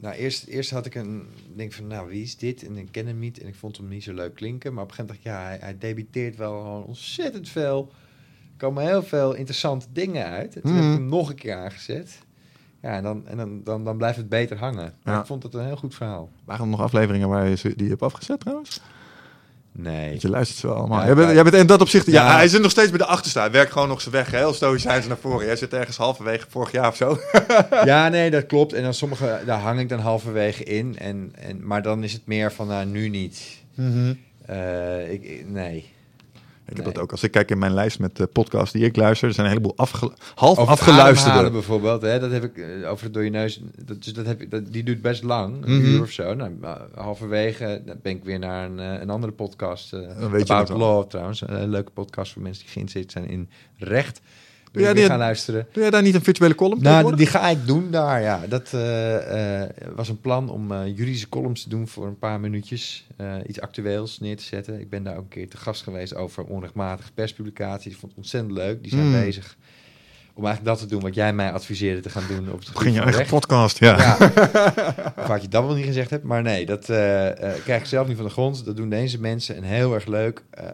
Nou, 0.00 0.14
eerst, 0.14 0.46
eerst 0.46 0.70
had 0.70 0.86
ik 0.86 0.94
een... 0.94 1.26
denk 1.54 1.72
van, 1.72 1.86
nou, 1.86 2.08
wie 2.08 2.22
is 2.22 2.36
dit? 2.36 2.66
En 2.66 2.76
ik 2.76 2.88
ken 2.90 3.06
hem 3.06 3.18
niet 3.18 3.40
en 3.40 3.48
ik 3.48 3.54
vond 3.54 3.76
hem 3.76 3.88
niet 3.88 4.02
zo 4.02 4.12
leuk 4.14 4.34
klinken. 4.34 4.74
Maar 4.74 4.82
op 4.82 4.88
een 4.90 4.94
gegeven 4.94 5.16
moment 5.24 5.34
dacht 5.34 5.48
ik, 5.48 5.58
ja, 5.58 5.66
hij, 5.66 5.70
hij 5.70 5.78
debiteert 5.88 6.36
wel 6.36 6.60
gewoon 6.60 6.84
ontzettend 6.84 7.48
veel. 7.48 7.92
Er 8.42 8.56
komen 8.56 8.82
heel 8.86 9.02
veel 9.02 9.34
interessante 9.34 9.86
dingen 9.92 10.26
uit. 10.26 10.54
En 10.56 10.62
toen 10.62 10.72
Mhm. 10.72 10.82
heb 10.82 10.92
ik 10.92 10.98
hem 10.98 11.08
nog 11.08 11.28
een 11.28 11.34
keer 11.34 11.54
aangezet. 11.56 12.18
Ja, 12.82 12.90
en 12.96 13.02
dan, 13.02 13.26
en 13.26 13.36
dan, 13.36 13.62
dan, 13.64 13.84
dan 13.84 13.96
blijft 13.96 14.16
het 14.16 14.28
beter 14.28 14.58
hangen. 14.58 14.94
Maar 15.02 15.14
Ja. 15.14 15.20
ik 15.20 15.26
vond 15.26 15.42
het 15.42 15.54
een 15.54 15.64
heel 15.64 15.76
goed 15.76 15.94
verhaal. 15.94 16.30
Waren 16.44 16.64
er 16.64 16.70
nog 16.70 16.80
afleveringen 16.80 17.28
waar 17.28 17.48
je 17.48 17.56
ze- 17.56 17.74
die 17.76 17.84
je 17.84 17.90
hebt 17.90 18.02
afgezet 18.02 18.40
trouwens? 18.40 18.80
Nee. 19.78 20.08
Want 20.08 20.22
je 20.22 20.28
luistert 20.28 20.58
ze 20.58 20.66
wel 20.66 20.76
allemaal. 20.76 20.98
Ja, 21.00 21.06
jij, 21.06 21.14
bent, 21.14 21.32
jij 21.32 21.42
bent 21.42 21.54
in 21.54 21.66
dat 21.66 21.80
opzicht... 21.80 22.06
Ja, 22.06 22.12
Ja. 22.26 22.36
hij 22.36 22.48
zit 22.48 22.62
nog 22.62 22.70
steeds 22.70 22.88
bij 22.88 22.98
de 22.98 23.04
achterste. 23.06 23.38
Hij 23.38 23.50
werkt 23.50 23.72
gewoon 23.72 23.88
nog 23.88 24.00
zijn 24.00 24.14
weg. 24.14 24.30
Heel 24.30 24.52
stoïcijns 24.54 25.06
naar 25.06 25.16
voren. 25.20 25.46
Jij 25.46 25.56
zit 25.56 25.72
ergens 25.72 25.96
halverwege 25.96 26.46
vorig 26.48 26.72
jaar 26.72 26.88
of 26.88 26.96
zo. 26.96 27.18
Ja, 27.84 28.08
nee, 28.08 28.30
dat 28.30 28.46
klopt. 28.46 28.72
En 28.72 28.82
dan 28.82 28.94
sommige, 28.94 29.40
daar 29.46 29.60
hang 29.60 29.80
ik 29.80 29.88
dan 29.88 29.98
halverwege 29.98 30.62
in. 30.64 30.98
En, 30.98 31.32
en, 31.38 31.66
maar 31.66 31.82
dan 31.82 32.04
is 32.04 32.12
het 32.12 32.26
meer 32.26 32.52
van, 32.52 32.66
nou, 32.66 32.86
nu 32.86 33.08
niet. 33.08 33.42
Eh, 34.46 35.12
ik, 35.12 35.22
ik- 35.22 35.44
nee. 35.48 35.94
Ik 36.68 36.76
heb 36.76 36.84
Nee. 36.84 36.94
dat 36.94 37.02
ook. 37.02 37.10
Als 37.10 37.22
ik 37.22 37.30
kijk 37.30 37.50
in 37.50 37.58
mijn 37.58 37.74
lijst 37.74 37.98
met 37.98 38.16
de 38.16 38.26
podcasts 38.26 38.72
die 38.72 38.84
ik 38.84 38.96
luister... 38.96 39.28
er 39.28 39.34
zijn 39.34 39.46
een 39.46 39.52
heleboel 39.52 39.76
afge, 39.76 40.12
half 40.34 40.58
Over 40.58 40.72
afgeluisterde. 40.72 41.50
bijvoorbeeld, 41.50 42.02
hè, 42.02 42.18
dat 42.18 42.30
heb 42.30 42.44
ik 42.44 42.56
eh, 42.58 42.90
over 42.90 43.04
het 43.04 43.14
door 43.14 43.24
je 43.24 43.30
neus. 43.30 43.60
Dat, 43.84 44.02
dus 44.04 44.12
dat 44.12 44.26
heb 44.26 44.40
ik, 44.40 44.50
dat, 44.50 44.72
die 44.72 44.82
duurt 44.82 45.02
best 45.02 45.22
lang, 45.22 45.64
een 45.66 45.76
Mhm. 45.76 45.84
uur 45.86 46.02
of 46.02 46.10
zo. 46.10 46.34
Nou, 46.34 46.52
halverwege 46.94 47.82
ben 48.02 48.12
ik 48.12 48.24
weer 48.24 48.38
naar 48.38 48.64
een, 48.70 48.78
eh, 48.80 49.00
een 49.00 49.10
andere 49.10 49.32
podcast. 49.32 49.92
eh 49.92 50.00
je 50.00 50.42
About. 50.42 50.68
Law 50.68 51.06
trouwens. 51.08 51.40
Een 51.46 51.68
leuke 51.70 51.90
podcast 51.90 52.32
voor 52.32 52.42
mensen 52.42 52.62
die 52.64 52.72
geïnteresseerd 52.72 53.12
zijn 53.12 53.28
in 53.28 53.48
recht. 53.76 54.20
Ben 54.76 54.84
Ja, 54.84 54.90
ik 54.90 54.96
die- 54.96 55.06
gaan 55.06 55.18
luisteren. 55.18 55.66
Doe 55.72 55.82
jij 55.82 55.90
daar 55.90 56.02
niet 56.02 56.14
een 56.14 56.22
virtuele 56.22 56.54
column 56.54 56.82
Nou, 56.82 57.16
die 57.16 57.26
ga 57.26 57.48
ik 57.48 57.66
doen 57.66 57.90
daar, 57.90 58.22
ja. 58.22 58.40
Dat 58.48 58.68
eh, 58.72 59.62
eh, 59.62 59.70
was 59.94 60.08
een 60.08 60.20
plan 60.20 60.50
om 60.50 60.72
eh, 60.72 60.86
juridische 60.86 61.28
columns 61.28 61.62
te 61.62 61.68
doen 61.68 61.88
voor 61.88 62.06
een 62.06 62.18
paar 62.18 62.40
minuutjes. 62.40 63.06
iets 63.46 63.60
actueels 63.60 64.18
neer 64.20 64.36
te 64.36 64.42
zetten. 64.42 64.80
Ik 64.80 64.90
ben 64.90 65.02
daar 65.02 65.16
ook 65.16 65.22
een 65.22 65.28
keer 65.28 65.48
te 65.48 65.56
gast 65.56 65.82
geweest 65.82 66.14
over 66.14 66.44
onrechtmatige 66.44 67.12
perspublicaties. 67.12 67.92
Ik 67.92 67.98
vond 67.98 68.12
het 68.12 68.20
ontzettend 68.20 68.52
leuk. 68.52 68.82
Die 68.82 68.90
zijn 68.90 69.02
Hmm. 69.02 69.20
bezig 69.20 69.56
om 70.34 70.44
eigenlijk 70.44 70.76
dat 70.78 70.88
te 70.88 70.94
doen 70.94 71.02
wat 71.02 71.14
jij 71.14 71.32
mij 71.32 71.52
adviseerde 71.52 72.00
te 72.00 72.10
gaan 72.10 72.22
doen 72.28 72.52
op 72.52 72.58
het 72.58 72.72
Begin 72.72 72.92
je 72.92 72.98
eigen 73.00 73.18
recht. 73.18 73.30
podcast, 73.30 73.78
ja. 73.78 73.96
Ja. 73.98 75.36
je 75.42 75.48
dat 75.48 75.64
wel 75.66 75.74
niet 75.74 75.84
gezegd 75.84 76.10
hebt. 76.10 76.24
Maar 76.24 76.42
nee, 76.42 76.66
dat 76.66 76.84
krijg 77.64 77.80
ik 77.80 77.84
zelf 77.86 78.06
niet 78.06 78.16
van 78.16 78.24
de 78.26 78.30
grond. 78.32 78.64
Dat 78.64 78.76
doen 78.76 78.88
deze 78.88 79.20
mensen. 79.20 79.56
En 79.56 79.62
heel 79.62 79.94
erg 79.94 80.06
leuk. 80.06 80.42
Eh 80.50 80.64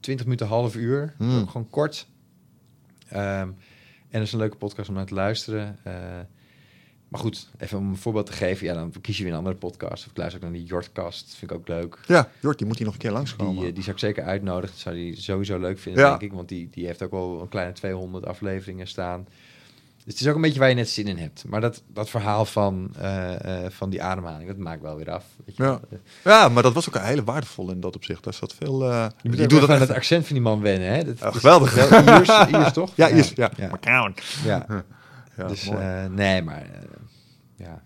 20 0.00 0.24
minuten, 0.26 0.46
half 0.46 0.76
uur. 0.76 1.14
Hmm. 1.18 1.46
Gewoon 1.48 1.70
kort. 1.70 2.06
Ehm, 3.10 3.48
en 4.10 4.18
dat 4.18 4.22
is 4.22 4.32
een 4.32 4.38
leuke 4.38 4.56
podcast 4.56 4.88
om 4.88 4.94
naar 4.94 5.06
te 5.06 5.14
luisteren. 5.14 5.78
Eh, 5.82 5.92
maar 7.08 7.20
goed, 7.20 7.48
even 7.58 7.78
om 7.78 7.88
een 7.88 7.96
voorbeeld 7.96 8.26
te 8.26 8.32
geven. 8.32 8.66
Ja, 8.66 8.74
dan 8.74 8.92
kies 9.00 9.16
je 9.18 9.22
weer 9.22 9.32
een 9.32 9.38
andere 9.38 9.56
podcast. 9.56 10.04
Of 10.04 10.10
ik 10.10 10.16
luister 10.16 10.40
ook 10.42 10.48
naar 10.50 10.58
die 10.58 10.66
Jortkast. 10.68 11.34
vind 11.34 11.50
ik 11.50 11.56
ook 11.56 11.68
leuk. 11.68 11.98
Ja, 12.06 12.28
Jort, 12.40 12.58
die 12.58 12.66
moet 12.66 12.76
hier 12.76 12.84
nog 12.86 12.94
een 12.94 13.00
keer 13.00 13.10
langskomen. 13.12 13.54
Die, 13.56 13.66
eh, 13.66 13.74
die 13.74 13.82
zou 13.82 13.94
ik 13.94 14.02
zeker 14.02 14.24
uitnodigen. 14.24 14.70
Dat 14.70 14.78
zou 14.78 14.94
die 14.94 15.20
sowieso 15.20 15.58
leuk 15.58 15.78
vinden, 15.78 16.02
Ja. 16.02 16.08
denk 16.10 16.20
ik. 16.22 16.32
Want 16.32 16.48
die, 16.48 16.68
die 16.70 16.86
heeft 16.86 17.02
ook 17.02 17.10
wel 17.10 17.40
een 17.40 17.48
kleine 17.48 17.72
200 17.72 18.26
afleveringen 18.26 18.86
staan. 18.86 19.26
Dus 20.04 20.12
het 20.12 20.20
is 20.20 20.28
ook 20.28 20.34
een 20.34 20.40
beetje 20.40 20.58
waar 20.58 20.68
je 20.68 20.74
net 20.74 20.88
zin 20.88 21.06
in 21.06 21.18
hebt. 21.18 21.44
Maar 21.48 21.60
dat, 21.60 21.82
dat 21.88 22.10
verhaal 22.10 22.44
van, 22.44 22.90
eh, 22.98 23.64
eh, 23.64 23.70
van 23.70 23.90
die 23.90 24.02
ademhaling, 24.02 24.48
dat 24.48 24.56
maakt 24.58 24.82
wel 24.82 24.96
weer 24.96 25.10
af. 25.10 25.24
Weet 25.44 25.56
je. 25.56 25.78
Ja. 26.24 26.48
maar 26.48 26.62
dat 26.62 26.72
was 26.72 26.88
ook 26.88 26.94
een 26.94 27.02
hele 27.04 27.24
waardevol 27.24 27.70
in 27.70 27.80
dat 27.80 27.96
opzicht. 27.96 28.24
Daar 28.24 28.34
zat 28.34 28.54
veel... 28.54 28.90
eh, 28.90 29.06
Je 29.22 29.28
moet 29.28 29.38
doet 29.38 29.50
dat 29.60 29.68
aan 29.68 29.76
echt... 29.78 29.88
het 29.88 29.96
accent 29.96 30.24
van 30.26 30.34
die 30.34 30.42
man 30.44 30.60
wennen, 30.60 30.88
hè? 30.94 31.04
Dat, 31.04 31.18
Ja, 31.18 31.28
is 31.28 31.34
geweldig. 31.36 31.74
Wel 31.74 32.02
Iers, 32.02 32.46
Iers, 32.48 32.72
toch? 32.72 32.92
Ja, 32.96 33.06
is, 33.06 33.32
ja. 33.34 33.50
ja. 33.56 33.70
Ja. 34.44 34.66
Ja, 35.36 35.46
dus 35.46 35.68
nee, 36.10 36.42
maar 36.42 36.66
ja. 37.56 37.82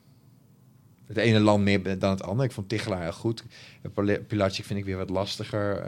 Het 1.07 1.17
ene 1.17 1.41
land 1.41 1.65
meer 1.65 1.99
dan 1.99 2.11
het 2.11 2.23
andere. 2.23 2.49
Ik 2.49 2.55
vond 2.55 2.69
Tichelaar 2.69 3.03
heel 3.03 3.13
goed. 3.13 3.45
Pil- 3.95 4.19
Pilatschik 4.29 4.65
vind 4.67 4.79
ik 4.79 4.85
weer 4.85 4.97
wat 4.97 5.11
lastiger. 5.11 5.83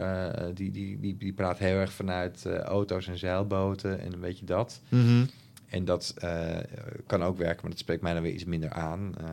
Die, 0.53 0.71
die, 0.71 0.99
die, 0.99 1.17
die 1.17 1.33
praat 1.33 1.57
heel 1.57 1.75
erg 1.77 1.91
vanuit 1.93 2.45
auto's 2.45 3.07
en 3.07 3.17
zeilboten 3.17 3.99
en 3.99 4.13
een 4.13 4.19
beetje 4.19 4.45
dat. 4.45 4.79
Mhm. 4.89 5.25
En 5.69 5.85
dat 5.85 6.13
eh, 6.17 6.57
kan 7.05 7.23
ook 7.23 7.37
werken, 7.37 7.59
maar 7.61 7.71
dat 7.71 7.79
spreekt 7.79 8.01
mij 8.01 8.13
dan 8.13 8.21
weer 8.21 8.33
iets 8.33 8.45
minder 8.45 8.71
aan. 8.71 9.15
Eh, 9.17 9.25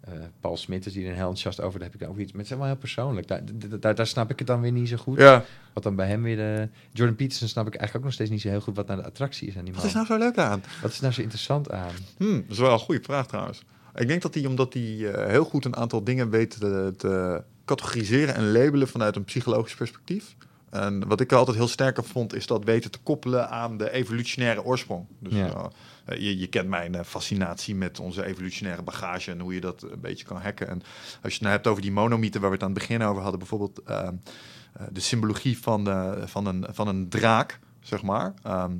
eh, 0.00 0.20
Paul 0.40 0.56
Smit 0.56 0.86
is 0.86 0.94
hier 0.94 1.06
een 1.06 1.14
heel 1.14 1.20
enthousiast 1.20 1.60
over, 1.60 1.78
daar 1.78 1.88
heb 1.88 2.00
ik 2.00 2.06
dan 2.06 2.14
ook 2.14 2.18
iets. 2.18 2.32
Maar 2.32 2.40
het 2.42 2.50
is 2.50 2.56
helemaal 2.56 2.72
heel 2.72 2.80
persoonlijk. 2.80 3.28
Daar, 3.80 3.94
daar- 3.94 4.06
snap 4.06 4.30
ik 4.30 4.38
het 4.38 4.48
dan 4.48 4.60
weer 4.60 4.72
niet 4.72 4.88
zo 4.88 4.96
goed. 4.96 5.18
Ja. 5.18 5.44
Wat 5.72 5.82
dan 5.82 5.96
bij 5.96 6.06
hem 6.06 6.22
weer 6.22 6.36
de... 6.36 6.68
Jordan 6.92 7.16
Peterson 7.16 7.48
snap 7.48 7.66
ik 7.66 7.74
eigenlijk 7.74 7.96
ook 7.98 8.04
nog 8.04 8.12
steeds 8.12 8.30
niet 8.30 8.40
zo 8.40 8.48
heel 8.48 8.60
goed 8.60 8.76
wat 8.76 8.86
nou 8.86 9.00
de 9.00 9.06
attractie 9.06 9.48
is 9.48 9.56
aan 9.56 9.64
die 9.64 9.72
man. 9.72 9.80
Wat 9.80 9.90
is 9.90 9.94
nou 9.94 10.06
zo 10.06 10.18
leuk 10.18 10.36
aan? 10.36 10.62
Wat 10.82 10.92
is 10.92 11.00
nou 11.00 11.12
zo 11.12 11.20
interessant 11.20 11.70
aan? 11.70 11.92
Hmm, 12.16 12.40
dat 12.40 12.50
is 12.50 12.58
wel 12.58 12.72
een 12.72 12.78
goede 12.78 13.02
vraag 13.02 13.26
trouwens. 13.26 13.62
Ik 13.94 14.08
denk 14.08 14.22
dat 14.22 14.34
hij, 14.34 14.46
omdat 14.46 14.72
hij 14.72 15.12
eh, 15.12 15.26
heel 15.26 15.44
goed 15.44 15.64
een 15.64 15.76
aantal 15.76 16.04
dingen 16.04 16.30
weet 16.30 16.58
te, 16.60 16.94
te 16.96 17.42
categoriseren 17.64 18.34
en 18.34 18.52
labelen 18.52 18.88
vanuit 18.88 19.16
een 19.16 19.24
psychologisch 19.24 19.74
perspectief. 19.74 20.36
En 20.72 21.08
wat 21.08 21.20
ik 21.20 21.32
altijd 21.32 21.56
heel 21.56 21.68
sterker 21.68 22.04
vond, 22.04 22.34
is 22.34 22.46
dat 22.46 22.64
weten 22.64 22.90
te 22.90 22.98
koppelen 22.98 23.50
aan 23.50 23.76
de 23.76 23.90
evolutionaire 23.90 24.64
oorsprong. 24.64 25.06
Dus 25.18 25.32
Ja. 25.32 25.70
eh, 26.04 26.18
je, 26.18 26.38
je 26.38 26.46
kent 26.46 26.68
mijn 26.68 26.94
eh, 26.94 27.04
fascinatie 27.04 27.74
met 27.74 28.00
onze 28.00 28.24
evolutionaire 28.24 28.82
bagage 28.82 29.30
en 29.30 29.40
hoe 29.40 29.54
je 29.54 29.60
dat 29.60 29.82
een 29.82 30.00
beetje 30.00 30.24
kan 30.24 30.40
hacken. 30.40 30.68
En 30.68 30.82
als 30.82 31.20
je 31.22 31.28
het 31.32 31.40
nou 31.40 31.52
hebt 31.54 31.66
over 31.66 31.82
die 31.82 31.92
monomythen 31.92 32.40
waar 32.40 32.50
we 32.50 32.56
het 32.56 32.64
aan 32.64 32.70
het 32.70 32.78
begin 32.78 33.02
over 33.02 33.22
hadden, 33.22 33.38
bijvoorbeeld 33.38 33.82
eh, 33.82 33.98
eh, 34.06 34.12
de 34.92 35.00
symbologie 35.00 35.58
van, 35.58 35.84
van, 36.24 36.46
een, 36.46 36.66
van 36.70 36.88
een 36.88 37.08
draak, 37.08 37.58
zeg 37.80 38.02
maar. 38.02 38.34
Ehm, 38.42 38.72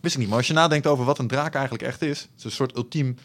wist 0.00 0.14
ik 0.14 0.20
niet, 0.20 0.28
maar 0.28 0.38
als 0.38 0.46
je 0.46 0.52
nadenkt 0.52 0.86
over 0.86 1.04
wat 1.04 1.18
een 1.18 1.28
draak 1.28 1.54
eigenlijk 1.54 1.84
echt 1.84 2.02
is, 2.02 2.20
het 2.20 2.30
is 2.38 2.44
een 2.44 2.50
soort 2.50 2.76
ultiem 2.76 3.16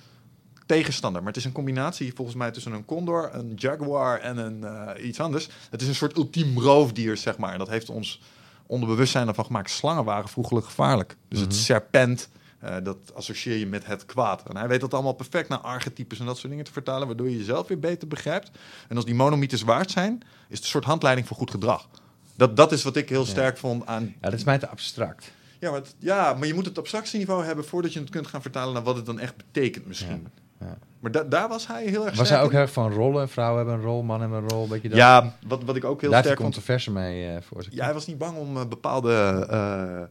tegenstander. 0.65 1.21
Maar 1.21 1.31
het 1.31 1.39
is 1.39 1.45
een 1.47 1.51
combinatie 1.51 2.13
volgens 2.15 2.37
mij 2.37 2.51
tussen 2.51 2.71
een 2.71 2.85
condor, 2.85 3.29
een 3.33 3.53
jaguar 3.55 4.19
en 4.19 4.37
een, 4.37 4.63
eh, 4.63 5.05
iets 5.05 5.19
anders. 5.19 5.49
Het 5.69 5.81
is 5.81 5.87
een 5.87 5.95
soort 5.95 6.17
ultiem 6.17 6.59
roofdier, 6.59 7.17
zeg 7.17 7.37
maar. 7.37 7.51
En 7.53 7.57
dat 7.59 7.69
heeft 7.69 7.89
ons 7.89 8.21
onderbewustzijn 8.67 9.27
ervan 9.27 9.45
gemaakt. 9.45 9.69
Slangen 9.69 10.03
waren 10.03 10.29
vroeger 10.29 10.61
gevaarlijk. 10.61 11.15
Dus 11.27 11.39
het 11.39 11.55
serpent, 11.55 12.29
eh, 12.59 12.75
dat 12.83 12.97
associeer 13.15 13.57
je 13.57 13.67
met 13.67 13.85
het 13.85 14.05
kwaad. 14.05 14.43
En 14.49 14.57
hij 14.57 14.67
weet 14.67 14.81
dat 14.81 14.93
allemaal 14.93 15.13
perfect 15.13 15.49
naar 15.49 15.57
archetypes 15.59 16.19
en 16.19 16.25
dat 16.25 16.37
soort 16.37 16.49
dingen 16.49 16.65
te 16.65 16.71
vertalen, 16.71 17.07
waardoor 17.07 17.29
je 17.29 17.37
jezelf 17.37 17.67
weer 17.67 17.79
beter 17.79 18.07
begrijpt. 18.07 18.51
En 18.89 18.95
als 18.95 19.05
die 19.05 19.15
monomythes 19.15 19.61
waard 19.61 19.91
zijn, 19.91 20.21
is 20.49 20.55
het 20.55 20.63
een 20.63 20.71
soort 20.71 20.85
handleiding 20.85 21.27
voor 21.27 21.37
goed 21.37 21.51
gedrag. 21.51 21.87
Dat, 22.35 22.55
dat 22.57 22.71
is 22.71 22.83
wat 22.83 22.95
ik 22.95 23.09
heel 23.09 23.25
sterk 23.25 23.57
vond 23.57 23.85
aan 23.85 24.03
Ja, 24.21 24.29
dat 24.29 24.33
is 24.39 24.43
mij 24.43 24.57
te 24.57 24.67
abstract. 24.67 25.31
ja 25.59 25.69
maar, 25.71 25.79
het- 25.79 25.95
ja, 25.99 26.33
maar 26.33 26.47
je 26.47 26.53
moet 26.53 26.65
het 26.65 26.77
abstractieniveau 26.77 27.45
hebben 27.45 27.65
voordat 27.65 27.93
je 27.93 27.99
het 27.99 28.09
kunt 28.09 28.27
gaan 28.27 28.41
vertalen 28.41 28.73
naar 28.73 28.83
wat 28.83 28.95
het 28.95 29.05
dan 29.05 29.19
echt 29.19 29.35
betekent 29.37 29.85
misschien. 29.85 30.21
Ja, 30.35 30.41
ja. 30.63 30.77
Maar 30.99 31.11
da- 31.11 31.23
daar 31.23 31.47
was 31.47 31.67
hij 31.67 31.85
heel 31.85 32.05
erg 32.05 32.15
Was 32.17 32.29
hij 32.29 32.41
ook 32.41 32.51
heel 32.51 32.59
erg 32.59 32.71
van 32.71 32.91
rollen? 32.91 33.29
Vrouwen 33.29 33.57
hebben 33.57 33.75
een 33.75 33.85
rol, 33.85 34.03
mannen 34.03 34.31
hebben 34.31 34.49
een 34.49 34.55
rol, 34.55 34.67
beetje 34.67 34.89
dat. 34.89 34.97
Ja, 34.97 35.33
wat, 35.47 35.63
wat 35.63 35.75
ik 35.75 35.83
ook 35.83 36.01
heel 36.01 36.11
Daar 36.11 36.23
sterk 36.23 36.37
vond. 36.39 36.53
controverse 36.53 36.91
mee 36.91 37.27
eh, 37.35 37.41
voor 37.41 37.63
zich. 37.63 37.73
Ja, 37.73 37.83
hij 37.83 37.93
was 37.93 38.07
niet 38.07 38.17
bang 38.17 38.37
om 38.37 38.57
eh, 38.57 38.65
bepaalde 38.65 39.45
eh, 39.49 40.01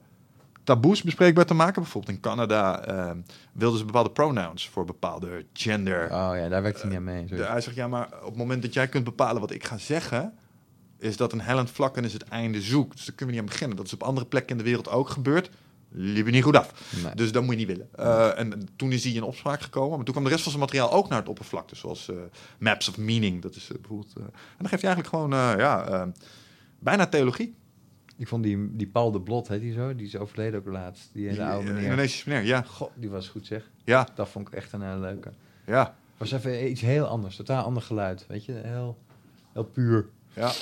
taboes 0.64 1.02
bespreekbaar 1.02 1.44
te 1.44 1.54
maken. 1.54 1.82
Bijvoorbeeld 1.82 2.14
in 2.14 2.20
Canada 2.20 2.84
wilden 3.52 3.78
ze 3.78 3.84
bepaalde 3.84 4.10
pronouns 4.10 4.68
voor 4.68 4.84
bepaalde 4.84 5.44
gender. 5.52 6.04
Oh 6.04 6.30
ja, 6.34 6.48
daar 6.48 6.62
werkt 6.62 6.80
hij 6.80 6.88
niet 6.88 6.98
aan 6.98 7.04
mee. 7.04 7.26
Hij 7.28 7.60
zegt, 7.60 7.76
ja, 7.76 7.88
maar 7.88 8.08
op 8.20 8.28
het 8.28 8.36
moment 8.36 8.62
dat 8.62 8.72
jij 8.74 8.88
kunt 8.88 9.04
bepalen 9.04 9.40
wat 9.40 9.50
ik 9.50 9.64
ga 9.64 9.78
zeggen, 9.78 10.32
is 10.98 11.16
dat 11.16 11.32
een 11.32 11.40
hellend 11.40 11.70
vlak 11.70 11.96
en 11.96 12.04
is 12.04 12.12
het 12.12 12.24
einde 12.24 12.60
zoek. 12.60 12.92
Dus 12.92 13.04
daar 13.04 13.14
kunnen 13.14 13.34
we 13.34 13.40
niet 13.40 13.40
aan 13.40 13.52
beginnen. 13.52 13.76
Dat 13.76 13.86
is 13.86 13.92
op 13.92 14.02
andere 14.02 14.26
plekken 14.26 14.50
in 14.50 14.58
de 14.58 14.64
wereld 14.68 14.88
ook 14.90 15.08
gebeurd. 15.08 15.50
Liep 15.94 16.26
er 16.26 16.32
niet 16.32 16.42
goed 16.42 16.56
af. 16.56 16.92
Nee. 17.04 17.14
Dus 17.14 17.32
dat 17.32 17.42
moet 17.42 17.52
je 17.52 17.58
niet 17.58 17.66
willen. 17.66 17.88
Eh, 17.94 18.38
en 18.38 18.68
toen 18.76 18.92
is 18.92 19.04
hij 19.04 19.12
in 19.12 19.22
opspraak 19.22 19.60
gekomen. 19.60 19.96
Maar 19.96 20.04
toen 20.04 20.14
kwam 20.14 20.24
de 20.24 20.30
rest 20.30 20.42
van 20.42 20.52
zijn 20.52 20.64
materiaal 20.64 20.92
ook 20.92 21.08
naar 21.08 21.18
het 21.18 21.28
oppervlakte. 21.28 21.76
Zoals 21.76 22.08
eh, 22.08 22.16
Maps 22.58 22.88
of 22.88 22.98
Meaning. 22.98 23.42
Dat 23.42 23.54
is 23.54 23.70
eh, 23.70 23.78
bijvoorbeeld... 23.78 24.12
en 24.16 24.22
dan 24.58 24.68
geeft 24.68 24.82
hij 24.82 24.94
eigenlijk 24.94 25.08
gewoon, 25.08 25.58
ja, 25.58 26.12
bijna 26.78 27.06
theologie. 27.06 27.54
Ik 28.16 28.28
vond 28.28 28.42
die, 28.42 28.76
die 28.76 28.86
Paul 28.86 29.10
de 29.12 29.20
Blot, 29.20 29.48
heet 29.48 29.60
die 29.60 29.72
zo? 29.72 29.94
Die 29.94 30.06
is 30.06 30.16
overleden 30.16 30.60
ook 30.60 30.66
laatst. 30.66 31.10
Die 31.12 31.28
hele 31.28 31.44
oude 31.44 31.66
meneer. 31.66 31.82
Indonesische 31.82 32.28
meneer, 32.28 32.44
ja. 32.44 32.62
God, 32.62 32.90
die 32.94 33.10
was 33.10 33.28
goed 33.28 33.46
zeg. 33.46 33.70
Ja, 33.84 34.08
Dat 34.14 34.28
vond 34.28 34.48
ik 34.48 34.54
echt 34.54 34.72
een 34.72 34.82
hele 34.82 34.98
leuke. 34.98 35.32
ja, 35.66 35.94
was 36.16 36.32
even 36.32 36.70
iets 36.70 36.80
heel 36.80 37.06
anders. 37.06 37.36
Totaal 37.36 37.64
ander 37.64 37.82
geluid. 37.82 38.26
Weet 38.26 38.44
je, 38.44 38.52
heel, 38.52 38.98
heel 39.52 39.64
puur. 39.64 40.08
ja. 40.34 40.52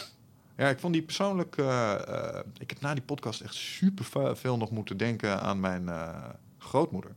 Ja, 0.61 0.69
ik 0.69 0.79
vond 0.79 0.93
die 0.93 1.03
persoonlijk... 1.03 1.57
eh, 1.57 1.93
eh, 1.93 2.41
ik 2.59 2.71
heb 2.71 2.81
na 2.81 2.95
die 2.95 3.03
podcast 3.03 3.41
echt 3.41 3.55
super 3.55 4.05
ve- 4.05 4.37
veel 4.37 4.57
nog 4.57 4.71
moeten 4.71 4.97
denken 4.97 5.41
aan 5.41 5.61
mijn 5.61 5.89
eh, 5.89 6.09
grootmoeder. 6.59 7.11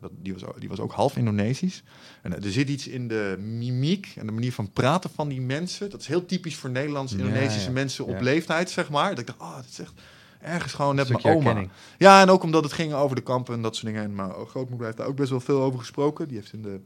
Dat, 0.00 0.10
die, 0.22 0.32
was, 0.32 0.44
ook- 0.44 0.60
die 0.60 0.68
was 0.68 0.80
ook 0.80 0.92
half 0.92 1.16
Indonesisch. 1.16 1.82
En 2.22 2.42
er 2.42 2.52
zit 2.52 2.68
iets 2.68 2.88
in 2.88 3.08
de 3.08 3.36
mimiek 3.40 4.12
en 4.16 4.26
de 4.26 4.32
manier 4.32 4.52
van 4.52 4.70
praten 4.72 5.10
van 5.10 5.28
die 5.28 5.40
mensen. 5.40 5.90
Dat 5.90 6.00
is 6.00 6.06
heel 6.06 6.26
typisch 6.26 6.56
voor 6.56 6.70
Nederlands-Indonesische 6.70 7.58
Ja, 7.60 7.66
ja. 7.66 7.72
mensen 7.72 8.04
op 8.04 8.10
Ja. 8.14 8.20
leeftijd, 8.22 8.70
zeg 8.70 8.90
maar. 8.90 9.10
Dat 9.10 9.18
ik 9.18 9.26
dacht, 9.26 9.40
oh, 9.40 9.56
dat 9.56 9.64
is 9.70 9.78
echt 9.78 9.92
ergens 10.40 10.72
gewoon 10.72 10.94
net 10.94 11.08
mijn 11.08 11.24
oma. 11.24 11.34
herkenning. 11.34 11.70
Ja, 11.98 12.20
en 12.20 12.28
ook 12.28 12.42
omdat 12.42 12.62
het 12.64 12.72
ging 12.72 12.92
over 12.92 13.16
de 13.16 13.22
kampen 13.22 13.54
en 13.54 13.62
dat 13.62 13.74
soort 13.76 13.86
dingen. 13.86 14.02
En 14.02 14.14
mijn 14.14 14.30
grootmoeder 14.46 14.86
heeft 14.86 14.98
daar 14.98 15.06
ook 15.06 15.16
best 15.16 15.30
wel 15.30 15.40
veel 15.40 15.62
over 15.62 15.78
gesproken. 15.78 16.28
Die 16.28 16.36
heeft, 16.36 16.52
in 16.52 16.62
de, 16.62 16.80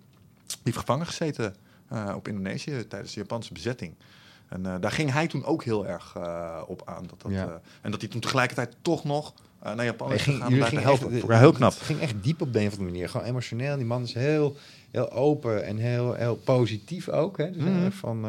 die 0.46 0.56
heeft 0.62 0.76
gevangen 0.78 1.06
gezeten 1.06 1.54
op 2.14 2.28
Indonesië 2.28 2.86
tijdens 2.88 3.12
de 3.14 3.20
Japanse 3.20 3.52
bezetting. 3.52 3.94
En 4.48 4.66
eh, 4.66 4.74
daar 4.80 4.90
ging 4.92 5.12
hij 5.12 5.26
toen 5.26 5.44
ook 5.44 5.64
heel 5.64 5.86
erg 5.86 6.14
eh, 6.16 6.62
op 6.66 6.82
aan. 6.84 7.06
Dat 7.06 7.20
dat, 7.22 7.32
Ja. 7.32 7.44
eh, 7.46 7.52
en 7.80 7.90
dat 7.90 8.00
hij 8.00 8.10
toen 8.10 8.20
tegelijkertijd 8.20 8.76
toch 8.82 9.04
nog 9.04 9.32
naar 9.62 9.84
Japan 9.84 10.12
is 10.12 10.24
Hij 10.24 10.34
gegaan 10.34 10.52
om 10.52 10.58
daar 10.58 10.68
te 10.68 10.78
helpen. 10.78 11.12
echt- 11.12 11.28
heel 11.40 11.52
knap. 11.52 11.70
Het 11.72 11.80
ging 11.82 12.00
echt 12.00 12.14
diep 12.22 12.40
op 12.40 12.52
de 12.52 12.60
een 12.60 12.66
of 12.66 12.72
andere 12.72 12.90
manier. 12.90 13.08
Gewoon 13.08 13.26
emotioneel. 13.26 13.76
Die 13.76 13.84
man 13.86 14.02
is 14.02 14.14
heel, 14.14 14.56
heel 14.90 15.12
open 15.12 15.64
en 15.64 15.76
heel, 15.76 16.14
heel 16.14 16.36
positief 16.36 17.08
ook. 17.08 17.38
Hè? 17.38 17.50
Dus 17.50 17.62
erg 17.64 17.94
van... 17.94 18.26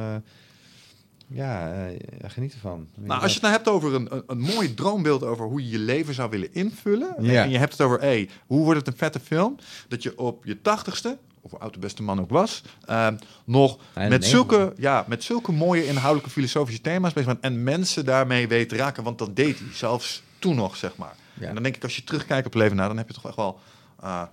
ja, 1.28 1.74
geniet 2.24 2.54
ervan. 2.54 2.88
Nou, 2.96 3.22
als 3.22 3.28
je 3.34 3.34
het 3.34 3.41
nou 3.41 3.54
hebt 3.54 3.68
over 3.68 3.94
een, 3.94 4.14
een, 4.16 4.24
een 4.28 4.40
mooi 4.40 4.74
droombeeld 4.74 5.24
over 5.24 5.46
hoe 5.46 5.64
je 5.64 5.70
je 5.70 5.80
leven 5.80 6.14
zou 6.14 6.30
willen 6.30 6.54
invullen. 6.54 7.16
Ja. 7.20 7.44
En 7.44 7.50
je 7.50 7.58
hebt 7.58 7.72
het 7.72 7.82
over, 7.82 8.00
hey, 8.00 8.30
hoe 8.48 8.64
wordt 8.64 8.80
het 8.80 8.88
een 8.88 8.98
vette 8.98 9.20
film? 9.20 9.56
Dat 9.88 10.04
je 10.04 10.18
op 10.18 10.46
je 10.46 10.62
tachtigste, 10.62 11.18
hoe 11.49 11.59
oud 11.59 11.73
de 11.73 11.80
beste 11.80 12.03
man 12.03 12.19
ook 12.19 12.30
was, 12.30 12.63
eh, 12.85 13.07
nog 13.45 13.77
met, 13.93 14.26
zulke, 14.26 14.73
ja, 14.77 15.05
met 15.07 15.23
zulke 15.23 15.51
mooie 15.51 15.85
inhoudelijke 15.85 16.31
filosofische 16.31 16.81
thema's 16.81 17.13
bezig 17.13 17.30
bent. 17.30 17.43
En 17.43 17.63
mensen 17.63 18.05
daarmee 18.05 18.47
weet 18.47 18.71
raken. 18.71 19.03
Want 19.03 19.17
dat 19.17 19.35
deed 19.35 19.59
hij, 19.59 19.67
zelfs 19.73 20.23
toen 20.39 20.55
nog, 20.55 20.76
zeg 20.76 20.95
maar. 20.95 21.15
Ja. 21.34 21.47
En 21.47 21.53
dan 21.53 21.63
denk 21.63 21.76
ik, 21.76 21.84
als 21.84 21.95
je 21.95 22.03
terugkijkt 22.03 22.47
op 22.47 22.53
leven, 22.53 22.76
nou, 22.76 22.88
dan 22.88 22.97
heb 22.97 23.07
je 23.07 23.13
toch 23.13 23.26
echt 23.26 23.35
wel 23.35 23.59
eh, 24.01 24.23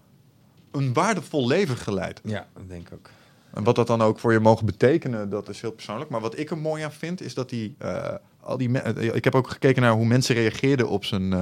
een 0.70 0.93
waardevol 0.93 1.47
leven 1.47 1.76
geleid. 1.76 2.20
Ja, 2.24 2.47
dat 2.55 2.68
denk 2.68 2.86
ik 2.86 2.93
ook. 2.93 3.10
En 3.52 3.64
wat 3.64 3.74
dat 3.74 3.86
dan 3.86 4.02
ook 4.02 4.18
voor 4.18 4.32
je 4.32 4.40
mogen 4.40 4.66
betekenen, 4.66 5.30
dat 5.30 5.48
is 5.48 5.60
heel 5.60 5.72
persoonlijk. 5.72 6.10
Maar 6.10 6.20
wat 6.20 6.38
ik 6.38 6.51
er 6.51 6.59
mooi 6.59 6.82
aan 6.82 6.93
vind, 6.93 7.20
is 7.20 7.34
dat 7.34 7.48
die, 7.48 7.74
eh, 7.78 8.14
al 8.40 8.56
die 8.56 8.80
eh, 8.80 9.14
ik 9.14 9.24
heb 9.24 9.34
ook 9.34 9.48
gekeken 9.48 9.82
naar 9.82 9.93
hoe 9.93 10.06
mensen 10.06 10.34
reageerden 10.34 10.88
op 10.88 11.05
zijn 11.05 11.34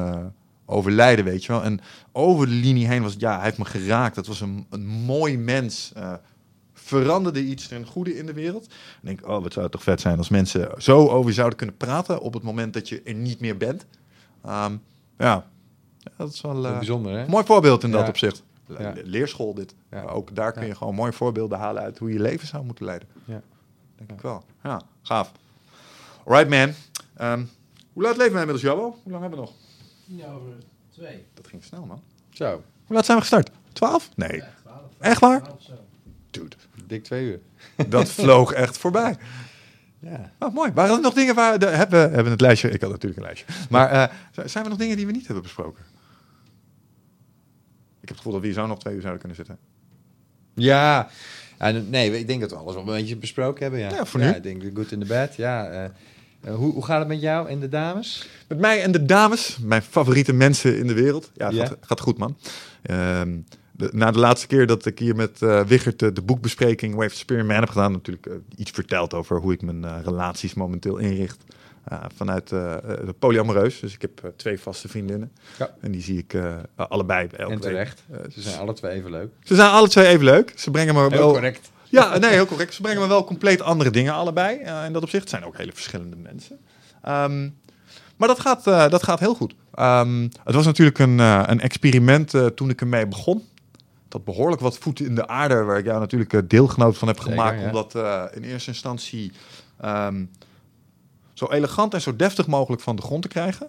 overlijden, 0.67 1.25
weet 1.25 1.45
je 1.45 1.53
wel. 1.53 1.63
En 1.63 1.81
over 2.13 2.47
de 2.47 2.53
linie 2.53 2.87
heen 2.87 3.03
was 3.03 3.13
het, 3.13 3.21
ja, 3.21 3.35
hij 3.35 3.45
heeft 3.45 3.59
me 3.59 3.65
geraakt. 3.65 4.15
Dat 4.15 4.27
was 4.27 4.41
een, 4.41 4.67
een 4.71 4.87
mooi 4.87 5.39
mens. 5.39 5.93
eh, 5.95 6.13
veranderde 6.73 7.45
iets 7.45 7.69
ten 7.69 7.87
goede 7.87 8.17
in 8.17 8.27
de 8.27 8.33
wereld. 8.33 8.67
En 8.67 9.01
denk, 9.03 9.29
oh, 9.29 9.43
wat 9.43 9.53
zou 9.53 9.65
het 9.65 9.73
toch 9.73 9.83
vet 9.83 10.01
zijn 10.01 10.19
als 10.19 10.29
mensen 10.29 10.71
zo 10.79 11.09
over 11.09 11.29
je 11.29 11.35
zouden 11.35 11.59
kunnen 11.59 11.77
praten 11.77 12.21
op 12.21 12.35
het 12.35 12.43
moment 12.43 12.73
dat 12.73 12.89
je 12.89 13.03
er 13.05 13.15
niet 13.15 13.41
meer 13.41 13.57
bent. 13.57 13.87
Ehm, 14.45 14.77
ja. 15.19 15.47
Dat 16.17 16.33
is 16.33 16.41
wel 16.41 16.67
eh, 16.67 16.73
bijzonder, 16.77 17.19
hè? 17.19 17.27
mooi 17.29 17.45
voorbeeld 17.45 17.83
in 17.83 17.91
dat 17.91 18.09
opzicht. 18.09 18.43
Ja. 18.79 18.93
Leerschool 19.05 19.55
dit. 19.55 19.75
Ja. 19.91 20.03
Ook 20.03 20.35
daar 20.35 20.53
kun 20.53 20.67
je 20.67 20.75
gewoon 20.75 20.95
mooie 20.95 21.13
voorbeelden 21.13 21.59
halen 21.59 21.83
uit 21.83 21.99
hoe 21.99 22.13
je 22.13 22.21
leven 22.21 22.47
zou 22.47 22.65
moeten 22.65 22.85
leiden. 22.85 23.09
Ja. 23.25 23.43
Denk 23.97 24.11
ik 24.11 24.21
wel. 24.21 24.45
Ja, 24.63 24.81
gaaf. 25.03 25.33
Alright 26.27 26.49
man. 26.51 26.73
Ehm, 27.17 27.45
hoe 27.93 28.03
laat 28.03 28.17
leven 28.17 28.33
wij 28.33 28.43
inmiddels, 28.43 28.61
Jabbo? 28.63 28.97
Hoe 29.03 29.13
lang 29.13 29.21
hebben 29.23 29.41
we 29.41 29.45
nog? 29.45 29.55
Tien 30.07 30.27
over 30.27 30.53
twee. 30.91 31.25
Dat 31.35 31.47
ging 31.47 31.65
snel, 31.65 31.87
man. 31.87 32.03
Zo, 32.31 32.63
Hoe 32.87 32.97
laat 32.97 33.05
zijn 33.05 33.17
we 33.17 33.23
gestart? 33.23 33.51
12? 33.73 34.11
Nee. 34.17 34.37
Ja, 34.37 34.49
twaalf. 34.63 34.91
Echt 34.99 35.21
waar? 35.21 35.43
Twaalf 35.43 35.63
zo. 35.63 35.73
Dude, 36.31 36.57
dik 36.87 37.05
twee 37.05 37.25
uur. 37.25 37.41
dat 37.89 38.09
vloog 38.11 38.53
echt 38.53 38.79
voorbij. 38.79 39.17
Ja. 39.99 40.33
Oh, 40.39 40.55
mooi. 40.55 40.73
Waren 40.73 40.97
er 40.97 41.03
nog 41.03 41.15
dingen 41.15 41.35
waar... 41.35 41.59
De, 41.59 41.67
hebben, 41.67 42.09
we 42.09 42.15
hebben 42.15 42.33
het 42.33 42.41
lijstje... 42.41 42.71
Ik 42.71 42.81
had 42.81 42.91
natuurlijk 42.91 43.21
een 43.21 43.27
lijstje. 43.27 43.47
Maar 43.71 43.91
eh, 43.91 44.15
zijn 44.47 44.65
er 44.65 44.71
nog 44.71 44.79
dingen 44.79 44.97
die 44.97 45.07
we 45.07 45.13
niet 45.13 45.25
hebben 45.27 45.43
besproken? 45.43 45.85
Ik 48.01 48.09
heb 48.09 48.09
het 48.09 48.17
gevoel 48.17 48.33
dat 48.33 48.41
we 48.41 48.47
hier 48.47 48.57
zo 48.57 48.67
nog 48.67 48.79
twee 48.79 48.95
uur 48.95 49.01
zouden 49.01 49.21
kunnen 49.21 49.39
zitten. 49.39 49.59
Ja, 50.55 51.09
en, 51.59 51.91
nee, 51.91 52.19
ik 52.19 52.27
denk 52.27 52.41
dat 52.41 52.51
we 52.51 52.57
alles 52.57 52.75
wel 52.75 52.83
een 52.89 53.01
beetje 53.01 53.17
besproken 53.17 53.63
hebben. 53.63 53.81
Ja, 53.81 53.91
Ja, 53.91 54.05
voor 54.05 54.21
nu. 54.21 54.29
ik 54.29 54.43
denk 54.43 54.61
de 54.61 54.71
good 54.75 54.93
in 54.93 55.01
the 55.01 55.07
bad. 55.07 55.37
Ja, 55.37 55.67
eh, 55.69 55.91
eh, 56.45 56.55
hoe, 56.55 56.73
hoe 56.73 56.85
gaat 56.85 56.99
het 56.99 57.09
met 57.09 57.21
jou 57.21 57.49
en 57.49 57.61
de 57.61 57.69
dames? 57.69 58.29
Met 58.49 58.59
mij 58.59 58.83
en 58.83 58.93
de 58.93 59.05
dames, 59.05 59.59
mijn 59.63 59.83
favoriete 59.83 60.33
mensen 60.33 60.79
in 60.79 60.87
de 60.87 60.95
wereld. 60.95 61.31
Ja, 61.35 61.49
Ja? 61.51 61.67
Gaat, 61.67 61.77
gaat 61.81 62.01
goed, 62.01 62.19
man. 62.19 62.37
Ehm, 62.83 63.39
de, 63.73 63.89
na 63.93 64.11
de 64.11 64.19
laatste 64.19 64.47
keer 64.47 64.67
dat 64.67 64.87
ik 64.87 64.99
hier 64.99 65.17
met 65.17 65.43
eh 65.43 65.61
Wichert 65.65 65.99
de, 65.99 66.13
de 66.13 66.23
boekbespreking 66.23 66.95
Wave 66.95 67.17
Spear 67.17 67.45
Man 67.45 67.57
heb 67.61 67.69
gedaan, 67.69 67.93
natuurlijk 67.93 68.27
eh, 68.27 68.35
iets 68.57 68.71
verteld 68.71 69.15
over 69.15 69.37
hoe 69.41 69.53
ik 69.53 69.63
mijn 69.63 70.03
relaties 70.03 70.55
momenteel 70.55 70.97
inricht. 70.97 71.45
vanuit 72.17 72.49
de 72.49 73.15
polyamoreus. 73.19 73.81
Dus 73.81 73.95
ik 73.95 74.01
heb 74.01 74.33
twee 74.37 74.61
vaste 74.61 74.89
vriendinnen. 74.89 75.33
Ja. 75.59 75.75
En 75.81 75.91
die 75.91 76.03
zie 76.03 76.19
ik 76.19 76.35
allebei. 76.77 77.27
elke 77.27 77.43
en 77.43 77.49
week. 77.49 77.61
terecht. 77.61 78.03
Eh, 78.11 78.19
Ze 78.33 78.41
zijn 78.41 78.59
alle 78.59 78.73
twee 78.73 78.93
even 78.93 79.11
leuk. 79.11 79.29
ze 79.43 79.55
zijn 79.55 79.71
alle 79.71 79.89
twee 79.89 80.07
even 80.07 80.25
leuk. 80.25 80.53
Ze 80.57 80.71
brengen 80.71 80.95
me 80.95 81.01
Heel 81.01 81.11
wel... 81.11 81.33
correct. 81.33 81.71
Ja, 81.95 82.19
nee, 82.19 82.31
heel 82.31 82.47
correct. 82.47 82.75
Ze 82.75 82.83
brengen 82.83 83.01
me 83.03 83.09
wel 83.09 83.25
compleet 83.25 83.61
andere 83.63 83.91
dingen 83.91 84.13
allebei. 84.13 84.59
eh, 84.59 84.85
in 84.87 84.93
dat 84.93 85.03
opzicht 85.03 85.23
Het 85.23 85.31
zijn 85.31 85.45
ook 85.45 85.57
hele 85.57 85.73
verschillende 85.73 86.17
mensen. 86.17 86.59
Ehm, 87.03 87.49
maar 88.17 88.29
dat 88.29 88.41
gaat, 88.41 88.67
eh, 88.67 88.89
dat 88.89 89.03
gaat 89.03 89.21
heel 89.21 89.35
goed. 89.35 89.55
Ehm, 89.75 90.23
het 90.45 90.55
was 90.55 90.65
natuurlijk 90.65 90.99
een, 90.99 91.21
eh, 91.21 91.43
een 91.47 91.61
experiment 91.61 92.33
toen 92.55 92.71
ik 92.71 92.81
ermee 92.81 93.07
begon. 93.07 93.43
Dat 94.09 94.25
behoorlijk 94.25 94.61
wat 94.61 94.79
voeten 94.79 95.07
in 95.07 95.15
de 95.15 95.27
aarde, 95.27 95.63
waar 95.63 95.79
ik 95.79 95.85
jou 95.85 96.01
natuurlijk 96.01 96.51
deelgenoot 96.51 96.99
van 96.99 97.09
heb 97.09 97.17
Zeker, 97.17 97.33
gemaakt. 97.33 97.61
ja. 97.61 97.67
Om 97.67 97.73
dat 97.73 97.95
eh, 97.95 98.25
in 98.33 98.43
eerste 98.43 98.71
instantie 98.71 99.33
ehm, 99.81 100.25
zo 101.33 101.47
elegant 101.51 101.95
en 101.95 102.01
zo 102.01 102.17
deftig 102.17 102.47
mogelijk 102.47 102.83
van 102.83 102.97
de 102.97 103.03
grond 103.03 103.23
te 103.23 103.29
krijgen. 103.29 103.69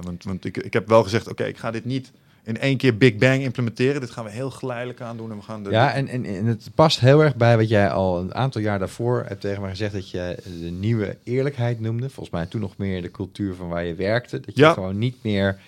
Want 0.00 0.24
want 0.24 0.44
ik, 0.44 0.56
ik 0.56 0.72
heb 0.72 0.88
wel 0.88 1.02
gezegd, 1.02 1.28
oké, 1.28 1.44
ik 1.44 1.58
ga 1.58 1.70
dit 1.70 1.84
niet 1.84 2.12
in 2.48 2.58
één 2.58 2.76
keer 2.76 2.96
Big 2.96 3.16
Bang 3.16 3.42
implementeren. 3.42 4.00
Dit 4.00 4.10
gaan 4.10 4.24
we 4.24 4.30
heel 4.30 4.50
geleidelijk 4.50 5.00
aan 5.00 5.16
doen. 5.16 5.30
En 5.30 5.36
we 5.36 5.42
gaan 5.42 5.62
de, 5.62 5.70
Ja, 5.70 5.92
en, 5.92 6.08
en, 6.08 6.24
en 6.24 6.46
het 6.46 6.70
past 6.74 7.00
heel 7.00 7.20
erg 7.22 7.36
bij 7.36 7.56
wat 7.56 7.68
jij 7.68 7.90
al 7.90 8.20
een 8.20 8.34
aantal 8.34 8.60
jaar 8.60 8.78
daarvoor 8.78 9.24
hebt 9.26 9.40
tegen 9.40 9.60
mij 9.60 9.70
gezegd. 9.70 9.92
Dat 9.92 10.10
je 10.10 10.36
de 10.60 10.70
nieuwe 10.70 11.16
eerlijkheid 11.24 11.80
noemde. 11.80 12.10
Volgens 12.10 12.30
mij 12.34 12.46
toen 12.46 12.60
nog 12.60 12.76
meer 12.76 13.02
de 13.02 13.10
cultuur 13.10 13.54
van 13.54 13.68
waar 13.68 13.84
je 13.84 13.94
werkte. 13.94 14.40
Dat 14.40 14.54
je 14.54 14.60
Ja. 14.60 14.72
gewoon 14.72 14.98
niet 14.98 15.16
meer 15.22 15.58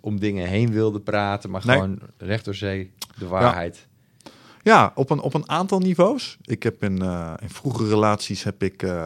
om 0.00 0.18
dingen 0.20 0.46
heen 0.46 0.72
wilde 0.72 1.00
praten. 1.00 1.50
Maar 1.50 1.62
Nee. 1.66 1.76
gewoon 1.76 1.98
recht 2.18 2.44
door 2.44 2.54
zee 2.54 2.90
de 3.18 3.26
waarheid. 3.26 3.86
Ja, 4.62 4.92
op 4.94 5.10
een, 5.10 5.20
op 5.20 5.34
een 5.34 5.48
aantal 5.48 5.78
niveaus. 5.78 6.36
Ik 6.44 6.62
heb 6.62 6.82
in, 6.82 7.02
eh, 7.02 7.34
in 7.42 7.50
vroegere 7.50 7.88
relaties 7.88 8.42
heb 8.42 8.62
ik, 8.62 8.82
eh, 8.82 9.04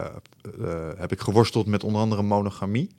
eh, 0.61 0.89
heb 0.97 1.11
ik 1.11 1.19
geworsteld 1.19 1.65
met 1.67 1.83
onder 1.83 2.01
andere 2.01 2.21
monogamie. 2.23 2.89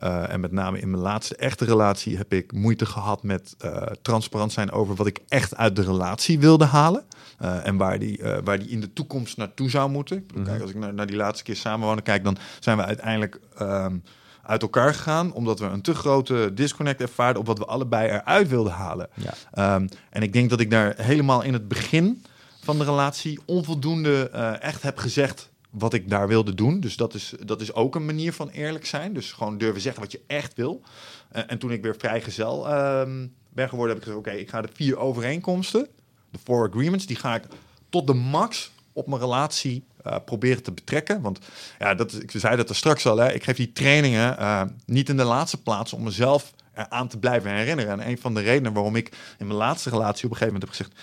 Eh, 0.00 0.32
en 0.32 0.40
met 0.40 0.52
name 0.52 0.78
in 0.78 0.90
mijn 0.90 1.02
laatste 1.02 1.36
echte 1.36 1.64
relatie 1.64 2.16
heb 2.16 2.32
ik 2.32 2.52
moeite 2.52 2.86
gehad 2.86 3.22
met 3.22 3.54
eh, 3.58 3.82
transparant 4.02 4.52
zijn 4.52 4.70
over 4.70 4.94
wat 4.94 5.06
ik 5.06 5.18
echt 5.28 5.56
uit 5.56 5.76
de 5.76 5.82
relatie 5.82 6.38
wilde 6.38 6.64
halen. 6.64 7.04
Eh, 7.38 7.66
en 7.66 7.76
waar 7.76 7.98
die, 7.98 8.20
waar 8.44 8.58
die 8.58 8.68
in 8.68 8.80
de 8.80 8.92
toekomst 8.92 9.36
naartoe 9.36 9.70
zou 9.70 9.90
moeten. 9.90 10.16
Ik 10.16 10.26
bedoel, 10.26 10.42
Mhm. 10.42 10.50
kijk, 10.50 10.62
als 10.62 10.70
ik 10.70 10.76
naar, 10.76 10.94
naar 10.94 11.06
die 11.06 11.16
laatste 11.16 11.44
keer 11.44 11.56
samenwonen 11.56 12.02
kijk, 12.02 12.24
dan 12.24 12.36
zijn 12.60 12.76
we 12.76 12.84
uiteindelijk 12.84 13.40
ehm, 13.58 13.96
uit 14.42 14.62
elkaar 14.62 14.94
gegaan. 14.94 15.32
Omdat 15.32 15.58
we 15.58 15.66
een 15.66 15.82
te 15.82 15.94
grote 15.94 16.50
disconnect 16.54 17.00
ervaarden 17.00 17.40
op 17.40 17.46
wat 17.46 17.58
we 17.58 17.64
allebei 17.66 18.08
eruit 18.08 18.48
wilden 18.48 18.72
halen. 18.72 19.08
Ja. 19.14 19.34
Ehm, 19.52 19.88
en 20.10 20.22
ik 20.22 20.32
denk 20.32 20.50
dat 20.50 20.60
ik 20.60 20.70
daar 20.70 20.94
helemaal 20.96 21.42
in 21.42 21.52
het 21.52 21.68
begin 21.68 22.24
van 22.62 22.78
de 22.78 22.84
relatie 22.84 23.40
onvoldoende 23.46 24.30
echt 24.60 24.82
heb 24.82 24.98
gezegd 24.98 25.49
wat 25.70 25.94
ik 25.94 26.10
daar 26.10 26.28
wilde 26.28 26.54
doen. 26.54 26.80
Dus 26.80 26.96
dat 26.96 27.14
is, 27.14 27.34
dat 27.44 27.60
is 27.60 27.72
ook 27.72 27.94
een 27.94 28.04
manier 28.04 28.32
van 28.32 28.48
eerlijk 28.48 28.86
zijn. 28.86 29.12
Dus 29.12 29.32
gewoon 29.32 29.58
durven 29.58 29.80
zeggen 29.80 30.02
wat 30.02 30.12
je 30.12 30.20
echt 30.26 30.54
wil. 30.54 30.82
Eh, 31.28 31.42
en 31.46 31.58
toen 31.58 31.72
ik 31.72 31.82
weer 31.82 31.96
vrijgezel 31.98 32.68
ehm 32.68 33.26
ben 33.52 33.68
geworden, 33.68 33.94
heb 33.96 34.04
ik 34.04 34.10
gezegd: 34.12 34.26
oké, 34.26 34.38
ik 34.38 34.50
ga 34.50 34.60
de 34.60 34.68
vier 34.72 34.98
overeenkomsten, 34.98 35.88
de 36.30 36.38
four 36.44 36.68
agreements, 36.68 37.06
die 37.06 37.16
ga 37.16 37.34
ik 37.34 37.44
tot 37.88 38.06
de 38.06 38.14
max 38.14 38.70
op 38.92 39.06
mijn 39.06 39.20
relatie 39.20 39.84
eh, 40.02 40.16
proberen 40.24 40.62
te 40.62 40.72
betrekken. 40.72 41.20
Want 41.20 41.38
ja, 41.78 41.94
dat, 41.94 42.12
ik 42.12 42.30
zei 42.30 42.56
dat 42.56 42.68
er 42.68 42.76
straks 42.76 43.06
al, 43.06 43.16
hè, 43.16 43.32
ik 43.32 43.44
geef 43.44 43.56
die 43.56 43.72
trainingen 43.72 44.38
eh, 44.38 44.62
niet 44.86 45.08
in 45.08 45.16
de 45.16 45.24
laatste 45.24 45.62
plaats 45.62 45.92
om 45.92 46.02
mezelf 46.02 46.52
aan 46.74 47.08
te 47.08 47.18
blijven 47.18 47.50
herinneren. 47.50 48.00
En 48.00 48.08
een 48.08 48.18
van 48.18 48.34
de 48.34 48.40
redenen 48.40 48.72
waarom 48.72 48.96
ik 48.96 49.08
in 49.38 49.46
mijn 49.46 49.58
laatste 49.58 49.90
relatie 49.90 50.24
op 50.24 50.30
een 50.30 50.36
gegeven 50.36 50.54
moment 50.54 50.62
heb 50.62 50.70
gezegd... 50.70 51.00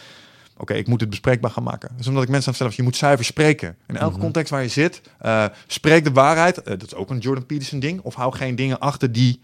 Oké, 0.57 0.73
ik 0.73 0.87
moet 0.87 0.99
het 0.99 1.09
bespreekbaar 1.09 1.51
gaan 1.51 1.63
maken. 1.63 1.89
Dus 1.97 2.07
omdat 2.07 2.23
ik 2.23 2.29
mensen 2.29 2.53
aan 2.59 2.65
het 2.67 2.75
je 2.75 2.83
moet 2.83 2.95
zuiver 2.95 3.25
spreken. 3.25 3.77
In 3.87 3.97
elke 3.97 4.13
Mhm. 4.13 4.21
context 4.21 4.51
waar 4.51 4.61
je 4.61 4.67
zit, 4.67 5.01
eh, 5.19 5.45
spreek 5.67 6.03
de 6.03 6.11
waarheid. 6.11 6.57
Eh, 6.57 6.65
dat 6.65 6.83
is 6.83 6.95
ook 6.95 7.09
een 7.09 7.17
Jordan 7.19 7.45
Peterson 7.45 7.79
ding. 7.79 8.01
Of 8.01 8.15
hou 8.15 8.35
geen 8.35 8.55
dingen 8.55 8.79
achter 8.79 9.11
die 9.11 9.41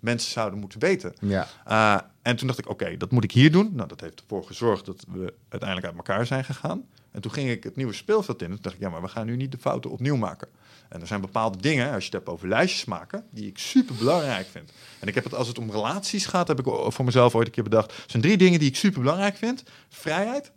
mensen 0.00 0.30
zouden 0.32 0.58
moeten 0.58 0.80
weten. 0.80 1.14
Ja. 1.20 1.46
Uh, 1.68 2.00
en 2.22 2.36
toen 2.36 2.46
dacht 2.46 2.58
ik, 2.58 2.68
oké, 2.68 2.96
dat 2.96 3.10
moet 3.10 3.24
ik 3.24 3.32
hier 3.32 3.52
doen. 3.52 3.70
Nou, 3.74 3.88
dat 3.88 4.00
heeft 4.00 4.20
ervoor 4.20 4.44
gezorgd 4.44 4.86
dat 4.86 5.04
we 5.08 5.34
uiteindelijk 5.48 5.88
uit 5.88 5.96
elkaar 5.96 6.26
zijn 6.26 6.44
gegaan. 6.44 6.82
En 7.10 7.20
toen 7.20 7.32
ging 7.32 7.50
ik 7.50 7.62
het 7.64 7.76
nieuwe 7.76 7.92
speelveld 7.92 8.42
in. 8.42 8.46
En 8.48 8.52
toen 8.54 8.62
dacht 8.62 8.74
ik, 8.74 8.80
ja, 8.80 8.88
maar 8.88 9.02
we 9.02 9.08
gaan 9.08 9.26
nu 9.26 9.36
niet 9.36 9.52
de 9.52 9.58
fouten 9.58 9.90
opnieuw 9.90 10.16
maken. 10.16 10.48
En 10.90 11.00
er 11.00 11.06
zijn 11.06 11.20
bepaalde 11.20 11.58
dingen, 11.58 11.92
als 11.92 11.98
je 11.98 12.04
het 12.04 12.12
hebt 12.12 12.28
over 12.28 12.48
lijstjes 12.48 12.84
maken, 12.84 13.24
die 13.30 13.46
ik 13.46 13.58
super 13.58 13.94
belangrijk 13.94 14.46
vind. 14.50 14.72
En 14.98 15.08
ik 15.08 15.14
heb 15.14 15.24
het, 15.24 15.34
als 15.34 15.48
het 15.48 15.58
om 15.58 15.70
relaties 15.70 16.26
gaat, 16.26 16.48
heb 16.48 16.58
ik 16.58 16.64
voor 16.66 17.04
mezelf 17.04 17.34
ooit 17.34 17.46
een 17.46 17.52
keer 17.52 17.62
bedacht. 17.62 17.90
Er 17.90 18.04
zijn 18.06 18.22
drie 18.22 18.36
dingen 18.36 18.58
die 18.58 18.68
ik 18.68 18.76
super 18.76 19.00
belangrijk 19.00 19.36
vind: 19.36 19.62
vrijheid. 19.88 20.50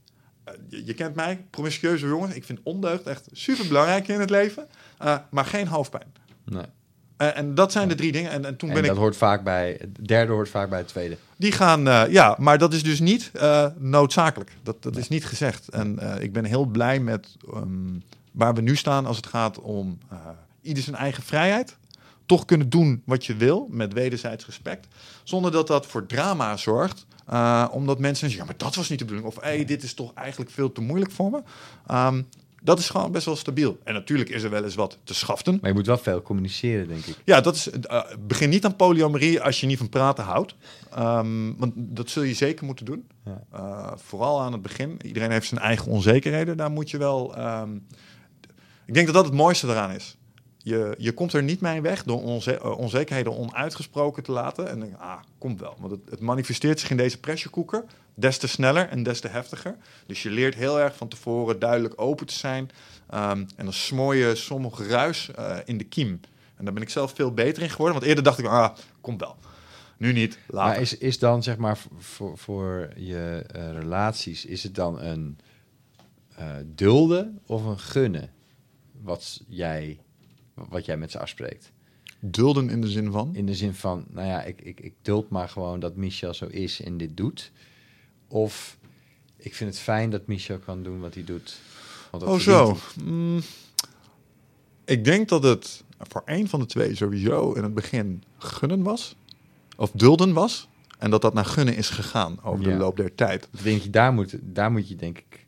Uh, 0.48 0.54
je, 0.70 0.86
je, 0.86 0.94
kent 0.94 1.16
mij, 1.16 1.46
promiscueuze 1.50 2.08
jongen. 2.08 2.36
Ik 2.36 2.44
vind 2.44 2.60
ondeugd 2.64 3.08
echt 3.08 3.28
super 3.32 3.68
belangrijk 3.68 4.08
in 4.08 4.20
het 4.20 4.30
leven. 4.30 4.68
Uh, 5.04 5.18
maar 5.30 5.46
geen 5.46 5.68
hoofdpijn. 5.68 6.14
Nee. 6.46 6.66
Uh, 7.18 7.38
en 7.38 7.56
dat 7.56 7.72
zijn 7.72 7.88
de 7.88 7.96
drie 7.96 8.12
dingen. 8.12 8.32
En, 8.32 8.46
en 8.46 8.56
toen 8.56 8.70
en 8.70 8.76
ben 8.76 8.84
dat 8.84 8.94
ik. 8.94 8.98
hoort 8.98 9.18
vaak 9.18 9.44
bij. 9.44 9.78
Het 9.80 10.08
derde 10.08 10.32
hoort 10.32 10.50
vaak 10.50 10.70
bij 10.70 10.80
het 10.80 10.88
tweede. 10.88 11.18
Die 11.38 11.52
gaan, 11.52 11.88
uh, 11.88 12.04
ja, 12.10 12.36
maar 12.40 12.58
dat 12.58 12.74
is 12.74 12.84
dus 12.84 13.00
niet 13.00 13.32
uh, 13.36 13.68
noodzakelijk. 13.78 14.52
Dat, 14.64 14.84
dat 14.84 14.98
is 14.98 15.08
niet 15.08 15.26
gezegd. 15.26 15.70
En 15.70 16.20
ik 16.20 16.34
ben 16.34 16.46
heel 16.46 16.66
blij 16.66 17.00
met 17.00 17.36
um, 17.56 18.04
waar 18.34 18.54
we 18.54 18.62
nu 18.62 18.76
staan 18.76 19.06
als 19.06 19.18
het 19.18 19.28
gaat 19.28 19.60
om 19.60 19.98
uh, 20.12 20.20
ieder 20.62 20.84
zijn 20.84 20.96
eigen 20.96 21.24
vrijheid. 21.24 21.78
Toch 22.26 22.46
kunnen 22.46 22.70
doen 22.70 23.02
wat 23.06 23.26
je 23.26 23.36
wil 23.36 23.68
met 23.72 23.94
wederzijds 23.94 24.46
respect. 24.46 24.88
Zonder 25.24 25.52
dat 25.52 25.68
dat 25.68 25.86
voor 25.86 26.06
drama 26.06 26.58
zorgt. 26.58 27.06
Uh, 27.30 27.68
omdat 27.72 28.00
mensen 28.00 28.30
zeggen, 28.30 28.46
ja, 28.46 28.52
maar 28.52 28.68
dat 28.68 28.76
was 28.76 28.90
niet 28.90 29.00
de 29.00 29.06
bedoeling. 29.06 29.36
Of 29.36 29.44
hey, 29.44 29.66
dit 29.66 29.84
is 29.84 29.94
toch 29.94 30.14
eigenlijk 30.14 30.52
veel 30.52 30.72
te 30.72 30.82
moeilijk 30.82 31.12
voor 31.12 31.30
me. 31.32 31.42
Um, 31.96 32.28
dat 32.64 32.80
is 32.80 32.90
gewoon 32.90 33.12
best 33.12 33.26
wel 33.26 33.36
stabiel. 33.36 33.78
En 33.84 33.94
natuurlijk 33.94 34.30
is 34.30 34.44
er 34.44 34.50
wel 34.50 34.64
eens 34.64 34.76
wat 34.76 34.98
te 35.04 35.14
schaften. 35.14 35.58
Maar 35.62 35.70
je 35.70 35.76
moet 35.76 35.86
wel 35.86 35.98
veel 35.98 36.22
communiceren, 36.22 36.88
denk 36.88 37.06
ik. 37.06 37.18
Ja, 37.26 37.42
dat 37.42 37.56
is, 37.56 37.68
uh, 37.68 38.04
begin 38.20 38.50
niet 38.50 38.66
aan 38.66 38.76
polyamorie 38.76 39.42
als 39.42 39.60
je 39.60 39.68
niet 39.68 39.78
van 39.78 39.90
praten 39.90 40.24
houdt. 40.24 40.56
Um, 41.00 41.58
want 41.58 41.74
dat 41.76 42.10
zul 42.10 42.24
je 42.24 42.34
zeker 42.34 42.66
moeten 42.66 42.86
doen. 42.86 43.08
Ja. 43.26 43.44
Uh, 43.54 43.92
vooral 43.96 44.42
aan 44.42 44.52
het 44.52 44.62
begin. 44.62 45.00
Iedereen 45.06 45.32
heeft 45.32 45.48
zijn 45.48 45.62
eigen 45.62 45.92
onzekerheden. 45.92 46.58
Daar 46.58 46.72
moet 46.72 46.90
je 46.90 46.98
wel... 46.98 47.40
Um, 47.40 47.88
ik 48.86 48.94
denk 48.94 49.06
dat 49.06 49.16
dat 49.16 49.26
het 49.26 49.34
mooiste 49.34 49.68
eraan 49.68 49.92
is. 49.92 50.18
Je, 50.58 50.96
je 50.98 51.12
komt 51.12 51.34
er 51.34 51.44
niet 51.44 51.62
mee 51.62 51.82
weg 51.82 52.04
door 52.04 52.24
onze, 52.24 52.60
uh, 52.64 52.78
onzekerheden 52.78 53.38
onuitgesproken 53.38 54.24
te 54.24 54.32
laten. 54.32 54.70
En 54.70 54.80
denk, 54.80 54.96
ah, 54.98 55.20
komt 55.38 55.60
wel. 55.60 55.76
Want 55.80 55.98
het, 56.10 56.20
manifesteert 56.20 56.80
zich 56.80 56.90
in 56.90 56.98
deze 56.98 57.20
pressure 57.20 57.50
cooker 57.54 57.86
des 58.14 58.38
te 58.38 58.48
sneller 58.48 58.90
en 58.90 59.04
des 59.04 59.20
te 59.20 59.28
heftiger. 59.28 59.76
Dus 60.06 60.24
je 60.24 60.30
leert 60.30 60.56
heel 60.56 60.80
erg 60.80 60.96
van 60.96 61.08
tevoren 61.08 61.60
duidelijk 61.60 62.02
open 62.02 62.26
te 62.26 62.34
zijn. 62.34 62.70
Um, 63.14 63.48
en 63.56 63.64
dan 63.64 63.74
smoor 63.74 64.16
je 64.16 64.36
sommige 64.36 64.88
ruis 64.88 65.30
uh, 65.40 65.58
in 65.66 65.78
de 65.78 65.84
kiem. 65.84 66.20
En 66.56 66.66
daar 66.66 66.74
ben 66.74 66.84
ik 66.84 66.90
zelf 66.90 67.14
veel 67.16 67.34
beter 67.34 67.64
in 67.64 67.70
geworden. 67.70 67.94
Want 67.94 68.08
eerder 68.08 68.24
dacht 68.24 68.40
ik, 68.40 68.46
ah, 68.46 68.76
komt 69.02 69.20
wel. 69.20 69.36
Nu 69.98 70.14
niet, 70.14 70.38
later. 70.48 70.72
Maar 70.72 70.82
is, 70.82 70.98
is 70.98 71.20
dan, 71.20 71.44
zeg 71.44 71.58
maar, 71.58 71.78
voor, 71.98 72.38
voor 72.38 72.90
je 72.96 73.46
uh, 73.56 73.72
relaties... 73.72 74.46
is 74.46 74.64
het 74.64 74.76
dan 74.76 75.02
een 75.02 75.38
uh, 76.40 76.46
dulden 76.66 77.40
of 77.46 77.66
een 77.66 77.80
gunnen? 77.80 78.32
Wat 79.04 79.42
jij, 79.48 80.00
wat 80.54 80.86
jij 80.86 80.98
met 80.98 81.12
ze 81.12 81.20
afspreekt? 81.20 81.72
Dulden 82.20 82.70
in 82.70 82.82
de 82.82 82.90
zin 82.90 83.12
van? 83.12 83.36
In 83.36 83.46
de 83.46 83.56
zin 83.56 83.74
van, 83.74 84.06
nou 84.10 84.28
ja, 84.28 84.44
ik, 84.44 84.62
ik, 84.62 84.80
ik 84.80 84.94
duld 85.02 85.30
maar 85.30 85.50
gewoon 85.50 85.80
dat 85.80 85.96
Michel 85.96 86.34
zo 86.34 86.46
is 86.46 86.82
en 86.82 86.98
dit 86.98 87.18
doet. 87.18 87.52
Of 88.28 88.78
ik 89.38 89.56
vind 89.56 89.70
het 89.70 89.80
fijn 89.80 90.10
dat 90.10 90.28
Michel 90.28 90.60
kan 90.60 90.84
doen 90.84 91.00
wat 91.00 91.14
hij 91.14 91.24
doet. 91.24 91.60
Want 92.12 92.24
oh 92.24 92.40
zo. 92.40 92.78
Mm, 93.04 93.42
ik 94.86 95.04
denk 95.04 95.30
dat 95.30 95.44
het 95.44 95.84
voor 95.98 96.22
een 96.26 96.50
van 96.50 96.60
de 96.60 96.66
twee 96.66 96.96
sowieso 96.96 97.54
in 97.54 97.64
het 97.64 97.74
begin 97.74 98.24
gunnen 98.38 98.84
was. 98.84 99.16
Of 99.78 99.92
dulden 99.92 100.34
was. 100.34 100.68
En 100.98 101.10
dat 101.10 101.22
dat 101.22 101.34
naar 101.34 101.46
gunnen 101.46 101.76
is 101.76 101.90
gegaan 101.90 102.44
over 102.44 102.66
ja. 102.66 102.72
de 102.72 102.78
loop 102.78 102.98
der 102.98 103.16
tijd. 103.16 103.50
Ik 103.52 103.64
denk 103.64 103.82
je, 103.82 103.90
daar 103.90 104.14
moet, 104.14 104.38
daar 104.42 104.72
moet 104.72 104.88
je 104.88 104.96
denk 104.96 105.18
ik 105.18 105.43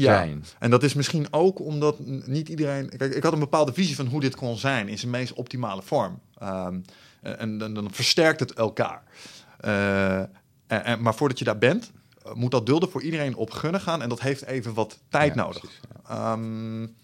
ja. 0.00 0.16
zijn. 0.16 0.44
En 0.58 0.70
dat 0.70 0.82
is 0.82 0.94
misschien 0.94 1.26
ook 1.30 1.60
omdat 1.60 1.96
niet 2.26 2.48
iedereen... 2.48 2.88
Kijk, 2.88 3.14
ik 3.14 3.22
had 3.22 3.32
een 3.32 3.38
bepaalde 3.38 3.72
visie 3.72 3.96
van 3.96 4.06
hoe 4.06 4.20
dit 4.20 4.36
kon 4.36 4.56
zijn 4.56 4.88
in 4.88 4.98
zijn 4.98 5.10
meest 5.10 5.32
optimale 5.32 5.82
vorm. 5.82 6.20
Um, 6.42 6.84
en, 7.22 7.62
en, 7.62 7.74
dan 7.74 7.88
versterkt 7.92 8.40
het 8.40 8.52
elkaar. 8.52 9.02
Uh, 9.64 10.18
en, 10.18 10.30
en, 10.66 11.02
maar 11.02 11.14
voordat 11.14 11.38
je 11.38 11.44
daar 11.44 11.58
bent, 11.58 11.90
moet 12.34 12.50
dat 12.50 12.66
dulden 12.66 12.90
voor 12.90 13.02
iedereen 13.02 13.36
op 13.36 13.50
gunnen 13.50 13.80
gaan. 13.80 14.02
En 14.02 14.08
dat 14.08 14.20
heeft 14.20 14.44
even 14.44 14.74
wat 14.74 14.98
tijd 15.08 15.34
ja, 15.34 15.42
nodig. 15.42 15.60
Precies, 15.60 15.80
ja. 16.08 16.32
um, 16.32 16.94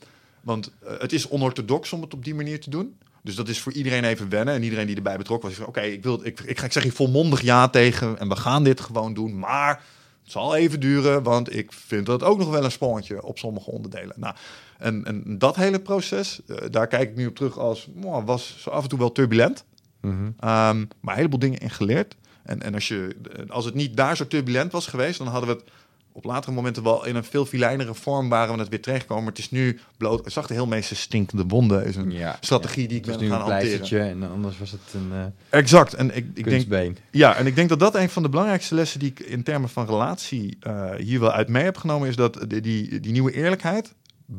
want 0.41 0.73
het 0.85 1.13
is 1.13 1.29
onorthodox 1.29 1.93
om 1.93 2.01
het 2.03 2.15
op 2.15 2.25
die 2.25 2.35
manier 2.35 2.61
te 2.61 2.71
doen. 2.71 2.97
Dus 3.23 3.35
dat 3.35 3.49
is 3.49 3.61
voor 3.61 3.73
iedereen 3.73 4.05
even 4.05 4.29
wennen. 4.29 4.55
En 4.55 4.63
iedereen 4.63 4.87
die 4.87 4.97
erbij 4.97 5.17
betrokken 5.17 5.49
was, 5.49 5.59
oké, 5.59 5.69
okay, 5.69 5.91
ik, 5.91 6.03
wil, 6.03 6.21
ik, 6.25 6.41
ik, 6.41 6.61
ik 6.61 6.73
zeg 6.73 6.83
hier 6.83 6.93
volmondig 6.93 7.41
ja 7.41 7.69
tegen. 7.69 8.19
En 8.19 8.29
we 8.29 8.37
gaan 8.37 8.65
dit 8.65 8.81
gewoon 8.81 9.15
doen. 9.15 9.39
Maar 9.39 9.83
het 10.23 10.33
zal 10.33 10.57
even 10.57 10.81
duren, 10.81 11.23
want 11.23 11.57
ik 11.57 11.73
vind 11.73 12.07
dat 12.07 12.23
ook 12.23 12.39
nog 12.39 12.51
wel 12.51 12.65
een 12.65 12.71
sprongetje 12.71 13.23
op 13.23 13.39
sommige 13.39 13.71
onderdelen. 13.71 14.15
Nou, 14.17 14.35
en, 14.79 15.05
en 15.05 15.39
dat 15.39 15.57
hele 15.57 15.81
proces, 15.81 16.41
uh, 16.47 16.57
daar 16.71 16.87
kijk 16.87 17.11
ik 17.11 17.17
nu 17.17 17.27
op 17.27 17.37
terug 17.37 17.59
als, 17.59 17.89
was 18.25 18.57
zo 18.59 18.71
af 18.71 18.83
en 18.83 18.89
toe 18.89 18.99
wel 18.99 19.13
turbulent. 19.13 19.65
Mhm. 20.01 20.13
Mm 20.13 20.19
-hmm. 20.19 20.27
um, 20.27 20.89
maar 21.01 21.13
een 21.13 21.17
heleboel 21.17 21.39
dingen 21.39 21.59
in 21.59 21.71
geleerd. 21.71 22.17
En, 22.43 22.63
en 22.63 22.75
als, 22.75 22.89
je, 22.89 23.17
als 23.49 23.65
het 23.65 23.75
niet 23.75 23.97
daar 23.97 24.17
zo 24.17 24.27
turbulent 24.27 24.73
was 24.73 24.87
geweest, 24.87 25.19
dan 25.19 25.27
hadden 25.27 25.49
we 25.49 25.55
het 25.55 25.73
op 26.13 26.25
latere 26.25 26.53
momenten 26.53 26.83
wel 26.83 27.07
in 27.07 27.17
een 27.17 27.25
veel 27.25 27.47
filijnere 27.47 27.95
vorm 27.95 28.29
waren 28.29 28.55
we 28.55 28.61
het 28.61 28.69
weer 28.69 28.81
terechtgekomen. 28.81 29.25
Maar 29.25 29.33
het 29.33 29.43
is 29.43 29.51
nu 29.51 29.79
bloot. 29.97 30.35
De 30.35 30.55
heel 30.55 30.67
meeste 30.67 30.95
stinkende 30.95 31.45
wonden. 31.47 31.85
Is 31.85 31.97
een 31.97 32.11
ja, 32.11 32.37
strategie 32.41 32.83
ja. 32.83 32.89
die 32.89 32.97
ik 32.97 33.05
ben 33.05 33.29
gaan 33.29 33.41
hanteren. 33.41 34.09
En 34.09 34.31
anders 34.31 34.59
was 34.59 34.71
het 34.71 34.81
een. 34.95 35.09
Uh, 35.13 35.25
exact. 35.49 35.95
En 35.95 36.17
ik, 36.17 36.27
ik 36.35 36.45
kunstbeen. 36.45 36.83
denk. 36.83 36.99
Ja, 37.11 37.37
en 37.37 37.47
ik 37.47 37.55
denk 37.55 37.69
dat 37.69 37.81
dat 37.81 37.95
een 37.95 38.09
van 38.09 38.23
de 38.23 38.29
belangrijkste 38.29 38.75
lessen 38.75 39.01
die 39.01 39.11
ik 39.11 39.21
in 39.21 39.43
termen 39.43 39.69
van 39.69 39.87
relatie 39.87 40.59
uh, 40.67 40.95
hier 40.95 41.21
wel 41.21 41.33
uit 41.33 41.49
mee 41.49 41.65
heb 41.65 41.77
genomen, 41.77 42.09
is 42.09 42.17
dat 42.17 42.45
die, 42.49 42.61
die, 42.61 43.01
die 43.01 43.13
nieuwe 43.13 43.33
eerlijkheid, 43.33 43.95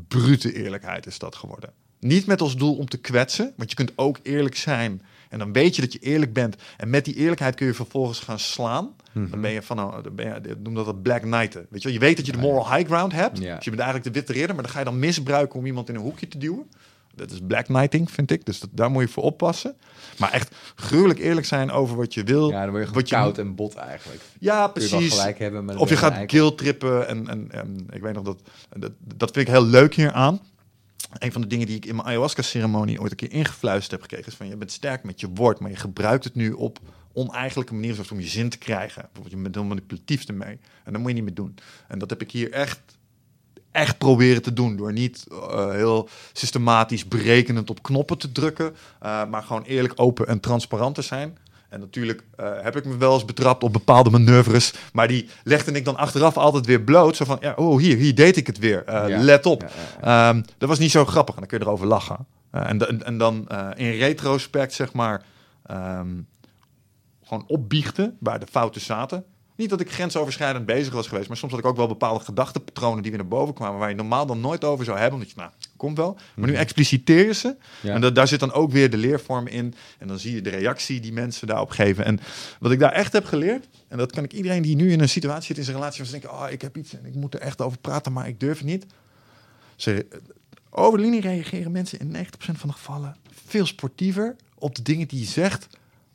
brute 0.08 0.54
eerlijkheid 0.54 1.06
is 1.06 1.20
dat 1.20 1.36
geworden. 1.36 1.70
Niet 2.00 2.26
met 2.26 2.42
als 2.42 2.58
doel 2.58 2.76
om 2.76 2.90
te 2.90 2.98
kwetsen, 2.98 3.54
want 3.58 3.70
je 3.70 3.76
kunt 3.76 3.92
ook 3.96 4.20
eerlijk 4.24 4.56
zijn. 4.56 5.02
En 5.30 5.40
dan 5.40 5.54
weet 5.54 5.76
je 5.76 5.82
dat 5.82 5.94
je 5.94 6.00
eerlijk 6.00 6.34
bent. 6.34 6.56
En 6.78 6.90
met 6.90 7.06
die 7.06 7.16
eerlijkheid 7.16 7.56
kun 7.56 7.68
je 7.68 7.74
vervolgens 7.74 8.20
gaan 8.20 8.40
slaan. 8.40 8.94
Mm 9.14 9.22
Mhm. 9.22 9.32
-hmm. 9.32 9.32
Dan 9.32 9.42
ben 9.42 9.52
je 9.52 9.62
van, 9.62 9.76
nou, 9.76 10.04
dan 10.04 10.16
ben 10.16 10.26
je, 10.26 10.56
noem 10.64 10.74
dat 10.74 10.86
het 10.86 11.02
black 11.02 11.22
knighten. 11.22 11.66
Weet 11.70 11.82
je, 11.82 11.88
wel? 11.88 11.98
je 11.98 12.00
weet 12.06 12.18
dat 12.18 12.26
je 12.26 12.32
de 12.32 12.38
moral 12.38 12.74
high 12.76 12.88
ground 12.88 13.12
hebt. 13.12 13.36
Dus 13.36 13.64
je 13.64 13.70
bent 13.70 13.82
eigenlijk 13.82 14.04
de 14.04 14.12
witte 14.12 14.34
ridder, 14.34 14.54
maar 14.56 14.64
dan 14.64 14.74
ga 14.74 14.80
je 14.80 14.86
dan 14.86 15.00
misbruiken 15.00 15.60
om 15.60 15.66
iemand 15.66 15.90
in 15.90 15.96
een 15.96 16.02
hoekje 16.02 16.28
te 16.28 16.38
duwen. 16.38 16.66
Dat 17.16 17.32
is 17.32 17.40
black 17.48 17.66
knighting, 17.66 18.12
vind 18.12 18.32
ik. 18.32 18.46
Dus 18.46 18.60
dat, 18.60 18.70
daar 18.72 18.92
moet 18.92 19.04
je 19.04 19.10
voor 19.10 19.24
oppassen. 19.24 19.76
Maar 20.18 20.32
echt 20.32 20.56
gruwelijk 20.76 21.20
eerlijk 21.20 21.46
zijn 21.46 21.72
over 21.72 21.96
wat 21.96 22.14
je 22.14 22.24
wil. 22.24 22.50
Ja, 22.50 22.64
dan 22.64 22.72
word 22.72 22.88
je 22.88 22.94
wat 22.94 23.10
koud 23.10 23.38
en 23.38 23.56
bot 23.56 23.76
eigenlijk. 23.76 24.22
Ja, 24.40 24.68
precies. 24.68 24.92
wel 24.92 25.02
gelijk 25.02 25.40
hebben, 25.40 25.66
maar 25.66 25.74
dan 25.74 25.84
of 25.84 25.90
je 25.90 25.98
gaat 25.98 26.32
guilt 26.32 26.58
trippen. 26.58 27.08
En, 27.08 27.28
en, 27.28 27.52
en 27.52 27.88
ik 27.90 28.02
weet 28.02 28.14
nog 28.14 28.24
dat, 28.24 28.42
dat... 28.78 28.92
Dat 29.16 29.32
vind 29.32 29.48
ik 29.48 29.54
heel 29.54 29.66
leuk 29.66 29.96
hieraan. 29.96 30.40
Een 31.18 31.32
van 31.32 31.42
de 31.42 31.48
dingen 31.48 31.68
die 31.68 31.76
ik 31.76 31.86
in 31.86 31.96
mijn 31.96 32.08
ayahuasca-ceremonie 32.08 33.02
ooit 33.02 33.12
een 33.12 33.18
keer 33.18 33.32
ingefluisterd 33.32 33.92
heb 33.92 34.02
gekregen... 34.02 34.28
is 34.28 34.38
van 34.38 34.48
je 34.48 34.58
bent 34.58 34.72
sterk 34.72 35.04
met 35.04 35.20
je 35.20 35.30
woord, 35.34 35.60
maar 35.60 35.70
je 35.70 35.76
gebruikt 35.76 36.24
het 36.24 36.36
nu 36.36 36.52
op 36.52 36.80
oneigenlijke 37.14 37.74
manier... 37.74 37.94
zoals 37.94 38.12
om 38.12 38.20
je 38.20 38.28
zin 38.28 38.50
te 38.50 38.58
krijgen. 38.58 39.02
Bijvoorbeeld, 39.02 39.36
je 39.36 39.42
bent 39.42 39.56
heel 39.56 39.64
manipulatief 39.64 40.26
ermee. 40.26 40.60
En 40.84 40.92
dat 40.92 41.02
moet 41.02 41.10
je 41.10 41.16
niet 41.16 41.24
meer 41.24 41.34
doen. 41.34 41.56
En 41.88 42.00
dat 42.00 42.10
heb 42.10 42.22
ik 42.22 42.32
hier 42.32 42.52
echt, 42.52 42.80
echt 43.72 43.98
proberen 43.98 44.42
te 44.42 44.54
doen... 44.54 44.76
door 44.76 44.94
niet 44.94 45.26
uh, 45.32 45.72
heel 45.72 46.10
systematisch 46.34 47.08
berekenend 47.08 47.70
op 47.70 47.84
knoppen 47.84 48.18
te 48.18 48.32
drukken... 48.32 48.76
Uh, 49.04 49.26
maar 49.30 49.44
gewoon 49.44 49.64
eerlijk, 49.64 49.94
open 49.96 50.28
en 50.28 50.40
transparant 50.40 50.96
te 50.96 51.02
zijn... 51.02 51.38
En 51.74 51.80
natuurlijk 51.80 52.24
uh, 52.40 52.62
heb 52.62 52.76
ik 52.76 52.86
me 52.86 52.98
wel 52.98 53.14
eens 53.14 53.26
betrapt 53.26 53.64
op 53.64 53.74
bepaalde 53.74 54.10
manoeuvres. 54.10 54.74
Maar 54.92 55.08
die 55.08 55.30
legde 55.44 55.72
ik 55.72 55.86
dan 55.86 55.98
achteraf 55.98 56.38
altijd 56.38 56.66
weer 56.66 56.82
bloot. 56.82 57.16
Zo 57.16 57.26
van, 57.26 57.38
ja, 57.42 57.54
oh, 57.56 57.80
hier, 57.80 57.98
hier 57.98 58.16
deed 58.16 58.38
ik 58.38 58.48
het 58.48 58.58
weer. 58.58 58.84
Uh, 58.90 59.08
ja. 59.08 59.24
Let 59.24 59.46
op. 59.46 59.66
Ja, 60.02 60.30
um, 60.30 60.44
dat 60.58 60.70
was 60.70 60.80
niet 60.80 60.92
zo 60.92 61.06
grappig. 61.06 61.34
En 61.34 61.40
dan 61.40 61.50
kun 61.50 61.60
je 61.60 61.66
erover 61.66 61.88
lachen. 61.88 62.26
Uh, 62.52 62.70
en, 62.70 62.88
en, 62.88 63.06
en, 63.06 63.18
dan 63.18 63.48
in 63.76 63.92
retrospect, 63.92 64.74
zeg 64.74 64.94
maar, 64.94 65.24
um, 65.72 66.28
gewoon 67.34 67.60
opbiechten 67.60 68.18
waar 68.20 68.40
de 68.40 68.48
fouten 68.48 68.82
zaten. 68.82 69.26
Niet 69.56 69.70
dat 69.70 69.80
ik 69.80 69.92
grensoverschrijdend 69.92 70.66
bezig 70.66 70.94
was 70.94 71.08
geweest, 71.08 71.28
maar 71.28 71.38
soms 71.38 71.52
had 71.52 71.62
ik 71.62 71.68
ook 71.68 71.76
wel 71.76 71.88
bepaalde 71.88 72.24
gedachtenpatronen 72.24 73.02
die 73.02 73.12
weer 73.12 73.20
naar 73.20 73.30
boven 73.30 73.54
kwamen, 73.54 73.80
waar 73.80 73.90
je 73.90 73.96
normaal 73.96 74.26
dan 74.26 74.40
nooit 74.40 74.64
over 74.64 74.86
zou 74.86 74.98
hebben. 74.98 75.16
Omdat 75.16 75.30
je, 75.30 75.38
nou, 75.38 75.52
komt 75.78 75.98
wel. 75.98 76.18
Maar 76.36 76.50
nu 76.50 76.56
expliciteer 76.56 77.26
je 77.26 77.34
ze. 77.34 77.56
Ja. 77.82 77.94
En 77.94 78.02
da 78.02 78.10
daar 78.10 78.28
zit 78.28 78.40
dan 78.40 78.52
ook 78.52 78.72
weer 78.72 78.90
de 78.90 78.98
leervorm 78.98 79.48
in. 79.48 79.74
En 80.00 80.08
dan 80.08 80.20
zie 80.20 80.36
je 80.36 80.42
de 80.42 80.50
reactie 80.50 81.00
die 81.00 81.14
mensen 81.14 81.48
daarop 81.48 81.70
geven. 81.70 82.06
En 82.06 82.20
wat 82.60 82.72
ik 82.72 82.80
daar 82.80 82.92
echt 82.92 83.14
heb 83.14 83.26
geleerd, 83.26 83.68
en 83.88 83.98
dat 83.98 84.12
kan 84.12 84.24
ik 84.24 84.34
iedereen 84.34 84.62
die 84.62 84.76
nu 84.76 84.92
in 84.92 85.00
een 85.00 85.10
situatie 85.10 85.48
zit 85.48 85.58
in 85.58 85.64
zijn 85.64 85.76
relatie, 85.76 86.04
van 86.04 86.12
denken, 86.12 86.32
oh, 86.32 86.46
ik 86.50 86.62
heb 86.62 86.78
iets 86.78 86.94
en 86.94 87.06
ik 87.06 87.16
moet 87.16 87.34
er 87.34 87.40
echt 87.40 87.62
over 87.62 87.78
praten, 87.78 88.14
maar 88.14 88.28
ik 88.28 88.40
durf 88.40 88.58
het 88.58 88.68
niet. 88.68 88.86
Ze, 89.76 90.08
over 90.70 90.98
de 90.98 91.04
linie 91.04 91.22
reageren 91.22 91.72
mensen 91.72 92.00
in 92.00 92.16
90% 92.16 92.18
van 92.38 92.70
de 92.70 92.76
gevallen 92.76 93.16
veel 93.46 93.66
sportiever 93.66 94.36
op 94.56 94.76
de 94.76 94.82
dingen 94.82 95.08
die 95.08 95.20
je 95.20 95.26
zegt 95.26 95.68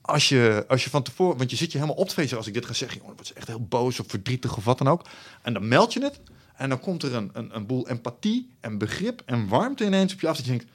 als 0.08 0.28
je, 0.28 0.64
als 0.68 0.84
je 0.84 0.90
van 0.90 1.02
tevoren, 1.02 1.38
want 1.38 1.50
je 1.50 1.56
zit 1.56 1.72
je 1.72 1.78
helemaal 1.78 2.00
op 2.00 2.08
te 2.08 2.14
feesten 2.14 2.36
als 2.36 2.46
ik 2.46 2.54
dit 2.54 2.66
ga 2.66 2.72
zeggen, 2.72 2.98
jongen, 2.98 3.14
wordt 3.14 3.32
echt 3.32 3.46
heel 3.46 3.66
boos 3.66 4.00
of 4.00 4.06
verdrietig 4.08 4.56
of 4.56 4.64
wat 4.64 4.78
dan 4.78 4.88
ook. 4.88 5.04
En 5.42 5.52
dan 5.52 5.68
meld 5.68 5.92
je 5.92 6.02
het 6.02 6.20
en 6.56 6.68
dan 6.68 6.80
komt 6.80 7.02
er 7.02 7.14
een, 7.14 7.30
een, 7.32 7.56
een 7.56 7.66
boel 7.66 7.88
empathie 7.88 8.50
en 8.60 8.78
begrip 8.78 9.22
en 9.24 9.48
warmte 9.48 9.84
ineens 9.84 10.12
op 10.12 10.20
je 10.20 10.28
af. 10.28 10.36
Dat 10.36 10.44
je 10.44 10.50
denkt, 10.50 10.66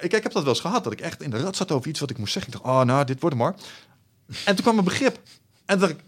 ik, 0.00 0.12
ik 0.12 0.22
heb 0.22 0.32
dat 0.32 0.42
wel 0.42 0.52
eens 0.52 0.60
gehad, 0.60 0.84
dat 0.84 0.92
ik 0.92 1.00
echt 1.00 1.22
in 1.22 1.30
de 1.30 1.40
rat 1.40 1.56
zat 1.56 1.72
over 1.72 1.88
iets 1.88 2.00
wat 2.00 2.10
ik 2.10 2.18
moest 2.18 2.32
zeggen. 2.32 2.52
Ik 2.52 2.58
dacht, 2.58 2.74
oh 2.74 2.84
nou, 2.84 3.04
dit 3.04 3.20
wordt 3.20 3.36
hem 3.36 3.44
maar. 3.44 3.54
En 4.44 4.54
toen 4.54 4.64
kwam 4.64 4.78
een 4.78 4.84
begrip. 4.84 5.20
En 5.64 5.78
dacht 5.78 5.92
ik, 5.92 6.00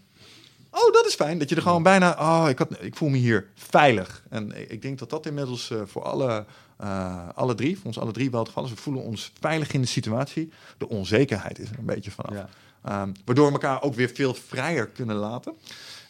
oh, 0.69 0.93
dat 0.93 1.05
is 1.05 1.15
fijn. 1.15 1.37
Dat 1.37 1.49
je 1.49 1.55
er 1.55 1.61
gewoon 1.61 1.83
bijna, 1.83 2.15
oh, 2.19 2.49
ik, 2.49 2.57
had, 2.57 2.83
ik 2.83 2.95
voel 2.95 3.09
me 3.09 3.17
hier 3.17 3.49
veilig. 3.55 4.23
En 4.29 4.71
ik 4.71 4.81
denk 4.81 4.99
dat 4.99 5.09
dat 5.09 5.25
inmiddels 5.25 5.69
uh, 5.69 5.81
voor 5.85 6.03
alle, 6.03 6.45
uh, 6.81 7.29
alle 7.35 7.55
drie, 7.55 7.75
voor 7.75 7.85
ons 7.85 7.99
alle 7.99 8.11
drie 8.11 8.31
wel 8.31 8.39
het 8.39 8.47
geval 8.47 8.63
is. 8.63 8.69
We 8.69 8.75
voelen 8.77 9.03
ons 9.03 9.31
veilig 9.39 9.71
in 9.71 9.81
de 9.81 9.87
situatie. 9.87 10.51
De 10.77 10.89
onzekerheid 10.89 11.59
is 11.59 11.69
er 11.69 11.79
een 11.79 11.85
beetje 11.85 12.11
vanaf. 12.11 12.33
Ja. 12.33 13.01
Um, 13.01 13.11
waardoor 13.25 13.45
we 13.45 13.51
elkaar 13.51 13.81
ook 13.81 13.95
weer 13.95 14.09
veel 14.13 14.33
vrijer 14.33 14.87
kunnen 14.87 15.15
laten. 15.15 15.53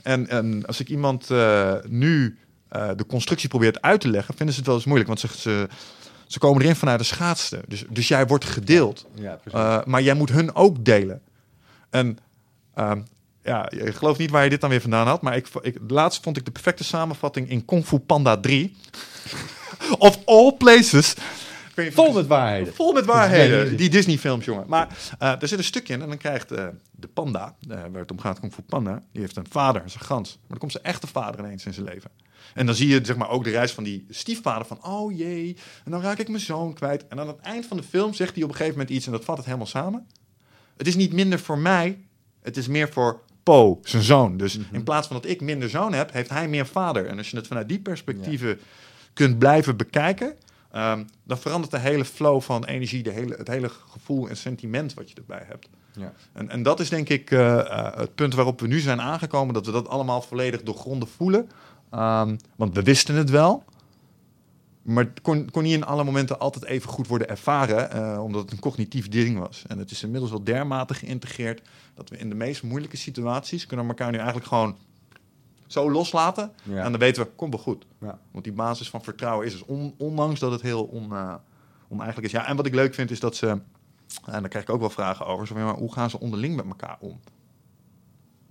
En, 0.04 0.28
en 0.28 0.66
als 0.66 0.80
ik 0.80 0.90
iemand 0.90 1.30
uh, 1.30 1.74
nu 1.88 2.38
de 2.70 3.06
constructie 3.08 3.50
probeert 3.50 3.82
uit 3.82 4.02
te 4.02 4.10
leggen, 4.10 4.34
vinden 4.34 4.54
ze 4.54 4.60
het 4.60 4.68
wel 4.68 4.78
eens 4.78 4.86
moeilijk. 4.86 5.10
Want 5.10 5.20
ze, 5.20 5.28
ze, 5.38 5.68
ze 6.28 6.40
komen 6.40 6.62
erin 6.62 6.76
vanuit 6.76 7.00
de 7.00 7.06
schaatste. 7.06 7.62
Dus, 7.68 7.86
dus 7.90 8.08
jij 8.08 8.28
wordt 8.28 8.46
gedeeld. 8.46 9.06
Ja, 9.14 9.84
maar 9.86 10.02
jij 10.02 10.14
moet 10.14 10.30
hun 10.30 10.56
ook 10.56 10.86
delen. 10.86 11.22
En 11.90 12.18
um, 12.76 13.06
ja, 13.50 13.68
je 13.70 13.94
gelooft 13.94 14.20
niet 14.20 14.30
waar 14.30 14.44
je 14.44 14.50
dit 14.50 14.62
dan 14.62 14.70
weer 14.70 14.82
vandaan 14.82 15.08
had. 15.08 15.22
Maar 15.22 15.36
ik, 15.36 15.48
ik, 15.62 15.78
laatst 15.88 16.24
vond 16.24 16.38
ik 16.38 16.46
de 16.46 16.52
perfecte 16.52 16.84
samenvatting 16.84 17.50
in 17.50 17.66
Kung 17.66 17.86
Fu 17.86 18.00
Panda 18.00 18.38
3. 18.38 18.76
of 19.98 20.20
all 20.26 20.52
places. 20.58 21.16
Vol 21.76 22.14
met 22.14 22.28
waarheden. 22.28 22.74
Vol 22.74 22.94
met 22.94 23.06
waarheden. 23.06 23.78
Die 23.78 23.90
Disney-films, 23.90 24.46
jongen. 24.46 24.66
Maar 24.68 24.88
uh, 25.22 25.42
er 25.42 25.48
zit 25.48 25.58
een 25.58 25.64
stukje 25.64 25.94
in 25.94 26.02
en 26.02 26.08
dan 26.08 26.18
krijgt 26.18 26.52
uh, 26.52 26.68
de 26.92 27.08
panda, 27.08 27.56
uh, 27.68 27.76
waar 27.92 28.02
het 28.02 28.12
om 28.12 28.20
gaat, 28.20 28.40
Kung 28.40 28.54
Fu 28.54 28.62
Panda, 28.62 29.04
die 29.12 29.22
heeft 29.22 29.36
een 29.36 29.46
vader, 29.50 29.82
zijn 29.86 30.04
gans. 30.04 30.30
Maar 30.30 30.48
dan 30.50 30.58
komt 30.58 30.72
zijn 30.72 30.84
echte 30.84 31.08
vader 31.08 31.40
ineens 31.40 31.66
in 31.66 31.74
zijn 31.74 31.86
leven. 31.86 32.12
En 32.54 32.66
dan 32.66 32.76
zie 32.76 32.88
je 32.88 33.00
zeg 33.04 33.16
maar, 33.16 33.30
ook 33.30 33.44
de 33.44 33.50
reis 33.50 33.72
van 33.72 33.84
die 33.84 34.06
stiefvader 34.10 34.68
van, 34.68 34.86
oh 34.86 35.18
jee, 35.18 35.58
en 35.86 35.92
dan 35.92 36.02
raak 36.02 36.18
ik 36.18 36.28
mijn 36.28 36.42
zoon 36.42 36.74
kwijt. 36.74 37.08
En 37.08 37.20
aan 37.20 37.28
het 37.28 37.40
eind 37.40 37.66
van 37.66 37.78
de 37.78 37.84
film 37.84 38.14
zegt 38.14 38.34
hij 38.34 38.44
op 38.44 38.50
een 38.50 38.56
gegeven 38.56 38.78
moment 38.78 38.96
iets 38.96 39.06
en 39.06 39.12
dat 39.12 39.24
vat 39.24 39.38
het 39.38 39.46
helemaal 39.46 39.68
samen. 39.68 40.08
Het 40.78 40.88
is 40.88 40.96
niet 40.96 41.14
minder 41.14 41.40
voor 41.40 41.58
mij, 41.58 42.00
het 42.42 42.58
is 42.58 42.68
meer 42.68 42.90
voor 42.90 43.22
Po, 43.44 43.80
zijn 43.84 44.04
zoon. 44.04 44.38
Dus 44.38 44.58
mhm. 44.58 44.76
in 44.76 44.84
plaats 44.84 45.08
van 45.08 45.16
dat 45.16 45.32
ik 45.32 45.42
minder 45.42 45.70
zoon 45.70 45.94
heb, 45.94 46.14
heeft 46.14 46.30
hij 46.30 46.48
meer 46.48 46.66
vader. 46.66 47.06
En 47.06 47.18
als 47.18 47.30
je 47.30 47.38
het 47.38 47.48
vanuit 47.48 47.70
die 47.70 47.80
perspectieven 47.80 48.60
kunt 49.14 49.40
blijven 49.40 49.78
bekijken, 49.78 50.36
um, 50.76 51.08
dan 51.24 51.38
verandert 51.38 51.72
de 51.72 51.80
hele 51.80 52.06
flow 52.06 52.42
van 52.42 52.66
energie, 52.66 53.04
de 53.04 53.12
hele, 53.12 53.36
het 53.36 53.48
hele 53.48 53.70
gevoel 53.70 54.30
en 54.30 54.38
sentiment 54.38 54.94
wat 54.94 55.10
je 55.10 55.16
erbij 55.16 55.44
hebt. 55.48 55.70
Ja. 55.92 56.14
En, 56.34 56.50
en 56.50 56.64
dat 56.64 56.80
is 56.80 56.90
denk 56.90 57.10
ik 57.10 57.32
uh, 57.32 57.40
uh, 57.40 57.96
het 57.96 58.16
punt 58.16 58.34
waarop 58.34 58.60
we 58.60 58.68
nu 58.68 58.80
zijn 58.80 59.02
aangekomen, 59.02 59.54
dat 59.54 59.66
we 59.66 59.72
dat 59.72 59.88
allemaal 59.88 60.22
volledig 60.22 60.64
doorgronden 60.64 61.08
voelen. 61.08 61.50
Um, 61.94 62.38
want 62.56 62.76
we 62.76 62.84
wisten 62.84 63.16
het 63.16 63.30
wel. 63.30 63.64
Maar 64.90 65.04
het 65.04 65.22
kon, 65.22 65.50
kon 65.52 65.64
niet 65.64 65.74
in 65.74 65.86
alle 65.86 66.04
momenten 66.04 66.40
altijd 66.40 66.66
even 66.66 66.90
goed 66.90 67.08
worden 67.08 67.30
ervaren, 67.30 67.96
uh, 67.96 68.24
omdat 68.24 68.42
het 68.42 68.52
een 68.52 68.60
cognitief 68.60 69.10
ding 69.10 69.40
was. 69.40 69.64
En 69.68 69.78
het 69.78 69.92
is 69.92 70.04
inmiddels 70.04 70.32
wel 70.32 70.44
dermate 70.44 70.94
geïntegreerd 70.94 71.62
dat 71.94 72.10
we 72.10 72.18
in 72.18 72.30
de 72.30 72.36
meest 72.36 72.64
moeilijke 72.64 72.98
situaties 72.98 73.66
kunnen 73.66 73.88
elkaar 73.88 74.12
nu 74.12 74.18
eigenlijk 74.18 74.48
gewoon 74.48 74.78
zo 75.68 75.92
loslaten. 75.92 76.52
En 76.70 76.92
dan 76.92 76.98
weten 76.98 77.24
we, 77.24 77.30
kom 77.36 77.50
wel 77.50 77.60
goed. 77.60 77.86
Ja. 78.00 78.20
Want 78.32 78.44
die 78.44 78.54
basis 78.54 78.90
van 78.90 79.04
vertrouwen 79.04 79.46
is 79.46 79.52
dus, 79.52 79.64
on, 79.66 79.94
ondanks 79.98 80.40
dat 80.40 80.52
het 80.52 80.62
heel 80.62 80.84
on, 80.84 81.10
uh, 81.12 81.34
oneigenlijk 81.88 82.28
is. 82.28 82.40
Ja, 82.40 82.48
en 82.48 82.56
wat 82.56 82.66
ik 82.66 82.74
leuk 82.74 82.94
vind 82.94 83.12
is 83.12 83.20
dat 83.20 83.36
ze, 83.36 83.48
en 83.48 83.62
daar 84.26 84.48
krijg 84.48 84.66
ik 84.66 84.74
ook 84.74 84.80
wel 84.80 84.90
vragen 84.90 85.26
over, 85.26 85.48
zo, 85.48 85.56
maar 85.56 85.74
hoe 85.74 85.94
gaan 85.94 86.10
ze 86.10 86.20
onderling 86.20 86.56
met 86.56 86.66
elkaar 86.66 86.98
om? 87.00 87.20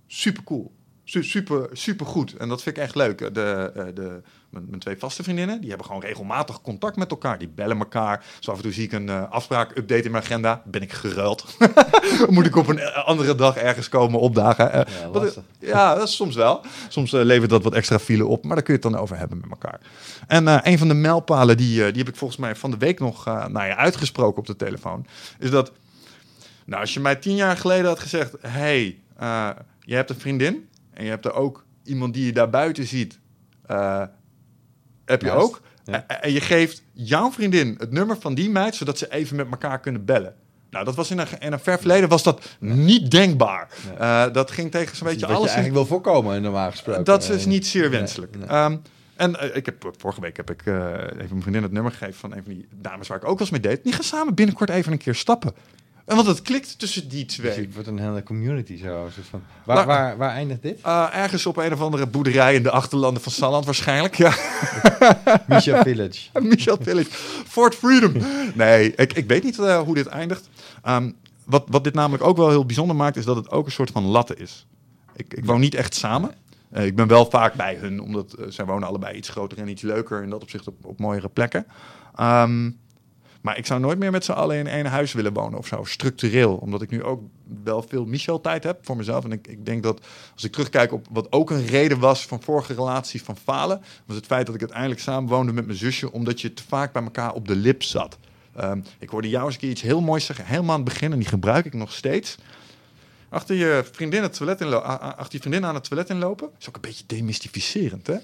Super 0.07 0.43
cool 0.43 0.71
super, 1.09 1.69
super 1.71 2.05
goed. 2.05 2.35
En 2.37 2.49
dat 2.49 2.63
vind 2.63 2.77
ik 2.77 2.83
echt 2.83 2.95
leuk. 2.95 3.33
De, 3.33 3.71
eh, 3.75 3.83
de, 3.93 4.21
mijn, 4.49 4.65
mijn, 4.67 4.79
twee 4.79 4.97
vaste 4.97 5.23
vriendinnen, 5.23 5.59
die 5.59 5.69
hebben 5.69 5.87
gewoon 5.87 6.01
regelmatig 6.01 6.61
contact 6.61 6.95
met 6.95 7.11
elkaar. 7.11 7.37
Die 7.37 7.47
bellen 7.47 7.77
elkaar. 7.77 8.25
Zo 8.39 8.51
af 8.51 8.57
en 8.57 8.63
toe 8.63 8.71
zie 8.71 8.83
ik 8.83 8.91
een 8.91 9.07
uh, 9.07 9.31
afspraak 9.31 9.77
update 9.77 10.03
in 10.03 10.11
mijn 10.11 10.23
agenda. 10.23 10.61
Ben 10.65 10.81
ik 10.81 10.93
geruild. 10.93 11.57
Moet 12.29 12.45
ik 12.45 12.55
op 12.55 12.67
een 12.67 12.79
eh, 12.79 13.05
andere 13.05 13.35
dag 13.35 13.57
ergens 13.57 13.89
komen 13.89 14.19
opdagen. 14.19 14.85
Uh, 15.15 15.27
ja, 15.59 15.95
dat 15.95 16.07
is 16.07 16.15
soms 16.15 16.35
wel. 16.35 16.61
Soms 16.87 17.13
uh, 17.13 17.23
levert 17.23 17.49
dat 17.49 17.63
wat 17.63 17.73
extra 17.73 17.99
file 17.99 18.25
op. 18.25 18.43
Maar 18.43 18.55
daar 18.55 18.63
kun 18.63 18.73
je 18.73 18.79
het 18.81 18.91
dan 18.91 19.01
over 19.01 19.17
hebben 19.17 19.37
met 19.37 19.49
elkaar. 19.49 19.79
En 20.27 20.67
een 20.67 20.77
van 20.77 20.87
de 20.87 20.93
mijlpalen, 20.93 21.57
die, 21.57 21.75
die 21.75 22.03
heb 22.03 22.07
ik 22.07 22.15
volgens 22.15 22.39
mij 22.39 22.55
van 22.55 22.71
de 22.71 22.77
week 22.77 22.99
nog 22.99 23.25
nou 23.25 23.65
ja, 23.65 23.75
uitgesproken 23.75 24.39
op 24.39 24.47
de 24.47 24.55
telefoon. 24.55 25.05
Is 25.39 25.49
dat, 25.49 25.71
nou, 26.65 26.81
als 26.81 26.93
je 26.93 26.99
mij 26.99 27.15
tien 27.15 27.35
jaar 27.35 27.57
geleden 27.57 27.85
had 27.85 27.99
gezegd... 27.99 28.35
hey, 28.41 28.97
je 29.79 29.95
hebt 29.95 30.09
een 30.09 30.19
vriendin 30.19 30.69
en 30.99 31.05
je 31.05 31.11
hebt 31.11 31.25
er 31.25 31.33
ook 31.33 31.65
iemand 31.83 32.13
die 32.13 32.25
je 32.25 32.33
daar 32.33 32.49
buiten 32.49 32.87
ziet, 32.87 33.19
uh, 33.71 34.03
heb 35.05 35.21
je 35.21 35.31
ook. 35.31 35.61
En 36.21 36.31
je 36.31 36.41
geeft 36.41 36.83
jouw 36.93 37.31
vriendin 37.31 37.75
het 37.77 37.91
nummer 37.91 38.17
van 38.19 38.33
die 38.33 38.49
meid, 38.49 38.75
zodat 38.75 38.97
ze 38.97 39.11
even 39.11 39.35
met 39.35 39.47
elkaar 39.51 39.79
kunnen 39.79 40.05
bellen. 40.05 40.35
Nou, 40.69 40.85
dat 40.85 40.95
was 40.95 41.11
in 41.11 41.17
een, 41.17 41.27
in 41.39 41.51
een 41.53 41.59
ver 41.59 41.77
verleden 41.77 42.09
was 42.09 42.23
dat 42.23 42.57
niet 42.59 43.11
denkbaar. 43.11 43.69
Uh, 43.99 44.33
dat 44.33 44.51
ging 44.51 44.71
tegen 44.71 44.97
zo'n 44.97 45.07
beetje 45.07 45.25
alles. 45.25 45.39
je 45.39 45.45
eigenlijk 45.45 45.75
wil 45.75 45.85
voorkomen, 45.85 46.41
normaal 46.41 46.71
gesproken. 46.71 47.03
Dat 47.03 47.29
is 47.29 47.45
niet 47.45 47.67
zeer 47.67 47.89
wenselijk. 47.89 48.35
Um, 48.51 48.81
en 49.15 49.35
uh, 49.43 49.55
ik 49.55 49.65
heb, 49.65 49.91
vorige 49.97 50.21
week 50.21 50.37
heb 50.37 50.49
ik 50.49 50.65
uh, 50.65 50.75
even 50.75 51.27
mijn 51.29 51.41
vriendin 51.41 51.63
het 51.63 51.71
nummer 51.71 51.91
gegeven 51.91 52.19
van 52.19 52.31
een 52.35 52.43
van 52.43 52.53
die 52.53 52.67
dames 52.71 53.07
waar 53.07 53.17
ik 53.17 53.23
ook 53.23 53.39
wel 53.39 53.39
eens 53.39 53.49
mee 53.49 53.73
deed. 53.73 53.83
Die 53.83 53.93
gaan 53.93 54.03
samen 54.03 54.35
binnenkort 54.35 54.69
even 54.69 54.91
een 54.91 54.97
keer 54.97 55.15
stappen. 55.15 55.53
En 56.09 56.15
want 56.15 56.27
het 56.27 56.41
klikt 56.41 56.79
tussen 56.79 57.09
die 57.09 57.25
twee. 57.25 57.55
Dus 57.55 57.65
het 57.65 57.73
wordt 57.73 57.87
een 57.87 57.99
hele 57.99 58.23
community 58.23 58.77
zo. 58.77 59.07
van, 59.29 59.41
waar, 59.65 59.75
nou, 59.75 59.87
waar, 59.87 60.17
waar 60.17 60.31
eindigt 60.31 60.61
dit? 60.61 60.79
Uh, 60.85 61.07
ergens 61.13 61.45
op 61.45 61.57
een 61.57 61.73
of 61.73 61.81
andere 61.81 62.05
boerderij 62.05 62.55
in 62.55 62.63
de 62.63 62.71
achterlanden 62.71 63.21
van 63.21 63.31
Salland 63.31 63.65
waarschijnlijk. 63.65 64.15
Ja. 64.15 64.33
Michel 65.47 65.83
Village. 65.83 66.29
Michel 66.41 66.77
Village. 66.81 67.09
Fort 67.47 67.75
Freedom. 67.75 68.13
Nee, 68.53 68.95
ik, 68.95 69.13
ik 69.13 69.27
weet 69.27 69.43
niet 69.43 69.57
uh, 69.57 69.79
hoe 69.79 69.95
dit 69.95 70.07
eindigt. 70.07 70.49
Um, 70.87 71.15
wat, 71.45 71.63
wat 71.67 71.83
dit 71.83 71.93
namelijk 71.93 72.23
ook 72.23 72.37
wel 72.37 72.49
heel 72.49 72.65
bijzonder 72.65 72.95
maakt, 72.95 73.17
is 73.17 73.25
dat 73.25 73.35
het 73.35 73.51
ook 73.51 73.65
een 73.65 73.71
soort 73.71 73.91
van 73.91 74.03
latte 74.03 74.35
is. 74.35 74.65
Ik, 75.15 75.33
ik 75.33 75.45
woon 75.45 75.59
niet 75.59 75.75
echt 75.75 75.95
samen. 75.95 76.31
Uh, 76.73 76.85
ik 76.85 76.95
ben 76.95 77.07
wel 77.07 77.29
vaak 77.29 77.53
bij 77.53 77.75
hun, 77.75 78.01
omdat 78.01 78.35
zij 78.47 78.65
wonen 78.65 78.87
allebei 78.87 79.15
iets 79.15 79.29
groter 79.29 79.57
en 79.57 79.67
iets 79.67 79.81
leuker. 79.81 80.23
In 80.23 80.29
dat 80.29 80.41
opzicht 80.41 80.67
op, 80.67 80.85
op 80.85 80.99
mooiere 80.99 81.29
plekken. 81.29 81.65
Um, 82.19 82.79
maar 83.41 83.57
ik 83.57 83.65
zou 83.65 83.79
nooit 83.79 83.99
meer 83.99 84.11
met 84.11 84.25
z'n 84.25 84.31
allen 84.31 84.57
in 84.57 84.67
één 84.67 84.85
huis 84.85 85.13
willen 85.13 85.33
wonen 85.33 85.59
of 85.59 85.67
zo, 85.67 85.83
structureel. 85.83 86.55
Omdat 86.55 86.81
ik 86.81 86.89
nu 86.89 87.03
ook 87.03 87.21
wel 87.63 87.85
veel 87.89 88.05
Michel-tijd 88.05 88.63
heb 88.63 88.85
voor 88.85 88.97
mezelf. 88.97 89.23
En 89.23 89.31
ik, 89.31 89.47
ik 89.47 89.65
denk 89.65 89.83
dat 89.83 90.01
als 90.33 90.43
ik 90.43 90.51
terugkijk 90.51 90.91
op 90.91 91.07
wat 91.09 91.31
ook 91.31 91.49
een 91.49 91.65
reden 91.65 91.99
was 91.99 92.25
van 92.25 92.41
vorige 92.41 92.73
relaties 92.73 93.21
van 93.21 93.37
falen, 93.37 93.81
was 94.05 94.15
het 94.15 94.25
feit 94.25 94.45
dat 94.45 94.55
ik 94.55 94.61
uiteindelijk 94.61 95.01
samen 95.01 95.29
woonde 95.29 95.53
met 95.53 95.65
mijn 95.65 95.77
zusje, 95.77 96.11
omdat 96.11 96.41
je 96.41 96.53
te 96.53 96.63
vaak 96.67 96.93
bij 96.93 97.03
elkaar 97.03 97.33
op 97.33 97.47
de 97.47 97.55
lip 97.55 97.83
zat. 97.83 98.17
Um, 98.61 98.83
ik 98.99 99.09
hoorde 99.09 99.29
jou 99.29 99.45
eens 99.45 99.53
een 99.53 99.59
keer 99.59 99.69
iets 99.69 99.81
heel 99.81 100.01
moois 100.01 100.25
zeggen, 100.25 100.45
helemaal 100.45 100.75
aan 100.75 100.81
het 100.81 100.89
begin, 100.89 101.11
en 101.11 101.19
die 101.19 101.27
gebruik 101.27 101.65
ik 101.65 101.73
nog 101.73 101.93
steeds. 101.93 102.37
Achter 103.29 103.55
je 103.55 103.85
vriendin, 103.91 104.21
het 104.21 104.33
toilet 104.33 104.61
achter 104.81 105.25
je 105.29 105.39
vriendin 105.39 105.65
aan 105.65 105.75
het 105.75 105.83
toilet 105.83 106.09
inlopen, 106.09 106.49
is 106.59 106.67
ook 106.69 106.75
een 106.75 106.81
beetje 106.81 107.03
demystificerend, 107.07 108.07
hè? 108.07 108.17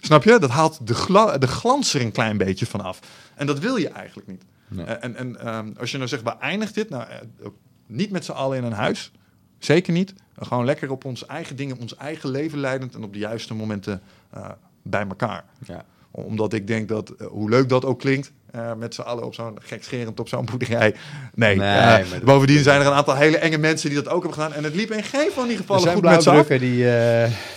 Snap 0.00 0.24
je? 0.24 0.38
Dat 0.38 0.50
haalt 0.50 0.86
de, 0.86 1.36
de 1.38 1.46
glans 1.46 1.94
er 1.94 2.00
een 2.00 2.12
klein 2.12 2.36
beetje 2.36 2.66
van 2.66 2.80
af. 2.80 3.00
En 3.34 3.46
dat 3.46 3.58
wil 3.58 3.76
je 3.76 3.88
eigenlijk 3.88 4.28
niet. 4.28 4.42
Eh, 4.76 5.04
en 5.04 5.16
en 5.16 5.56
um, 5.56 5.74
als 5.78 5.90
je 5.90 5.96
nou 5.96 6.08
zegt, 6.08 6.22
waar 6.22 6.38
eindigt 6.38 6.74
dit? 6.74 6.90
Nou, 6.90 7.04
uh, 7.40 7.46
niet 7.86 8.10
met 8.10 8.24
z'n 8.24 8.32
allen 8.32 8.58
in 8.58 8.64
een 8.64 8.72
huis. 8.72 9.12
Zeker 9.58 9.92
niet. 9.92 10.14
Gewoon 10.38 10.64
lekker 10.64 10.90
op 10.90 11.04
onze 11.04 11.26
eigen 11.26 11.56
dingen, 11.56 11.78
ons 11.78 11.96
eigen 11.96 12.30
leven 12.30 12.58
leidend 12.58 12.94
en 12.94 13.04
op 13.04 13.12
de 13.12 13.18
juiste 13.18 13.54
momenten 13.54 14.02
uh, 14.36 14.48
bij 14.82 15.06
elkaar. 15.08 15.44
Ja. 15.66 15.84
Omdat 16.10 16.52
ik 16.52 16.66
denk 16.66 16.88
dat, 16.88 17.14
hoe 17.28 17.48
leuk 17.48 17.68
dat 17.68 17.84
ook 17.84 17.98
klinkt, 17.98 18.32
met 18.76 18.94
z'n 18.94 19.00
allen 19.00 19.24
op 19.24 19.34
zo'n 19.34 19.58
gekscherend 19.60 20.20
op 20.20 20.28
zo'n 20.28 20.44
boerderij. 20.44 20.94
Nee, 21.34 21.56
nee 21.56 22.20
bovendien 22.24 22.62
zijn 22.62 22.80
er 22.80 22.86
een 22.86 22.92
aantal 22.92 23.16
hele 23.16 23.38
enge 23.38 23.58
mensen 23.58 23.90
die 23.90 24.02
dat 24.02 24.12
ook 24.12 24.22
hebben 24.22 24.42
gedaan. 24.42 24.56
En 24.56 24.64
het 24.64 24.74
liep 24.74 24.90
in 24.90 25.02
geen 25.02 25.30
van 25.32 25.48
die 25.48 25.56
gevallen 25.56 25.92
goed 25.92 26.02
met 26.02 26.22
z'n 26.22 26.58
die, 26.58 26.86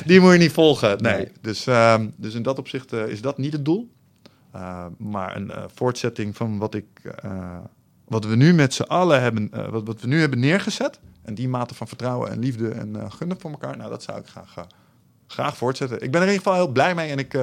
die 0.05 0.19
moet 0.19 0.31
je 0.31 0.37
niet 0.37 0.51
volgen. 0.51 1.01
Nee. 1.01 1.15
nee. 1.15 1.31
Dus, 1.41 1.65
um, 1.65 2.13
dus 2.17 2.33
in 2.33 2.43
dat 2.43 2.59
opzicht 2.59 2.93
is 2.93 3.21
dat 3.21 3.37
niet 3.37 3.53
het 3.53 3.65
doel. 3.65 3.89
Uh, 4.55 4.85
maar 4.97 5.35
een 5.35 5.47
uh, 5.47 5.63
voortzetting 5.73 6.35
van 6.35 6.57
wat, 6.57 6.73
ik, 6.73 6.85
uh, 7.25 7.57
wat 8.07 8.25
we 8.25 8.35
nu 8.35 8.53
met 8.53 8.73
z'n 8.73 8.81
allen 8.81 9.21
hebben, 9.21 9.49
wat, 9.71 9.87
wat, 9.87 10.01
we 10.01 10.07
nu 10.07 10.19
hebben 10.19 10.39
neergezet. 10.39 10.99
En 11.21 11.33
die 11.35 11.47
mate 11.47 11.75
van 11.75 11.87
vertrouwen 11.87 12.31
en 12.31 12.39
liefde 12.39 12.69
en 12.69 13.11
gunnen 13.11 13.39
voor 13.39 13.51
elkaar. 13.51 13.77
Nou, 13.77 13.89
dat 13.89 14.03
zou 14.03 14.19
ik 14.19 14.27
graag, 14.27 14.67
graag 15.27 15.57
voortzetten. 15.57 16.01
Ik 16.01 16.11
ben 16.11 16.21
er 16.21 16.27
in 16.27 16.33
ieder 16.33 16.47
geval 16.47 16.65
heel 16.65 16.73
blij 16.73 16.95
mee. 16.95 17.11
En 17.11 17.17
ik, 17.17 17.33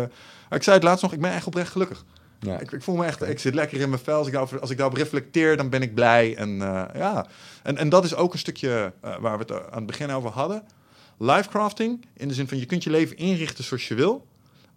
ik 0.51 0.63
zei 0.63 0.77
het 0.77 0.85
laatst 0.85 1.03
nog, 1.03 1.13
ik 1.13 1.21
ben 1.21 1.33
echt 1.33 1.47
oprecht 1.47 1.71
gelukkig. 1.71 2.05
Ja. 2.41 2.59
Ik, 2.59 2.73
ik, 2.73 2.83
voel 2.83 2.97
me 2.97 3.05
echt, 3.05 3.29
ik 3.29 3.39
zit 3.39 3.55
lekker 3.55 3.81
in 3.81 3.89
mijn 3.89 4.03
vel. 4.03 4.17
Als 4.17 4.27
ik, 4.27 4.33
daarover, 4.33 4.61
als 4.61 4.71
ik 4.71 4.77
daarop 4.77 4.97
reflecteer, 4.97 5.57
dan 5.57 5.69
ben 5.69 5.83
ik 5.83 5.95
blij. 5.95 6.37
En, 6.37 6.57
ja. 6.95 7.27
en, 7.63 7.77
en 7.77 7.89
dat 7.89 8.05
is 8.05 8.15
ook 8.15 8.33
een 8.33 8.39
stukje 8.39 8.93
waar 9.01 9.39
we 9.39 9.45
het 9.45 9.53
aan 9.53 9.77
het 9.77 9.87
begin 9.87 10.11
over 10.11 10.31
hadden. 10.31 10.63
Lifecrafting, 11.19 12.07
in 12.17 12.29
de 12.29 12.35
zin 12.35 12.49
van 12.49 12.59
je 12.59 12.67
kunt 12.67 12.85
je 12.85 12.91
leven 12.91 13.17
inrichten 13.17 13.65
zoals 13.65 13.89
je 13.89 13.95
wil. 13.95 14.27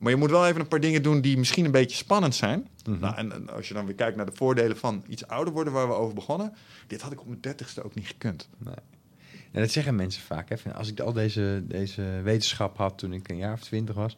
Maar 0.04 0.12
je 0.12 0.18
moet 0.18 0.30
wel 0.30 0.48
even 0.48 0.62
een 0.62 0.68
paar 0.68 0.80
dingen 0.80 1.04
doen 1.04 1.22
die 1.22 1.38
misschien 1.38 1.66
een 1.66 1.72
beetje 1.72 1.98
spannend 1.98 2.36
zijn. 2.36 2.68
Mhm. 2.86 3.00
Nou, 3.00 3.16
en, 3.16 3.32
en 3.32 3.50
als 3.50 3.68
je 3.68 3.74
dan 3.74 3.86
weer 3.86 3.96
kijkt 3.96 4.16
naar 4.18 4.26
de 4.26 4.36
voordelen 4.36 4.78
van 4.78 5.04
iets 5.08 5.28
ouder 5.28 5.54
worden, 5.54 5.74
waar 5.74 5.88
we 5.88 5.94
over 5.94 6.14
begonnen. 6.14 6.54
Dit 6.88 7.02
had 7.02 7.12
ik 7.12 7.20
op 7.20 7.28
mijn 7.28 7.42
dertigste 7.42 7.84
ook 7.84 7.96
niet 7.96 8.08
gekund. 8.08 8.50
En 9.52 9.62
dat 9.62 9.72
zeggen 9.72 9.96
mensen 9.96 10.22
vaak. 10.22 10.50
Hè, 10.50 10.74
als 10.74 10.90
ik 10.90 11.00
al 11.00 11.14
deze, 11.14 11.64
deze 11.66 12.02
wetenschap 12.24 12.78
had 12.78 12.98
toen 12.98 13.14
ik 13.14 13.30
een 13.30 13.38
jaar 13.38 13.54
of 13.54 13.60
twintig 13.60 13.96
was, 13.96 14.18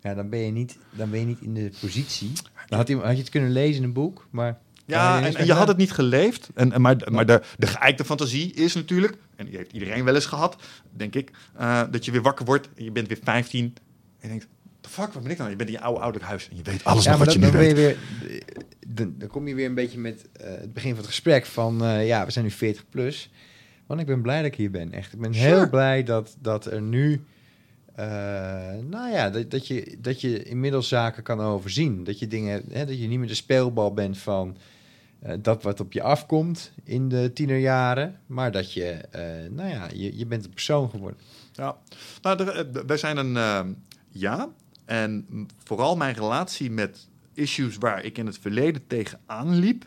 ja, 0.00 0.14
dan, 0.14 0.28
ben 0.28 0.38
je 0.38 0.50
niet, 0.50 0.78
dan 0.90 1.10
ben 1.10 1.20
je 1.20 1.26
niet 1.26 1.40
in 1.40 1.54
de 1.54 1.70
positie. 1.80 2.32
Dan 2.66 2.78
had, 2.78 2.88
iemand- 2.88 3.06
had 3.06 3.16
je 3.16 3.22
het 3.22 3.30
kunnen 3.30 3.52
lezen 3.52 3.76
in 3.76 3.88
een 3.88 3.92
boek, 3.92 4.26
maar... 4.30 4.58
Ja, 4.86 5.22
en, 5.22 5.34
en 5.34 5.46
je 5.46 5.52
had 5.52 5.68
het 5.68 5.76
niet 5.76 5.92
geleefd. 5.92 6.50
En, 6.54 6.72
en 6.72 6.80
maar 6.80 6.96
maar 7.10 7.26
de, 7.26 7.42
de 7.58 7.66
geëikte 7.66 8.04
fantasie 8.04 8.52
is 8.52 8.74
natuurlijk, 8.74 9.16
en 9.36 9.46
die 9.46 9.56
heeft 9.56 9.72
iedereen 9.72 10.04
wel 10.04 10.14
eens 10.14 10.26
gehad, 10.26 10.56
denk 10.92 11.14
ik, 11.14 11.30
eh, 11.56 11.82
dat 11.90 12.04
je 12.04 12.10
weer 12.10 12.22
wakker 12.22 12.44
wordt 12.44 12.68
en 12.74 12.84
je 12.84 12.90
bent 12.90 13.08
weer 13.08 13.18
15 13.22 13.64
en 13.64 13.72
je 14.20 14.28
denkt, 14.28 14.46
the 14.84 14.90
fuck, 14.90 15.12
wat 15.12 15.22
ben 15.22 15.32
ik 15.32 15.38
dan? 15.38 15.50
Je 15.50 15.56
bent 15.56 15.68
in 15.68 15.74
je 15.74 15.80
oude 15.80 16.00
ouderlijk 16.00 16.30
huis 16.30 16.48
en 16.48 16.56
je 16.56 16.62
weet 16.62 16.84
alles 16.84 17.04
ja, 17.04 17.10
nog 17.10 17.18
maar 17.18 17.26
wat 17.26 17.34
je 17.34 17.40
dan, 17.40 17.50
nu 17.50 17.56
weet. 17.58 17.68
je 17.68 17.74
weer, 17.74 17.96
dan, 18.86 19.14
dan 19.18 19.28
kom 19.28 19.48
je 19.48 19.54
weer 19.54 19.66
een 19.66 19.74
beetje 19.74 19.98
met 19.98 20.26
eh, 20.32 20.46
het 20.50 20.72
begin 20.72 20.88
van 20.90 20.98
het 20.98 21.06
gesprek 21.06 21.46
van, 21.46 21.84
eh, 21.84 22.06
ja, 22.06 22.24
we 22.24 22.30
zijn 22.30 22.44
nu 22.44 22.50
40 22.50 22.88
plus. 22.88 23.30
Want 23.86 24.00
ik 24.00 24.06
ben 24.06 24.22
blij 24.22 24.36
dat 24.36 24.46
ik 24.46 24.54
hier 24.56 24.70
ben, 24.70 24.92
echt. 24.92 25.12
Ik 25.12 25.20
ben 25.20 25.34
Sure. 25.34 25.46
heel 25.46 25.68
blij 25.68 26.02
dat, 26.02 26.36
dat 26.40 26.66
er 26.66 26.82
nu, 26.82 27.24
eh, 27.94 28.06
nou 28.90 29.10
ja, 29.12 29.30
dat, 29.30 29.50
dat, 29.50 29.66
je, 29.66 29.96
dat 30.00 30.20
je 30.20 30.42
inmiddels 30.42 30.88
zaken 30.88 31.22
kan 31.22 31.40
overzien. 31.40 32.04
Dat 32.04 32.18
je 32.18 32.26
dingen, 32.26 32.62
hè, 32.70 32.86
dat 32.86 33.00
je 33.00 33.06
niet 33.08 33.18
meer 33.18 33.28
de 33.28 33.34
speelbal 33.34 33.94
bent 33.94 34.18
van 34.18 34.56
dat 35.40 35.62
wat 35.62 35.80
op 35.80 35.92
je 35.92 36.02
afkomt 36.02 36.72
in 36.82 37.08
de 37.08 37.30
tienerjaren. 37.32 38.18
Maar 38.26 38.52
dat 38.52 38.72
je, 38.72 38.96
nou 39.50 39.68
ja, 39.68 39.88
je, 39.94 40.18
je 40.18 40.26
bent 40.26 40.44
een 40.44 40.50
persoon 40.50 40.90
geworden. 40.90 41.18
Ja, 41.52 41.76
nou, 42.22 42.44
er- 42.48 42.86
wij 42.86 42.96
zijn 42.96 43.16
een 43.16 43.76
ja. 44.10 44.48
En 44.84 45.26
vooral 45.64 45.96
mijn 45.96 46.14
relatie 46.14 46.70
met 46.70 47.08
issues 47.34 47.76
waar 47.76 48.04
ik 48.04 48.18
in 48.18 48.26
het 48.26 48.38
verleden 48.38 48.86
tegenaan 48.86 49.54
liep, 49.54 49.84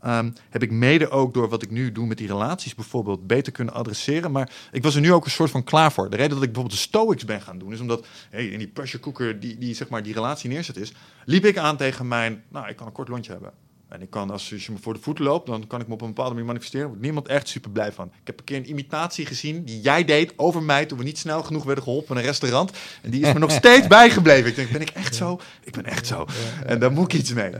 ehm, 0.00 0.30
heb 0.50 0.62
ik 0.62 0.70
mede 0.70 1.10
ook 1.10 1.34
door 1.34 1.48
wat 1.48 1.62
ik 1.62 1.70
nu 1.70 1.92
doe 1.92 2.06
met 2.06 2.18
die 2.18 2.26
relaties 2.26 2.74
bijvoorbeeld 2.74 3.26
beter 3.26 3.52
kunnen 3.52 3.74
adresseren. 3.74 4.32
Maar 4.32 4.52
ik 4.72 4.82
was 4.82 4.94
er 4.94 5.00
nu 5.00 5.12
ook 5.12 5.24
een 5.24 5.30
soort 5.30 5.50
van 5.50 5.64
klaar 5.64 5.92
voor. 5.92 6.10
De 6.10 6.16
reden 6.16 6.34
dat 6.34 6.42
ik 6.42 6.52
bijvoorbeeld 6.52 6.80
de 6.80 6.88
Stoics 6.88 7.24
ben 7.24 7.40
gaan 7.40 7.58
doen, 7.58 7.72
is 7.72 7.80
omdat 7.80 8.06
hey, 8.30 8.46
in 8.46 8.58
die 8.58 8.68
pressure 8.68 9.02
cooker 9.02 9.40
die, 9.40 9.58
die 9.58 9.74
zeg 9.74 9.88
maar 9.88 10.02
die 10.02 10.14
relatie 10.14 10.50
neerzet 10.50 10.76
is, 10.76 10.92
liep 11.24 11.44
ik 11.44 11.58
aan 11.58 11.76
tegen 11.76 12.08
mijn, 12.08 12.42
nou, 12.48 12.68
ik 12.68 12.76
kan 12.76 12.86
een 12.86 12.92
kort 12.92 13.08
lontje 13.08 13.32
hebben. 13.32 13.52
En 13.90 14.02
ik 14.02 14.10
kan, 14.10 14.30
als, 14.30 14.48
je 14.48 14.72
me 14.72 14.78
voor 14.78 14.94
de 14.94 15.00
voeten 15.00 15.24
loopt, 15.24 15.46
dan 15.46 15.66
kan 15.66 15.80
ik 15.80 15.86
me 15.86 15.92
op 15.92 16.00
een 16.00 16.06
bepaalde 16.06 16.30
manier 16.30 16.46
manifesteren. 16.46 16.80
Daar 16.80 16.96
wordt 16.96 17.04
niemand 17.06 17.28
echt 17.28 17.48
super 17.48 17.70
blij 17.70 17.92
van. 17.92 18.06
Ik 18.06 18.26
heb 18.26 18.38
een 18.38 18.44
keer 18.44 18.56
een 18.56 18.68
imitatie 18.68 19.26
gezien 19.26 19.64
die 19.64 19.80
jij 19.80 20.04
deed 20.04 20.32
over 20.36 20.62
mij 20.62 20.86
toen 20.86 20.98
we 20.98 21.04
niet 21.04 21.18
snel 21.18 21.42
genoeg 21.42 21.64
werden 21.64 21.84
geholpen 21.84 22.14
in 22.14 22.20
een 22.20 22.26
restaurant. 22.26 22.72
En 23.02 23.10
die 23.10 23.20
is 23.20 23.32
me 23.32 23.38
nog 23.38 23.50
steeds 23.62 23.86
bijgebleven. 23.86 24.50
Ik 24.50 24.56
denk, 24.56 24.70
ben 24.70 24.80
ik 24.80 24.90
echt 24.90 25.14
zo? 25.14 25.40
Ik 25.62 25.72
ben 25.72 25.84
echt 25.84 26.06
zo. 26.06 26.26
En 26.66 26.78
daar 26.78 26.92
moet 26.92 27.12
ik 27.12 27.20
iets 27.20 27.32
mee. 27.32 27.50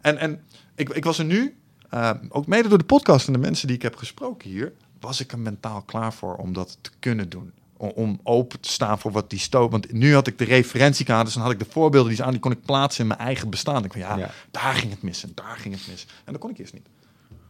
En, 0.00 0.18
en 0.18 0.42
ik, 0.74 0.88
ik 0.88 1.04
was 1.04 1.18
er 1.18 1.24
nu, 1.24 1.56
eh, 1.90 2.10
ook 2.28 2.46
mede 2.46 2.68
door 2.68 2.78
de 2.78 2.84
podcast 2.84 3.26
en 3.26 3.32
de 3.32 3.38
mensen 3.38 3.66
die 3.66 3.76
ik 3.76 3.82
heb 3.82 3.96
gesproken 3.96 4.50
hier, 4.50 4.72
was 5.00 5.20
ik 5.20 5.32
er 5.32 5.38
mentaal 5.38 5.82
klaar 5.82 6.12
voor 6.12 6.36
om 6.36 6.52
dat 6.52 6.78
te 6.80 6.90
kunnen 6.98 7.28
doen. 7.28 7.52
Om, 7.80 8.20
open 8.22 8.60
te 8.60 8.70
staan 8.72 8.98
voor 8.98 9.10
wat 9.12 9.30
die 9.30 9.38
stoot. 9.38 9.70
Want 9.70 9.92
nu 9.92 10.14
had 10.14 10.26
ik 10.26 10.38
de 10.38 10.44
referentiekaders 10.44 11.34
en 11.36 11.40
had 11.42 11.50
ik 11.50 11.58
de 11.58 11.66
voorbeelden 11.70 12.08
die 12.08 12.16
ze 12.16 12.24
aan, 12.24 12.30
die 12.30 12.40
kon 12.40 12.52
ik 12.52 12.62
plaatsen 12.62 13.00
in 13.02 13.06
mijn 13.08 13.20
eigen 13.20 13.50
bestaan. 13.50 13.84
Ik 13.84 13.92
van 13.92 14.00
ja, 14.00 14.16
Ja. 14.16 14.30
daar 14.50 14.74
ging 14.74 14.90
het 14.92 15.02
mis 15.02 15.22
en 15.24 15.32
daar 15.34 15.56
ging 15.56 15.74
het 15.74 15.86
mis. 15.88 16.06
En 16.24 16.32
dat 16.32 16.40
kon 16.40 16.50
ik 16.50 16.58
eerst 16.58 16.72
niet. 16.72 16.86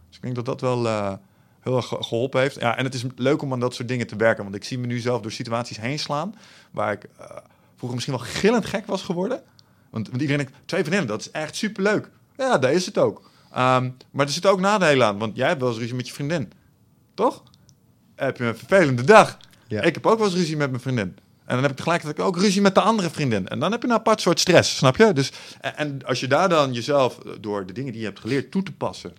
Dus 0.07 0.15
ik 0.17 0.21
denk 0.21 0.35
dat 0.35 0.45
dat 0.45 0.61
wel 0.61 0.87
eh, 0.87 1.13
heel 1.59 1.75
erg 1.75 1.85
ge- 1.87 2.03
geholpen 2.03 2.41
heeft. 2.41 2.59
Ja, 2.59 2.77
en 2.77 2.83
het 2.83 2.93
is 2.93 3.03
leuk 3.15 3.41
om 3.41 3.53
aan 3.53 3.59
dat 3.59 3.73
soort 3.75 3.87
dingen 3.87 4.07
te 4.07 4.15
werken. 4.15 4.43
Want 4.43 4.55
ik 4.55 4.63
zie 4.63 4.77
me 4.79 4.87
nu 4.87 4.99
zelf 4.99 5.21
door 5.21 5.31
situaties 5.31 5.79
heen 5.79 5.99
slaan. 5.99 6.35
Waar 6.71 6.91
ik 6.91 7.03
eh, 7.03 7.25
vroeger 7.75 7.93
misschien 7.95 8.13
wel 8.17 8.25
gillend 8.27 8.65
gek 8.65 8.85
was 8.85 9.01
geworden. 9.01 9.41
Want, 9.89 10.09
want 10.09 10.21
iedereen 10.21 10.43
denkt, 10.45 10.59
twee 10.65 10.79
vriendinnen, 10.83 11.09
dat 11.09 11.19
is 11.25 11.31
echt 11.31 11.55
superleuk. 11.55 12.09
Ja, 12.37 12.57
dat 12.57 12.71
is 12.71 12.85
het 12.85 12.97
ook. 12.97 13.29
Ehm, 13.51 13.89
maar 14.11 14.25
er 14.25 14.31
zitten 14.31 14.51
ook 14.51 14.59
nadelen 14.59 15.07
aan. 15.07 15.17
Want 15.17 15.35
jij 15.35 15.47
hebt 15.47 15.59
wel 15.59 15.69
eens 15.69 15.79
ruzie 15.79 15.95
met 15.95 16.07
je 16.07 16.13
vriendin. 16.13 16.51
Toch? 17.13 17.43
Heb 18.15 18.37
je 18.37 18.43
een 18.43 18.57
vervelende 18.57 19.03
dag. 19.03 19.37
Ja. 19.69 19.81
Ik 19.81 19.93
heb 19.93 20.05
ook 20.05 20.17
wel 20.17 20.27
eens 20.27 20.35
ruzie 20.35 20.57
met 20.57 20.69
mijn 20.69 20.81
vriendin. 20.81 21.15
En 21.45 21.55
dan 21.55 21.61
heb 21.61 21.71
ik 21.71 21.77
tegelijkertijd 21.77 22.27
ook 22.27 22.37
ruzie 22.37 22.61
met 22.61 22.75
de 22.75 22.81
andere 22.81 23.09
vriendin. 23.09 23.47
En 23.47 23.59
dan 23.59 23.71
heb 23.71 23.81
je 23.81 23.87
een 23.87 23.93
apart 23.93 24.21
soort 24.21 24.39
stress, 24.39 24.77
snap 24.77 24.97
je? 24.97 25.13
Dus, 25.13 25.31
en, 25.61 25.77
en 25.77 25.99
als 26.05 26.19
je 26.19 26.27
daar 26.27 26.49
dan 26.49 26.73
jezelf 26.73 27.19
eh, 27.19 27.31
door 27.41 27.65
de 27.65 27.73
dingen 27.73 27.91
die 27.91 28.01
je 28.01 28.07
hebt 28.07 28.19
geleerd 28.19 28.51
toe 28.51 28.63
te 28.63 28.71
passen, 28.71 29.13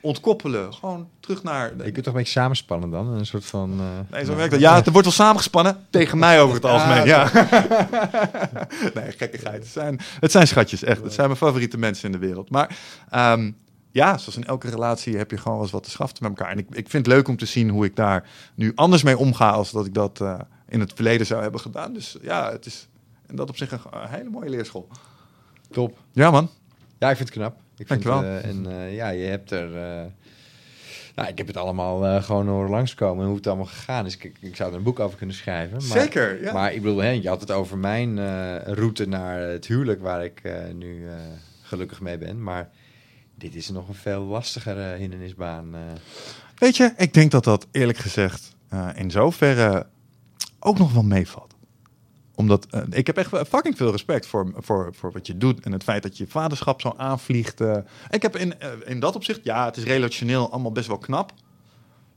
ontkoppelen, 0.00 0.74
gewoon 0.74 1.08
terug 1.20 1.42
naar... 1.42 1.72
Je 1.76 1.82
kunt 1.82 2.04
toch 2.04 2.06
een 2.14 2.18
beetje 2.20 2.40
samenspannen 2.40 2.90
dan? 2.90 3.06
Een 3.06 3.26
soort 3.26 3.44
van... 3.44 3.70
eh, 3.80 3.86
Nee, 4.16 4.24
zo 4.24 4.34
werkt 4.36 4.50
dat. 4.50 4.60
Ja, 4.60 4.74
het 4.74 4.88
wordt 4.90 5.06
wel 5.06 5.12
samengespannen 5.16 5.86
tegen 5.90 6.18
mij 6.18 6.40
over 6.40 6.54
het 6.54 6.64
algemeen. 6.64 7.06
Ja. 7.06 7.30
nee, 8.94 9.12
gekkigheid. 9.16 9.62
Het 9.62 9.72
zijn, 9.72 10.00
het 10.20 10.30
zijn 10.30 10.46
schatjes, 10.46 10.82
echt. 10.84 11.02
Het 11.02 11.12
zijn 11.12 11.26
mijn 11.26 11.38
favoriete 11.38 11.78
mensen 11.78 12.06
in 12.06 12.12
de 12.20 12.26
wereld. 12.26 12.50
Maar 12.50 12.76
ehm, 13.10 13.50
ja, 13.92 14.18
zoals 14.18 14.36
in 14.36 14.44
elke 14.44 14.70
relatie 14.70 15.16
heb 15.16 15.30
je 15.30 15.36
gewoon 15.36 15.52
wel 15.52 15.62
eens 15.62 15.72
wat 15.72 15.82
te 15.84 15.90
schaften 15.90 16.22
met 16.22 16.38
elkaar. 16.38 16.52
En 16.52 16.58
ik, 16.58 16.66
ik 16.68 16.88
vind 16.88 17.06
het 17.06 17.14
leuk 17.14 17.28
om 17.28 17.36
te 17.36 17.46
zien 17.46 17.68
hoe 17.68 17.84
ik 17.84 17.96
daar 17.96 18.28
nu 18.54 18.72
anders 18.74 19.02
mee 19.02 19.18
omga 19.18 19.50
als 19.50 19.70
dat 19.70 19.86
ik 19.86 19.94
dat 19.94 20.20
eh, 20.20 20.40
in 20.68 20.80
het 20.80 20.92
verleden 20.94 21.26
zou 21.26 21.42
hebben 21.42 21.60
gedaan. 21.60 21.92
Dus 21.92 22.16
ja, 22.22 22.50
het 22.52 22.66
is 22.66 22.88
in 23.28 23.36
dat 23.36 23.48
op 23.48 23.56
zich 23.56 23.72
een, 23.72 23.80
een 23.90 24.08
hele 24.08 24.30
mooie 24.30 24.50
leerschool. 24.50 24.88
Top. 25.70 25.98
Ja, 26.12 26.30
man. 26.30 26.50
Ja, 26.98 27.10
ik 27.10 27.16
vind 27.16 27.28
het 27.28 27.38
knap. 27.38 27.56
Ik 27.76 27.86
vind, 27.86 28.04
eh, 28.04 28.44
en 28.44 28.66
eh, 28.66 28.94
ja, 28.94 29.08
je 29.08 29.24
hebt 29.24 29.50
er... 29.50 29.76
eh, 29.76 30.04
nou, 31.14 31.28
ik 31.28 31.38
heb 31.38 31.46
het 31.46 31.56
allemaal 31.56 32.06
eh, 32.06 32.22
gewoon 32.22 32.48
horen 32.48 32.70
langskomen 32.70 33.20
en 33.20 33.26
hoe 33.26 33.36
het 33.36 33.46
allemaal 33.46 33.66
gegaan 33.66 34.06
is. 34.06 34.16
Ik, 34.16 34.36
ik 34.40 34.56
zou 34.56 34.70
er 34.70 34.76
een 34.76 34.82
boek 34.82 35.00
over 35.00 35.18
kunnen 35.18 35.36
schrijven. 35.36 35.72
Maar, 35.88 36.00
Zeker, 36.00 36.42
ja. 36.42 36.52
Maar 36.52 36.72
ik 36.72 36.82
bedoel, 36.82 36.98
hè, 36.98 37.08
je 37.10 37.28
had 37.28 37.40
het 37.40 37.50
over 37.50 37.78
mijn 37.78 38.18
eh, 38.18 38.56
route 38.64 39.08
naar 39.08 39.38
het 39.38 39.66
huwelijk, 39.66 40.00
waar 40.00 40.24
ik 40.24 40.40
eh, 40.42 40.54
nu 40.74 41.08
eh, 41.08 41.14
gelukkig 41.62 42.00
mee 42.00 42.18
ben. 42.18 42.42
Maar 42.42 42.70
dit 43.42 43.54
is 43.54 43.68
nog 43.70 43.88
een 43.88 43.94
veel 43.94 44.22
lastigere 44.22 44.96
hindernisbaan. 44.96 45.74
eh. 45.74 45.80
Weet 46.58 46.76
je, 46.76 46.92
ik 46.96 47.14
denk 47.14 47.30
dat 47.30 47.44
dat 47.44 47.66
eerlijk 47.70 47.98
gezegd 47.98 48.54
eh, 48.68 48.88
in 48.94 49.10
zoverre 49.10 49.86
ook 50.60 50.78
nog 50.78 50.92
wel 50.92 51.02
meevalt. 51.02 51.54
Omdat 52.34 52.66
eh, 52.70 52.82
ik 52.90 53.06
heb 53.06 53.16
echt 53.16 53.28
fucking 53.48 53.76
veel 53.76 53.90
respect 53.90 54.26
voor, 54.26 54.52
voor, 54.56 54.94
voor 54.94 55.12
wat 55.12 55.26
je 55.26 55.36
doet 55.36 55.60
en 55.60 55.72
het 55.72 55.82
feit 55.82 56.02
dat 56.02 56.16
je 56.16 56.26
vaderschap 56.26 56.80
zo 56.80 56.94
aanvliegt. 56.96 57.60
eh. 57.60 57.76
ik 58.10 58.22
heb 58.22 58.36
in, 58.36 58.58
eh, 58.60 58.70
in 58.84 59.00
dat 59.00 59.14
opzicht, 59.16 59.40
ja, 59.44 59.64
het 59.64 59.76
is 59.76 59.84
relationeel 59.84 60.50
allemaal 60.50 60.72
best 60.72 60.86
wel 60.88 60.98
knap. 60.98 61.32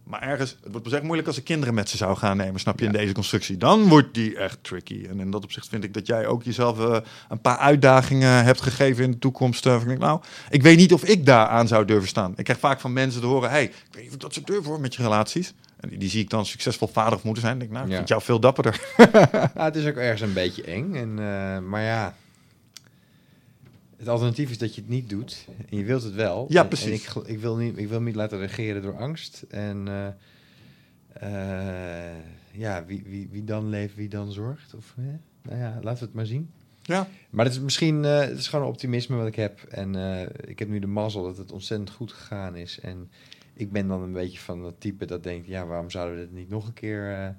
Maar 0.06 0.22
ergens, 0.22 0.50
het 0.64 0.72
wordt 0.72 0.84
pas 0.84 0.94
echt 0.94 1.04
moeilijk 1.04 1.28
als 1.28 1.38
ik 1.38 1.44
kinderen 1.44 1.74
met 1.74 1.90
ze 1.90 1.98
zou 1.98 2.18
gaan 2.18 2.38
nemen, 2.38 2.60
snap 2.60 2.80
je, 2.80 2.86
in 2.86 2.92
deze 2.92 3.14
constructie. 3.14 3.58
Dan 3.58 3.88
wordt 3.88 4.14
die 4.14 4.38
echt 4.38 4.58
tricky. 4.62 5.06
En 5.10 5.20
in 5.20 5.32
dat 5.32 5.44
opzicht 5.44 5.68
vind 5.68 5.84
ik 5.84 5.94
dat 5.94 6.08
jij 6.08 6.28
ook 6.28 6.44
jezelf 6.44 6.80
eh, 6.80 6.98
een 7.30 7.42
paar 7.42 7.58
uitdagingen 7.58 8.44
hebt 8.44 8.62
gegeven 8.62 9.04
in 9.04 9.12
de 9.12 9.20
toekomst. 9.20 9.66
eh, 9.66 9.76
ik 9.76 9.88
denk, 9.88 10.00
nou, 10.00 10.22
ik 10.50 10.62
weet 10.64 10.78
niet 10.78 10.94
of 10.94 11.04
ik 11.04 11.26
daar 11.26 11.48
aan 11.48 11.68
zou 11.68 11.86
durven 11.86 12.08
staan. 12.10 12.34
Ik 12.36 12.44
krijg 12.44 12.60
vaak 12.60 12.80
van 12.80 12.94
mensen 12.94 13.22
te 13.22 13.28
horen, 13.28 13.50
hey, 13.50 13.64
ik 13.64 13.74
weet 13.92 14.04
niet 14.04 14.12
of 14.14 14.18
dat 14.20 14.34
zou 14.34 14.46
durven 14.46 14.66
hoor 14.72 14.80
met 14.80 14.96
je 14.96 15.02
relaties. 15.02 15.54
En 15.80 15.90
die, 15.90 15.98
die 15.98 16.10
zie 16.10 16.22
ik 16.22 16.30
dan 16.30 16.46
succesvol 16.46 16.88
vader 16.88 17.14
of 17.18 17.24
moeder 17.24 17.44
zijn. 17.44 17.54
Ik 17.54 17.60
denk, 17.60 17.72
nou, 17.72 17.84
ik 17.86 17.90
Ja. 17.92 17.96
vind 17.98 18.10
jou 18.10 18.22
veel 18.22 18.40
dapperder. 18.40 18.80
Ja, 19.56 19.64
het 19.64 19.76
is 19.76 19.86
ook 19.86 19.96
ergens 19.96 20.22
een 20.22 20.34
beetje 20.34 20.64
eng. 20.64 20.94
En, 20.96 21.10
eh, 21.20 21.60
maar 21.70 21.82
ja, 21.82 22.16
het 23.98 24.08
alternatief 24.08 24.50
is 24.50 24.58
dat 24.58 24.76
je 24.76 24.82
het 24.82 24.90
niet 24.90 25.10
doet. 25.10 25.48
En 25.70 25.78
je 25.78 25.84
wilt 25.84 26.04
het 26.04 26.14
wel. 26.14 26.46
Ja, 26.50 26.62
En- 26.62 26.68
precies. 26.68 27.06
En 27.08 27.22
ik, 27.22 27.28
ik, 27.28 27.40
wil 27.40 27.56
niet, 27.56 27.78
ik 27.78 27.88
wil 27.88 28.02
niet 28.02 28.16
laten 28.16 28.40
regeren 28.40 28.82
door 28.82 28.98
angst. 28.98 29.46
En 29.50 29.88
eh, 29.88 30.08
eh, 31.14 32.16
ja, 32.52 32.86
wie, 32.86 33.04
wie, 33.06 33.28
wie 33.32 33.44
dan 33.44 33.70
leeft, 33.70 33.96
wie 33.96 34.10
dan 34.10 34.32
zorgt. 34.32 34.74
Of, 34.74 34.94
hè? 35.02 35.18
Nou 35.42 35.60
ja, 35.60 35.80
laten 35.82 36.00
we 36.00 36.06
het 36.06 36.14
maar 36.14 36.26
zien. 36.26 36.50
ja, 36.82 37.08
Maar 37.30 37.46
het 37.46 37.54
is 37.54 37.60
misschien 37.60 38.06
eh, 38.06 38.20
het 38.20 38.38
is 38.38 38.48
gewoon 38.48 38.68
optimisme 38.68 39.16
wat 39.18 39.28
ik 39.28 39.36
heb. 39.36 39.62
En 39.70 39.96
eh, 39.96 40.28
ik 40.46 40.60
heb 40.60 40.68
nu 40.70 40.80
de 40.80 40.88
mazzel 40.88 41.24
dat 41.24 41.38
het 41.38 41.52
ontzettend 41.52 41.90
goed 41.90 42.12
gegaan 42.14 42.56
is. 42.56 42.80
En 42.80 43.10
ik 43.54 43.72
ben 43.72 43.88
dan 43.88 44.02
een 44.02 44.12
beetje 44.14 44.40
van 44.40 44.62
dat 44.62 44.74
type 44.78 45.06
dat 45.06 45.24
denkt... 45.24 45.48
ja, 45.48 45.66
waarom 45.66 45.90
zouden 45.90 46.16
we 46.16 46.22
dit 46.22 46.34
niet 46.34 46.50
nog 46.50 46.68
een 46.68 46.74
keer 46.74 47.14
eh, 47.14 47.30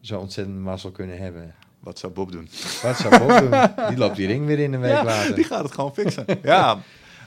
zo 0.00 0.20
ontzettend 0.20 0.58
mazzel 0.58 0.90
kunnen 0.90 1.18
hebben? 1.18 1.54
Wat 1.80 1.98
zou 1.98 2.12
Bob 2.12 2.32
doen? 2.32 2.48
Wat 2.82 2.96
zou 2.96 3.18
Bob 3.18 3.38
doen? 3.38 3.60
Die 3.88 3.98
loopt 3.98 4.16
die 4.16 4.26
ring 4.26 4.46
weer 4.46 4.58
in 4.58 4.72
een 4.72 4.80
week 4.80 4.90
Ja, 4.90 5.04
later. 5.04 5.34
die 5.34 5.44
gaat 5.44 5.62
het 5.62 5.72
gewoon 5.74 5.94
fixen. 5.94 6.24
ja, 6.42 6.78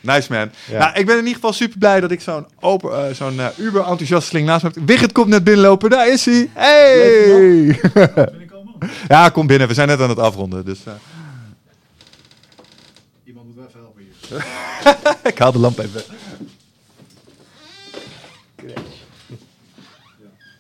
nice 0.01 0.31
man. 0.33 0.51
Ja. 0.69 0.77
Nou, 0.77 0.99
ik 0.99 1.05
ben 1.05 1.13
in 1.15 1.21
ieder 1.21 1.33
geval 1.35 1.53
super 1.53 1.77
blij 1.77 1.99
dat 1.99 2.11
ik 2.11 2.21
zo'n 2.21 2.47
open, 2.59 3.07
eh, 3.07 3.13
zo'n 3.13 3.39
eh, 3.39 3.47
uber 3.57 3.81
enthousiasteling 3.81 4.47
naast 4.47 4.63
me 4.63 4.69
heb. 4.73 4.83
Wigget 4.87 5.11
komt 5.11 5.27
net 5.27 5.43
binnenlopen, 5.43 5.89
daar 5.89 6.07
is 6.11 6.25
hij. 6.25 6.49
Hey! 6.53 7.79
Ben 7.93 8.41
ik 8.41 8.51
al 8.51 8.63
man? 8.79 8.89
ja, 9.07 9.29
kom 9.29 9.47
binnen. 9.47 9.67
We 9.67 9.73
zijn 9.73 9.87
net 9.87 10.01
aan 10.01 10.09
het 10.09 10.19
afronden. 10.19 10.65
Dus 10.65 10.85
eh, 10.85 10.93
Iemand 13.23 13.45
moet 13.45 13.55
wel 13.55 13.65
even 13.67 13.79
helpen 13.79 14.01
hier. 14.01 14.45
ik 15.31 15.37
haal 15.39 15.51
de 15.51 15.59
lamp 15.59 15.79
even 15.79 15.93
weg. 15.93 16.05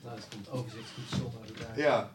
Nou, 0.03 0.15
het 0.15 0.25
komt 0.29 0.49
overzicht 0.51 0.89
goed 0.95 1.19
zon 1.19 1.31
uit 1.41 1.59
elkaar. 1.59 1.77
Ja. 1.79 2.10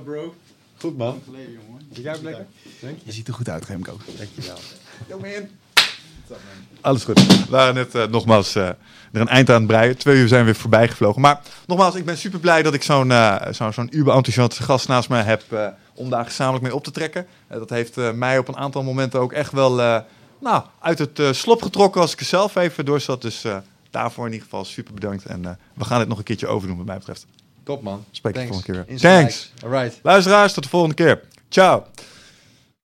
Bro. 0.00 0.34
Goed 0.78 0.96
man. 0.96 1.22
Geleden, 1.24 1.52
jongen. 1.52 1.86
Jij 1.88 2.16
lekker? 2.22 2.46
Je. 3.04 3.12
ziet 3.12 3.28
er 3.28 3.34
goed 3.34 3.48
uit, 3.48 3.64
Remco. 3.64 3.98
Dankjewel. 4.18 4.58
Yo 5.08 5.18
man. 5.18 5.48
Alles 6.80 7.04
goed. 7.04 7.26
We 7.26 7.44
waren 7.48 7.74
net 7.74 7.94
eh, 7.94 8.06
nogmaals 8.06 8.54
eh, 8.54 8.66
er 8.66 8.76
een 9.12 9.28
eind 9.28 9.50
aan 9.50 9.56
het 9.56 9.66
breien. 9.66 9.96
Twee 9.96 10.16
uur 10.16 10.28
zijn 10.28 10.44
weer 10.44 10.54
voorbij 10.54 10.88
gevlogen. 10.88 11.20
Maar 11.20 11.40
nogmaals, 11.66 11.94
ik 11.94 12.04
ben 12.04 12.16
super 12.16 12.38
blij 12.38 12.62
dat 12.62 12.74
ik 12.74 12.82
zo'n 12.82 13.10
uh, 13.10 13.42
zo'n 13.50 13.96
uber-enthousiaste 13.96 14.62
gast 14.62 14.88
naast 14.88 15.08
me 15.08 15.16
heb 15.16 15.42
om 15.94 16.10
daar 16.10 16.24
gezamenlijk 16.24 16.64
mee 16.64 16.74
op 16.74 16.84
te 16.84 16.90
trekken. 16.90 17.26
dat 17.48 17.70
heeft 17.70 17.96
mij 18.14 18.38
op 18.38 18.48
een 18.48 18.56
aantal 18.56 18.82
momenten 18.82 19.20
ook 19.20 19.32
echt 19.32 19.52
wel 19.52 19.74
nou, 20.40 20.62
uit 20.80 20.98
het 20.98 21.36
slop 21.36 21.62
getrokken 21.62 22.00
als 22.00 22.12
ik 22.12 22.20
er 22.20 22.26
zelf 22.26 22.56
even 22.56 22.84
door 22.84 23.00
zat. 23.00 23.22
Dus 23.22 23.44
daarvoor 23.90 24.26
in 24.26 24.32
ieder 24.32 24.48
geval 24.48 24.64
super 24.64 24.94
bedankt. 24.94 25.24
En 25.24 25.58
we 25.74 25.84
gaan 25.84 25.98
dit 25.98 26.08
nog 26.08 26.18
een 26.18 26.24
keertje 26.24 26.46
overdoen 26.46 26.76
wat 26.76 26.86
mij 26.86 26.98
betreft. 26.98 27.26
Top 27.64 27.82
man. 27.82 28.04
Spreek 28.10 28.34
je 28.34 28.40
Thanks. 28.40 28.56
volgende 28.56 28.84
keer 28.84 28.96
weer. 29.00 29.00
Thanks. 29.00 29.52
All 29.64 29.70
right. 29.70 29.98
Luisteraars, 30.02 30.52
tot 30.52 30.62
de 30.62 30.68
volgende 30.68 30.94
keer. 30.94 31.20
Ciao. 31.48 31.84